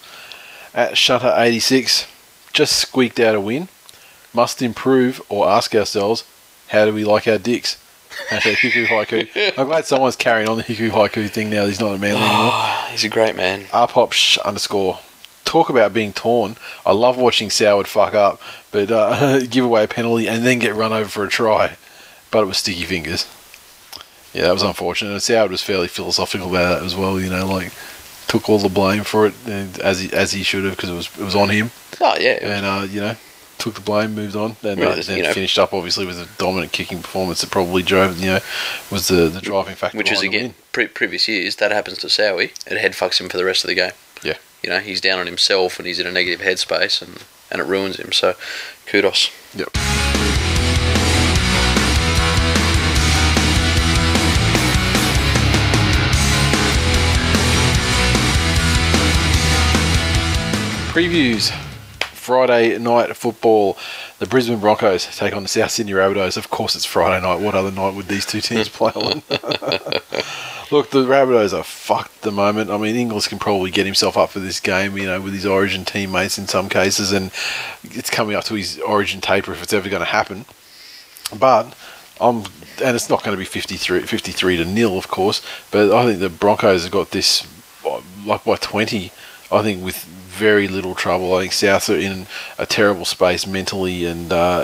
At 0.73 0.97
Shutter 0.97 1.33
eighty 1.37 1.59
six, 1.59 2.07
just 2.53 2.75
squeaked 2.77 3.19
out 3.19 3.35
a 3.35 3.41
win. 3.41 3.67
Must 4.33 4.61
improve 4.61 5.21
or 5.27 5.49
ask 5.49 5.75
ourselves, 5.75 6.23
how 6.69 6.85
do 6.85 6.93
we 6.93 7.03
like 7.03 7.27
our 7.27 7.37
dicks? 7.37 7.77
Hashtag 8.29 8.55
Hiku 8.55 8.85
Haiku. 8.87 9.53
I'm 9.57 9.67
glad 9.67 9.85
someone's 9.85 10.15
carrying 10.15 10.47
on 10.49 10.57
the 10.57 10.63
Hiku 10.63 10.89
Haiku 10.89 11.29
thing 11.29 11.49
now. 11.49 11.65
He's 11.65 11.79
not 11.81 11.95
a 11.95 11.97
man 11.97 12.15
anymore. 12.15 12.51
he's 12.91 13.03
a 13.03 13.09
great 13.09 13.35
man. 13.35 13.63
Rpop 13.65 14.13
sh- 14.13 14.37
underscore 14.39 14.99
talk 15.43 15.69
about 15.69 15.93
being 15.93 16.13
torn. 16.13 16.55
I 16.85 16.93
love 16.93 17.17
watching 17.17 17.49
Soward 17.49 17.87
fuck 17.87 18.13
up, 18.13 18.39
but 18.71 18.89
uh, 18.89 19.39
give 19.49 19.65
away 19.65 19.83
a 19.83 19.87
penalty 19.89 20.27
and 20.29 20.45
then 20.45 20.59
get 20.59 20.75
run 20.75 20.93
over 20.93 21.09
for 21.09 21.25
a 21.25 21.29
try. 21.29 21.75
But 22.31 22.43
it 22.43 22.45
was 22.45 22.57
sticky 22.57 22.83
fingers. 22.83 23.27
Yeah, 24.33 24.43
that 24.43 24.53
was 24.53 24.63
unfortunate. 24.63 25.11
And 25.11 25.19
Soward 25.19 25.49
was 25.49 25.61
fairly 25.61 25.89
philosophical 25.89 26.49
about 26.49 26.79
that 26.79 26.85
as 26.85 26.95
well. 26.95 27.19
You 27.19 27.29
know, 27.29 27.45
like 27.45 27.71
took 28.27 28.47
all 28.49 28.59
the 28.59 28.69
blame 28.69 29.03
for 29.03 29.27
it 29.27 29.33
and 29.45 29.77
as 29.79 29.99
he 29.99 30.13
as 30.13 30.31
he 30.31 30.41
should 30.41 30.63
have 30.63 30.75
because 30.77 30.89
it 30.89 30.93
was 30.93 31.07
it 31.19 31.23
was 31.23 31.35
on 31.35 31.49
him. 31.49 31.71
Oh 31.99 32.15
yeah, 32.17 32.37
And 32.41 32.65
uh, 32.65 32.87
you 32.89 33.01
know, 33.01 33.15
took 33.57 33.75
the 33.75 33.81
blame, 33.81 34.15
moved 34.15 34.37
on, 34.37 34.55
and 34.63 34.81
uh, 34.81 34.95
then 34.95 35.17
you 35.17 35.23
know- 35.23 35.33
finished 35.33 35.59
up 35.59 35.73
obviously 35.73 36.05
with 36.05 36.17
a 36.17 36.27
dominant 36.37 36.71
kicking 36.71 37.01
performance 37.01 37.41
that 37.41 37.51
probably 37.51 37.83
drove 37.83 38.17
you 38.19 38.27
know 38.27 38.39
was 38.89 39.09
the 39.09 39.27
the 39.27 39.41
driving 39.41 39.75
factor. 39.75 39.97
which 39.97 40.11
is 40.13 40.21
again 40.21 40.53
pre- 40.71 40.87
previous 40.87 41.27
years 41.27 41.57
that 41.57 41.71
happens 41.71 41.97
to 41.97 42.07
Sowie, 42.07 42.51
it 42.65 42.77
head 42.77 42.93
fucks 42.93 43.19
him 43.19 43.27
for 43.27 43.35
the 43.37 43.43
rest 43.45 43.65
of 43.65 43.67
the 43.67 43.75
game. 43.75 43.91
Yeah. 44.23 44.37
you 44.63 44.69
know 44.69 44.79
he's 44.79 45.01
down 45.01 45.19
on 45.19 45.25
himself 45.27 45.77
and 45.77 45.85
he's 45.85 45.99
in 45.99 46.07
a 46.07 46.11
negative 46.11 46.39
headspace 46.39 47.01
and 47.01 47.23
and 47.51 47.59
it 47.59 47.65
ruins 47.65 47.97
him. 47.97 48.13
So 48.13 48.35
kudos. 48.85 49.29
Yep. 49.53 49.90
Previews. 60.91 61.51
Friday 62.01 62.77
night 62.77 63.15
football. 63.15 63.77
The 64.19 64.27
Brisbane 64.27 64.59
Broncos 64.59 65.05
take 65.15 65.33
on 65.33 65.43
the 65.43 65.47
South 65.47 65.71
Sydney 65.71 65.93
Rabbitohs. 65.93 66.35
Of 66.35 66.49
course, 66.49 66.75
it's 66.75 66.83
Friday 66.83 67.25
night. 67.25 67.39
What 67.39 67.55
other 67.55 67.71
night 67.71 67.95
would 67.95 68.09
these 68.09 68.25
two 68.25 68.41
teams 68.41 68.67
play 68.67 68.91
on? 68.93 69.23
Look, 70.69 70.89
the 70.89 71.05
Rabbitohs 71.05 71.57
are 71.57 71.63
fucked 71.63 72.17
at 72.17 72.21
the 72.23 72.31
moment. 72.33 72.69
I 72.69 72.77
mean, 72.77 72.97
Inglis 72.97 73.29
can 73.29 73.39
probably 73.39 73.71
get 73.71 73.85
himself 73.85 74.17
up 74.17 74.31
for 74.31 74.41
this 74.41 74.59
game, 74.59 74.97
you 74.97 75.05
know, 75.05 75.21
with 75.21 75.33
his 75.33 75.45
Origin 75.45 75.85
teammates 75.85 76.37
in 76.37 76.49
some 76.49 76.67
cases, 76.67 77.13
and 77.13 77.31
it's 77.83 78.09
coming 78.09 78.35
up 78.35 78.43
to 78.45 78.55
his 78.55 78.77
Origin 78.79 79.21
taper 79.21 79.53
if 79.53 79.63
it's 79.63 79.71
ever 79.71 79.87
going 79.87 80.01
to 80.01 80.05
happen. 80.05 80.43
But 81.39 81.73
I'm, 82.19 82.43
and 82.83 82.97
it's 82.97 83.09
not 83.09 83.23
going 83.23 83.37
to 83.37 83.39
be 83.39 83.45
53, 83.45 84.01
53 84.01 84.57
to 84.57 84.65
nil, 84.65 84.97
of 84.97 85.07
course. 85.07 85.41
But 85.71 85.93
I 85.93 86.03
think 86.03 86.19
the 86.19 86.29
Broncos 86.29 86.83
have 86.83 86.91
got 86.91 87.11
this 87.11 87.47
like 88.25 88.43
by 88.43 88.57
20. 88.57 89.09
I 89.53 89.63
think 89.63 89.83
with 89.83 90.05
very 90.31 90.67
little 90.67 90.95
trouble. 90.95 91.33
I 91.35 91.41
think 91.41 91.53
South 91.53 91.89
are 91.89 91.97
in 91.97 92.27
a 92.57 92.65
terrible 92.65 93.05
space 93.05 93.45
mentally 93.45 94.05
and 94.05 94.31
uh, 94.31 94.63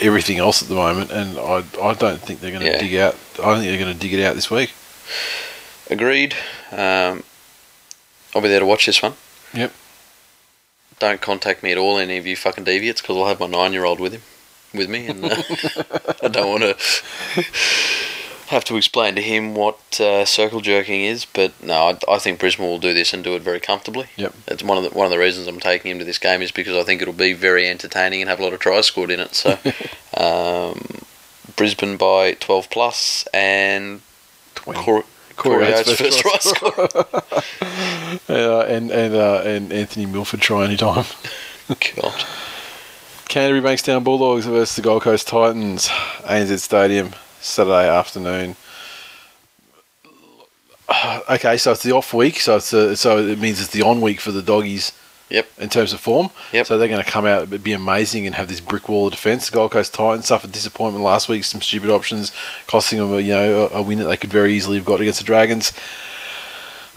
everything 0.00 0.38
else 0.38 0.62
at 0.62 0.68
the 0.68 0.74
moment, 0.74 1.10
and 1.10 1.38
I 1.38 1.64
I 1.82 1.94
don't 1.94 2.20
think 2.20 2.40
they're 2.40 2.50
going 2.50 2.62
to 2.64 2.70
Yeah. 2.70 2.78
dig 2.80 2.94
out. 2.96 3.14
I 3.42 3.54
think 3.54 3.64
they're 3.64 3.78
going 3.78 3.94
to 3.94 3.98
dig 4.00 4.12
it 4.14 4.22
out 4.24 4.34
this 4.34 4.50
week. 4.50 4.72
Agreed. 5.88 6.34
Um, 6.72 7.24
I'll 8.34 8.42
be 8.42 8.48
there 8.48 8.60
to 8.60 8.66
watch 8.66 8.86
this 8.86 9.02
one. 9.02 9.14
Yep. 9.54 9.72
Don't 10.98 11.20
contact 11.20 11.62
me 11.62 11.72
at 11.72 11.78
all, 11.78 11.98
any 11.98 12.16
of 12.18 12.26
you 12.26 12.36
fucking 12.36 12.64
deviates, 12.64 13.00
because 13.00 13.16
I'll 13.16 13.26
have 13.26 13.40
my 13.40 13.46
nine-year-old 13.46 13.98
with 14.00 14.12
him, 14.12 14.22
with 14.74 14.88
me, 14.90 15.06
and 15.06 15.24
uh, 15.24 15.42
I 16.22 16.28
don't 16.28 16.48
want 16.50 16.62
to 16.62 17.44
have 18.50 18.64
to 18.64 18.76
explain 18.76 19.14
to 19.14 19.22
him 19.22 19.54
what 19.54 20.00
uh, 20.00 20.24
circle 20.24 20.60
jerking 20.60 21.02
is. 21.02 21.24
But 21.24 21.52
no, 21.62 21.74
I, 21.74 21.98
I 22.14 22.18
think 22.18 22.40
Brisbane 22.40 22.66
will 22.66 22.78
do 22.78 22.92
this 22.92 23.14
and 23.14 23.22
do 23.22 23.36
it 23.36 23.42
very 23.42 23.60
comfortably. 23.60 24.08
Yep. 24.16 24.34
It's 24.48 24.62
one 24.62 24.76
of 24.76 24.84
the 24.84 24.90
one 24.90 25.06
of 25.06 25.12
the 25.12 25.18
reasons 25.18 25.46
I'm 25.46 25.60
taking 25.60 25.92
him 25.92 25.98
to 26.00 26.04
this 26.04 26.18
game 26.18 26.42
is 26.42 26.50
because 26.50 26.76
I 26.76 26.82
think 26.82 27.00
it'll 27.00 27.14
be 27.14 27.32
very 27.32 27.68
entertaining 27.68 28.20
and 28.20 28.28
have 28.28 28.40
a 28.40 28.42
lot 28.42 28.52
of 28.52 28.60
tries 28.60 28.86
scored 28.86 29.10
in 29.10 29.20
it. 29.20 29.34
So, 29.34 29.58
um, 30.16 31.00
Brisbane 31.56 31.96
by 31.96 32.32
12 32.34 32.70
plus 32.70 33.26
and 33.32 34.00
Twenty. 34.56 34.80
Corey, 34.80 35.02
Corey 35.36 35.72
Corey 35.72 35.84
first 35.84 36.18
try 36.18 36.36
scorer. 36.40 36.88
Uh, 38.28 38.62
and 38.62 38.90
and 38.90 39.14
uh, 39.14 39.42
and 39.44 39.72
Anthony 39.72 40.04
Milford 40.04 40.40
try 40.40 40.64
anytime. 40.64 41.04
God. 41.68 42.24
Canterbury 43.28 43.62
Bankstown 43.62 44.02
Bulldogs 44.02 44.46
versus 44.46 44.74
the 44.74 44.82
Gold 44.82 45.02
Coast 45.02 45.28
Titans, 45.28 45.86
ANZ 45.88 46.58
Stadium, 46.58 47.12
Saturday 47.40 47.88
afternoon. 47.88 48.56
Okay, 51.30 51.56
so 51.56 51.70
it's 51.70 51.84
the 51.84 51.92
off 51.92 52.12
week, 52.12 52.40
so 52.40 52.56
it's 52.56 52.72
the, 52.72 52.96
so 52.96 53.18
it 53.18 53.38
means 53.38 53.60
it's 53.60 53.70
the 53.70 53.82
on 53.82 54.00
week 54.00 54.20
for 54.20 54.32
the 54.32 54.42
doggies. 54.42 54.92
Yep. 55.28 55.48
In 55.58 55.68
terms 55.68 55.92
of 55.92 56.00
form, 56.00 56.30
Yep. 56.52 56.66
So 56.66 56.76
they're 56.76 56.88
going 56.88 57.02
to 57.02 57.08
come 57.08 57.24
out, 57.24 57.62
be 57.62 57.72
amazing, 57.72 58.26
and 58.26 58.34
have 58.34 58.48
this 58.48 58.58
brick 58.58 58.88
wall 58.88 59.06
of 59.06 59.12
defence. 59.12 59.48
The 59.48 59.54
Gold 59.54 59.70
Coast 59.70 59.94
Titans 59.94 60.26
suffered 60.26 60.50
disappointment 60.50 61.04
last 61.04 61.28
week. 61.28 61.44
Some 61.44 61.60
stupid 61.60 61.88
options 61.88 62.32
costing 62.66 62.98
them, 62.98 63.12
a, 63.12 63.20
you 63.20 63.32
know, 63.32 63.68
a, 63.72 63.78
a 63.78 63.82
win 63.82 63.98
that 63.98 64.06
they 64.06 64.16
could 64.16 64.30
very 64.30 64.52
easily 64.52 64.76
have 64.76 64.84
got 64.84 65.00
against 65.00 65.20
the 65.20 65.24
Dragons. 65.24 65.72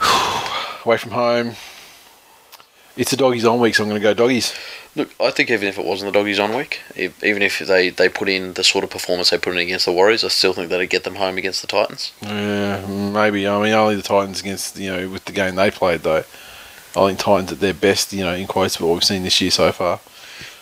Away 0.83 0.97
from 0.97 1.11
home, 1.11 1.55
it's 2.97 3.13
a 3.13 3.17
doggies 3.17 3.45
on 3.45 3.59
week, 3.59 3.75
so 3.75 3.83
I'm 3.83 3.89
going 3.89 4.01
to 4.01 4.03
go 4.03 4.15
doggies. 4.15 4.55
Look, 4.95 5.09
I 5.19 5.31
think 5.31 5.49
even 5.49 5.67
if 5.67 5.79
it 5.79 5.85
wasn't 5.85 6.13
the 6.13 6.19
doggies 6.19 6.37
on 6.39 6.55
week, 6.55 6.81
if, 6.95 7.23
even 7.23 7.41
if 7.41 7.59
they, 7.59 7.89
they 7.89 8.09
put 8.09 8.29
in 8.29 8.53
the 8.53 8.63
sort 8.63 8.83
of 8.83 8.91
performance 8.91 9.31
they 9.31 9.39
put 9.39 9.53
in 9.53 9.59
against 9.59 9.85
the 9.85 9.91
Warriors, 9.91 10.23
I 10.23 10.27
still 10.27 10.53
think 10.53 10.69
that'd 10.69 10.89
get 10.89 11.03
them 11.03 11.15
home 11.15 11.37
against 11.37 11.61
the 11.61 11.67
Titans. 11.67 12.11
Yeah, 12.21 12.85
maybe. 12.85 13.47
I 13.47 13.61
mean, 13.61 13.73
only 13.73 13.95
the 13.95 14.03
Titans 14.03 14.41
against 14.41 14.77
you 14.77 14.91
know 14.95 15.09
with 15.09 15.25
the 15.25 15.31
game 15.31 15.55
they 15.55 15.71
played 15.71 16.01
though. 16.01 16.23
I 16.95 17.07
think 17.07 17.17
Titans 17.17 17.51
at 17.51 17.59
their 17.59 17.73
best, 17.73 18.13
you 18.13 18.23
know, 18.23 18.35
in 18.35 18.45
quotes, 18.45 18.79
what 18.79 18.93
we've 18.93 19.03
seen 19.03 19.23
this 19.23 19.41
year 19.41 19.49
so 19.49 19.71
far. 19.71 19.99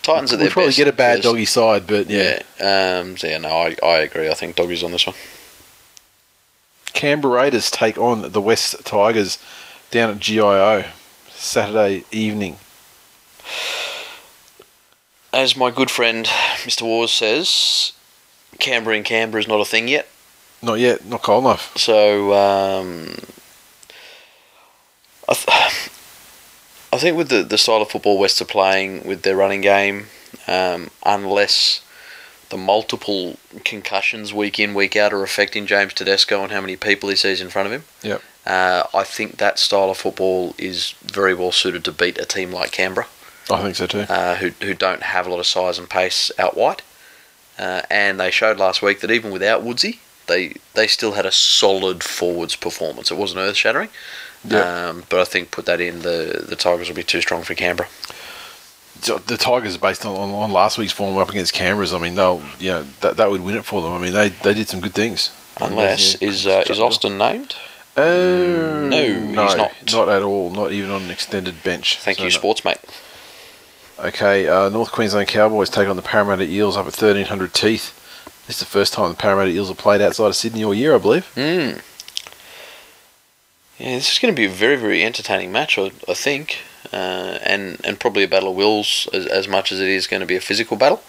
Titans 0.00 0.32
at 0.32 0.38
we 0.38 0.44
their 0.44 0.50
probably 0.52 0.68
best. 0.68 0.78
get 0.78 0.88
a 0.88 0.92
bad 0.92 1.20
doggy 1.20 1.44
side, 1.44 1.86
but 1.86 2.08
yeah. 2.08 2.40
Yeah. 2.58 3.00
Um, 3.00 3.16
yeah, 3.22 3.36
no, 3.36 3.50
I, 3.50 3.76
I 3.82 3.98
agree. 3.98 4.30
I 4.30 4.34
think 4.34 4.56
doggies 4.56 4.82
on 4.82 4.92
this 4.92 5.06
one. 5.06 5.14
Canberra 6.94 7.42
Raiders 7.42 7.70
take 7.70 7.98
on 7.98 8.32
the 8.32 8.40
West 8.40 8.82
Tigers 8.84 9.38
down 9.90 10.10
at 10.10 10.20
GIO 10.20 10.86
Saturday 11.30 12.04
evening. 12.10 12.56
As 15.32 15.56
my 15.56 15.70
good 15.70 15.90
friend 15.90 16.26
Mr. 16.26 16.82
Wars 16.82 17.12
says, 17.12 17.92
Canberra 18.58 18.96
in 18.96 19.02
Canberra 19.02 19.40
is 19.40 19.48
not 19.48 19.60
a 19.60 19.64
thing 19.64 19.88
yet. 19.88 20.08
Not 20.62 20.78
yet, 20.78 21.04
not 21.04 21.22
cold 21.22 21.44
enough. 21.44 21.76
So 21.76 22.32
um, 22.34 23.16
I, 25.28 25.34
th- 25.34 25.90
I 26.92 26.98
think 26.98 27.16
with 27.16 27.30
the, 27.30 27.42
the 27.42 27.58
style 27.58 27.82
of 27.82 27.90
football 27.90 28.18
West 28.18 28.40
are 28.40 28.44
playing 28.46 29.06
with 29.06 29.22
their 29.22 29.36
running 29.36 29.60
game, 29.60 30.06
um, 30.46 30.90
unless 31.04 31.80
the 32.50 32.56
multiple 32.58 33.38
concussions 33.64 34.32
week 34.34 34.60
in 34.60 34.74
week 34.74 34.94
out 34.94 35.12
are 35.12 35.22
affecting 35.22 35.66
James 35.66 35.94
Tedesco 35.94 36.42
and 36.42 36.52
how 36.52 36.60
many 36.60 36.76
people 36.76 37.08
he 37.08 37.16
sees 37.16 37.40
in 37.40 37.48
front 37.48 37.66
of 37.66 37.72
him. 37.72 37.84
Yep. 38.02 38.22
Uh, 38.44 38.82
I 38.92 39.04
think 39.04 39.38
that 39.38 39.58
style 39.58 39.90
of 39.90 39.96
football 39.96 40.54
is 40.58 40.94
very 41.02 41.34
well 41.34 41.50
suited 41.52 41.84
to 41.84 41.92
beat 41.92 42.18
a 42.18 42.26
team 42.26 42.52
like 42.52 42.70
Canberra, 42.70 43.06
I 43.50 43.62
think 43.62 43.76
so 43.76 43.86
too. 43.86 44.00
uh, 44.08 44.36
who 44.36 44.50
who 44.64 44.74
don't 44.74 45.02
have 45.02 45.26
a 45.26 45.30
lot 45.30 45.40
of 45.40 45.46
size 45.46 45.78
and 45.78 45.88
pace 45.88 46.30
out 46.38 46.56
wide. 46.56 46.82
Uh, 47.58 47.82
and 47.90 48.18
they 48.18 48.30
showed 48.30 48.58
last 48.58 48.80
week 48.82 49.00
that 49.00 49.10
even 49.10 49.30
without 49.30 49.62
Woodsy, 49.62 50.00
they 50.26 50.54
they 50.74 50.86
still 50.86 51.12
had 51.12 51.26
a 51.26 51.32
solid 51.32 52.02
forwards 52.02 52.56
performance. 52.56 53.10
It 53.10 53.16
wasn't 53.18 53.40
earth 53.40 53.56
shattering, 53.56 53.90
um, 54.50 55.04
but 55.08 55.20
I 55.20 55.24
think 55.24 55.50
put 55.50 55.66
that 55.66 55.80
in 55.80 56.00
the 56.02 56.44
the 56.48 56.56
Tigers 56.56 56.88
will 56.88 56.96
be 56.96 57.02
too 57.02 57.20
strong 57.20 57.42
for 57.42 57.54
Canberra. 57.54 57.88
So 59.00 59.18
the 59.18 59.36
Tigers, 59.36 59.76
based 59.76 60.06
on, 60.06 60.14
on, 60.30 60.52
last 60.52 60.78
week's 60.78 60.92
form 60.92 61.16
up 61.18 61.28
against 61.28 61.52
Canberra's, 61.52 61.92
I 61.92 61.98
mean, 61.98 62.14
they'll 62.14 62.40
you 62.60 62.70
know 62.70 62.86
that, 63.00 63.16
that 63.16 63.30
would 63.30 63.40
win 63.40 63.56
it 63.56 63.64
for 63.64 63.82
them. 63.82 63.92
I 63.92 63.98
mean, 63.98 64.12
they, 64.12 64.28
they 64.28 64.54
did 64.54 64.68
some 64.68 64.80
good 64.80 64.94
things. 64.94 65.30
Unless 65.60 66.20
Yeah. 66.22 66.28
is 66.28 66.46
uh, 66.46 66.64
is 66.70 66.78
Austin 66.80 67.18
named? 67.18 67.54
Oh 67.96 68.88
No, 68.88 69.02
he's 69.46 69.56
not. 69.56 69.72
not 69.92 70.08
at 70.08 70.22
all. 70.22 70.50
Not 70.50 70.72
even 70.72 70.90
on 70.90 71.02
an 71.02 71.10
extended 71.10 71.62
bench. 71.62 71.98
Thank 71.98 72.18
So 72.18 72.24
you, 72.24 72.30
no. 72.30 72.38
sports 72.38 72.64
mate. 72.64 72.78
Okay, 73.98 74.48
uh, 74.48 74.68
North 74.68 74.90
Queensland 74.90 75.28
Cowboys 75.28 75.70
take 75.70 75.88
on 75.88 75.96
the 75.96 76.02
Parramatta 76.02 76.44
Eels 76.44 76.76
up 76.76 76.86
at 76.86 76.96
1300 76.96 77.52
Teeth. 77.52 77.98
This 78.46 78.56
is 78.56 78.60
the 78.60 78.66
first 78.66 78.92
time 78.94 79.10
the 79.10 79.16
Parramatta 79.16 79.50
Eels 79.50 79.68
have 79.68 79.78
played 79.78 80.00
outside 80.00 80.26
of 80.26 80.36
Sydney 80.36 80.64
all 80.64 80.74
year, 80.74 80.94
I 80.94 80.98
believe. 80.98 81.30
Mm. 81.36 81.80
Yeah, 83.78 83.96
this 83.96 84.12
is 84.12 84.18
going 84.18 84.34
to 84.34 84.36
be 84.36 84.46
a 84.46 84.50
very, 84.50 84.76
very 84.76 85.04
entertaining 85.04 85.52
match, 85.52 85.78
I, 85.78 85.92
I 86.08 86.14
think, 86.14 86.58
uh, 86.92 87.38
and 87.42 87.80
and 87.84 88.00
probably 88.00 88.22
a 88.22 88.28
battle 88.28 88.50
of 88.50 88.56
wills 88.56 89.08
as, 89.12 89.26
as 89.26 89.46
much 89.46 89.70
as 89.70 89.80
it 89.80 89.88
is 89.88 90.06
going 90.06 90.20
to 90.20 90.26
be 90.26 90.36
a 90.36 90.40
physical 90.40 90.76
battle. 90.76 91.02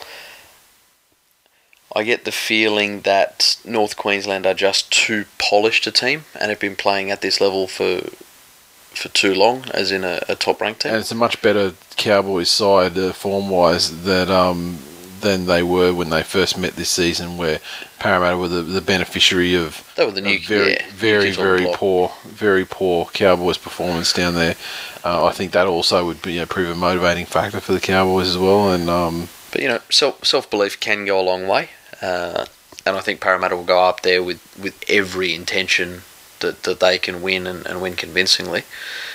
I 1.96 2.04
get 2.04 2.26
the 2.26 2.32
feeling 2.32 3.02
that 3.02 3.58
North 3.64 3.96
Queensland 3.96 4.46
are 4.46 4.56
just 4.56 4.92
too 4.92 5.26
polished 5.38 5.86
a 5.86 5.92
team 5.92 6.26
and 6.40 6.50
have 6.50 6.60
been 6.60 6.76
playing 6.76 7.12
at 7.12 7.22
this 7.22 7.40
level 7.40 7.68
for 7.68 8.02
for 8.98 9.10
too 9.10 9.34
long, 9.34 9.66
as 9.72 9.92
in 9.92 10.04
a, 10.04 10.22
a 10.30 10.36
top 10.36 10.62
ranked 10.62 10.82
team. 10.82 10.92
And 10.92 11.02
it's 11.02 11.12
a 11.12 11.16
much 11.16 11.42
better 11.42 11.74
Cowboys 11.96 12.50
side 12.50 12.98
uh, 12.98 13.14
form 13.14 13.50
wise 13.50 14.04
that 14.04 14.30
um, 14.30 14.80
than 15.22 15.46
they 15.46 15.64
were 15.64 15.94
when 15.94 16.10
they 16.10 16.22
first 16.22 16.58
met 16.58 16.76
this 16.76 16.90
season, 16.90 17.38
where 17.38 17.60
Parramatta 18.00 18.38
were 18.38 18.48
the, 18.48 18.62
the 18.62 18.82
beneficiary 18.82 19.56
of 19.56 19.92
They 19.96 20.06
were 20.06 20.12
the 20.12 20.22
new, 20.22 20.40
very, 20.40 20.74
yeah, 20.74 20.86
very, 20.90 21.32
very 21.32 21.66
poor, 21.74 22.12
very 22.26 22.66
poor 22.66 23.06
Cowboys 23.06 23.58
performance 23.58 24.14
down 24.14 24.36
there. 24.36 24.56
Uh, 25.04 25.26
I 25.26 25.32
think 25.32 25.52
that 25.54 25.68
also 25.68 26.06
would 26.06 26.22
be 26.22 26.34
you 26.34 26.40
know, 26.42 26.46
prove 26.46 26.70
a 26.70 26.76
motivating 26.76 27.26
factor 27.26 27.60
for 27.60 27.74
the 27.74 27.80
Cowboys 27.82 28.28
as 28.30 28.38
well. 28.38 28.72
And 28.72 28.90
um, 28.90 29.30
But 29.52 29.62
you 29.62 29.68
know, 29.68 29.80
self 29.90 30.24
self 30.24 30.50
belief 30.50 30.80
can 30.80 31.06
go 31.06 31.20
a 31.20 31.24
long 31.24 31.48
way, 31.48 31.70
uh, 32.02 32.46
and 32.86 32.96
I 32.96 33.02
think 33.02 33.22
Parramatta 33.22 33.56
will 33.56 33.64
go 33.64 33.84
up 33.84 34.02
there 34.02 34.22
with, 34.22 34.42
with 34.62 34.84
every 34.88 35.34
intention 35.34 36.04
that, 36.44 36.62
that 36.64 36.80
they 36.80 36.98
can 37.00 37.22
win 37.24 37.48
and, 37.48 37.66
and 37.66 37.82
win 37.82 37.96
convincingly. 37.96 38.64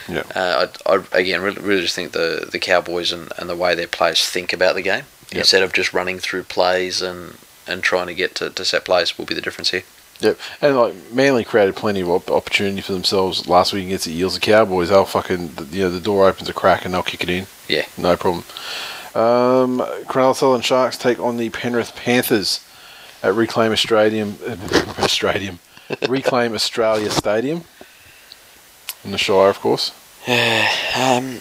Yeah. 0.09 0.25
Uh, 0.35 0.67
I, 0.87 0.93
I 0.95 1.19
again 1.21 1.41
really, 1.41 1.63
really 1.63 1.83
just 1.83 1.95
think 1.95 2.13
the 2.13 2.49
the 2.51 2.59
Cowboys 2.59 3.13
and, 3.13 3.33
and 3.39 3.49
the 3.49 3.57
way 3.57 3.75
their 3.77 3.87
players 3.87 4.25
think 4.29 4.53
about 4.53 4.75
the 4.75 4.83
game 4.83 5.05
Yep. 5.31 5.39
instead 5.41 5.63
of 5.63 5.73
just 5.75 5.93
running 5.93 6.19
through 6.19 6.45
plays 6.45 7.03
and, 7.03 7.37
and 7.67 7.83
trying 7.83 8.07
to 8.09 8.15
get 8.15 8.35
to, 8.37 8.49
to 8.51 8.65
set 8.65 8.85
plays 8.87 9.17
will 9.19 9.27
be 9.27 9.35
the 9.35 9.43
difference 9.43 9.71
here. 9.71 9.83
Yep, 10.21 10.39
and 10.63 10.77
like 10.77 10.95
Manly 11.13 11.45
created 11.45 11.77
plenty 11.77 12.01
of 12.01 12.09
opportunity 12.31 12.81
for 12.81 12.93
themselves 12.93 13.47
last 13.47 13.73
week 13.73 13.85
against 13.87 14.07
the 14.07 14.17
Eels. 14.19 14.35
The 14.35 14.41
Cowboys, 14.41 14.89
they'll 14.89 15.05
fucking 15.05 15.53
you 15.71 15.83
know 15.85 15.91
the 15.91 16.01
door 16.01 16.27
opens 16.29 16.49
a 16.49 16.53
crack 16.55 16.85
and 16.85 16.93
they'll 16.95 17.03
kick 17.05 17.23
it 17.23 17.31
in. 17.31 17.47
Yeah. 17.69 17.85
no 17.97 18.17
problem. 18.17 18.43
Um, 19.15 19.79
Cronulla 20.07 20.35
Sutherland 20.35 20.65
Sharks 20.65 20.97
take 20.97 21.19
on 21.21 21.37
the 21.37 21.51
Penrith 21.51 21.95
Panthers 21.95 22.65
at 23.23 23.35
Reclaim 23.35 23.73
Australium, 23.73 24.33
Australium, 24.97 25.59
Reclaim 26.09 26.55
Australia 26.55 27.11
Stadium 27.11 27.65
in 29.05 29.11
the 29.13 29.19
Shire, 29.19 29.49
of 29.49 29.61
course. 29.61 29.93
Um, 30.97 31.41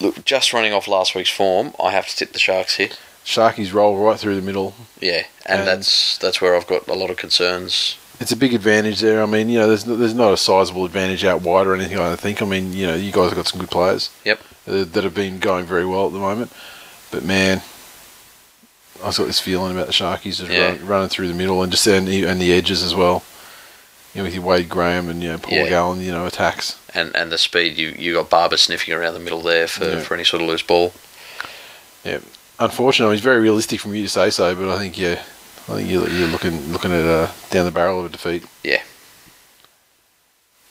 look, 0.00 0.24
just 0.24 0.52
running 0.52 0.72
off 0.72 0.88
last 0.88 1.14
week's 1.14 1.30
form, 1.30 1.72
I 1.82 1.92
have 1.92 2.06
to 2.08 2.16
tip 2.16 2.32
the 2.32 2.38
Sharks 2.38 2.76
here. 2.76 2.88
Sharkies 3.24 3.72
roll 3.72 3.96
right 3.98 4.18
through 4.18 4.36
the 4.36 4.42
middle. 4.42 4.74
Yeah, 5.00 5.24
and, 5.44 5.60
And- 5.60 5.68
that's 5.68 6.16
that's 6.18 6.40
where 6.40 6.56
I've 6.56 6.66
got 6.66 6.86
a 6.88 6.94
lot 6.94 7.10
of 7.10 7.16
concerns. 7.16 7.96
It's 8.18 8.32
a 8.32 8.36
big 8.36 8.54
advantage 8.54 9.00
there. 9.00 9.22
I 9.22 9.26
mean, 9.26 9.50
you 9.50 9.58
know, 9.58 9.68
there's 9.68 9.84
there's 9.84 10.14
not 10.14 10.32
a 10.32 10.36
sizable 10.38 10.86
advantage 10.86 11.22
out 11.24 11.42
wide 11.42 11.66
or 11.66 11.74
anything. 11.74 11.98
I 11.98 12.08
don't 12.08 12.18
think. 12.20 12.40
I 12.40 12.46
mean, 12.46 12.72
you 12.72 12.86
know, 12.86 12.94
you 12.94 13.12
guys 13.12 13.28
have 13.28 13.36
got 13.36 13.46
some 13.46 13.60
good 13.60 13.70
players. 13.70 14.08
Yep. 14.24 14.40
uh, 14.66 14.84
that 14.84 15.04
have 15.04 15.14
been 15.14 15.38
going 15.38 15.66
very 15.66 15.84
well 15.84 16.06
at 16.06 16.12
the 16.14 16.18
moment. 16.18 16.50
But 17.10 17.24
man, 17.24 17.58
I've 19.04 19.16
got 19.16 19.26
this 19.26 19.38
feeling 19.40 19.72
about 19.76 19.86
the 19.86 19.92
Sharkies 19.92 20.38
just 20.38 20.50
Yeah. 20.50 20.68
run, 20.70 20.86
running 20.86 21.08
through 21.10 21.28
the 21.28 21.34
middle 21.34 21.62
and 21.62 21.70
just 21.70 21.86
and 21.86 22.08
the, 22.08 22.24
and 22.24 22.40
the 22.40 22.52
edges 22.54 22.82
as 22.82 22.94
well. 22.94 23.22
You 24.16 24.22
know, 24.22 24.24
with 24.28 24.34
your 24.34 24.44
Wade 24.44 24.70
Graham 24.70 25.10
and 25.10 25.22
you 25.22 25.28
know 25.28 25.36
Paul 25.38 25.58
Yeah. 25.58 25.68
Gallen, 25.68 26.00
you 26.00 26.10
know, 26.10 26.24
attacks. 26.24 26.78
And 26.94 27.14
and 27.14 27.30
the 27.30 27.36
speed 27.36 27.76
you 27.76 27.88
you 27.98 28.14
got 28.14 28.30
Barba 28.30 28.56
sniffing 28.56 28.94
around 28.94 29.12
the 29.12 29.20
middle 29.20 29.42
there 29.42 29.68
for, 29.68 29.84
Yeah. 29.84 30.00
for 30.00 30.14
any 30.14 30.24
sort 30.24 30.42
of 30.42 30.48
loose 30.48 30.62
ball. 30.62 30.94
Yeah, 32.02 32.20
unfortunately, 32.58 33.14
it's 33.16 33.22
very 33.24 33.40
realistic 33.40 33.78
from 33.80 33.94
you 33.94 34.02
to 34.04 34.08
say 34.08 34.30
so, 34.30 34.54
but 34.54 34.70
I 34.74 34.78
think 34.78 34.96
yeah, 34.98 35.22
I 35.68 35.74
think 35.76 35.90
you're, 35.90 36.08
you're 36.08 36.28
looking 36.28 36.72
looking 36.72 36.92
at 36.92 37.04
uh, 37.04 37.30
down 37.50 37.66
the 37.66 37.70
barrel 37.72 38.00
of 38.00 38.06
a 38.06 38.08
defeat. 38.08 38.44
Yeah. 38.64 38.80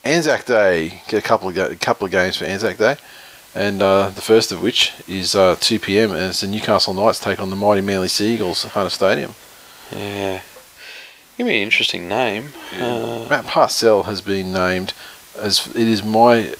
Anzac 0.04 0.46
Day, 0.46 1.02
get 1.08 1.24
a 1.24 1.28
couple 1.28 1.50
of 1.50 1.58
a 1.58 1.76
couple 1.76 2.06
of 2.06 2.12
games 2.12 2.38
for 2.38 2.46
Anzac 2.46 2.78
Day, 2.78 2.96
and 3.54 3.82
uh, 3.82 4.10
the 4.10 4.22
first 4.22 4.52
of 4.52 4.62
which 4.62 4.94
is 5.08 5.36
uh, 5.36 5.56
2 5.60 5.80
p.m. 5.80 6.12
and 6.12 6.22
it's 6.30 6.42
the 6.42 6.48
Newcastle 6.48 6.94
Knights 6.94 7.20
take 7.20 7.40
on 7.40 7.50
the 7.52 7.56
mighty 7.56 7.82
Manly 7.82 8.08
Seagulls 8.08 8.66
at 8.66 8.72
Hunter 8.72 8.90
Stadium. 8.90 9.34
Yeah. 9.92 10.42
Give 11.38 11.48
me 11.48 11.58
an 11.58 11.64
interesting 11.64 12.08
name. 12.08 12.54
Uh, 12.74 13.28
Matt 13.30 13.46
Parcell 13.46 14.04
has 14.04 14.22
been 14.22 14.54
named 14.54 14.94
as 15.38 15.68
it 15.68 15.76
is 15.76 16.02
my, 16.02 16.56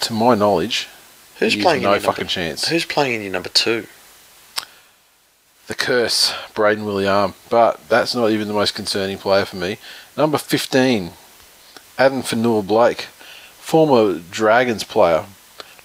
to 0.00 0.12
my 0.12 0.34
knowledge, 0.36 0.88
who's 1.38 1.54
he 1.54 1.58
has 1.58 1.64
playing 1.64 1.82
no 1.82 1.88
in 1.88 1.94
your 1.94 2.00
fucking 2.00 2.22
number, 2.22 2.30
chance. 2.30 2.68
Who's 2.68 2.84
playing 2.84 3.14
in 3.14 3.22
your 3.22 3.32
number 3.32 3.48
two? 3.48 3.86
The 5.66 5.74
curse, 5.74 6.32
Braden 6.54 6.84
William, 6.84 7.34
but 7.50 7.80
that's 7.88 8.14
not 8.14 8.30
even 8.30 8.48
the 8.48 8.54
most 8.54 8.74
concerning 8.74 9.18
player 9.18 9.44
for 9.44 9.56
me. 9.56 9.78
Number 10.16 10.38
fifteen, 10.38 11.12
Addin 11.98 12.22
Fonua 12.22 12.64
Blake, 12.64 13.08
former 13.58 14.20
Dragons 14.30 14.84
player, 14.84 15.24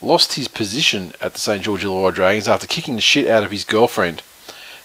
lost 0.02 0.34
his 0.34 0.48
position 0.48 1.14
at 1.22 1.34
the 1.34 1.40
St 1.40 1.64
George 1.64 1.84
Illawarra 1.84 2.14
Dragons 2.14 2.48
after 2.48 2.68
kicking 2.68 2.96
the 2.96 3.02
shit 3.02 3.28
out 3.28 3.44
of 3.44 3.52
his 3.52 3.64
girlfriend. 3.64 4.22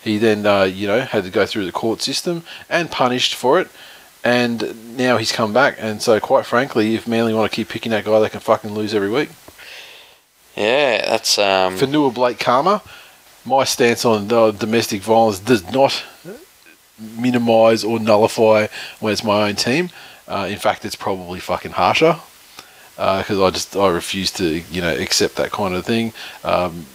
He 0.04 0.18
then, 0.18 0.44
uh, 0.44 0.64
you 0.64 0.86
know, 0.86 1.00
had 1.00 1.24
to 1.24 1.30
go 1.30 1.46
through 1.46 1.64
the 1.64 1.72
court 1.72 2.02
system 2.02 2.44
and 2.68 2.90
punished 2.90 3.34
for 3.34 3.58
it. 3.58 3.68
And 4.22 4.96
now 4.96 5.16
he's 5.16 5.32
come 5.32 5.52
back, 5.52 5.76
and 5.78 6.00
so 6.00 6.18
quite 6.18 6.46
frankly, 6.46 6.94
if 6.94 7.06
Manly 7.06 7.34
want 7.34 7.50
to 7.50 7.54
keep 7.54 7.68
picking 7.68 7.90
that 7.90 8.06
guy, 8.06 8.20
they 8.20 8.30
can 8.30 8.40
fucking 8.40 8.72
lose 8.72 8.94
every 8.94 9.10
week. 9.10 9.28
Yeah, 10.56 11.04
that's 11.10 11.38
um. 11.38 11.76
Fonua 11.76 12.14
Blake 12.14 12.38
Karma, 12.38 12.82
my 13.44 13.64
stance 13.64 14.04
on 14.06 14.32
uh, 14.32 14.50
domestic 14.52 15.02
violence 15.02 15.40
does 15.40 15.70
not 15.72 16.02
minimise 16.98 17.84
or 17.84 17.98
nullify 17.98 18.68
when 19.00 19.12
it's 19.12 19.24
my 19.24 19.48
own 19.48 19.56
team. 19.56 19.90
Uh, 20.26 20.46
in 20.48 20.58
fact, 20.58 20.86
it's 20.86 20.96
probably 20.96 21.40
fucking 21.40 21.72
harsher 21.72 22.18
because 22.96 23.40
I 23.40 23.50
just 23.50 23.76
I 23.76 23.88
refuse 23.88 24.30
to 24.32 24.62
you 24.70 24.80
know 24.80 24.94
accept 24.96 25.36
that 25.36 25.50
kind 25.50 25.74
of 25.74 25.84
thing. 25.84 26.12
Um, 26.44 26.86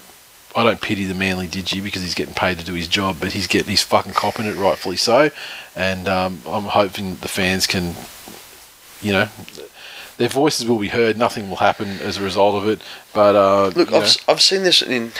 I 0.56 0.64
don't 0.64 0.82
pity 0.82 1.06
the 1.06 1.14
Manly 1.14 1.48
Digi 1.48 1.84
because 1.84 2.02
he's 2.02 2.16
getting 2.16 2.34
paid 2.34 2.58
to 2.60 2.66
do 2.66 2.74
his 2.74 2.88
job, 2.88 3.18
but 3.20 3.34
he's 3.34 3.48
getting 3.48 3.70
he's 3.70 3.84
fucking 3.84 4.14
copping 4.14 4.46
it 4.46 4.56
rightfully 4.56 4.98
so, 4.98 5.30
and 5.76 6.08
um, 6.08 6.42
I'm 6.48 6.64
hoping 6.64 7.16
the 7.18 7.28
fans 7.28 7.68
can, 7.68 7.94
you 9.02 9.14
know. 9.14 9.30
Their 10.18 10.28
voices 10.28 10.68
will 10.68 10.80
be 10.80 10.90
heard. 10.90 11.18
Nothing 11.18 11.50
will 11.50 11.58
happen 11.58 11.88
as 12.02 12.18
a 12.18 12.22
result 12.24 12.62
of 12.62 12.68
it. 12.68 12.82
But 13.14 13.36
uh, 13.38 13.68
Look, 13.74 13.90
know. 13.90 13.98
I've, 13.98 14.04
s- 14.04 14.18
I've 14.28 14.42
seen 14.42 14.64
this 14.64 14.82
in 14.82 15.14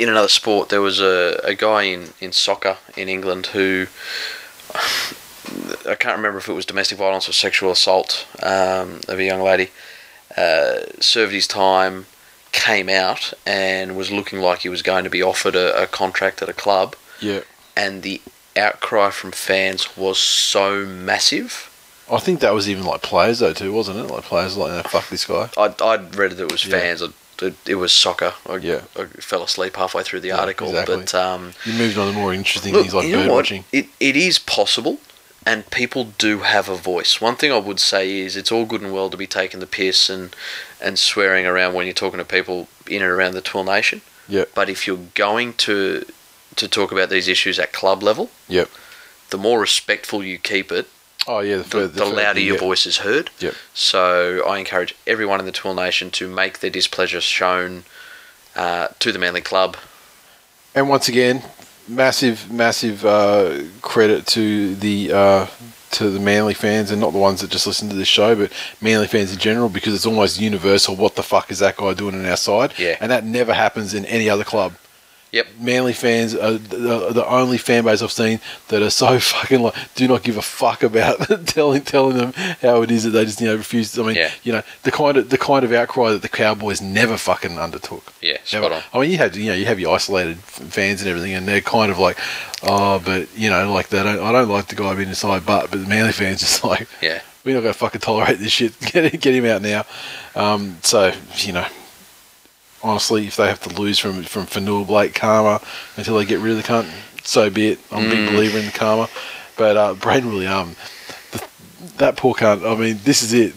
in 0.00 0.08
another 0.08 0.26
sport. 0.26 0.70
There 0.70 0.80
was 0.80 0.98
a, 1.00 1.40
a 1.44 1.54
guy 1.54 1.82
in, 1.82 2.08
in 2.20 2.32
soccer 2.32 2.78
in 2.96 3.08
England 3.08 3.46
who 3.46 3.86
I 5.88 5.94
can't 5.94 6.16
remember 6.16 6.38
if 6.38 6.48
it 6.48 6.52
was 6.52 6.66
domestic 6.66 6.98
violence 6.98 7.28
or 7.28 7.32
sexual 7.32 7.70
assault 7.70 8.26
um, 8.42 9.00
of 9.08 9.18
a 9.20 9.24
young 9.24 9.40
lady. 9.40 9.70
Uh, 10.36 10.80
served 11.00 11.32
his 11.32 11.46
time, 11.46 12.06
came 12.52 12.88
out, 12.88 13.32
and 13.46 13.96
was 13.96 14.10
looking 14.10 14.40
like 14.40 14.60
he 14.60 14.68
was 14.68 14.82
going 14.82 15.04
to 15.04 15.10
be 15.10 15.22
offered 15.22 15.54
a, 15.56 15.82
a 15.82 15.86
contract 15.86 16.42
at 16.42 16.48
a 16.48 16.52
club. 16.52 16.96
Yeah. 17.20 17.40
And 17.76 18.02
the 18.02 18.20
outcry 18.56 19.10
from 19.10 19.32
fans 19.32 19.96
was 19.96 20.18
so 20.18 20.84
massive. 20.86 21.66
I 22.10 22.18
think 22.18 22.40
that 22.40 22.52
was 22.52 22.68
even 22.68 22.84
like 22.84 23.02
players 23.02 23.38
though 23.38 23.52
too, 23.52 23.72
wasn't 23.72 23.98
it? 23.98 24.12
Like 24.12 24.24
players 24.24 24.56
like, 24.56 24.72
"No, 24.72 24.82
fuck 24.82 25.08
this 25.10 25.24
guy. 25.24 25.48
I'd, 25.56 25.80
I'd 25.80 26.14
read 26.16 26.32
that 26.32 26.42
it 26.42 26.52
was 26.52 26.62
fans. 26.64 27.02
I, 27.02 27.06
it, 27.42 27.54
it 27.66 27.74
was 27.76 27.92
soccer. 27.92 28.34
I, 28.48 28.56
Yeah. 28.56 28.82
I 28.98 29.04
fell 29.04 29.42
asleep 29.44 29.76
halfway 29.76 30.02
through 30.02 30.20
the 30.20 30.28
Yeah, 30.28 30.38
article, 30.40 30.68
exactly. 30.70 30.96
but 30.96 31.14
um, 31.14 31.52
You 31.64 31.72
moved 31.74 31.96
on 31.96 32.12
to 32.12 32.18
more 32.18 32.34
interesting 32.34 32.72
Look, 32.72 32.82
things 32.82 32.94
like 32.94 33.06
you 33.06 33.12
know 33.12 33.22
bird 33.22 33.28
what? 33.28 33.36
watching. 33.36 33.64
It, 33.72 33.86
it 34.00 34.16
is 34.16 34.38
possible, 34.40 34.98
and 35.46 35.70
people 35.70 36.04
do 36.18 36.40
have 36.40 36.68
a 36.68 36.74
voice. 36.76 37.20
One 37.20 37.36
thing 37.36 37.52
I 37.52 37.58
would 37.58 37.78
say 37.80 38.18
is 38.18 38.36
it's 38.36 38.50
all 38.50 38.64
good 38.66 38.82
and 38.82 38.92
well 38.92 39.08
to 39.08 39.16
be 39.16 39.28
taking 39.28 39.60
the 39.60 39.66
piss 39.68 40.10
and, 40.10 40.34
and 40.82 40.98
swearing 40.98 41.46
around 41.46 41.74
when 41.74 41.86
you're 41.86 41.94
talking 41.94 42.18
to 42.18 42.24
people 42.24 42.68
in 42.88 43.02
and 43.02 43.10
around 43.10 43.34
the 43.34 43.40
TWiL 43.40 43.64
Nation. 43.64 44.00
Yep. 44.28 44.50
But 44.54 44.68
if 44.68 44.86
you're 44.86 45.06
going 45.14 45.54
to 45.54 46.04
to 46.56 46.68
talk 46.68 46.90
about 46.92 47.10
these 47.10 47.28
issues 47.28 47.58
at 47.58 47.72
club 47.72 48.02
level, 48.02 48.28
Yep. 48.48 48.68
the 49.30 49.38
more 49.38 49.60
respectful 49.60 50.22
you 50.24 50.36
keep 50.38 50.72
it, 50.72 50.88
Oh 51.26 51.40
yeah, 51.40 51.58
the, 51.58 51.62
the, 51.62 51.68
further, 51.68 51.88
the 51.88 52.04
louder 52.06 52.40
your 52.40 52.54
yeah. 52.54 52.60
voice 52.60 52.86
is 52.86 52.98
heard. 52.98 53.30
Yep. 53.40 53.54
So 53.74 54.42
I 54.46 54.58
encourage 54.58 54.94
everyone 55.06 55.38
in 55.40 55.46
the 55.46 55.52
TWiL 55.52 55.74
Nation 55.74 56.10
to 56.12 56.28
make 56.28 56.60
their 56.60 56.70
displeasure 56.70 57.20
shown 57.20 57.84
uh, 58.56 58.88
to 58.98 59.12
the 59.12 59.18
Manly 59.18 59.40
Club. 59.42 59.76
And 60.74 60.88
once 60.88 61.08
again, 61.08 61.42
massive, 61.86 62.50
massive 62.50 63.04
uh, 63.04 63.62
credit 63.82 64.26
to 64.28 64.74
the 64.76 65.12
uh, 65.12 65.46
to 65.92 66.10
the 66.10 66.20
Manly 66.20 66.54
fans, 66.54 66.90
and 66.90 67.00
not 67.00 67.12
the 67.12 67.18
ones 67.18 67.40
that 67.40 67.50
just 67.50 67.66
listen 67.66 67.88
to 67.88 67.96
this 67.96 68.08
show, 68.08 68.34
but 68.34 68.52
Manly 68.80 69.06
fans 69.06 69.32
in 69.32 69.38
general, 69.38 69.68
because 69.68 69.94
it's 69.94 70.06
almost 70.06 70.40
universal. 70.40 70.96
What 70.96 71.16
the 71.16 71.22
fuck 71.22 71.50
is 71.50 71.58
that 71.58 71.76
guy 71.76 71.94
doing 71.94 72.14
on 72.14 72.24
our 72.24 72.36
side? 72.36 72.74
Yeah. 72.78 72.96
And 73.00 73.10
that 73.10 73.24
never 73.24 73.52
happens 73.52 73.94
in 73.94 74.04
any 74.06 74.28
other 74.28 74.44
club. 74.44 74.74
Yep. 75.32 75.46
Manly 75.60 75.92
fans 75.92 76.34
are 76.34 76.52
the, 76.54 77.10
the 77.12 77.24
only 77.24 77.56
fan 77.56 77.84
base 77.84 78.02
I've 78.02 78.10
seen 78.10 78.40
that 78.68 78.82
are 78.82 78.90
so 78.90 79.20
fucking 79.20 79.62
like 79.62 79.74
do 79.94 80.08
not 80.08 80.24
give 80.24 80.36
a 80.36 80.42
fuck 80.42 80.82
about 80.82 81.18
telling 81.46 81.82
telling 81.82 82.16
them 82.16 82.32
how 82.60 82.82
it 82.82 82.90
is 82.90 83.04
that 83.04 83.10
they 83.10 83.24
just 83.24 83.40
you 83.40 83.46
know 83.46 83.54
refuse. 83.56 83.96
I 83.96 84.02
mean, 84.02 84.16
Yeah. 84.16 84.30
you 84.42 84.52
know 84.52 84.62
the 84.82 84.90
kind 84.90 85.16
of 85.16 85.30
the 85.30 85.38
kind 85.38 85.64
of 85.64 85.72
outcry 85.72 86.10
that 86.10 86.22
the 86.22 86.28
Cowboys 86.28 86.80
never 86.82 87.16
fucking 87.16 87.58
undertook. 87.58 88.12
Yeah, 88.20 88.38
Never. 88.52 88.74
on. 88.74 88.82
I 88.92 88.98
mean, 89.00 89.10
you 89.12 89.18
have 89.18 89.36
you 89.36 89.46
know 89.50 89.54
you 89.54 89.66
have 89.66 89.78
your 89.78 89.94
isolated 89.94 90.38
fans 90.38 91.00
and 91.00 91.08
everything, 91.08 91.34
and 91.34 91.46
they're 91.46 91.60
kind 91.60 91.92
of 91.92 91.98
like, 92.00 92.18
oh, 92.64 92.98
but 93.04 93.28
you 93.36 93.50
know, 93.50 93.72
like 93.72 93.88
they 93.88 94.02
don't. 94.02 94.18
I 94.18 94.32
don't 94.32 94.48
like 94.48 94.66
the 94.66 94.74
guy 94.74 94.94
being 94.96 95.10
inside, 95.10 95.46
but 95.46 95.70
but 95.70 95.80
the 95.80 95.86
Manly 95.88 96.12
fans 96.12 96.40
just 96.40 96.64
like, 96.72 96.88
Yeah. 97.00 97.20
we're 97.44 97.54
not 97.54 97.60
going 97.62 97.72
to 97.72 97.78
fucking 97.78 98.00
tolerate 98.00 98.40
this 98.40 98.50
shit. 98.50 98.78
Get 98.80 99.20
get 99.20 99.32
him 99.34 99.44
out 99.46 99.62
now. 99.62 99.84
Um, 100.34 100.78
so 100.82 101.12
you 101.36 101.52
know, 101.52 101.66
honestly, 102.82 103.26
if 103.26 103.36
they 103.36 103.46
have 103.48 103.60
to 103.62 103.80
lose 103.80 103.98
from 103.98 104.22
from 104.24 104.46
Fonua 104.46 104.86
Blake 104.86 105.14
Karma 105.14 105.60
until 105.96 106.16
they 106.18 106.24
get 106.24 106.40
rid 106.40 106.52
of 106.52 106.56
the 106.58 106.62
cunt, 106.68 106.88
so 107.22 107.50
be 107.50 107.68
it. 107.70 107.78
I'm 107.90 108.06
a 108.06 108.10
big 108.10 108.18
Mm. 108.28 108.32
believer 108.32 108.58
in 108.58 108.66
the 108.66 108.72
karma. 108.72 109.08
But 109.56 109.76
uh, 109.76 109.94
Braden 109.94 110.30
William, 110.32 110.74
the, 111.32 111.46
that 111.98 112.16
poor 112.16 112.34
cunt. 112.34 112.66
I 112.66 112.74
mean, 112.80 112.98
this 113.04 113.22
is 113.22 113.32
it. 113.34 113.54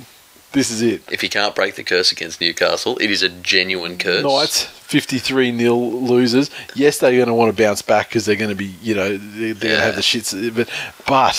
This 0.52 0.70
is 0.70 0.82
it. 0.84 1.02
If 1.12 1.24
you 1.24 1.30
can't 1.30 1.56
break 1.56 1.74
the 1.76 1.84
curse 1.84 2.12
against 2.12 2.40
Newcastle, 2.40 2.98
it 3.00 3.10
is 3.10 3.24
a 3.24 3.30
genuine 3.30 3.98
curse. 3.98 4.22
Knights, 4.24 4.64
53 4.66 5.52
nil 5.52 5.91
losers. 6.04 6.52
Yes, 6.76 7.00
they're 7.00 7.16
going 7.16 7.28
to 7.28 7.34
want 7.34 7.56
to 7.56 7.64
bounce 7.64 7.82
back 7.82 8.10
because 8.10 8.26
they're 8.28 8.36
going 8.36 8.52
to 8.52 8.56
be, 8.56 8.76
you 8.82 8.94
know, 8.94 9.18
they're, 9.18 9.54
they're 9.56 9.70
going 9.70 9.80
to 9.80 9.86
have 9.86 9.95
the 9.95 10.02
shits. 10.02 10.54
But, 10.56 10.70
but, 11.08 11.36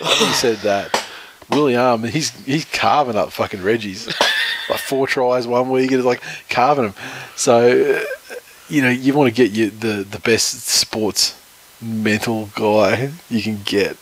having 0.00 0.34
said 0.34 0.56
that, 0.58 1.03
William, 1.50 2.04
he's 2.04 2.30
he's 2.44 2.64
carving 2.64 3.16
up 3.16 3.32
fucking 3.32 3.62
Reggie's. 3.62 4.06
like 4.68 4.80
four 4.80 5.06
tries 5.06 5.46
one 5.46 5.70
week, 5.70 5.90
and 5.90 6.00
it's 6.00 6.06
like 6.06 6.22
carving 6.48 6.84
them. 6.84 6.94
So, 7.36 7.58
uh, 8.00 8.34
you 8.68 8.82
know, 8.82 8.90
you 8.90 9.14
want 9.14 9.28
to 9.28 9.34
get 9.34 9.52
you 9.52 9.70
the, 9.70 10.04
the 10.04 10.18
best 10.18 10.66
sports 10.66 11.40
mental 11.80 12.48
guy 12.54 13.10
you 13.28 13.42
can 13.42 13.60
get 13.64 13.96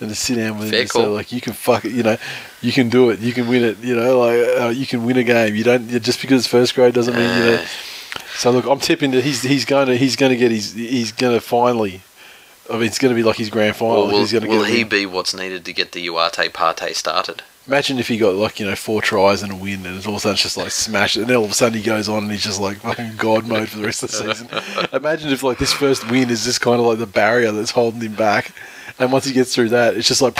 and 0.00 0.08
to 0.08 0.14
sit 0.14 0.36
down 0.36 0.58
with 0.58 0.66
him 0.66 0.70
Fair 0.70 0.80
and 0.80 0.90
say 0.90 1.06
like 1.06 1.32
you 1.32 1.40
can 1.40 1.52
fuck 1.52 1.84
it, 1.84 1.92
you 1.92 2.02
know, 2.02 2.16
you 2.60 2.72
can 2.72 2.88
do 2.88 3.10
it, 3.10 3.20
you 3.20 3.32
can 3.32 3.48
win 3.48 3.64
it, 3.64 3.78
you 3.78 3.94
know, 3.94 4.18
like 4.18 4.60
uh, 4.60 4.68
you 4.68 4.86
can 4.86 5.04
win 5.04 5.16
a 5.16 5.24
game. 5.24 5.54
You 5.54 5.64
don't 5.64 5.88
just 5.88 6.20
because 6.20 6.42
it's 6.42 6.48
first 6.48 6.74
grade 6.74 6.94
doesn't 6.94 7.14
mean 7.14 7.28
you 7.38 7.50
know. 7.52 7.64
So 8.36 8.50
look, 8.50 8.66
I'm 8.66 8.80
tipping 8.80 9.12
that 9.12 9.24
he's 9.24 9.42
he's 9.42 9.64
going 9.64 9.86
to 9.88 9.96
he's 9.96 10.16
going 10.16 10.30
to 10.30 10.36
get 10.36 10.50
his 10.50 10.72
he's 10.72 11.12
going 11.12 11.34
to 11.34 11.40
finally. 11.40 12.02
I 12.70 12.74
mean, 12.74 12.84
it's 12.84 12.98
going 12.98 13.14
to 13.14 13.16
be 13.16 13.22
like 13.22 13.36
his 13.36 13.50
grand 13.50 13.76
final. 13.76 13.96
Or 13.96 14.06
will, 14.08 14.18
he's 14.18 14.32
going 14.32 14.44
to 14.44 14.48
will 14.48 14.64
he 14.64 14.84
be 14.84 15.06
what's 15.06 15.34
needed 15.34 15.64
to 15.64 15.72
get 15.72 15.92
the 15.92 16.06
Uarte 16.08 16.52
Parte 16.52 16.92
started? 16.94 17.42
Imagine 17.66 17.98
if 17.98 18.06
he 18.06 18.16
got 18.16 18.34
like 18.34 18.60
you 18.60 18.66
know 18.66 18.76
four 18.76 19.02
tries 19.02 19.42
and 19.42 19.52
a 19.52 19.56
win, 19.56 19.84
and 19.86 19.96
it's 19.96 20.06
all 20.06 20.14
of 20.14 20.18
a 20.18 20.20
sudden 20.20 20.34
it's 20.34 20.42
just 20.42 20.56
like 20.56 20.70
smash 20.70 21.16
and 21.16 21.26
then 21.26 21.36
all 21.36 21.44
of 21.44 21.50
a 21.50 21.54
sudden 21.54 21.76
he 21.76 21.84
goes 21.84 22.08
on 22.08 22.22
and 22.22 22.30
he's 22.30 22.44
just 22.44 22.60
like 22.60 22.76
fucking 22.78 23.16
god 23.16 23.46
mode 23.48 23.68
for 23.68 23.78
the 23.78 23.84
rest 23.84 24.04
of 24.04 24.10
the 24.12 24.34
season. 24.34 24.48
Imagine 24.92 25.30
if 25.30 25.42
like 25.42 25.58
this 25.58 25.72
first 25.72 26.08
win 26.08 26.30
is 26.30 26.44
just 26.44 26.60
kind 26.60 26.78
of 26.78 26.86
like 26.86 26.98
the 26.98 27.06
barrier 27.06 27.50
that's 27.50 27.72
holding 27.72 28.00
him 28.00 28.14
back, 28.14 28.52
and 28.98 29.12
once 29.12 29.24
he 29.24 29.32
gets 29.32 29.54
through 29.54 29.70
that, 29.70 29.96
it's 29.96 30.08
just 30.08 30.22
like 30.22 30.38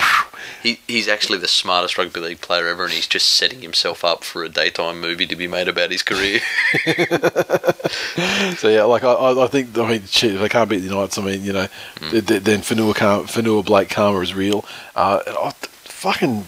He, 0.63 0.79
he's 0.87 1.07
actually 1.07 1.37
the 1.37 1.47
smartest 1.47 1.97
rugby 1.97 2.19
league 2.19 2.41
player 2.41 2.67
ever, 2.67 2.85
and 2.85 2.93
he's 2.93 3.07
just 3.07 3.29
setting 3.29 3.61
himself 3.61 4.03
up 4.03 4.23
for 4.23 4.43
a 4.43 4.49
daytime 4.49 4.99
movie 4.99 5.27
to 5.27 5.35
be 5.35 5.47
made 5.47 5.67
about 5.67 5.91
his 5.91 6.03
career. 6.03 6.39
so 8.57 8.67
yeah. 8.69 8.83
Like 8.83 9.03
I, 9.03 9.43
I, 9.43 9.47
think 9.47 9.77
I 9.77 9.87
mean 9.87 10.05
shit, 10.05 10.33
if 10.35 10.41
they 10.41 10.49
can't 10.49 10.69
beat 10.69 10.79
the 10.79 10.93
Knights, 10.93 11.17
I 11.17 11.23
mean 11.23 11.43
you 11.43 11.53
know, 11.53 11.67
th- 12.09 12.25
th- 12.25 12.43
then 12.43 12.61
Fonua 12.61 12.93
Fonua 12.93 13.63
Blake 13.65 13.89
Karma 13.89 14.19
is 14.19 14.33
real. 14.33 14.65
Uh, 14.95 15.51
fucking 15.51 16.45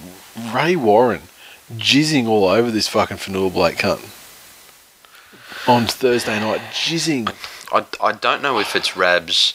Ray 0.54 0.76
Warren 0.76 1.22
jizzing 1.74 2.28
all 2.28 2.46
over 2.46 2.72
this 2.72 2.88
fucking 2.88 3.18
Fonua 3.18 3.54
Blake 3.54 3.78
cunt 3.78 4.04
on 5.68 5.86
Thursday 5.86 6.40
night, 6.40 6.62
jizzing. 6.72 7.34
I, 7.72 7.86
I 8.04 8.14
don't 8.14 8.42
know 8.42 8.60
if 8.60 8.76
it's 8.76 8.98
Rabs 8.98 9.54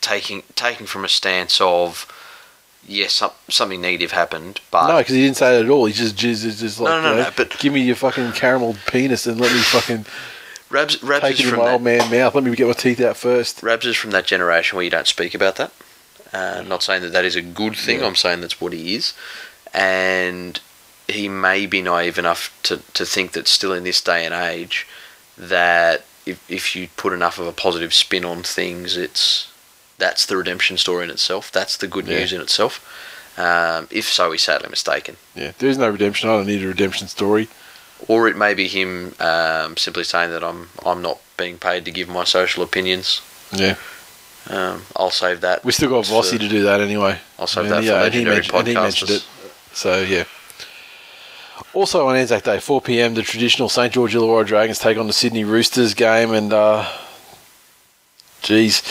taking 0.00 0.42
taking 0.54 0.86
from 0.86 1.04
a 1.04 1.08
stance 1.08 1.60
of 1.60 2.06
yes, 2.86 3.14
some, 3.14 3.30
something 3.48 3.80
negative 3.80 4.12
happened, 4.12 4.60
but 4.70 4.88
No, 4.88 4.98
because 4.98 5.14
he 5.14 5.22
didn't 5.22 5.36
say 5.38 5.56
that 5.56 5.64
at 5.64 5.70
all. 5.70 5.86
He 5.86 5.92
just 5.92 6.22
it's 6.22 6.60
just 6.60 6.80
like, 6.80 6.90
No, 6.90 7.00
no, 7.00 7.10
you 7.10 7.16
know, 7.16 7.22
no, 7.24 7.30
but- 7.36 7.58
give 7.58 7.72
me 7.72 7.82
your 7.82 7.96
fucking 7.96 8.32
caramel 8.32 8.76
penis 8.86 9.26
and 9.26 9.40
let 9.40 9.52
me 9.52 9.58
fucking 9.58 10.06
Rabs 10.70 11.02
Rabs 11.02 11.22
take 11.22 11.34
is 11.34 11.46
it 11.46 11.50
from 11.50 11.60
my 11.60 11.64
that, 11.66 11.72
old 11.74 11.82
man 11.82 12.10
mouth. 12.10 12.34
Let 12.34 12.44
me 12.44 12.54
get 12.56 12.66
my 12.66 12.72
teeth 12.72 13.00
out 13.00 13.16
first. 13.16 13.62
Rabs 13.62 13.86
is 13.86 13.96
from 13.96 14.10
that 14.10 14.26
generation 14.26 14.76
where 14.76 14.84
you 14.84 14.90
don't 14.90 15.06
speak 15.06 15.34
about 15.34 15.56
that. 15.56 15.72
Uh, 16.32 16.62
not 16.66 16.82
saying 16.82 17.02
that 17.02 17.12
that 17.12 17.24
is 17.24 17.36
a 17.36 17.42
good 17.42 17.76
thing. 17.76 18.00
Yeah. 18.00 18.06
I'm 18.06 18.16
saying 18.16 18.40
that's 18.40 18.60
what 18.60 18.72
he 18.72 18.96
is, 18.96 19.14
and 19.72 20.58
he 21.06 21.28
may 21.28 21.66
be 21.66 21.80
naive 21.80 22.18
enough 22.18 22.56
to, 22.64 22.78
to 22.94 23.04
think 23.06 23.32
that 23.32 23.46
still 23.46 23.72
in 23.72 23.84
this 23.84 24.00
day 24.00 24.24
and 24.24 24.34
age 24.34 24.86
that 25.38 26.04
if 26.26 26.44
if 26.50 26.74
you 26.74 26.88
put 26.96 27.12
enough 27.12 27.38
of 27.38 27.46
a 27.46 27.52
positive 27.52 27.94
spin 27.94 28.24
on 28.24 28.42
things, 28.42 28.96
it's 28.96 29.48
that's 29.98 30.26
the 30.26 30.36
redemption 30.36 30.76
story 30.78 31.04
in 31.04 31.10
itself. 31.10 31.50
That's 31.52 31.76
the 31.76 31.86
good 31.86 32.06
Yeah. 32.06 32.18
news 32.18 32.32
in 32.32 32.40
itself. 32.40 32.80
Um, 33.36 33.88
if 33.90 34.12
so, 34.12 34.30
he's 34.32 34.42
sadly 34.42 34.68
mistaken. 34.70 35.16
Yeah, 35.34 35.52
there's 35.58 35.76
no 35.78 35.88
redemption. 35.88 36.28
I 36.30 36.34
don't 36.36 36.46
need 36.46 36.62
a 36.62 36.68
redemption 36.68 37.08
story. 37.08 37.48
Or 38.06 38.28
it 38.28 38.36
may 38.36 38.54
be 38.54 38.68
him 38.68 39.14
um, 39.18 39.76
simply 39.76 40.04
saying 40.04 40.30
that 40.30 40.44
I'm 40.44 40.68
I'm 40.84 41.00
not 41.02 41.18
being 41.36 41.58
paid 41.58 41.84
to 41.86 41.90
give 41.90 42.08
my 42.08 42.24
social 42.24 42.62
opinions. 42.62 43.22
Yeah, 43.52 43.76
Um, 44.50 44.84
I'll 44.96 45.10
save 45.10 45.40
that. 45.40 45.64
we 45.64 45.72
still 45.72 45.88
got 45.90 46.06
for- 46.06 46.22
Vossi 46.22 46.38
to 46.38 46.48
do 46.48 46.62
that 46.64 46.80
anyway. 46.80 47.18
I'll 47.38 47.46
save 47.46 47.64
And, 47.64 47.72
that 47.72 47.80
for 47.80 47.86
yeah, 47.86 48.04
and 48.04 48.14
he, 48.14 48.20
legendary 48.20 48.36
mentioned, 48.36 48.58
and 48.58 48.68
he 48.68 48.74
mentioned 48.74 49.10
podcasters. 49.10 49.16
it. 49.16 49.52
So 49.76 50.00
yeah. 50.02 50.24
Also 51.72 52.06
on 52.06 52.16
Anzac 52.16 52.42
Day, 52.44 52.60
4 52.60 52.80
p.m., 52.82 53.14
the 53.14 53.22
traditional 53.22 53.68
St 53.68 53.92
George 53.92 54.14
Illawarra 54.14 54.44
Dragons 54.46 54.78
take 54.78 54.98
on 54.98 55.06
the 55.06 55.12
Sydney 55.12 55.44
Roosters 55.44 55.94
game, 55.94 56.32
and 56.32 56.52
uh, 56.52 56.88
geez, 58.42 58.82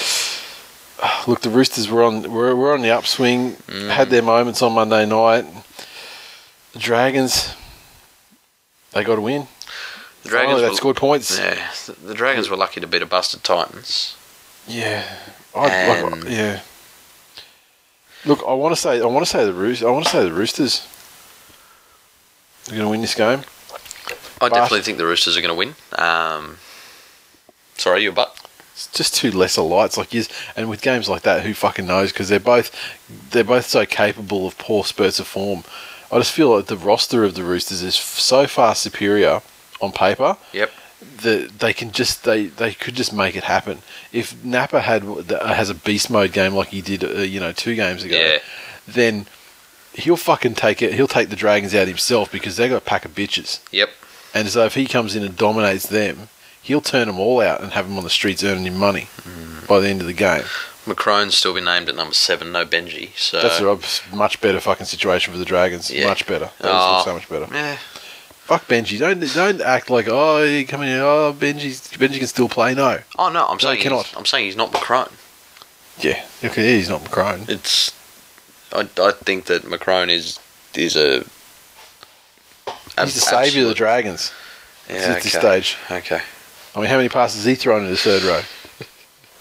look, 1.27 1.41
the 1.41 1.49
Roosters 1.49 1.89
were 1.89 2.03
on 2.03 2.31
were, 2.31 2.55
were 2.55 2.73
on 2.73 2.81
the 2.81 2.91
upswing, 2.91 3.53
Mm. 3.67 3.89
had 3.89 4.09
their 4.09 4.21
moments 4.21 4.61
on 4.61 4.73
Monday 4.73 5.05
night. 5.05 5.45
The 6.73 6.79
Dragons, 6.79 7.53
they 8.91 9.03
got 9.03 9.15
to 9.15 9.21
win. 9.21 9.47
The 10.23 10.29
Dragons 10.29 10.61
were, 10.61 10.73
scored 10.73 10.95
points. 10.95 11.37
yeah, 11.37 11.69
the- 11.85 11.91
the 11.93 12.13
Dragons 12.13 12.49
were 12.49 12.57
lucky 12.57 12.79
to 12.81 12.87
beat 12.87 13.01
a 13.01 13.05
busted 13.05 13.43
Titans. 13.43 14.15
Yeah, 14.67 15.03
I, 15.53 16.01
like, 16.01 16.23
yeah. 16.29 16.61
Look, 18.25 18.41
I 18.47 18.53
want 18.53 18.73
to 18.73 18.79
say, 18.81 19.01
I 19.01 19.05
want 19.05 19.25
to 19.25 19.29
say 19.29 19.43
the 19.45 19.53
Roosters. 19.53 19.85
I 19.85 19.91
want 19.91 20.05
to 20.05 20.11
say 20.11 20.23
the 20.23 20.31
Roosters. 20.31 20.87
are 22.67 22.71
going 22.71 22.83
to 22.83 22.87
win 22.89 23.01
this 23.01 23.13
game. 23.15 23.41
I 23.69 24.15
But- 24.39 24.53
definitely 24.53 24.81
think 24.83 24.97
the 24.97 25.05
Roosters 25.05 25.35
are 25.35 25.41
going 25.41 25.49
to 25.49 25.55
win. 25.55 25.75
Um, 25.99 26.57
sorry, 27.77 28.03
your 28.03 28.13
butt. 28.13 28.33
It's 28.73 28.87
just 28.91 29.15
two 29.15 29.31
lesser 29.31 29.61
lights, 29.61 29.97
like 29.97 30.13
yes, 30.13 30.27
and 30.55 30.67
with 30.69 30.81
games 30.81 31.07
like 31.07 31.21
that, 31.23 31.43
who 31.43 31.53
fucking 31.53 31.85
knows? 31.85 32.11
Because 32.11 32.29
they're 32.29 32.39
both, 32.39 32.71
they're 33.31 33.43
both 33.43 33.65
so 33.67 33.85
capable 33.85 34.47
of 34.47 34.57
poor 34.57 34.83
spurts 34.83 35.19
of 35.19 35.27
form. 35.27 35.63
I 36.11 36.17
just 36.17 36.31
feel 36.31 36.55
like 36.55 36.65
the 36.65 36.77
roster 36.77 37.23
of 37.23 37.35
the 37.35 37.43
Roosters 37.43 37.81
is 37.83 37.95
f- 37.95 38.19
so 38.19 38.47
far 38.47 38.73
superior 38.75 39.41
on 39.81 39.91
paper. 39.91 40.37
Yep. 40.53 40.71
That 41.21 41.59
they 41.59 41.73
can 41.73 41.91
just 41.91 42.23
they 42.23 42.45
they 42.47 42.73
could 42.73 42.95
just 42.95 43.13
make 43.13 43.35
it 43.35 43.43
happen. 43.43 43.79
If 44.11 44.43
Napa 44.43 44.79
had 44.81 45.03
has 45.03 45.69
a 45.69 45.75
beast 45.75 46.09
mode 46.09 46.31
game 46.31 46.53
like 46.53 46.69
he 46.69 46.81
did, 46.81 47.03
uh, 47.03 47.19
you 47.21 47.39
know, 47.39 47.51
two 47.51 47.75
games 47.75 48.03
ago, 48.03 48.15
Yeah. 48.17 48.39
then 48.87 49.25
he'll 49.93 50.17
fucking 50.17 50.55
take 50.55 50.81
it. 50.81 50.93
He'll 50.93 51.07
take 51.07 51.29
the 51.29 51.35
Dragons 51.35 51.75
out 51.75 51.87
himself 51.87 52.31
because 52.31 52.55
they 52.57 52.69
got 52.69 52.77
a 52.77 52.81
pack 52.81 53.05
of 53.05 53.13
bitches. 53.13 53.59
Yep. 53.71 53.89
And 54.33 54.47
so 54.47 54.65
if 54.65 54.73
he 54.75 54.85
comes 54.87 55.15
in 55.15 55.23
and 55.23 55.35
dominates 55.37 55.87
them, 55.87 56.29
he'll 56.63 56.81
turn 56.81 57.07
them 57.07 57.19
all 57.19 57.39
out 57.41 57.61
and 57.61 57.73
have 57.73 57.87
them 57.87 57.97
on 57.97 58.03
the 58.03 58.09
streets 58.09 58.43
earning 58.43 58.65
him 58.65 58.77
money 58.77 59.07
Mm. 59.27 59.67
by 59.67 59.79
the 59.79 59.87
end 59.89 60.01
of 60.01 60.07
the 60.07 60.13
game. 60.13 60.43
McCrone's 60.85 61.37
still 61.37 61.53
been 61.53 61.63
named 61.63 61.87
at 61.87 61.95
number 61.95 62.13
seven, 62.13 62.51
no 62.51 62.65
Benji. 62.65 63.15
So 63.17 63.41
That's 63.41 63.59
a 63.61 64.15
much 64.15 64.41
better 64.41 64.59
fucking 64.59 64.85
situation 64.85 65.31
for 65.31 65.39
the 65.39 65.45
Dragons. 65.45 65.89
Yeah. 65.89 66.07
Much 66.07 66.25
better. 66.27 66.49
That 66.59 66.71
Oh. 66.73 67.01
so 67.05 67.13
much 67.13 67.29
better. 67.29 67.47
yeah, 67.53 67.77
Fuck 68.45 68.67
Benji. 68.67 68.99
Don't 68.99 69.21
don't 69.33 69.61
act 69.61 69.89
like 69.89 70.07
oh 70.09 70.43
he 70.43 70.65
come 70.65 70.81
in. 70.81 70.99
Oh 70.99 71.33
Benji 71.37 71.71
Benji 71.97 72.17
can 72.17 72.27
still 72.27 72.49
play. 72.49 72.73
No. 72.75 72.99
Oh 73.17 73.29
no, 73.29 73.45
I'm 73.45 73.53
No, 73.53 73.57
saying 73.59 73.77
he 73.77 73.83
cannot. 73.83 74.13
I'm 74.17 74.25
saying 74.25 74.45
he's 74.45 74.57
not 74.57 74.73
McCrone. 74.73 75.11
Yeah. 75.99 76.21
Okay. 76.43 76.75
He's 76.75 76.89
not 76.89 77.01
McCrone. 77.05 77.47
It's 77.47 77.93
I, 78.73 78.81
I 79.01 79.11
think 79.11 79.45
that 79.45 79.63
McCrone 79.63 80.09
is 80.09 80.37
is 80.75 80.97
a 80.97 81.23
He's 82.99 83.15
the 83.15 83.21
saviour 83.21 83.63
of 83.63 83.69
the 83.69 83.75
Dragons 83.75 84.31
Yeah, 84.89 84.95
at 84.97 85.09
okay. 85.11 85.19
this 85.21 85.33
stage. 85.33 85.77
Okay. 85.89 86.21
I 86.75 86.79
mean, 86.79 86.89
how 86.89 86.97
many 86.97 87.09
passes 87.09 87.43
has 87.43 87.45
he 87.45 87.55
thrown 87.55 87.83
in 87.85 87.91
the 87.91 87.97
third 87.97 88.23
row? 88.23 88.41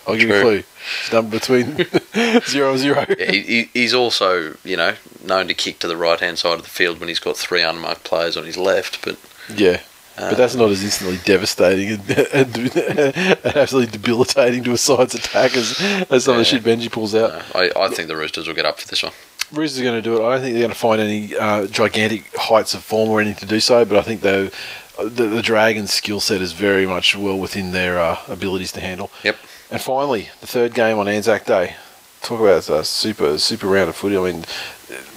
I'll 0.07 0.17
give 0.17 0.29
you 0.29 0.35
a 0.37 0.41
clue. 0.41 0.63
It's 1.03 1.13
number 1.13 1.39
between 1.39 1.77
zero 2.49 2.71
and 2.73 2.79
zero. 2.79 3.07
Yeah, 3.19 3.31
he, 3.31 3.41
he, 3.43 3.69
he's 3.73 3.95
also 3.95 4.57
you 4.65 4.77
know 4.77 4.95
known 5.25 5.47
to 5.49 5.55
kick 5.55 5.79
to 5.79 5.87
the 5.89 5.97
right 5.97 6.19
hand 6.19 6.39
side 6.39 6.55
of 6.59 6.63
the 6.65 6.69
field 6.71 6.99
when 6.99 7.09
he's 7.09 7.21
got 7.21 7.37
three 7.37 7.63
unmarked 7.63 8.03
players 8.05 8.37
on 8.37 8.45
his 8.45 8.57
left, 8.57 9.05
but 9.05 9.17
Yeah. 9.55 9.81
uh, 10.19 10.31
But 10.31 10.39
that's 10.39 10.57
not 10.57 10.71
as 10.71 10.83
instantly 10.83 11.19
devastating 11.25 11.91
and, 12.01 12.11
and, 12.35 12.77
and 12.77 13.57
absolutely 13.57 13.93
debilitating 13.93 14.65
to 14.65 14.73
a 14.73 14.77
side's 14.77 15.15
attack 15.15 15.57
as, 15.57 15.81
as 16.11 16.25
some 16.25 16.33
of 16.35 16.39
the 16.39 16.45
shit 16.45 16.65
Benji 16.65 16.91
pulls 16.91 17.15
out. 17.15 17.31
no, 17.55 17.61
I, 17.61 17.71
I 17.85 17.89
think 17.89 18.09
the 18.09 18.17
Roosters 18.17 18.49
will 18.49 18.55
get 18.57 18.65
up 18.67 18.81
for 18.81 18.89
this 18.89 19.05
one. 19.05 19.13
Roosters 19.53 19.81
are 19.81 19.85
going 19.85 20.03
to 20.03 20.03
do 20.03 20.17
it. 20.21 20.27
I 20.27 20.33
don't 20.33 20.41
think 20.41 20.55
they're 20.55 20.63
going 20.63 20.73
to 20.73 20.79
find 20.79 21.01
any 21.01 21.37
uh, 21.37 21.67
gigantic 21.69 22.35
heights 22.37 22.75
of 22.75 22.83
form 22.83 23.09
or 23.11 23.21
anything 23.21 23.39
to 23.47 23.55
do 23.55 23.61
so, 23.61 23.85
but 23.85 23.97
I 23.99 24.03
think 24.03 24.23
they 24.23 24.51
the, 24.99 25.27
the 25.27 25.43
Dragons' 25.43 25.93
skill 25.93 26.21
set 26.21 26.41
is 26.41 26.53
very 26.53 26.87
much 26.87 27.17
well 27.17 27.39
within 27.39 27.73
their 27.73 27.99
uh, 27.99 28.19
abilities 28.29 28.73
to 28.73 28.81
handle. 28.81 29.11
Yep. 29.25 29.39
And 29.71 29.81
finally, 29.81 30.29
the 30.41 30.47
third 30.47 30.75
game 30.75 30.99
on 30.99 31.09
Anzac 31.09 31.47
Day. 31.47 31.77
Talk 32.21 32.41
about 32.41 32.69
a 32.69 32.85
super 32.85 33.37
super 33.39 33.67
round 33.67 33.89
of 33.89 33.97
footy. 33.97 34.17
I 34.17 34.33
mean, 34.33 34.45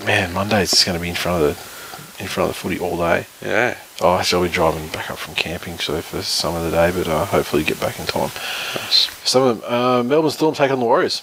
man, 0.06 0.34
Monday's 0.34 0.72
just 0.72 0.86
going 0.86 0.98
to 0.98 1.02
be 1.02 1.10
in 1.10 1.16
front 1.16 1.44
of 1.44 1.50
the 1.50 2.24
in 2.24 2.28
front 2.28 2.50
of 2.50 2.56
the 2.56 2.60
footy 2.60 2.80
all 2.80 2.98
day. 2.98 3.28
Yeah. 3.42 3.78
Oh, 4.02 4.18
actually, 4.18 4.44
I'll 4.44 4.50
be 4.50 4.54
driving 4.54 4.88
back 4.88 5.12
up 5.12 5.18
from 5.18 5.36
camping, 5.36 5.78
so 5.78 6.02
for 6.02 6.22
some 6.22 6.56
of 6.56 6.64
the 6.64 6.72
day, 6.72 6.92
but 6.92 7.08
uh, 7.08 7.26
hopefully 7.26 7.64
get 7.64 7.80
back 7.80 8.00
in 8.00 8.06
time. 8.06 8.32
Nice. 8.76 9.10
Some 9.24 9.44
of 9.44 9.62
them, 9.62 9.72
uh, 9.72 10.04
Melbourne 10.04 10.32
Storm 10.32 10.56
take 10.56 10.72
on 10.72 10.80
the 10.80 10.86
Warriors. 10.86 11.22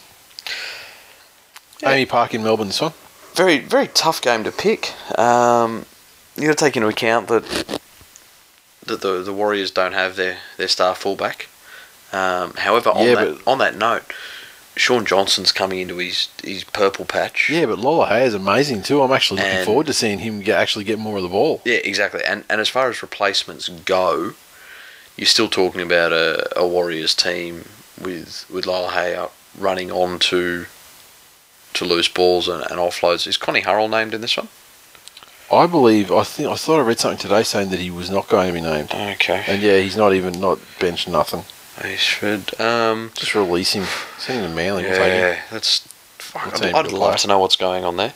AAMI 1.81 2.09
Park 2.09 2.35
in 2.35 2.45
Melbourne 2.45 2.69
this 2.69 2.81
one. 2.81 2.93
Very 3.35 3.59
very 3.59 3.89
tough 3.89 4.20
game 4.23 4.45
to 4.45 4.53
pick. 4.53 4.93
Um, 5.19 5.87
you 6.37 6.47
got 6.47 6.57
to 6.59 6.65
take 6.65 6.77
into 6.77 6.89
account 6.89 7.29
that 7.29 7.81
that 8.87 9.01
the 9.01 9.23
the 9.23 9.33
Warriors 9.33 9.71
don't 9.71 9.93
have 9.95 10.17
their 10.17 10.39
their 10.57 10.69
star 10.69 10.95
fullback. 10.95 11.49
Um, 12.13 12.55
however, 12.55 12.91
on 12.91 13.07
Yeah, 13.07 13.15
that 13.15 13.39
on 13.47 13.59
that 13.59 13.77
note, 13.77 14.03
Shaun 14.77 15.07
Johnson's 15.07 15.53
coming 15.53 15.79
into 15.81 15.97
his 15.99 16.29
his 16.45 16.65
purple 16.65 17.05
patch. 17.05 17.49
Yeah, 17.51 17.67
but 17.67 17.79
Lolohea 17.79 18.25
is 18.27 18.35
amazing 18.35 18.83
too. 18.83 19.03
I'm 19.03 19.13
actually 19.13 19.41
looking 19.41 19.57
And- 19.59 19.67
forward 19.67 19.87
to 19.87 19.93
seeing 19.93 20.19
him 20.21 20.41
get, 20.41 20.59
actually 20.59 20.85
get 20.85 20.99
more 20.99 21.17
of 21.17 21.23
the 21.23 21.29
ball. 21.29 21.63
Yeah, 21.65 21.77
exactly. 21.85 22.23
And 22.25 22.45
and 22.51 22.61
as 22.61 22.69
far 22.69 22.89
as 22.91 23.03
replacements 23.03 23.69
go, 23.69 24.35
you're 25.17 25.27
still 25.27 25.49
talking 25.49 25.81
about 25.81 26.13
a, 26.13 26.49
a 26.59 26.67
Warriors 26.67 27.15
team 27.15 27.65
with 28.01 28.45
with 28.51 28.65
Lolohea 28.67 29.17
up 29.17 29.35
running 29.59 29.91
on 29.91 30.19
to 30.19 30.67
to 31.75 31.85
loose 31.87 32.09
balls 32.09 32.49
and, 32.49 32.63
and 32.71 32.79
offloads. 32.79 33.27
Is 33.27 33.39
Konrad 33.39 33.65
Hurrell 33.65 33.89
named 33.89 34.13
in 34.13 34.21
this 34.21 34.37
one? 34.37 34.49
I 35.53 35.66
believe. 35.66 36.11
I 36.11 36.24
think 36.24 36.49
I 36.49 36.55
thought 36.57 36.79
I 36.81 36.83
read 36.83 36.99
something 36.99 37.19
today 37.19 37.43
saying 37.43 37.69
that 37.70 37.81
he 37.81 37.91
was 37.91 38.11
not 38.11 38.29
going 38.29 38.47
to 38.49 38.53
be 38.55 38.61
named. 38.61 38.91
Okay. 38.93 39.45
And 39.47 39.61
yeah, 39.62 39.79
he's 39.81 39.97
not 39.97 40.15
even 40.15 40.41
not 40.41 40.59
benched 40.81 41.09
nothing. 41.09 41.45
They 41.83 41.97
should. 41.97 42.59
Um, 42.61 43.11
Just 43.15 43.35
release 43.35 43.73
him. 43.73 43.85
Send 44.19 44.43
him 44.45 44.51
to 44.51 44.57
Manly. 44.57 44.85
We'll 44.85 44.93
yeah, 45.07 45.41
that's 45.51 45.87
Fuck, 46.19 46.62
I'd, 46.62 46.74
I'd 46.74 46.85
would 46.87 46.93
love 46.93 47.11
play? 47.12 47.19
to 47.19 47.27
know 47.29 47.39
what's 47.39 47.57
going 47.57 47.85
on 47.85 47.97
there. 47.97 48.15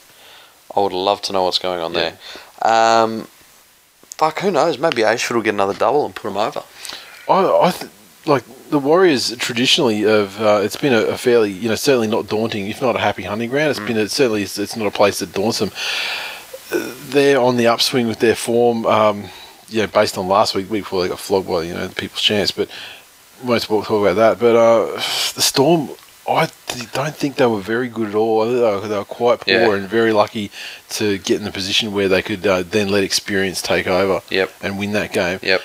I 0.74 0.80
would 0.80 0.92
love 0.92 1.20
to 1.22 1.32
know 1.32 1.42
what's 1.44 1.58
going 1.58 1.80
on 1.80 1.92
Yeah. 1.94 2.12
there. 2.62 3.02
Um, 3.02 3.28
fuck, 4.02 4.40
who 4.40 4.50
knows? 4.50 4.78
Maybe 4.78 5.04
Ashford 5.04 5.36
will 5.36 5.42
get 5.42 5.54
another 5.54 5.74
double 5.74 6.04
and 6.06 6.14
put 6.14 6.30
him 6.30 6.36
over. 6.36 6.62
I, 7.28 7.34
I 7.66 7.70
th- 7.70 7.90
like 8.26 8.44
the 8.70 8.78
Warriors 8.78 9.34
traditionally 9.36 10.00
have. 10.02 10.40
Uh, 10.40 10.60
it's 10.62 10.76
been 10.76 10.92
a, 10.92 11.02
a 11.02 11.18
fairly, 11.18 11.50
you 11.52 11.68
know, 11.68 11.74
certainly 11.74 12.08
not 12.08 12.28
daunting, 12.28 12.68
if 12.68 12.80
not 12.82 12.96
a 12.96 12.98
happy 13.00 13.22
hunting 13.24 13.50
ground. 13.50 13.70
It's 13.70 13.80
been 13.80 13.96
a, 13.96 14.08
certainly 14.08 14.42
it's, 14.42 14.58
it's 14.58 14.76
not 14.76 14.86
a 14.86 14.90
place 14.90 15.18
that 15.20 15.32
daunts 15.32 15.58
them. 15.58 15.70
They're 16.70 17.40
on 17.40 17.56
the 17.56 17.66
upswing 17.68 18.06
with 18.09 18.18
their 18.18 18.34
form. 18.34 18.86
Um, 18.86 19.24
you 19.68 19.80
know, 19.82 19.86
based 19.88 20.16
on 20.18 20.28
last 20.28 20.55
week, 20.55 20.70
week 20.70 20.82
before 20.84 21.02
they 21.02 21.09
got 21.09 21.18
flogged 21.18 21.48
by 21.48 21.62
you 21.62 21.74
know 21.74 21.86
the 21.88 21.94
People's 21.94 22.22
Chance, 22.22 22.52
but 22.52 22.68
we 23.43 23.48
won't 23.51 23.62
talk 23.64 23.90
about 23.90 24.16
that. 24.16 24.38
But 24.38 24.56
uh, 24.56 24.86
the 25.34 25.43
Storm. 25.43 25.90
I 26.28 26.48
don't 26.93 27.14
think 27.14 27.36
they 27.36 27.47
were 27.47 27.60
very 27.60 27.88
good 27.88 28.09
at 28.09 28.14
all. 28.16 28.44
They 28.44 28.60
were, 28.60 28.80
they 28.88 28.97
were 28.98 29.05
quite 29.05 29.43
poor 29.43 29.55
Yeah. 29.55 29.74
and 29.74 29.86
very 29.88 30.12
lucky 30.12 30.51
to 30.88 31.18
get 31.18 31.38
in 31.38 31.44
the 31.44 31.52
position 31.52 31.93
where 31.93 32.09
they 32.09 32.20
could 32.20 32.44
uh, 32.44 32.64
then 32.64 32.88
let 32.88 33.05
experience 33.05 33.62
take 33.62 33.86
over 33.86 34.22
Yep. 34.30 34.52
and 34.60 34.76
win 34.76 34.90
that 34.94 35.12
game. 35.12 35.38
Yep. 35.40 35.62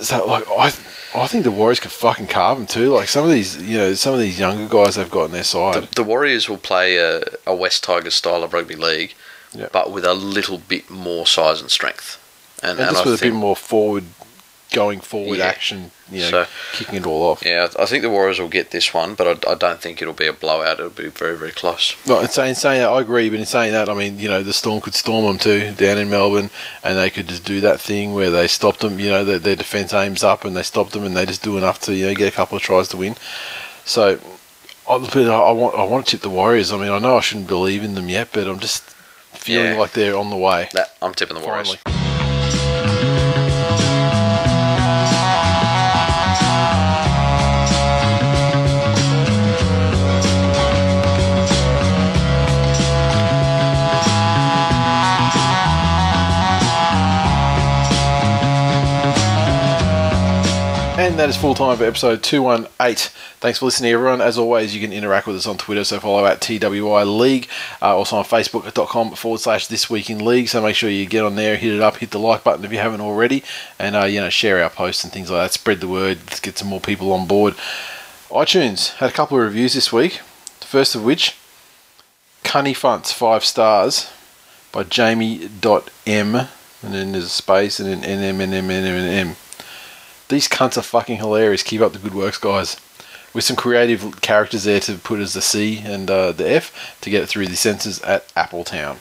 So 0.00 0.26
like 0.26 0.44
I, 0.50 0.66
I 1.14 1.26
think 1.26 1.44
the 1.44 1.50
Warriors 1.50 1.80
could 1.80 1.90
fucking 1.90 2.26
carve 2.26 2.58
them 2.58 2.66
too. 2.66 2.90
Like 2.92 3.08
some 3.08 3.24
of 3.24 3.30
these, 3.30 3.56
you 3.62 3.78
know, 3.78 3.94
some 3.94 4.12
of 4.12 4.20
these 4.20 4.38
younger 4.38 4.68
guys 4.68 4.96
they've 4.96 5.10
got 5.10 5.22
on 5.24 5.30
their 5.30 5.40
The, 5.40 5.44
side. 5.46 5.82
the 5.94 6.04
Warriors 6.04 6.50
will 6.50 6.58
play 6.58 6.98
a, 6.98 7.22
a 7.46 7.54
West 7.54 7.82
Tigers 7.82 8.14
style 8.14 8.42
of 8.42 8.52
rugby 8.52 8.76
league, 8.76 9.14
Yeah. 9.54 9.68
but 9.72 9.90
with 9.92 10.04
a 10.04 10.14
little 10.14 10.58
bit 10.58 10.90
more 10.90 11.26
size 11.26 11.60
and 11.60 11.70
strength. 11.70 12.20
And, 12.62 12.72
and 12.72 12.80
and 12.80 12.90
just 12.96 13.04
with 13.04 13.20
a 13.22 13.24
bit 13.26 13.32
more 13.34 13.54
forward, 13.56 14.04
going 14.72 15.00
forward 15.00 15.38
Yeah. 15.38 15.46
action, 15.46 15.92
you 16.10 16.22
know, 16.22 16.30
So- 16.30 16.46
kicking 16.72 16.96
it 16.96 17.06
all 17.06 17.22
off. 17.30 17.42
yeah, 17.46 17.68
I 17.78 17.86
think 17.86 18.02
the 18.02 18.10
Warriors 18.10 18.40
will 18.40 18.48
get 18.48 18.72
this 18.72 18.92
one, 18.92 19.14
but 19.14 19.46
I, 19.46 19.52
I 19.52 19.54
don't 19.54 19.80
think 19.80 20.02
it'll 20.02 20.12
be 20.14 20.26
a 20.26 20.32
blowout. 20.32 20.80
It'll 20.80 20.90
be 20.90 21.08
very, 21.08 21.36
very 21.36 21.52
close. 21.52 21.94
No, 22.06 22.18
in 22.18 22.28
saying, 22.28 22.56
saying 22.56 22.80
that, 22.80 22.88
I 22.88 23.00
agree, 23.00 23.30
but 23.30 23.38
in 23.38 23.46
saying 23.46 23.72
that, 23.72 23.88
I 23.88 23.94
mean, 23.94 24.18
you 24.18 24.28
know, 24.28 24.42
the 24.42 24.52
Storm 24.52 24.80
could 24.80 24.94
storm 24.96 25.24
them 25.26 25.38
too 25.38 25.72
down 25.76 25.98
in 25.98 26.10
Melbourne, 26.10 26.50
and 26.82 26.98
they 26.98 27.10
could 27.10 27.28
just 27.28 27.44
do 27.44 27.60
that 27.60 27.80
thing 27.80 28.12
where 28.14 28.30
they 28.30 28.48
stopped 28.48 28.80
them. 28.80 28.98
You 28.98 29.10
know, 29.10 29.24
their, 29.24 29.38
their 29.38 29.56
defense 29.56 29.94
aims 29.94 30.24
up, 30.24 30.44
and 30.44 30.56
they 30.56 30.64
stopped 30.64 30.92
them, 30.92 31.04
and 31.04 31.16
they 31.16 31.26
just 31.26 31.42
do 31.44 31.56
enough 31.56 31.80
to 31.82 31.94
you 31.94 32.06
know 32.06 32.14
get 32.14 32.26
a 32.32 32.36
couple 32.36 32.56
of 32.56 32.62
tries 32.62 32.88
to 32.88 32.96
win. 32.96 33.14
So, 33.84 34.18
I 34.88 34.94
I 34.94 35.52
want 35.52 35.76
I 35.78 35.84
want 35.84 36.06
to 36.06 36.10
tip 36.12 36.22
the 36.22 36.30
Warriors. 36.30 36.72
I 36.72 36.78
mean, 36.78 36.90
I 36.90 36.98
know 36.98 37.18
I 37.18 37.20
shouldn't 37.20 37.46
believe 37.46 37.84
in 37.84 37.94
them 37.94 38.08
yet, 38.08 38.30
but 38.32 38.48
I'm 38.48 38.58
just 38.58 38.82
feeling 39.44 39.72
Yeah. 39.74 39.78
like 39.78 39.92
they're 39.92 40.16
on 40.16 40.30
the 40.30 40.36
way. 40.36 40.68
That 40.72 40.94
I'm 41.02 41.12
tipping 41.12 41.36
the 41.38 41.44
Warriors. 41.44 41.74
Finally. 41.74 42.03
And 61.04 61.18
that 61.18 61.28
is 61.28 61.36
full 61.36 61.54
time 61.54 61.76
for 61.76 61.84
episode 61.84 62.22
218. 62.22 63.10
Thanks 63.38 63.58
for 63.58 63.66
listening, 63.66 63.92
everyone. 63.92 64.22
As 64.22 64.38
always, 64.38 64.74
you 64.74 64.80
can 64.80 64.90
interact 64.90 65.26
with 65.26 65.36
us 65.36 65.46
on 65.46 65.58
Twitter, 65.58 65.84
so 65.84 66.00
follow 66.00 66.24
at 66.24 66.40
TWI 66.40 67.02
League. 67.02 67.46
Uh, 67.82 67.94
also 67.94 68.16
on 68.16 68.24
Facebook.com 68.24 69.14
forward 69.14 69.40
slash 69.40 69.66
This 69.66 69.90
Week 69.90 70.08
in 70.08 70.24
League. 70.24 70.48
So 70.48 70.62
make 70.62 70.74
sure 70.74 70.88
you 70.88 71.04
get 71.04 71.22
on 71.22 71.36
there, 71.36 71.58
hit 71.58 71.74
it 71.74 71.82
up, 71.82 71.98
hit 71.98 72.10
the 72.10 72.18
like 72.18 72.42
button 72.42 72.64
if 72.64 72.72
you 72.72 72.78
haven't 72.78 73.02
already, 73.02 73.44
and 73.78 73.94
uh, 73.94 74.04
you 74.04 74.18
know 74.18 74.30
share 74.30 74.62
our 74.62 74.70
posts 74.70 75.04
and 75.04 75.12
things 75.12 75.30
like 75.30 75.44
that. 75.44 75.52
Spread 75.52 75.80
the 75.80 75.88
word. 75.88 76.20
Let's 76.24 76.40
get 76.40 76.56
some 76.56 76.68
more 76.68 76.80
people 76.80 77.12
on 77.12 77.26
board. 77.26 77.52
iTunes 78.30 78.94
had 78.94 79.10
a 79.10 79.12
couple 79.12 79.36
of 79.36 79.44
reviews 79.44 79.74
this 79.74 79.92
week. 79.92 80.22
The 80.60 80.66
first 80.66 80.94
of 80.94 81.04
which, 81.04 81.36
Cunny 82.44 82.74
Funts, 82.74 83.12
five 83.12 83.44
stars, 83.44 84.10
by 84.72 84.84
Jamie.m. 84.84 85.50
And 86.06 86.94
then 86.94 87.12
there's 87.12 87.24
a 87.24 87.28
space, 87.28 87.78
and 87.78 87.90
then 87.90 88.00
NMNMNMM. 88.38 89.36
These 90.28 90.48
cunts 90.48 90.76
are 90.76 90.82
fucking 90.82 91.18
hilarious. 91.18 91.62
Keep 91.62 91.80
up 91.80 91.92
the 91.92 91.98
good 91.98 92.14
works, 92.14 92.38
guys. 92.38 92.80
With 93.32 93.44
some 93.44 93.56
creative 93.56 94.20
characters 94.20 94.64
there 94.64 94.80
to 94.80 94.94
put 94.94 95.20
as 95.20 95.32
the 95.34 95.42
C 95.42 95.78
and 95.78 96.10
uh, 96.10 96.32
the 96.32 96.48
F 96.48 96.96
to 97.00 97.10
get 97.10 97.22
it 97.22 97.26
through 97.26 97.48
the 97.48 97.56
censors 97.56 98.00
at 98.02 98.28
Appletown. 98.34 98.98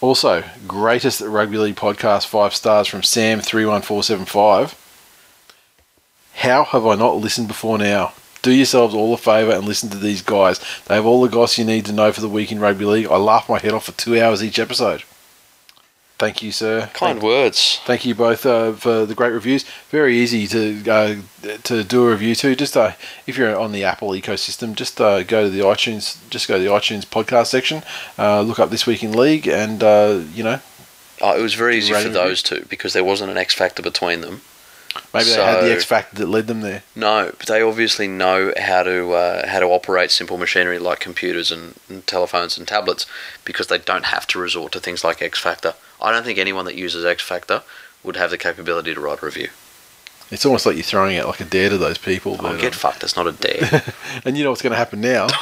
Also, 0.00 0.44
greatest 0.66 1.20
rugby 1.20 1.58
league 1.58 1.76
podcast, 1.76 2.26
five 2.26 2.54
stars 2.54 2.86
from 2.86 3.02
Sam31475. 3.02 4.74
How 6.36 6.64
have 6.64 6.86
I 6.86 6.94
not 6.94 7.16
listened 7.16 7.48
before 7.48 7.76
now? 7.76 8.14
Do 8.40 8.52
yourselves 8.52 8.94
all 8.94 9.12
a 9.12 9.18
favour 9.18 9.52
and 9.52 9.66
listen 9.66 9.90
to 9.90 9.98
these 9.98 10.22
guys. 10.22 10.58
They 10.86 10.94
have 10.94 11.04
all 11.04 11.20
the 11.20 11.28
goss 11.28 11.58
you 11.58 11.66
need 11.66 11.84
to 11.86 11.92
know 11.92 12.12
for 12.12 12.22
the 12.22 12.28
week 12.30 12.50
in 12.50 12.60
rugby 12.60 12.86
league. 12.86 13.08
I 13.08 13.16
laugh 13.16 13.50
my 13.50 13.58
head 13.58 13.72
off 13.72 13.84
for 13.84 13.92
two 13.92 14.18
hours 14.18 14.42
each 14.42 14.58
episode. 14.58 15.02
Thank 16.20 16.42
you, 16.42 16.52
sir. 16.52 16.90
Kind 16.92 17.14
Thank- 17.18 17.22
words. 17.22 17.80
Thank 17.86 18.04
you 18.04 18.14
both 18.14 18.44
uh, 18.44 18.72
for 18.72 19.06
the 19.06 19.14
great 19.14 19.32
reviews. 19.32 19.64
Very 19.88 20.18
easy 20.18 20.46
to 20.48 20.90
uh, 20.90 21.16
to 21.62 21.82
do 21.82 22.06
a 22.06 22.10
review 22.10 22.34
too. 22.34 22.54
Just 22.54 22.76
uh, 22.76 22.92
if 23.26 23.38
you're 23.38 23.58
on 23.58 23.72
the 23.72 23.84
Apple 23.84 24.10
ecosystem, 24.10 24.74
just 24.74 25.00
uh, 25.00 25.22
go 25.22 25.44
to 25.44 25.48
the 25.48 25.60
iTunes. 25.60 26.18
Just 26.28 26.46
go 26.46 26.58
to 26.58 26.62
the 26.62 26.68
iTunes 26.68 27.06
podcast 27.06 27.46
section. 27.46 27.82
Uh, 28.18 28.42
look 28.42 28.58
up 28.58 28.68
this 28.68 28.86
week 28.86 29.02
in 29.02 29.12
league, 29.12 29.48
and 29.48 29.82
uh, 29.82 30.20
you 30.34 30.44
know 30.44 30.60
Oh, 31.22 31.38
it 31.38 31.42
was 31.42 31.54
very 31.54 31.78
easy 31.78 31.94
for 31.94 32.10
those 32.10 32.42
two 32.42 32.66
because 32.68 32.92
there 32.92 33.04
wasn't 33.04 33.30
an 33.30 33.38
X 33.38 33.54
factor 33.54 33.82
between 33.82 34.20
them. 34.20 34.42
maybe 35.14 35.30
they 35.30 35.42
had 35.42 35.62
the 35.62 35.72
X 35.72 35.84
factor 35.84 36.16
that 36.16 36.26
led 36.26 36.48
them 36.48 36.60
there. 36.60 36.82
No, 36.94 37.32
but 37.38 37.46
they 37.46 37.62
obviously 37.62 38.08
know 38.08 38.52
how 38.58 38.82
to 38.82 39.12
uh, 39.12 39.48
how 39.48 39.60
to 39.60 39.66
operate 39.66 40.10
simple 40.10 40.36
machinery 40.36 40.78
like 40.78 41.00
computers 41.00 41.50
and, 41.50 41.76
and 41.88 42.06
telephones 42.06 42.58
and 42.58 42.68
tablets 42.68 43.06
because 43.44 43.68
they 43.68 43.78
don't 43.78 44.06
have 44.06 44.26
to 44.26 44.38
resort 44.38 44.72
to 44.72 44.80
things 44.80 45.02
like 45.02 45.22
X 45.22 45.38
Factor. 45.38 45.74
I 46.00 46.12
don't 46.12 46.24
think 46.24 46.38
anyone 46.38 46.64
that 46.64 46.76
uses 46.76 47.04
X 47.04 47.22
Factor 47.22 47.62
would 48.02 48.16
have 48.16 48.30
the 48.30 48.38
capability 48.38 48.94
to 48.94 49.00
write 49.00 49.22
a 49.22 49.26
review. 49.26 49.48
It's 50.30 50.46
almost 50.46 50.64
like 50.64 50.76
you're 50.76 50.84
throwing 50.84 51.16
out 51.18 51.26
like 51.26 51.40
a 51.40 51.44
dare 51.44 51.70
to 51.70 51.78
those 51.78 51.98
people. 51.98 52.36
Oh, 52.38 52.56
get 52.56 52.72
uh, 52.72 52.76
fucked. 52.76 53.02
It's 53.02 53.16
not 53.16 53.26
a 53.26 53.32
dare. 53.32 53.82
and 54.24 54.38
you 54.38 54.44
know 54.44 54.50
what's 54.50 54.62
going 54.62 54.70
to 54.70 54.76
happen 54.76 55.00
now? 55.00 55.26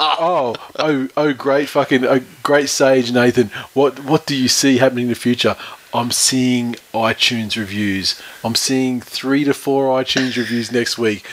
oh, 0.00 0.56
oh, 0.76 1.08
oh! 1.16 1.32
Great 1.32 1.68
fucking, 1.68 2.04
oh, 2.04 2.20
great 2.42 2.68
sage 2.68 3.12
Nathan. 3.12 3.50
What 3.72 4.00
what 4.00 4.26
do 4.26 4.34
you 4.34 4.48
see 4.48 4.78
happening 4.78 5.04
in 5.04 5.10
the 5.10 5.14
future? 5.14 5.56
I'm 5.94 6.10
seeing 6.10 6.74
iTunes 6.92 7.56
reviews. 7.56 8.20
I'm 8.44 8.56
seeing 8.56 9.00
three 9.00 9.44
to 9.44 9.54
four 9.54 9.98
iTunes 10.02 10.36
reviews 10.36 10.70
next 10.72 10.98
week. 10.98 11.24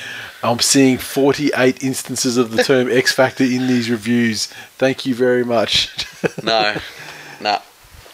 I'm 0.44 0.60
seeing 0.60 0.98
48 0.98 1.84
instances 1.84 2.38
of 2.38 2.52
the 2.52 2.64
term 2.64 2.90
X 2.91 3.11
Factor 3.11 3.44
in 3.44 3.68
these 3.68 3.90
reviews. 3.90 4.48
Thank 4.77 5.06
you 5.06 5.15
very 5.15 5.44
much. 5.44 5.90
no, 6.44 6.77
no, 7.41 7.60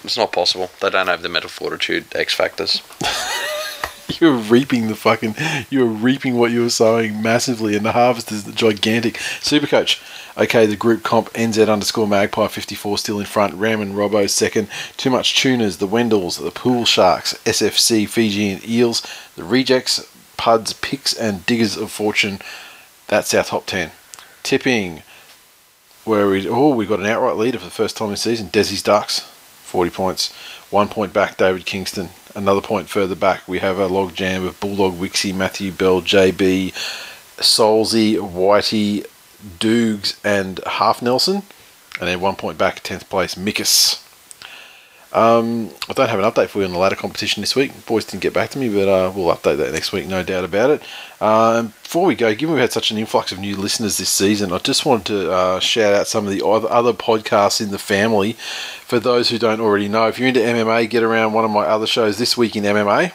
it's 0.04 0.18
not 0.18 0.32
possible. 0.32 0.70
They 0.82 0.90
don't 0.90 1.08
have 1.08 1.22
the 1.22 1.30
mental 1.30 1.50
fortitude 1.50 2.06
X 2.16 2.34
Factors. 2.34 2.82
You're 4.20 4.34
reaping 4.34 4.88
the 4.88 4.96
fucking. 4.96 5.36
You're 5.70 5.86
reaping 5.86 6.36
what 6.36 6.52
you 6.52 6.64
were 6.64 6.70
sowing 6.70 7.22
massively, 7.22 7.76
and 7.76 7.86
the 7.86 7.92
harvest 7.92 8.32
is 8.32 8.44
gigantic. 8.44 9.16
Supercoach. 9.16 10.02
Okay, 10.38 10.66
the 10.66 10.76
group 10.76 11.04
comp 11.04 11.32
NZ 11.34 11.72
underscore 11.72 12.08
Magpie 12.08 12.48
54 12.48 12.98
still 12.98 13.20
in 13.20 13.26
front. 13.26 13.54
Ram 13.54 13.82
and 13.82 13.94
Robbo 13.94 14.30
second. 14.30 14.68
Too 14.98 15.10
much 15.10 15.40
tuners. 15.40 15.78
The 15.78 15.88
Wendells, 15.88 16.42
the 16.42 16.52
Pool 16.52 16.86
Sharks, 16.86 17.34
SFC, 17.46 18.08
Fiji 18.08 18.50
and 18.50 18.68
Eels, 18.68 19.06
the 19.36 19.44
Rejects, 19.44 20.10
Puds, 20.38 20.74
Picks, 20.74 21.14
and 21.14 21.46
Diggers 21.46 21.78
of 21.78 21.92
Fortune. 21.92 22.40
That's 23.08 23.34
our 23.34 23.44
top 23.44 23.66
10. 23.66 23.92
Tipping. 24.44 25.04
Where 26.06 26.28
we 26.28 26.48
oh 26.48 26.74
we 26.74 26.86
got 26.86 27.02
an 27.02 27.06
outright 27.06 27.36
leader 27.36 27.60
for 27.60 27.66
the 27.66 27.72
first 27.72 27.98
time 27.98 28.10
this 28.10 28.22
season. 28.22 28.48
Desi's 28.48 28.82
Ducks, 28.82 29.30
40 29.70 29.92
points. 29.92 30.34
One 30.70 30.90
point 30.90 31.14
back, 31.14 31.38
David 31.38 31.66
Kingston. 31.66 32.10
Another 32.36 32.62
point 32.62 32.90
further 32.90 33.16
back, 33.16 33.48
we 33.48 33.60
have 33.60 33.80
a 33.80 33.88
log 33.88 34.14
jam 34.14 34.46
of 34.46 34.60
Bulldog, 34.60 34.96
Wixie, 34.96 35.34
Matthew 35.34 35.72
Bell, 35.72 36.02
JB, 36.02 36.74
Solzy, 37.38 38.16
Whitey, 38.16 39.06
Doogs, 39.60 40.20
and 40.24 40.60
Half 40.66 41.02
Nelson. 41.02 41.44
And 42.00 42.08
then 42.08 42.20
one 42.20 42.36
point 42.36 42.58
back, 42.58 42.84
10th 42.84 43.10
place, 43.10 43.36
Mikus. 43.36 44.04
Um, 45.12 45.72
I 45.90 45.94
don't 45.94 46.10
have 46.10 46.20
an 46.20 46.26
update 46.26 46.50
for 46.50 46.60
you 46.60 46.66
on 46.66 46.72
the 46.72 46.78
ladder 46.78 46.96
competition 46.96 47.42
this 47.42 47.56
week. 47.56 47.86
Boys 47.86 48.06
didn't 48.06 48.22
get 48.22 48.34
back 48.34 48.52
to 48.52 48.60
me, 48.60 48.70
but 48.70 48.88
uh, 48.88 49.12
we'll 49.14 49.36
update 49.36 49.58
that 49.58 49.74
next 49.74 49.92
week, 49.92 50.08
no 50.08 50.22
doubt 50.24 50.44
about 50.44 50.70
it. 50.70 50.84
Um, 51.22 51.74
before 51.84 52.06
we 52.06 52.16
go, 52.16 52.36
given 52.36 52.54
we've 52.54 52.62
had 52.62 52.72
such 52.72 52.92
an 52.92 52.98
influx 52.98 53.32
of 53.32 53.40
new 53.40 53.56
listeners 53.56 53.98
this 53.98 54.10
season, 54.10 54.54
I 54.54 54.60
just 54.60 54.86
wanted 54.86 55.06
to 55.08 55.32
uh, 55.32 55.60
shout 55.60 55.94
out 55.94 56.08
some 56.08 56.28
of 56.28 56.32
the 56.32 56.46
other 56.46 56.94
podcasts 56.94 57.60
in 57.60 57.72
the 57.72 57.80
family. 57.80 58.34
For 58.34 59.00
those 59.00 59.30
who 59.30 59.40
don't 59.40 59.62
already 59.62 59.88
know, 59.88 60.08
if 60.08 60.20
you're 60.20 60.28
into 60.28 60.40
MMA, 60.42 60.90
get 60.90 61.04
around 61.04 61.34
one 61.34 61.46
of 61.46 61.52
my 61.52 61.66
other 61.66 61.88
shows 61.88 62.18
this 62.18 62.38
week 62.38 62.56
in 62.56 62.64
MMA. 62.64 63.14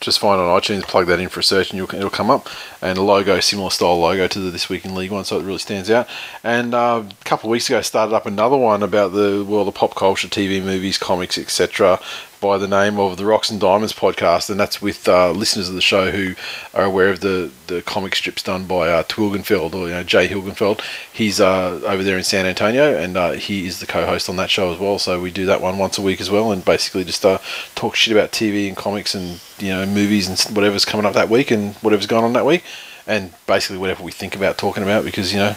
Just 0.00 0.18
find 0.18 0.40
on 0.40 0.60
iTunes, 0.60 0.84
plug 0.84 1.06
that 1.08 1.20
in 1.20 1.28
for 1.28 1.40
a 1.40 1.42
search, 1.42 1.72
and 1.72 1.80
it'll 1.80 2.08
come 2.08 2.30
up. 2.30 2.48
And 2.80 2.96
a 2.96 3.02
logo, 3.02 3.38
similar 3.40 3.70
style 3.70 4.00
logo 4.00 4.26
to 4.28 4.40
the 4.40 4.50
This 4.50 4.70
Week 4.70 4.86
in 4.86 4.94
League 4.94 5.10
one, 5.10 5.26
so 5.26 5.38
it 5.38 5.44
really 5.44 5.58
stands 5.58 5.90
out. 5.90 6.08
And 6.42 6.72
uh, 6.72 7.04
a 7.08 7.24
couple 7.24 7.50
of 7.50 7.52
weeks 7.52 7.68
ago, 7.68 7.78
I 7.78 7.82
started 7.82 8.14
up 8.14 8.24
another 8.24 8.56
one 8.56 8.82
about 8.82 9.12
the 9.12 9.44
world 9.46 9.68
of 9.68 9.74
pop 9.74 9.94
culture, 9.94 10.26
TV, 10.26 10.62
movies, 10.64 10.96
comics, 10.96 11.36
etc. 11.36 12.00
by 12.40 12.56
the 12.58 12.66
name 12.66 12.98
of 12.98 13.16
the 13.16 13.26
Rocks 13.26 13.50
and 13.50 13.60
Diamonds 13.60 13.92
podcast, 13.92 14.48
and 14.48 14.58
that's 14.58 14.80
with 14.80 15.06
uh, 15.06 15.30
listeners 15.32 15.68
of 15.68 15.74
the 15.74 15.80
show 15.80 16.10
who 16.10 16.34
are 16.74 16.84
aware 16.84 17.10
of 17.10 17.20
the, 17.20 17.50
the 17.66 17.82
comic 17.82 18.14
strips 18.14 18.42
done 18.42 18.66
by 18.66 18.88
uh, 18.88 19.02
Twilgenfeld 19.04 19.74
or 19.74 19.88
you 19.88 19.94
know 19.94 20.02
Jay 20.02 20.26
Hilgenfeld. 20.26 20.80
He's 21.12 21.40
uh, 21.40 21.80
over 21.84 22.02
there 22.02 22.16
in 22.16 22.24
San 22.24 22.46
Antonio, 22.46 22.96
and 22.96 23.16
uh, 23.16 23.32
he 23.32 23.66
is 23.66 23.80
the 23.80 23.86
co-host 23.86 24.28
on 24.28 24.36
that 24.36 24.50
show 24.50 24.72
as 24.72 24.78
well. 24.78 24.98
So 24.98 25.20
we 25.20 25.30
do 25.30 25.46
that 25.46 25.60
one 25.60 25.78
once 25.78 25.98
a 25.98 26.02
week 26.02 26.20
as 26.20 26.30
well, 26.30 26.50
and 26.50 26.64
basically 26.64 27.04
just 27.04 27.24
uh, 27.24 27.38
talk 27.74 27.94
shit 27.94 28.16
about 28.16 28.32
TV 28.32 28.66
and 28.66 28.76
comics 28.76 29.14
and 29.14 29.40
you 29.58 29.68
know 29.68 29.84
movies 29.86 30.28
and 30.28 30.56
whatever's 30.56 30.84
coming 30.84 31.06
up 31.06 31.14
that 31.14 31.28
week 31.28 31.50
and 31.50 31.74
whatever's 31.76 32.06
going 32.06 32.24
on 32.24 32.32
that 32.32 32.46
week, 32.46 32.64
and 33.06 33.32
basically 33.46 33.78
whatever 33.78 34.02
we 34.02 34.12
think 34.12 34.34
about 34.34 34.56
talking 34.56 34.82
about 34.82 35.04
because 35.04 35.32
you 35.32 35.38
know 35.38 35.56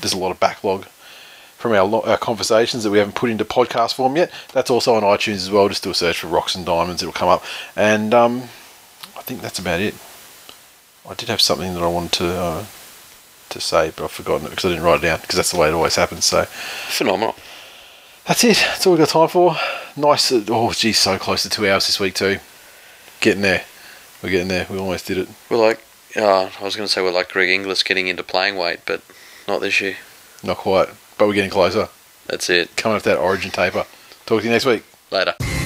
there's 0.00 0.12
a 0.12 0.18
lot 0.18 0.30
of 0.30 0.38
backlog 0.40 0.86
from 1.62 1.72
our, 1.72 2.04
our 2.06 2.18
conversations 2.18 2.82
that 2.84 2.90
we 2.90 2.98
haven't 2.98 3.14
put 3.14 3.30
into 3.30 3.44
podcast 3.44 3.94
form 3.94 4.16
yet. 4.16 4.30
That's 4.52 4.68
also 4.70 4.94
on 4.94 5.02
iTunes 5.02 5.36
as 5.36 5.50
well. 5.50 5.68
Just 5.68 5.84
do 5.84 5.90
a 5.90 5.94
search 5.94 6.18
for 6.20 6.26
Rocks 6.26 6.54
and 6.54 6.66
Diamonds, 6.66 7.02
it'll 7.02 7.12
come 7.12 7.28
up. 7.28 7.42
And 7.76 8.12
um, 8.12 8.42
I 9.16 9.22
think 9.22 9.40
that's 9.40 9.58
about 9.58 9.80
it. 9.80 9.94
I 11.08 11.14
did 11.14 11.28
have 11.28 11.40
something 11.40 11.72
that 11.74 11.82
I 11.82 11.88
wanted 11.88 12.12
to 12.12 12.26
uh, 12.26 12.64
to 13.50 13.60
say, 13.60 13.92
but 13.96 14.04
I've 14.04 14.10
forgotten 14.12 14.46
it 14.46 14.50
because 14.50 14.64
I 14.64 14.68
didn't 14.68 14.84
write 14.84 14.98
it 15.00 15.02
down 15.02 15.20
because 15.20 15.36
that's 15.36 15.52
the 15.52 15.58
way 15.58 15.68
it 15.68 15.72
always 15.74 15.96
happens. 15.96 16.24
So 16.24 16.44
Phenomenal. 16.44 17.34
that's 18.26 18.44
it. 18.44 18.56
That's 18.56 18.86
all 18.86 18.92
we've 18.94 19.00
got 19.00 19.08
time 19.08 19.28
for. 19.28 19.56
Nice. 19.96 20.30
uh, 20.32 20.44
Oh, 20.48 20.72
geez, 20.72 20.98
so 20.98 21.18
close 21.18 21.42
to 21.42 21.48
two 21.50 21.68
hours 21.68 21.86
this 21.86 21.98
week 22.00 22.14
too. 22.14 22.38
Getting 23.20 23.42
there. 23.42 23.64
We're 24.22 24.30
getting 24.30 24.48
there. 24.48 24.66
We 24.70 24.78
almost 24.78 25.06
did 25.06 25.18
it. 25.18 25.28
We're 25.50 25.56
like, 25.58 25.80
uh, 26.16 26.48
I 26.60 26.64
was 26.64 26.76
going 26.76 26.86
to 26.86 26.92
say 26.92 27.02
we're 27.02 27.10
like 27.10 27.30
Greg 27.30 27.48
Inglis 27.50 27.82
getting 27.82 28.06
into 28.06 28.22
playing 28.22 28.56
weight, 28.56 28.80
but 28.86 29.02
not 29.48 29.60
this 29.60 29.80
year. 29.80 29.96
Not 30.44 30.56
quite, 30.58 30.88
but 31.22 31.28
we're 31.28 31.34
getting 31.34 31.50
closer. 31.50 31.88
That's 32.26 32.50
it. 32.50 32.74
Coming 32.74 32.96
off 32.96 33.04
that 33.04 33.16
origin 33.16 33.52
taper. 33.52 33.86
Talk 34.26 34.40
to 34.40 34.44
you 34.44 34.50
next 34.50 34.66
week. 34.66 34.82
Later. 35.12 35.61